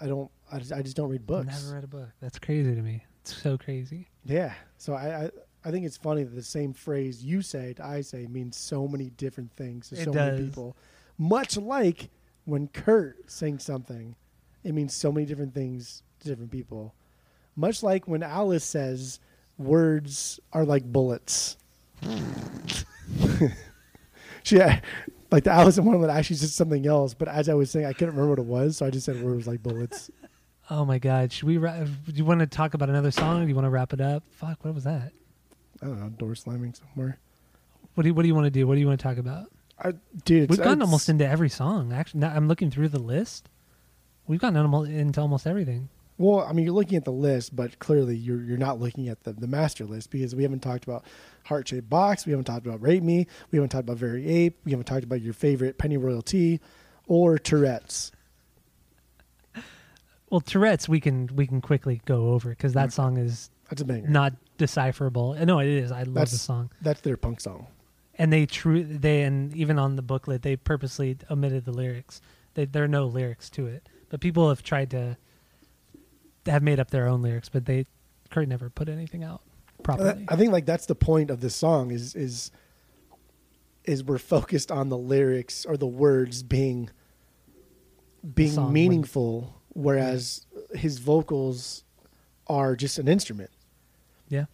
I 0.00 0.06
don't. 0.06 0.30
I 0.50 0.58
just, 0.58 0.72
I 0.72 0.82
just 0.82 0.96
don't 0.96 1.10
read 1.10 1.26
books. 1.26 1.48
I 1.48 1.60
never 1.60 1.74
read 1.74 1.84
a 1.84 1.88
book. 1.88 2.08
That's 2.20 2.38
crazy 2.38 2.74
to 2.74 2.82
me. 2.82 3.04
It's 3.20 3.36
so 3.42 3.58
crazy. 3.58 4.08
Yeah. 4.24 4.54
So 4.78 4.94
I, 4.94 5.24
I 5.24 5.30
I 5.64 5.70
think 5.70 5.84
it's 5.84 5.96
funny 5.96 6.24
that 6.24 6.34
the 6.34 6.42
same 6.42 6.72
phrase 6.72 7.22
you 7.22 7.42
say 7.42 7.74
to 7.74 7.84
I 7.84 8.00
say 8.00 8.26
means 8.26 8.56
so 8.56 8.88
many 8.88 9.10
different 9.10 9.52
things 9.52 9.90
to 9.90 10.00
It 10.00 10.04
so 10.04 10.12
many 10.12 10.38
does. 10.38 10.48
people. 10.48 10.76
Much 11.18 11.56
like 11.56 12.10
when 12.44 12.68
Kurt 12.68 13.30
sings 13.30 13.64
something, 13.64 14.14
it 14.64 14.72
means 14.72 14.94
so 14.94 15.12
many 15.12 15.26
different 15.26 15.52
things 15.52 16.02
to 16.20 16.28
different 16.28 16.50
people. 16.50 16.94
Much 17.56 17.82
like 17.82 18.06
when 18.06 18.22
Alice 18.22 18.64
says 18.64 19.20
words 19.58 20.40
are 20.52 20.64
like 20.64 20.84
bullets. 20.84 21.56
she 24.42 24.60
like 25.30 25.44
the 25.44 25.50
Alice 25.50 25.78
in 25.78 25.84
Wonderland 25.84 26.16
actually 26.16 26.36
said 26.36 26.50
something 26.50 26.86
else, 26.86 27.14
but 27.14 27.28
as 27.28 27.48
I 27.48 27.54
was 27.54 27.70
saying, 27.70 27.86
I 27.86 27.92
couldn't 27.92 28.14
remember 28.14 28.30
what 28.30 28.38
it 28.38 28.46
was, 28.46 28.76
so 28.78 28.86
I 28.86 28.90
just 28.90 29.06
said 29.06 29.22
words 29.22 29.46
like 29.46 29.62
bullets. 29.62 30.10
Oh 30.70 30.84
my 30.84 30.98
God. 30.98 31.32
Should 31.32 31.46
we? 31.46 31.56
Ra- 31.58 31.84
do 31.84 32.12
you 32.12 32.24
want 32.24 32.40
to 32.40 32.46
talk 32.46 32.74
about 32.74 32.88
another 32.90 33.10
song? 33.10 33.42
Do 33.42 33.48
you 33.48 33.54
want 33.54 33.64
to 33.64 33.70
wrap 33.70 33.92
it 33.92 34.00
up? 34.00 34.22
Fuck. 34.30 34.64
What 34.64 34.74
was 34.74 34.84
that? 34.84 35.12
I 35.82 35.86
don't 35.86 36.00
know, 36.00 36.08
door 36.10 36.34
slamming 36.34 36.74
somewhere. 36.74 37.18
What 37.94 38.02
do 38.02 38.08
you 38.08 38.14
What 38.14 38.22
do 38.22 38.28
you 38.28 38.34
want 38.34 38.46
to 38.46 38.50
do? 38.50 38.66
What 38.66 38.74
do 38.74 38.80
you 38.80 38.86
want 38.86 39.00
to 39.00 39.02
talk 39.02 39.16
about? 39.16 39.46
I, 39.82 39.92
dude, 40.24 40.50
We've 40.50 40.58
gotten 40.58 40.82
almost 40.82 41.08
into 41.08 41.26
every 41.26 41.48
song. 41.48 41.92
Actually, 41.92 42.20
now 42.20 42.32
I'm 42.34 42.48
looking 42.48 42.70
through 42.70 42.88
the 42.88 42.98
list. 42.98 43.48
We've 44.26 44.40
gotten 44.40 44.56
into 44.86 45.20
almost 45.20 45.46
everything. 45.46 45.88
Well, 46.18 46.40
I 46.40 46.52
mean, 46.52 46.64
you're 46.64 46.74
looking 46.74 46.96
at 46.96 47.04
the 47.04 47.12
list, 47.12 47.54
but 47.54 47.78
clearly 47.78 48.16
you're 48.16 48.42
you're 48.42 48.58
not 48.58 48.80
looking 48.80 49.08
at 49.08 49.22
the, 49.22 49.32
the 49.32 49.46
master 49.46 49.84
list 49.84 50.10
because 50.10 50.34
we 50.34 50.42
haven't 50.42 50.60
talked 50.60 50.84
about 50.84 51.04
Heart 51.44 51.68
Shaped 51.68 51.88
Box, 51.88 52.26
we 52.26 52.32
haven't 52.32 52.44
talked 52.46 52.66
about 52.66 52.82
rate 52.82 53.02
Me, 53.04 53.26
we 53.50 53.56
haven't 53.58 53.70
talked 53.70 53.84
about 53.84 53.98
Very 53.98 54.28
Ape, 54.28 54.58
we 54.64 54.72
haven't 54.72 54.86
talked 54.86 55.04
about 55.04 55.22
your 55.22 55.32
favorite 55.32 55.78
Pennyroyal 55.78 56.24
Tea 56.24 56.58
or 57.06 57.38
Tourette's. 57.38 58.10
Well, 60.30 60.40
Tourette's 60.40 60.88
we 60.88 61.00
can 61.00 61.28
we 61.34 61.46
can 61.46 61.60
quickly 61.60 62.02
go 62.04 62.30
over 62.32 62.50
because 62.50 62.74
that 62.74 62.92
song 62.92 63.16
is 63.16 63.50
That's 63.70 63.82
a 63.82 63.84
banger. 63.84 64.08
not 64.08 64.34
decipherable. 64.58 65.34
No, 65.46 65.60
it 65.60 65.68
is. 65.68 65.90
I 65.92 66.02
love 66.02 66.30
the 66.30 66.36
song. 66.36 66.70
That's 66.82 67.00
their 67.00 67.16
punk 67.16 67.40
song. 67.40 67.66
And 68.16 68.32
they 68.32 68.44
true 68.44 68.82
they 68.84 69.22
and 69.22 69.54
even 69.54 69.78
on 69.78 69.96
the 69.96 70.02
booklet 70.02 70.42
they 70.42 70.56
purposely 70.56 71.16
omitted 71.30 71.64
the 71.64 71.72
lyrics. 71.72 72.20
They, 72.54 72.64
there 72.64 72.84
are 72.84 72.88
no 72.88 73.06
lyrics 73.06 73.48
to 73.50 73.66
it, 73.66 73.88
but 74.10 74.20
people 74.20 74.48
have 74.48 74.62
tried 74.62 74.90
to 74.90 75.16
have 76.46 76.62
made 76.62 76.80
up 76.80 76.90
their 76.90 77.06
own 77.06 77.22
lyrics, 77.22 77.48
but 77.48 77.66
they 77.66 77.86
Kurt 78.30 78.48
never 78.48 78.70
put 78.70 78.88
anything 78.88 79.24
out 79.24 79.42
properly. 79.82 80.26
I 80.28 80.36
think 80.36 80.52
like 80.52 80.66
that's 80.66 80.86
the 80.86 80.94
point 80.94 81.30
of 81.30 81.40
this 81.40 81.54
song 81.54 81.90
is 81.90 82.14
is 82.14 82.50
is 83.84 84.04
we're 84.04 84.18
focused 84.18 84.70
on 84.70 84.90
the 84.90 84.98
lyrics 84.98 85.64
or 85.64 85.76
the 85.76 85.86
words 85.86 86.42
being 86.42 86.90
being 88.34 88.72
meaningful, 88.72 89.62
whereas 89.70 90.46
his 90.74 90.98
vocals 90.98 91.84
are 92.46 92.76
just 92.76 92.98
an 92.98 93.08
instrument. 93.08 93.50
yeah, 94.28 94.46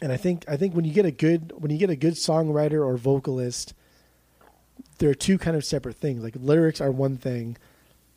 And 0.00 0.10
I 0.10 0.16
think 0.16 0.44
I 0.48 0.56
think 0.56 0.74
when 0.74 0.84
you 0.84 0.92
get 0.92 1.04
a 1.04 1.10
good 1.10 1.52
when 1.56 1.70
you 1.70 1.78
get 1.78 1.90
a 1.90 1.96
good 1.96 2.14
songwriter 2.14 2.84
or 2.84 2.96
vocalist, 2.96 3.74
there 4.98 5.10
are 5.10 5.14
two 5.14 5.38
kind 5.38 5.56
of 5.56 5.64
separate 5.64 5.96
things. 5.96 6.22
Like 6.22 6.34
lyrics 6.36 6.80
are 6.80 6.90
one 6.90 7.16
thing, 7.16 7.56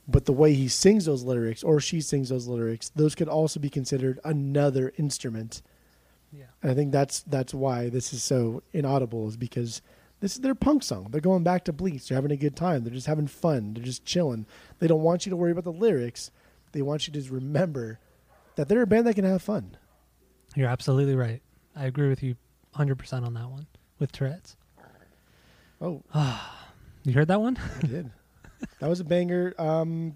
but 0.08 0.26
the 0.26 0.34
way 0.34 0.54
he 0.54 0.68
sings 0.68 1.06
those 1.06 1.24
lyrics 1.24 1.64
or 1.64 1.80
she 1.80 2.02
sings 2.02 2.30
those 2.30 2.48
lyrics, 2.48 2.90
those 2.96 3.16
could 3.16 3.28
also 3.28 3.60
be 3.60 3.70
considered 3.70 4.20
another 4.24 4.94
instrument. 4.98 5.62
yeah. 6.32 6.46
And 6.62 6.72
I 6.72 6.76
think 6.76 6.92
that's 6.92 7.22
that's 7.24 7.54
why 7.54 7.90
this 7.90 8.14
is 8.14 8.24
so 8.24 8.62
inaudible 8.74 9.28
is 9.28 9.38
because 9.38 9.82
this 10.20 10.34
is 10.36 10.42
their 10.42 10.56
punk 10.56 10.84
song. 10.84 11.08
They're 11.12 11.22
going 11.22 11.44
back 11.44 11.66
to 11.66 11.74
Bleach. 11.74 12.08
They're 12.08 12.16
having 12.16 12.32
a 12.32 12.38
good 12.38 12.56
time. 12.56 12.84
They're 12.84 12.94
just 12.94 13.08
having 13.08 13.28
fun. 13.28 13.74
They're 13.74 13.84
just 13.84 14.06
chilling. 14.06 14.46
They 14.80 14.88
don't 14.88 15.02
want 15.02 15.26
you 15.26 15.30
to 15.32 15.36
worry 15.36 15.52
about 15.52 15.64
the 15.66 15.72
lyrics. 15.72 16.32
They 16.72 16.82
want 16.82 17.08
you 17.08 17.14
to 17.14 17.20
just 17.20 17.32
remember 17.32 18.00
that 18.56 18.68
they're 18.70 18.82
a 18.82 18.88
band 18.88 19.08
that 19.08 19.16
can 19.16 19.26
have 19.26 19.42
fun. 19.42 19.78
You're 20.56 20.70
absolutely 20.70 21.16
right. 21.16 21.42
I 21.76 21.86
agree 21.86 22.08
with 22.10 22.24
you 22.24 22.36
100% 22.76 23.26
on 23.26 23.34
that 23.34 23.50
one 23.50 23.68
with 24.00 24.12
Tourette's. 24.12 24.56
Oh, 25.82 26.02
You 27.04 27.14
heard 27.14 27.28
that 27.28 27.40
one? 27.42 27.58
I 27.84 27.86
did. 27.86 28.12
that 28.80 28.90
was 28.90 29.00
a 29.00 29.04
banger. 29.04 29.54
Um, 29.58 30.14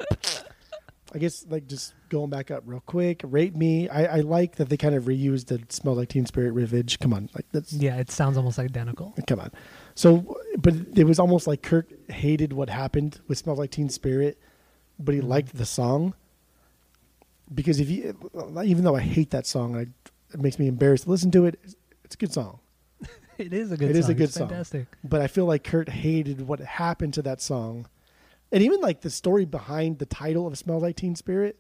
I 1.14 1.18
guess 1.18 1.46
like 1.50 1.68
just 1.68 1.94
going 2.10 2.30
back 2.30 2.52
up 2.52 2.64
real 2.66 2.82
quick. 2.86 3.22
Rate 3.24 3.56
me. 3.56 3.90
I, 3.90 4.18
I 4.18 4.20
like 4.22 4.56
that 4.58 4.70
they 4.70 4.78
kind 4.78 4.94
of 4.96 5.06
reused 5.06 5.48
the 5.48 5.62
"Smell 5.70 5.96
Like 5.96 6.10
Teen 6.10 6.26
Spirit" 6.28 6.54
riffage. 6.54 7.00
Come 7.00 7.14
on, 7.14 7.30
like 7.34 7.46
that's 7.52 7.74
yeah, 7.74 7.98
it 7.98 8.12
sounds 8.12 8.38
almost 8.38 8.60
identical. 8.60 9.16
Come 9.28 9.40
on. 9.40 9.52
So, 9.96 10.38
but 10.60 10.74
it 10.96 11.06
was 11.06 11.18
almost 11.20 11.48
like 11.48 11.62
Kurt 11.64 11.90
hated 12.10 12.54
what 12.54 12.70
happened 12.70 13.20
with 13.28 13.38
"Smells 13.40 13.58
Like 13.60 13.72
Teen 13.72 13.90
Spirit," 13.90 14.38
but 15.00 15.16
he 15.16 15.22
Mhm. 15.22 15.28
liked 15.28 15.58
the 15.58 15.66
song. 15.66 16.14
Because 17.54 17.80
if 17.80 17.90
you, 17.90 18.16
even 18.64 18.84
though 18.84 18.96
I 18.96 19.02
hate 19.02 19.32
that 19.32 19.48
song, 19.48 19.76
I, 19.76 19.82
it 20.34 20.40
makes 20.40 20.60
me 20.60 20.68
embarrassed 20.68 21.06
to 21.06 21.10
listen 21.10 21.32
to 21.32 21.46
it. 21.46 21.60
It's 22.04 22.14
a 22.14 22.18
good 22.18 22.32
song, 22.32 22.60
It 23.40 23.54
is 23.54 23.72
a 23.72 23.78
good 23.78 23.90
It 23.90 23.94
song. 23.96 24.00
is 24.00 24.10
a 24.10 24.14
good 24.14 24.24
It's 24.26 24.34
song. 24.36 24.50
Fantastic. 24.50 24.86
but 25.04 25.22
I 25.22 25.28
feel 25.28 25.46
like 25.46 25.64
Kurt 25.64 25.90
hated 25.90 26.48
what 26.48 26.60
happened 26.60 27.16
to 27.16 27.24
that 27.24 27.42
song, 27.42 27.88
and 28.52 28.64
even 28.64 28.82
like 28.82 29.02
the 29.02 29.10
story 29.10 29.46
behind 29.46 30.00
the 30.00 30.06
title 30.06 30.48
of 30.48 30.58
"Smells 30.58 30.84
Like 30.84 30.96
Teen 30.96 31.16
Spirit." 31.16 31.58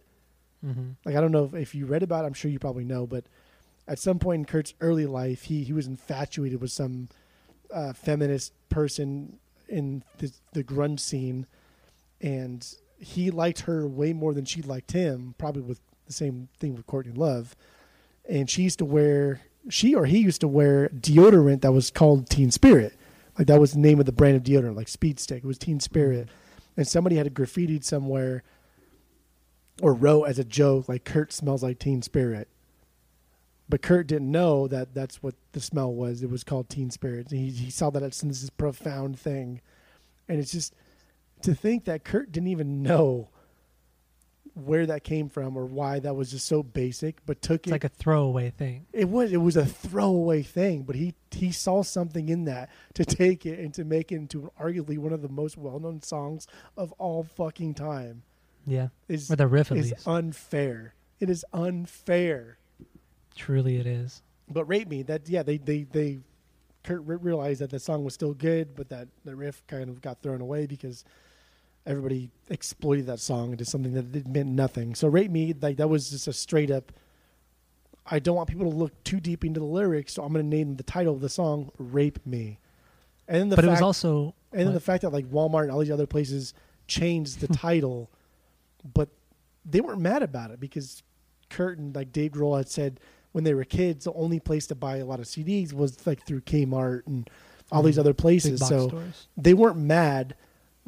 hmm 0.63 0.91
Like 1.05 1.15
I 1.15 1.21
don't 1.21 1.31
know 1.31 1.45
if, 1.45 1.53
if 1.53 1.75
you 1.75 1.85
read 1.85 2.03
about 2.03 2.23
it, 2.23 2.27
I'm 2.27 2.33
sure 2.33 2.51
you 2.51 2.59
probably 2.59 2.85
know, 2.85 3.07
but 3.07 3.25
at 3.87 3.99
some 3.99 4.19
point 4.19 4.39
in 4.39 4.45
Kurt's 4.45 4.73
early 4.81 5.05
life, 5.05 5.43
he 5.43 5.63
he 5.63 5.73
was 5.73 5.87
infatuated 5.87 6.61
with 6.61 6.71
some 6.71 7.09
uh, 7.73 7.93
feminist 7.93 8.53
person 8.69 9.39
in 9.67 10.03
the, 10.17 10.31
the 10.53 10.63
grunge 10.63 10.99
scene, 10.99 11.47
and 12.21 12.67
he 12.97 13.31
liked 13.31 13.61
her 13.61 13.87
way 13.87 14.13
more 14.13 14.33
than 14.33 14.45
she 14.45 14.61
liked 14.61 14.91
him. 14.91 15.35
Probably 15.37 15.61
with 15.61 15.79
the 16.07 16.13
same 16.13 16.49
thing 16.59 16.75
with 16.75 16.85
Courtney 16.87 17.13
Love, 17.13 17.55
and 18.27 18.49
she 18.49 18.63
used 18.63 18.79
to 18.79 18.85
wear 18.85 19.41
she 19.69 19.95
or 19.95 20.05
he 20.05 20.19
used 20.19 20.41
to 20.41 20.47
wear 20.47 20.89
deodorant 20.89 21.61
that 21.61 21.71
was 21.71 21.91
called 21.91 22.29
Teen 22.29 22.51
Spirit, 22.51 22.93
like 23.37 23.47
that 23.47 23.59
was 23.59 23.73
the 23.73 23.79
name 23.79 23.99
of 23.99 24.05
the 24.05 24.11
brand 24.11 24.35
of 24.35 24.43
deodorant, 24.43 24.75
like 24.75 24.87
Speed 24.87 25.19
Stick. 25.19 25.43
It 25.43 25.47
was 25.47 25.57
Teen 25.57 25.79
Spirit, 25.79 26.29
and 26.77 26.87
somebody 26.87 27.15
had 27.15 27.33
graffitied 27.33 27.83
somewhere 27.83 28.43
or 29.81 29.93
wrote 29.93 30.25
as 30.25 30.39
a 30.39 30.43
joke 30.43 30.89
like 30.89 31.05
Kurt 31.05 31.31
smells 31.31 31.63
like 31.63 31.79
Teen 31.79 32.01
Spirit. 32.01 32.47
But 33.69 33.83
Kurt 33.83 34.07
didn't 34.07 34.31
know 34.31 34.67
that 34.67 34.95
that's 34.95 35.21
what 35.21 35.35
the 35.51 35.59
smell 35.59 35.93
was. 35.93 36.23
It 36.23 36.29
was 36.29 36.43
called 36.43 36.69
Teen 36.69 36.89
Spirit. 36.89 37.29
He, 37.29 37.51
he 37.51 37.69
saw 37.69 37.91
that 37.91 38.01
as 38.01 38.19
this 38.19 38.49
profound 38.49 39.19
thing. 39.19 39.61
And 40.27 40.39
it's 40.39 40.51
just 40.51 40.73
to 41.43 41.53
think 41.53 41.85
that 41.85 42.03
Kurt 42.03 42.31
didn't 42.31 42.49
even 42.49 42.81
know 42.81 43.29
where 44.65 44.86
that 44.86 45.03
came 45.03 45.30
from 45.30 45.57
or 45.57 45.65
why 45.65 45.99
that 45.99 46.15
was 46.15 46.31
just 46.31 46.45
so 46.48 46.64
basic, 46.64 47.26
but 47.26 47.41
took 47.41 47.61
It's 47.61 47.68
it 47.68 47.72
like 47.72 47.84
a 47.84 47.90
throwaway 47.90 48.49
thing. 48.52 48.86
it 48.94 49.10
was 49.10 49.31
it 49.31 49.38
was 49.38 49.56
a 49.57 49.65
throwaway 49.65 50.41
thing, 50.44 50.84
but 50.84 50.95
he 50.95 51.14
he 51.31 51.52
saw 51.52 51.81
something 51.84 52.30
in 52.30 52.45
that 52.45 52.69
to 52.95 53.06
take 53.06 53.45
it 53.45 53.60
and 53.60 53.73
to 53.76 53.84
make 53.84 54.11
it 54.11 54.15
into 54.15 54.52
arguably 54.60 54.98
one 54.98 55.14
of 55.14 55.22
the 55.22 55.30
most 55.30 55.57
well 55.57 55.80
known 55.80 56.02
songs 56.02 56.48
of 56.77 56.91
all 56.94 57.23
fucking 57.23 57.73
time. 57.73 58.23
Yeah. 58.65 58.90
Is 59.07 59.31
Or 59.31 59.36
the 59.36 59.48
riff, 59.48 59.72
at 59.72 59.77
is 59.77 59.91
least. 59.91 60.07
unfair. 60.07 60.94
It 61.19 61.30
is 61.30 61.45
unfair. 61.53 62.57
Truly, 63.36 63.77
it 63.77 63.86
is. 63.88 64.22
But 64.49 64.65
rate 64.65 64.90
me 64.90 65.03
that 65.03 65.30
yeah 65.30 65.44
they 65.44 65.57
they 65.57 65.84
they 65.84 66.19
Kurt 66.84 67.02
realized 67.06 67.61
that 67.61 67.69
the 67.72 67.80
song 67.80 68.03
was 68.03 68.14
still 68.14 68.34
good, 68.34 68.76
but 68.76 68.90
that 68.90 69.07
the 69.26 69.36
riff 69.36 69.61
kind 69.68 69.90
of 69.90 70.02
got 70.02 70.22
thrown 70.22 70.40
away 70.41 70.65
because 70.65 71.03
everybody 71.85 72.30
exploited 72.49 73.06
that 73.07 73.19
song 73.19 73.51
into 73.51 73.65
something 73.65 73.93
that 73.93 74.15
it 74.15 74.27
meant 74.27 74.49
nothing. 74.49 74.95
So 74.95 75.07
rate 75.07 75.31
me 75.31 75.53
like 75.60 75.77
that 75.77 75.88
was 75.89 76.10
just 76.10 76.27
a 76.27 76.34
straight 76.34 76.72
up. 76.72 76.91
I 78.11 78.19
don't 78.19 78.35
want 78.35 78.49
people 78.49 78.69
to 78.69 78.76
look 78.76 79.03
too 79.03 79.19
deep 79.19 79.45
into 79.45 79.60
the 79.60 79.65
lyrics, 79.65 80.14
so 80.14 80.23
I'm 80.23 80.34
going 80.34 80.49
to 80.49 80.56
name 80.57 80.76
the 80.76 80.84
title 80.84 81.14
of 81.14 81.22
the 81.22 81.30
song 81.30 81.72
"Rape 81.77 82.26
Me." 82.26 82.60
And 83.27 83.38
then 83.41 83.49
the 83.49 83.56
but 83.56 83.65
fact, 83.65 83.68
it 83.68 83.72
was 83.72 83.81
also. 83.81 84.34
and 84.51 84.68
then 84.68 84.73
the 84.73 84.80
fact 84.80 85.03
that 85.03 85.11
like 85.11 85.30
Walmart 85.30 85.64
and 85.64 85.72
all 85.72 85.80
these 85.80 85.91
other 85.91 86.07
places 86.07 86.53
changed 86.88 87.39
the 87.39 87.47
title, 87.47 88.10
but 88.93 89.10
they 89.65 89.80
weren't 89.81 90.01
mad 90.01 90.23
about 90.23 90.49
it 90.51 90.60
because 90.60 91.03
Kurt 91.49 91.77
and 91.77 91.95
like 91.95 92.11
Dave 92.11 92.31
Grohl 92.31 92.57
had 92.57 92.68
said 92.69 92.99
when 93.31 93.43
they 93.43 93.53
were 93.53 93.64
kids, 93.64 94.06
the 94.06 94.14
only 94.14 94.39
place 94.39 94.65
to 94.68 94.76
buy 94.76 94.97
a 94.97 95.06
lot 95.06 95.19
of 95.19 95.26
CDs 95.27 95.72
was 95.72 96.06
like 96.07 96.26
through 96.26 96.41
Kmart 96.41 97.06
and 97.06 97.30
all 97.72 97.84
these 97.84 97.97
Mhm. 97.97 97.99
other 97.99 98.14
places. 98.15 98.60
So 98.68 98.88
stores. 98.88 99.27
they 99.38 99.53
weren't 99.53 99.77
mad 99.77 100.34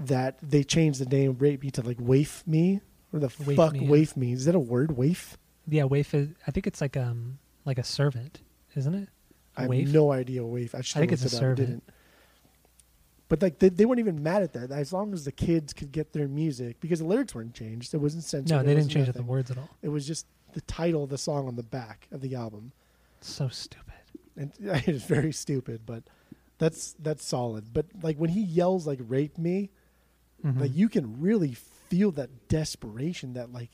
that 0.08 0.38
they 0.42 0.64
changed 0.64 1.00
the 1.00 1.06
name 1.06 1.36
Rape 1.40 1.62
Me 1.64 1.72
to 1.72 1.82
like 1.82 1.98
Waif 2.00 2.44
Me 2.46 2.82
or 3.14 3.20
the 3.20 3.32
Waif 3.46 3.56
fuck 3.58 3.74
Me, 3.74 3.80
yeah. 3.82 3.90
Waif 3.90 4.18
Me. 4.18 4.34
Is 4.34 4.46
that 4.46 4.56
a 4.56 4.60
word? 4.60 4.98
Waif? 4.98 5.38
Yeah, 5.68 5.84
waif 5.86 6.14
is. 6.14 6.30
I 6.48 6.52
think 6.52 6.68
it's 6.68 6.82
like 6.82 6.98
um 6.98 7.40
like 7.66 7.78
a 7.78 7.84
servant, 7.84 8.42
isn't 8.76 8.94
it? 8.96 9.10
I 9.56 9.64
have 9.64 9.70
no 9.94 10.12
idea 10.12 10.44
waif. 10.46 10.74
I, 10.74 10.80
I 10.80 10.82
think 10.82 11.12
it's 11.12 11.24
a 11.24 11.28
it 11.28 11.30
servant. 11.30 11.68
Didn't. 11.68 11.84
But 13.30 13.42
like 13.42 13.60
they, 13.60 13.70
they 13.70 13.86
weren't 13.86 14.00
even 14.00 14.22
mad 14.22 14.44
at 14.44 14.54
that. 14.54 14.72
As 14.72 14.92
long 14.92 15.14
as 15.14 15.24
the 15.24 15.32
kids 15.32 15.72
could 15.72 15.92
get 15.92 16.12
their 16.12 16.28
music, 16.28 16.80
because 16.82 17.00
the 17.00 17.06
lyrics 17.06 17.34
weren't 17.34 17.54
changed. 17.54 17.94
It 17.94 17.98
wasn't 17.98 18.24
censored. 18.24 18.50
No, 18.58 18.64
they 18.64 18.76
didn't 18.76 18.90
change 18.90 19.10
the 19.12 19.24
words 19.24 19.50
at 19.52 19.58
all. 19.58 19.70
It 19.82 19.90
was 19.90 20.06
just 20.06 20.26
the 20.54 20.62
title 20.62 21.04
of 21.06 21.10
the 21.10 21.18
song 21.18 21.48
on 21.48 21.56
the 21.56 21.64
back 21.64 22.08
of 22.12 22.20
the 22.20 22.36
album, 22.36 22.74
So 23.22 23.48
stupid. 23.48 23.94
and 24.36 24.52
it's 24.60 25.06
very 25.06 25.32
stupid. 25.32 25.82
But 25.86 26.04
that's 26.58 26.94
that's 27.00 27.24
solid. 27.26 27.74
But 27.74 27.86
like 28.02 28.18
when 28.18 28.32
he 28.32 28.42
yells 28.42 28.86
like 28.86 29.00
"rape 29.08 29.38
me," 29.38 29.70
Mhm. 30.44 30.60
like 30.60 30.76
you 30.76 30.90
can 30.90 31.20
really 31.22 31.54
feel 31.54 32.12
that 32.12 32.48
desperation, 32.48 33.34
that 33.34 33.52
like 33.52 33.70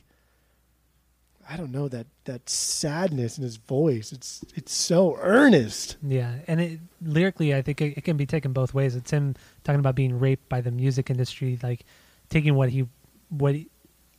I 1.49 1.56
don't 1.56 1.72
know 1.72 1.88
that 1.88 2.07
that 2.26 2.49
sadness 2.49 3.38
in 3.38 3.44
his 3.44 3.56
voice. 3.56 4.11
It's 4.11 4.44
it's 4.56 4.73
so 4.73 5.18
earnest. 5.22 5.95
Yeah, 6.06 6.39
and 6.48 6.60
it 6.60 6.80
lyrically, 7.02 7.56
I 7.56 7.61
think 7.61 7.80
it, 7.81 7.98
it 7.98 8.03
can 8.03 8.18
be 8.18 8.26
taken 8.26 8.52
both 8.52 8.73
ways. 8.73 8.95
It's 8.95 9.11
him 9.11 9.35
talking 9.64 9.80
about 9.80 9.95
being 9.95 10.19
raped 10.19 10.49
by 10.49 10.60
the 10.60 10.72
music 10.72 11.10
industry, 11.10 11.57
like 11.64 11.85
taking 12.30 12.56
what 12.56 12.69
he, 12.69 12.85
what 13.30 13.56
he, 13.56 13.69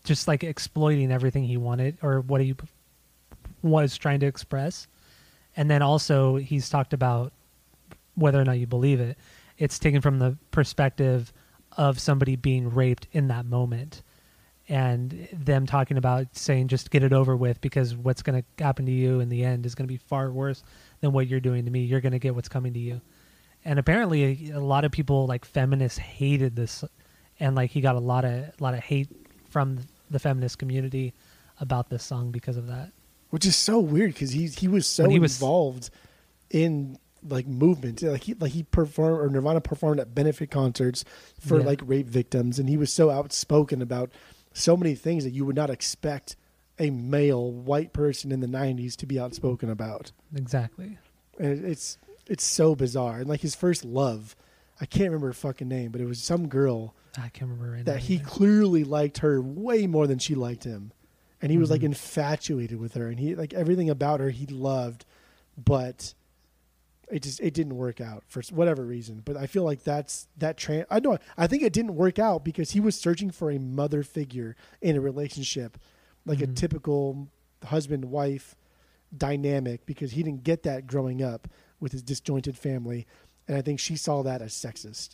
just 0.05 0.27
like 0.27 0.43
exploiting 0.43 1.13
everything 1.13 1.45
he 1.45 1.59
wanted 1.59 1.99
or 2.03 2.21
what 2.23 2.41
he 2.41 2.55
was 3.61 3.99
trying 3.99 4.21
to 4.21 4.27
express, 4.27 4.87
and 5.55 5.71
then 5.71 5.83
also 5.83 6.37
he's 6.37 6.71
talked 6.71 6.95
about 6.95 7.35
whether 8.15 8.41
or 8.41 8.45
not 8.45 8.59
you 8.59 8.67
believe 8.67 9.01
it. 9.01 9.19
It's 9.59 9.79
taken 9.79 10.01
from 10.01 10.19
the 10.19 10.39
perspective 10.51 11.31
of 11.79 11.99
somebody 11.99 12.37
being 12.37 12.69
raped 12.75 13.07
in 13.13 13.29
that 13.29 13.47
moment. 13.47 14.03
And 14.71 15.27
them 15.33 15.65
talking 15.65 15.97
about 15.97 16.37
saying 16.37 16.69
just 16.69 16.91
get 16.91 17.03
it 17.03 17.15
over 17.15 17.35
with 17.35 17.59
because 17.63 17.97
what's 17.97 18.21
going 18.21 18.43
to 18.43 18.63
happen 18.63 18.85
to 18.85 18.93
you 18.93 19.21
in 19.21 19.31
the 19.31 19.43
end 19.43 19.65
is 19.65 19.75
going 19.75 19.87
to 19.89 19.93
be 19.93 19.97
far 19.97 20.31
worse 20.31 20.63
than 21.01 21.13
what 21.13 21.27
you're 21.27 21.41
doing 21.41 21.65
to 21.65 21.71
me. 21.71 21.85
You're 21.85 22.03
going 22.03 22.13
to 22.13 22.19
get 22.19 22.35
what's 22.35 22.51
coming 22.51 22.75
to 22.75 22.79
you. 22.79 23.01
And 23.65 23.79
apparently, 23.79 24.51
a, 24.53 24.59
a 24.59 24.61
lot 24.61 24.85
of 24.85 24.93
people 24.93 25.27
like 25.27 25.47
feminists 25.47 25.99
hated 25.99 26.55
this, 26.55 26.85
and 27.41 27.57
like 27.57 27.71
he 27.71 27.81
got 27.81 27.97
a 27.97 28.01
lot 28.01 28.27
of 28.27 28.33
a 28.33 28.53
lot 28.61 28.75
of 28.75 28.81
hate 28.81 29.09
from 29.49 29.79
the 30.11 30.19
feminist 30.19 30.59
community 30.59 31.15
about 31.61 31.89
this 31.89 32.05
song 32.05 32.31
because 32.31 32.57
of 32.59 32.67
that. 32.67 32.93
which 33.31 33.47
is 33.47 33.57
so 33.57 33.79
weird 33.81 34.13
because 34.13 34.31
he 34.33 34.49
he 34.49 34.69
was 34.69 34.87
so 34.87 35.05
When 35.05 35.11
he 35.13 35.19
was- 35.19 35.41
involved 35.41 35.89
in 36.51 36.99
like 37.27 37.47
movement 37.47 38.03
like 38.03 38.23
he 38.25 38.35
like 38.35 38.53
he 38.53 38.63
performed 38.63 39.19
or 39.21 39.29
Nirvana 39.29 39.61
performed 39.61 39.99
at 40.01 40.15
benefit 40.15 40.51
concerts 40.51 41.05
for 41.41 41.59
Yeah. 41.59 41.67
like 41.67 41.81
rape 41.85 42.07
victims 42.07 42.59
and 42.59 42.69
he 42.69 42.77
was 42.77 42.93
so 42.93 43.11
outspoken 43.11 43.83
about 43.83 44.11
so 44.53 44.77
many 44.77 44.95
things 44.95 45.25
that 45.25 45.31
you 45.31 45.45
would 45.45 45.57
not 45.57 45.71
expect 45.71 46.37
a 46.79 46.91
male 46.91 47.51
white 47.53 47.93
person 47.93 48.31
in 48.31 48.41
the 48.41 48.47
90s 48.47 48.95
to 48.97 49.07
be 49.07 49.19
outspoken 49.19 49.69
about. 49.69 50.13
Exactly. 50.35 50.99
And 51.39 51.65
it's 51.65 51.99
it's 52.27 52.45
so 52.45 52.75
bizarre. 52.75 53.19
And 53.19 53.29
like 53.29 53.41
his 53.41 53.55
first 53.55 53.85
love, 53.85 54.37
I 54.81 54.87
can't 54.87 55.07
remember 55.11 55.29
her 55.29 55.33
fucking 55.33 55.67
name, 55.69 55.91
but 55.91 56.01
it 56.01 56.07
was 56.07 56.23
some 56.23 56.47
girl 56.49 56.95
I 57.17 57.29
can't 57.31 57.51
remember 57.51 57.73
right 57.73 57.85
now. 57.87 57.93
that 57.95 58.03
he 58.03 58.15
either. 58.15 58.25
clearly 58.25 58.85
liked 58.85 59.19
her 59.19 59.41
way 59.43 59.87
more 59.89 60.07
than 60.07 60.19
she 60.21 60.35
liked 60.37 60.63
him. 60.65 60.93
And 61.43 61.51
he 61.51 61.59
was 61.59 61.71
like 61.71 61.81
Mhm. 61.81 61.87
infatuated 61.87 62.79
with 62.79 62.95
her 62.95 63.09
and 63.09 63.19
he 63.19 63.35
like 63.35 63.53
everything 63.55 63.91
about 63.91 64.21
her 64.21 64.31
he 64.31 64.47
loved, 64.47 65.05
but 65.57 66.15
it 67.11 67.23
just 67.23 67.41
it 67.41 67.55
didn't 67.55 67.77
work 67.77 68.01
out 68.01 68.23
for 68.29 68.43
whatever 68.53 68.85
reason. 68.85 69.23
But 69.25 69.37
I 69.37 69.47
feel 69.47 69.65
like 69.65 69.85
that's 69.85 70.29
that 70.39 70.57
tran 70.57 70.85
I 70.91 71.01
know 71.01 71.19
I 71.37 71.47
think 71.47 71.63
it 71.63 71.73
didn't 71.73 71.95
work 71.97 72.19
out 72.19 72.45
because 72.45 72.71
he 72.73 72.81
was 72.81 72.97
searching 72.97 73.31
for 73.31 73.51
a 73.51 73.59
mother 73.59 74.03
figure 74.03 74.57
in 74.81 74.97
a 74.97 75.01
relationship, 75.01 75.79
like 76.27 76.41
a 76.43 76.47
Mhm. 76.47 76.57
typical 76.57 77.29
husband 77.65 78.05
wife 78.07 78.55
dynamic 79.17 79.87
because 79.87 80.13
he 80.13 80.23
didn't 80.23 80.45
get 80.45 80.63
that 80.65 80.87
growing 80.87 81.23
up 81.23 81.49
with 81.81 81.93
his 81.93 82.03
disjointed 82.03 82.57
family, 82.59 83.07
and 83.47 83.57
I 83.57 83.63
think 83.63 83.81
she 83.81 83.97
saw 83.97 84.23
that 84.23 84.43
as 84.43 84.53
sexist, 84.53 85.11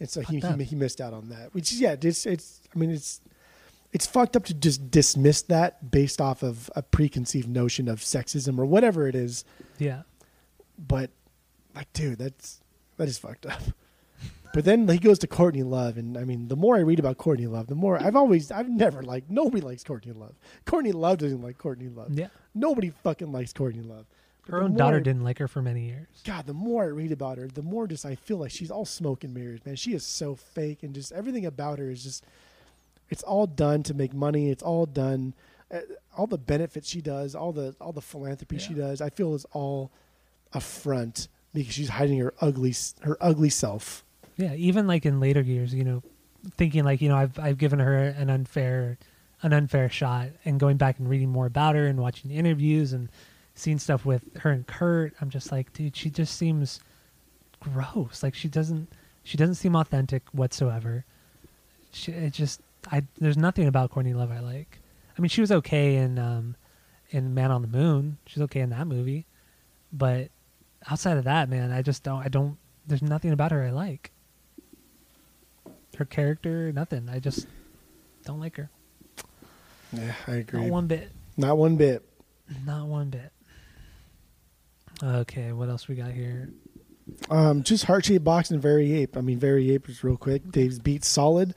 and 0.00 0.08
so 0.08 0.20
he 0.22 0.40
he, 0.40 0.64
he 0.64 0.74
missed 0.76 1.00
out 1.00 1.12
on 1.12 1.28
that. 1.28 1.54
Which 1.54 1.72
yeah, 1.72 1.94
it's 2.00 2.26
it's 2.26 2.60
I 2.74 2.78
mean 2.78 2.90
it's 2.90 3.20
it's 3.92 4.06
fucked 4.06 4.36
up 4.36 4.44
to 4.46 4.54
just 4.54 4.90
dismiss 4.90 5.42
that 5.42 5.90
based 5.90 6.20
off 6.20 6.42
of 6.42 6.70
a 6.76 6.82
preconceived 6.82 7.48
notion 7.48 7.88
of 7.88 8.00
sexism 8.00 8.58
or 8.58 8.64
whatever 8.64 9.06
it 9.08 9.14
is. 9.14 9.44
Yeah. 9.78 10.02
But 10.86 11.10
like, 11.74 11.92
dude, 11.92 12.18
that's 12.18 12.60
that 12.96 13.08
is 13.08 13.18
fucked 13.18 13.46
up. 13.46 13.60
But 14.52 14.64
then 14.64 14.88
he 14.88 14.98
goes 14.98 15.20
to 15.20 15.28
Courtney 15.28 15.62
Love, 15.62 15.96
and 15.96 16.18
I 16.18 16.24
mean, 16.24 16.48
the 16.48 16.56
more 16.56 16.74
I 16.76 16.80
read 16.80 16.98
about 16.98 17.18
Courtney 17.18 17.46
Love, 17.46 17.68
the 17.68 17.76
more 17.76 18.02
I've 18.02 18.16
always, 18.16 18.50
I've 18.50 18.68
never 18.68 19.00
liked. 19.00 19.30
Nobody 19.30 19.60
likes 19.60 19.84
Courtney 19.84 20.10
Love. 20.12 20.34
Courtney 20.64 20.90
Love 20.90 21.18
doesn't 21.18 21.40
like 21.40 21.56
Courtney 21.56 21.86
Love. 21.88 22.18
Yeah. 22.18 22.26
Nobody 22.52 22.90
fucking 23.04 23.30
likes 23.30 23.52
Courtney 23.52 23.82
Love. 23.82 24.06
But 24.44 24.52
Her 24.56 24.62
own 24.64 24.74
daughter 24.74 24.96
I- 24.96 25.00
didn't 25.02 25.22
like 25.22 25.38
her 25.38 25.46
for 25.46 25.62
many 25.62 25.82
years. 25.86 26.08
God, 26.24 26.46
the 26.46 26.52
more 26.52 26.82
I 26.82 26.86
read 26.88 27.12
about 27.12 27.38
her, 27.38 27.46
the 27.46 27.62
more 27.62 27.86
just 27.86 28.04
I 28.04 28.16
feel 28.16 28.38
like 28.38 28.50
she's 28.50 28.72
all 28.72 28.84
smoke 28.84 29.22
and 29.22 29.32
mirrors, 29.32 29.64
man. 29.64 29.76
She 29.76 29.94
is 29.94 30.04
so 30.04 30.34
fake, 30.34 30.82
and 30.82 30.92
just 30.96 31.12
everything 31.12 31.46
about 31.46 31.78
her 31.78 31.88
is 31.88 32.02
just, 32.02 32.24
it's 33.08 33.22
all 33.22 33.46
done 33.46 33.84
to 33.84 33.94
make 33.94 34.12
money. 34.12 34.50
It's 34.50 34.64
all 34.64 34.84
done, 34.84 35.32
uh, 35.72 35.78
all 36.18 36.26
the 36.26 36.38
benefits 36.38 36.88
she 36.88 37.00
does, 37.00 37.36
all 37.36 37.52
the 37.52 37.76
all 37.80 37.92
the 37.92 38.02
philanthropy 38.02 38.58
she 38.58 38.74
does. 38.74 39.00
I 39.00 39.10
feel 39.10 39.36
is 39.36 39.46
all 39.52 39.92
a 40.52 40.60
front 40.60 41.28
because 41.54 41.74
she's 41.74 41.88
hiding 41.88 42.18
her 42.18 42.34
ugly 42.40 42.74
her 43.02 43.16
ugly 43.20 43.50
self. 43.50 44.04
Yeah, 44.36 44.54
even 44.54 44.86
like 44.86 45.04
in 45.04 45.20
later 45.20 45.40
years, 45.40 45.74
you 45.74 45.84
know, 45.84 46.02
thinking 46.56 46.84
like, 46.84 47.00
you 47.00 47.08
know, 47.08 47.16
I've 47.16 47.38
I've 47.38 47.58
given 47.58 47.78
her 47.78 47.96
an 47.96 48.30
unfair 48.30 48.98
an 49.42 49.52
unfair 49.52 49.88
shot 49.88 50.28
and 50.44 50.60
going 50.60 50.76
back 50.76 50.98
and 50.98 51.08
reading 51.08 51.30
more 51.30 51.46
about 51.46 51.74
her 51.74 51.86
and 51.86 51.98
watching 51.98 52.30
interviews 52.30 52.92
and 52.92 53.08
seeing 53.54 53.78
stuff 53.78 54.04
with 54.04 54.36
her 54.38 54.50
and 54.50 54.66
Kurt, 54.66 55.14
I'm 55.20 55.30
just 55.30 55.50
like, 55.50 55.72
dude, 55.72 55.96
she 55.96 56.10
just 56.10 56.36
seems 56.36 56.80
gross. 57.60 58.22
Like 58.22 58.34
she 58.34 58.48
doesn't 58.48 58.88
she 59.22 59.36
doesn't 59.36 59.56
seem 59.56 59.76
authentic 59.76 60.22
whatsoever. 60.32 61.04
She 61.92 62.12
it 62.12 62.32
just 62.32 62.60
I 62.90 63.04
there's 63.18 63.36
nothing 63.36 63.66
about 63.66 63.90
Courtney 63.90 64.14
Love 64.14 64.30
I 64.30 64.40
like. 64.40 64.78
I 65.16 65.20
mean, 65.20 65.28
she 65.28 65.40
was 65.40 65.52
okay 65.52 65.96
in 65.96 66.18
um 66.18 66.56
in 67.10 67.34
Man 67.34 67.50
on 67.50 67.62
the 67.62 67.68
Moon. 67.68 68.18
She's 68.26 68.42
okay 68.44 68.60
in 68.60 68.70
that 68.70 68.86
movie. 68.86 69.26
But 69.92 70.30
outside 70.88 71.16
of 71.16 71.24
that, 71.24 71.48
man, 71.48 71.72
I 71.72 71.82
just 71.82 72.02
don't 72.02 72.24
I 72.24 72.28
don't 72.28 72.56
there's 72.86 73.02
nothing 73.02 73.32
about 73.32 73.52
her 73.52 73.62
I 73.62 73.70
like 73.70 74.12
her 75.96 76.04
character, 76.04 76.72
nothing. 76.72 77.08
I 77.10 77.18
just 77.18 77.46
don't 78.24 78.40
like 78.40 78.56
her. 78.56 78.70
Yeah, 79.92 80.14
I 80.26 80.32
agree. 80.36 80.60
Not 80.60 80.70
one 80.70 80.86
bit. 80.86 81.10
Not 81.36 81.58
one 81.58 81.76
bit. 81.76 82.02
Not 82.64 82.86
one 82.86 83.10
bit. 83.10 83.32
Okay, 85.02 85.52
what 85.52 85.68
else 85.68 85.88
we 85.88 85.94
got 85.94 86.10
here? 86.10 86.48
Um, 87.28 87.62
just 87.62 87.84
heart 87.84 88.04
shaped 88.04 88.24
box 88.24 88.50
and 88.50 88.62
very 88.62 88.92
ape. 88.92 89.16
I 89.16 89.20
mean, 89.20 89.38
very 89.38 89.70
ape 89.72 89.88
is 89.88 90.04
real 90.04 90.16
quick. 90.16 90.50
Dave's 90.50 90.78
beat 90.78 91.04
solid. 91.04 91.54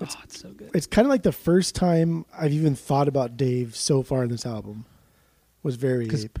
Oh, 0.00 0.06
it's 0.24 0.40
so 0.40 0.50
good. 0.50 0.70
It's 0.74 0.86
kind 0.86 1.06
of 1.06 1.10
like 1.10 1.22
the 1.22 1.32
first 1.32 1.74
time 1.74 2.24
I've 2.36 2.52
even 2.52 2.74
thought 2.74 3.06
about 3.06 3.36
Dave 3.36 3.76
so 3.76 4.02
far 4.02 4.24
in 4.24 4.30
this 4.30 4.46
album 4.46 4.86
was 5.62 5.76
very 5.76 6.08
ape. 6.08 6.38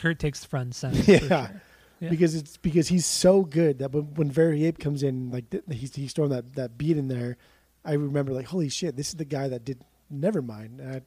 Kurt 0.00 0.18
takes 0.18 0.40
the 0.40 0.48
front 0.48 0.64
and 0.64 0.74
center. 0.74 1.02
Yeah. 1.12 1.18
sure. 1.46 1.62
Yeah. 2.00 2.08
because 2.08 2.34
it's 2.34 2.56
because 2.56 2.88
he's 2.88 3.04
so 3.04 3.42
good 3.42 3.78
that 3.80 3.92
when, 3.92 4.14
when 4.14 4.30
Very 4.30 4.64
Ape 4.64 4.78
comes 4.78 5.02
in, 5.02 5.30
like 5.30 5.50
th- 5.50 5.64
he's 5.70 5.94
he's 5.94 6.12
throwing 6.14 6.30
that, 6.30 6.54
that 6.54 6.78
beat 6.78 6.96
in 6.96 7.08
there, 7.08 7.36
I 7.84 7.92
remember 7.92 8.32
like 8.32 8.46
holy 8.46 8.70
shit, 8.70 8.96
this 8.96 9.08
is 9.10 9.16
the 9.16 9.26
guy 9.26 9.48
that 9.48 9.66
did 9.66 9.84
Nevermind. 10.12 10.78
And 10.80 11.02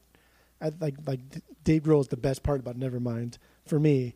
I, 0.61 0.67
I 0.67 0.71
like 0.79 0.93
like 1.07 1.19
Dave 1.63 1.81
Grohl 1.83 2.01
is 2.01 2.09
the 2.09 2.15
best 2.17 2.43
part 2.43 2.59
about 2.59 2.79
Nevermind 2.79 3.37
for 3.65 3.79
me, 3.79 4.13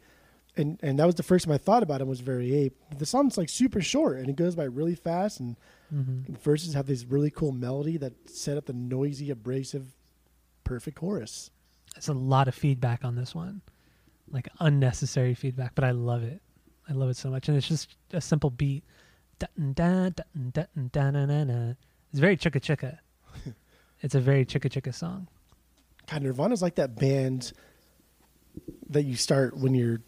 and 0.56 0.78
and 0.84 1.00
that 1.00 1.06
was 1.08 1.16
the 1.16 1.24
first 1.24 1.46
time 1.46 1.54
I 1.56 1.58
thought 1.58 1.82
about 1.82 2.00
him 2.00 2.08
was 2.10 2.20
Very 2.20 2.54
Ape. 2.54 2.78
The 2.96 3.08
song's 3.08 3.40
like 3.40 3.50
super 3.50 3.82
short 3.82 4.18
and 4.20 4.30
it 4.30 4.36
goes 4.36 4.56
by 4.56 4.66
really 4.66 4.96
fast, 4.96 5.40
and 5.40 5.56
Mhm. 5.92 6.26
the 6.28 6.38
verses 6.40 6.74
have 6.76 6.86
this 6.86 7.06
really 7.06 7.32
cool 7.32 7.54
melody 7.54 7.98
that 7.98 8.14
set 8.30 8.56
up 8.58 8.66
the 8.68 8.74
noisy, 8.74 9.32
abrasive, 9.32 9.96
perfect 10.64 10.98
chorus. 10.98 11.50
It's 11.96 12.08
a 12.10 12.14
lot 12.14 12.48
of 12.48 12.54
feedback 12.54 13.04
on 13.04 13.16
this 13.16 13.34
one, 13.34 13.62
like 14.32 14.50
unnecessary 14.60 15.34
feedback, 15.34 15.76
but 15.76 15.84
I 15.84 15.92
love 15.92 16.24
it. 16.24 16.42
I 16.90 16.94
love 16.94 17.10
it 17.10 17.18
so 17.18 17.30
much, 17.30 17.48
and 17.48 17.58
it's 17.58 17.68
just 17.68 17.96
a 18.14 18.22
simple 18.22 18.50
beat. 18.50 18.84
It's 22.12 22.20
very 22.20 22.38
chicka 22.38 22.62
chicka. 22.62 22.98
it's 24.02 24.16
a 24.16 24.20
very 24.20 24.46
chicka 24.46 24.70
chicka 24.72 24.94
song. 24.94 25.28
God, 26.10 26.24
Nirvana's 26.24 26.62
like 26.62 26.76
that 26.76 26.96
band 26.96 27.52
that 28.90 29.04
you 29.04 29.16
start 29.16 29.58
when 29.58 29.76
you're, 29.76 30.00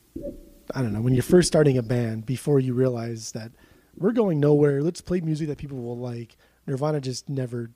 I 0.74 0.82
don't 0.82 0.94
know, 0.94 1.02
when 1.02 1.14
you're 1.14 1.24
first 1.24 1.48
starting 1.48 1.78
a 1.78 1.84
band 1.84 2.26
before 2.26 2.60
you 2.60 2.74
realize 2.74 3.34
that 3.34 3.52
we're 3.98 4.14
going 4.14 4.40
nowhere. 4.40 4.82
Let's 4.82 5.02
play 5.02 5.20
music 5.20 5.50
that 5.50 5.58
people 5.58 5.78
will 5.78 5.98
like. 5.98 6.38
Nirvana 6.66 7.02
just 7.02 7.28
never, 7.28 7.72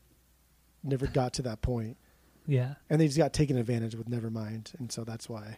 never 0.83 1.07
got 1.07 1.33
to 1.33 1.41
that 1.41 1.61
point, 1.61 1.97
Yeah, 2.47 2.75
and 2.89 3.01
they 3.01 3.07
just 3.07 3.17
got 3.17 3.33
taken 3.33 3.57
advantage 3.57 3.95
with 3.95 4.09
Nevermind, 4.09 4.73
and 4.79 4.91
so 4.91 5.03
that's 5.03 5.27
why 5.27 5.57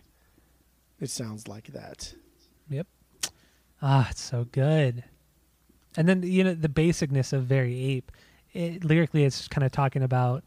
it 0.99 1.09
sounds 1.09 1.47
like 1.47 1.67
that. 1.67 2.13
Yep. 2.69 2.87
Ah, 3.81 4.07
it's 4.09 4.21
so 4.21 4.45
good. 4.51 5.03
And 5.97 6.07
then 6.09 6.23
you 6.23 6.43
know 6.43 6.53
the 6.53 6.69
basicness 6.69 7.33
of 7.33 7.43
Very 7.45 7.79
Ape. 7.79 8.11
It, 8.53 8.83
lyrically, 8.83 9.23
it's 9.23 9.47
kind 9.47 9.65
of 9.65 9.71
talking 9.71 10.01
about 10.01 10.43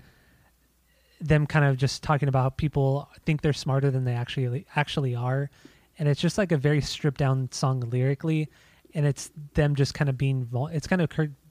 them, 1.20 1.46
kind 1.46 1.64
of 1.64 1.76
just 1.76 2.02
talking 2.02 2.28
about 2.28 2.56
people 2.56 3.08
think 3.26 3.42
they're 3.42 3.52
smarter 3.52 3.90
than 3.90 4.04
they 4.04 4.14
actually 4.14 4.66
actually 4.76 5.14
are, 5.14 5.50
and 5.98 6.08
it's 6.08 6.20
just 6.20 6.38
like 6.38 6.52
a 6.52 6.56
very 6.56 6.80
stripped 6.80 7.18
down 7.18 7.48
song 7.52 7.80
lyrically, 7.80 8.48
and 8.94 9.06
it's 9.06 9.30
them 9.54 9.74
just 9.74 9.94
kind 9.94 10.08
of 10.08 10.18
being 10.18 10.48
it's 10.72 10.86
kind 10.86 11.02
of 11.02 11.10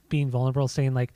being 0.10 0.30
vulnerable, 0.30 0.68
saying 0.68 0.94
like 0.94 1.14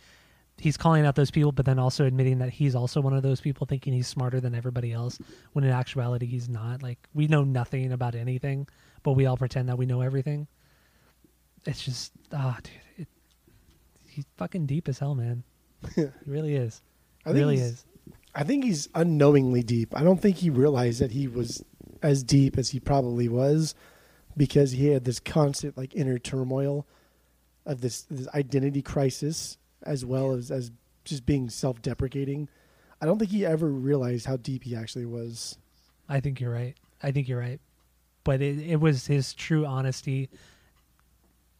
he's 0.61 0.77
calling 0.77 1.07
out 1.07 1.15
those 1.15 1.31
people, 1.31 1.51
but 1.51 1.65
then 1.65 1.79
also 1.79 2.05
admitting 2.05 2.37
that 2.37 2.51
he's 2.51 2.75
also 2.75 3.01
one 3.01 3.13
of 3.13 3.23
those 3.23 3.41
people 3.41 3.65
thinking 3.65 3.93
he's 3.93 4.07
smarter 4.07 4.39
than 4.39 4.53
everybody 4.53 4.93
else, 4.93 5.17
when 5.53 5.65
in 5.65 5.71
actuality 5.71 6.27
he's 6.27 6.47
not. 6.47 6.83
Like 6.83 6.99
we 7.15 7.27
know 7.27 7.43
nothing 7.43 7.91
about 7.91 8.13
anything, 8.13 8.67
but 9.01 9.13
we 9.13 9.25
all 9.25 9.37
pretend 9.37 9.69
that 9.69 9.77
we 9.79 9.87
know 9.87 10.01
everything. 10.01 10.47
It's 11.65 11.83
just 11.83 12.11
ah, 12.31 12.59
dude, 12.61 12.73
it, 12.97 13.07
he's 14.07 14.25
fucking 14.37 14.67
deep 14.67 14.87
as 14.87 14.99
hell, 14.99 15.15
man. 15.15 15.43
he 15.95 16.05
really 16.27 16.55
is. 16.55 16.83
I 17.25 17.29
think 17.29 17.39
really 17.39 17.57
is. 17.57 17.83
I 18.35 18.43
think 18.43 18.63
he's 18.63 18.87
unknowingly 18.93 19.63
deep. 19.63 19.97
I 19.97 20.03
don't 20.03 20.21
think 20.21 20.37
he 20.37 20.51
realized 20.51 21.01
that 21.01 21.11
he 21.11 21.27
was 21.27 21.63
as 22.03 22.23
deep 22.23 22.59
as 22.59 22.69
he 22.69 22.79
probably 22.79 23.27
was 23.27 23.73
because 24.37 24.73
he 24.73 24.89
had 24.89 25.05
this 25.05 25.19
constant 25.19 25.75
like 25.75 25.95
inner 25.95 26.19
turmoil 26.19 26.85
of 27.65 27.81
this 27.81 28.03
this 28.03 28.27
identity 28.35 28.83
crisis 28.83 29.57
as 29.83 30.05
well 30.05 30.33
as 30.33 30.51
as 30.51 30.71
just 31.03 31.25
being 31.25 31.49
self-deprecating. 31.49 32.47
I 33.01 33.05
don't 33.05 33.17
think 33.17 33.31
he 33.31 33.45
ever 33.45 33.67
realized 33.67 34.25
how 34.27 34.37
deep 34.37 34.63
he 34.63 34.75
actually 34.75 35.05
was. 35.05 35.57
I 36.07 36.19
think 36.19 36.39
you're 36.39 36.51
right. 36.51 36.75
I 37.01 37.11
think 37.11 37.27
you're 37.27 37.39
right. 37.39 37.59
But 38.23 38.41
it, 38.41 38.59
it 38.59 38.79
was 38.79 39.07
his 39.07 39.33
true 39.33 39.65
honesty 39.65 40.29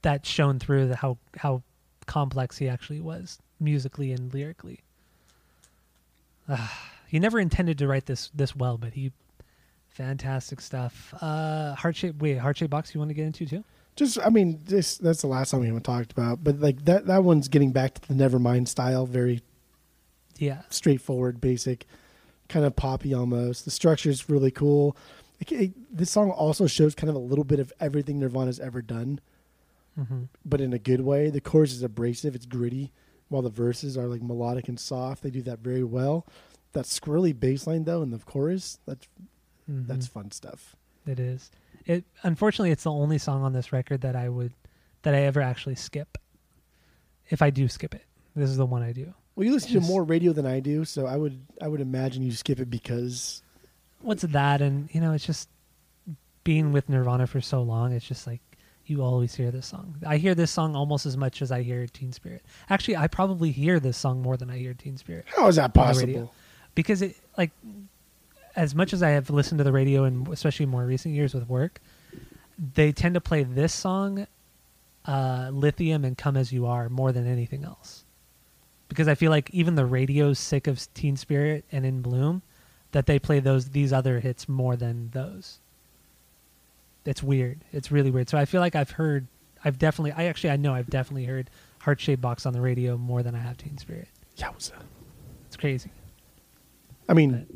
that 0.03 0.25
shone 0.25 0.59
through 0.59 0.90
the, 0.90 0.95
how 0.95 1.17
how 1.38 1.64
complex 2.06 2.58
he 2.58 2.67
actually 2.67 3.01
was 3.01 3.40
musically 3.59 4.11
and 4.11 4.33
lyrically. 4.33 4.80
Ah, 6.50 6.90
he 7.08 7.19
never 7.19 7.40
intended 7.40 7.77
to 7.80 7.88
write 7.88 8.06
this 8.06 8.30
this 8.33 8.56
well, 8.56 8.77
but 8.77 8.93
he 8.93 9.11
fantastic 9.90 10.61
stuff. 10.61 11.14
Uh, 11.22 11.75
heart 11.75 11.95
shape. 11.95 12.22
Wait, 12.22 12.38
heart 12.38 12.58
shape 12.58 12.69
box. 12.69 12.93
You 12.93 13.00
want 13.00 13.09
to 13.09 13.16
get 13.16 13.25
into 13.25 13.45
too? 13.45 13.64
Just 14.01 14.17
I 14.25 14.30
mean, 14.30 14.59
this 14.65 14.97
that's 14.97 15.21
the 15.21 15.27
last 15.27 15.51
song 15.51 15.59
we 15.59 15.67
haven't 15.67 15.83
talked 15.83 16.11
about, 16.11 16.43
but 16.43 16.59
like 16.59 16.85
that 16.85 17.05
that 17.05 17.23
one's 17.23 17.47
getting 17.47 17.71
back 17.71 17.93
to 17.99 18.07
the 18.07 18.15
Nevermind 18.15 18.67
style, 18.67 19.05
very 19.05 19.41
Yeah. 20.39 20.63
straightforward, 20.71 21.39
basic, 21.39 21.85
kind 22.49 22.65
of 22.65 22.75
poppy 22.75 23.13
almost. 23.13 23.63
The 23.63 23.69
structure's 23.69 24.27
really 24.27 24.49
cool. 24.49 24.97
It, 25.39 25.51
it, 25.51 25.95
this 25.95 26.09
song 26.09 26.31
also 26.31 26.65
shows 26.65 26.95
kind 26.95 27.11
of 27.11 27.15
a 27.15 27.19
little 27.19 27.43
bit 27.43 27.59
of 27.59 27.71
everything 27.80 28.17
Nirvana's 28.19 28.59
ever 28.59 28.81
done, 28.81 29.19
hmm 29.95 30.23
but 30.43 30.61
in 30.61 30.73
a 30.73 30.80
good 30.80 31.01
way. 31.01 31.30
The 31.30 31.39
chorus 31.39 31.71
is 31.71 31.83
abrasive, 31.83 32.33
it's 32.33 32.47
gritty, 32.47 32.91
while 33.30 33.43
the 33.43 33.49
verses 33.51 33.99
are 33.99 34.07
like 34.07 34.23
melodic 34.23 34.67
and 34.67 34.80
soft. 34.80 35.21
They 35.21 35.30
do 35.30 35.43
that 35.43 35.59
very 35.59 35.83
well. 35.83 36.25
that 36.73 36.85
squirrely 36.85 37.39
bass 37.39 37.67
line 37.67 37.83
though 37.83 38.01
in 38.01 38.09
the 38.09 38.17
chorus. 38.17 38.80
That's 38.88 39.07
Mhm. 39.69 39.85
that's 39.85 40.07
fun 40.07 40.31
stuff. 40.31 40.75
It 41.05 41.19
is. 41.19 41.51
It 41.91 42.05
unfortunately 42.23 42.71
it's 42.71 42.83
the 42.83 42.91
only 42.91 43.17
song 43.17 43.43
on 43.43 43.53
this 43.53 43.73
record 43.73 44.01
that 44.01 44.15
I 44.15 44.29
would 44.29 44.53
that 45.03 45.13
I 45.13 45.21
ever 45.23 45.41
actually 45.41 45.75
skip. 45.75 46.17
If 47.29 47.41
I 47.41 47.49
do 47.49 47.67
skip 47.67 47.95
it, 47.95 48.05
this 48.35 48.49
is 48.49 48.57
the 48.57 48.65
one 48.65 48.81
I 48.83 48.91
do. 48.93 49.13
Well, 49.35 49.45
you 49.45 49.53
listen 49.53 49.71
Just- 49.71 49.87
to 49.87 49.91
more 49.91 50.03
radio 50.03 50.33
than 50.33 50.45
I 50.45 50.59
do, 50.59 50.85
so 50.85 51.05
I 51.05 51.17
would 51.17 51.39
I 51.61 51.67
would 51.67 51.81
imagine 51.81 52.23
you 52.23 52.31
skip 52.31 52.59
it 52.59 52.69
because 52.69 53.41
What's 54.01 54.23
that? 54.23 54.61
And 54.61 54.89
you 54.93 55.01
know, 55.01 55.11
it's 55.13 55.25
just 55.25 55.49
being 56.43 56.71
with 56.71 56.89
Nirvana 56.89 57.27
for 57.27 57.41
so 57.41 57.61
long. 57.61 57.91
It's 57.93 58.07
just 58.07 58.25
like 58.25 58.41
you 58.85 59.03
always 59.03 59.35
hear 59.35 59.51
this 59.51 59.67
song. 59.67 59.95
I 60.05 60.17
hear 60.17 60.33
this 60.33 60.49
song 60.51 60.75
almost 60.75 61.05
as 61.05 61.15
much 61.15 61.41
as 61.41 61.51
I 61.51 61.61
hear 61.61 61.85
Teen 61.87 62.11
Spirit. 62.11 62.43
Actually, 62.69 62.97
I 62.97 63.07
probably 63.07 63.51
hear 63.51 63.79
this 63.79 63.97
song 63.97 64.21
more 64.21 64.37
than 64.37 64.49
I 64.49 64.57
hear 64.57 64.73
Teen 64.73 64.97
Spirit. 64.97 65.25
how 65.27 65.47
is 65.47 65.57
that 65.57 65.75
on 65.77 65.93
the 65.93 65.99
radio. 65.99 66.19
possible? 66.21 66.33
because 66.73 67.01
it 67.01 67.15
like 67.37 67.51
as 68.55 68.75
much 68.75 68.93
as 68.93 69.01
I 69.01 69.09
have 69.09 69.30
listened 69.30 69.59
to 69.59 69.63
the 69.63 69.71
radio 69.71 70.03
and 70.03 70.27
especially 70.27 70.65
more 70.65 70.85
recent 70.85 71.15
years 71.15 71.33
with 71.33 71.47
work, 71.47 71.80
they 72.57 72.91
tend 72.91 73.15
to 73.15 73.21
play 73.21 73.43
this 73.43 73.73
song, 73.73 74.27
uh, 75.05 75.49
"Lithium" 75.51 76.05
and 76.05 76.17
"Come 76.17 76.38
as 76.38 76.51
You 76.51 76.65
Are" 76.65 76.89
more 76.89 77.11
than 77.11 77.27
anything 77.27 77.63
else. 77.63 78.05
Because 78.88 79.07
I 79.07 79.15
feel 79.15 79.31
like 79.31 79.49
even 79.51 79.75
the 79.75 79.85
radio's 79.85 80.38
sick 80.38 80.67
of 80.67 80.93
Teen 80.93 81.15
Spirit 81.15 81.65
and 81.71 81.85
In 81.85 82.01
Bloom, 82.01 82.41
that 82.91 83.05
they 83.05 83.19
play 83.19 83.39
those 83.39 83.69
these 83.69 83.93
other 83.93 84.19
hits 84.19 84.49
more 84.49 84.75
than 84.75 85.09
those. 85.11 85.59
It's 87.05 87.23
weird. 87.23 87.63
It's 87.71 87.91
really 87.91 88.11
weird. 88.11 88.30
So 88.30 88.38
I 88.38 88.45
feel 88.45 88.61
like 88.61 88.75
I've 88.75 88.91
heard, 88.91 89.27
I've 89.63 89.80
definitely, 89.80 90.11
I 90.11 90.25
actually, 90.25 90.51
I 90.51 90.57
know 90.57 90.73
I've 90.73 90.89
definitely 90.89 91.25
heard 91.25 91.49
Heart 91.80 91.99
Shaped 91.99 92.21
Box 92.21 92.45
on 92.45 92.53
the 92.53 92.61
radio 92.61 92.97
more 92.97 93.23
than 93.23 93.33
I 93.33 93.39
have 93.39 93.57
Teen 93.57 93.77
Spirit. 93.77 94.07
Yowza. 94.38 94.73
It's 95.47 95.57
crazy. 95.57 95.89
I 97.09 97.13
mean, 97.13 97.47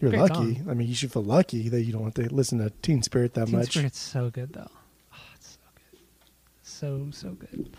you're 0.00 0.10
Great 0.10 0.20
lucky. 0.22 0.56
song. 0.56 0.66
I 0.70 0.74
mean, 0.74 0.88
you 0.88 0.94
should 0.94 1.12
feel 1.12 1.22
lucky 1.24 1.68
that 1.68 1.82
you 1.82 1.92
don't 1.92 2.04
have 2.04 2.14
to 2.14 2.34
listen 2.34 2.58
to 2.58 2.70
Teen 2.82 3.02
Spirit 3.02 3.34
that 3.34 3.46
Teen 3.46 3.58
much. 3.58 3.70
Spirit's 3.70 3.98
so 3.98 4.30
good 4.30 4.52
though. 4.52 4.70
Oh, 5.12 5.16
it's 5.34 5.58
so 5.58 5.58
good. 5.90 6.00
So 6.62 7.08
so 7.12 7.30
good. 7.30 7.76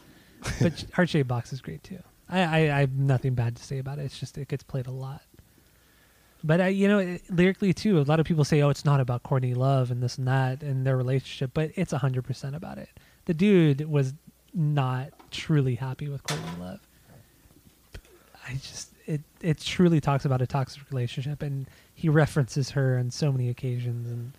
But 0.61 0.85
Heart 0.93 1.09
Shaped 1.09 1.27
Box 1.27 1.51
is 1.53 1.61
great 1.61 1.83
too. 1.83 1.99
I, 2.29 2.39
I 2.41 2.57
I 2.77 2.79
have 2.81 2.93
nothing 2.93 3.33
bad 3.35 3.55
to 3.57 3.63
say 3.63 3.77
about 3.79 3.99
it. 3.99 4.03
It's 4.03 4.19
just 4.19 4.37
it 4.37 4.47
gets 4.47 4.63
played 4.63 4.87
a 4.87 4.91
lot. 4.91 5.21
But 6.43 6.61
I, 6.61 6.67
you 6.67 6.87
know, 6.87 6.99
it, 6.99 7.23
lyrically 7.29 7.73
too, 7.73 7.99
a 7.99 8.01
lot 8.01 8.19
of 8.19 8.25
people 8.25 8.43
say, 8.43 8.61
"Oh, 8.61 8.69
it's 8.69 8.85
not 8.85 8.99
about 8.99 9.23
Courtney 9.23 9.53
Love 9.55 9.89
and 9.91 10.01
this 10.01 10.17
and 10.17 10.27
that 10.27 10.61
and 10.63 10.85
their 10.85 10.95
relationship," 10.97 11.51
but 11.53 11.71
it's 11.75 11.91
hundred 11.91 12.23
percent 12.23 12.55
about 12.55 12.77
it. 12.77 12.89
The 13.25 13.33
dude 13.33 13.89
was 13.89 14.13
not 14.53 15.09
truly 15.31 15.75
happy 15.75 16.07
with 16.07 16.23
Courtney 16.23 16.47
Love. 16.59 16.79
I 18.47 18.53
just 18.53 18.91
it 19.07 19.21
it 19.41 19.59
truly 19.59 19.99
talks 19.99 20.23
about 20.25 20.41
a 20.41 20.47
toxic 20.47 20.83
relationship, 20.91 21.41
and 21.41 21.67
he 21.95 22.09
references 22.09 22.69
her 22.71 22.99
on 22.99 23.09
so 23.09 23.31
many 23.31 23.49
occasions, 23.49 24.07
and 24.11 24.33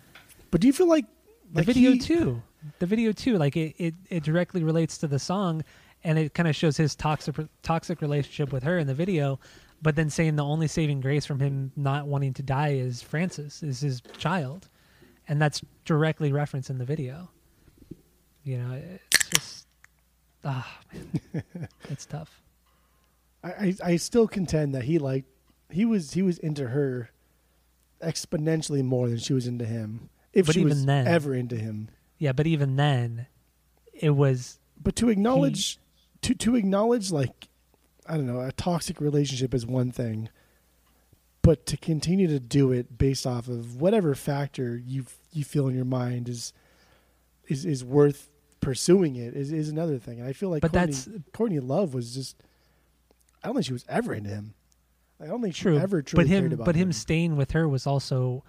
But 0.51 0.61
do 0.61 0.67
you 0.67 0.73
feel 0.73 0.87
like 0.87 1.05
the 1.51 1.59
like 1.59 1.65
video 1.65 1.91
he- 1.91 1.99
too. 1.99 2.41
The 2.79 2.85
video 2.85 3.11
too. 3.11 3.37
Like 3.37 3.55
it, 3.57 3.75
it, 3.77 3.93
it 4.09 4.23
directly 4.23 4.63
relates 4.63 4.97
to 4.99 5.07
the 5.07 5.19
song 5.19 5.63
and 6.03 6.17
it 6.17 6.33
kind 6.33 6.47
of 6.47 6.55
shows 6.55 6.77
his 6.77 6.95
toxic 6.95 7.35
toxic 7.63 8.01
relationship 8.01 8.51
with 8.53 8.63
her 8.63 8.77
in 8.77 8.87
the 8.87 8.93
video 8.93 9.39
but 9.81 9.95
then 9.95 10.09
saying 10.09 10.35
the 10.35 10.43
only 10.43 10.67
saving 10.67 11.01
grace 11.01 11.25
from 11.25 11.39
him 11.39 11.71
not 11.75 12.07
wanting 12.07 12.33
to 12.33 12.43
die 12.43 12.73
is 12.73 13.01
Frances 13.01 13.61
is 13.61 13.79
his 13.79 14.01
child. 14.17 14.69
And 15.27 15.41
that's 15.41 15.61
directly 15.85 16.31
referenced 16.31 16.69
in 16.69 16.77
the 16.77 16.85
video. 16.85 17.29
You 18.43 18.59
know 18.59 18.81
it's 19.11 19.29
just 19.29 19.67
ah 20.45 20.79
man 20.93 21.67
it's 21.89 22.05
tough. 22.17 22.41
I, 23.43 23.49
I 23.49 23.75
I 23.83 23.95
still 23.97 24.27
contend 24.27 24.73
that 24.73 24.83
he 24.83 24.99
like 24.99 25.25
he 25.69 25.85
was 25.85 26.13
he 26.13 26.21
was 26.21 26.37
into 26.39 26.69
her 26.69 27.11
exponentially 28.01 28.83
more 28.83 29.09
than 29.09 29.17
she 29.17 29.33
was 29.33 29.47
into 29.47 29.65
him. 29.65 30.09
If 30.33 30.45
But 30.47 30.53
she 30.55 30.61
even 30.61 30.69
was 30.69 30.85
then- 30.85 31.07
ever 31.07 31.33
into 31.33 31.55
him. 31.55 31.89
yeah 32.17 32.31
but 32.31 32.47
even 32.47 32.75
then 32.75 33.27
it 33.93 34.11
was 34.11 34.59
But 34.81 34.95
to 34.97 35.09
acknowledge 35.09 35.79
to 36.21 36.33
to 36.35 36.55
acknowledge 36.55 37.11
like 37.11 37.47
I 38.09 38.15
don't 38.15 38.25
know, 38.27 38.39
a 38.39 38.51
toxic 38.53 39.01
relationship 39.01 39.53
is 39.53 39.65
one 39.65 39.91
thing. 39.91 40.29
But 41.41 41.65
to 41.67 41.77
continue 41.77 42.27
to 42.27 42.39
do 42.39 42.71
it 42.71 42.97
based 42.97 43.25
off 43.27 43.47
of 43.47 43.81
whatever 43.81 44.15
factor 44.15 44.77
you 44.77 45.05
you 45.31 45.43
feel 45.43 45.67
in 45.67 45.75
your 45.75 45.85
mind 45.85 46.29
is 46.29 46.53
is 47.47 47.65
is 47.65 47.83
worth 47.83 48.29
pursuing 48.59 49.15
it 49.15 49.33
is, 49.35 49.51
is 49.51 49.69
another 49.69 49.97
thing. 49.97 50.19
And 50.19 50.27
I 50.27 50.33
feel 50.33 50.49
like 50.49 50.61
But 50.61 50.71
Courtney, 50.73 50.93
that's- 50.93 51.21
Courtney 51.33 51.59
Love 51.59 51.93
was 51.93 52.13
just 52.13 52.35
I 53.43 53.47
don't 53.47 53.55
think 53.55 53.65
she 53.65 53.73
was 53.73 53.85
ever 53.87 54.13
into 54.13 54.29
him. 54.29 54.53
I 55.19 55.25
don't 55.27 55.41
think 55.41 55.55
true 55.55 55.77
ever 55.77 56.01
truly 56.01 56.25
but 56.25 56.29
him 56.29 56.55
but 56.63 56.75
him 56.75 56.91
staying 56.93 57.35
with 57.37 57.51
her 57.51 57.67
was 57.67 57.87
also 57.87 58.43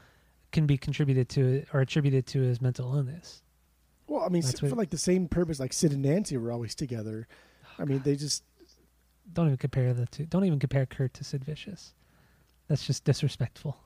can 0.53 0.67
be 0.67 0.77
contributed 0.79 1.29
to 1.31 1.65
or 1.73 1.81
attributed 1.81 2.27
to 2.29 2.41
his 2.41 2.61
mental 2.61 2.95
illness 2.95 3.43
Well, 4.07 4.23
I 4.23 4.29
mean, 4.29 4.43
That's 4.43 4.61
for 4.61 4.67
what- 4.69 4.79
like 4.79 4.91
the 4.91 4.99
same 4.99 5.29
purpose, 5.29 5.61
like 5.61 5.73
Sid 5.73 5.93
and 5.93 6.03
Nancy 6.03 6.37
were 6.39 6.51
always 6.53 6.75
together. 6.75 7.27
Oh, 7.65 7.83
I 7.83 7.85
mean, 7.85 8.01
they 8.05 8.17
just 8.17 8.43
don't 9.33 9.47
even 9.49 9.59
compare 9.59 9.93
the 9.93 10.07
two. 10.07 10.25
Don't 10.25 10.45
even 10.47 10.59
compare 10.59 10.87
Kurt 10.87 11.13
to 11.15 11.25
Sid 11.25 11.45
Vicious. 11.45 11.93
That's 12.69 12.87
just 12.87 13.05
disrespectful. 13.05 13.77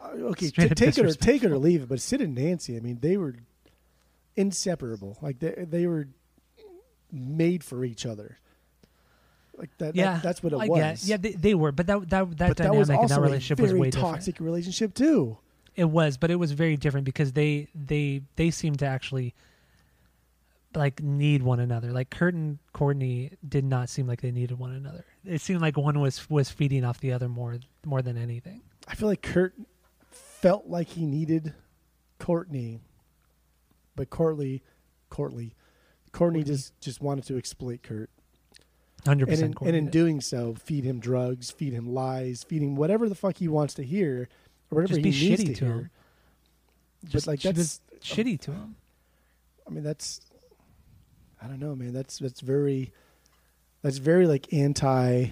uh, 0.00 0.08
okay. 0.32 0.48
T- 0.50 0.68
take 0.70 0.96
it 0.96 1.04
or 1.04 1.12
take 1.12 1.42
it 1.44 1.50
or 1.50 1.58
leave 1.58 1.82
it. 1.82 1.88
But 1.90 2.00
Sid 2.00 2.22
and 2.22 2.34
Nancy, 2.34 2.76
I 2.76 2.80
mean, 2.80 2.98
they 3.00 3.16
were 3.18 3.34
inseparable. 4.36 5.18
Like 5.20 5.38
they 5.40 5.66
they 5.68 5.86
were 5.86 6.08
made 7.12 7.62
for 7.64 7.84
each 7.84 8.06
other. 8.06 8.38
Like 9.58 9.76
that. 9.78 9.94
yeah, 9.96 10.14
that- 10.14 10.22
that's 10.22 10.42
what 10.42 10.52
it 10.52 10.56
I 10.56 10.66
was. 10.68 10.78
get- 10.78 11.04
Yeah, 11.04 11.16
they, 11.16 11.32
they 11.32 11.54
were, 11.54 11.72
but 11.72 11.86
that 11.88 12.08
that 12.10 12.10
that 12.10 12.28
but 12.38 12.38
that 12.38 12.56
dynamic 12.56 12.78
was 12.78 12.90
and 12.90 13.08
that 13.10 13.20
relationship 13.20 13.58
a 13.58 13.62
was 13.62 13.72
way 13.74 13.90
toxic 13.90 14.34
different. 14.36 14.46
relationship 14.46 14.94
too. 14.94 15.38
It 15.76 15.84
was, 15.90 16.16
but 16.16 16.30
it 16.30 16.36
was 16.36 16.52
very 16.52 16.76
different 16.76 17.04
because 17.04 17.32
they 17.32 17.68
they 17.74 18.22
they 18.36 18.50
seemed 18.50 18.78
to 18.80 18.86
actually 18.86 19.34
like 20.74 21.02
need 21.02 21.42
one 21.42 21.60
another. 21.60 21.92
Like 21.92 22.10
Kurt 22.10 22.34
and 22.34 22.58
Courtney 22.72 23.32
did 23.48 23.64
not 23.64 23.88
seem 23.88 24.06
like 24.06 24.20
they 24.20 24.30
needed 24.30 24.58
one 24.58 24.72
another. 24.72 25.04
It 25.24 25.40
seemed 25.40 25.60
like 25.60 25.76
one 25.76 25.98
was 26.00 26.28
was 26.30 26.50
feeding 26.50 26.84
off 26.84 27.00
the 27.00 27.12
other 27.12 27.28
more 27.28 27.58
more 27.84 28.02
than 28.02 28.16
anything. 28.16 28.62
I 28.86 28.94
feel 28.94 29.08
like 29.08 29.22
Kurt 29.22 29.54
felt 30.10 30.66
like 30.66 30.88
he 30.88 31.04
needed 31.06 31.54
Courtney, 32.18 32.80
but 33.96 34.10
Courtney, 34.10 34.62
Courtney, 35.10 35.54
Courtney 36.12 36.42
just 36.44 36.78
just 36.80 37.00
wanted 37.00 37.24
to 37.24 37.36
exploit 37.38 37.82
Kurt. 37.82 38.10
Hundred 39.06 39.28
and 39.30 39.40
in, 39.40 39.52
percent. 39.54 39.68
and 39.68 39.76
in 39.76 39.90
doing 39.90 40.20
so, 40.20 40.54
feed 40.64 40.84
him 40.84 40.98
drugs, 41.00 41.50
feed 41.50 41.72
him 41.72 41.94
lies, 41.94 42.44
feed 42.44 42.62
him 42.62 42.74
whatever 42.76 43.08
the 43.08 43.14
fuck 43.14 43.36
he 43.36 43.48
wants 43.48 43.74
to 43.74 43.82
hear, 43.84 44.28
or 44.70 44.76
whatever 44.82 44.94
just 44.94 45.02
be 45.02 45.10
he 45.10 45.28
needs 45.30 45.42
shitty 45.42 45.46
to, 45.46 45.54
to 45.54 45.64
hear. 45.64 45.74
him. 45.74 45.90
But 47.02 47.10
Just, 47.10 47.26
like 47.26 47.40
that's, 47.40 47.80
shitty 48.00 48.40
to 48.40 48.50
him. 48.52 48.74
I 49.66 49.70
mean, 49.70 49.84
that's, 49.84 50.20
I 51.40 51.46
don't 51.46 51.60
know, 51.60 51.74
man. 51.76 51.92
That's 51.92 52.18
that's 52.18 52.40
very, 52.40 52.92
that's 53.82 53.98
very 53.98 54.26
like 54.26 54.52
anti, 54.52 55.26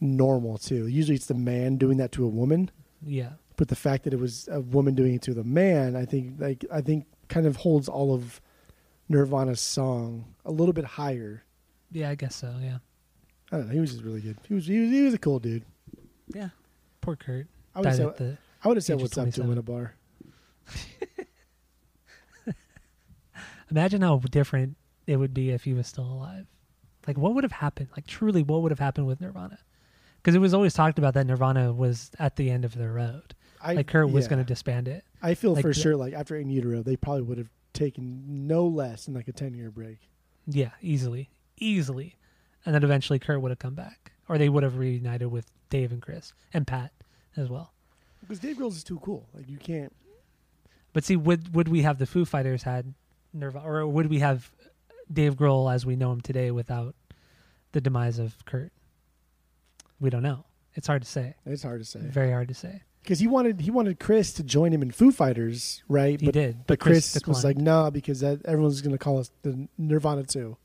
normal 0.00 0.58
too. 0.58 0.86
Usually, 0.88 1.14
it's 1.14 1.26
the 1.26 1.34
man 1.34 1.76
doing 1.76 1.98
that 1.98 2.10
to 2.12 2.24
a 2.24 2.28
woman, 2.28 2.70
Yeah. 3.06 3.30
but 3.56 3.68
the 3.68 3.76
fact 3.76 4.04
that 4.04 4.12
it 4.12 4.18
was 4.18 4.48
a 4.50 4.60
woman 4.60 4.94
doing 4.94 5.14
it 5.14 5.22
to 5.22 5.34
the 5.34 5.44
man, 5.44 5.94
I 5.94 6.04
think, 6.04 6.40
like 6.40 6.64
I 6.72 6.80
think, 6.80 7.06
kind 7.28 7.46
of 7.46 7.56
holds 7.56 7.88
all 7.88 8.12
of 8.12 8.40
Nirvana's 9.08 9.60
song 9.60 10.34
a 10.44 10.50
little 10.50 10.72
bit 10.74 10.84
higher. 10.84 11.44
Yeah, 11.94 12.10
I 12.10 12.14
guess 12.16 12.34
so. 12.34 12.54
Yeah. 12.60 12.78
I 13.52 13.56
don't 13.58 13.68
know. 13.68 13.72
He 13.72 13.80
was 13.80 13.92
just 13.92 14.02
really 14.04 14.20
good. 14.20 14.36
He 14.48 14.52
was 14.54 14.66
he 14.66 14.80
was, 14.80 14.90
he 14.90 15.02
was 15.02 15.14
a 15.14 15.18
cool 15.18 15.38
dude. 15.38 15.64
Yeah. 16.34 16.48
Poor 17.00 17.16
Kurt. 17.16 17.46
I 17.74 17.78
would 17.80 17.84
Died 17.84 17.96
say 17.96 18.04
at 18.04 18.16
the 18.16 18.36
I 18.62 18.68
would 18.68 18.76
have 18.76 18.84
said 18.84 18.94
age 18.94 18.98
of 18.98 19.02
what's 19.02 19.16
up 19.18 19.30
to 19.32 19.42
him 19.42 19.52
in 19.52 19.58
a 19.58 19.62
bar. 19.62 19.94
Imagine 23.70 24.02
how 24.02 24.18
different 24.18 24.76
it 25.06 25.16
would 25.16 25.32
be 25.34 25.50
if 25.50 25.64
he 25.64 25.72
was 25.72 25.86
still 25.86 26.04
alive. 26.04 26.46
Like, 27.06 27.18
what 27.18 27.34
would 27.34 27.44
have 27.44 27.52
happened? 27.52 27.88
Like, 27.96 28.06
truly, 28.06 28.42
what 28.42 28.62
would 28.62 28.70
have 28.72 28.78
happened 28.78 29.06
with 29.06 29.20
Nirvana? 29.20 29.58
Because 30.16 30.34
it 30.34 30.38
was 30.38 30.54
always 30.54 30.74
talked 30.74 30.98
about 30.98 31.14
that 31.14 31.26
Nirvana 31.26 31.72
was 31.72 32.10
at 32.18 32.36
the 32.36 32.50
end 32.50 32.64
of 32.64 32.74
their 32.76 32.92
road. 32.92 33.34
I, 33.62 33.74
Like, 33.74 33.86
Kurt 33.86 34.10
was 34.10 34.24
yeah. 34.24 34.30
going 34.30 34.38
to 34.42 34.44
disband 34.46 34.88
it. 34.88 35.04
I 35.22 35.34
feel 35.34 35.52
like 35.52 35.62
for 35.62 35.68
the- 35.68 35.74
sure, 35.74 35.96
like 35.96 36.14
after 36.14 36.36
In 36.36 36.48
Utero, 36.50 36.82
they 36.82 36.96
probably 36.96 37.22
would 37.22 37.38
have 37.38 37.50
taken 37.72 38.46
no 38.46 38.66
less 38.66 39.04
than 39.06 39.14
like 39.14 39.28
a 39.28 39.32
ten 39.32 39.54
year 39.54 39.70
break. 39.70 39.98
Yeah, 40.46 40.70
easily, 40.82 41.30
easily, 41.58 42.16
and 42.64 42.74
then 42.74 42.82
eventually 42.82 43.18
Kurt 43.18 43.40
would 43.40 43.50
have 43.50 43.58
come 43.58 43.74
back, 43.74 44.12
or 44.28 44.38
they 44.38 44.48
would 44.48 44.62
have 44.62 44.78
reunited 44.78 45.30
with 45.30 45.50
Dave 45.70 45.92
and 45.92 46.02
Chris 46.02 46.32
and 46.52 46.66
Pat 46.66 46.92
as 47.36 47.48
well. 47.48 47.72
Because 48.20 48.38
Dave 48.38 48.56
Grohl 48.56 48.70
is 48.70 48.84
too 48.84 48.98
cool. 49.00 49.26
Like 49.34 49.48
you 49.48 49.58
can't. 49.58 49.92
But 50.92 51.04
see, 51.04 51.16
would 51.16 51.54
would 51.54 51.68
we 51.68 51.82
have 51.82 51.98
the 51.98 52.06
Foo 52.06 52.24
Fighters 52.24 52.62
had 52.62 52.94
Nirvana, 53.32 53.66
or 53.66 53.86
would 53.86 54.08
we 54.08 54.20
have 54.20 54.50
Dave 55.12 55.36
Grohl 55.36 55.72
as 55.72 55.84
we 55.84 55.96
know 55.96 56.12
him 56.12 56.20
today 56.20 56.50
without 56.50 56.94
the 57.72 57.80
demise 57.80 58.18
of 58.18 58.44
Kurt? 58.46 58.72
We 60.00 60.10
don't 60.10 60.22
know. 60.22 60.44
It's 60.74 60.86
hard 60.86 61.02
to 61.02 61.08
say. 61.08 61.34
It's 61.44 61.62
hard 61.62 61.80
to 61.80 61.84
say. 61.84 62.00
Very 62.00 62.30
hard 62.30 62.48
to 62.48 62.54
say. 62.54 62.82
Because 63.02 63.18
he 63.18 63.26
wanted 63.26 63.60
he 63.60 63.70
wanted 63.70 64.00
Chris 64.00 64.32
to 64.34 64.42
join 64.42 64.72
him 64.72 64.80
in 64.80 64.90
Foo 64.90 65.12
Fighters, 65.12 65.82
right? 65.88 66.18
He 66.18 66.26
but, 66.26 66.32
did, 66.32 66.58
But 66.58 66.66
but 66.66 66.80
Chris 66.80 67.12
Chris, 67.12 67.26
was 67.26 67.44
like. 67.44 67.58
"No, 67.58 67.90
because 67.90 68.20
that 68.20 68.44
everyone's 68.46 68.80
going 68.80 68.96
to 68.96 68.98
call 68.98 69.18
us 69.18 69.30
the 69.42 69.68
Nirvana 69.76 70.22
too, 70.24 70.56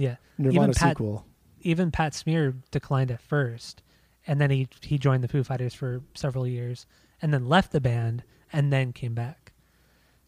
Yeah. 0.00 0.16
Nirvana 0.38 0.72
Pat- 0.72 0.96
sequel." 0.96 1.24
Even 1.62 1.90
Pat 1.90 2.14
Smear 2.14 2.54
declined 2.70 3.10
at 3.10 3.20
first, 3.20 3.82
and 4.26 4.40
then 4.40 4.50
he 4.50 4.68
he 4.82 4.98
joined 4.98 5.24
the 5.24 5.28
Foo 5.28 5.42
Fighters 5.42 5.74
for 5.74 6.02
several 6.14 6.46
years, 6.46 6.86
and 7.20 7.32
then 7.32 7.48
left 7.48 7.72
the 7.72 7.80
band, 7.80 8.22
and 8.52 8.72
then 8.72 8.92
came 8.92 9.14
back. 9.14 9.52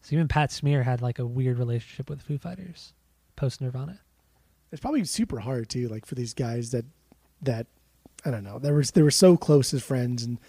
So 0.01 0.15
even 0.15 0.27
Pat 0.27 0.51
Smear 0.51 0.83
had 0.83 1.01
like 1.01 1.19
a 1.19 1.25
weird 1.25 1.57
relationship 1.57 2.09
with 2.09 2.21
Foo 2.21 2.37
Fighters 2.37 2.93
post 3.35 3.61
Nirvana. 3.61 3.99
It's 4.71 4.81
probably 4.81 5.03
super 5.05 5.39
hard 5.39 5.69
too, 5.69 5.87
like 5.87 6.05
for 6.05 6.15
these 6.15 6.33
guys 6.33 6.71
that 6.71 6.85
that 7.41 7.67
I 8.25 8.31
don't 8.31 8.43
know. 8.43 8.59
They 8.59 8.71
were 8.71 8.83
they 8.83 9.01
were 9.01 9.11
so 9.11 9.37
close 9.37 9.73
as 9.73 9.83
friends, 9.83 10.23
and 10.23 10.39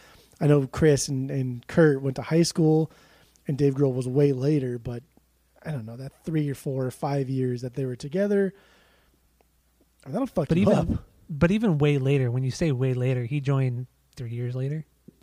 I 0.41 0.47
know 0.47 0.67
Chris 0.67 1.09
and, 1.09 1.31
and 1.31 1.67
Kurt 1.67 2.03
went 2.03 2.17
to 2.17 2.23
high 2.23 2.43
school, 2.43 2.91
and 3.47 3.57
Dave 3.57 3.75
Grohl 3.75 3.95
was 3.95 4.09
way 4.09 4.33
later. 4.33 4.79
But 4.79 5.03
I 5.65 5.71
don't 5.71 5.87
know 5.87 5.97
that 5.97 6.25
three 6.25 6.49
or 6.51 6.55
four 6.55 6.87
or 6.87 6.91
five 6.91 7.29
years 7.29 7.63
that 7.63 7.75
they 7.75 7.85
were 7.85 7.97
together. 7.97 8.55
That'll 10.07 10.27
fuck 10.27 10.49
But 10.49 10.57
you 10.57 10.63
even 10.63 10.75
up. 10.79 10.89
but 11.31 11.51
even 11.51 11.79
way 11.79 11.99
later, 11.99 12.31
when 12.31 12.43
you 12.45 12.51
say 12.51 12.73
way 12.73 12.95
later, 12.95 13.25
he 13.25 13.41
joined 13.41 13.87
three 14.17 14.31
years 14.31 14.55
later. 14.55 14.85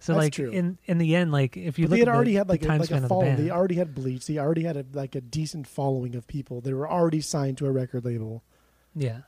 so 0.00 0.12
That's 0.14 0.24
like 0.24 0.32
true. 0.32 0.50
in 0.50 0.78
in 0.86 0.98
the 0.98 1.14
end, 1.16 1.30
like 1.32 1.56
if 1.56 1.78
you 1.78 1.86
But 1.86 1.90
look 1.90 1.96
they 1.96 1.98
had 2.00 2.08
at 2.08 2.12
the, 2.12 2.16
already 2.16 2.34
had 2.34 2.46
the 2.48 2.52
like 2.52 2.62
a, 2.64 2.66
like 2.66 2.90
a 2.90 2.96
of 2.96 3.08
the 3.08 3.42
They 3.42 3.50
already 3.50 3.74
had 3.76 3.94
Bleach. 3.94 4.26
They 4.26 4.38
already 4.38 4.62
had 4.64 4.76
a, 4.76 4.84
like 4.92 5.14
a 5.14 5.20
decent 5.20 5.66
following 5.66 6.14
of 6.16 6.26
people. 6.26 6.60
They 6.60 6.72
were 6.72 6.90
already 6.90 7.20
signed 7.20 7.58
to 7.58 7.66
a 7.66 7.70
record 7.70 8.04
label. 8.04 8.42
yeah. 8.94 9.20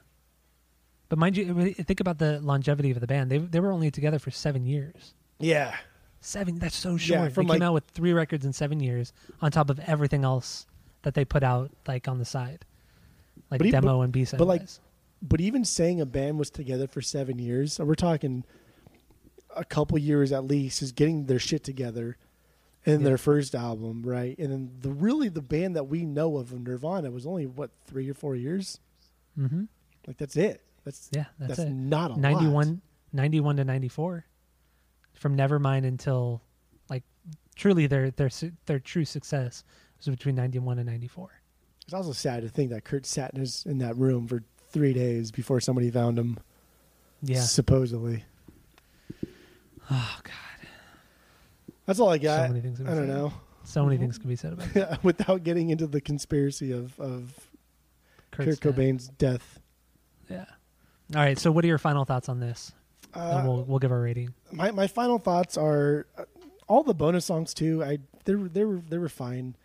But 1.08 1.18
mind 1.20 1.36
you, 1.36 1.72
think 1.74 2.00
about 2.00 2.18
the 2.18 2.40
longevity 2.40 2.90
of 2.90 2.98
the 3.00 3.06
band. 3.06 3.30
They 3.30 3.38
they 3.38 3.60
were 3.60 3.70
only 3.70 3.90
together 3.92 4.18
for 4.18 4.30
seven 4.32 4.66
years. 4.66 5.14
Yeah, 5.38 5.76
Seven. 6.20 6.58
That's 6.58 6.74
so 6.74 6.92
Yeah, 6.92 6.96
short. 6.96 7.32
from 7.32 7.46
they 7.46 7.52
came 7.54 7.60
like- 7.60 7.66
out 7.66 7.74
with 7.74 7.84
three 7.84 8.12
records 8.12 8.44
in 8.44 8.52
seven 8.52 8.80
years, 8.80 9.12
on 9.40 9.52
top 9.52 9.70
of 9.70 9.78
everything 9.80 10.24
else 10.24 10.66
that 11.02 11.14
they 11.14 11.24
put 11.24 11.44
out, 11.44 11.70
like 11.86 12.08
on 12.08 12.18
the 12.18 12.24
side, 12.24 12.64
like 13.50 13.60
But 13.60 13.70
demo 13.70 14.00
and 14.00 14.12
B 14.12 14.24
side. 14.24 14.38
but, 14.38 14.48
like, 14.48 14.62
but 15.22 15.40
even 15.40 15.64
saying 15.64 16.00
a 16.00 16.06
band 16.06 16.38
was 16.38 16.50
together 16.50 16.86
for 16.86 17.00
seven 17.00 17.38
years, 17.38 17.74
so 17.74 17.84
we're 17.84 17.94
talking 17.94 18.44
a 19.54 19.64
couple 19.64 19.96
years 19.98 20.32
at 20.32 20.44
least, 20.44 20.82
is 20.82 20.92
getting 20.92 21.26
their 21.26 21.38
shit 21.38 21.64
together 21.64 22.16
in 22.84 23.00
Yeah. 23.00 23.04
their 23.06 23.18
first 23.18 23.54
album, 23.54 24.02
right? 24.02 24.38
And 24.38 24.52
then 24.52 24.70
the 24.80 24.90
really 24.90 25.28
the 25.28 25.40
band 25.42 25.74
that 25.76 25.84
we 25.84 26.04
know 26.04 26.36
of 26.36 26.52
Nirvana 26.52 27.10
was 27.10 27.26
only 27.26 27.46
what 27.46 27.70
three 27.86 28.08
or 28.10 28.14
four 28.14 28.36
years. 28.36 28.78
hmm 29.34 29.64
Like 30.06 30.18
that's 30.18 30.36
it. 30.36 30.62
That's 30.84 31.08
yeah, 31.12 31.24
that's, 31.38 31.56
that's, 31.56 31.70
it. 31.70 31.72
not 31.72 32.10
a 32.10 32.14
lot. 32.14 32.20
91, 32.20 32.80
91 33.12 33.56
to 33.56 33.64
ninety 33.64 33.88
four, 33.88 34.24
from 35.14 35.36
Nevermind 35.36 35.84
until 35.84 36.42
like 36.88 37.02
truly 37.56 37.86
their 37.88 38.10
their 38.12 38.30
their 38.66 38.78
true 38.78 39.04
success 39.04 39.64
was 39.98 40.06
between 40.06 40.36
ninety 40.36 40.58
one 40.60 40.78
and 40.78 40.88
ninety 40.88 41.08
four. 41.08 41.30
It's 41.86 41.94
also 41.94 42.12
sad 42.12 42.42
to 42.42 42.48
think 42.48 42.70
that 42.70 42.84
Kurt 42.84 43.04
sat 43.06 43.32
in 43.34 43.40
his 43.40 43.64
in 43.66 43.78
that 43.78 43.96
room 43.96 44.28
for 44.28 44.44
three 44.70 44.92
days 44.92 45.30
before 45.30 45.60
somebody 45.60 45.90
found 45.90 46.18
him. 46.18 46.38
Yeah. 47.22 47.40
supposedly. 47.42 48.24
Oh 49.90 50.18
God, 50.24 50.68
That's 51.86 52.00
all 52.00 52.08
I 52.10 52.18
got. 52.18 52.48
many 52.50 52.60
things 52.60 52.80
I 52.80 52.84
don't 52.94 53.06
know. 53.06 53.32
so 53.64 53.84
many 53.84 53.96
things 53.98 54.18
can 54.18 54.28
be 54.28 54.34
said 54.36 54.52
about 54.54 54.68
Yeah, 54.74 54.96
without 55.04 55.44
getting 55.44 55.70
into 55.70 55.86
the 55.86 56.00
conspiracy 56.00 56.72
of 56.72 56.98
of 56.98 57.48
Kurt's 58.32 58.58
Kurt. 58.58 58.74
Cobain's 58.76 59.08
death. 59.08 59.60
Yeah. 60.28 60.46
All 61.14 61.20
right. 61.22 61.38
So, 61.38 61.52
what 61.52 61.64
are 61.64 61.68
your 61.68 61.78
final 61.78 62.04
thoughts 62.04 62.28
on 62.28 62.40
this? 62.40 62.72
Uh, 63.14 63.34
and 63.38 63.48
we'll 63.48 63.62
we'll 63.64 63.78
give 63.78 63.92
our 63.92 64.00
rating. 64.00 64.34
my 64.52 64.72
my 64.72 64.88
final 64.88 65.18
thoughts 65.18 65.56
are 65.56 66.06
uh, 66.18 66.24
all 66.68 66.82
the 66.82 66.92
bonus 66.94 67.24
songs 67.24 67.54
too. 67.54 67.84
I 67.84 67.98
they 68.24 68.34
were 68.34 68.48
they 68.48 68.64
were 68.64 68.80
they 68.88 68.98
were 68.98 69.08
fine. 69.08 69.56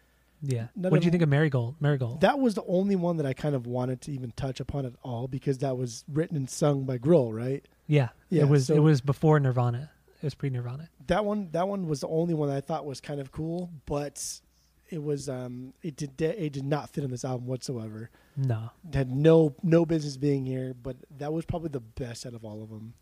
Yeah. 0.41 0.67
none 0.75 0.91
What 0.91 1.01
do 1.01 1.05
you 1.05 1.11
think 1.11 1.23
of 1.23 1.29
Marigold? 1.29 1.75
Marigold. 1.79 2.21
That 2.21 2.39
was 2.39 2.55
the 2.55 2.63
only 2.67 2.95
one 2.95 3.17
that 3.17 3.25
I 3.25 3.33
kind 3.33 3.53
of 3.55 3.67
wanted 3.67 4.01
to 4.01 4.11
even 4.11 4.31
touch 4.31 4.59
upon 4.59 4.85
at 4.85 4.93
all 5.03 5.27
because 5.27 5.59
that 5.59 5.77
was 5.77 6.03
written 6.11 6.35
and 6.35 6.49
sung 6.49 6.83
by 6.83 6.97
Grohl, 6.97 7.31
right? 7.33 7.63
yeah. 7.87 8.09
Yeah, 8.29 8.43
It 8.43 8.49
was 8.49 8.67
so- 8.67 8.75
it 8.75 8.79
was 8.79 9.01
before 9.01 9.39
Nirvana. 9.39 9.91
It 10.21 10.23
was 10.25 10.35
pre 10.35 10.49
Nirvana. 10.49 10.89
That 11.07 11.25
one 11.25 11.49
that 11.51 11.67
one 11.67 11.87
was 11.87 11.99
the 12.01 12.07
only 12.07 12.33
one 12.33 12.47
that 12.49 12.55
I 12.57 12.61
thought 12.61 12.85
was 12.85 13.01
kind 13.01 13.19
of 13.19 13.31
cool, 13.31 13.69
but 13.85 14.41
it 14.89 15.01
was 15.03 15.27
um 15.29 15.73
it 15.81 15.95
did 15.95 16.21
it 16.21 16.53
did 16.53 16.63
not 16.65 16.89
fit 16.89 17.03
on 17.03 17.09
this 17.11 17.25
album 17.25 17.47
whatsoever. 17.47 18.09
No. 18.37 18.69
It 18.87 18.95
had 18.95 19.11
no 19.11 19.55
no 19.63 19.85
business 19.85 20.17
being 20.17 20.45
here, 20.45 20.73
but 20.73 20.95
that 21.17 21.33
was 21.33 21.43
probably 21.45 21.69
the 21.69 21.79
best 21.79 22.25
out 22.25 22.33
of 22.33 22.45
all 22.45 22.61
of 22.63 22.69
them. 22.69 22.93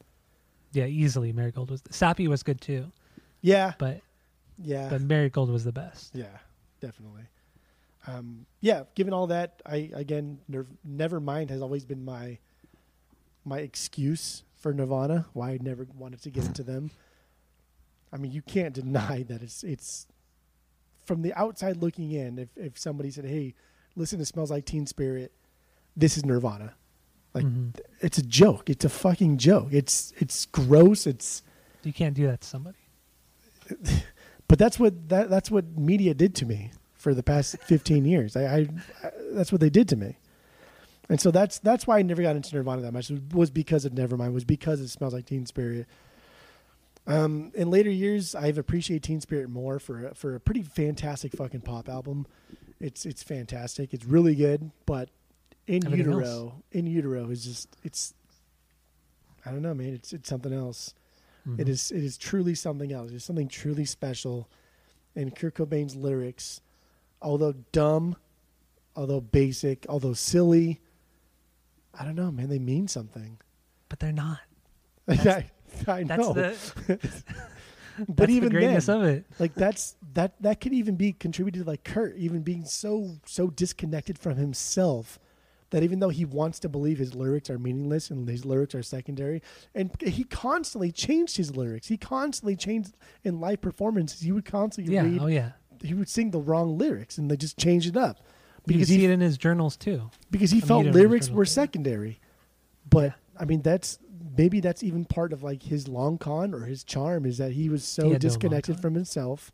Yeah. 0.71 0.85
Easily, 0.85 1.31
Marigold 1.33 1.69
was. 1.71 1.83
Sappy 1.89 2.27
was 2.27 2.41
good 2.43 2.61
too, 2.61 2.91
Yeah, 3.41 3.73
but 3.77 4.01
yeah. 4.57 4.87
but 4.89 5.01
Marigold 5.01 5.49
was 5.51 5.63
the 5.63 5.71
best. 5.73 6.15
Yeah, 6.15 6.37
definitely. 6.79 7.23
Um, 8.07 8.45
yeah, 8.61 8.83
given 8.95 9.13
all 9.13 9.27
that, 9.27 9.61
I 9.65 9.89
again, 9.93 10.39
Nir- 10.47 10.65
Nevermind 10.87 11.49
has 11.49 11.61
always 11.61 11.85
been 11.85 12.03
my 12.05 12.37
my 13.45 13.59
excuse 13.59 14.43
for 14.55 14.73
Nirvana. 14.73 15.25
Why 15.33 15.51
I 15.51 15.59
never 15.61 15.87
wanted 15.97 16.21
to 16.23 16.29
get 16.29 16.45
into 16.45 16.63
them. 16.63 16.91
I 18.11 18.17
mean, 18.17 18.31
you 18.31 18.41
can't 18.41 18.73
deny 18.73 19.23
that 19.23 19.41
it's 19.41 19.63
it's 19.63 20.07
from 21.05 21.21
the 21.21 21.33
outside 21.33 21.77
looking 21.77 22.11
in. 22.11 22.39
If 22.39 22.49
if 22.55 22.77
somebody 22.77 23.11
said, 23.11 23.25
"Hey, 23.25 23.53
listen 23.95 24.17
to 24.19 24.25
Smells 24.25 24.49
Like 24.51 24.65
Teen 24.65 24.85
Spirit," 24.87 25.31
this 25.95 26.17
is 26.17 26.25
Nirvana. 26.25 26.73
Like 27.33 27.45
Mhm. 27.45 27.79
it's 28.01 28.17
a 28.17 28.23
joke. 28.23 28.69
It's 28.69 28.85
a 28.85 28.89
fucking 28.89 29.37
joke. 29.37 29.67
It's 29.71 30.13
it's 30.17 30.45
gross. 30.45 31.05
It's 31.05 31.43
You 31.83 31.93
can't 31.93 32.15
do 32.15 32.25
that 32.27 32.41
to 32.41 32.47
somebody. 32.47 32.77
but 34.49 34.59
that's 34.59 34.77
what 34.77 35.07
that 35.07 35.29
that's 35.29 35.49
what 35.49 35.77
media 35.77 36.13
did 36.13 36.35
to 36.35 36.45
me 36.45 36.71
for 36.95 37.13
the 37.13 37.23
past 37.23 37.57
15 37.63 38.03
years. 38.03 38.35
I, 38.35 38.43
I, 38.43 38.57
I 39.03 39.11
that's 39.31 39.53
what 39.53 39.61
they 39.61 39.69
did 39.69 39.87
to 39.89 39.95
me. 39.95 40.17
And 41.07 41.19
so 41.21 41.31
that's 41.31 41.57
that's 41.59 41.87
why 41.87 41.97
i 41.97 42.01
never 42.03 42.21
got 42.21 42.35
into 42.35 42.53
nirvana 42.55 42.81
that 42.83 42.91
much 42.93 43.09
was 43.33 43.49
because 43.49 43.83
of 43.85 43.93
nevermind 43.93 44.33
was 44.33 44.43
because 44.43 44.79
it 44.81 44.89
smells 44.89 45.13
like 45.13 45.25
teen 45.25 45.45
spirit. 45.45 45.87
Um, 47.07 47.51
in 47.55 47.71
later 47.71 47.89
years 47.89 48.35
i've 48.35 48.57
appreciated 48.59 49.03
teen 49.03 49.21
spirit 49.21 49.49
more 49.49 49.79
for 49.79 50.07
a- 50.07 50.13
for 50.15 50.35
a 50.35 50.39
pretty 50.39 50.61
fantastic 50.61 51.31
fucking 51.33 51.61
pop 51.61 51.89
album. 51.89 52.27
It's 52.79 53.05
it's 53.05 53.23
fantastic. 53.23 53.93
It's 53.93 54.05
really 54.05 54.35
good 54.35 54.69
but 54.85 55.09
in 55.67 55.85
Everything 55.85 56.11
utero 56.11 56.25
else. 56.25 56.53
in 56.71 56.85
utero 56.87 57.29
is 57.29 57.43
just 57.45 57.75
it's 57.83 58.13
i 59.45 59.51
don't 59.51 59.61
know 59.63 59.73
man. 59.73 59.93
It's 59.93 60.13
it's 60.13 60.29
something 60.29 60.53
else 60.53 60.93
it 61.57 61.67
Mhm. 61.67 61.69
is 61.69 61.91
it 61.91 62.03
is 62.03 62.17
truly 62.17 62.55
something 62.55 62.91
else. 62.91 63.11
It's 63.11 63.25
something 63.25 63.47
truly 63.47 63.85
special. 63.85 64.49
And 65.15 65.35
Kurt 65.35 65.55
Cobain's 65.55 65.95
lyrics, 65.95 66.61
although 67.21 67.53
dumb, 67.71 68.15
although 68.95 69.21
basic, 69.21 69.85
although 69.89 70.13
silly, 70.13 70.79
I 71.93 72.05
don't 72.05 72.15
know, 72.15 72.31
man. 72.31 72.49
They 72.49 72.59
mean 72.59 72.87
something. 72.87 73.39
But 73.89 73.99
they're 73.99 74.11
not. 74.13 74.39
I, 75.07 75.49
I 75.87 76.03
That's 76.03 76.21
know, 76.21 76.33
the 76.33 76.55
but 78.07 78.15
that's 78.15 78.31
even 78.31 78.49
the 78.49 78.55
greatness 78.55 78.85
then, 78.85 78.97
of 79.01 79.03
it. 79.07 79.25
like 79.39 79.55
that's 79.55 79.95
that 80.13 80.39
that 80.41 80.61
could 80.61 80.73
even 80.73 80.95
be 80.95 81.11
contributed 81.13 81.65
like 81.67 81.83
Kurt, 81.83 82.15
even 82.17 82.41
being 82.43 82.65
so 82.65 83.17
so 83.25 83.49
disconnected 83.49 84.17
from 84.19 84.35
himself 84.37 85.19
that 85.71 85.83
even 85.83 85.99
though 85.99 86.09
he 86.09 86.25
wants 86.25 86.59
to 86.59 86.69
believe 86.69 86.97
his 86.97 87.13
lyrics 87.13 87.49
are 87.49 87.59
meaningless 87.59 88.09
and 88.09 88.27
his 88.27 88.43
lyrics 88.45 88.73
are 88.73 88.81
secondary, 88.83 89.41
and 89.75 89.91
he 90.01 90.23
constantly 90.23 90.91
changed 90.91 91.37
his 91.37 91.55
lyrics. 91.55 91.87
He 91.87 91.97
constantly 91.97 92.55
changed 92.55 92.95
in 93.23 93.39
live 93.39 93.61
performances. 93.61 94.21
He 94.21 94.31
would 94.31 94.45
constantly 94.45 94.93
Yeah. 94.95 95.03
read. 95.03 95.21
Oh 95.21 95.27
yeah. 95.27 95.51
He 95.83 95.93
would 95.93 96.09
sing 96.09 96.31
the 96.31 96.39
wrong 96.41 96.77
lyrics, 96.77 97.17
and 97.17 97.29
they 97.31 97.37
just 97.37 97.57
changed 97.57 97.87
it 97.87 97.95
up 97.97 98.17
You 98.65 98.73
because 98.73 98.87
see 98.89 98.97
he 98.99 99.05
it 99.05 99.11
in 99.11 99.19
his 99.21 99.37
journals 99.37 99.77
too. 99.77 100.09
because 100.31 100.51
he 100.51 100.57
I 100.57 100.61
felt 100.61 100.85
you 100.85 100.91
lyrics 100.91 101.27
were 101.29 101.45
journals, 101.45 101.51
secondary. 101.51 102.19
But 102.89 103.13
I 103.39 103.45
mean, 103.45 103.61
that's 103.61 103.99
maybe 104.37 104.59
that's 104.59 104.83
even 104.83 105.05
part 105.05 105.31
of 105.33 105.43
like 105.43 105.63
his 105.63 105.87
long 105.87 106.17
con 106.17 106.53
or 106.53 106.65
his 106.65 106.83
charm 106.83 107.25
is 107.25 107.37
that 107.37 107.51
he 107.53 107.69
was 107.69 107.83
so 107.83 108.03
no 108.03 108.09
long 108.09 108.17
disconnected 108.19 108.75
con. 108.75 108.81
from 108.81 108.95
himself 108.95 109.51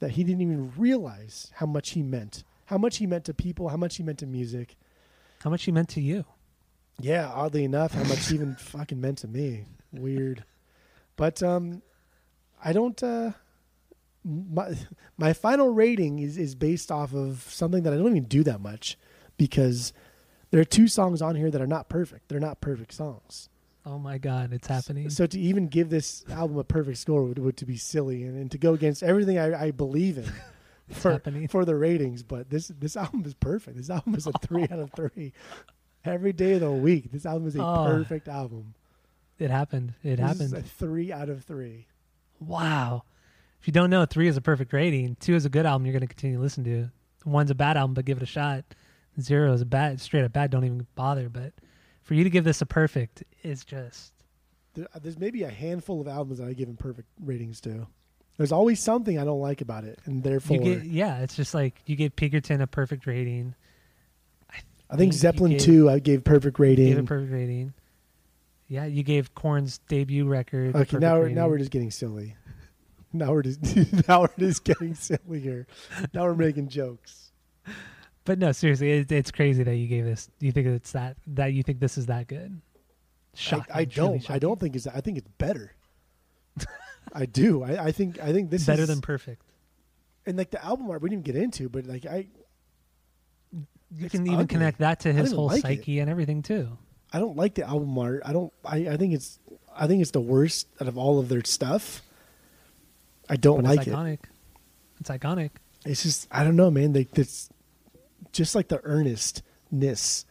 that 0.00 0.12
he 0.12 0.24
didn't 0.24 0.40
even 0.42 0.72
realize 0.76 1.50
how 1.56 1.66
much 1.66 1.90
he 1.90 2.02
meant, 2.02 2.44
how 2.66 2.78
much 2.78 2.96
he 2.98 3.06
meant 3.06 3.24
to 3.26 3.34
people, 3.34 3.68
how 3.68 3.76
much 3.76 3.96
he 3.96 4.02
meant 4.02 4.18
to 4.20 4.26
music. 4.26 4.76
How 5.42 5.50
much 5.50 5.64
he 5.64 5.72
meant 5.72 5.88
to 5.90 6.00
you. 6.00 6.24
Yeah, 7.00 7.30
oddly 7.32 7.64
enough, 7.64 7.94
how 7.94 8.02
much 8.04 8.28
he 8.28 8.34
even 8.34 8.54
fucking 8.58 9.00
meant 9.00 9.18
to 9.18 9.28
me. 9.28 9.64
Weird. 9.92 10.44
But 11.16 11.42
um 11.42 11.82
I 12.62 12.72
don't 12.72 13.00
uh 13.02 13.32
my 14.24 14.74
my 15.16 15.32
final 15.32 15.70
rating 15.70 16.18
is 16.18 16.36
is 16.36 16.54
based 16.54 16.90
off 16.90 17.14
of 17.14 17.46
something 17.48 17.82
that 17.84 17.92
I 17.92 17.96
don't 17.96 18.08
even 18.08 18.24
do 18.24 18.42
that 18.44 18.60
much 18.60 18.98
because 19.36 19.92
there 20.50 20.60
are 20.60 20.64
two 20.64 20.88
songs 20.88 21.22
on 21.22 21.36
here 21.36 21.50
that 21.50 21.60
are 21.60 21.66
not 21.66 21.88
perfect. 21.88 22.28
They're 22.28 22.40
not 22.40 22.60
perfect 22.60 22.92
songs. 22.92 23.48
Oh 23.86 23.98
my 23.98 24.18
God, 24.18 24.52
it's 24.52 24.66
happening. 24.66 25.08
So 25.08 25.24
to 25.26 25.38
even 25.38 25.68
give 25.68 25.88
this 25.88 26.24
album 26.30 26.58
a 26.58 26.64
perfect 26.64 26.98
score 26.98 27.24
would, 27.24 27.38
would 27.38 27.56
to 27.58 27.64
be 27.64 27.76
silly 27.76 28.24
and, 28.24 28.36
and 28.36 28.50
to 28.50 28.58
go 28.58 28.74
against 28.74 29.02
everything 29.02 29.38
I, 29.38 29.66
I 29.66 29.70
believe 29.70 30.18
in 30.18 30.30
for 30.90 31.12
happening. 31.12 31.48
for 31.48 31.64
the 31.64 31.76
ratings. 31.76 32.22
But 32.22 32.50
this 32.50 32.68
this 32.68 32.96
album 32.96 33.24
is 33.26 33.34
perfect. 33.34 33.76
This 33.76 33.90
album 33.90 34.14
is 34.14 34.26
a 34.26 34.32
three 34.42 34.62
out 34.64 34.78
of 34.78 34.90
three. 34.92 35.32
Every 36.04 36.32
day 36.32 36.52
of 36.54 36.60
the 36.60 36.70
week, 36.72 37.10
this 37.12 37.26
album 37.26 37.48
is 37.48 37.56
a 37.56 37.62
Oh. 37.64 37.86
perfect 37.86 38.28
album. 38.28 38.74
It 39.38 39.50
happened. 39.50 39.94
It 40.02 40.16
This 40.16 40.40
is 40.40 40.50
happened. 40.50 40.64
a 40.64 40.68
three 40.68 41.12
out 41.12 41.28
of 41.28 41.44
three. 41.44 41.86
Wow. 42.40 43.02
If 43.60 43.66
you 43.66 43.72
don't 43.72 43.90
know, 43.90 44.04
three 44.06 44.28
is 44.28 44.36
a 44.36 44.40
perfect 44.40 44.72
rating. 44.72 45.16
Two 45.20 45.34
is 45.34 45.44
a 45.44 45.48
good 45.50 45.66
album 45.66 45.86
you're 45.86 45.92
going 45.92 46.00
to 46.00 46.06
continue 46.06 46.36
to 46.36 46.42
listen 46.42 46.64
to. 46.64 46.88
One's 47.24 47.50
a 47.50 47.54
bad 47.54 47.76
album, 47.76 47.94
but 47.94 48.04
give 48.04 48.16
it 48.16 48.22
a 48.22 48.26
shot. 48.26 48.64
Zero 49.20 49.52
is 49.52 49.60
a 49.60 49.66
bad, 49.66 50.00
straight 50.00 50.24
up 50.24 50.32
bad. 50.32 50.50
Don't 50.52 50.64
even 50.64 50.86
bother. 50.94 51.28
But 51.28 51.52
for 52.02 52.14
you 52.14 52.22
to 52.24 52.30
give 52.30 52.44
this 52.44 52.62
a 52.62 52.66
perfect 52.66 53.24
is 53.42 53.64
just 53.64 54.12
uh, 54.80 54.84
there's 55.02 55.18
maybe 55.18 55.42
a 55.42 55.50
handful 55.50 56.00
of 56.00 56.06
albums 56.06 56.38
that 56.38 56.46
I 56.46 56.52
give 56.52 56.68
him 56.68 56.76
perfect 56.76 57.08
ratings 57.24 57.60
to. 57.62 57.88
There's 58.38 58.52
always 58.52 58.80
something 58.80 59.18
I 59.18 59.24
don't 59.24 59.40
like 59.40 59.60
about 59.60 59.84
it, 59.84 59.98
and 60.04 60.22
therefore, 60.22 60.56
You 60.56 60.76
get 60.76 60.84
yeah, 60.84 61.18
it's 61.18 61.34
just 61.36 61.54
like 61.54 61.82
you 61.86 61.96
gave 61.96 62.14
Pinkerton 62.16 62.60
a 62.60 62.66
perfect 62.68 63.06
rating. 63.06 63.54
I 64.90 64.96
think 64.96 65.12
Zeppelin 65.12 65.52
gave- 65.52 65.60
two 65.60 65.90
I 65.90 65.98
gave 65.98 66.24
perfect 66.24 66.58
rating. 66.58 66.86
Gave 66.86 66.98
a 66.98 67.02
perfect 67.02 67.32
rating. 67.32 67.74
Yeah, 68.68 68.84
you 68.86 69.02
gave 69.02 69.34
Korn's 69.34 69.78
debut 69.88 70.26
record. 70.26 70.74
a 70.74 70.78
okay, 70.78 70.98
now 70.98 71.16
we're, 71.16 71.22
rating. 71.24 71.34
now 71.36 71.48
we're 71.48 71.58
just 71.58 71.70
getting 71.70 71.90
silly. 71.90 72.36
Now 73.12 73.32
we're 73.32 73.42
just 73.42 74.08
now 74.08 74.20
we're 74.22 74.28
just 74.38 74.64
getting 74.64 74.94
silly 74.94 75.40
here. 75.40 75.66
Now 76.14 76.24
we're 76.24 76.34
making 76.34 76.68
jokes. 76.68 77.32
But 78.24 78.38
no, 78.38 78.52
seriously, 78.52 78.92
it, 78.92 79.10
it's 79.10 79.30
crazy 79.30 79.62
that 79.62 79.74
you 79.74 79.88
gave 79.88 80.04
this. 80.04 80.30
You 80.38 80.52
think 80.52 80.66
it's 80.68 80.92
that 80.92 81.16
that 81.28 81.54
you 81.54 81.62
think 81.62 81.80
this 81.80 81.98
is 81.98 82.06
that 82.06 82.28
good? 82.28 82.60
Shocking. 83.34 83.74
I, 83.74 83.80
I 83.80 83.84
don't. 83.84 84.16
I 84.16 84.18
shocking. 84.18 84.38
don't 84.40 84.60
think 84.60 84.76
it's. 84.76 84.86
I 84.86 85.00
think 85.00 85.18
it's 85.18 85.28
better. 85.38 85.72
I 87.12 87.26
do. 87.26 87.62
I, 87.62 87.86
I 87.86 87.92
think. 87.92 88.20
I 88.20 88.32
think 88.32 88.50
this 88.50 88.62
is 88.62 88.66
better 88.66 88.82
is 88.82 88.88
than 88.88 89.00
perfect. 89.00 89.42
and 90.26 90.36
like 90.36 90.50
the 90.50 90.62
album 90.64 90.90
art 90.90 91.02
we 91.02 91.08
didn't 91.10 91.24
get 91.24 91.36
into, 91.36 91.68
but 91.68 91.86
like 91.86 92.04
I, 92.06 92.26
You 93.96 94.10
can 94.10 94.26
even 94.26 94.40
ugly. 94.40 94.46
connect 94.48 94.78
that 94.78 95.00
to 95.00 95.12
his 95.12 95.32
whole 95.32 95.46
like 95.46 95.58
it. 95.58 95.62
psyche 95.62 95.98
and 96.00 96.10
everything 96.10 96.42
too. 96.42 96.76
I 97.12 97.18
don't 97.18 97.36
like 97.36 97.54
the 97.54 97.66
album 97.66 97.96
art. 97.98 98.22
I 98.24 98.32
don't. 98.32 98.52
I, 98.64 98.88
I 98.88 98.96
think 98.96 99.14
it's. 99.14 99.38
I 99.74 99.86
think 99.86 100.02
it's 100.02 100.10
the 100.10 100.20
worst 100.20 100.66
out 100.80 100.88
of 100.88 100.98
all 100.98 101.18
of 101.18 101.28
their 101.28 101.42
stuff. 101.44 102.02
I 103.30 103.36
don't 103.36 103.62
But 103.62 103.68
like 103.76 103.78
it's 103.80 103.88
it. 103.88 103.92
iconic. 103.94 104.18
It's 105.00 105.10
iconic. 105.10 105.50
It's 105.86 106.02
just. 106.02 106.28
I 106.30 106.44
don't 106.44 106.56
know, 106.56 106.70
man. 106.70 106.92
They. 106.92 107.06
It's 107.14 107.48
just 108.32 108.54
like 108.54 108.68
the 108.68 108.80
earnestness 108.84 110.26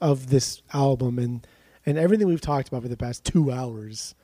of 0.00 0.28
this 0.30 0.62
album 0.72 1.18
and 1.18 1.46
and 1.84 1.98
everything 1.98 2.26
we've 2.26 2.40
talked 2.40 2.68
about 2.68 2.82
for 2.82 2.88
the 2.88 2.96
past 2.96 3.24
two 3.24 3.52
hours. 3.52 4.14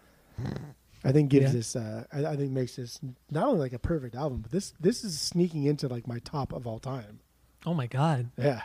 I 1.05 1.13
think 1.13 1.31
gives 1.31 1.47
Yeah. 1.47 1.53
this. 1.53 1.77
Uh, 1.77 2.05
I, 2.13 2.25
I 2.27 2.37
think 2.37 2.51
makes 2.53 2.77
this 2.77 3.01
not 3.31 3.47
only 3.47 3.61
like 3.61 3.73
a 3.73 3.79
perfect 3.79 4.15
album, 4.15 4.41
but 4.43 4.51
this 4.51 4.75
this 4.81 5.03
is 5.05 5.19
sneaking 5.21 5.65
into 5.65 5.89
like 5.89 6.07
my 6.07 6.19
top 6.21 6.53
of 6.53 6.67
all 6.67 6.79
time. 6.79 7.21
Oh 7.67 7.75
my 7.75 7.87
god, 7.87 8.31
Yeah. 8.39 8.63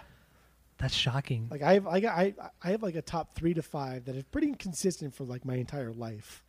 that's 0.78 0.94
shocking. 0.94 1.48
Like 1.52 1.62
I 1.62 1.74
have, 1.76 1.88
I, 1.88 2.00
got- 2.00 2.18
I, 2.18 2.34
I 2.64 2.72
have 2.72 2.84
like 2.84 2.96
a 2.96 3.02
top 3.02 3.36
three 3.36 3.54
to 3.54 3.62
five 3.62 4.06
that 4.06 4.16
is 4.16 4.24
pretty 4.24 4.54
consistent 4.54 5.14
for 5.16 5.24
like 5.24 5.46
my 5.46 5.56
entire 5.56 5.92
life. 5.94 6.44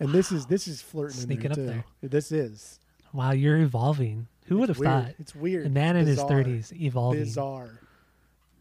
And 0.00 0.10
this 0.12 0.30
is 0.30 0.46
this 0.46 0.68
is 0.68 0.80
flirting 0.80 1.20
Sneaking 1.20 1.46
in 1.46 1.52
up 1.52 1.56
there. 1.58 1.84
This 2.02 2.30
is. 2.32 2.78
Wow, 3.12 3.32
you're 3.32 3.58
evolving. 3.58 4.28
Who 4.46 4.58
would 4.58 4.68
have 4.68 4.78
weird. 4.78 4.90
thought? 4.90 5.14
It's 5.18 5.34
weird. 5.34 5.66
A 5.66 5.70
man 5.70 5.96
in 5.96 6.06
his 6.06 6.22
thirties 6.22 6.72
evolving. 6.74 7.24
Bizarre. 7.24 7.80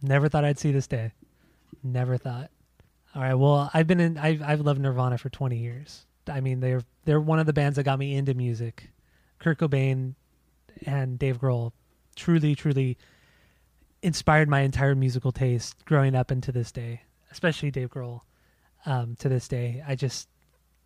Never 0.01 0.29
thought 0.29 0.43
I'd 0.45 0.57
see 0.59 0.71
this 0.71 0.87
day. 0.87 1.11
Never 1.83 2.17
thought. 2.17 2.49
All 3.15 3.21
right. 3.21 3.35
Well, 3.35 3.69
I've 3.73 3.85
been 3.87 3.99
in. 3.99 4.17
I've 4.17 4.41
I've 4.41 4.61
loved 4.61 4.81
Nirvana 4.81 5.17
for 5.19 5.29
twenty 5.29 5.57
years. 5.57 6.05
I 6.29 6.41
mean, 6.41 6.59
they're 6.59 6.83
they're 7.05 7.21
one 7.21 7.39
of 7.39 7.45
the 7.45 7.53
bands 7.53 7.75
that 7.77 7.83
got 7.83 7.99
me 7.99 8.15
into 8.15 8.33
music. 8.33 8.89
Kurt 9.39 9.59
Cobain 9.59 10.15
and 10.85 11.17
Dave 11.17 11.39
Grohl 11.39 11.71
truly, 12.15 12.55
truly 12.55 12.97
inspired 14.01 14.49
my 14.49 14.61
entire 14.61 14.95
musical 14.95 15.31
taste 15.31 15.85
growing 15.85 16.15
up 16.15 16.31
and 16.31 16.41
to 16.43 16.51
this 16.51 16.71
day. 16.71 17.01
Especially 17.31 17.71
Dave 17.71 17.89
Grohl. 17.89 18.21
Um, 18.85 19.15
to 19.19 19.27
this 19.27 19.47
day, 19.47 19.83
I 19.85 19.95
just 19.95 20.29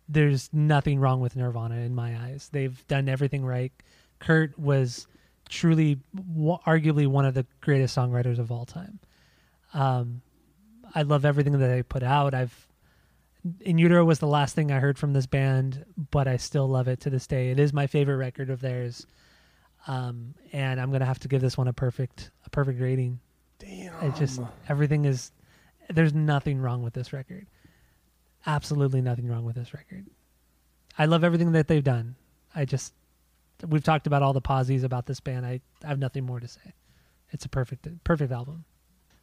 there's 0.08 0.50
nothing 0.52 0.98
wrong 0.98 1.20
with 1.20 1.36
Nirvana 1.36 1.76
in 1.76 1.94
my 1.94 2.16
eyes. 2.18 2.48
They've 2.52 2.86
done 2.88 3.08
everything 3.08 3.44
right. 3.44 3.72
Kurt 4.18 4.58
was 4.58 5.06
truly, 5.48 5.98
w- 6.14 6.58
arguably, 6.66 7.06
one 7.06 7.24
of 7.24 7.34
the 7.34 7.46
greatest 7.60 7.96
songwriters 7.96 8.38
of 8.38 8.50
all 8.50 8.64
time. 8.64 8.98
Um, 9.74 10.22
I 10.94 11.02
love 11.02 11.24
everything 11.24 11.52
that 11.52 11.66
they 11.66 11.82
put 11.82 12.02
out. 12.02 12.34
I've 12.34 12.66
In 13.60 13.78
Utero 13.78 14.04
was 14.04 14.20
the 14.20 14.26
last 14.26 14.54
thing 14.54 14.70
I 14.70 14.78
heard 14.78 14.98
from 14.98 15.12
this 15.12 15.26
band, 15.26 15.84
but 16.10 16.28
I 16.28 16.36
still 16.36 16.68
love 16.68 16.86
it 16.86 17.00
to 17.00 17.10
this 17.10 17.26
day. 17.26 17.50
It 17.50 17.58
is 17.58 17.72
my 17.72 17.88
favorite 17.88 18.16
record 18.16 18.50
of 18.50 18.60
theirs, 18.60 19.06
um, 19.88 20.34
and 20.52 20.80
I'm 20.80 20.92
gonna 20.92 21.06
have 21.06 21.18
to 21.20 21.28
give 21.28 21.40
this 21.40 21.58
one 21.58 21.66
a 21.66 21.72
perfect 21.72 22.30
a 22.46 22.50
perfect 22.50 22.80
rating. 22.80 23.18
Damn. 23.58 23.94
It 24.02 24.14
just 24.14 24.40
everything 24.68 25.04
is 25.04 25.32
there's 25.90 26.14
nothing 26.14 26.60
wrong 26.60 26.82
with 26.82 26.94
this 26.94 27.12
record. 27.12 27.46
Absolutely 28.46 29.00
nothing 29.00 29.28
wrong 29.28 29.44
with 29.44 29.56
this 29.56 29.74
record. 29.74 30.06
I 30.98 31.06
love 31.06 31.24
everything 31.24 31.52
that 31.52 31.68
they've 31.68 31.82
done. 31.82 32.16
I 32.54 32.64
just 32.64 32.92
we've 33.66 33.84
talked 33.84 34.06
about 34.06 34.22
all 34.22 34.32
the 34.32 34.40
posies 34.40 34.84
about 34.84 35.06
this 35.06 35.20
band. 35.20 35.46
I, 35.46 35.60
I 35.84 35.88
have 35.88 35.98
nothing 35.98 36.24
more 36.24 36.40
to 36.40 36.48
say. 36.48 36.74
It's 37.30 37.44
a 37.44 37.48
perfect 37.48 37.88
perfect 38.04 38.32
album. 38.32 38.64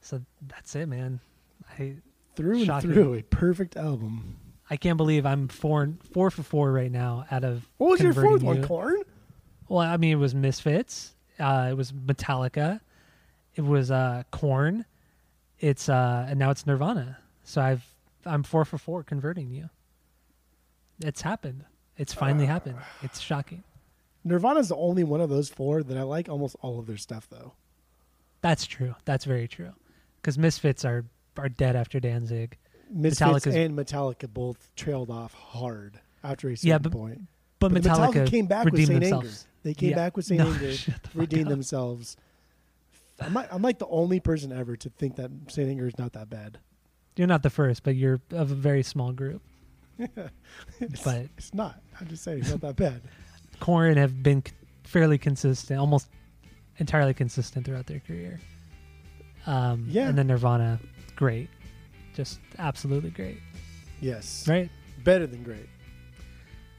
So 0.02 0.22
that's 0.48 0.76
it, 0.76 0.88
man. 0.88 1.20
I 1.78 1.96
through 2.40 2.62
and 2.64 2.82
through 2.82 3.14
a 3.16 3.22
perfect 3.24 3.76
album. 3.76 4.38
I 4.70 4.78
can't 4.78 4.98
believe 4.98 5.26
I'm 5.26 5.48
four 5.48 5.94
four 6.14 6.30
for 6.32 6.44
four 6.44 6.72
right 6.72 6.92
now 6.92 7.26
out 7.32 7.44
of 7.44 7.68
What 7.78 7.90
was 7.92 8.02
your 8.02 8.14
fourth 8.14 8.40
converting 8.42 8.46
one? 8.48 8.58
you. 8.58 8.64
Korn. 8.64 9.02
Well, 9.68 9.80
I 9.80 9.98
mean, 9.98 10.12
it 10.14 10.16
was 10.20 10.34
Misfits. 10.34 11.14
Uh, 11.40 11.68
it 11.72 11.74
was 11.76 11.92
Metallica. 11.92 12.80
It 13.56 13.62
was 13.62 13.92
uh, 13.92 14.24
Korn. 14.32 14.86
It's 15.60 15.90
uh, 15.90 16.28
and 16.30 16.40
now 16.40 16.52
it's 16.52 16.66
Nirvana. 16.66 17.18
So 17.44 17.62
I've 17.62 17.86
I'm 18.26 18.44
four 18.44 18.64
for 18.66 18.78
four 18.78 19.04
converting 19.04 19.50
you. 19.50 19.70
It's 21.02 21.22
happened. 21.22 21.66
It's 21.98 22.14
finally 22.14 22.46
happened. 22.46 22.78
It's 23.02 23.20
shocking. 23.20 23.64
Nirvana's 24.24 24.70
the 24.70 24.76
only 24.76 25.04
one 25.04 25.22
of 25.22 25.30
those 25.30 25.50
four 25.50 25.82
that 25.84 25.98
I 25.98 26.04
like 26.04 26.30
almost 26.30 26.56
all 26.62 26.80
of 26.80 26.88
their 26.88 26.98
stuff 26.98 27.28
though. 27.30 27.54
That's 28.42 28.66
true. 28.66 28.96
That's 29.06 29.26
very 29.26 29.48
true. 29.48 29.72
Because 30.22 30.38
Misfits 30.38 30.86
are 30.86 31.06
are 31.38 31.50
dead 31.50 31.76
after 31.76 32.00
Danzig. 32.00 32.58
Misfits 32.92 33.22
Metallica's- 33.22 33.56
and 33.56 33.78
Metallica 33.78 34.32
both 34.34 34.70
trailed 34.76 35.10
off 35.10 35.34
hard 35.34 36.00
after 36.24 36.50
a 36.50 36.56
certain 36.58 36.70
Yeah, 36.70 36.78
but 36.80 36.92
point. 36.92 37.22
But, 37.60 37.74
But 37.74 37.84
Metallica, 37.84 38.26
came 38.28 38.46
back 38.48 38.66
with 38.66 38.78
Saint 38.86 39.02
themselves. 39.02 39.26
Anger. 39.28 39.40
They 39.64 39.74
came 39.74 39.90
Yeah. 39.92 39.96
back 39.96 40.16
with 40.18 40.26
Saint 40.28 40.40
No, 40.40 40.48
Anger, 40.52 40.72
the 40.72 40.94
redeemed 41.14 41.46
up. 41.48 41.50
themselves. 41.50 42.18
I'm 43.20 43.34
like, 43.34 43.54
I'm 43.54 43.62
like 43.62 43.80
the 43.80 43.88
only 43.88 44.20
person 44.22 44.52
ever 44.54 44.76
to 44.78 44.90
think 44.90 45.18
that 45.18 45.30
Saint 45.50 45.70
Anger 45.70 45.88
is 45.88 45.98
not 45.98 46.14
that 46.14 46.30
bad. 46.30 46.58
You're 47.18 47.28
not 47.28 47.44
the 47.44 47.50
first, 47.50 47.84
but 47.84 47.96
you're 47.98 48.22
of 48.32 48.50
a 48.52 48.56
very 48.56 48.82
small 48.84 49.12
group. 49.12 49.42
It's, 50.80 51.04
But- 51.04 51.28
it's 51.38 51.54
not. 51.54 51.82
I'm 52.00 52.08
just 52.08 52.24
saying 52.24 52.40
it's 52.40 52.50
not 52.50 52.62
that 52.62 52.76
bad. 52.78 53.02
Korn 53.60 53.98
have 53.98 54.24
been 54.24 54.42
fairly 54.84 55.18
consistent, 55.18 55.78
almost 55.80 56.08
entirely 56.78 57.14
consistent 57.14 57.66
throughout 57.66 57.88
their 57.88 58.00
career. 58.00 58.40
Um, 59.46 59.88
Yeah. 59.90 60.08
And 60.08 60.18
then 60.18 60.28
Nirvana, 60.28 60.80
great, 61.20 61.50
just 62.16 62.40
absolutely 62.58 63.10
great, 63.10 63.40
Yes, 64.00 64.48
right? 64.48 64.70
better 65.04 65.28
than 65.28 65.44
great. 65.44 65.68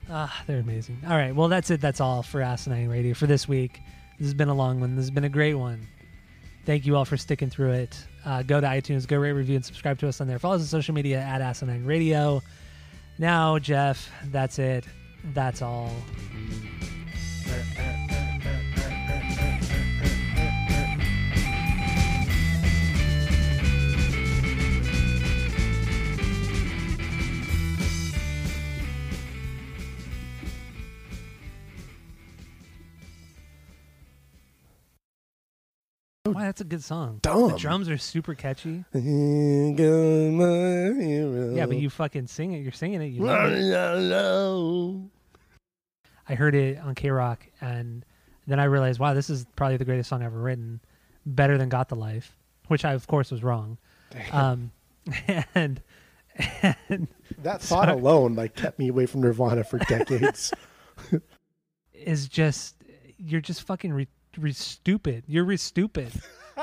Ah, 0.09 0.43
they're 0.47 0.59
amazing. 0.61 0.99
All 1.07 1.17
right, 1.17 1.35
well 1.35 1.49
that's 1.49 1.71
it. 1.71 1.81
That's 1.81 2.01
all 2.01 2.23
for 2.23 2.41
Asinine 2.41 2.89
Radio 2.89 3.13
for 3.15 3.27
this 3.27 3.47
week. 3.47 3.81
This 4.19 4.27
has 4.29 4.35
been 4.35 4.49
a 4.49 4.55
long 4.55 4.81
one. 4.81 4.97
This 4.97 5.05
has 5.05 5.11
been 5.11 5.25
a 5.25 5.29
great 5.29 5.55
one. 5.55 5.87
Thank 6.67 6.87
you 6.87 6.97
all 6.97 7.05
for 7.05 7.17
sticking 7.17 7.49
through 7.51 7.73
it. 7.73 7.97
Uh, 8.25 8.43
go 8.43 8.61
to 8.61 8.67
iTunes, 8.67 9.07
go 9.07 9.17
rate, 9.19 9.33
review, 9.33 9.57
and 9.57 9.65
subscribe 9.65 9.99
to 9.99 10.09
us 10.09 10.21
on 10.21 10.27
there. 10.27 10.39
Follow 10.39 10.57
us 10.57 10.63
on 10.63 10.67
social 10.67 10.95
media 10.95 11.19
at 11.21 11.41
Asinine 11.41 11.85
Radio. 11.85 12.43
Now, 13.19 13.59
Jeff, 13.59 14.11
that's 14.31 14.59
it. 14.59 14.85
That's 15.35 15.63
all. 15.63 15.91
Wow, 36.35 36.41
that's 36.41 36.61
a 36.61 36.65
good 36.65 36.83
song. 36.85 37.19
Dumb. 37.23 37.53
The 37.53 37.59
drums 37.59 37.89
are 37.89 37.99
super 37.99 38.35
catchy. 38.35 38.85
Here 38.93 39.73
goes 39.75 40.33
my 40.33 41.03
hero. 41.03 41.55
Yeah, 41.55 41.67
but 41.67 41.77
you 41.77 41.91
fucking 41.91 42.27
sing 42.27 42.53
it. 42.53 42.59
You're 42.59 42.73
singing 42.73 43.03
it. 43.03 43.07
You 43.07 43.29
it. 43.29 45.11
I 46.29 46.35
heard 46.35 46.55
it 46.55 46.79
on 46.79 46.95
K 46.95 47.11
Rock, 47.11 47.47
and 47.61 48.05
then 48.47 48.61
I 48.61 48.65
realized, 48.65 49.01
wow, 49.01 49.15
this 49.15 49.31
is 49.31 49.47
probably 49.57 49.77
the 49.77 49.85
greatest 49.85 50.09
song 50.09 50.23
ever 50.23 50.39
written, 50.39 50.81
better 51.27 51.59
than 51.59 51.69
"Got 51.69 51.89
the 51.89 51.97
Life," 51.97 52.37
which 52.69 52.85
I, 52.85 52.93
of 52.93 53.07
course, 53.07 53.31
was 53.31 53.43
wrong. 53.43 53.79
Um, 54.33 54.71
and 55.55 55.81
and 56.63 57.09
That 57.39 57.61
thought 57.63 57.87
Sorry. 57.89 57.93
alone 57.93 58.35
like 58.35 58.55
kept 58.55 58.79
me 58.79 58.89
away 58.89 59.07
from 59.07 59.23
Nirvana 59.23 59.65
for 59.65 59.79
decades. 59.79 60.53
is 61.93 62.29
just 62.29 62.77
you're 63.19 63.41
just 63.41 63.63
fucking 63.63 63.93
re, 63.93 64.09
re 64.39 64.53
stupid. 64.53 65.25
You're 65.27 65.45
re 65.45 65.57
stupid. 65.57 66.13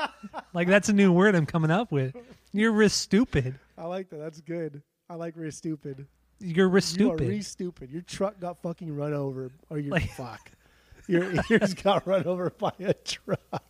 like 0.54 0.68
that's 0.68 0.88
a 0.88 0.92
new 0.92 1.12
word 1.12 1.34
I'm 1.34 1.46
coming 1.46 1.70
up 1.70 1.90
with. 1.92 2.14
You're 2.52 2.72
re 2.72 2.88
stupid. 2.88 3.58
I 3.76 3.84
like 3.86 4.10
that. 4.10 4.18
That's 4.18 4.40
good. 4.40 4.82
I 5.10 5.14
like 5.14 5.34
re 5.36 5.50
stupid. 5.50 6.06
You're 6.40 6.68
re 6.68 6.72
You 6.74 6.76
are 6.76 6.80
stupid. 6.80 7.28
re 7.28 7.40
stupid. 7.42 7.90
Your 7.90 8.02
truck 8.02 8.38
got 8.40 8.62
fucking 8.62 8.94
run 8.94 9.12
over, 9.12 9.50
or 9.70 9.78
your 9.78 9.92
Like- 9.92 10.10
fuck. 10.12 10.50
Your 11.06 11.32
ears 11.50 11.72
got 11.72 12.06
run 12.06 12.24
over 12.26 12.50
by 12.50 12.72
a 12.80 12.92
truck. 12.92 13.67